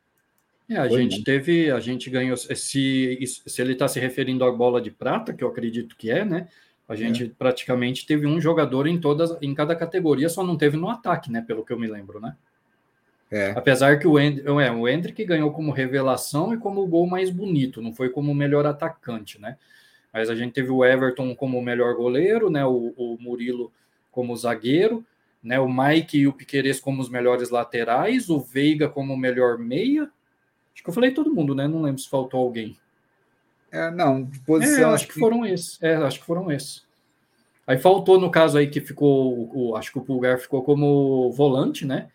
É, 0.69 0.77
a 0.77 0.89
Foi, 0.89 1.01
gente 1.01 1.25
teve, 1.25 1.71
a 1.71 1.81
gente 1.81 2.11
ganhou. 2.11 2.37
Se, 2.37 2.55
se 2.57 3.63
ele 3.63 3.73
está 3.73 3.89
se 3.89 3.99
referindo 3.99 4.45
à 4.45 4.53
bola 4.53 4.83
de 4.83 4.91
prata, 4.91 5.33
que 5.33 5.43
eu 5.43 5.49
acredito 5.49 5.97
que 5.97 6.11
é, 6.11 6.25
né? 6.25 6.49
A 6.87 6.95
gente 6.95 7.27
praticamente 7.39 8.07
teve 8.07 8.27
um 8.27 8.41
jogador 8.41 8.87
em 8.87 8.99
todas, 8.99 9.37
em 9.43 9.55
cada 9.55 9.77
categoria, 9.77 10.29
só 10.29 10.43
não 10.43 10.57
teve 10.57 10.77
no 10.77 10.89
ataque, 10.89 11.31
né? 11.31 11.43
Pelo 11.43 11.65
que 11.65 11.73
eu 11.73 11.79
me 11.79 11.87
lembro, 11.87 12.21
né? 12.21 12.35
É, 13.31 13.51
Apesar 13.51 13.99
que 13.99 14.07
o, 14.07 14.19
End, 14.19 14.41
é, 14.47 14.71
o 14.71 14.89
Hendrick 14.89 15.23
ganhou 15.25 15.53
como 15.53 15.71
revelação 15.71 16.55
e 16.55 16.57
como 16.57 16.81
o 16.83 16.87
gol 16.87 17.07
mais 17.07 17.29
bonito, 17.31 17.83
não 17.83 17.93
foi 17.93 18.09
como 18.09 18.33
o 18.33 18.35
melhor 18.35 18.67
atacante, 18.67 19.41
né? 19.41 19.57
Mas 20.13 20.31
a 20.31 20.35
gente 20.35 20.53
teve 20.55 20.71
o 20.71 20.85
Everton 20.85 21.35
como 21.37 21.59
o 21.59 21.63
melhor 21.63 21.95
goleiro, 21.95 22.49
né? 22.49 22.65
O, 22.65 22.95
o 22.97 23.19
Murilo 23.21 23.71
como 24.11 24.35
zagueiro, 24.35 25.05
né? 25.43 25.61
O 25.61 25.69
Mike 25.69 26.19
e 26.19 26.27
o 26.27 26.33
Piqueires 26.33 26.81
como 26.81 27.03
os 27.03 27.11
melhores 27.11 27.51
laterais, 27.51 28.31
o 28.31 28.41
Veiga 28.41 28.89
como 28.89 29.13
o 29.13 29.19
melhor 29.19 29.59
meia. 29.59 30.11
Acho 30.75 30.83
que 30.83 30.89
eu 30.89 30.95
falei 30.95 31.11
todo 31.11 31.35
mundo, 31.35 31.55
né? 31.55 31.69
Não 31.69 31.83
lembro 31.83 32.01
se 32.01 32.09
faltou 32.09 32.41
alguém. 32.41 32.77
é, 33.71 33.91
não, 33.91 34.23
de 34.25 34.39
É, 34.39 34.43
posição. 34.47 34.95
acho 34.95 35.07
que 35.07 35.15
foram 35.19 35.45
esses. 35.45 35.79
É, 35.83 35.97
acho 35.97 36.21
que 36.21 36.25
foram 36.27 36.51
esses. 36.51 36.87
Aí 37.67 37.77
faltou 37.77 38.19
no 38.19 38.31
caso 38.31 38.57
aí 38.57 38.69
que 38.69 38.81
ficou, 38.81 39.51
o, 39.55 39.77
acho 39.77 39.93
que 39.93 39.99
o 39.99 40.03
Pulgar 40.03 40.39
ficou 40.39 40.63
como 40.63 41.31
volante, 41.33 41.85
né? 41.85 42.09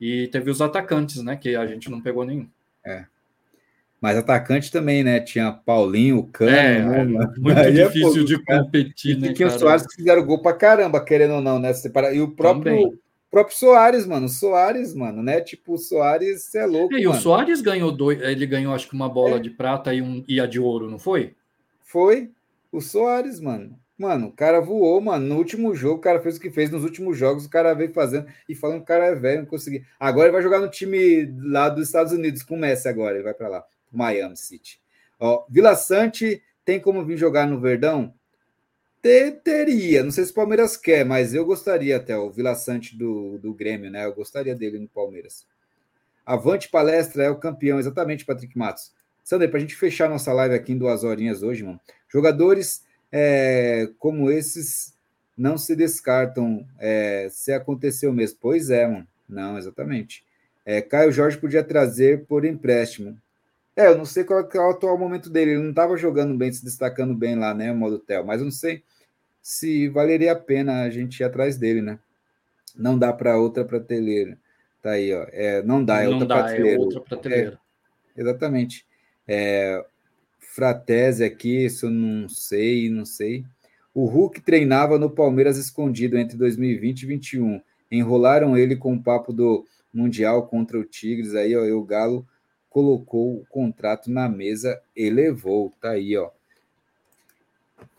E 0.00 0.28
teve 0.28 0.50
os 0.50 0.60
atacantes, 0.62 1.22
né? 1.22 1.36
Que 1.36 1.56
a 1.56 1.66
gente 1.66 1.90
não 1.90 2.00
pegou 2.00 2.24
nenhum. 2.24 2.46
Mas 4.00 4.16
atacante 4.16 4.70
também, 4.70 5.02
né? 5.02 5.18
Tinha 5.18 5.50
Paulinho, 5.52 6.22
Cano, 6.32 6.50
É, 6.52 7.04
Numa. 7.04 7.34
muito 7.36 7.58
Aí 7.58 7.80
é 7.80 7.86
difícil 7.86 8.12
fogo, 8.12 8.24
de 8.24 8.42
cara. 8.44 8.62
competir, 8.62 9.16
E 9.16 9.20
né, 9.20 9.32
tinha 9.32 9.48
os? 9.48 9.54
Soares 9.54 9.84
que 9.86 9.96
fizeram 9.96 10.24
gol 10.24 10.40
pra 10.40 10.52
caramba, 10.52 11.04
querendo 11.04 11.34
ou 11.34 11.40
não, 11.40 11.58
né? 11.58 11.72
E 12.14 12.20
o 12.20 12.30
próprio, 12.30 12.76
Também. 12.76 12.98
próprio 13.28 13.56
Soares, 13.56 14.06
mano. 14.06 14.26
O 14.26 14.28
Soares, 14.28 14.94
mano, 14.94 15.20
né? 15.20 15.40
Tipo, 15.40 15.74
o 15.74 15.78
Soares, 15.78 16.54
é 16.54 16.64
louco, 16.64 16.94
É, 16.94 17.00
e 17.00 17.06
o 17.08 17.10
mano. 17.10 17.20
Soares 17.20 17.60
ganhou 17.60 17.90
dois, 17.90 18.20
ele 18.22 18.46
ganhou 18.46 18.72
acho 18.72 18.88
que 18.88 18.94
uma 18.94 19.08
bola 19.08 19.36
É. 19.36 19.40
de 19.40 19.50
prata 19.50 19.92
e, 19.92 20.00
um, 20.00 20.24
e 20.28 20.38
a 20.40 20.46
de 20.46 20.60
ouro, 20.60 20.88
não 20.88 21.00
foi? 21.00 21.34
Foi 21.82 22.30
o 22.70 22.80
Soares, 22.80 23.40
mano. 23.40 23.76
Mano, 23.98 24.28
o 24.28 24.32
cara 24.32 24.60
voou, 24.60 25.00
mano. 25.00 25.26
No 25.26 25.36
último 25.36 25.74
jogo, 25.74 25.96
o 25.98 26.00
cara 26.00 26.20
fez 26.20 26.36
o 26.36 26.40
que 26.40 26.50
fez 26.50 26.70
nos 26.70 26.84
últimos 26.84 27.18
jogos, 27.18 27.44
o 27.46 27.50
cara 27.50 27.74
veio 27.74 27.92
fazendo 27.92 28.26
e 28.48 28.54
falando 28.54 28.76
que 28.78 28.84
o 28.84 28.86
cara 28.86 29.06
é 29.06 29.14
velho, 29.14 29.40
não 29.40 29.46
consegui. 29.46 29.84
Agora 29.98 30.26
ele 30.28 30.32
vai 30.34 30.42
jogar 30.42 30.60
no 30.60 30.70
time 30.70 31.26
lá 31.42 31.68
dos 31.68 31.88
Estados 31.88 32.12
Unidos 32.12 32.42
com 32.44 32.54
o 32.54 32.58
Messi 32.58 32.88
agora, 32.88 33.16
ele 33.16 33.24
vai 33.24 33.34
para 33.34 33.48
lá, 33.48 33.64
Miami 33.90 34.36
City. 34.36 34.80
Ó, 35.18 35.44
Vila 35.48 35.74
Sante 35.74 36.40
tem 36.64 36.78
como 36.78 37.04
vir 37.04 37.16
jogar 37.16 37.46
no 37.48 37.60
Verdão? 37.60 38.14
Te- 39.02 39.32
teria, 39.44 40.04
não 40.04 40.10
sei 40.10 40.24
se 40.24 40.32
o 40.32 40.34
Palmeiras 40.34 40.76
quer, 40.76 41.04
mas 41.04 41.34
eu 41.34 41.44
gostaria 41.44 41.96
até, 41.96 42.16
o 42.16 42.30
Vila 42.30 42.54
Sante 42.54 42.96
do, 42.96 43.38
do 43.38 43.52
Grêmio, 43.54 43.90
né? 43.90 44.04
Eu 44.04 44.14
gostaria 44.14 44.54
dele 44.54 44.78
no 44.78 44.88
Palmeiras. 44.88 45.46
Avante 46.26 46.68
Palestra 46.68 47.24
é 47.24 47.30
o 47.30 47.36
campeão, 47.36 47.78
exatamente, 47.78 48.24
Patrick 48.24 48.56
Matos. 48.56 48.92
Sander, 49.24 49.48
para 49.50 49.58
a 49.58 49.60
gente 49.60 49.74
fechar 49.76 50.08
nossa 50.08 50.32
live 50.32 50.54
aqui 50.54 50.72
em 50.72 50.78
duas 50.78 51.04
horinhas 51.04 51.42
hoje, 51.42 51.64
mano. 51.64 51.80
Jogadores 52.08 52.82
é, 53.10 53.88
como 53.98 54.30
esses 54.30 54.94
não 55.36 55.56
se 55.56 55.76
descartam 55.76 56.66
é, 56.78 57.28
se 57.30 57.52
aconteceu 57.52 58.12
mesmo. 58.12 58.38
Pois 58.40 58.70
é, 58.70 58.86
mano. 58.86 59.06
Não, 59.28 59.58
exatamente. 59.58 60.24
É, 60.64 60.82
Caio 60.82 61.12
Jorge 61.12 61.38
podia 61.38 61.62
trazer 61.62 62.24
por 62.26 62.44
empréstimo. 62.44 63.16
É, 63.76 63.86
eu 63.86 63.96
não 63.96 64.04
sei 64.04 64.24
qual 64.24 64.40
é 64.40 64.58
o 64.58 64.70
atual 64.70 64.98
momento 64.98 65.30
dele. 65.30 65.52
Ele 65.52 65.62
não 65.62 65.70
estava 65.70 65.96
jogando 65.96 66.36
bem, 66.36 66.52
se 66.52 66.64
destacando 66.64 67.14
bem 67.14 67.36
lá, 67.36 67.54
né, 67.54 67.70
o 67.70 67.76
modo 67.76 67.98
Tel. 67.98 68.24
Mas 68.24 68.40
eu 68.40 68.46
não 68.46 68.50
sei 68.50 68.82
se 69.40 69.88
valeria 69.88 70.32
a 70.32 70.36
pena 70.36 70.82
a 70.82 70.90
gente 70.90 71.20
ir 71.20 71.24
atrás 71.24 71.56
dele, 71.56 71.80
né? 71.80 71.98
Não 72.76 72.98
dá 72.98 73.12
para 73.12 73.38
outra 73.38 73.64
prateleira. 73.64 74.36
Tá 74.82 74.92
aí, 74.92 75.14
ó. 75.14 75.26
É, 75.30 75.62
não 75.62 75.84
dá, 75.84 76.02
é 76.02 76.06
não 76.06 76.14
outra 76.14 76.26
dá, 76.26 76.34
prateleira. 76.42 76.76
é 76.76 76.78
outra 76.78 77.00
prateleira. 77.00 77.60
Exatamente. 78.16 78.86
É, 79.26 79.84
Fratese 80.58 81.22
aqui, 81.22 81.66
isso 81.66 81.86
eu 81.86 81.90
não 81.90 82.28
sei, 82.28 82.90
não 82.90 83.04
sei. 83.04 83.44
O 83.94 84.06
Hulk 84.06 84.40
treinava 84.40 84.98
no 84.98 85.08
Palmeiras 85.08 85.56
escondido 85.56 86.18
entre 86.18 86.36
2020 86.36 87.02
e 87.02 87.06
2021. 87.06 87.60
Enrolaram 87.92 88.58
ele 88.58 88.74
com 88.74 88.92
o 88.92 89.00
papo 89.00 89.32
do 89.32 89.64
Mundial 89.94 90.48
contra 90.48 90.76
o 90.76 90.84
Tigres. 90.84 91.36
Aí, 91.36 91.56
ó, 91.56 91.62
o 91.62 91.84
Galo 91.84 92.26
colocou 92.68 93.36
o 93.36 93.46
contrato 93.48 94.10
na 94.10 94.28
mesa 94.28 94.82
e 94.96 95.08
levou. 95.08 95.72
Tá 95.80 95.90
aí, 95.90 96.16
ó. 96.16 96.28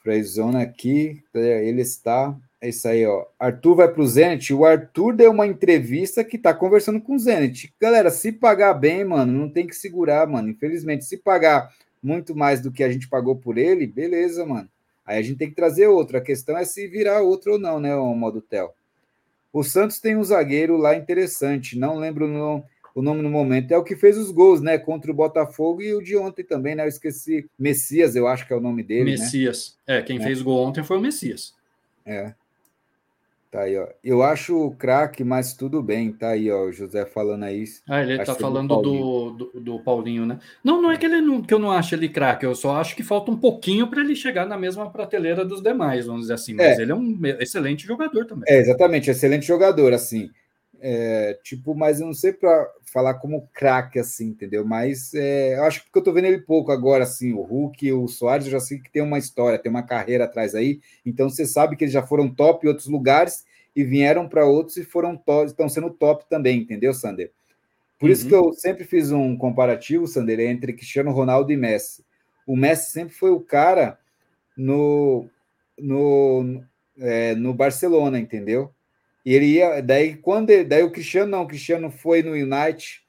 Frezona 0.03 0.61
aqui, 0.61 1.23
ele 1.33 1.79
está. 1.79 2.37
É 2.59 2.67
isso 2.67 2.89
aí, 2.89 3.05
ó. 3.05 3.25
Arthur 3.39 3.75
vai 3.75 3.87
para 3.87 4.01
o 4.01 4.05
Zenit. 4.05 4.53
O 4.53 4.65
Arthur 4.65 5.15
deu 5.15 5.31
uma 5.31 5.47
entrevista 5.47 6.25
que 6.25 6.37
tá 6.37 6.53
conversando 6.53 6.99
com 6.99 7.15
o 7.15 7.19
Zenit. 7.19 7.73
Galera, 7.79 8.11
se 8.11 8.33
pagar 8.33 8.73
bem, 8.73 9.05
mano, 9.05 9.31
não 9.31 9.49
tem 9.49 9.65
que 9.65 9.77
segurar, 9.77 10.27
mano. 10.27 10.49
Infelizmente, 10.49 11.05
se 11.05 11.15
pagar 11.15 11.73
muito 12.01 12.35
mais 12.35 12.61
do 12.61 12.71
que 12.71 12.83
a 12.83 12.91
gente 12.91 13.07
pagou 13.09 13.35
por 13.35 13.57
ele, 13.57 13.85
beleza, 13.87 14.45
mano. 14.45 14.69
Aí 15.05 15.17
a 15.17 15.21
gente 15.21 15.37
tem 15.37 15.49
que 15.49 15.55
trazer 15.55 15.87
outro. 15.87 16.17
A 16.17 16.21
questão 16.21 16.57
é 16.57 16.63
se 16.65 16.87
virar 16.87 17.21
outro 17.21 17.53
ou 17.53 17.59
não, 17.59 17.79
né, 17.79 17.95
o 17.95 18.13
modo 18.13 18.41
Tel. 18.41 18.73
O 19.51 19.63
Santos 19.63 19.99
tem 19.99 20.15
um 20.15 20.23
zagueiro 20.23 20.77
lá 20.77 20.95
interessante, 20.95 21.77
não 21.77 21.97
lembro 21.97 22.27
no, 22.27 22.63
o 22.93 23.01
nome 23.01 23.21
no 23.23 23.29
momento. 23.29 23.71
É 23.71 23.77
o 23.77 23.83
que 23.83 23.95
fez 23.95 24.17
os 24.17 24.29
gols, 24.29 24.61
né, 24.61 24.77
contra 24.77 25.09
o 25.11 25.15
Botafogo 25.15 25.81
e 25.81 25.93
o 25.95 26.01
de 26.01 26.15
ontem 26.15 26.43
também, 26.43 26.75
né? 26.75 26.83
Eu 26.83 26.87
esqueci. 26.87 27.49
Messias, 27.57 28.15
eu 28.15 28.27
acho 28.27 28.45
que 28.45 28.53
é 28.53 28.55
o 28.55 28.61
nome 28.61 28.83
dele, 28.83 29.05
né? 29.15 29.17
Messias. 29.17 29.75
É, 29.87 30.01
quem 30.03 30.19
É. 30.19 30.21
fez 30.21 30.41
gol 30.43 30.63
ontem 30.67 30.83
foi 30.83 30.97
o 30.97 31.01
Messias. 31.01 31.55
É. 32.05 32.33
Tá 33.51 33.61
aí, 33.61 33.75
ó. 33.77 33.87
Eu 34.03 34.21
acho 34.21 34.55
o 34.55 34.75
craque, 34.75 35.23
mas 35.23 35.53
tudo 35.53 35.81
bem. 35.81 36.11
Tá 36.11 36.29
aí, 36.29 36.51
ó. 36.51 36.65
O 36.65 36.71
José 36.71 37.03
falando 37.05 37.43
aí. 37.43 37.63
Ah, 37.89 38.01
ele 38.03 38.17
tá 38.17 38.23
que 38.23 38.25
foi 38.27 38.35
do 38.35 38.41
falando 38.41 38.67
Paulinho. 38.69 39.01
do, 39.01 39.31
do, 39.31 39.59
do 39.59 39.79
Paulinho, 39.79 40.25
né? 40.25 40.37
Não, 40.63 40.79
não 40.79 40.91
é 40.91 40.97
que, 40.97 41.05
ele 41.07 41.19
não, 41.19 41.41
que 41.41 41.51
eu 41.51 41.57
não 41.57 41.71
acho 41.71 41.95
ele 41.95 42.07
craque, 42.09 42.45
eu 42.45 42.53
só 42.53 42.75
acho 42.79 42.95
que 42.95 43.01
falta 43.01 43.31
um 43.31 43.37
pouquinho 43.37 43.87
para 43.87 44.01
ele 44.01 44.15
chegar 44.15 44.45
na 44.45 44.55
mesma 44.55 44.91
prateleira 44.91 45.43
dos 45.43 45.63
demais, 45.63 46.05
vamos 46.05 46.21
dizer 46.21 46.35
assim. 46.35 46.53
Mas 46.53 46.77
É. 46.77 46.81
ele 46.83 46.91
é 46.91 46.95
um 46.95 47.19
excelente 47.39 47.87
jogador 47.87 48.25
também. 48.25 48.45
É, 48.47 48.59
exatamente. 48.59 49.09
Excelente 49.09 49.47
jogador, 49.47 49.93
assim. 49.93 50.29
É, 50.81 51.37
tipo, 51.43 51.75
mas 51.75 51.99
eu 51.99 52.07
não 52.07 52.13
sei 52.13 52.31
para 52.33 52.67
falar 52.91 53.15
como 53.15 53.47
craque, 53.53 53.99
assim, 53.99 54.27
entendeu? 54.27 54.65
Mas 54.65 55.13
é, 55.13 55.55
eu 55.57 55.63
acho 55.63 55.79
que 55.81 55.85
porque 55.87 55.99
eu 55.99 56.03
tô 56.03 56.13
vendo 56.13 56.25
ele 56.25 56.39
pouco 56.41 56.71
agora, 56.71 57.03
assim. 57.03 57.33
O 57.33 57.41
Hulk, 57.41 57.91
o 57.93 58.07
Soares, 58.07 58.45
eu 58.45 58.51
já 58.51 58.59
sei 58.59 58.79
que 58.79 58.91
tem 58.91 59.01
uma 59.01 59.17
história, 59.17 59.59
tem 59.59 59.69
uma 59.69 59.83
carreira 59.83 60.25
atrás 60.25 60.55
aí. 60.55 60.79
Então 61.05 61.29
você 61.29 61.45
sabe 61.45 61.75
que 61.75 61.83
eles 61.83 61.93
já 61.93 62.05
foram 62.05 62.33
top 62.33 62.65
em 62.65 62.69
outros 62.69 62.87
lugares 62.87 63.45
e 63.75 63.83
vieram 63.83 64.27
para 64.27 64.45
outros 64.45 64.77
e 64.77 64.83
foram 64.83 65.15
top, 65.17 65.47
estão 65.47 65.69
sendo 65.69 65.89
top 65.91 66.25
também, 66.29 66.59
entendeu, 66.61 66.93
Sander? 66.93 67.31
Por 67.99 68.09
isso 68.09 68.23
Uhum. 68.23 68.29
que 68.29 68.35
eu 68.35 68.53
sempre 68.53 68.83
fiz 68.85 69.11
um 69.11 69.37
comparativo, 69.37 70.07
Sander, 70.07 70.39
entre 70.39 70.73
Cristiano 70.73 71.11
Ronaldo 71.11 71.51
e 71.51 71.57
Messi. 71.57 72.05
O 72.47 72.55
Messi 72.55 72.91
sempre 72.91 73.13
foi 73.13 73.31
o 73.31 73.39
cara 73.41 73.99
no, 74.57 75.29
no, 75.77 76.63
é, 76.99 77.35
no 77.35 77.53
Barcelona, 77.53 78.19
entendeu? 78.19 78.73
E 79.29 79.33
ele 79.35 79.45
ia, 79.45 79.79
daí 79.79 80.15
quando 80.15 80.49
ele, 80.49 80.63
daí 80.63 80.81
o 80.81 80.89
Cristiano 80.89 81.29
não, 81.29 81.43
o 81.43 81.47
Cristiano 81.47 81.91
foi 81.91 82.23
no 82.23 82.31
United, 82.31 82.99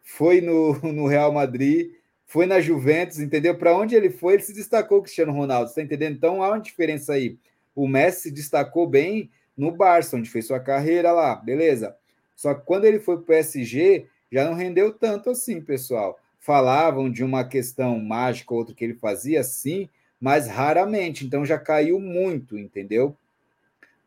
foi 0.00 0.40
no, 0.40 0.74
no 0.92 1.08
Real 1.08 1.32
Madrid, 1.32 1.90
foi 2.24 2.46
na 2.46 2.60
Juventus, 2.60 3.18
entendeu? 3.18 3.58
Para 3.58 3.76
onde 3.76 3.96
ele 3.96 4.08
foi, 4.08 4.34
ele 4.34 4.44
se 4.44 4.54
destacou 4.54 4.98
o 4.98 5.02
Cristiano 5.02 5.32
Ronaldo, 5.32 5.74
tá 5.74 5.82
entendendo? 5.82 6.14
Então 6.14 6.40
há 6.40 6.50
uma 6.50 6.60
diferença 6.60 7.14
aí. 7.14 7.36
O 7.74 7.88
Messi 7.88 8.20
se 8.20 8.30
destacou 8.30 8.86
bem 8.86 9.28
no 9.56 9.72
Barça, 9.72 10.16
onde 10.16 10.30
fez 10.30 10.46
sua 10.46 10.60
carreira 10.60 11.10
lá, 11.10 11.34
beleza? 11.34 11.96
Só 12.36 12.54
que 12.54 12.64
quando 12.64 12.84
ele 12.84 13.00
foi 13.00 13.16
para 13.16 13.22
o 13.22 13.26
PSG, 13.26 14.06
já 14.30 14.44
não 14.44 14.54
rendeu 14.54 14.92
tanto 14.92 15.30
assim, 15.30 15.60
pessoal. 15.60 16.16
Falavam 16.38 17.10
de 17.10 17.24
uma 17.24 17.42
questão 17.42 17.98
mágica, 17.98 18.54
outra 18.54 18.72
que 18.72 18.84
ele 18.84 18.94
fazia, 18.94 19.42
sim, 19.42 19.88
mas 20.20 20.46
raramente. 20.46 21.26
Então 21.26 21.44
já 21.44 21.58
caiu 21.58 21.98
muito, 21.98 22.56
entendeu? 22.56 23.16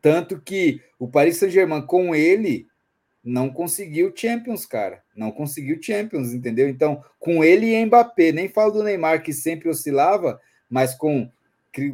Tanto 0.00 0.40
que 0.40 0.80
o 0.98 1.08
Paris 1.08 1.36
Saint-Germain 1.36 1.82
com 1.82 2.14
ele 2.14 2.66
não 3.22 3.50
conseguiu 3.50 4.12
Champions, 4.14 4.64
cara. 4.64 5.02
Não 5.14 5.30
conseguiu 5.30 5.80
Champions, 5.80 6.32
entendeu? 6.32 6.68
Então, 6.68 7.04
com 7.18 7.44
ele 7.44 7.74
e 7.74 7.84
Mbappé, 7.84 8.32
nem 8.32 8.48
falo 8.48 8.72
do 8.72 8.82
Neymar 8.82 9.22
que 9.22 9.32
sempre 9.32 9.68
oscilava, 9.68 10.40
mas 10.68 10.94
com 10.94 11.30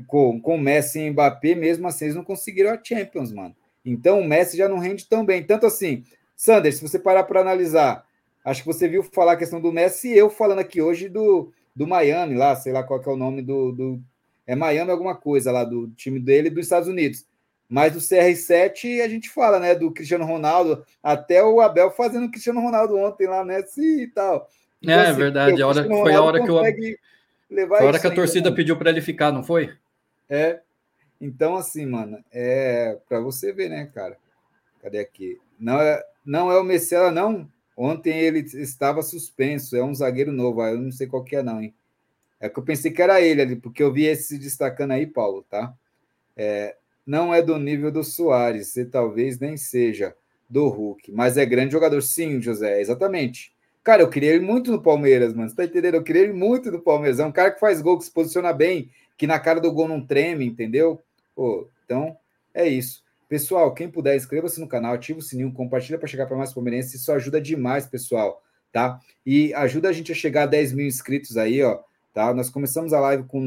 com, 0.06 0.40
com 0.40 0.58
Messi 0.58 1.00
e 1.00 1.10
Mbappé, 1.10 1.54
mesmo 1.54 1.86
assim, 1.86 2.06
eles 2.06 2.16
não 2.16 2.24
conseguiram 2.24 2.70
a 2.70 2.80
Champions, 2.82 3.32
mano. 3.32 3.54
Então, 3.84 4.20
o 4.20 4.24
Messi 4.26 4.56
já 4.56 4.68
não 4.68 4.78
rende 4.78 5.06
tão 5.06 5.24
bem. 5.24 5.42
Tanto 5.42 5.66
assim, 5.66 6.04
Sander, 6.36 6.72
se 6.72 6.82
você 6.82 6.98
parar 6.98 7.24
para 7.24 7.40
analisar, 7.40 8.04
acho 8.44 8.62
que 8.62 8.66
você 8.66 8.88
viu 8.88 9.02
falar 9.02 9.32
a 9.32 9.36
questão 9.36 9.60
do 9.60 9.72
Messi 9.72 10.08
e 10.08 10.18
eu 10.18 10.30
falando 10.30 10.60
aqui 10.60 10.80
hoje 10.80 11.08
do, 11.08 11.52
do 11.74 11.86
Miami, 11.86 12.34
lá, 12.34 12.56
sei 12.56 12.72
lá 12.72 12.82
qual 12.82 13.02
é 13.02 13.08
o 13.08 13.16
nome 13.16 13.42
do, 13.42 13.72
do. 13.72 14.02
É 14.46 14.54
Miami 14.54 14.90
alguma 14.90 15.14
coisa 15.14 15.52
lá, 15.52 15.64
do 15.64 15.88
time 15.88 16.18
dele 16.18 16.50
dos 16.50 16.64
Estados 16.64 16.88
Unidos. 16.88 17.26
Mas 17.68 17.92
do 17.92 17.98
CR7 17.98 19.00
a 19.02 19.08
gente 19.08 19.28
fala, 19.28 19.58
né? 19.58 19.74
Do 19.74 19.90
Cristiano 19.90 20.24
Ronaldo, 20.24 20.84
até 21.02 21.42
o 21.42 21.60
Abel 21.60 21.90
fazendo 21.90 22.26
o 22.26 22.30
Cristiano 22.30 22.60
Ronaldo 22.60 22.96
ontem 22.96 23.26
lá, 23.26 23.44
né? 23.44 23.62
Sim, 23.62 24.02
e 24.02 24.06
tal. 24.06 24.48
Então, 24.80 24.94
é, 24.94 25.06
assim, 25.08 25.18
verdade. 25.18 25.62
A 25.62 25.66
hora, 25.66 25.84
foi 25.84 26.14
a 26.14 26.22
hora 26.22 26.42
que 26.42 26.50
eu. 26.50 26.60
Levar 27.48 27.82
a 27.82 27.84
hora 27.84 27.98
que 28.00 28.06
a 28.06 28.14
torcida 28.14 28.48
ainda, 28.48 28.56
pediu 28.56 28.76
para 28.76 28.90
ele 28.90 29.00
ficar, 29.00 29.30
não 29.32 29.42
foi? 29.42 29.72
É. 30.28 30.60
Então, 31.20 31.56
assim, 31.56 31.86
mano, 31.86 32.22
é 32.32 32.98
para 33.08 33.20
você 33.20 33.52
ver, 33.52 33.68
né, 33.68 33.90
cara? 33.94 34.16
Cadê 34.82 34.98
aqui? 34.98 35.38
Não 35.58 35.80
é, 35.80 36.02
não 36.24 36.50
é 36.50 36.58
o 36.58 36.64
Messias, 36.64 37.12
não. 37.12 37.48
Ontem 37.76 38.18
ele 38.18 38.40
estava 38.40 39.02
suspenso, 39.02 39.76
é 39.76 39.82
um 39.82 39.94
zagueiro 39.94 40.32
novo, 40.32 40.62
eu 40.66 40.80
não 40.80 40.92
sei 40.92 41.06
qual 41.06 41.24
que 41.24 41.36
é 41.36 41.42
não, 41.42 41.60
hein? 41.60 41.74
É 42.40 42.48
que 42.48 42.58
eu 42.58 42.62
pensei 42.62 42.90
que 42.90 43.00
era 43.00 43.20
ele 43.20 43.42
ali, 43.42 43.56
porque 43.56 43.82
eu 43.82 43.92
vi 43.92 44.04
esse 44.04 44.24
se 44.24 44.38
destacando 44.38 44.92
aí, 44.92 45.06
Paulo, 45.06 45.44
tá? 45.48 45.74
É, 46.36 46.76
não 47.06 47.32
é 47.32 47.40
do 47.40 47.58
nível 47.58 47.92
do 47.92 48.02
Soares, 48.02 48.76
e 48.76 48.84
talvez 48.84 49.38
nem 49.38 49.56
seja 49.56 50.14
do 50.48 50.68
Hulk, 50.68 51.12
mas 51.12 51.36
é 51.36 51.46
grande 51.46 51.72
jogador, 51.72 52.02
sim, 52.02 52.40
José, 52.40 52.80
exatamente. 52.80 53.54
Cara, 53.82 54.02
eu 54.02 54.10
queria 54.10 54.34
ele 54.34 54.44
muito 54.44 54.72
no 54.72 54.82
Palmeiras, 54.82 55.32
mano. 55.32 55.48
Você 55.48 55.54
tá 55.54 55.64
entendendo? 55.64 55.94
Eu 55.94 56.02
queria 56.02 56.22
ele 56.22 56.32
muito 56.32 56.72
no 56.72 56.80
Palmeiras. 56.80 57.20
É 57.20 57.24
um 57.24 57.30
cara 57.30 57.52
que 57.52 57.60
faz 57.60 57.80
gol, 57.80 57.96
que 57.96 58.04
se 58.04 58.10
posiciona 58.10 58.52
bem, 58.52 58.90
que 59.16 59.28
na 59.28 59.38
cara 59.38 59.60
do 59.60 59.72
gol 59.72 59.86
não 59.86 60.04
treme, 60.04 60.44
entendeu? 60.44 61.00
Pô, 61.36 61.68
então, 61.84 62.16
é 62.52 62.66
isso. 62.66 63.04
Pessoal, 63.28 63.72
quem 63.72 63.88
puder, 63.88 64.16
inscreva-se 64.16 64.60
no 64.60 64.66
canal, 64.66 64.94
ativa 64.94 65.20
o 65.20 65.22
sininho, 65.22 65.52
compartilha 65.52 65.98
para 65.98 66.08
chegar 66.08 66.26
para 66.26 66.36
mais 66.36 66.52
palmeirenses. 66.52 66.94
Isso 66.94 67.12
ajuda 67.12 67.40
demais, 67.40 67.86
pessoal, 67.86 68.42
tá? 68.72 68.98
E 69.24 69.54
ajuda 69.54 69.88
a 69.88 69.92
gente 69.92 70.10
a 70.10 70.14
chegar 70.16 70.42
a 70.42 70.46
10 70.46 70.72
mil 70.72 70.86
inscritos 70.86 71.36
aí, 71.36 71.62
ó, 71.62 71.78
tá? 72.12 72.34
Nós 72.34 72.50
começamos 72.50 72.92
a 72.92 72.98
live 72.98 73.22
com 73.24 73.40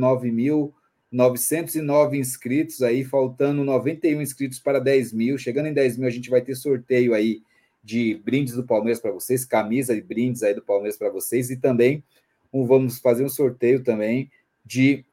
9.909 1.13 2.15
inscritos 2.15 2.81
aí, 2.81 3.03
faltando 3.03 3.63
91 3.63 4.21
inscritos 4.21 4.59
para 4.59 4.79
10 4.79 5.13
mil. 5.13 5.37
Chegando 5.37 5.67
em 5.67 5.73
10 5.73 5.97
mil, 5.97 6.07
a 6.07 6.11
gente 6.11 6.29
vai 6.29 6.41
ter 6.41 6.55
sorteio 6.55 7.13
aí 7.13 7.41
de 7.83 8.21
brindes 8.23 8.53
do 8.53 8.63
Palmeiras 8.63 8.99
para 8.99 9.11
vocês, 9.11 9.45
camisa 9.45 9.95
e 9.95 10.01
brindes 10.01 10.43
aí 10.43 10.53
do 10.53 10.61
Palmeiras 10.61 10.97
para 10.97 11.09
vocês, 11.09 11.49
e 11.49 11.57
também 11.57 12.03
um, 12.51 12.65
vamos 12.65 12.99
fazer 12.99 13.23
um 13.23 13.29
sorteio 13.29 13.83
também 13.83 14.29
de 14.65 15.05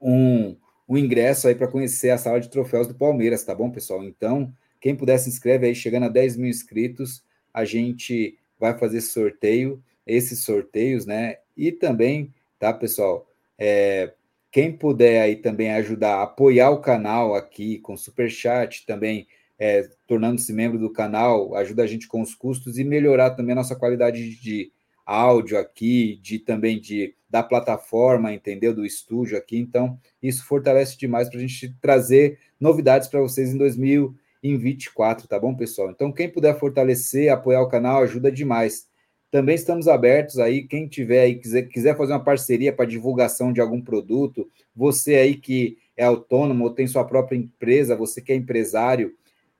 um 0.00 0.56
o 0.88 0.98
ingresso 0.98 1.46
aí 1.46 1.54
para 1.54 1.68
conhecer 1.68 2.10
a 2.10 2.18
sala 2.18 2.40
de 2.40 2.50
troféus 2.50 2.88
do 2.88 2.96
Palmeiras, 2.96 3.44
tá 3.44 3.54
bom, 3.54 3.70
pessoal? 3.70 4.02
Então, 4.02 4.52
quem 4.80 4.96
puder 4.96 5.18
se 5.18 5.28
inscreve 5.28 5.68
aí, 5.68 5.74
chegando 5.74 6.06
a 6.06 6.08
10 6.08 6.36
mil 6.36 6.50
inscritos, 6.50 7.22
a 7.54 7.64
gente 7.64 8.36
vai 8.58 8.76
fazer 8.76 9.00
sorteio, 9.00 9.80
esses 10.04 10.42
sorteios, 10.42 11.06
né? 11.06 11.36
E 11.56 11.70
também, 11.70 12.34
tá, 12.58 12.72
pessoal? 12.72 13.24
É, 13.56 14.12
quem 14.50 14.76
puder 14.76 15.22
aí 15.22 15.36
também 15.36 15.70
ajudar 15.72 16.16
a 16.16 16.22
apoiar 16.24 16.70
o 16.70 16.80
canal 16.80 17.34
aqui 17.34 17.78
com 17.78 17.96
super 17.96 18.30
chat, 18.30 18.84
também 18.84 19.26
é, 19.58 19.88
tornando-se 20.06 20.52
membro 20.52 20.78
do 20.78 20.90
canal, 20.90 21.54
ajuda 21.54 21.82
a 21.82 21.86
gente 21.86 22.08
com 22.08 22.20
os 22.22 22.34
custos 22.34 22.78
e 22.78 22.84
melhorar 22.84 23.30
também 23.30 23.52
a 23.52 23.56
nossa 23.56 23.76
qualidade 23.76 24.40
de 24.40 24.72
áudio 25.04 25.58
aqui, 25.58 26.18
de 26.22 26.38
também 26.38 26.80
de 26.80 27.14
da 27.28 27.42
plataforma, 27.44 28.32
entendeu? 28.32 28.74
Do 28.74 28.84
estúdio 28.84 29.38
aqui. 29.38 29.56
Então, 29.56 29.96
isso 30.20 30.44
fortalece 30.44 30.98
demais 30.98 31.28
para 31.28 31.38
a 31.38 31.40
gente 31.40 31.72
trazer 31.80 32.38
novidades 32.58 33.06
para 33.06 33.20
vocês 33.20 33.54
em 33.54 33.58
2024, 33.58 35.28
tá 35.28 35.38
bom, 35.38 35.54
pessoal? 35.54 35.90
Então, 35.90 36.10
quem 36.10 36.28
puder 36.28 36.58
fortalecer, 36.58 37.32
apoiar 37.32 37.62
o 37.62 37.68
canal, 37.68 38.02
ajuda 38.02 38.32
demais. 38.32 38.89
Também 39.30 39.54
estamos 39.54 39.86
abertos 39.86 40.38
aí, 40.38 40.66
quem 40.66 40.88
tiver 40.88 41.20
aí, 41.20 41.36
quiser, 41.36 41.62
quiser 41.62 41.96
fazer 41.96 42.12
uma 42.12 42.24
parceria 42.24 42.72
para 42.72 42.84
divulgação 42.84 43.52
de 43.52 43.60
algum 43.60 43.80
produto, 43.80 44.50
você 44.74 45.14
aí 45.14 45.36
que 45.36 45.78
é 45.96 46.04
autônomo 46.04 46.64
ou 46.64 46.70
tem 46.70 46.86
sua 46.86 47.04
própria 47.04 47.36
empresa, 47.36 47.96
você 47.96 48.20
que 48.20 48.32
é 48.32 48.34
empresário, 48.34 49.14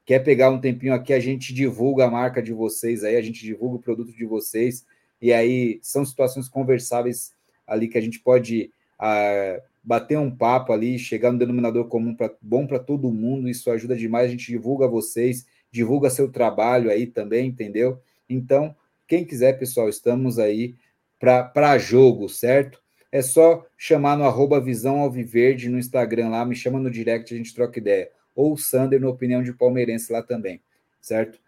quer 0.04 0.18
pegar 0.20 0.50
um 0.50 0.60
tempinho 0.60 0.92
aqui, 0.92 1.12
a 1.12 1.20
gente 1.20 1.54
divulga 1.54 2.06
a 2.06 2.10
marca 2.10 2.42
de 2.42 2.52
vocês 2.52 3.04
aí, 3.04 3.14
a 3.14 3.22
gente 3.22 3.44
divulga 3.44 3.76
o 3.76 3.80
produto 3.80 4.12
de 4.12 4.24
vocês, 4.24 4.84
e 5.22 5.32
aí 5.32 5.78
são 5.82 6.04
situações 6.04 6.48
conversáveis 6.48 7.32
ali 7.64 7.86
que 7.86 7.98
a 7.98 8.00
gente 8.00 8.18
pode 8.18 8.72
ah, 8.98 9.60
bater 9.84 10.18
um 10.18 10.34
papo 10.34 10.72
ali, 10.72 10.98
chegar 10.98 11.30
no 11.30 11.38
denominador 11.38 11.86
comum 11.86 12.14
pra, 12.14 12.30
bom 12.42 12.66
para 12.66 12.80
todo 12.80 13.12
mundo, 13.12 13.48
isso 13.48 13.70
ajuda 13.70 13.96
demais, 13.96 14.26
a 14.26 14.30
gente 14.30 14.46
divulga 14.46 14.88
vocês, 14.88 15.46
divulga 15.70 16.10
seu 16.10 16.28
trabalho 16.28 16.90
aí 16.90 17.06
também, 17.06 17.46
entendeu? 17.46 18.00
Então, 18.28 18.74
quem 19.10 19.24
quiser, 19.24 19.58
pessoal, 19.58 19.88
estamos 19.88 20.38
aí 20.38 20.76
para 21.18 21.76
jogo, 21.78 22.28
certo? 22.28 22.80
É 23.10 23.20
só 23.20 23.66
chamar 23.76 24.16
no 24.16 24.22
arroba 24.22 24.60
Visão 24.60 25.00
Alviverde 25.00 25.68
no 25.68 25.80
Instagram 25.80 26.28
lá, 26.28 26.46
me 26.46 26.54
chama 26.54 26.78
no 26.78 26.88
direct, 26.88 27.34
a 27.34 27.36
gente 27.36 27.52
troca 27.52 27.80
ideia. 27.80 28.08
Ou 28.36 28.52
o 28.52 28.56
Sander, 28.56 29.00
na 29.00 29.08
opinião 29.08 29.42
de 29.42 29.52
palmeirense 29.52 30.12
lá 30.12 30.22
também, 30.22 30.62
certo? 31.00 31.40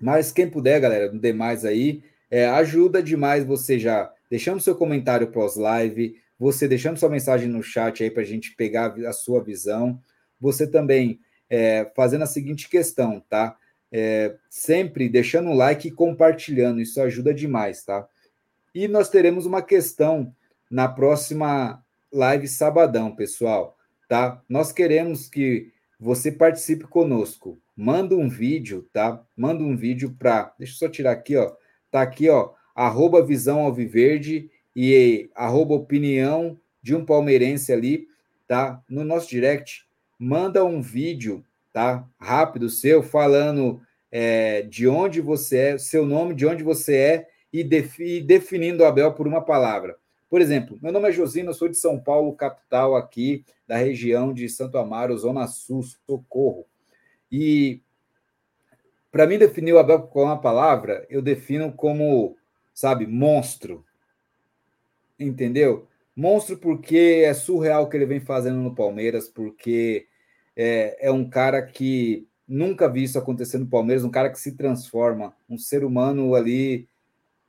Mas 0.00 0.32
quem 0.32 0.50
puder, 0.50 0.80
galera, 0.80 1.12
no 1.12 1.20
demais 1.20 1.64
aí, 1.64 2.02
é, 2.28 2.48
ajuda 2.48 3.00
demais 3.00 3.44
você 3.44 3.78
já 3.78 4.12
deixando 4.28 4.60
seu 4.60 4.74
comentário 4.74 5.28
pós-live, 5.28 6.16
você 6.36 6.66
deixando 6.66 6.98
sua 6.98 7.08
mensagem 7.08 7.48
no 7.48 7.62
chat 7.62 8.02
aí 8.02 8.10
para 8.10 8.22
a 8.22 8.26
gente 8.26 8.56
pegar 8.56 8.98
a 9.06 9.12
sua 9.12 9.40
visão. 9.40 10.02
Você 10.40 10.66
também 10.66 11.20
é, 11.48 11.88
fazendo 11.94 12.22
a 12.22 12.26
seguinte 12.26 12.68
questão, 12.68 13.22
tá? 13.28 13.56
É, 13.92 14.36
sempre 14.48 15.08
deixando 15.08 15.50
o 15.50 15.54
like 15.54 15.88
e 15.88 15.92
compartilhando, 15.92 16.80
isso 16.80 17.00
ajuda 17.00 17.34
demais, 17.34 17.84
tá? 17.84 18.06
E 18.74 18.86
nós 18.86 19.08
teremos 19.08 19.46
uma 19.46 19.62
questão 19.62 20.32
na 20.70 20.86
próxima 20.88 21.84
live 22.12 22.46
sabadão, 22.46 23.14
pessoal, 23.14 23.76
tá? 24.08 24.40
Nós 24.48 24.70
queremos 24.70 25.28
que 25.28 25.72
você 25.98 26.30
participe 26.30 26.84
conosco. 26.84 27.60
Manda 27.76 28.16
um 28.16 28.28
vídeo, 28.28 28.88
tá? 28.92 29.22
Manda 29.36 29.64
um 29.64 29.76
vídeo 29.76 30.14
para. 30.18 30.54
Deixa 30.58 30.74
eu 30.74 30.78
só 30.78 30.88
tirar 30.88 31.12
aqui, 31.12 31.36
ó. 31.36 31.52
Tá 31.90 32.02
aqui, 32.02 32.28
ó 32.28 32.54
arroba 32.80 33.22
Visão 33.22 33.60
Alviverde 33.60 34.50
e 34.74 35.28
arroba 35.34 35.74
opinião 35.74 36.58
de 36.82 36.94
um 36.94 37.04
palmeirense 37.04 37.72
ali, 37.72 38.08
tá? 38.48 38.82
No 38.88 39.04
nosso 39.04 39.28
direct, 39.28 39.86
manda 40.18 40.64
um 40.64 40.80
vídeo, 40.80 41.44
tá? 41.72 42.06
Rápido 42.18 42.68
seu, 42.68 43.02
falando 43.02 43.80
é, 44.10 44.62
de 44.62 44.88
onde 44.88 45.20
você 45.20 45.58
é, 45.58 45.78
seu 45.78 46.04
nome, 46.04 46.34
de 46.34 46.46
onde 46.46 46.62
você 46.62 46.96
é 46.96 47.28
e, 47.52 47.64
defi 47.64 48.20
definindo 48.20 48.82
o 48.82 48.86
Abel 48.86 49.12
por 49.12 49.26
uma 49.26 49.40
palavra. 49.40 49.96
Por 50.28 50.40
exemplo, 50.40 50.78
meu 50.80 50.92
nome 50.92 51.08
é 51.08 51.12
Josino, 51.12 51.52
sou 51.52 51.68
de 51.68 51.76
São 51.76 51.98
Paulo, 51.98 52.36
capital 52.36 52.94
aqui, 52.94 53.44
da 53.66 53.76
região 53.76 54.32
de 54.32 54.48
Santo 54.48 54.78
Amaro, 54.78 55.16
Zona 55.18 55.46
Sul, 55.46 55.82
Socorro. 55.82 56.66
E 57.30 57.80
para 59.10 59.26
mim 59.26 59.38
definir 59.38 59.72
o 59.72 59.78
Abel 59.78 60.02
com 60.02 60.24
uma 60.24 60.40
palavra, 60.40 61.04
eu 61.10 61.20
defino 61.20 61.72
como 61.72 62.36
sabe? 62.80 63.06
Monstro. 63.06 63.84
Entendeu? 65.18 65.86
Monstro 66.16 66.56
porque 66.56 67.22
é 67.24 67.34
surreal 67.34 67.84
o 67.84 67.88
que 67.88 67.96
ele 67.96 68.06
vem 68.06 68.20
fazendo 68.20 68.58
no 68.58 68.74
Palmeiras, 68.74 69.28
porque 69.28 70.06
é, 70.56 71.08
é 71.08 71.10
um 71.10 71.28
cara 71.28 71.62
que 71.62 72.26
nunca 72.46 72.88
vi 72.88 73.04
isso 73.04 73.18
acontecer 73.18 73.58
no 73.58 73.66
Palmeiras, 73.66 74.04
um 74.04 74.10
cara 74.10 74.30
que 74.30 74.38
se 74.38 74.56
transforma, 74.56 75.34
um 75.48 75.56
ser 75.56 75.84
humano 75.84 76.34
ali 76.34 76.88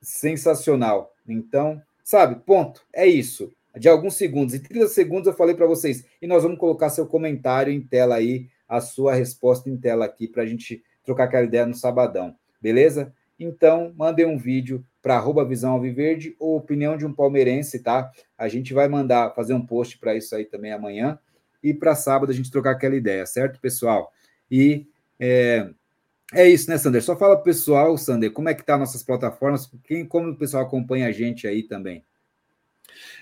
sensacional. 0.02 1.14
Então, 1.28 1.82
sabe, 2.04 2.36
ponto. 2.46 2.84
É 2.94 3.06
isso. 3.06 3.52
De 3.78 3.88
alguns 3.88 4.16
segundos, 4.16 4.54
em 4.54 4.60
30 4.60 4.88
segundos 4.90 5.28
eu 5.28 5.34
falei 5.34 5.56
para 5.56 5.66
vocês, 5.66 6.06
e 6.22 6.28
nós 6.28 6.44
vamos 6.44 6.60
colocar 6.60 6.90
seu 6.90 7.08
comentário 7.08 7.72
em 7.72 7.82
tela 7.82 8.16
aí, 8.16 8.48
a 8.68 8.82
sua 8.82 9.14
resposta 9.14 9.70
em 9.70 9.78
tela 9.78 10.06
aqui, 10.06 10.28
para 10.28 10.44
a 10.44 10.46
gente 10.46 10.84
trocar 11.04 11.26
aquela 11.26 11.46
ideia 11.46 11.66
no 11.66 11.74
sabadão, 11.74 12.36
beleza? 12.62 13.14
Então, 13.40 13.94
mandem 13.98 14.26
um 14.26 14.38
vídeo 14.38 14.86
para 15.02 15.16
arroba 15.16 15.44
Visão 15.44 15.72
Alviverde 15.72 16.36
ou 16.40 16.56
opinião 16.56 16.96
de 16.96 17.06
um 17.06 17.14
palmeirense, 17.14 17.80
tá? 17.80 18.12
A 18.38 18.48
gente 18.48 18.74
vai 18.74 18.88
mandar 18.88 19.34
fazer 19.34 19.54
um 19.54 19.66
post 19.66 19.98
para 19.98 20.16
isso 20.16 20.36
aí 20.36 20.46
também 20.46 20.72
amanhã. 20.72 21.18
E 21.64 21.74
para 21.74 21.96
sábado 21.96 22.32
a 22.32 22.36
gente 22.36 22.52
trocar 22.52 22.72
aquela 22.72 22.96
ideia, 22.96 23.26
certo, 23.26 23.60
pessoal? 23.60 24.12
E 24.50 24.88
é, 25.20 25.70
é 26.34 26.50
isso, 26.50 26.70
né, 26.70 26.78
Sander? 26.78 27.04
Só 27.04 27.16
fala 27.16 27.36
pro 27.36 27.46
pessoal, 27.46 27.98
Sander, 27.98 28.32
como 28.32 28.50
é 28.50 28.54
que 28.54 28.64
tá 28.64 28.78
nossas 28.78 29.04
plataformas, 29.04 29.72
quem, 29.84 30.06
como 30.06 30.30
o 30.30 30.36
pessoal 30.36 30.64
acompanha 30.64 31.08
a 31.08 31.12
gente 31.12 31.48
aí 31.48 31.64
também. 31.64 32.04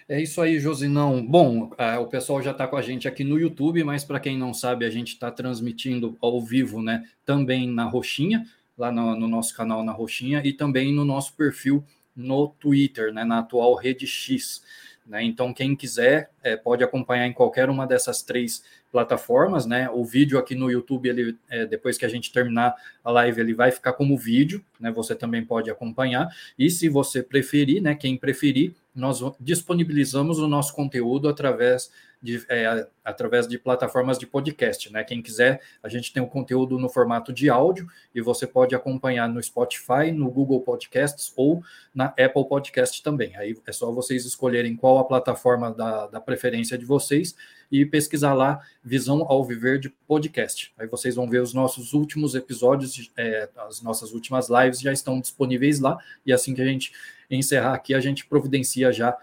É 0.08 0.20
isso 0.20 0.42
aí, 0.42 0.60
Josinão. 0.60 1.24
Bom, 1.24 1.70
o 2.02 2.08
pessoal 2.08 2.42
já 2.42 2.52
está 2.52 2.68
com 2.68 2.76
a 2.76 2.82
gente 2.82 3.08
aqui 3.08 3.24
no 3.24 3.38
YouTube, 3.38 3.84
mas 3.84 4.04
para 4.04 4.20
quem 4.20 4.38
não 4.38 4.54
sabe, 4.54 4.86
a 4.86 4.90
gente 4.90 5.10
está 5.10 5.30
transmitindo 5.30 6.18
ao 6.20 6.42
vivo, 6.42 6.82
né? 6.82 7.08
Também 7.24 7.70
na 7.70 7.84
Roxinha 7.84 8.44
lá 8.80 8.92
no, 8.92 9.14
no, 9.16 9.28
nosso 9.28 9.54
canal 9.54 9.84
na 9.84 9.92
Roxinha 9.92 10.42
e 10.44 10.54
também 10.54 10.94
no 10.94 11.04
nosso 11.04 11.34
perfil 11.34 11.84
no 12.16 12.48
Twitter, 12.48 13.14
né, 13.14 13.26
na 13.26 13.40
atual 13.40 13.76
rede 13.76 14.08
X. 14.08 14.64
Né? 15.10 15.24
Então, 15.24 15.52
quem 15.52 15.76
quiser 15.76 16.30
é, 16.44 16.56
pode 16.56 16.84
acompanhar 16.84 17.26
em 17.26 17.34
qualquer 17.34 17.68
uma 17.68 17.88
dessas 17.88 18.22
três 18.22 18.64
plataformas. 18.92 19.66
Né? 19.66 19.90
O 19.90 20.06
vídeo 20.06 20.38
aqui 20.38 20.54
no 20.54 20.70
YouTube, 20.70 21.10
ele, 21.10 21.36
é, 21.50 21.66
depois 21.66 21.98
que 21.98 22.06
a 22.06 22.10
gente 22.10 22.32
terminar 22.32 22.76
a 23.04 23.10
live, 23.10 23.42
ele 23.42 23.56
vai 23.56 23.72
ficar 23.72 23.94
como 23.94 24.16
vídeo. 24.16 24.64
Né? 24.80 24.92
Você 24.92 25.16
também 25.16 25.44
pode 25.44 25.72
acompanhar. 25.72 26.30
E 26.58 26.70
se 26.70 26.88
você 26.88 27.24
preferir, 27.24 27.82
né, 27.82 27.96
quem 27.96 28.16
preferir, 28.16 28.76
nós 28.94 29.20
disponibilizamos 29.40 30.38
o 30.38 30.48
nosso 30.48 30.76
conteúdo 30.76 31.28
através 31.28 31.90
de, 32.22 32.46
é, 32.50 32.88
através 33.04 33.48
de 33.48 33.58
plataformas 33.58 34.18
de 34.18 34.28
podcast, 34.28 34.92
né? 34.92 35.04
Quem 35.04 35.22
quiser, 35.22 35.62
a 35.82 35.88
gente 35.88 36.12
tem 36.12 36.22
o 36.22 36.28
conteúdo 36.28 36.78
no 36.78 36.90
formato 36.90 37.32
de 37.32 37.50
áudio 37.50 37.88
e 38.14 38.22
você 38.22 38.46
pode 38.46 38.76
acompanhar 38.76 39.30
no 39.30 39.42
Spotify, 39.42 40.12
no 40.14 40.30
Google 40.30 40.62
Podcasts 40.62 41.32
ou 41.36 41.64
na 41.96 42.08
Apple 42.08 42.48
Podcast 42.48 43.02
também. 43.02 43.36
Aí 43.38 43.56
é 43.66 43.72
só 43.72 43.92
vocês 43.92 44.26
escolherem 44.26 44.76
qual 44.76 45.00
a 45.00 45.06
plataforma 45.06 45.72
da, 45.72 46.08
da 46.08 46.20
preferência 46.20 46.78
de 46.78 46.86
vocês 46.86 47.36
e 47.72 47.86
pesquisar 47.86 48.34
lá 48.34 48.62
Visão 48.84 49.26
ao 49.28 49.44
Viver 49.46 49.80
de 49.80 49.90
Podcast. 49.90 50.74
Aí 50.78 50.88
vocês 50.88 51.16
vão 51.16 51.30
ver 51.30 51.42
os 51.42 51.54
nossos 51.54 51.94
últimos 51.94 52.36
episódios, 52.36 53.12
é, 53.16 53.48
as 53.68 53.82
nossas 53.82 54.12
últimas 54.12 54.50
lives 54.50 54.82
já 54.82 54.92
estão 54.92 55.22
disponíveis 55.22 55.80
lá 55.80 55.98
e 56.26 56.34
assim 56.34 56.54
que 56.54 56.62
a 56.62 56.66
gente 56.66 56.92
encerrar 57.30 57.74
aqui, 57.74 57.94
a 57.94 58.00
gente 58.00 58.26
providencia 58.26 58.92
já, 58.92 59.16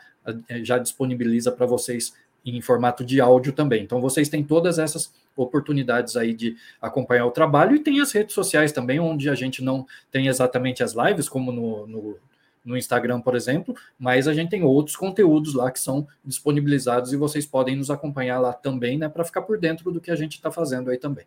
já 0.63 0.79
disponibiliza 0.79 1.51
para 1.51 1.67
vocês 1.67 2.15
em 2.55 2.61
formato 2.61 3.05
de 3.05 3.21
áudio 3.21 3.53
também. 3.53 3.83
Então 3.83 4.01
vocês 4.01 4.29
têm 4.29 4.45
todas 4.45 4.79
essas 4.79 5.13
oportunidades 5.35 6.17
aí 6.17 6.33
de 6.33 6.57
acompanhar 6.81 7.27
o 7.27 7.31
trabalho 7.31 7.75
e 7.75 7.81
tem 7.81 8.01
as 8.01 8.13
redes 8.13 8.35
sociais 8.35 8.73
também, 8.73 9.01
onde 9.01 9.29
a 9.29 9.35
gente 9.35 9.63
não 9.63 9.87
tem 10.11 10.29
exatamente 10.29 10.83
as 10.83 10.95
lives, 10.95 11.29
como 11.29 11.51
no, 11.51 11.87
no, 11.87 12.19
no 12.65 12.77
Instagram, 12.77 13.21
por 13.21 13.35
exemplo, 13.35 13.75
mas 13.99 14.29
a 14.29 14.33
gente 14.33 14.51
tem 14.51 14.63
outros 14.63 14.97
conteúdos 14.97 15.55
lá 15.55 15.71
que 15.71 15.81
são 15.81 16.07
disponibilizados 16.25 17.13
e 17.13 17.17
vocês 17.17 17.45
podem 17.45 17.77
nos 17.77 17.91
acompanhar 17.91 18.39
lá 18.39 18.53
também, 18.53 18.99
né, 18.99 19.09
para 19.09 19.25
ficar 19.25 19.43
por 19.43 19.59
dentro 19.59 19.91
do 19.91 20.01
que 20.01 20.11
a 20.11 20.17
gente 20.17 20.35
está 20.35 20.51
fazendo 20.51 20.91
aí 20.91 20.99
também. 20.99 21.25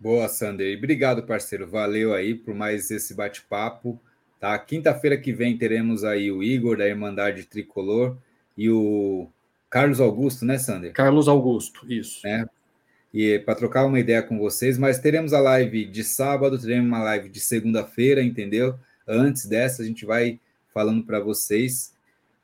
Boa, 0.00 0.28
Sander. 0.28 0.78
Obrigado, 0.78 1.24
parceiro. 1.24 1.66
Valeu 1.66 2.14
aí 2.14 2.32
por 2.32 2.54
mais 2.54 2.88
esse 2.88 3.14
bate-papo. 3.14 4.00
Tá? 4.38 4.56
Quinta-feira 4.56 5.16
que 5.16 5.32
vem 5.32 5.58
teremos 5.58 6.04
aí 6.04 6.30
o 6.30 6.40
Igor 6.40 6.76
da 6.76 6.86
Irmandade 6.86 7.44
Tricolor 7.44 8.16
e 8.56 8.70
o 8.70 9.28
Carlos 9.70 10.00
Augusto, 10.00 10.44
né, 10.44 10.58
Sander? 10.58 10.92
Carlos 10.92 11.28
Augusto, 11.28 11.90
isso. 11.90 12.26
É. 12.26 12.44
E 13.12 13.38
para 13.38 13.54
trocar 13.54 13.86
uma 13.86 13.98
ideia 13.98 14.22
com 14.22 14.38
vocês, 14.38 14.78
mas 14.78 14.98
teremos 14.98 15.32
a 15.32 15.40
live 15.40 15.86
de 15.86 16.04
sábado, 16.04 16.58
teremos 16.58 16.86
uma 16.86 17.02
live 17.02 17.28
de 17.28 17.40
segunda-feira, 17.40 18.22
entendeu? 18.22 18.78
Antes 19.06 19.46
dessa, 19.46 19.82
a 19.82 19.84
gente 19.84 20.04
vai 20.04 20.38
falando 20.72 21.04
para 21.04 21.20
vocês. 21.20 21.94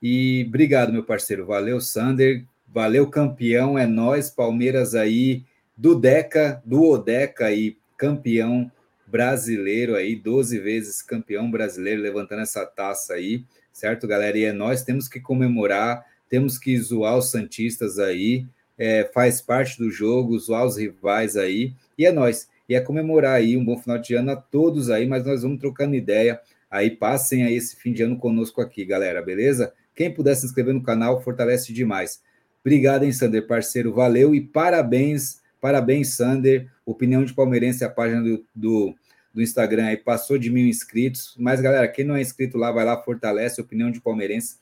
E 0.03 0.45
obrigado, 0.49 0.93
meu 0.93 1.05
parceiro. 1.05 1.47
Valeu, 1.47 1.81
Sander. 1.81 2.45
Valeu, 2.67 3.07
campeão. 3.07 3.79
É 3.79 3.87
nós, 3.87 4.31
Palmeiras 4.31 4.95
aí, 4.95 5.45
do 5.77 5.95
Deca, 5.95 6.63
do 6.65 6.83
Odeca 6.83 7.47
aí, 7.47 7.77
campeão 7.97 8.71
brasileiro 9.07 9.95
aí, 9.95 10.17
12 10.17 10.59
vezes 10.59 11.03
campeão 11.03 11.51
brasileiro, 11.51 12.03
levantando 12.03 12.43
essa 12.43 12.67
taça 12.67 13.15
aí, 13.15 13.45
certo, 13.73 14.09
galera? 14.09 14.37
E 14.37 14.45
é 14.45 14.53
nós, 14.53 14.83
temos 14.83 15.09
que 15.09 15.21
comemorar 15.21 16.05
temos 16.29 16.59
que 16.59 16.77
zoar 16.79 17.17
os 17.17 17.31
Santistas 17.31 17.99
aí, 17.99 18.47
é, 18.77 19.09
faz 19.13 19.41
parte 19.41 19.79
do 19.79 19.91
jogo, 19.91 20.39
zoar 20.39 20.65
os 20.65 20.77
rivais 20.77 21.37
aí, 21.37 21.73
e 21.97 22.07
é 22.07 22.13
nós. 22.13 22.49
E 22.69 22.75
é 22.75 22.81
comemorar 22.81 23.35
aí 23.35 23.57
um 23.57 23.65
bom 23.65 23.79
final 23.79 23.99
de 23.99 24.15
ano 24.15 24.33
a 24.33 24.37
todos 24.37 24.91
aí, 24.91 25.07
mas 25.07 25.25
nós 25.25 25.43
vamos 25.43 25.61
trocando 25.61 25.95
ideia. 25.95 26.41
Aí 26.71 26.91
passem 26.91 27.45
aí 27.45 27.55
esse 27.55 27.77
fim 27.77 27.93
de 27.93 28.03
ano 28.03 28.17
conosco 28.17 28.61
aqui, 28.61 28.85
galera, 28.85 29.23
beleza? 29.23 29.73
Quem 29.95 30.13
puder 30.13 30.35
se 30.35 30.47
inscrever 30.47 30.75
no 30.75 30.83
canal, 30.83 31.23
fortalece 31.23 31.73
demais. 31.73 32.21
Obrigado, 32.61 33.05
hein, 33.05 33.13
Sander, 33.13 33.47
parceiro, 33.47 33.93
valeu 33.93 34.35
e 34.35 34.41
parabéns, 34.41 35.41
parabéns, 35.61 36.17
Sander. 36.17 36.69
Opinião 36.85 37.25
de 37.25 37.35
Palmeirense, 37.35 37.85
a 37.85 37.91
página 37.91 38.23
do, 38.23 38.45
do, 38.55 38.95
do 39.33 39.43
Instagram 39.43 39.87
aí 39.87 39.97
passou 39.97 40.39
de 40.39 40.51
mil 40.51 40.67
inscritos. 40.67 41.35
Mas, 41.39 41.61
galera, 41.61 41.87
quem 41.87 42.05
não 42.05 42.17
é 42.17 42.23
inscrito 42.23 42.59
lá, 42.59 42.73
vai 42.73 42.85
lá, 42.85 43.01
fortalece 43.03 43.61
Opinião 43.61 43.91
de 43.91 44.01
Palmeirense 44.01 44.57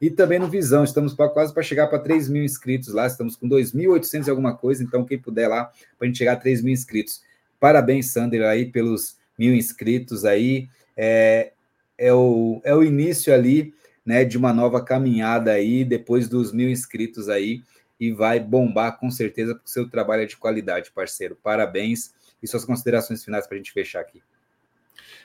e 0.00 0.10
também 0.10 0.38
no 0.38 0.48
Visão, 0.48 0.84
estamos 0.84 1.14
pra, 1.14 1.28
quase 1.28 1.52
para 1.52 1.62
chegar 1.62 1.86
para 1.86 1.98
3 1.98 2.28
mil 2.28 2.44
inscritos 2.44 2.88
lá, 2.88 3.06
estamos 3.06 3.36
com 3.36 3.48
2.800 3.48 4.26
e 4.26 4.30
alguma 4.30 4.56
coisa, 4.56 4.82
então 4.82 5.04
quem 5.04 5.18
puder 5.18 5.48
lá, 5.48 5.64
para 5.98 6.04
a 6.04 6.06
gente 6.06 6.18
chegar 6.18 6.32
a 6.32 6.36
3 6.36 6.62
mil 6.62 6.72
inscritos. 6.72 7.22
Parabéns, 7.58 8.10
Sander, 8.10 8.42
aí 8.42 8.66
pelos 8.66 9.16
mil 9.38 9.54
inscritos 9.54 10.24
aí. 10.24 10.68
É, 10.96 11.52
é, 11.96 12.12
o, 12.12 12.60
é 12.64 12.74
o 12.74 12.82
início 12.82 13.32
ali, 13.32 13.72
né, 14.04 14.24
de 14.24 14.36
uma 14.36 14.52
nova 14.52 14.84
caminhada 14.84 15.52
aí, 15.52 15.84
depois 15.84 16.28
dos 16.28 16.52
mil 16.52 16.68
inscritos 16.68 17.28
aí, 17.28 17.62
e 17.98 18.12
vai 18.12 18.40
bombar 18.40 18.98
com 18.98 19.10
certeza, 19.10 19.54
porque 19.54 19.68
o 19.68 19.72
seu 19.72 19.88
trabalho 19.88 20.22
é 20.22 20.26
de 20.26 20.36
qualidade, 20.36 20.90
parceiro. 20.90 21.38
Parabéns. 21.42 22.12
E 22.42 22.46
suas 22.46 22.64
considerações 22.66 23.24
finais 23.24 23.46
para 23.46 23.54
a 23.54 23.58
gente 23.58 23.72
fechar 23.72 24.00
aqui. 24.00 24.20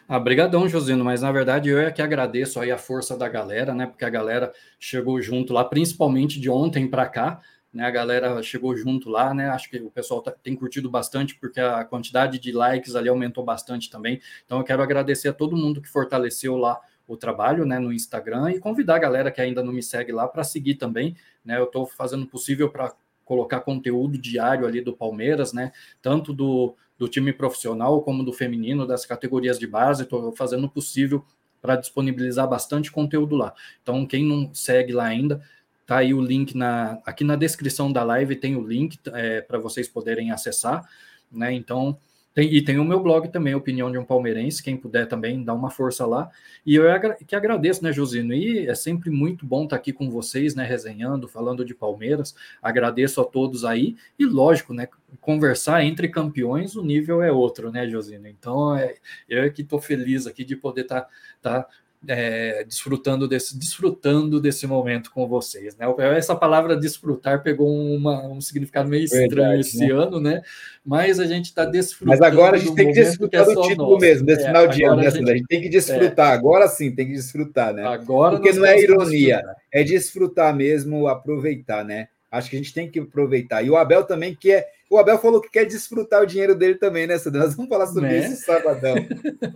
Ah, 0.08 0.20
Josino, 0.68 1.04
mas 1.04 1.22
na 1.22 1.32
verdade 1.32 1.70
eu 1.70 1.78
é 1.80 1.92
que 1.92 2.02
agradeço 2.02 2.60
aí 2.60 2.72
a 2.72 2.78
força 2.78 3.16
da 3.16 3.30
galera, 3.30 3.74
né? 3.74 3.86
Porque 3.86 4.04
a 4.04 4.10
galera 4.10 4.52
chegou 4.80 5.22
junto 5.22 5.54
lá, 5.54 5.64
principalmente 5.64 6.40
de 6.40 6.50
ontem 6.50 6.90
para 6.90 7.08
cá, 7.08 7.42
né? 7.72 7.86
A 7.86 7.92
galera 7.92 8.42
chegou 8.42 8.76
junto 8.76 9.10
lá, 9.10 9.34
né? 9.34 9.50
Acho 9.50 9.70
que 9.70 9.78
o 9.78 9.92
pessoal 9.92 10.22
tá, 10.22 10.32
tem 10.32 10.56
curtido 10.56 10.90
bastante 10.90 11.36
porque 11.36 11.60
a 11.60 11.86
quantidade 11.86 12.40
de 12.40 12.52
likes 12.52 12.96
ali 12.96 13.08
aumentou 13.10 13.44
bastante 13.44 13.90
também. 13.90 14.20
Então 14.46 14.58
eu 14.58 14.64
quero 14.64 14.82
agradecer 14.82 15.30
a 15.30 15.34
todo 15.34 15.56
mundo 15.56 15.82
que 15.82 15.88
fortaleceu 15.88 16.58
lá 16.58 16.80
o 17.08 17.18
trabalho, 17.18 17.66
né, 17.66 17.80
no 17.80 17.92
Instagram 17.92 18.52
e 18.52 18.60
convidar 18.60 18.96
a 18.96 19.00
galera 19.00 19.32
que 19.32 19.42
ainda 19.42 19.64
não 19.64 19.74
me 19.74 19.82
segue 19.82 20.12
lá 20.12 20.28
para 20.28 20.44
seguir 20.44 20.76
também, 20.76 21.16
né? 21.44 21.58
Eu 21.60 21.66
estou 21.66 21.86
fazendo 21.86 22.24
o 22.24 22.28
possível 22.28 22.70
para 22.70 22.94
colocar 23.30 23.62
conteúdo 23.62 24.18
diário 24.18 24.66
ali 24.66 24.82
do 24.82 24.92
Palmeiras, 24.92 25.54
né? 25.54 25.72
Tanto 26.02 26.34
do 26.34 26.76
do 26.98 27.08
time 27.08 27.32
profissional 27.32 28.02
como 28.02 28.26
do 28.26 28.34
feminino, 28.34 28.86
das 28.86 29.06
categorias 29.06 29.58
de 29.58 29.66
base. 29.66 30.04
Estou 30.04 30.36
fazendo 30.36 30.66
o 30.66 30.70
possível 30.70 31.24
para 31.62 31.78
disponibilizar 31.78 32.46
bastante 32.46 32.92
conteúdo 32.92 33.38
lá. 33.38 33.54
Então, 33.82 34.06
quem 34.06 34.26
não 34.26 34.54
segue 34.54 34.92
lá 34.92 35.06
ainda, 35.06 35.42
tá 35.88 36.00
aí 36.00 36.14
o 36.14 36.22
link 36.22 36.58
na, 36.58 37.00
aqui 37.06 37.24
na 37.24 37.38
descrição 37.38 37.90
da 37.90 38.04
live 38.04 38.36
tem 38.36 38.58
o 38.58 38.62
link 38.62 39.00
é, 39.14 39.40
para 39.40 39.58
vocês 39.58 39.88
poderem 39.88 40.30
acessar, 40.32 40.86
né? 41.32 41.54
Então, 41.54 41.98
tem, 42.40 42.54
e 42.54 42.62
tem 42.62 42.80
o 42.80 42.86
meu 42.86 43.02
blog 43.02 43.28
também, 43.28 43.54
Opinião 43.54 43.92
de 43.92 43.98
um 43.98 44.06
Palmeirense, 44.06 44.64
quem 44.64 44.78
puder 44.78 45.08
também 45.08 45.44
dá 45.44 45.54
uma 45.54 45.70
força 45.70 46.06
lá. 46.06 46.30
E 46.66 46.76
eu 46.76 46.86
que 47.28 47.36
agradeço, 47.36 47.84
né, 47.84 47.92
Josino? 47.92 48.34
E 48.34 48.66
é 48.66 48.76
sempre 48.76 49.10
muito 49.10 49.46
bom 49.46 49.66
estar 49.66 49.76
aqui 49.76 49.92
com 49.92 50.10
vocês, 50.10 50.56
né, 50.56 50.64
resenhando, 50.64 51.28
falando 51.28 51.66
de 51.66 51.76
Palmeiras. 51.76 52.34
Agradeço 52.62 53.20
a 53.20 53.26
todos 53.26 53.66
aí. 53.66 53.98
E 54.18 54.26
lógico, 54.26 54.74
né, 54.74 54.88
conversar 55.20 55.84
entre 55.84 56.08
campeões, 56.08 56.78
o 56.78 56.84
nível 56.84 57.22
é 57.22 57.30
outro, 57.30 57.72
né, 57.72 57.90
Josino? 57.90 58.28
Então, 58.28 58.74
é, 58.76 58.96
eu 59.28 59.44
é 59.44 59.50
que 59.50 59.62
estou 59.62 59.82
feliz 59.82 60.26
aqui 60.26 60.46
de 60.46 60.56
poder 60.56 60.82
estar 60.82 61.02
tá, 61.42 61.64
tá 61.64 61.68
é, 62.08 62.64
desfrutando 62.64 63.28
desse 63.28 63.58
desfrutando 63.58 64.40
desse 64.40 64.66
momento 64.66 65.12
com 65.12 65.28
vocês, 65.28 65.76
né? 65.76 65.86
Essa 66.16 66.36
palavra 66.36 66.78
desfrutar 66.78 67.44
pegou 67.44 67.70
uma, 67.70 68.26
um 68.26 68.40
significado 68.40 68.88
meio 68.88 69.04
estranho 69.04 69.30
Verdade, 69.30 69.62
esse 69.62 69.80
né? 69.80 69.92
ano, 69.92 70.20
né? 70.20 70.42
Mas 70.86 71.20
a 71.20 71.26
gente 71.26 71.46
está 71.46 71.66
desfrutando. 71.66 72.18
Mas 72.18 72.22
agora 72.22 72.56
a 72.56 72.60
gente 72.60 72.74
tem 72.74 72.88
que 72.88 72.94
desfrutar 72.94 73.42
é 73.42 73.46
do 73.46 73.62
título 73.62 73.92
nosso. 73.92 74.02
mesmo, 74.02 74.26
desse 74.26 74.44
é, 74.44 74.48
final 74.48 74.68
de 74.68 74.84
ano, 74.84 74.96
né? 74.96 75.08
A 75.08 75.10
gente, 75.10 75.30
a 75.30 75.36
gente, 75.36 75.48
tem 75.48 75.62
que 75.62 75.70
desfrutar. 75.70 76.32
É, 76.32 76.34
agora 76.34 76.68
sim, 76.68 76.96
tem 76.96 77.08
que 77.08 77.14
desfrutar, 77.14 77.74
né? 77.74 77.86
Agora 77.86 78.38
Porque 78.38 78.54
não 78.54 78.66
é 78.66 78.80
ironia, 78.80 79.44
é 79.72 79.84
desfrutar 79.84 80.56
mesmo, 80.56 81.08
aproveitar, 81.08 81.84
né? 81.84 82.08
Acho 82.32 82.50
que 82.50 82.56
a 82.56 82.60
gente 82.60 82.74
tem 82.74 82.90
que 82.90 83.00
aproveitar. 83.00 83.64
E 83.64 83.70
o 83.70 83.76
Abel 83.76 84.04
também 84.04 84.36
quer. 84.36 84.68
O 84.90 84.98
Abel 84.98 85.18
falou 85.18 85.42
que 85.42 85.50
quer 85.50 85.66
desfrutar 85.66 86.22
o 86.22 86.26
dinheiro 86.26 86.56
dele 86.56 86.76
também, 86.76 87.06
né, 87.06 87.18
Sandra? 87.18 87.44
Nós 87.44 87.56
vamos 87.56 87.70
falar 87.70 87.88
sobre 87.88 88.10
né? 88.10 88.20
isso 88.20 88.46
sabadão. 88.46 88.96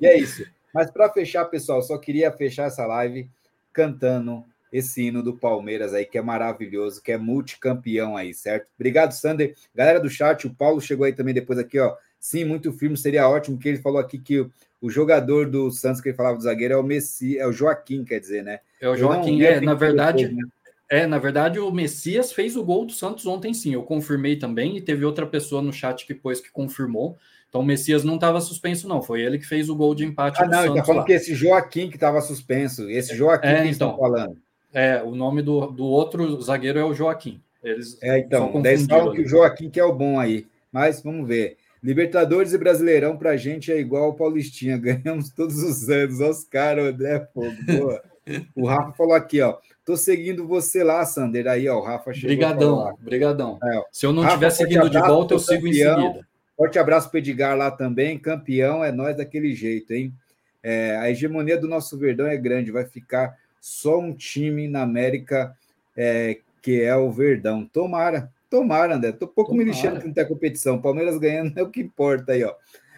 e 0.02 0.06
é 0.06 0.18
isso. 0.18 0.44
Mas 0.74 0.90
para 0.90 1.10
fechar, 1.10 1.46
pessoal, 1.46 1.82
só 1.82 1.98
queria 1.98 2.32
fechar 2.32 2.68
essa 2.68 2.86
live 2.86 3.30
cantando 3.72 4.44
esse 4.72 5.04
hino 5.04 5.22
do 5.22 5.38
Palmeiras 5.38 5.94
aí, 5.94 6.04
que 6.04 6.18
é 6.18 6.22
maravilhoso, 6.22 7.02
que 7.02 7.12
é 7.12 7.18
multicampeão 7.18 8.18
aí, 8.18 8.34
certo? 8.34 8.68
Obrigado, 8.76 9.12
Sander. 9.12 9.56
Galera 9.76 10.00
do 10.00 10.10
chat, 10.10 10.48
o 10.48 10.54
Paulo 10.54 10.82
chegou 10.82 11.06
aí 11.06 11.14
também 11.14 11.34
depois 11.34 11.60
aqui, 11.60 11.80
ó. 11.80 11.96
Sim, 12.20 12.46
muito 12.46 12.72
firme, 12.74 12.98
seria 12.98 13.30
ótimo, 13.30 13.60
que 13.60 13.70
ele 13.70 13.78
falou 13.78 14.00
aqui 14.00 14.18
que 14.18 14.40
o, 14.82 14.90
jogador 14.90 15.48
do 15.48 15.70
Santos, 15.70 16.02
que 16.02 16.10
ele 16.10 16.18
falava 16.18 16.38
do 16.38 16.44
zagueiro, 16.44 16.74
é 16.74 16.78
o 16.78 16.84
Messi, 16.84 17.38
é 17.38 17.46
o 17.46 17.52
Joaquim, 17.52 18.04
quer 18.04 18.20
dizer, 18.20 18.44
né? 18.44 18.62
É 18.82 18.90
o 18.90 18.96
Joaquim, 18.96 19.44
é, 19.44 19.62
na 19.62 19.76
verdade... 19.76 20.24
Depois, 20.24 20.38
né? 20.38 20.50
É, 20.90 21.08
na 21.08 21.18
verdade, 21.18 21.60
o 21.60 21.72
Messias 21.72 22.32
fez 22.32 22.56
o 22.56 22.64
gol 22.64 22.86
do 22.86 22.92
Santos 22.92 23.26
ontem, 23.26 23.52
sim. 23.52 23.74
Eu 23.74 23.82
confirmei 23.82 24.36
também, 24.36 24.78
e 24.78 24.82
teve 24.82 25.04
outra 25.04 25.26
pessoa 25.26 25.60
no 25.60 25.74
chat 25.74 26.06
que 26.06 26.14
depois 26.14 26.40
que 26.40 26.52
confirmou. 26.52 27.18
Então 27.54 27.62
o 27.62 27.66
Messias 27.66 28.04
não 28.04 28.16
estava 28.16 28.42
suspenso, 28.42 28.88
não. 28.88 29.00
Foi 29.00 29.22
ele 29.22 29.38
que 29.38 29.46
fez 29.46 29.70
o 29.70 29.76
gol 29.76 29.94
de 29.94 30.04
empate. 30.04 30.42
Ah, 30.42 30.48
não, 30.48 30.62
ele 30.62 30.70
está 30.70 30.84
falando 30.84 31.06
que 31.06 31.14
esse 31.14 31.36
Joaquim 31.36 31.88
que 31.88 31.98
estava 31.98 32.20
suspenso. 32.20 32.90
Esse 32.90 33.16
Joaquim 33.16 33.48
é, 33.48 33.62
que 33.62 33.70
então, 33.70 33.92
estão 33.92 33.98
falando. 34.00 34.38
É, 34.74 35.04
o 35.04 35.14
nome 35.14 35.44
do, 35.44 35.68
do 35.68 35.86
outro 35.86 36.42
zagueiro 36.42 36.80
é 36.80 36.84
o 36.84 36.96
Joaquim. 36.96 37.40
Eles 37.64 37.96
é, 38.02 38.18
então, 38.18 38.60
daí 38.60 38.84
falam 38.88 39.14
que 39.14 39.22
o 39.22 39.28
Joaquim 39.28 39.70
que 39.70 39.80
é 39.80 39.84
o 39.84 39.94
bom 39.94 40.20
aí. 40.20 40.48
Mas 40.72 41.04
vamos 41.04 41.28
ver. 41.28 41.58
Libertadores 41.84 42.54
e 42.54 42.58
Brasileirão 42.58 43.18
pra 43.18 43.38
gente 43.38 43.72
é 43.72 43.80
igual 43.80 44.10
o 44.10 44.16
Paulistinha. 44.16 44.76
Ganhamos 44.82 45.30
todos 45.30 45.62
os 45.62 45.88
anos. 45.90 46.22
Olha 46.22 46.32
os 46.32 46.44
caras, 46.46 46.86
André 46.86 47.20
Fogo. 47.36 47.56
Boa. 47.68 48.02
o 48.58 48.66
Rafa 48.66 48.94
falou 48.94 49.14
aqui, 49.14 49.40
ó. 49.42 49.60
Tô 49.86 49.96
seguindo 49.96 50.48
você 50.48 50.84
lá, 50.84 51.06
Sander. 51.06 51.46
Aí, 51.46 51.70
ó, 51.70 51.78
o 51.78 51.84
Rafa 51.84 52.14
chegou. 52.14 52.32
Obrigadão, 52.32 52.96
obrigadão. 53.00 53.60
É, 53.64 53.84
Se 53.92 54.08
eu 54.08 54.12
não 54.12 54.26
estiver 54.26 54.50
seguindo 54.50 54.90
de 54.90 55.00
volta, 55.00 55.36
eu 55.36 55.40
sigo 55.40 55.66
campeão. 55.66 56.00
em 56.00 56.02
seguida. 56.02 56.33
Forte 56.56 56.78
abraço 56.78 57.10
para 57.10 57.20
Edgar 57.20 57.58
lá 57.58 57.72
também, 57.72 58.20
campeão, 58.20 58.84
é 58.84 58.92
nós 58.92 59.18
daquele 59.18 59.54
jeito, 59.56 59.92
hein? 59.92 60.14
É, 60.62 60.96
a 60.98 61.10
hegemonia 61.10 61.58
do 61.58 61.68
nosso 61.68 61.98
Verdão 61.98 62.28
é 62.28 62.38
grande, 62.38 62.72
vai 62.72 62.86
ficar 62.86 63.38
só 63.60 64.00
um 64.00 64.14
time 64.14 64.68
na 64.68 64.82
América 64.82 65.56
é, 65.96 66.40
que 66.62 66.82
é 66.82 66.96
o 66.96 67.12
Verdão. 67.12 67.66
Tomara, 67.66 68.32
tomara, 68.50 68.96
André. 68.96 69.12
Tô 69.12 69.28
pouco 69.28 69.54
me 69.54 69.60
Tomara. 69.60 69.76
lixando 69.76 70.00
que 70.00 70.08
não 70.08 70.14
tem 70.14 70.28
competição. 70.28 70.82
Palmeiras 70.82 71.18
ganhando 71.18 71.54
é 71.60 71.64
o 71.64 71.70
que 71.70 71.82
importa 71.82 72.32
aí, 72.32 72.44
ó. 72.44 72.56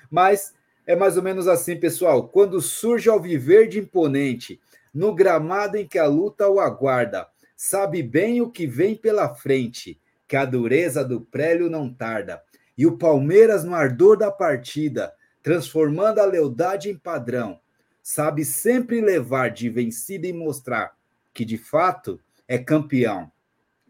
Mas 0.10 0.54
é 0.86 0.96
mais 0.96 1.18
ou 1.18 1.24
menos 1.24 1.48
assim, 1.48 1.76
pessoal. 1.76 2.28
Quando 2.28 2.62
surge 2.62 3.10
ao 3.10 3.20
viver 3.20 3.68
de 3.68 3.80
imponente, 3.80 4.60
no 4.94 5.14
gramado 5.14 5.78
em 5.78 5.88
que 5.88 5.98
a 5.98 6.06
luta 6.06 6.48
o 6.48 6.60
aguarda, 6.60 7.28
sabe 7.58 8.04
bem 8.04 8.42
o 8.42 8.50
que 8.50 8.68
vem 8.68 8.96
pela 8.96 9.34
frente, 9.34 10.00
que 10.28 10.36
a 10.36 10.46
dureza 10.46 11.04
do 11.04 11.22
prélio 11.22 11.70
não 11.70 11.92
tarda. 11.92 12.42
E 12.78 12.86
o 12.86 12.98
Palmeiras, 12.98 13.64
no 13.64 13.74
ardor 13.74 14.18
da 14.18 14.32
partida, 14.32 15.14
transformando 15.42 16.20
a 16.20 16.26
lealdade 16.26 16.90
em 16.90 16.98
padrão, 16.98 17.60
sabe 18.02 18.44
sempre 18.44 19.02
levar 19.02 19.50
de 19.50 19.70
vencida 19.70 20.28
e 20.28 20.34
mostrar 20.34 20.96
que 21.34 21.46
de 21.46 21.58
fato 21.58 22.20
é 22.48 22.58
campeão. 22.58 23.32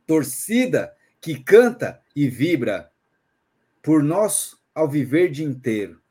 Torcida 0.05 0.95
que 1.19 1.41
canta 1.41 2.01
e 2.15 2.29
vibra 2.29 2.91
por 3.81 4.03
nós 4.03 4.57
ao 4.73 4.89
viver 4.89 5.31
de 5.31 5.43
inteiro, 5.43 6.01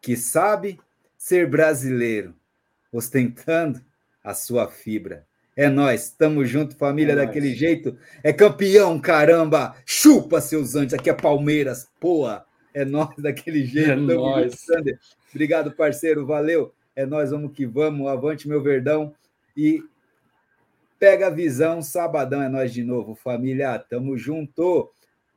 que 0.00 0.16
sabe 0.16 0.78
ser 1.16 1.48
brasileiro, 1.48 2.34
ostentando 2.92 3.80
a 4.22 4.34
sua 4.34 4.68
fibra. 4.68 5.26
É 5.62 5.68
nós, 5.70 6.10
tamo 6.10 6.44
junto, 6.44 6.74
família, 6.74 7.12
É 7.12 7.16
daquele 7.16 7.46
nóis. 7.46 7.58
jeito. 7.58 7.96
É 8.20 8.32
campeão, 8.32 8.98
caramba! 9.00 9.76
Chupa, 9.86 10.40
seus 10.40 10.74
antes, 10.74 10.92
aqui 10.92 11.08
é 11.08 11.12
Palmeiras, 11.14 11.88
poa! 12.00 12.44
É 12.74 12.84
nós 12.84 13.14
daquele 13.16 13.64
jeito. 13.64 13.90
É 13.90 13.94
tamo 13.94 14.06
nóis. 14.14 14.44
junto, 14.50 14.56
Sander. 14.56 14.98
Obrigado, 15.30 15.70
parceiro, 15.70 16.26
valeu. 16.26 16.74
É 16.96 17.06
nós, 17.06 17.30
vamos 17.30 17.52
que 17.52 17.64
vamos. 17.64 18.08
Avante, 18.08 18.48
meu 18.48 18.60
verdão. 18.60 19.14
E 19.56 19.84
pega 20.98 21.28
a 21.28 21.30
visão, 21.30 21.80
sabadão 21.80 22.42
é 22.42 22.48
nós 22.48 22.72
de 22.72 22.82
novo, 22.82 23.14
família. 23.14 23.78
Tamo 23.78 24.18
junto. 24.18 24.90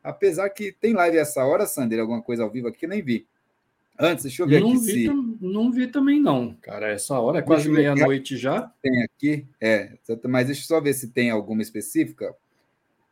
Apesar 0.03 0.49
que 0.49 0.71
tem 0.71 0.93
live 0.93 1.17
essa 1.17 1.45
hora, 1.45 1.67
Sander, 1.67 1.99
alguma 1.99 2.21
coisa 2.21 2.41
ao 2.41 2.49
vivo 2.49 2.67
aqui, 2.67 2.87
nem 2.87 3.01
vi. 3.03 3.27
Antes, 3.97 4.23
deixa 4.25 4.43
eu 4.43 4.47
ver 4.47 4.59
Não 4.59 4.71
aqui 4.71 4.79
vi, 4.79 4.91
se 4.91 5.07
não 5.41 5.71
vi 5.71 5.87
também, 5.87 6.19
não, 6.19 6.53
cara. 6.55 6.89
Essa 6.89 7.17
hora 7.19 7.39
é 7.39 7.41
quase 7.41 7.69
meia-noite 7.69 8.37
já. 8.37 8.71
tem 8.81 9.03
aqui. 9.03 9.47
É, 9.61 9.93
mas 10.27 10.47
deixa 10.47 10.61
eu 10.61 10.65
só 10.65 10.81
ver 10.81 10.93
se 10.93 11.09
tem 11.11 11.29
alguma 11.29 11.61
específica. 11.61 12.35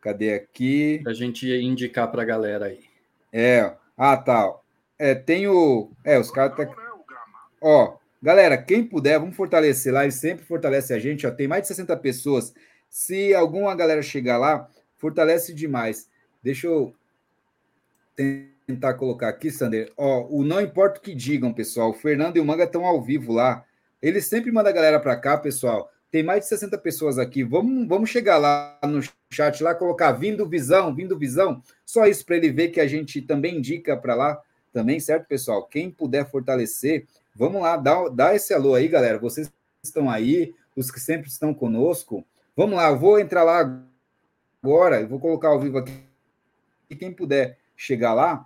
Cadê 0.02 0.34
aqui? 0.34 1.00
Pra 1.02 1.14
gente 1.14 1.48
indicar 1.48 2.12
pra 2.12 2.26
galera 2.26 2.66
aí. 2.66 2.82
É, 3.32 3.74
ah, 3.98 4.18
tá. 4.18 4.54
É, 5.00 5.16
tem 5.16 5.48
o. 5.48 5.92
É, 6.04 6.20
os 6.20 6.30
caras 6.30 6.58
tá. 6.58 6.68
Ó, 7.62 7.96
galera, 8.22 8.58
quem 8.58 8.84
puder, 8.84 9.18
vamos 9.20 9.36
fortalecer 9.36 9.94
lá. 9.94 10.04
Ele 10.04 10.12
sempre 10.12 10.46
fortalece 10.46 10.94
a 10.94 11.00
gente. 11.00 11.26
Ó, 11.26 11.32
tem 11.32 11.48
mais 11.48 11.62
de 11.62 11.70
60 11.70 11.96
pessoas. 11.98 12.54
Se 12.90 13.34
alguma 13.34 13.74
galera 13.74 14.02
chegar 14.02 14.38
lá, 14.38 14.70
fortalece 14.98 15.54
demais. 15.54 16.10
Deixa 16.44 16.68
eu 16.68 16.94
tentar 18.66 18.94
colocar 18.96 19.30
aqui, 19.30 19.52
Sander. 19.52 19.92
Ó, 19.98 20.28
o 20.30 20.44
não 20.44 20.62
importa 20.62 21.00
o 21.00 21.02
que 21.02 21.14
digam, 21.14 21.54
pessoal. 21.54 21.92
O 21.92 21.94
Fernando 21.94 22.38
e 22.38 22.40
o 22.40 22.46
Manga 22.46 22.64
estão 22.64 22.86
ao 22.86 23.02
vivo 23.02 23.34
lá. 23.34 23.64
Ele 24.02 24.22
sempre 24.22 24.52
manda 24.52 24.70
a 24.70 24.74
galera 24.74 25.00
para 25.00 25.16
cá, 25.16 25.38
pessoal. 25.38 25.90
Tem 26.12 26.22
mais 26.22 26.42
de 26.42 26.48
60 26.48 26.78
pessoas 26.78 27.18
aqui. 27.18 27.44
Vamos, 27.44 27.88
vamos 27.88 28.10
chegar 28.10 28.38
lá 28.38 28.78
no 28.84 29.02
chat 29.32 29.64
lá, 29.64 29.74
colocar 29.74 30.12
vindo 30.12 30.48
visão, 30.48 30.94
vindo 30.94 31.18
visão. 31.18 31.62
Só 31.86 32.06
isso 32.06 32.26
para 32.26 32.38
ele 32.38 32.52
ver 32.52 32.70
que 32.70 32.80
a 32.80 32.88
gente 32.88 33.22
também 33.22 33.58
indica 33.58 33.98
para 33.98 34.14
lá 34.14 34.40
também, 34.72 35.00
certo, 35.00 35.28
pessoal? 35.28 35.66
Quem 35.66 35.90
puder 35.90 36.30
fortalecer, 36.30 37.06
vamos 37.36 37.62
lá, 37.62 37.78
dá, 37.78 38.10
dá 38.10 38.36
esse 38.36 38.54
alô 38.54 38.76
aí, 38.76 38.88
galera. 38.88 39.20
Vocês 39.20 39.52
estão 39.84 40.10
aí, 40.10 40.54
os 40.76 40.92
que 40.92 41.00
sempre 41.00 41.30
estão 41.30 41.54
conosco. 41.54 42.26
Vamos 42.56 42.76
lá, 42.76 42.90
eu 42.90 43.00
vou 43.00 43.20
entrar 43.20 43.44
lá 43.44 43.84
agora, 44.62 45.02
eu 45.02 45.08
vou 45.08 45.20
colocar 45.20 45.50
ao 45.50 45.60
vivo 45.60 45.78
aqui. 45.78 45.94
E 46.90 46.96
quem 46.96 47.12
puder 47.12 47.58
chegar 47.76 48.14
lá, 48.14 48.46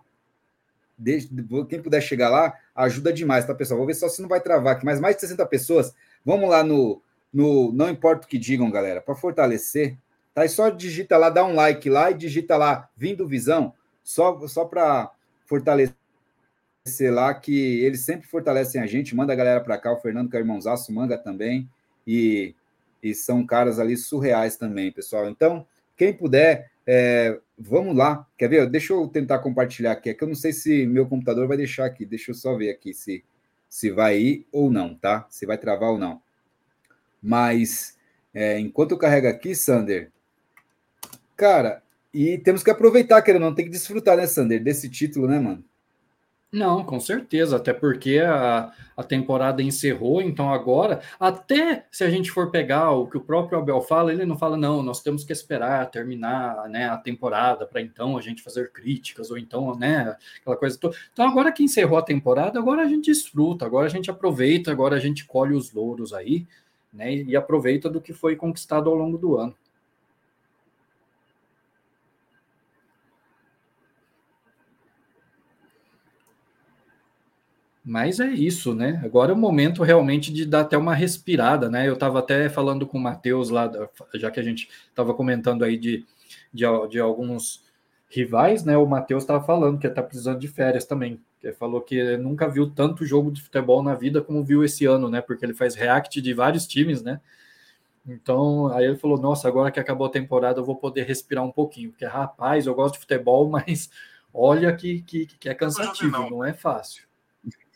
deixe- 0.98 1.30
quem 1.70 1.82
puder 1.82 2.02
chegar 2.02 2.30
lá, 2.30 2.54
ajuda 2.76 3.14
demais, 3.14 3.46
tá, 3.46 3.54
pessoal? 3.54 3.78
Vou 3.78 3.88
ver 3.88 3.96
só 3.96 4.10
se 4.10 4.22
não 4.22 4.30
vai 4.30 4.42
travar 4.42 4.76
aqui, 4.76 4.86
mas 4.86 5.00
mais 5.00 5.16
de 5.16 5.22
60 5.22 5.46
pessoas. 5.46 5.94
Vamos 6.26 6.50
lá 6.50 6.64
no, 6.64 7.02
no 7.34 7.72
Não 7.74 7.90
Importa 7.90 8.26
o 8.26 8.30
que 8.30 8.38
digam, 8.38 8.70
galera, 8.72 9.02
para 9.02 9.16
fortalecer. 9.16 9.98
Tá? 10.34 10.46
E 10.46 10.50
só 10.50 10.70
digita 10.70 11.18
lá, 11.18 11.30
dá 11.30 11.44
um 11.46 11.56
like 11.56 11.90
lá 11.90 12.12
e 12.12 12.14
digita 12.14 12.58
lá, 12.58 12.90
vindo 12.96 13.28
visão, 13.28 13.74
só, 14.04 14.40
só 14.48 14.66
para 14.66 15.12
fortalecer 15.46 15.96
lá, 17.12 17.34
que 17.34 17.80
eles 17.82 18.02
sempre 18.02 18.28
fortalecem 18.28 18.82
a 18.82 18.88
gente, 18.88 19.16
manda 19.16 19.34
a 19.34 19.36
galera 19.36 19.62
para 19.62 19.78
cá, 19.78 19.92
o 19.92 19.98
Fernando 20.00 20.30
que 20.30 20.38
é 20.38 20.40
irmãozaço, 20.40 20.94
manga 20.94 21.18
também, 21.18 21.70
e, 22.06 22.56
e 23.04 23.14
são 23.14 23.46
caras 23.46 23.80
ali 23.80 23.98
surreais 23.98 24.56
também, 24.56 24.92
pessoal. 24.92 25.30
Então, 25.30 25.66
quem 25.98 26.14
puder, 26.14 26.72
é, 26.86 27.40
vamos 27.58 27.96
lá. 27.96 28.28
Quer 28.38 28.50
ver? 28.50 28.70
Deixa 28.70 28.94
eu 28.94 29.08
tentar 29.08 29.40
compartilhar 29.40 29.94
aqui, 29.94 30.10
é 30.10 30.14
que 30.14 30.24
eu 30.24 30.28
não 30.28 30.36
sei 30.36 30.54
se 30.54 30.86
meu 30.86 31.08
computador 31.08 31.48
vai 31.48 31.58
deixar 31.58 31.86
aqui, 31.86 32.06
deixa 32.06 32.32
eu 32.32 32.36
só 32.36 32.56
ver 32.56 32.70
aqui 32.70 32.94
se, 32.94 33.24
se 33.70 33.90
vai 33.90 34.20
ir 34.20 34.48
ou 34.52 34.72
não, 34.72 34.94
tá? 34.96 35.26
Se 35.30 35.46
vai 35.46 35.58
travar 35.58 35.90
ou 35.90 35.98
não. 35.98 36.22
Mas, 37.22 37.98
é, 38.34 38.60
enquanto 38.60 38.92
eu 38.92 38.98
carrego 38.98 39.28
aqui, 39.28 39.56
Sander, 39.56 40.12
cara, 41.36 41.82
e 42.14 42.38
temos 42.38 42.64
que 42.64 42.70
aproveitar, 42.70 43.22
querendo 43.22 43.42
não, 43.44 43.56
tem 43.56 43.66
que 43.66 43.72
desfrutar, 43.72 44.18
né, 44.18 44.28
Sander, 44.28 44.64
desse 44.64 44.90
título, 44.90 45.28
né, 45.28 45.40
mano? 45.40 45.64
Não, 46.58 46.84
com 46.84 47.00
certeza, 47.00 47.58
até 47.58 47.72
porque 47.72 48.18
a, 48.18 48.72
a 48.96 49.04
temporada 49.04 49.62
encerrou, 49.62 50.24
então 50.24 50.52
agora, 50.52 51.02
até 51.20 51.86
se 51.92 52.04
a 52.04 52.10
gente 52.10 52.32
for 52.32 52.50
pegar 52.50 52.90
o 52.94 53.06
que 53.06 53.16
o 53.16 53.22
próprio 53.22 53.60
Abel 53.60 53.80
fala, 53.80 54.12
ele 54.12 54.26
não 54.26 54.36
fala, 54.36 54.58
não, 54.58 54.82
nós 54.82 55.00
temos 55.00 55.24
que 55.24 55.32
esperar 55.32 55.92
terminar 55.92 56.68
né, 56.68 56.90
a 56.90 56.98
temporada 56.98 57.68
para 57.68 57.80
então 57.80 58.18
a 58.18 58.22
gente 58.22 58.42
fazer 58.42 58.72
críticas, 58.72 59.30
ou 59.30 59.38
então, 59.38 59.76
né, 59.78 60.18
aquela 60.42 60.58
coisa 60.58 60.80
toda. 60.80 60.98
Então 61.14 61.28
agora 61.28 61.52
que 61.52 61.62
encerrou 61.64 62.00
a 62.00 62.02
temporada, 62.02 62.58
agora 62.58 62.82
a 62.82 62.88
gente 62.88 63.06
desfruta, 63.12 63.64
agora 63.64 63.86
a 63.86 63.92
gente 63.92 64.10
aproveita, 64.10 64.72
agora 64.72 64.96
a 64.96 65.00
gente 65.00 65.26
colhe 65.26 65.54
os 65.54 65.72
louros 65.72 66.12
aí, 66.12 66.48
né, 66.92 67.14
e 67.14 67.36
aproveita 67.36 67.88
do 67.88 68.02
que 68.02 68.14
foi 68.14 68.36
conquistado 68.36 68.90
ao 68.90 68.96
longo 68.96 69.20
do 69.20 69.38
ano. 69.38 69.56
Mas 77.90 78.20
é 78.20 78.28
isso, 78.28 78.76
né? 78.76 79.00
Agora 79.02 79.32
é 79.32 79.34
o 79.34 79.38
momento 79.38 79.82
realmente 79.82 80.34
de 80.34 80.46
dar 80.46 80.60
até 80.60 80.78
uma 80.78 80.94
respirada, 80.94 81.70
né? 81.70 81.88
Eu 81.88 81.94
estava 81.94 82.20
até 82.20 82.50
falando 82.50 82.86
com 82.86 82.98
o 82.98 83.02
Matheus 83.02 83.50
lá, 83.50 83.72
já 84.14 84.30
que 84.30 84.42
a 84.42 84.44
gente 84.44 84.70
estava 84.90 85.14
comentando 85.14 85.64
aí 85.64 85.78
de, 85.78 86.06
de, 86.54 86.66
de 86.90 87.00
alguns 87.00 87.64
rivais, 88.10 88.66
né? 88.66 88.76
O 88.76 88.86
Matheus 88.86 89.24
estava 89.24 89.42
falando 89.42 89.80
que 89.80 89.88
está 89.88 90.04
precisando 90.04 90.38
de 90.38 90.50
férias 90.50 90.84
também. 90.84 91.22
Ele 91.42 91.54
falou 91.54 91.80
que 91.80 92.18
nunca 92.18 92.50
viu 92.50 92.70
tanto 92.70 93.06
jogo 93.06 93.32
de 93.32 93.42
futebol 93.42 93.82
na 93.82 93.96
vida 93.96 94.22
como 94.22 94.44
viu 94.44 94.66
esse 94.66 94.84
ano, 94.84 95.10
né? 95.10 95.22
Porque 95.22 95.46
ele 95.46 95.54
faz 95.54 95.74
react 95.74 96.22
de 96.22 96.34
vários 96.34 96.68
times, 96.68 97.02
né? 97.02 97.22
Então, 98.06 98.68
aí 98.74 98.84
ele 98.84 98.98
falou: 98.98 99.18
Nossa, 99.18 99.48
agora 99.48 99.72
que 99.72 99.80
acabou 99.80 100.08
a 100.08 100.12
temporada, 100.12 100.60
eu 100.60 100.66
vou 100.66 100.76
poder 100.76 101.04
respirar 101.04 101.42
um 101.42 101.52
pouquinho. 101.54 101.92
Porque, 101.92 102.04
rapaz, 102.06 102.68
eu 102.68 102.76
gosto 102.76 102.96
de 102.96 103.00
futebol, 103.00 103.48
mas 103.50 103.90
olha 104.34 104.76
que, 104.76 105.02
que, 105.04 105.26
que 105.26 105.48
é 105.48 105.54
cansativo, 105.54 106.30
não 106.30 106.44
é 106.44 106.52
fácil. 106.52 107.08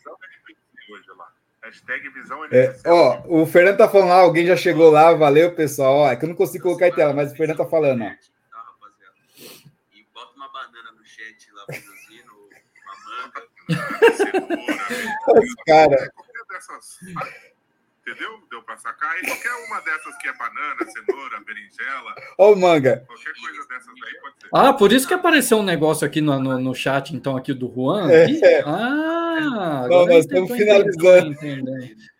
Visão 0.01 0.17
NPC 0.23 0.93
hoje 0.93 1.11
lá. 1.17 1.31
Hashtag 1.71 2.09
visão 2.09 2.43
É, 2.51 2.75
ó, 2.85 3.23
o 3.27 3.45
Fernando 3.45 3.77
tá 3.77 3.87
falando 3.87 4.09
lá, 4.09 4.15
alguém 4.15 4.45
já 4.45 4.57
chegou 4.57 4.91
lá, 4.91 5.13
valeu, 5.13 5.55
pessoal. 5.55 5.99
Ó, 5.99 6.11
é 6.11 6.17
que 6.17 6.25
eu 6.25 6.29
não 6.29 6.35
consigo 6.35 6.65
colocar 6.65 6.89
em 6.89 6.93
tela, 6.93 7.13
mas 7.13 7.31
o 7.31 7.35
Fernando 7.35 7.57
tá 7.57 7.65
falando, 7.65 8.01
ó. 8.03 8.09
Tá? 8.09 8.17
E 9.93 10.05
bota 10.13 10.35
uma 10.35 10.51
banana 10.51 10.91
no 10.91 11.05
chat 11.05 11.49
lá 11.53 11.65
produzindo, 11.65 12.33
uma 12.83 12.95
manga. 13.23 13.47
Cenoura. 14.17 15.55
Cara, 15.65 16.11
Qualquer 16.11 16.43
dessas. 16.49 16.99
Entendeu? 18.11 18.39
Deu 18.49 18.61
pra 18.63 18.75
sacar? 18.75 19.17
E 19.21 19.25
qualquer 19.25 19.53
uma 19.67 19.79
dessas 19.81 20.17
que 20.17 20.27
é 20.27 20.33
banana, 20.33 20.91
cenoura, 20.91 21.39
berinjela, 21.45 22.15
ó 22.37 22.51
o 22.51 22.55
manga. 22.57 23.05
qualquer 23.07 23.33
coisa 23.39 23.67
dessas 23.69 23.93
daí 24.01 24.21
pode 24.21 24.35
ser. 24.41 24.49
Ah, 24.53 24.73
por 24.73 24.91
isso 24.91 25.07
que 25.07 25.13
apareceu 25.13 25.57
um 25.59 25.63
negócio 25.63 26.05
aqui 26.05 26.19
no, 26.19 26.37
no, 26.37 26.59
no 26.59 26.75
chat, 26.75 27.15
então, 27.15 27.37
aqui 27.37 27.53
do 27.53 27.71
Juan. 27.73 28.11
É. 28.11 28.61
Ah, 28.65 29.83
agora 29.85 30.13
nós 30.13 30.25
estamos 30.25 30.51
finalizando. 30.51 31.37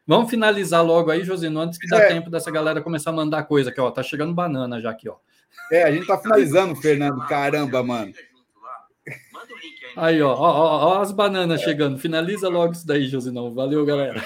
Vamos 0.08 0.30
finalizar 0.30 0.84
logo 0.84 1.12
aí, 1.12 1.24
Josino, 1.26 1.60
antes 1.60 1.78
que 1.78 1.88
dá 1.88 1.98
É. 1.98 2.08
tempo 2.08 2.30
dessa 2.30 2.50
galera 2.50 2.82
começar 2.82 3.10
a 3.10 3.14
mandar 3.14 3.44
coisa 3.44 3.70
aqui, 3.70 3.82
ó. 3.82 3.92
Tá 3.92 4.02
chegando 4.02 4.34
banana 4.34 4.80
já 4.80 4.92
aqui, 4.92 5.10
ó. 5.10 5.18
É, 5.70 5.84
a 5.84 5.92
gente 5.92 6.08
tá 6.08 6.18
finalizando, 6.18 6.74
Fernando. 6.76 7.26
Caramba, 7.28 7.84
mano. 7.84 8.14
Aí. 9.06 10.16
Aí, 10.16 10.22
ó, 10.22 10.34
ó, 10.34 10.36
ó, 10.38 10.88
ó 10.98 11.02
as 11.02 11.12
bananas 11.12 11.62
chegando. 11.62 12.00
Finaliza 12.00 12.48
logo 12.48 12.72
isso 12.72 12.88
daí, 12.88 13.08
Josinão. 13.08 13.54
Valeu, 13.54 13.86
galera. 13.86 14.24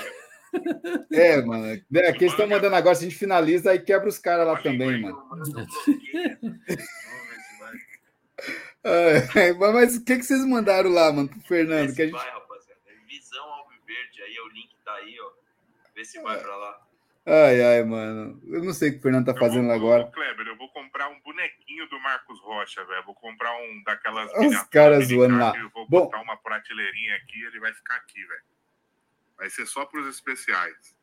É, 1.11 1.41
mano. 1.41 1.65
É, 1.67 2.11
que 2.13 2.23
eles 2.23 2.31
estão 2.33 2.47
mandando 2.47 2.75
agora, 2.75 2.95
se 2.95 3.05
a 3.05 3.09
gente 3.09 3.17
finaliza, 3.19 3.71
aí 3.71 3.79
quebra 3.79 4.07
os 4.09 4.17
caras 4.17 4.45
lá 4.47 4.57
também, 4.61 5.01
mano. 5.01 5.25
Manda 5.29 5.43
bloqueio. 5.51 6.37
Vamos 6.41 6.57
ver 6.65 7.41
se 7.41 7.59
vai. 7.59 9.49
É, 9.49 9.53
mas 9.53 9.95
o 9.97 10.03
que, 10.05 10.17
que 10.17 10.23
vocês 10.23 10.45
mandaram 10.45 10.89
lá, 10.89 11.11
mano, 11.11 11.29
pro 11.29 11.39
Fernando? 11.41 11.89
Vê 11.89 11.95
Que 11.95 12.01
a 12.01 12.05
se 12.05 12.11
gente... 12.11 12.11
vai, 12.13 12.31
rapaziada. 12.31 12.79
Visão 13.07 13.45
Alviverde 13.53 14.21
aí, 14.23 14.39
o 14.39 14.47
link 14.49 14.69
tá 14.83 14.93
aí, 14.95 15.15
ó. 15.19 15.31
Vê 15.95 16.05
se 16.05 16.21
vai 16.21 16.39
pra 16.39 16.55
lá. 16.55 16.81
Ai, 17.27 17.59
ai, 17.59 17.83
mano. 17.83 18.39
Eu 18.47 18.63
não 18.63 18.71
sei 18.71 18.89
o 18.89 18.93
que 18.93 18.99
o 18.99 19.01
Fernando 19.01 19.25
tá 19.25 19.31
Eu 19.31 19.37
fazendo 19.37 19.65
vou- 19.65 19.73
agora. 19.75 20.03
Ô, 20.03 20.11
Kleber, 20.11 20.45
eu 20.45 20.55
vou 20.57 20.69
comprar 20.69 21.09
um 21.09 21.19
bonequinho 21.21 21.89
do 21.89 21.99
Marcos 21.99 22.39
Rocha, 22.41 22.85
velho. 22.85 23.03
Vou 23.03 23.15
comprar 23.15 23.51
um 23.63 23.81
daquelas. 23.83 24.31
Os 24.37 24.61
caras 24.69 25.07
zoando 25.07 25.39
lá. 25.39 25.51
Eu 25.57 25.69
vou 25.71 25.87
Bom. 25.89 26.01
botar 26.05 26.21
uma 26.21 26.37
prateleirinha 26.37 27.15
aqui 27.15 27.41
ele 27.43 27.59
vai 27.59 27.73
ficar 27.73 27.95
aqui, 27.95 28.23
velho. 28.23 28.41
Vai 29.37 29.49
ser 29.49 29.65
só 29.65 29.85
pros 29.85 30.07
especiais. 30.07 30.95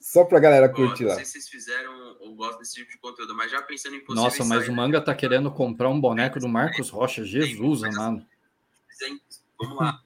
Só 0.00 0.24
pra 0.24 0.38
galera 0.38 0.68
Pô, 0.68 0.76
curtir 0.76 1.02
não 1.02 1.10
lá. 1.10 1.16
sei 1.16 1.24
se 1.24 1.32
vocês 1.32 1.48
fizeram 1.48 2.16
ou 2.20 2.34
gostam 2.36 2.58
desse 2.60 2.74
tipo 2.74 2.90
de 2.92 2.98
conteúdo, 2.98 3.34
mas 3.34 3.50
já 3.50 3.60
pensando 3.62 3.96
em 3.96 4.00
possíveis 4.00 4.24
Nossa, 4.38 4.44
mas 4.44 4.58
o 4.58 4.66
saídas, 4.66 4.76
Manga 4.76 5.00
tá 5.00 5.14
querendo 5.14 5.50
comprar 5.50 5.88
um 5.88 6.00
boneco 6.00 6.38
do 6.38 6.48
Marcos 6.48 6.90
Rocha. 6.90 7.24
Jesus, 7.24 7.82
amado. 7.82 8.24
Vamos 9.58 9.76
lá. 9.78 10.00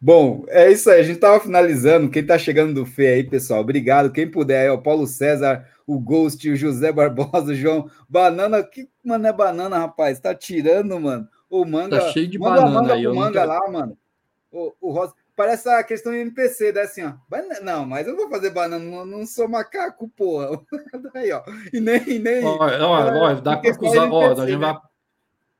Bom, 0.00 0.44
é 0.48 0.70
isso 0.70 0.90
aí. 0.90 1.00
A 1.00 1.02
gente 1.02 1.18
tava 1.20 1.40
finalizando. 1.40 2.10
Quem 2.10 2.24
tá 2.24 2.38
chegando 2.38 2.74
do 2.74 2.86
Fê 2.86 3.08
aí, 3.08 3.24
pessoal, 3.24 3.60
obrigado. 3.60 4.12
Quem 4.12 4.30
puder 4.30 4.62
aí, 4.62 4.68
ó, 4.70 4.76
Paulo 4.76 5.06
César, 5.06 5.68
o 5.86 5.98
Ghost, 6.00 6.48
o 6.48 6.56
José 6.56 6.90
Barbosa, 6.92 7.52
o 7.52 7.54
João. 7.54 7.90
Banana, 8.08 8.62
que 8.62 8.88
mano 9.04 9.26
é 9.26 9.32
banana, 9.32 9.78
rapaz? 9.78 10.18
Tá 10.20 10.34
tirando, 10.34 10.98
mano. 11.00 11.28
O 11.50 11.64
manga. 11.64 12.00
Tá 12.00 12.10
cheio 12.12 12.28
de 12.28 12.38
manda 12.38 12.60
a 12.60 12.64
banana 12.64 12.80
manga 12.82 12.94
aí, 12.94 13.02
pro 13.02 13.14
manga 13.14 13.40
nunca- 13.40 13.44
lá, 13.44 13.70
mano. 13.70 13.98
O, 14.50 14.74
o 14.80 14.90
Rosa. 14.92 15.14
Parece 15.38 15.68
a 15.68 15.84
questão 15.84 16.10
de 16.10 16.18
NPC, 16.18 16.72
né? 16.72 16.80
Assim, 16.80 17.04
ó. 17.04 17.12
Não, 17.62 17.86
mas 17.86 18.08
eu 18.08 18.12
não 18.12 18.22
vou 18.22 18.28
fazer 18.28 18.50
banana, 18.50 18.84
não, 18.84 19.06
não 19.06 19.24
sou 19.24 19.48
macaco, 19.48 20.08
porra. 20.08 20.60
aí, 21.14 21.30
ó. 21.30 21.44
E 21.72 21.78
nem. 21.78 22.02
E 22.08 22.18
nem... 22.18 22.44
Ó, 22.44 22.56
ó, 22.58 23.30
ó, 23.30 23.34
dá 23.34 23.56
para 23.56 23.70
acusar, 23.70 24.10
ó, 24.12 24.22
NPC, 24.24 24.42
a 24.42 24.46
gente 24.46 24.58
né? 24.58 24.66
vai, 24.66 24.76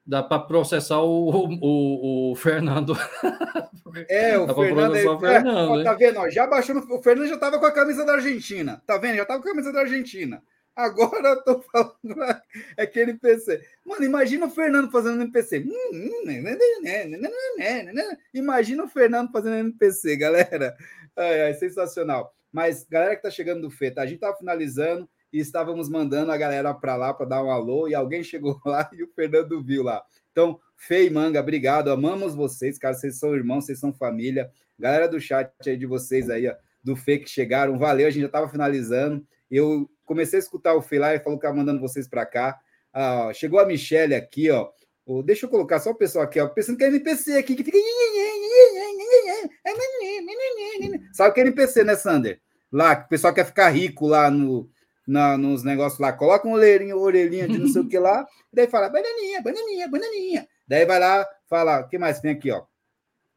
dá 0.04 0.20
para 0.20 0.42
processar 0.42 1.00
o, 1.00 1.28
o, 1.62 2.32
o 2.32 2.34
Fernando. 2.34 2.96
É, 4.06 4.38
o 4.38 4.46
Dá 4.46 4.54
Fernando. 4.54 4.92
o 4.92 4.96
é, 4.96 5.18
Fernando, 5.18 5.70
ó, 5.70 5.78
hein? 5.78 5.84
tá 5.84 5.94
vendo? 5.94 6.18
ó, 6.18 6.28
já 6.28 6.46
baixou. 6.46 6.74
no- 6.74 6.94
O 6.94 7.02
Fernando 7.02 7.28
já 7.28 7.38
tava 7.38 7.58
com 7.58 7.64
a 7.66 7.72
camisa 7.72 8.04
da 8.04 8.12
Argentina. 8.12 8.82
Tá 8.86 8.98
vendo? 8.98 9.16
Já 9.16 9.24
tava 9.24 9.42
com 9.42 9.48
a 9.48 9.50
camisa 9.52 9.72
da 9.72 9.80
Argentina. 9.80 10.42
Agora 10.78 11.30
eu 11.30 11.42
tô 11.42 11.60
falando 11.60 12.22
é 12.76 12.82
aquele 12.84 13.14
PC. 13.14 13.60
Mano, 13.84 14.04
imagina 14.04 14.46
o 14.46 14.50
Fernando 14.50 14.92
fazendo 14.92 15.20
NPC. 15.20 15.64
Hum, 15.66 16.22
imagina 18.32 18.84
o 18.84 18.88
Fernando 18.88 19.32
fazendo 19.32 19.56
NPC, 19.56 20.16
galera. 20.16 20.76
É, 21.16 21.52
sensacional. 21.54 22.32
Mas, 22.52 22.86
galera 22.88 23.16
que 23.16 23.22
tá 23.22 23.30
chegando 23.30 23.62
do 23.62 23.70
Fê, 23.70 23.90
tá? 23.90 24.02
A 24.02 24.06
gente 24.06 24.20
tá 24.20 24.32
finalizando 24.36 25.08
e 25.32 25.40
estávamos 25.40 25.88
mandando 25.88 26.30
a 26.30 26.36
galera 26.36 26.72
para 26.72 26.94
lá 26.94 27.12
para 27.12 27.26
dar 27.26 27.42
um 27.42 27.50
alô 27.50 27.88
e 27.88 27.94
alguém 27.96 28.22
chegou 28.22 28.60
lá 28.64 28.88
e 28.92 29.02
o 29.02 29.08
Fernando 29.08 29.60
viu 29.60 29.82
lá. 29.82 30.00
Então, 30.30 30.60
Fê 30.76 31.06
e 31.06 31.10
Manga, 31.10 31.40
obrigado. 31.40 31.90
Amamos 31.90 32.36
vocês, 32.36 32.78
cara. 32.78 32.94
Vocês 32.94 33.18
são 33.18 33.34
irmãos, 33.34 33.64
vocês 33.64 33.80
são 33.80 33.92
família. 33.92 34.48
Galera 34.78 35.08
do 35.08 35.20
chat 35.20 35.50
aí 35.66 35.76
de 35.76 35.86
vocês 35.86 36.30
aí, 36.30 36.46
ó 36.46 36.54
do 36.82 36.96
Fê 36.96 37.18
que 37.18 37.28
chegaram, 37.28 37.78
valeu. 37.78 38.06
A 38.06 38.10
gente 38.10 38.22
já 38.22 38.26
estava 38.26 38.48
finalizando. 38.48 39.26
Eu 39.50 39.88
comecei 40.04 40.38
a 40.38 40.42
escutar 40.42 40.74
o 40.74 40.82
Fê 40.82 40.98
lá 40.98 41.14
e 41.14 41.20
falou 41.20 41.38
que 41.38 41.44
estava 41.44 41.56
mandando 41.56 41.80
vocês 41.80 42.08
para 42.08 42.26
cá. 42.26 42.58
Ah, 42.92 43.30
chegou 43.34 43.60
a 43.60 43.66
Michelle 43.66 44.14
aqui, 44.14 44.50
ó. 44.50 44.70
Deixa 45.24 45.46
eu 45.46 45.50
colocar 45.50 45.80
só 45.80 45.90
o 45.90 45.94
pessoal 45.94 46.24
aqui, 46.24 46.38
ó. 46.38 46.48
Pensando 46.48 46.76
que 46.76 46.84
é 46.84 46.88
NPC 46.88 47.38
aqui, 47.38 47.54
que 47.54 47.64
fica. 47.64 47.78
Sabe 51.12 51.30
o 51.30 51.34
que 51.34 51.40
é 51.40 51.42
NPC, 51.44 51.84
né, 51.84 51.96
Sander? 51.96 52.40
Lá, 52.70 52.92
o 52.92 53.08
pessoal 53.08 53.32
quer 53.32 53.46
ficar 53.46 53.70
rico 53.70 54.06
lá 54.06 54.30
no, 54.30 54.68
na, 55.06 55.38
nos 55.38 55.62
negócios 55.62 55.98
lá. 55.98 56.12
Coloca 56.12 56.46
um 56.46 56.52
orelhinha, 56.52 56.94
orelhinha 56.94 57.48
de 57.48 57.58
não 57.58 57.68
sei 57.68 57.80
o 57.80 57.88
que 57.88 57.98
lá. 57.98 58.26
E 58.52 58.56
daí 58.56 58.66
fala, 58.66 58.90
bananinha, 58.90 59.40
bananinha, 59.40 59.88
bananinha. 59.88 60.48
Daí 60.66 60.84
vai 60.84 60.98
lá, 61.00 61.26
fala, 61.48 61.80
o 61.80 61.88
que 61.88 61.96
mais 61.96 62.20
tem 62.20 62.30
aqui, 62.30 62.50
ó? 62.50 62.64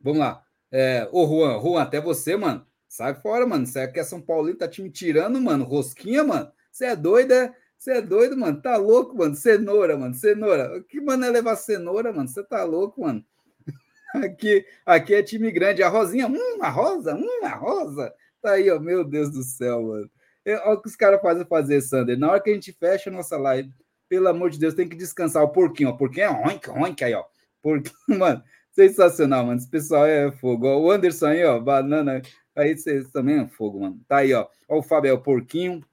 Vamos 0.01 0.19
lá. 0.19 0.43
É, 0.69 1.07
ô, 1.11 1.25
Juan, 1.25 1.59
Juan, 1.61 1.81
até 1.81 2.01
você, 2.01 2.35
mano. 2.35 2.65
Sai 2.91 3.15
fora, 3.15 3.47
mano. 3.47 3.65
Você 3.65 3.87
que 3.87 4.01
é 4.01 4.03
São 4.03 4.19
Paulino, 4.21 4.57
tá 4.57 4.67
te 4.67 4.81
me 4.81 4.89
tirando, 4.91 5.39
mano. 5.39 5.63
Rosquinha, 5.63 6.25
mano. 6.25 6.51
Você 6.69 6.87
é 6.87 6.95
doido, 6.95 7.31
é? 7.31 7.55
Você 7.77 7.91
é 7.93 8.01
doido, 8.01 8.35
mano. 8.37 8.61
Tá 8.61 8.75
louco, 8.75 9.17
mano. 9.17 9.33
Cenoura, 9.33 9.97
mano. 9.97 10.13
Cenoura. 10.13 10.83
Que 10.89 10.99
mano 10.99 11.23
é 11.23 11.29
levar 11.29 11.55
cenoura, 11.55 12.11
mano? 12.11 12.27
Você 12.27 12.43
tá 12.43 12.65
louco, 12.65 12.99
mano. 12.99 13.23
Aqui, 14.13 14.65
aqui 14.85 15.13
é 15.13 15.23
time 15.23 15.49
grande. 15.51 15.81
A 15.81 15.87
Rosinha, 15.87 16.27
hum, 16.27 16.57
a 16.61 16.67
Rosa, 16.67 17.15
hum, 17.15 17.45
a 17.45 17.55
Rosa. 17.55 18.13
Tá 18.41 18.51
aí, 18.51 18.69
ó. 18.69 18.77
Meu 18.77 19.05
Deus 19.05 19.31
do 19.31 19.41
céu, 19.41 19.83
mano. 19.83 20.11
É, 20.43 20.57
Olha 20.57 20.73
o 20.73 20.81
que 20.81 20.89
os 20.89 20.97
caras 20.97 21.21
fazem 21.21 21.45
fazer, 21.45 21.79
Sander. 21.79 22.19
Na 22.19 22.29
hora 22.29 22.41
que 22.41 22.49
a 22.49 22.53
gente 22.53 22.73
fecha 22.73 23.09
a 23.09 23.13
nossa 23.13 23.37
live, 23.37 23.71
pelo 24.09 24.27
amor 24.27 24.49
de 24.49 24.59
Deus, 24.59 24.73
tem 24.73 24.89
que 24.89 24.97
descansar. 24.97 25.41
O 25.41 25.49
porquinho, 25.49 25.91
ó. 25.91 25.93
O 25.93 25.97
porquinho 25.97 26.25
é 26.25 26.29
oink, 26.45 26.69
oink 26.69 27.03
aí, 27.05 27.13
ó. 27.13 27.23
Porquinho, 27.61 27.95
mano. 28.19 28.43
Sensacional, 28.73 29.45
mano. 29.45 29.59
Esse 29.59 29.69
pessoal 29.69 30.05
é 30.05 30.29
fogo. 30.29 30.67
O 30.67 30.91
Anderson 30.91 31.27
aí, 31.27 31.45
ó. 31.45 31.57
Banana. 31.57 32.21
Aí 32.55 32.77
vocês 32.77 33.09
também 33.11 33.39
é 33.39 33.47
fogo, 33.47 33.79
mano. 33.81 33.99
Tá 34.07 34.17
aí, 34.17 34.33
ó. 34.33 34.47
Ó, 34.67 34.79
o 34.79 34.83
Fábio 34.83 35.09
é 35.09 35.13
o 35.13 35.21
porquinho. 35.21 35.83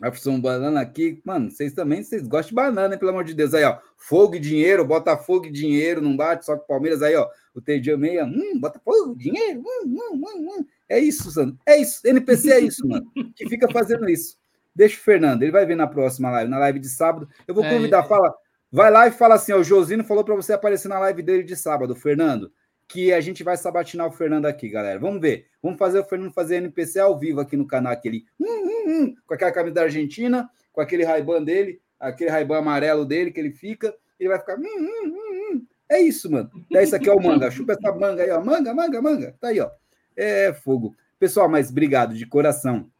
A 0.00 0.08
opção 0.08 0.40
banana 0.40 0.80
aqui. 0.80 1.20
Mano, 1.24 1.50
vocês 1.50 1.72
também, 1.72 2.02
vocês 2.02 2.22
gostam 2.22 2.50
de 2.50 2.54
banana, 2.54 2.94
hein? 2.94 2.98
Pelo 2.98 3.10
amor 3.10 3.24
de 3.24 3.34
Deus. 3.34 3.52
Aí, 3.52 3.64
ó. 3.64 3.78
Fogo 3.96 4.36
e 4.36 4.40
dinheiro, 4.40 4.84
bota 4.84 5.16
fogo 5.16 5.46
e 5.46 5.50
dinheiro, 5.50 6.00
não 6.00 6.16
bate 6.16 6.46
só 6.46 6.56
com 6.56 6.62
o 6.62 6.66
Palmeiras. 6.66 7.02
Aí, 7.02 7.16
ó. 7.16 7.28
O 7.54 7.60
TJ 7.60 7.96
meia, 7.96 8.24
hum, 8.24 8.60
bota 8.60 8.78
fogo, 8.78 9.16
dinheiro, 9.16 9.60
hum, 9.60 9.84
hum, 9.84 10.22
hum, 10.24 10.48
hum. 10.60 10.64
É 10.88 11.00
isso, 11.00 11.28
Sandro. 11.32 11.58
É 11.66 11.76
isso. 11.76 12.00
NPC 12.06 12.52
é 12.52 12.60
isso, 12.60 12.86
mano. 12.86 13.10
Que 13.34 13.48
fica 13.48 13.68
fazendo 13.68 14.08
isso. 14.08 14.38
Deixa 14.74 14.96
o 14.96 15.00
Fernando, 15.00 15.42
ele 15.42 15.50
vai 15.50 15.66
ver 15.66 15.74
na 15.74 15.88
próxima 15.88 16.30
live, 16.30 16.48
na 16.48 16.58
live 16.60 16.78
de 16.78 16.88
sábado. 16.88 17.28
Eu 17.48 17.54
vou 17.54 17.64
É, 17.64 17.74
convidar, 17.74 18.04
é. 18.04 18.08
fala, 18.08 18.32
vai 18.70 18.92
lá 18.92 19.08
e 19.08 19.10
fala 19.10 19.34
assim, 19.34 19.52
ó, 19.52 19.58
o 19.58 19.64
Josino 19.64 20.04
falou 20.04 20.22
para 20.22 20.36
você 20.36 20.52
aparecer 20.52 20.86
na 20.86 21.00
live 21.00 21.20
dele 21.20 21.42
de 21.42 21.56
sábado, 21.56 21.96
Fernando, 21.96 22.52
que 22.88 23.12
a 23.12 23.20
gente 23.20 23.44
vai 23.44 23.56
sabatinar 23.56 24.06
o 24.06 24.10
Fernando 24.10 24.46
aqui, 24.46 24.68
galera. 24.68 24.98
Vamos 24.98 25.20
ver. 25.20 25.46
Vamos 25.62 25.78
fazer 25.78 26.00
o 26.00 26.04
Fernando 26.04 26.32
fazer 26.32 26.56
NPC 26.56 26.98
ao 26.98 27.18
vivo 27.18 27.38
aqui 27.40 27.54
no 27.54 27.66
canal, 27.66 27.92
aquele 27.92 28.24
hum, 28.40 28.46
hum, 28.46 28.84
hum, 28.88 29.14
com 29.26 29.34
aquela 29.34 29.52
camisa 29.52 29.74
da 29.74 29.82
Argentina, 29.82 30.48
com 30.72 30.80
aquele 30.80 31.04
raiban 31.04 31.42
dele, 31.44 31.80
aquele 32.00 32.30
raiban 32.30 32.58
amarelo 32.58 33.04
dele 33.04 33.30
que 33.30 33.38
ele 33.38 33.52
fica, 33.52 33.94
ele 34.18 34.30
vai 34.30 34.38
ficar 34.38 34.58
hum, 34.58 34.62
hum, 34.62 35.02
hum, 35.04 35.54
hum. 35.54 35.66
É 35.90 36.00
isso, 36.00 36.30
mano. 36.30 36.50
É 36.72 36.82
isso 36.82 36.96
aqui 36.96 37.08
é 37.08 37.12
o 37.12 37.22
manga. 37.22 37.50
Chupa 37.52 37.74
essa 37.74 37.92
manga 37.92 38.22
aí, 38.22 38.30
ó. 38.30 38.42
Manga, 38.42 38.74
manga, 38.74 39.02
manga. 39.02 39.36
Tá 39.38 39.48
aí, 39.48 39.60
ó. 39.60 39.70
É 40.16 40.52
fogo. 40.52 40.94
Pessoal, 41.18 41.48
mas 41.48 41.70
obrigado 41.70 42.14
de 42.14 42.26
coração. 42.26 42.90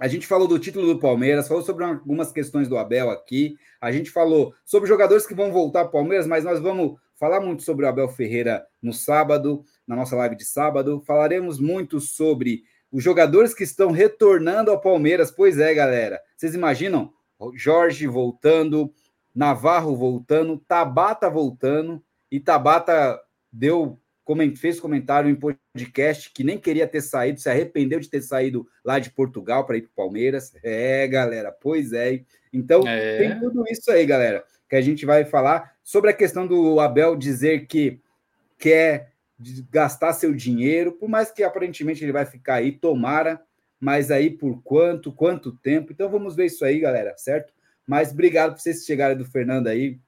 A 0.00 0.08
gente 0.08 0.26
falou 0.26 0.48
do 0.48 0.58
título 0.58 0.86
do 0.86 0.98
Palmeiras, 0.98 1.46
falou 1.46 1.62
sobre 1.62 1.84
algumas 1.84 2.32
questões 2.32 2.66
do 2.66 2.76
Abel 2.76 3.10
aqui. 3.10 3.56
A 3.80 3.92
gente 3.92 4.10
falou 4.10 4.54
sobre 4.64 4.88
jogadores 4.88 5.26
que 5.26 5.34
vão 5.34 5.52
voltar 5.52 5.80
ao 5.80 5.90
Palmeiras, 5.90 6.26
mas 6.26 6.44
nós 6.44 6.60
vamos 6.60 6.98
falar 7.18 7.40
muito 7.40 7.62
sobre 7.62 7.84
o 7.84 7.88
Abel 7.88 8.08
Ferreira 8.08 8.66
no 8.82 8.92
sábado, 8.92 9.64
na 9.86 9.96
nossa 9.96 10.16
live 10.16 10.36
de 10.36 10.44
sábado. 10.44 11.02
Falaremos 11.06 11.58
muito 11.58 12.00
sobre 12.00 12.62
os 12.90 13.02
jogadores 13.02 13.54
que 13.54 13.64
estão 13.64 13.90
retornando 13.90 14.70
ao 14.70 14.80
Palmeiras. 14.80 15.30
Pois 15.30 15.58
é, 15.58 15.74
galera. 15.74 16.20
Vocês 16.36 16.54
imaginam? 16.54 17.12
Jorge 17.54 18.06
voltando, 18.06 18.92
Navarro 19.34 19.96
voltando, 19.96 20.58
Tabata 20.58 21.28
voltando, 21.28 22.02
e 22.30 22.38
Tabata 22.40 23.20
deu 23.52 23.98
fez 24.56 24.80
comentário 24.80 25.28
em 25.30 25.34
podcast 25.34 26.30
que 26.32 26.42
nem 26.44 26.58
queria 26.58 26.86
ter 26.86 27.00
saído, 27.02 27.40
se 27.40 27.48
arrependeu 27.48 28.00
de 28.00 28.08
ter 28.08 28.22
saído 28.22 28.66
lá 28.84 28.98
de 28.98 29.10
Portugal 29.10 29.66
para 29.66 29.76
ir 29.76 29.82
para 29.82 29.90
o 29.90 29.94
Palmeiras. 29.94 30.54
É, 30.62 31.06
galera, 31.06 31.52
pois 31.52 31.92
é. 31.92 32.22
Então, 32.52 32.86
É. 32.86 33.18
tem 33.18 33.38
tudo 33.40 33.64
isso 33.68 33.90
aí, 33.90 34.06
galera, 34.06 34.44
que 34.68 34.76
a 34.76 34.80
gente 34.80 35.04
vai 35.04 35.24
falar 35.24 35.74
sobre 35.82 36.10
a 36.10 36.14
questão 36.14 36.46
do 36.46 36.80
Abel 36.80 37.16
dizer 37.16 37.66
que 37.66 38.00
quer 38.58 39.12
gastar 39.70 40.12
seu 40.12 40.32
dinheiro, 40.32 40.92
por 40.92 41.08
mais 41.08 41.30
que 41.30 41.42
aparentemente 41.42 42.04
ele 42.04 42.12
vai 42.12 42.24
ficar 42.24 42.54
aí, 42.54 42.72
tomara, 42.72 43.42
mas 43.80 44.10
aí 44.10 44.30
por 44.30 44.62
quanto, 44.62 45.12
quanto 45.12 45.52
tempo. 45.52 45.92
Então, 45.92 46.08
vamos 46.08 46.34
ver 46.34 46.46
isso 46.46 46.64
aí, 46.64 46.78
galera, 46.80 47.14
certo? 47.18 47.52
Mas 47.86 48.12
obrigado 48.12 48.52
por 48.54 48.60
vocês 48.60 48.84
chegarem 48.86 49.16
do 49.16 49.24
Fernando 49.26 49.66
aí. 49.66 49.98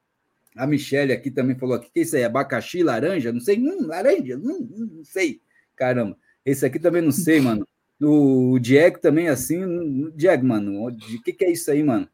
A 0.57 0.65
Michelle 0.65 1.13
aqui 1.13 1.29
também 1.29 1.55
falou 1.55 1.75
aqui, 1.75 1.89
que 1.93 2.01
isso 2.01 2.15
aí? 2.15 2.23
Abacaxi, 2.23 2.81
laranja? 2.81 3.31
Não 3.31 3.39
sei, 3.39 3.57
hum, 3.59 3.85
laranja, 3.85 4.35
hum, 4.37 4.67
hum, 4.71 4.89
não 4.97 5.05
sei. 5.05 5.39
Caramba, 5.75 6.17
esse 6.45 6.65
aqui 6.65 6.79
também 6.79 7.01
não 7.01 7.11
sei, 7.11 7.39
mano. 7.39 7.67
O 8.01 8.59
Diego 8.59 8.99
também 8.99 9.27
assim, 9.27 9.63
hum, 9.63 10.11
Diego, 10.15 10.45
mano, 10.45 10.87
o 10.87 11.23
que, 11.23 11.33
que 11.33 11.45
é 11.45 11.51
isso 11.51 11.69
aí, 11.71 11.83
mano? 11.83 12.07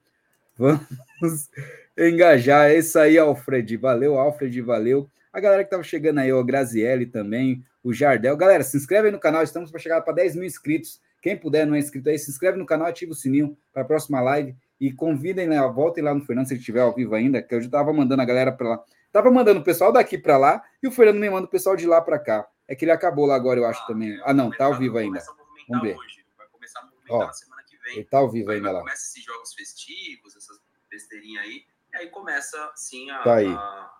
Vamos 0.58 0.82
engajar. 1.98 2.70
É 2.70 2.78
isso 2.78 2.98
aí, 3.00 3.18
Alfred. 3.18 3.78
Valeu, 3.78 4.18
Alfred, 4.18 4.62
valeu. 4.62 5.10
A 5.32 5.40
galera 5.40 5.64
que 5.64 5.70
tava 5.70 5.84
chegando 5.84 6.20
aí, 6.20 6.32
o 6.32 6.44
Graziele 6.44 7.06
também, 7.06 7.66
o 7.84 7.94
Jardel. 7.94 8.38
Galera, 8.38 8.64
se 8.64 8.78
inscreve 8.78 9.08
aí 9.08 9.12
no 9.12 9.20
canal, 9.20 9.42
estamos 9.44 9.72
para 9.72 9.80
chegar 9.80 10.02
para 10.02 10.14
10 10.14 10.36
mil 10.36 10.46
inscritos. 10.46 11.02
Quem 11.22 11.38
puder, 11.38 11.66
não 11.66 11.76
é 11.76 11.80
inscrito 11.80 12.10
aí, 12.10 12.20
se 12.20 12.30
inscreve 12.30 12.58
no 12.58 12.66
canal, 12.66 12.88
ativa 12.88 13.14
o 13.14 13.16
sininho 13.16 13.58
para 13.74 13.82
a 13.82 13.86
próxima 13.86 14.22
live 14.22 14.56
e 14.88 14.92
convidem 14.92 15.48
lá, 15.50 15.68
voltem 15.68 16.04
lá 16.04 16.14
no 16.14 16.26
Fernando, 16.26 16.48
se 16.48 16.54
ele 16.54 16.60
estiver 16.60 16.82
ao 16.82 16.94
vivo 16.94 17.16
ainda, 17.16 17.42
que 17.42 17.54
eu 17.56 17.62
já 17.62 17.68
estava 17.68 17.94
mandando 17.94 18.22
a 18.22 18.26
galera 18.26 18.52
para 18.52 18.70
lá. 18.70 18.84
Tava 19.12 19.30
mandando 19.32 19.60
o 19.60 19.64
pessoal 19.64 19.92
daqui 19.92 20.18
para 20.18 20.38
lá 20.38 20.64
e 20.82 20.88
o 20.88 20.92
Fernando 20.92 21.20
me 21.20 21.30
manda 21.30 21.46
o 21.46 21.50
pessoal 21.50 21.76
de 21.76 21.86
lá 21.86 22.02
para 22.02 22.18
cá. 22.20 22.48
É 22.68 22.76
que 22.76 22.84
ele 22.86 22.92
acabou 22.92 23.26
lá 23.26 23.36
agora, 23.36 23.60
eu 23.60 23.66
acho 23.66 23.86
também. 23.88 24.20
Ah, 24.24 24.34
não, 24.34 24.50
tá 24.50 24.66
ao 24.66 24.78
vivo 24.78 24.98
ainda. 24.98 25.22
Vamos 25.70 25.84
ver. 25.84 25.96
hoje, 25.98 26.26
vai 26.38 26.48
começar 26.48 26.80
a 26.80 26.84
movimentar 26.86 27.16
Ó, 27.18 27.26
na 27.28 27.34
semana 27.34 27.64
que 27.64 27.78
vem. 27.78 27.94
Ele 27.98 28.04
tá 28.06 28.18
ao 28.18 28.30
vivo 28.32 28.52
ainda 28.52 28.72
lá. 28.72 28.80
Começa 28.80 29.04
esses 29.04 29.24
jogos 29.24 29.54
festivos, 29.54 30.36
essas 30.36 30.60
besteirinhas 30.90 31.44
aí, 31.46 31.64
e 31.94 31.98
aí 31.98 32.08
começa, 32.10 32.72
sim, 32.76 33.10
a, 33.12 33.20
Tá 33.20 33.36
aí. 33.36 33.48
a, 33.48 33.92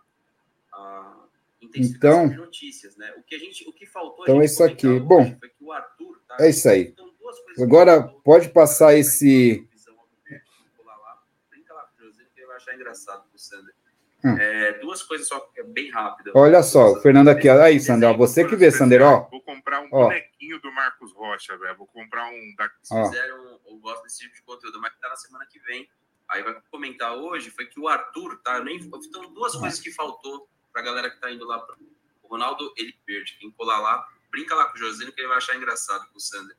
a 0.74 1.16
intensificação 1.62 2.24
Então- 2.26 2.30
de 2.30 2.36
notícias, 2.38 2.98
né? 2.98 3.14
O 3.18 3.24
que, 3.24 3.36
a 3.36 3.40
gente, 3.40 3.68
o 3.70 3.72
que 3.74 3.86
faltou 3.86 4.26
Então 4.26 4.42
é 4.42 4.46
isso 4.46 4.64
aqui. 4.64 5.00
Bom, 5.00 5.22
Arthur 5.72 6.20
tá 6.28 6.38
é 6.40 6.50
isso 6.50 6.68
aí. 6.68 6.90
então. 6.94 7.14
Agora, 7.62 8.04
pode 8.24 8.50
passar 8.50 8.96
esse- 8.96 9.68
Visão 9.72 9.96
ao 9.98 10.08
verde, 10.28 10.44
colar 10.78 10.98
lá. 10.98 11.22
Brinca 11.50 11.74
lá 11.74 11.84
com 11.98 12.04
o 12.04 12.08
José, 12.08 12.24
que 12.34 12.40
ele 12.40 12.48
vai 12.48 12.53
achar 12.64 12.76
engraçado 12.76 13.28
pro 13.30 13.38
Sander. 13.40 13.74
Hum. 14.26 14.38
É, 14.38 14.80
duas 14.80 15.04
coisas 15.04 15.28
só, 15.28 15.38
que 15.42 15.60
é 15.60 15.64
bem 15.64 15.92
rápida. 15.92 16.32
Olha 16.34 16.64
só, 16.64 16.94
o 16.94 17.02
Fernando 17.02 17.28
aqui, 17.28 17.50
olha 17.50 17.66
aí, 17.66 17.80
Sander, 17.80 18.10
ó, 18.10 18.14
você 18.14 18.48
que 18.48 18.56
vê, 18.56 18.72
Sander, 18.72 19.02
ó. 19.02 19.28
Vou 19.30 19.42
comprar 19.42 19.82
um 19.82 19.90
Ó. 19.92 20.06
bonequinho 20.06 20.62
do 20.62 20.72
Marcos 20.72 21.12
Rocha, 21.14 21.58
velho. 21.58 21.76
Vou 21.78 21.88
comprar 21.88 22.28
um 22.28 22.56
da. 22.58 22.70
Se 22.82 22.94
Ó. 22.94 23.06
fizeram, 23.06 23.60
eu 23.68 23.78
gosto 23.78 24.04
desse 24.04 24.20
tipo 24.20 24.34
de 24.34 24.42
conteúdo, 24.44 24.80
mas 24.80 24.94
tá 25.02 25.10
na 25.10 25.16
semana 25.18 25.46
que 25.46 25.60
vem. 25.60 25.90
Aí 26.30 26.42
vai 26.42 26.56
comentar 26.72 27.14
hoje, 27.16 27.52
foi 27.52 27.66
que 27.66 27.80
o 27.80 27.88
Arthur, 27.88 28.40
tá? 28.42 28.58
Eu 28.58 28.64
nem, 28.64 28.78
então, 28.78 29.34
duas 29.34 29.56
coisas 29.56 29.80
que 29.80 29.92
faltou 29.92 30.48
pra 30.72 30.82
galera 30.82 31.10
que 31.10 31.20
tá 31.20 31.30
indo 31.30 31.46
lá. 31.46 31.60
Pro, 31.60 31.76
o 32.24 32.28
Ronaldo, 32.30 32.74
ele 32.78 32.96
verde. 33.06 33.38
Quem 33.40 33.52
colar 33.52 33.80
lá, 33.80 34.08
brinca 34.32 34.56
lá 34.56 34.66
com 34.66 34.76
o 34.76 34.80
Josino, 34.80 35.12
que 35.12 35.20
ele 35.20 35.28
vai 35.28 35.38
achar 35.38 35.56
engraçado 35.58 36.08
com 36.10 36.18
o 36.18 36.22
Sander. 36.22 36.56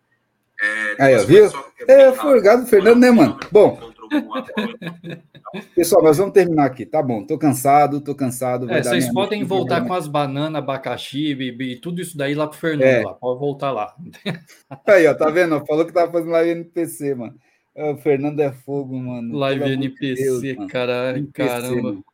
É, 0.61 1.03
Aí, 1.03 1.17
ó, 1.17 1.25
viu? 1.25 1.51
só 1.51 1.65
É, 1.89 2.05
rápido. 2.07 2.21
forgado 2.23 2.63
do 2.63 2.69
Fernando, 2.69 3.01
né, 3.01 3.11
mano? 3.11 3.39
Bom. 3.51 3.79
apoio. 3.79 3.95
Pessoal, 5.75 6.03
nós 6.03 6.19
vamos 6.19 6.33
terminar 6.33 6.65
aqui, 6.67 6.85
tá 6.85 7.01
bom? 7.03 7.25
Tô 7.25 7.39
cansado, 7.39 8.01
tô 8.01 8.15
cansado. 8.15 8.67
vai 8.67 8.79
É, 8.79 8.81
dar 8.83 8.91
vocês 8.91 9.13
podem 9.13 9.45
voltar 9.45 9.87
com 9.87 9.95
as 9.95 10.07
bananas, 10.09 10.59
abacaxi, 10.61 11.33
bibi, 11.35 11.77
tudo 11.77 12.01
isso 12.01 12.17
daí 12.17 12.35
lá 12.35 12.47
pro 12.49 12.59
Fernando. 12.59 12.83
É. 12.85 13.05
Lá. 13.05 13.15
Pode 13.15 13.39
voltar 13.39 13.71
lá. 13.71 13.95
Aí, 14.87 15.07
ó, 15.07 15.15
tá 15.15 15.31
vendo? 15.31 15.65
Falou 15.65 15.85
que 15.87 15.93
tava 15.93 16.11
fazendo 16.11 16.31
live 16.33 16.51
NPC, 16.51 17.15
mano. 17.15 17.35
Ah, 17.77 17.91
O 17.91 17.97
Fernando 17.99 18.41
é 18.41 18.51
fogo, 18.53 18.97
mano. 18.99 19.37
Live 19.37 19.61
Pelo 19.61 19.73
amor 19.75 19.81
de 19.81 19.87
NPC, 19.87 20.23
Deus, 20.25 20.57
mano. 20.57 20.69
cara, 20.69 21.19
NPC, 21.19 21.49
caramba. 21.49 21.83
mano. 21.83 22.05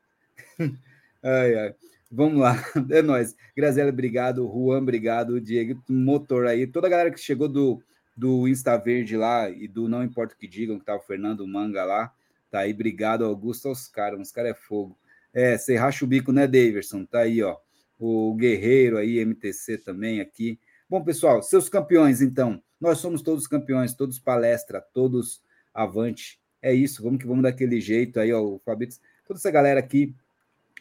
Ai, 1.22 1.54
ai. 1.54 1.74
Vamos 2.10 2.40
lá, 2.40 2.56
é 2.90 3.02
nóis. 3.02 3.36
Graziela, 3.56 3.90
obrigado. 3.90 4.46
Juan, 4.46 4.78
obrigado. 4.78 5.40
Diego, 5.40 5.80
motor 5.88 6.46
aí. 6.46 6.66
Toda 6.66 6.86
a 6.86 6.90
galera 6.90 7.10
que 7.10 7.20
chegou 7.20 7.46
do, 7.48 7.80
do 8.20 8.46
Insta 8.46 8.76
Verde 8.76 9.16
lá 9.16 9.48
e 9.48 9.66
do 9.66 9.88
Não 9.88 10.04
Importa 10.04 10.34
o 10.34 10.36
que 10.36 10.46
Digam, 10.46 10.78
que 10.78 10.84
tá 10.84 10.94
o 10.94 11.00
Fernando 11.00 11.46
Manga 11.48 11.82
lá. 11.84 12.12
Tá 12.50 12.60
aí, 12.60 12.72
obrigado, 12.74 13.24
Augusto, 13.24 13.68
aos 13.68 13.88
caras. 13.88 14.20
Os 14.20 14.30
caras 14.30 14.50
é 14.50 14.54
fogo. 14.54 14.94
É, 15.32 15.56
você 15.56 15.74
racha 15.74 16.04
o 16.04 16.08
bico, 16.08 16.30
né, 16.30 16.46
Daverson? 16.46 17.06
Tá 17.06 17.20
aí, 17.20 17.42
ó. 17.42 17.56
O 17.98 18.34
Guerreiro 18.34 18.98
aí, 18.98 19.24
MTC 19.24 19.78
também 19.78 20.20
aqui. 20.20 20.60
Bom, 20.88 21.02
pessoal, 21.02 21.42
seus 21.42 21.70
campeões, 21.70 22.20
então. 22.20 22.62
Nós 22.78 22.98
somos 22.98 23.22
todos 23.22 23.46
campeões, 23.46 23.94
todos 23.94 24.18
palestra, 24.18 24.82
todos 24.92 25.42
avante. 25.72 26.38
É 26.60 26.74
isso, 26.74 27.02
vamos 27.02 27.20
que 27.20 27.26
vamos 27.26 27.42
daquele 27.42 27.80
jeito 27.80 28.20
aí, 28.20 28.32
ó, 28.34 28.42
o 28.42 28.58
Fabito. 28.58 28.96
Toda 29.26 29.38
essa 29.38 29.50
galera 29.50 29.80
aqui, 29.80 30.14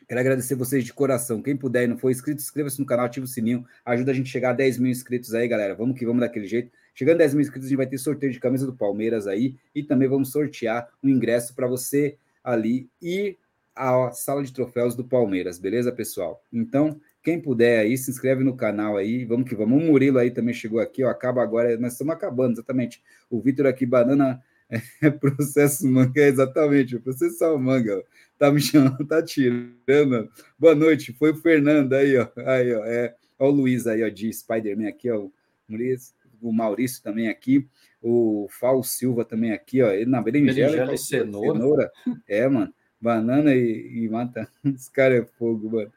quero 0.10 0.20
agradecer 0.20 0.56
vocês 0.56 0.84
de 0.84 0.92
coração. 0.92 1.42
Quem 1.42 1.56
puder 1.56 1.86
e 1.86 1.88
não 1.88 1.98
for 1.98 2.12
inscrito, 2.12 2.42
inscreva-se 2.42 2.80
no 2.82 2.86
canal, 2.86 3.06
ativa 3.06 3.26
o 3.26 3.30
sininho, 3.30 3.66
ajuda 3.86 4.12
a 4.12 4.14
gente 4.14 4.28
a 4.28 4.32
chegar 4.32 4.50
a 4.50 4.54
10 4.54 4.78
mil 4.78 4.92
inscritos 4.92 5.34
aí, 5.34 5.48
galera. 5.48 5.74
Vamos 5.74 5.98
que 5.98 6.06
vamos 6.06 6.20
daquele 6.20 6.48
jeito. 6.48 6.70
Chegando 7.00 7.16
a 7.16 7.20
10 7.20 7.34
mil 7.34 7.42
inscritos, 7.44 7.68
a 7.68 7.70
gente 7.70 7.78
vai 7.78 7.88
ter 7.88 7.98
sorteio 7.98 8.30
de 8.30 8.42
camisa 8.42 8.66
do 8.66 8.76
Palmeiras 8.76 9.26
aí 9.26 9.56
e 9.74 9.82
também 9.82 10.06
vamos 10.06 10.34
sortear 10.34 10.90
um 11.02 11.08
ingresso 11.08 11.56
para 11.56 11.66
você 11.66 12.18
ali 12.44 12.90
ir 13.02 13.38
à 13.74 14.12
sala 14.12 14.44
de 14.44 14.52
troféus 14.52 14.98
do 14.98 15.06
Palmeiras, 15.06 15.58
beleza, 15.58 15.94
pessoal? 15.94 16.44
Então, 16.52 17.00
quem 17.24 17.40
puder 17.40 17.80
aí, 17.80 17.98
se 17.98 18.12
inscreve 18.12 18.44
no 18.44 18.54
canal 18.54 18.98
aí, 18.98 19.24
vamos 19.24 19.48
que 19.48 19.56
vamos. 19.56 19.82
O 19.82 19.86
Murilo 19.86 20.18
aí 20.18 20.30
também 20.30 20.54
chegou 20.54 20.82
aqui, 20.82 21.02
ó, 21.02 21.10
acaba 21.10 21.42
agora, 21.42 21.78
nós 21.78 21.94
estamos 21.94 22.14
acabando, 22.14 22.56
exatamente. 22.56 23.02
O 23.30 23.40
Vitor 23.40 23.66
aqui, 23.68 23.86
banana, 23.86 24.44
é 25.02 25.10
processo 25.10 25.88
manga, 25.88 26.20
é 26.20 26.28
exatamente, 26.28 27.00
processar 27.00 27.54
o 27.54 27.58
manga, 27.58 28.04
tá 28.38 28.52
me 28.52 28.60
chamando, 28.60 29.08
tá 29.08 29.24
tirando. 29.24 30.30
Boa 30.60 30.76
noite, 30.76 31.14
foi 31.14 31.32
o 31.32 31.38
Fernando 31.38 31.94
aí, 31.94 32.18
ó, 32.18 32.28
aí, 32.46 32.76
ó, 32.76 32.84
é, 32.84 33.16
ó 33.40 33.48
o 33.48 33.52
Luiz 33.52 33.88
aí, 33.88 34.04
ó, 34.04 34.10
de 34.10 34.34
Spider-Man 34.34 34.90
aqui, 34.90 35.10
ó, 35.10 35.20
o 35.20 35.34
Maurício, 35.70 36.19
o 36.42 36.52
Maurício 36.54 37.02
também 37.04 37.30
aqui, 37.30 37.68
o 38.02 38.48
Fal 38.50 38.82
Silva 38.84 39.26
também 39.26 39.52
aqui, 39.52 39.82
ó, 39.82 39.92
ele 39.92 40.10
na 40.10 40.22
berinjela, 40.22 40.72
Berinjela 40.72 40.94
e 40.94 40.98
cenoura. 40.98 41.60
cenoura. 41.60 41.92
é, 42.28 42.48
mano, 42.48 42.74
banana 43.00 43.54
e, 43.56 44.04
e 44.04 44.10
mata, 44.10 44.48
esse 44.66 44.90
cara 44.92 45.16
é 45.18 45.26
fogo, 45.38 45.70
mano. 45.70 45.92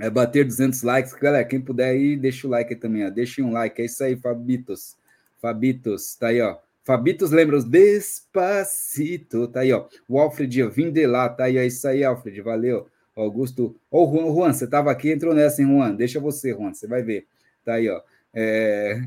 É 0.00 0.08
bater 0.08 0.44
200 0.44 0.82
likes. 0.82 1.12
Galera, 1.12 1.44
quem 1.44 1.60
puder 1.60 1.90
aí, 1.90 2.16
deixa 2.16 2.46
o 2.46 2.50
like 2.50 2.72
aí 2.72 2.80
também, 2.80 3.06
ó. 3.06 3.10
Deixa 3.10 3.42
um 3.42 3.52
like. 3.52 3.80
É 3.80 3.84
isso 3.84 4.02
aí, 4.02 4.16
Fabitos. 4.16 4.96
Fabitos, 5.40 6.14
tá 6.16 6.28
aí, 6.28 6.40
ó. 6.40 6.56
Fabitos 6.84 7.30
lembra 7.30 7.56
os 7.56 7.64
Despacito, 7.64 9.46
tá 9.48 9.60
aí, 9.60 9.72
ó. 9.72 9.86
O 10.08 10.18
Alfred, 10.18 10.62
ó, 10.62 10.68
vim 10.68 10.90
de 10.90 11.06
lá, 11.06 11.28
tá 11.28 11.44
aí, 11.44 11.56
é 11.56 11.66
isso 11.66 11.86
aí, 11.86 12.02
Alfred, 12.02 12.40
valeu. 12.40 12.88
Augusto, 13.14 13.76
ô, 13.90 14.06
Juan, 14.10 14.34
Juan, 14.34 14.52
você 14.52 14.66
tava 14.66 14.90
aqui, 14.90 15.10
entrou 15.10 15.34
nessa, 15.34 15.62
hein, 15.62 15.68
Juan? 15.68 15.94
Deixa 15.94 16.18
você, 16.18 16.50
Juan, 16.52 16.72
você 16.72 16.86
vai 16.86 17.02
ver. 17.02 17.26
Tá 17.64 17.74
aí, 17.74 17.88
ó. 17.88 18.00
É, 18.34 19.02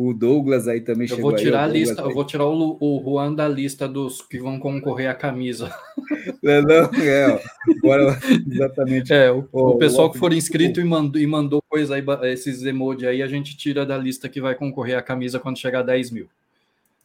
o 0.00 0.14
Douglas 0.14 0.68
aí 0.68 0.80
também 0.80 1.08
Eu 1.08 1.16
chegou 1.16 1.30
vou 1.32 1.38
aí, 1.38 1.44
tirar 1.44 1.60
ó, 1.60 1.64
a 1.64 1.66
lista, 1.66 2.02
aí. 2.02 2.08
eu 2.08 2.14
vou 2.14 2.24
tirar 2.24 2.44
o, 2.46 2.76
o 2.80 3.02
Juan 3.04 3.34
da 3.34 3.48
lista 3.48 3.88
dos 3.88 4.22
que 4.22 4.38
vão 4.38 4.58
concorrer 4.60 5.10
à 5.10 5.14
camisa. 5.14 5.74
Não, 6.42 6.62
não, 6.62 6.90
é, 7.02 7.40
ó. 7.84 8.12
Exatamente. 8.50 9.12
É, 9.12 9.30
o, 9.32 9.48
o 9.52 9.76
pessoal 9.78 10.06
o- 10.08 10.12
que 10.12 10.18
for 10.18 10.32
inscrito 10.32 10.80
e 10.80 10.84
mandou, 10.84 11.20
e 11.20 11.26
mandou 11.26 11.60
coisa 11.68 11.96
aí, 11.96 12.04
esses 12.30 12.62
emojis 12.64 13.08
aí, 13.08 13.22
a 13.22 13.26
gente 13.26 13.56
tira 13.56 13.84
da 13.84 13.96
lista 13.98 14.28
que 14.28 14.40
vai 14.40 14.54
concorrer 14.54 14.96
à 14.96 15.02
camisa 15.02 15.40
quando 15.40 15.58
chegar 15.58 15.80
a 15.80 15.82
10 15.82 16.10
mil. 16.10 16.28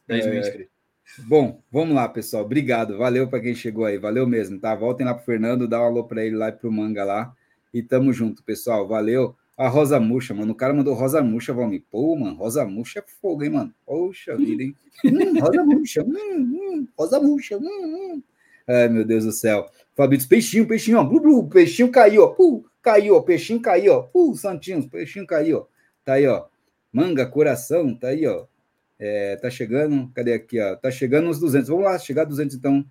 10 0.06 0.26
mil 0.26 0.34
É. 0.36 0.38
inscritos. 0.40 0.72
Bom, 1.26 1.60
vamos 1.70 1.94
lá, 1.94 2.08
pessoal. 2.08 2.44
Obrigado. 2.44 2.96
Valeu 2.96 3.26
para 3.28 3.40
quem 3.40 3.54
chegou 3.54 3.84
aí. 3.84 3.98
Valeu 3.98 4.26
mesmo, 4.26 4.58
tá? 4.58 4.74
Voltem 4.74 5.04
lá 5.06 5.14
pro 5.14 5.24
Fernando, 5.24 5.66
dá 5.68 5.80
um 5.80 5.84
alô 5.86 6.04
para 6.04 6.24
ele 6.24 6.36
lá 6.36 6.48
e 6.48 6.52
pro 6.52 6.70
Manga 6.72 7.04
lá. 7.04 7.32
E 7.72 7.82
tamo 7.82 8.12
junto, 8.12 8.42
pessoal. 8.42 8.86
Valeu. 8.86 9.34
A 9.56 9.68
Rosa 9.68 10.00
Murcha, 10.00 10.34
mano. 10.34 10.52
O 10.52 10.54
cara 10.54 10.74
mandou 10.74 10.94
Rosa 10.94 11.22
Murcha, 11.22 11.52
Valmir. 11.52 11.84
Pô, 11.90 12.16
mano, 12.16 12.36
Rosa 12.36 12.64
Murcha 12.64 12.98
é 12.98 13.04
fogo, 13.20 13.44
hein, 13.44 13.50
mano? 13.50 13.74
Poxa 13.86 14.36
vida, 14.36 14.64
hein? 14.64 14.74
Hum, 15.04 15.40
Rosa 15.40 15.64
Murcha. 15.64 16.02
Hum, 16.02 16.12
hum, 16.12 16.88
Rosa 16.98 17.20
Murcha. 17.20 17.56
Hum, 17.56 17.62
hum. 17.62 18.22
Ai, 18.66 18.88
meu 18.88 19.04
Deus 19.04 19.24
do 19.24 19.32
céu. 19.32 19.66
Fabrício, 19.94 20.28
peixinho, 20.28 20.66
peixinho, 20.66 20.98
ó. 20.98 21.04
Blu, 21.04 21.20
blu, 21.20 21.48
peixinho 21.48 21.90
caiu, 21.90 22.24
ó. 22.24 22.28
Puh, 22.28 22.64
caiu, 22.82 23.14
ó. 23.14 23.20
Peixinho 23.20 23.60
caiu, 23.60 23.92
ó. 23.92 24.02
Puh, 24.02 24.34
santinhos, 24.34 24.86
peixinho 24.86 25.26
caiu, 25.26 25.58
ó. 25.58 25.66
Tá 26.04 26.14
aí, 26.14 26.26
ó. 26.26 26.46
Manga, 26.92 27.24
coração, 27.24 27.94
tá 27.94 28.08
aí, 28.08 28.26
ó. 28.26 28.46
É, 28.98 29.36
tá 29.36 29.50
chegando, 29.50 30.10
cadê 30.14 30.32
aqui, 30.32 30.60
ó? 30.60 30.74
Tá 30.76 30.90
chegando 30.90 31.28
uns 31.28 31.38
200. 31.38 31.68
Vamos 31.68 31.84
lá, 31.84 31.98
chegar 31.98 32.22
a 32.22 32.24
200 32.24 32.56
então. 32.56 32.84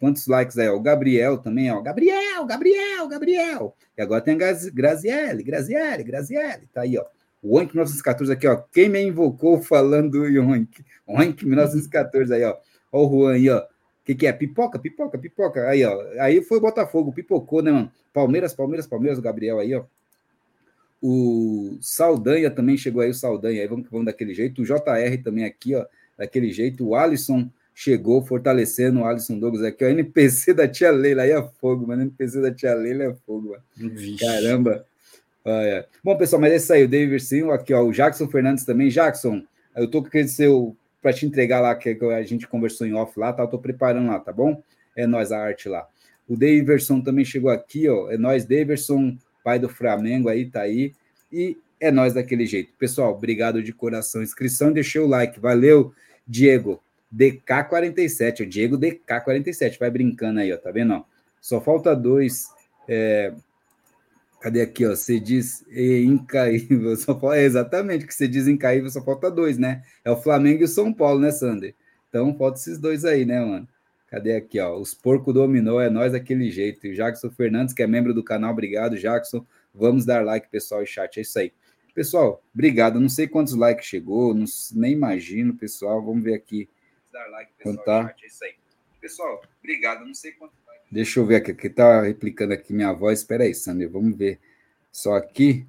Quantos 0.00 0.26
likes 0.26 0.58
aí? 0.58 0.68
ó? 0.68 0.74
O 0.76 0.80
Gabriel 0.80 1.38
também, 1.38 1.70
ó. 1.70 1.80
Gabriel, 1.82 2.44
Gabriel, 2.46 3.06
Gabriel. 3.06 3.76
E 3.96 4.00
agora 4.02 4.22
tem 4.22 4.34
a 4.34 4.36
Grazi- 4.38 4.70
Graziele, 4.70 5.42
Graziele, 5.42 6.02
Graziele. 6.02 6.66
Tá 6.72 6.80
aí, 6.80 6.96
ó. 6.98 7.04
O 7.42 7.56
Oink 7.56 7.72
1914 7.74 8.32
aqui, 8.32 8.46
ó. 8.48 8.56
Quem 8.72 8.88
me 8.88 9.00
invocou 9.02 9.60
falando 9.62 10.10
do 10.12 10.22
Oink? 10.50 10.82
Oink 11.06 11.44
1914 11.46 12.32
aí, 12.34 12.44
ó. 12.44 12.56
Ó 12.90 13.06
o 13.06 13.10
Juan 13.10 13.34
aí, 13.34 13.50
ó. 13.50 13.58
O 13.60 14.04
que, 14.04 14.14
que 14.14 14.26
é? 14.26 14.32
Pipoca, 14.32 14.78
pipoca, 14.78 15.18
pipoca. 15.18 15.68
Aí, 15.68 15.84
ó. 15.84 16.02
Aí 16.18 16.42
foi 16.42 16.58
o 16.58 16.60
Botafogo, 16.62 17.12
pipocou, 17.12 17.62
né, 17.62 17.70
mano? 17.70 17.92
Palmeiras, 18.12 18.54
Palmeiras, 18.54 18.86
Palmeiras, 18.86 19.18
o 19.18 19.22
Gabriel 19.22 19.58
aí, 19.58 19.74
ó. 19.74 19.84
O 21.02 21.78
Saldanha 21.80 22.50
também 22.50 22.76
chegou 22.76 23.00
aí, 23.02 23.10
o 23.10 23.14
Saldanha 23.14 23.62
aí, 23.62 23.68
vamos 23.68 23.88
vamos 23.90 24.06
daquele 24.06 24.34
jeito. 24.34 24.60
O 24.62 24.64
JR 24.64 25.16
também 25.22 25.44
aqui, 25.44 25.74
ó, 25.74 25.86
daquele 26.18 26.52
jeito. 26.52 26.86
O 26.86 26.94
Alisson 26.94 27.48
chegou 27.74 28.22
fortalecendo 28.22 29.00
o 29.00 29.04
Alisson 29.04 29.38
Douglas 29.38 29.64
aqui, 29.64 29.84
ó. 29.84 29.88
NPC 29.88 30.52
da 30.54 30.68
tia 30.68 30.90
Leila 30.90 31.22
aí 31.22 31.30
é 31.30 31.48
fogo, 31.60 31.86
mano. 31.86 32.02
NPC 32.02 32.40
da 32.40 32.52
tia 32.52 32.74
Leila 32.74 33.04
é 33.04 33.14
fogo, 33.26 33.50
mano. 33.50 33.94
Vixe. 33.94 34.24
Caramba. 34.24 34.84
Olha. 35.44 35.86
Bom, 36.04 36.16
pessoal, 36.16 36.40
mas 36.40 36.52
é 36.52 36.56
isso 36.56 36.72
aí. 36.72 36.84
O 36.84 36.88
David 36.88 37.10
Versinho, 37.10 37.50
aqui, 37.50 37.72
ó. 37.72 37.82
O 37.82 37.92
Jackson 37.92 38.28
Fernandes 38.28 38.64
também. 38.64 38.88
Jackson, 38.88 39.42
eu 39.74 39.88
tô 39.88 40.02
com 40.02 40.28
seu 40.28 40.76
para 41.00 41.12
te 41.12 41.24
entregar 41.24 41.60
lá, 41.60 41.74
que 41.74 41.96
a 42.14 42.22
gente 42.22 42.46
conversou 42.46 42.86
em 42.86 42.94
off 42.94 43.18
lá, 43.18 43.32
tá? 43.32 43.42
Eu 43.42 43.48
tô 43.48 43.58
preparando 43.58 44.08
lá, 44.08 44.20
tá 44.20 44.32
bom? 44.32 44.62
É 44.94 45.06
nós 45.06 45.32
a 45.32 45.38
arte 45.38 45.68
lá. 45.68 45.88
O 46.28 46.36
Daverson 46.36 47.00
também 47.00 47.24
chegou 47.24 47.50
aqui, 47.50 47.88
ó. 47.88 48.10
É 48.10 48.18
nós, 48.18 48.44
Daverson, 48.44 49.16
pai 49.42 49.58
do 49.58 49.68
Flamengo 49.68 50.28
aí, 50.28 50.44
tá 50.44 50.60
aí. 50.60 50.92
E 51.32 51.56
é 51.80 51.90
nós 51.90 52.12
daquele 52.12 52.44
jeito. 52.44 52.72
Pessoal, 52.78 53.14
obrigado 53.14 53.62
de 53.62 53.72
coração. 53.72 54.22
Inscrição, 54.22 54.72
deixei 54.72 55.00
o 55.00 55.06
like. 55.06 55.40
Valeu, 55.40 55.94
Diego. 56.26 56.82
DK47, 57.14 58.40
o 58.40 58.46
Diego 58.46 58.78
DK47. 58.78 59.78
Vai 59.78 59.90
brincando 59.90 60.40
aí, 60.40 60.52
ó. 60.52 60.56
Tá 60.56 60.70
vendo? 60.70 60.94
Ó? 60.94 61.04
Só 61.40 61.60
falta 61.60 61.94
dois. 61.94 62.48
É... 62.88 63.32
Cadê 64.40 64.62
aqui, 64.62 64.86
ó? 64.86 64.90
Você 64.90 65.20
diz 65.20 65.64
e 65.70 66.02
incaível. 66.04 66.94
Só 66.96 67.18
falta... 67.18 67.36
É 67.36 67.42
exatamente 67.42 68.06
que 68.06 68.14
você 68.14 68.26
diz 68.26 68.46
incaível, 68.46 68.88
só 68.88 69.02
falta 69.02 69.30
dois, 69.30 69.58
né? 69.58 69.82
É 70.04 70.10
o 70.10 70.16
Flamengo 70.16 70.62
e 70.62 70.64
o 70.64 70.68
São 70.68 70.92
Paulo, 70.92 71.20
né, 71.20 71.30
Sander? 71.30 71.74
Então, 72.08 72.34
falta 72.36 72.58
esses 72.58 72.78
dois 72.78 73.04
aí, 73.04 73.24
né, 73.24 73.38
mano? 73.40 73.68
Cadê 74.08 74.34
aqui, 74.34 74.58
ó? 74.58 74.76
Os 74.76 74.92
porco 74.92 75.32
dominou, 75.32 75.80
é 75.80 75.88
nós 75.88 76.12
daquele 76.12 76.50
jeito. 76.50 76.84
E 76.86 76.90
o 76.90 76.94
Jackson 76.94 77.30
Fernandes, 77.30 77.72
que 77.72 77.82
é 77.82 77.86
membro 77.86 78.12
do 78.12 78.24
canal, 78.24 78.50
obrigado, 78.50 78.96
Jackson. 78.96 79.46
Vamos 79.72 80.04
dar 80.04 80.24
like, 80.24 80.48
pessoal, 80.48 80.82
e 80.82 80.86
chat. 80.86 81.18
É 81.18 81.20
isso 81.20 81.38
aí. 81.38 81.52
Pessoal, 81.94 82.42
obrigado. 82.52 82.98
Não 82.98 83.08
sei 83.08 83.28
quantos 83.28 83.54
likes 83.54 83.86
chegou, 83.86 84.34
não, 84.34 84.44
nem 84.72 84.92
imagino, 84.92 85.54
pessoal. 85.54 86.02
Vamos 86.04 86.24
ver 86.24 86.34
aqui. 86.34 86.68
Dar 87.12 87.26
like, 87.28 87.52
pessoal, 87.56 87.76
Contar. 87.76 88.08
chat. 88.08 88.24
É 88.24 88.26
isso 88.26 88.44
aí. 88.44 88.54
Pessoal, 89.00 89.42
obrigado. 89.62 90.04
Não 90.04 90.14
sei 90.14 90.32
quantos 90.32 90.56
likes. 90.66 90.86
Deixa 90.90 91.20
eu 91.20 91.26
ver 91.26 91.36
aqui, 91.36 91.54
que 91.54 91.70
tá 91.70 92.02
replicando 92.02 92.52
aqui 92.52 92.72
minha 92.72 92.92
voz. 92.92 93.20
Espera 93.20 93.44
aí, 93.44 93.54
Sander, 93.54 93.88
vamos 93.88 94.16
ver. 94.16 94.38
Só 94.92 95.14
aqui. 95.14 95.66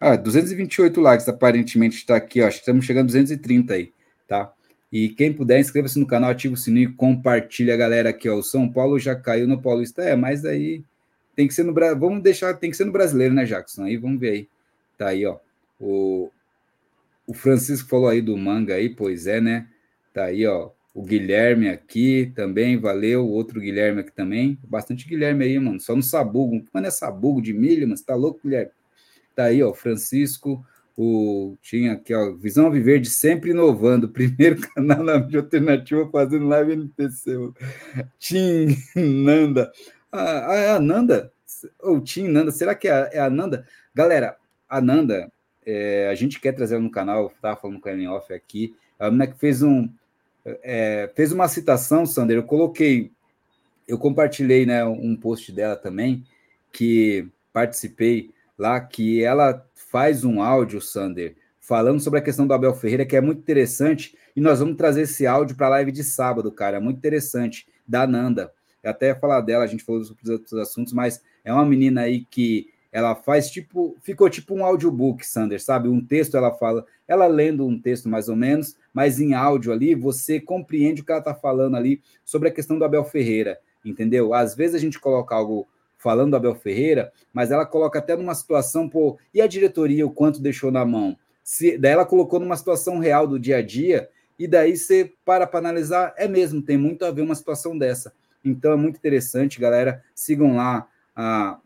Ah, 0.00 0.16
228 0.16 1.00
likes, 1.00 1.28
aparentemente 1.28 1.96
está 1.96 2.16
aqui, 2.16 2.42
ó. 2.42 2.48
Estamos 2.48 2.84
chegando 2.84 3.04
a 3.04 3.06
230 3.06 3.74
aí, 3.74 3.92
tá? 4.28 4.52
E 4.92 5.08
quem 5.08 5.32
puder, 5.32 5.58
inscreva-se 5.58 5.98
no 5.98 6.06
canal, 6.06 6.30
ativa 6.30 6.54
o 6.54 6.56
sininho 6.56 6.90
e 6.90 6.92
compartilha, 6.92 7.76
galera, 7.76 8.10
aqui, 8.10 8.28
ó. 8.28 8.36
O 8.36 8.42
São 8.42 8.70
Paulo 8.70 8.98
já 8.98 9.16
caiu 9.16 9.48
no 9.48 9.60
Paulista. 9.60 10.02
É, 10.02 10.14
mas 10.14 10.44
aí 10.44 10.84
tem 11.34 11.48
que 11.48 11.54
ser 11.54 11.64
no 11.64 11.72
Brasil. 11.72 11.98
Vamos 11.98 12.22
deixar, 12.22 12.54
tem 12.54 12.70
que 12.70 12.76
ser 12.76 12.84
no 12.84 12.92
brasileiro, 12.92 13.34
né, 13.34 13.44
Jackson? 13.44 13.84
Aí 13.84 13.96
vamos 13.96 14.20
ver 14.20 14.30
aí. 14.30 14.48
Tá 14.98 15.08
aí, 15.08 15.24
ó. 15.24 15.38
O, 15.80 16.30
o 17.26 17.34
Francisco 17.34 17.88
falou 17.88 18.08
aí 18.08 18.20
do 18.20 18.36
manga 18.36 18.74
aí, 18.74 18.88
pois 18.88 19.26
é, 19.26 19.40
né? 19.40 19.68
Tá 20.14 20.26
aí, 20.26 20.46
ó. 20.46 20.70
O 20.94 21.02
Guilherme 21.02 21.68
aqui 21.68 22.32
também, 22.36 22.78
valeu. 22.78 23.28
Outro 23.28 23.60
Guilherme 23.60 24.00
aqui 24.00 24.12
também. 24.12 24.56
Bastante 24.62 25.08
Guilherme 25.08 25.44
aí, 25.44 25.58
mano. 25.58 25.80
Só 25.80 25.96
no 25.96 26.02
sabugo. 26.04 26.64
Mano, 26.72 26.86
é 26.86 26.90
sabugo 26.90 27.42
de 27.42 27.52
milho, 27.52 27.88
mas 27.88 28.00
tá 28.00 28.14
louco, 28.14 28.40
Guilherme? 28.44 28.70
Tá 29.34 29.46
aí, 29.46 29.60
ó. 29.60 29.74
Francisco. 29.74 30.64
O, 30.96 31.56
tinha 31.60 31.94
aqui, 31.94 32.14
ó. 32.14 32.32
Visão 32.32 32.70
Viverde 32.70 33.10
sempre 33.10 33.50
inovando. 33.50 34.08
Primeiro 34.14 34.60
canal 34.60 35.02
na 35.02 35.18
mídia 35.18 35.40
alternativa 35.40 36.08
fazendo 36.12 36.46
live 36.46 36.74
NPC. 36.74 37.36
Tim 38.20 38.76
Nanda. 38.94 39.72
Ah, 40.12 40.52
ah, 40.52 40.54
é 40.54 40.70
a 40.70 40.78
Nanda? 40.78 41.32
Ou 41.82 42.00
Tim 42.00 42.28
Nanda? 42.28 42.52
Será 42.52 42.72
que 42.72 42.86
é 42.86 42.92
a, 42.92 43.10
é 43.12 43.18
a 43.18 43.28
Nanda? 43.28 43.66
Galera, 43.92 44.36
a 44.68 44.80
Nanda, 44.80 45.28
é, 45.66 46.08
a 46.08 46.14
gente 46.14 46.38
quer 46.38 46.52
trazer 46.52 46.76
ela 46.76 46.84
no 46.84 46.90
canal. 46.90 47.32
Tava 47.42 47.60
falando 47.60 47.80
com 47.80 47.88
ela 47.88 48.00
em 48.00 48.06
off 48.06 48.32
aqui. 48.32 48.72
A 48.96 49.06
menina 49.06 49.26
que 49.26 49.40
fez 49.40 49.60
um 49.60 49.88
é, 50.44 51.10
fez 51.14 51.32
uma 51.32 51.48
citação, 51.48 52.04
Sander, 52.04 52.36
eu 52.36 52.42
coloquei, 52.42 53.10
eu 53.88 53.98
compartilhei 53.98 54.66
né, 54.66 54.84
um 54.84 55.16
post 55.16 55.50
dela 55.52 55.76
também, 55.76 56.24
que 56.72 57.28
participei 57.52 58.30
lá, 58.58 58.80
que 58.80 59.22
ela 59.22 59.64
faz 59.74 60.24
um 60.24 60.42
áudio, 60.42 60.80
Sander, 60.80 61.36
falando 61.60 62.00
sobre 62.00 62.18
a 62.18 62.22
questão 62.22 62.46
do 62.46 62.52
Abel 62.52 62.74
Ferreira, 62.74 63.06
que 63.06 63.16
é 63.16 63.20
muito 63.20 63.38
interessante, 63.38 64.16
e 64.36 64.40
nós 64.40 64.58
vamos 64.58 64.76
trazer 64.76 65.02
esse 65.02 65.26
áudio 65.26 65.56
para 65.56 65.66
a 65.66 65.70
live 65.70 65.92
de 65.92 66.04
sábado, 66.04 66.50
cara, 66.52 66.76
é 66.76 66.80
muito 66.80 66.98
interessante, 66.98 67.66
da 67.86 68.06
Nanda. 68.06 68.52
Eu 68.82 68.90
até 68.90 69.14
falar 69.14 69.40
dela, 69.40 69.64
a 69.64 69.66
gente 69.66 69.84
falou 69.84 70.04
sobre 70.04 70.30
outros 70.30 70.52
assuntos, 70.54 70.92
mas 70.92 71.22
é 71.44 71.52
uma 71.52 71.64
menina 71.64 72.02
aí 72.02 72.24
que 72.24 72.70
ela 72.92 73.14
faz 73.14 73.50
tipo, 73.50 73.96
ficou 74.02 74.30
tipo 74.30 74.54
um 74.54 74.64
audiobook, 74.64 75.26
Sander, 75.26 75.60
sabe? 75.60 75.88
Um 75.88 76.04
texto 76.04 76.36
ela 76.36 76.52
fala, 76.52 76.86
ela 77.08 77.26
lendo 77.26 77.66
um 77.66 77.80
texto 77.80 78.08
mais 78.08 78.28
ou 78.28 78.36
menos, 78.36 78.76
mas 78.94 79.20
em 79.20 79.34
áudio 79.34 79.72
ali, 79.72 79.94
você 79.94 80.40
compreende 80.40 81.02
o 81.02 81.04
que 81.04 81.10
ela 81.10 81.18
está 81.18 81.34
falando 81.34 81.76
ali 81.76 82.00
sobre 82.24 82.48
a 82.48 82.52
questão 82.52 82.78
do 82.78 82.84
Abel 82.84 83.04
Ferreira, 83.04 83.58
entendeu? 83.84 84.32
Às 84.32 84.54
vezes 84.54 84.76
a 84.76 84.78
gente 84.78 85.00
coloca 85.00 85.34
algo 85.34 85.66
falando 85.98 86.30
do 86.30 86.36
Abel 86.36 86.54
Ferreira, 86.54 87.12
mas 87.32 87.50
ela 87.50 87.66
coloca 87.66 87.98
até 87.98 88.16
numa 88.16 88.34
situação, 88.34 88.88
pô, 88.88 89.18
e 89.32 89.40
a 89.40 89.46
diretoria, 89.46 90.06
o 90.06 90.10
quanto 90.10 90.40
deixou 90.40 90.70
na 90.70 90.84
mão? 90.84 91.16
Se, 91.42 91.76
daí 91.76 91.92
ela 91.92 92.06
colocou 92.06 92.38
numa 92.38 92.56
situação 92.56 92.98
real 92.98 93.26
do 93.26 93.38
dia 93.38 93.56
a 93.56 93.62
dia, 93.62 94.08
e 94.38 94.46
daí 94.46 94.76
você 94.76 95.12
para 95.24 95.46
para 95.46 95.58
analisar, 95.58 96.14
é 96.16 96.28
mesmo, 96.28 96.62
tem 96.62 96.76
muito 96.76 97.04
a 97.04 97.10
ver 97.10 97.22
uma 97.22 97.34
situação 97.34 97.76
dessa. 97.76 98.12
Então 98.44 98.72
é 98.72 98.76
muito 98.76 98.96
interessante, 98.96 99.58
galera. 99.60 100.02
Sigam 100.14 100.56
lá 100.56 100.86
a, 101.16 101.58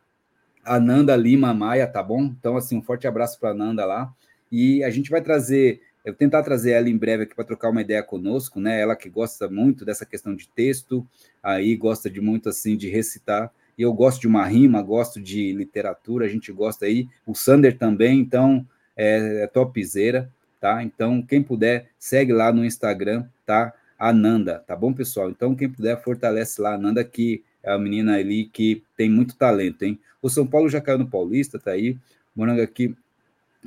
a 0.65 0.79
Nanda 0.79 1.17
Lima 1.17 1.53
Maia, 1.53 1.87
tá 1.87 2.03
bom? 2.03 2.23
Então, 2.23 2.57
assim, 2.57 2.77
um 2.77 2.83
forte 2.83 3.07
abraço 3.07 3.41
para 3.41 3.55
Nanda 3.55 3.85
lá. 3.85 4.13
E 4.51 4.83
a 4.85 4.91
gente 4.91 5.11
vai 5.11 5.21
trazer, 5.21 5.81
eu 6.09 6.13
vou 6.15 6.19
tentar 6.19 6.43
trazer 6.43 6.71
ela 6.71 6.89
em 6.89 6.97
breve 6.97 7.25
aqui 7.25 7.35
para 7.35 7.45
trocar 7.45 7.69
uma 7.69 7.83
ideia 7.83 8.03
conosco, 8.03 8.59
né? 8.59 8.81
Ela 8.81 8.97
que 8.97 9.11
gosta 9.11 9.49
muito 9.49 9.85
dessa 9.85 10.07
questão 10.07 10.35
de 10.35 10.49
texto, 10.49 11.07
aí 11.43 11.77
gosta 11.77 12.09
de 12.09 12.19
muito, 12.19 12.49
assim, 12.49 12.79
de 12.79 12.89
recitar. 12.89 13.53
E 13.77 13.83
eu 13.83 13.93
gosto 13.93 14.23
de 14.23 14.27
uma 14.27 14.45
rima, 14.47 14.81
gosto 14.81 15.21
de 15.21 15.53
literatura, 15.53 16.25
a 16.25 16.29
gente 16.29 16.51
gosta 16.51 16.87
aí. 16.87 17.07
O 17.27 17.35
Sander 17.35 17.77
também, 17.77 18.19
então, 18.21 18.67
é, 18.97 19.43
é 19.43 19.47
topzera, 19.47 20.33
tá? 20.59 20.83
Então, 20.83 21.21
quem 21.21 21.43
puder, 21.43 21.91
segue 21.99 22.33
lá 22.33 22.51
no 22.51 22.65
Instagram, 22.65 23.27
tá? 23.45 23.75
A 23.99 24.11
Nanda, 24.11 24.65
tá 24.67 24.75
bom, 24.75 24.95
pessoal? 24.95 25.29
Então, 25.29 25.55
quem 25.55 25.69
puder, 25.69 26.03
fortalece 26.03 26.61
lá 26.61 26.75
a 26.75 26.79
Nanda, 26.79 27.05
que 27.05 27.45
é 27.63 27.71
a 27.71 27.79
menina 27.79 28.17
ali 28.17 28.47
que 28.47 28.83
tem 28.97 29.11
muito 29.11 29.37
talento, 29.37 29.83
hein? 29.83 30.01
O 30.23 30.31
São 30.31 30.47
Paulo 30.47 30.71
já 30.71 30.81
caiu 30.81 30.99
no 30.99 31.07
Paulista, 31.07 31.59
tá 31.59 31.73
aí. 31.73 31.99
Morango 32.35 32.63
aqui. 32.63 32.97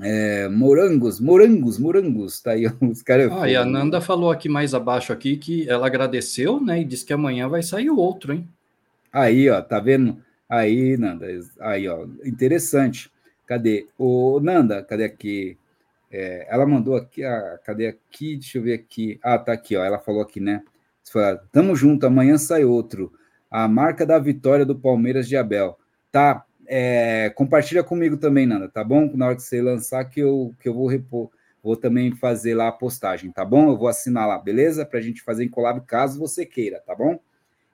É, 0.01 0.47
morangos, 0.49 1.19
morangos, 1.19 1.77
morangos, 1.77 2.41
tá 2.41 2.51
aí 2.51 2.65
os 2.81 3.01
caras. 3.01 3.31
Ah, 3.31 3.49
e 3.49 3.55
a 3.55 3.63
Nanda 3.63 4.01
falou 4.01 4.31
aqui 4.31 4.49
mais 4.49 4.73
abaixo 4.73 5.13
aqui 5.13 5.37
que 5.37 5.69
ela 5.69 5.85
agradeceu, 5.85 6.59
né? 6.59 6.81
E 6.81 6.85
disse 6.85 7.05
que 7.05 7.13
amanhã 7.13 7.47
vai 7.47 7.61
sair 7.61 7.89
outro, 7.89 8.33
hein? 8.33 8.47
Aí, 9.13 9.49
ó, 9.49 9.61
tá 9.61 9.79
vendo? 9.79 10.17
Aí, 10.49 10.97
Nanda, 10.97 11.27
aí, 11.59 11.87
ó, 11.87 12.05
interessante. 12.25 13.11
Cadê? 13.45 13.87
O 13.97 14.39
Nanda, 14.39 14.81
cadê 14.83 15.03
aqui? 15.03 15.57
É, 16.11 16.47
ela 16.49 16.65
mandou 16.65 16.95
aqui, 16.95 17.23
ah, 17.23 17.59
cadê 17.63 17.87
aqui? 17.87 18.35
Deixa 18.35 18.57
eu 18.57 18.63
ver 18.63 18.73
aqui. 18.73 19.19
Ah, 19.23 19.37
tá 19.37 19.53
aqui, 19.53 19.77
ó. 19.77 19.83
Ela 19.83 19.99
falou 19.99 20.21
aqui, 20.21 20.39
né? 20.39 20.63
Tamo 21.51 21.75
junto, 21.75 22.05
amanhã 22.05 22.37
sai 22.37 22.63
outro. 22.63 23.11
A 23.49 23.67
marca 23.67 24.05
da 24.05 24.17
vitória 24.19 24.65
do 24.65 24.75
Palmeiras 24.75 25.27
de 25.27 25.37
Abel. 25.37 25.77
Tá, 26.11 26.45
é, 26.73 27.29
compartilha 27.31 27.83
comigo 27.83 28.15
também, 28.15 28.47
Nanda, 28.47 28.69
tá 28.69 28.81
bom? 28.81 29.11
Na 29.13 29.27
hora 29.27 29.35
que 29.35 29.41
você 29.43 29.61
lançar, 29.61 30.05
que 30.05 30.21
eu, 30.21 30.55
que 30.57 30.69
eu 30.69 30.73
vou 30.73 30.87
repor, 30.87 31.29
vou 31.61 31.75
também 31.75 32.15
fazer 32.15 32.55
lá 32.55 32.69
a 32.69 32.71
postagem, 32.71 33.29
tá 33.29 33.43
bom? 33.43 33.67
Eu 33.71 33.77
vou 33.77 33.89
assinar 33.89 34.25
lá, 34.25 34.37
beleza? 34.37 34.85
Para 34.85 34.99
a 34.99 35.01
gente 35.01 35.21
fazer 35.21 35.43
em 35.43 35.49
collab 35.49 35.81
caso 35.81 36.17
você 36.17 36.45
queira, 36.45 36.79
tá 36.79 36.95
bom? 36.95 37.19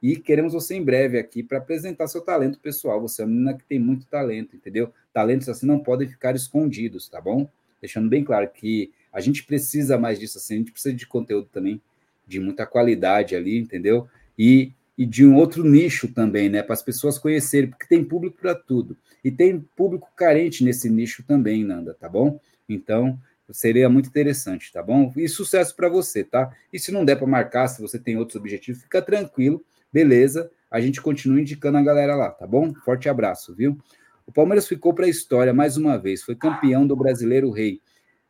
E 0.01 0.16
queremos 0.16 0.53
você 0.53 0.74
em 0.74 0.84
breve 0.84 1.19
aqui 1.19 1.43
para 1.43 1.59
apresentar 1.59 2.08
seu 2.08 2.22
talento 2.22 2.59
pessoal. 2.59 3.00
Você 3.01 3.22
é 3.22 3.26
uma 3.26 3.32
menina 3.32 3.53
que 3.53 3.64
tem 3.66 3.77
muito 3.77 4.08
talento, 4.08 4.56
entendeu? 4.56 4.92
Talentos 5.14 5.48
assim 5.48 5.67
não 5.67 5.77
podem 5.77 6.08
ficar 6.08 6.35
escondidos, 6.35 7.08
tá 7.08 7.22
bom? 7.22 7.48
Deixando 7.80 8.09
bem 8.09 8.24
claro 8.24 8.50
que 8.50 8.92
a 9.14 9.22
gente 9.22 9.43
precisa 9.43 9.95
mais 10.00 10.19
disso 10.19 10.40
assim, 10.40 10.56
a 10.56 10.58
gente 10.58 10.72
precisa 10.72 10.95
de 10.95 11.06
conteúdo 11.06 11.48
também 11.53 11.80
de 12.26 12.40
muita 12.40 12.66
qualidade 12.66 13.35
ali, 13.35 13.59
entendeu? 13.59 14.08
E 14.38 14.72
e 14.98 15.06
de 15.06 15.26
um 15.26 15.35
outro 15.35 15.64
nicho 15.64 16.11
também, 16.11 16.50
né? 16.50 16.64
Para 16.64 16.74
as 16.74 16.82
pessoas 16.82 17.19
conhecerem, 17.19 17.69
porque 17.69 17.85
tem 17.85 18.03
público 18.03 18.38
para 18.42 18.56
tudo. 18.56 18.98
E 19.24 19.30
tem 19.30 19.59
público 19.59 20.09
carente 20.16 20.64
nesse 20.64 20.90
nicho 20.90 21.24
também, 21.24 21.64
Nanda, 21.64 21.93
tá 21.93 22.09
bom? 22.09 22.40
Então, 22.67 23.19
seria 23.51 23.88
muito 23.90 24.09
interessante, 24.09 24.72
tá 24.72 24.82
bom? 24.82 25.14
E 25.16 25.30
sucesso 25.30 25.76
para 25.76 25.88
você, 25.88 26.24
tá? 26.24 26.51
E 26.74 26.80
se 26.80 26.92
não 26.92 27.06
der 27.06 27.16
para 27.16 27.27
marcar, 27.27 27.67
se 27.67 27.82
você 27.82 28.00
tem 28.00 28.17
outros 28.17 28.35
objetivos, 28.35 28.82
fica 28.82 29.01
tranquilo, 29.01 29.64
beleza? 29.93 30.50
A 30.69 30.82
gente 30.82 31.01
continua 31.01 31.40
indicando 31.40 31.77
a 31.77 31.84
galera 31.84 32.16
lá, 32.16 32.32
tá 32.32 32.48
bom? 32.48 32.74
Forte 32.84 33.08
abraço, 33.08 33.56
viu? 33.56 33.77
O 34.26 34.32
Palmeiras 34.32 34.67
ficou 34.67 34.93
para 34.93 35.06
a 35.06 35.09
história 35.09 35.53
mais 35.53 35.77
uma 35.77 35.98
vez, 35.98 36.24
foi 36.24 36.35
campeão 36.35 36.85
do 36.85 36.95
Brasileiro 36.95 37.51
Rei. 37.51 37.82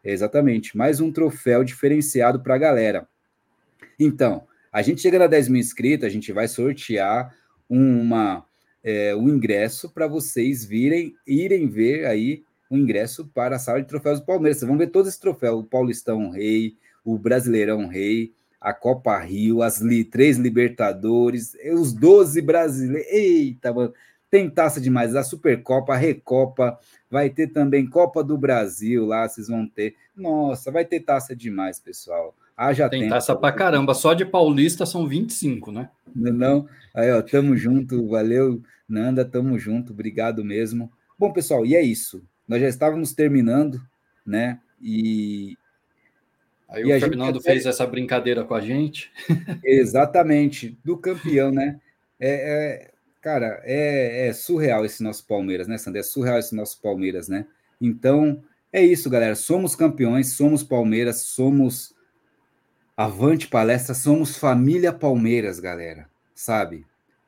exatamente, 0.04 0.78
mais 0.78 1.02
um 1.02 1.12
troféu 1.12 1.64
diferenciado 1.64 2.42
para 2.42 2.56
a 2.56 2.58
galera. 2.58 3.08
Então, 4.00 4.48
a 4.72 4.82
gente 4.82 5.02
chega 5.02 5.24
a 5.24 5.28
10 5.28 5.50
mil 5.50 5.60
inscritos, 5.60 6.06
a 6.06 6.10
gente 6.10 6.32
vai 6.32 6.48
sortear 6.48 7.36
uma, 7.70 8.46
é, 8.84 9.16
um 9.16 9.30
ingresso 9.30 9.90
para 9.90 10.08
vocês 10.08 10.66
virem, 10.66 11.16
irem 11.26 11.68
ver 11.68 12.06
aí 12.06 12.44
um 12.70 12.78
ingresso 12.78 13.26
para 13.34 13.56
a 13.56 13.60
sala 13.60 13.82
de 13.82 13.88
troféus 13.88 14.20
do 14.20 14.26
Palmeiras. 14.26 14.58
Vocês 14.58 14.68
vão 14.68 14.78
ver 14.78 14.88
todos 14.88 15.10
esses 15.10 15.20
troféus: 15.20 15.60
o 15.60 15.64
Paulistão 15.64 16.30
Rei, 16.30 16.76
o 17.04 17.18
Brasileirão 17.18 17.88
Rei, 17.88 18.34
a 18.60 18.74
Copa 18.74 19.18
Rio, 19.20 19.62
as 19.62 19.80
li, 19.80 20.04
três 20.04 20.38
Libertadores, 20.38 21.56
os 21.74 21.94
12 21.94 22.42
brasileiros. 22.42 23.12
Eita, 23.12 23.74
mano! 23.74 23.94
Tem 24.30 24.50
taça 24.50 24.82
demais, 24.82 25.16
a 25.16 25.24
Supercopa, 25.24 25.94
a 25.94 25.98
Recopa, 25.98 26.78
vai 27.10 27.30
ter 27.30 27.48
também 27.48 27.90
Copa 27.90 28.22
do 28.22 28.38
Brasil 28.38 29.06
lá, 29.06 29.28
vocês 29.28 29.48
vão 29.48 29.66
ter. 29.66 29.96
Nossa, 30.14 30.70
vai 30.70 30.84
ter 30.84 31.00
taça 31.00 31.34
demais, 31.34 31.80
pessoal. 31.80 32.36
Haja 32.58 32.90
Tem 32.90 33.02
tempo. 33.02 33.14
taça 33.14 33.36
pra 33.36 33.52
caramba, 33.52 33.94
só 33.94 34.16
de 34.16 34.26
paulista 34.26 34.84
são 34.84 35.08
25, 35.08 35.72
né? 35.72 35.92
Não, 36.16 36.34
não. 36.34 36.70
Aí, 36.96 37.12
ó, 37.12 37.22
tamo 37.22 37.56
junto, 37.56 38.08
valeu, 38.08 38.64
Nanda, 38.90 39.24
tamo 39.24 39.60
junto, 39.60 39.94
obrigado 39.94 40.44
mesmo. 40.44 40.92
Bom, 41.20 41.32
pessoal, 41.32 41.64
e 41.68 41.76
é 41.76 41.82
isso. 41.84 42.24
Nós 42.48 42.60
já 42.60 42.68
estávamos 42.68 43.14
terminando, 43.14 43.80
né? 44.26 44.60
E. 44.82 45.56
Aí 46.68 46.84
e 46.84 46.96
o 46.96 47.00
Fernando 47.00 47.40
fez 47.40 47.66
essa 47.68 47.86
brincadeira 47.86 48.44
com 48.44 48.56
a 48.56 48.62
gente. 48.62 49.12
Exatamente, 49.64 50.80
do 50.84 50.98
campeão, 50.98 51.52
né? 51.52 51.80
É, 52.20 52.30
é, 52.30 52.92
cara, 53.22 53.62
é, 53.66 54.30
é, 54.30 54.34
surreal 54.34 54.84
esse 54.84 55.04
nosso 55.04 55.28
Palmeiras, 55.28 55.68
né, 55.68 55.78
Sandra? 55.78 56.00
É 56.00 56.04
surreal 56.04 56.40
esse 56.40 56.56
nosso 56.56 56.82
Palmeiras, 56.82 57.28
né? 57.28 57.46
Então, 57.80 58.42
é 58.74 58.84
isso, 58.84 59.12
galera. 59.12 59.36
Somos 59.36 59.76
campeões, 59.76 60.34
somos 60.34 60.64
Palmeiras, 60.64 61.22
somos 61.22 61.96
Avante 63.00 63.48
palestra, 63.48 63.94
somos 63.94 64.38
família 64.38 64.92
Palmeiras, 64.92 65.60
galera, 65.60 66.10
sabe? 66.34 66.84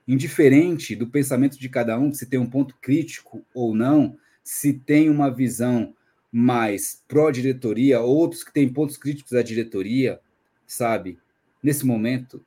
Indiferente 0.07 0.95
do 0.95 1.05
pensamento 1.05 1.59
de 1.59 1.69
cada 1.69 1.95
um, 1.99 2.11
se 2.11 2.25
tem 2.25 2.39
um 2.39 2.49
ponto 2.49 2.75
crítico 2.81 3.45
ou 3.53 3.75
não, 3.75 4.17
se 4.43 4.73
tem 4.73 5.11
uma 5.11 5.29
visão 5.29 5.93
mais 6.31 7.03
pró-diretoria, 7.07 7.99
outros 7.99 8.43
que 8.43 8.51
têm 8.51 8.67
pontos 8.67 8.97
críticos 8.97 9.33
à 9.33 9.43
diretoria, 9.43 10.19
sabe? 10.65 11.19
Nesse 11.61 11.85
momento, 11.85 12.43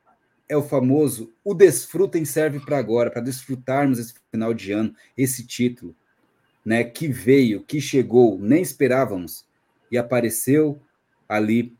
é 0.49 0.57
o 0.57 0.61
famoso 0.61 1.31
o 1.45 1.53
desfrutem 1.53 2.25
serve 2.25 2.59
para 2.59 2.77
agora, 2.77 3.09
para 3.09 3.21
desfrutarmos 3.21 3.99
esse 3.99 4.15
final 4.29 4.53
de 4.53 4.73
ano, 4.73 4.93
esse 5.17 5.47
título, 5.47 5.95
né, 6.65 6.83
que 6.83 7.07
veio, 7.07 7.63
que 7.63 7.79
chegou, 7.79 8.37
nem 8.37 8.61
esperávamos 8.61 9.45
e 9.89 9.97
apareceu 9.97 10.77
ali 11.29 11.73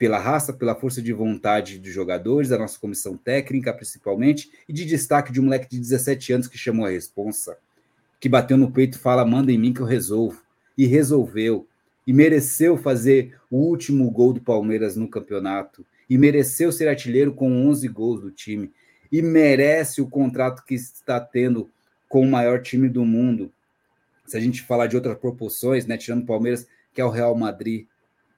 pela 0.00 0.18
raça, 0.18 0.50
pela 0.54 0.74
força 0.74 1.02
de 1.02 1.12
vontade 1.12 1.78
dos 1.78 1.92
jogadores, 1.92 2.48
da 2.48 2.56
nossa 2.56 2.80
comissão 2.80 3.18
técnica, 3.18 3.70
principalmente, 3.70 4.50
e 4.66 4.72
de 4.72 4.86
destaque 4.86 5.30
de 5.30 5.38
um 5.38 5.44
moleque 5.44 5.68
de 5.68 5.78
17 5.78 6.32
anos 6.32 6.48
que 6.48 6.56
chamou 6.56 6.86
a 6.86 6.88
responsa, 6.88 7.58
que 8.18 8.26
bateu 8.26 8.56
no 8.56 8.70
peito 8.70 8.96
e 8.96 8.98
fala: 8.98 9.26
manda 9.26 9.52
em 9.52 9.58
mim 9.58 9.74
que 9.74 9.80
eu 9.82 9.86
resolvo. 9.86 10.42
E 10.76 10.86
resolveu. 10.86 11.66
E 12.06 12.14
mereceu 12.14 12.78
fazer 12.78 13.38
o 13.50 13.58
último 13.58 14.10
gol 14.10 14.32
do 14.32 14.40
Palmeiras 14.40 14.96
no 14.96 15.06
campeonato. 15.06 15.84
E 16.08 16.16
mereceu 16.16 16.72
ser 16.72 16.88
artilheiro 16.88 17.34
com 17.34 17.68
11 17.68 17.86
gols 17.88 18.22
do 18.22 18.30
time. 18.30 18.72
E 19.12 19.20
merece 19.20 20.00
o 20.00 20.08
contrato 20.08 20.64
que 20.64 20.74
está 20.74 21.20
tendo 21.20 21.68
com 22.08 22.22
o 22.22 22.30
maior 22.30 22.62
time 22.62 22.88
do 22.88 23.04
mundo. 23.04 23.52
Se 24.24 24.34
a 24.34 24.40
gente 24.40 24.62
falar 24.62 24.86
de 24.86 24.96
outras 24.96 25.18
proporções, 25.18 25.84
né, 25.84 25.98
tirando 25.98 26.22
o 26.22 26.26
Palmeiras, 26.26 26.66
que 26.94 27.02
é 27.02 27.04
o 27.04 27.10
Real 27.10 27.34
Madrid. 27.34 27.84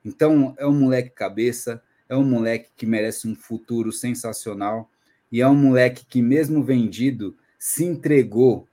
Então, 0.05 0.55
é 0.58 0.66
um 0.66 0.72
moleque 0.72 1.10
cabeça, 1.10 1.82
é 2.08 2.16
um 2.16 2.24
moleque 2.24 2.70
que 2.76 2.86
merece 2.86 3.28
um 3.28 3.34
futuro 3.34 3.92
sensacional 3.92 4.90
e 5.31 5.40
é 5.40 5.48
um 5.48 5.55
moleque 5.55 6.05
que, 6.05 6.20
mesmo 6.20 6.62
vendido, 6.62 7.36
se 7.58 7.84
entregou 7.84 8.66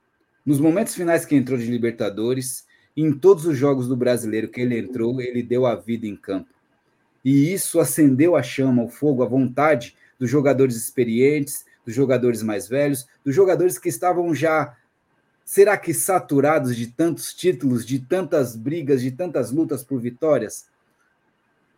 nos 0.44 0.58
momentos 0.58 0.94
finais 0.94 1.24
que 1.24 1.36
entrou 1.36 1.58
de 1.58 1.66
Libertadores, 1.66 2.66
em 2.96 3.12
todos 3.12 3.46
os 3.46 3.56
jogos 3.56 3.86
do 3.86 3.96
brasileiro 3.96 4.48
que 4.48 4.60
ele 4.60 4.78
entrou, 4.78 5.20
ele 5.20 5.42
deu 5.42 5.66
a 5.66 5.74
vida 5.74 6.06
em 6.06 6.16
campo. 6.16 6.48
E 7.24 7.52
isso 7.52 7.78
acendeu 7.78 8.34
a 8.34 8.42
chama, 8.42 8.82
o 8.82 8.88
fogo, 8.88 9.22
a 9.22 9.28
vontade 9.28 9.96
dos 10.18 10.28
jogadores 10.28 10.76
experientes, 10.76 11.64
dos 11.84 11.94
jogadores 11.94 12.42
mais 12.42 12.68
velhos, 12.68 13.06
dos 13.24 13.34
jogadores 13.34 13.78
que 13.78 13.88
estavam 13.88 14.34
já 14.34 14.76
Será 15.50 15.76
que 15.76 15.92
saturados 15.92 16.76
de 16.76 16.86
tantos 16.86 17.34
títulos, 17.34 17.84
de 17.84 17.98
tantas 17.98 18.54
brigas, 18.54 19.02
de 19.02 19.10
tantas 19.10 19.50
lutas 19.50 19.82
por 19.82 20.00
vitórias? 20.00 20.69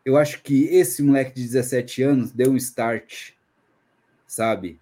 Eu 0.05 0.17
acho 0.17 0.43
que 0.43 0.65
esse 0.65 1.03
moleque 1.03 1.35
de 1.35 1.43
17 1.43 2.03
anos 2.03 2.33
deu 2.33 2.51
um 2.51 2.57
start, 2.57 3.33
sabe? 4.27 4.81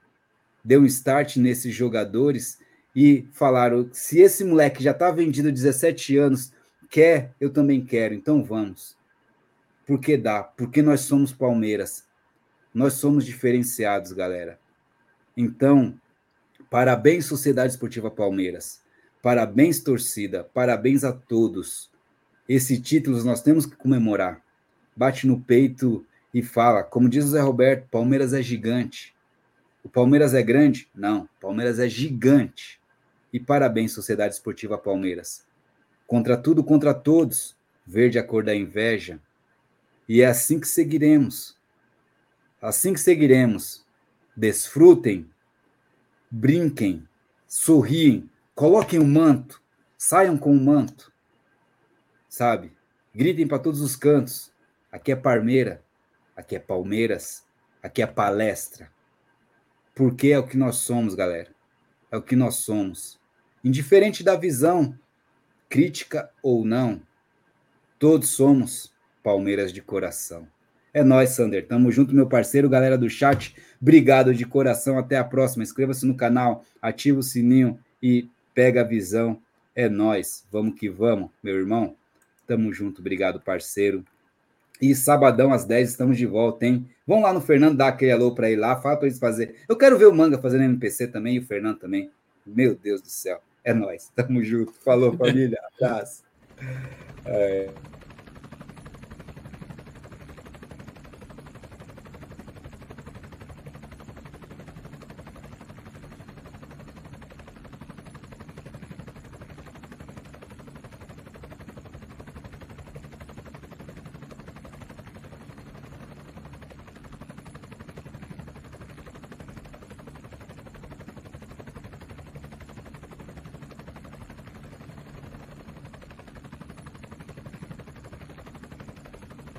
Deu 0.65 0.81
um 0.81 0.87
start 0.87 1.37
nesses 1.37 1.75
jogadores 1.75 2.59
e 2.95 3.29
falaram: 3.33 3.89
se 3.93 4.21
esse 4.21 4.45
moleque 4.45 4.83
já 4.83 4.93
está 4.93 5.11
vendido 5.11 5.53
17 5.53 6.17
anos, 6.17 6.53
quer, 6.89 7.35
eu 7.41 7.51
também 7.51 7.85
quero, 7.85 8.15
então 8.15 8.43
vamos. 8.43 8.97
Porque 9.87 10.17
dá, 10.17 10.43
porque 10.43 10.83
nós 10.83 11.01
somos 11.01 11.33
Palmeiras. 11.33 12.05
Nós 12.73 12.95
somos 12.95 13.27
diferenciados, 13.27 14.13
galera. 14.13 14.59
Então, 15.37 15.99
Parabéns, 16.71 17.27
Sociedade 17.27 17.73
Esportiva 17.73 18.09
Palmeiras. 18.13 18.81
Parabéns, 19.21 19.81
torcida. 19.81 20.45
Parabéns 20.55 21.03
a 21.03 21.13
todos. 21.13 21.91
Esse 22.49 22.81
título 22.81 23.23
nós 23.25 23.43
temos 23.43 23.67
que 23.67 23.75
comemorar. 23.75 24.41
Bate 25.01 25.27
no 25.27 25.41
peito 25.41 26.05
e 26.35 26.43
fala, 26.43 26.83
como 26.83 27.09
diz 27.09 27.25
o 27.25 27.29
Zé 27.29 27.41
Roberto, 27.41 27.89
Palmeiras 27.89 28.35
é 28.35 28.43
gigante. 28.43 29.15
O 29.83 29.89
Palmeiras 29.89 30.35
é 30.35 30.43
grande? 30.43 30.91
Não, 30.95 31.27
Palmeiras 31.41 31.79
é 31.79 31.89
gigante. 31.89 32.79
E 33.33 33.41
parabéns, 33.41 33.93
Sociedade 33.93 34.35
Esportiva 34.35 34.77
Palmeiras. 34.77 35.47
Contra 36.07 36.37
tudo, 36.37 36.63
contra 36.63 36.93
todos, 36.93 37.57
verde 37.87 38.19
a 38.19 38.23
cor 38.23 38.45
da 38.45 38.55
inveja. 38.55 39.19
E 40.07 40.21
é 40.21 40.27
assim 40.27 40.61
que 40.61 40.69
seguiremos. 40.69 41.57
Assim 42.61 42.93
que 42.93 43.01
seguiremos. 43.01 43.87
Desfrutem 44.37 45.27
brinquem, 46.31 47.09
sorriem, 47.49 48.29
coloquem 48.55 48.99
o 48.99 49.07
manto, 49.07 49.63
saiam 49.97 50.37
com 50.37 50.53
o 50.53 50.61
manto, 50.61 51.11
sabe? 52.29 52.71
Gritem 53.15 53.49
para 53.49 53.59
todos 53.59 53.81
os 53.81 53.97
cantos. 53.97 54.53
Aqui 54.93 55.13
é 55.13 55.17
Parmeira, 55.17 55.83
aqui 56.37 56.57
é 56.57 56.59
Palmeiras, 56.59 57.47
aqui 57.83 58.03
é 58.03 58.07
palestra. 58.07 58.91
Porque 59.95 60.29
é 60.29 60.39
o 60.39 60.47
que 60.47 60.57
nós 60.57 60.77
somos, 60.77 61.15
galera. 61.15 61.51
É 62.11 62.17
o 62.17 62.23
que 62.23 62.35
nós 62.35 62.57
somos. 62.57 63.21
Indiferente 63.63 64.25
da 64.25 64.37
visão, 64.37 64.99
crítica 65.69 66.31
ou 66.43 66.65
não, 66.65 67.01
todos 67.99 68.31
somos 68.31 68.93
Palmeiras 69.23 69.73
de 69.73 69.83
coração. 69.83 70.49
É 70.93 71.05
nós, 71.05 71.31
Sander. 71.31 71.69
Tamo 71.69 71.93
junto, 71.93 72.15
meu 72.15 72.27
parceiro, 72.27 72.69
galera 72.69 72.99
do 72.99 73.09
chat. 73.09 73.55
Obrigado 73.81 74.35
de 74.35 74.45
coração. 74.45 74.99
Até 74.99 75.17
a 75.17 75.25
próxima. 75.25 75.63
Inscreva-se 75.63 76.05
no 76.05 76.17
canal, 76.17 76.65
ativa 76.83 77.21
o 77.21 77.23
sininho 77.23 77.79
e 78.03 78.29
pega 78.53 78.81
a 78.81 78.85
visão. 78.85 79.41
É 79.75 79.89
nós. 79.89 80.45
Vamos 80.51 80.79
que 80.79 80.89
vamos, 80.89 81.31
meu 81.43 81.57
irmão. 81.57 81.95
Tamo 82.45 82.73
junto. 82.73 83.01
Obrigado, 83.01 83.41
parceiro. 83.41 84.05
E 84.81 84.95
sabadão 84.95 85.53
às 85.53 85.65
10 85.65 85.91
estamos 85.91 86.17
de 86.17 86.27
volta, 86.27 86.65
hein? 86.65 86.89
Vão 87.07 87.23
lá 87.23 87.33
no 87.33 87.41
Fernando 87.41 87.77
dar 87.77 87.89
aquele 87.89 88.13
alô 88.13 88.35
para 88.35 88.51
ir 88.51 88.57
lá, 88.57 88.81
fala 88.81 88.97
para 88.97 89.07
eles 89.07 89.19
fazer. 89.19 89.57
Eu 89.69 89.77
quero 89.77 89.99
ver 89.99 90.07
o 90.07 90.15
Manga 90.15 90.39
fazendo 90.39 90.65
MPC 90.65 91.09
também 91.09 91.37
e 91.37 91.39
o 91.39 91.45
Fernando 91.45 91.79
também. 91.79 92.11
Meu 92.47 92.75
Deus 92.75 93.03
do 93.03 93.09
céu. 93.09 93.41
É 93.63 93.75
nós. 93.75 94.11
Tamo 94.17 94.43
junto. 94.43 94.73
Falou, 94.85 95.17
família. 95.17 95.61
Abraço. 95.77 96.23
É... 97.25 97.69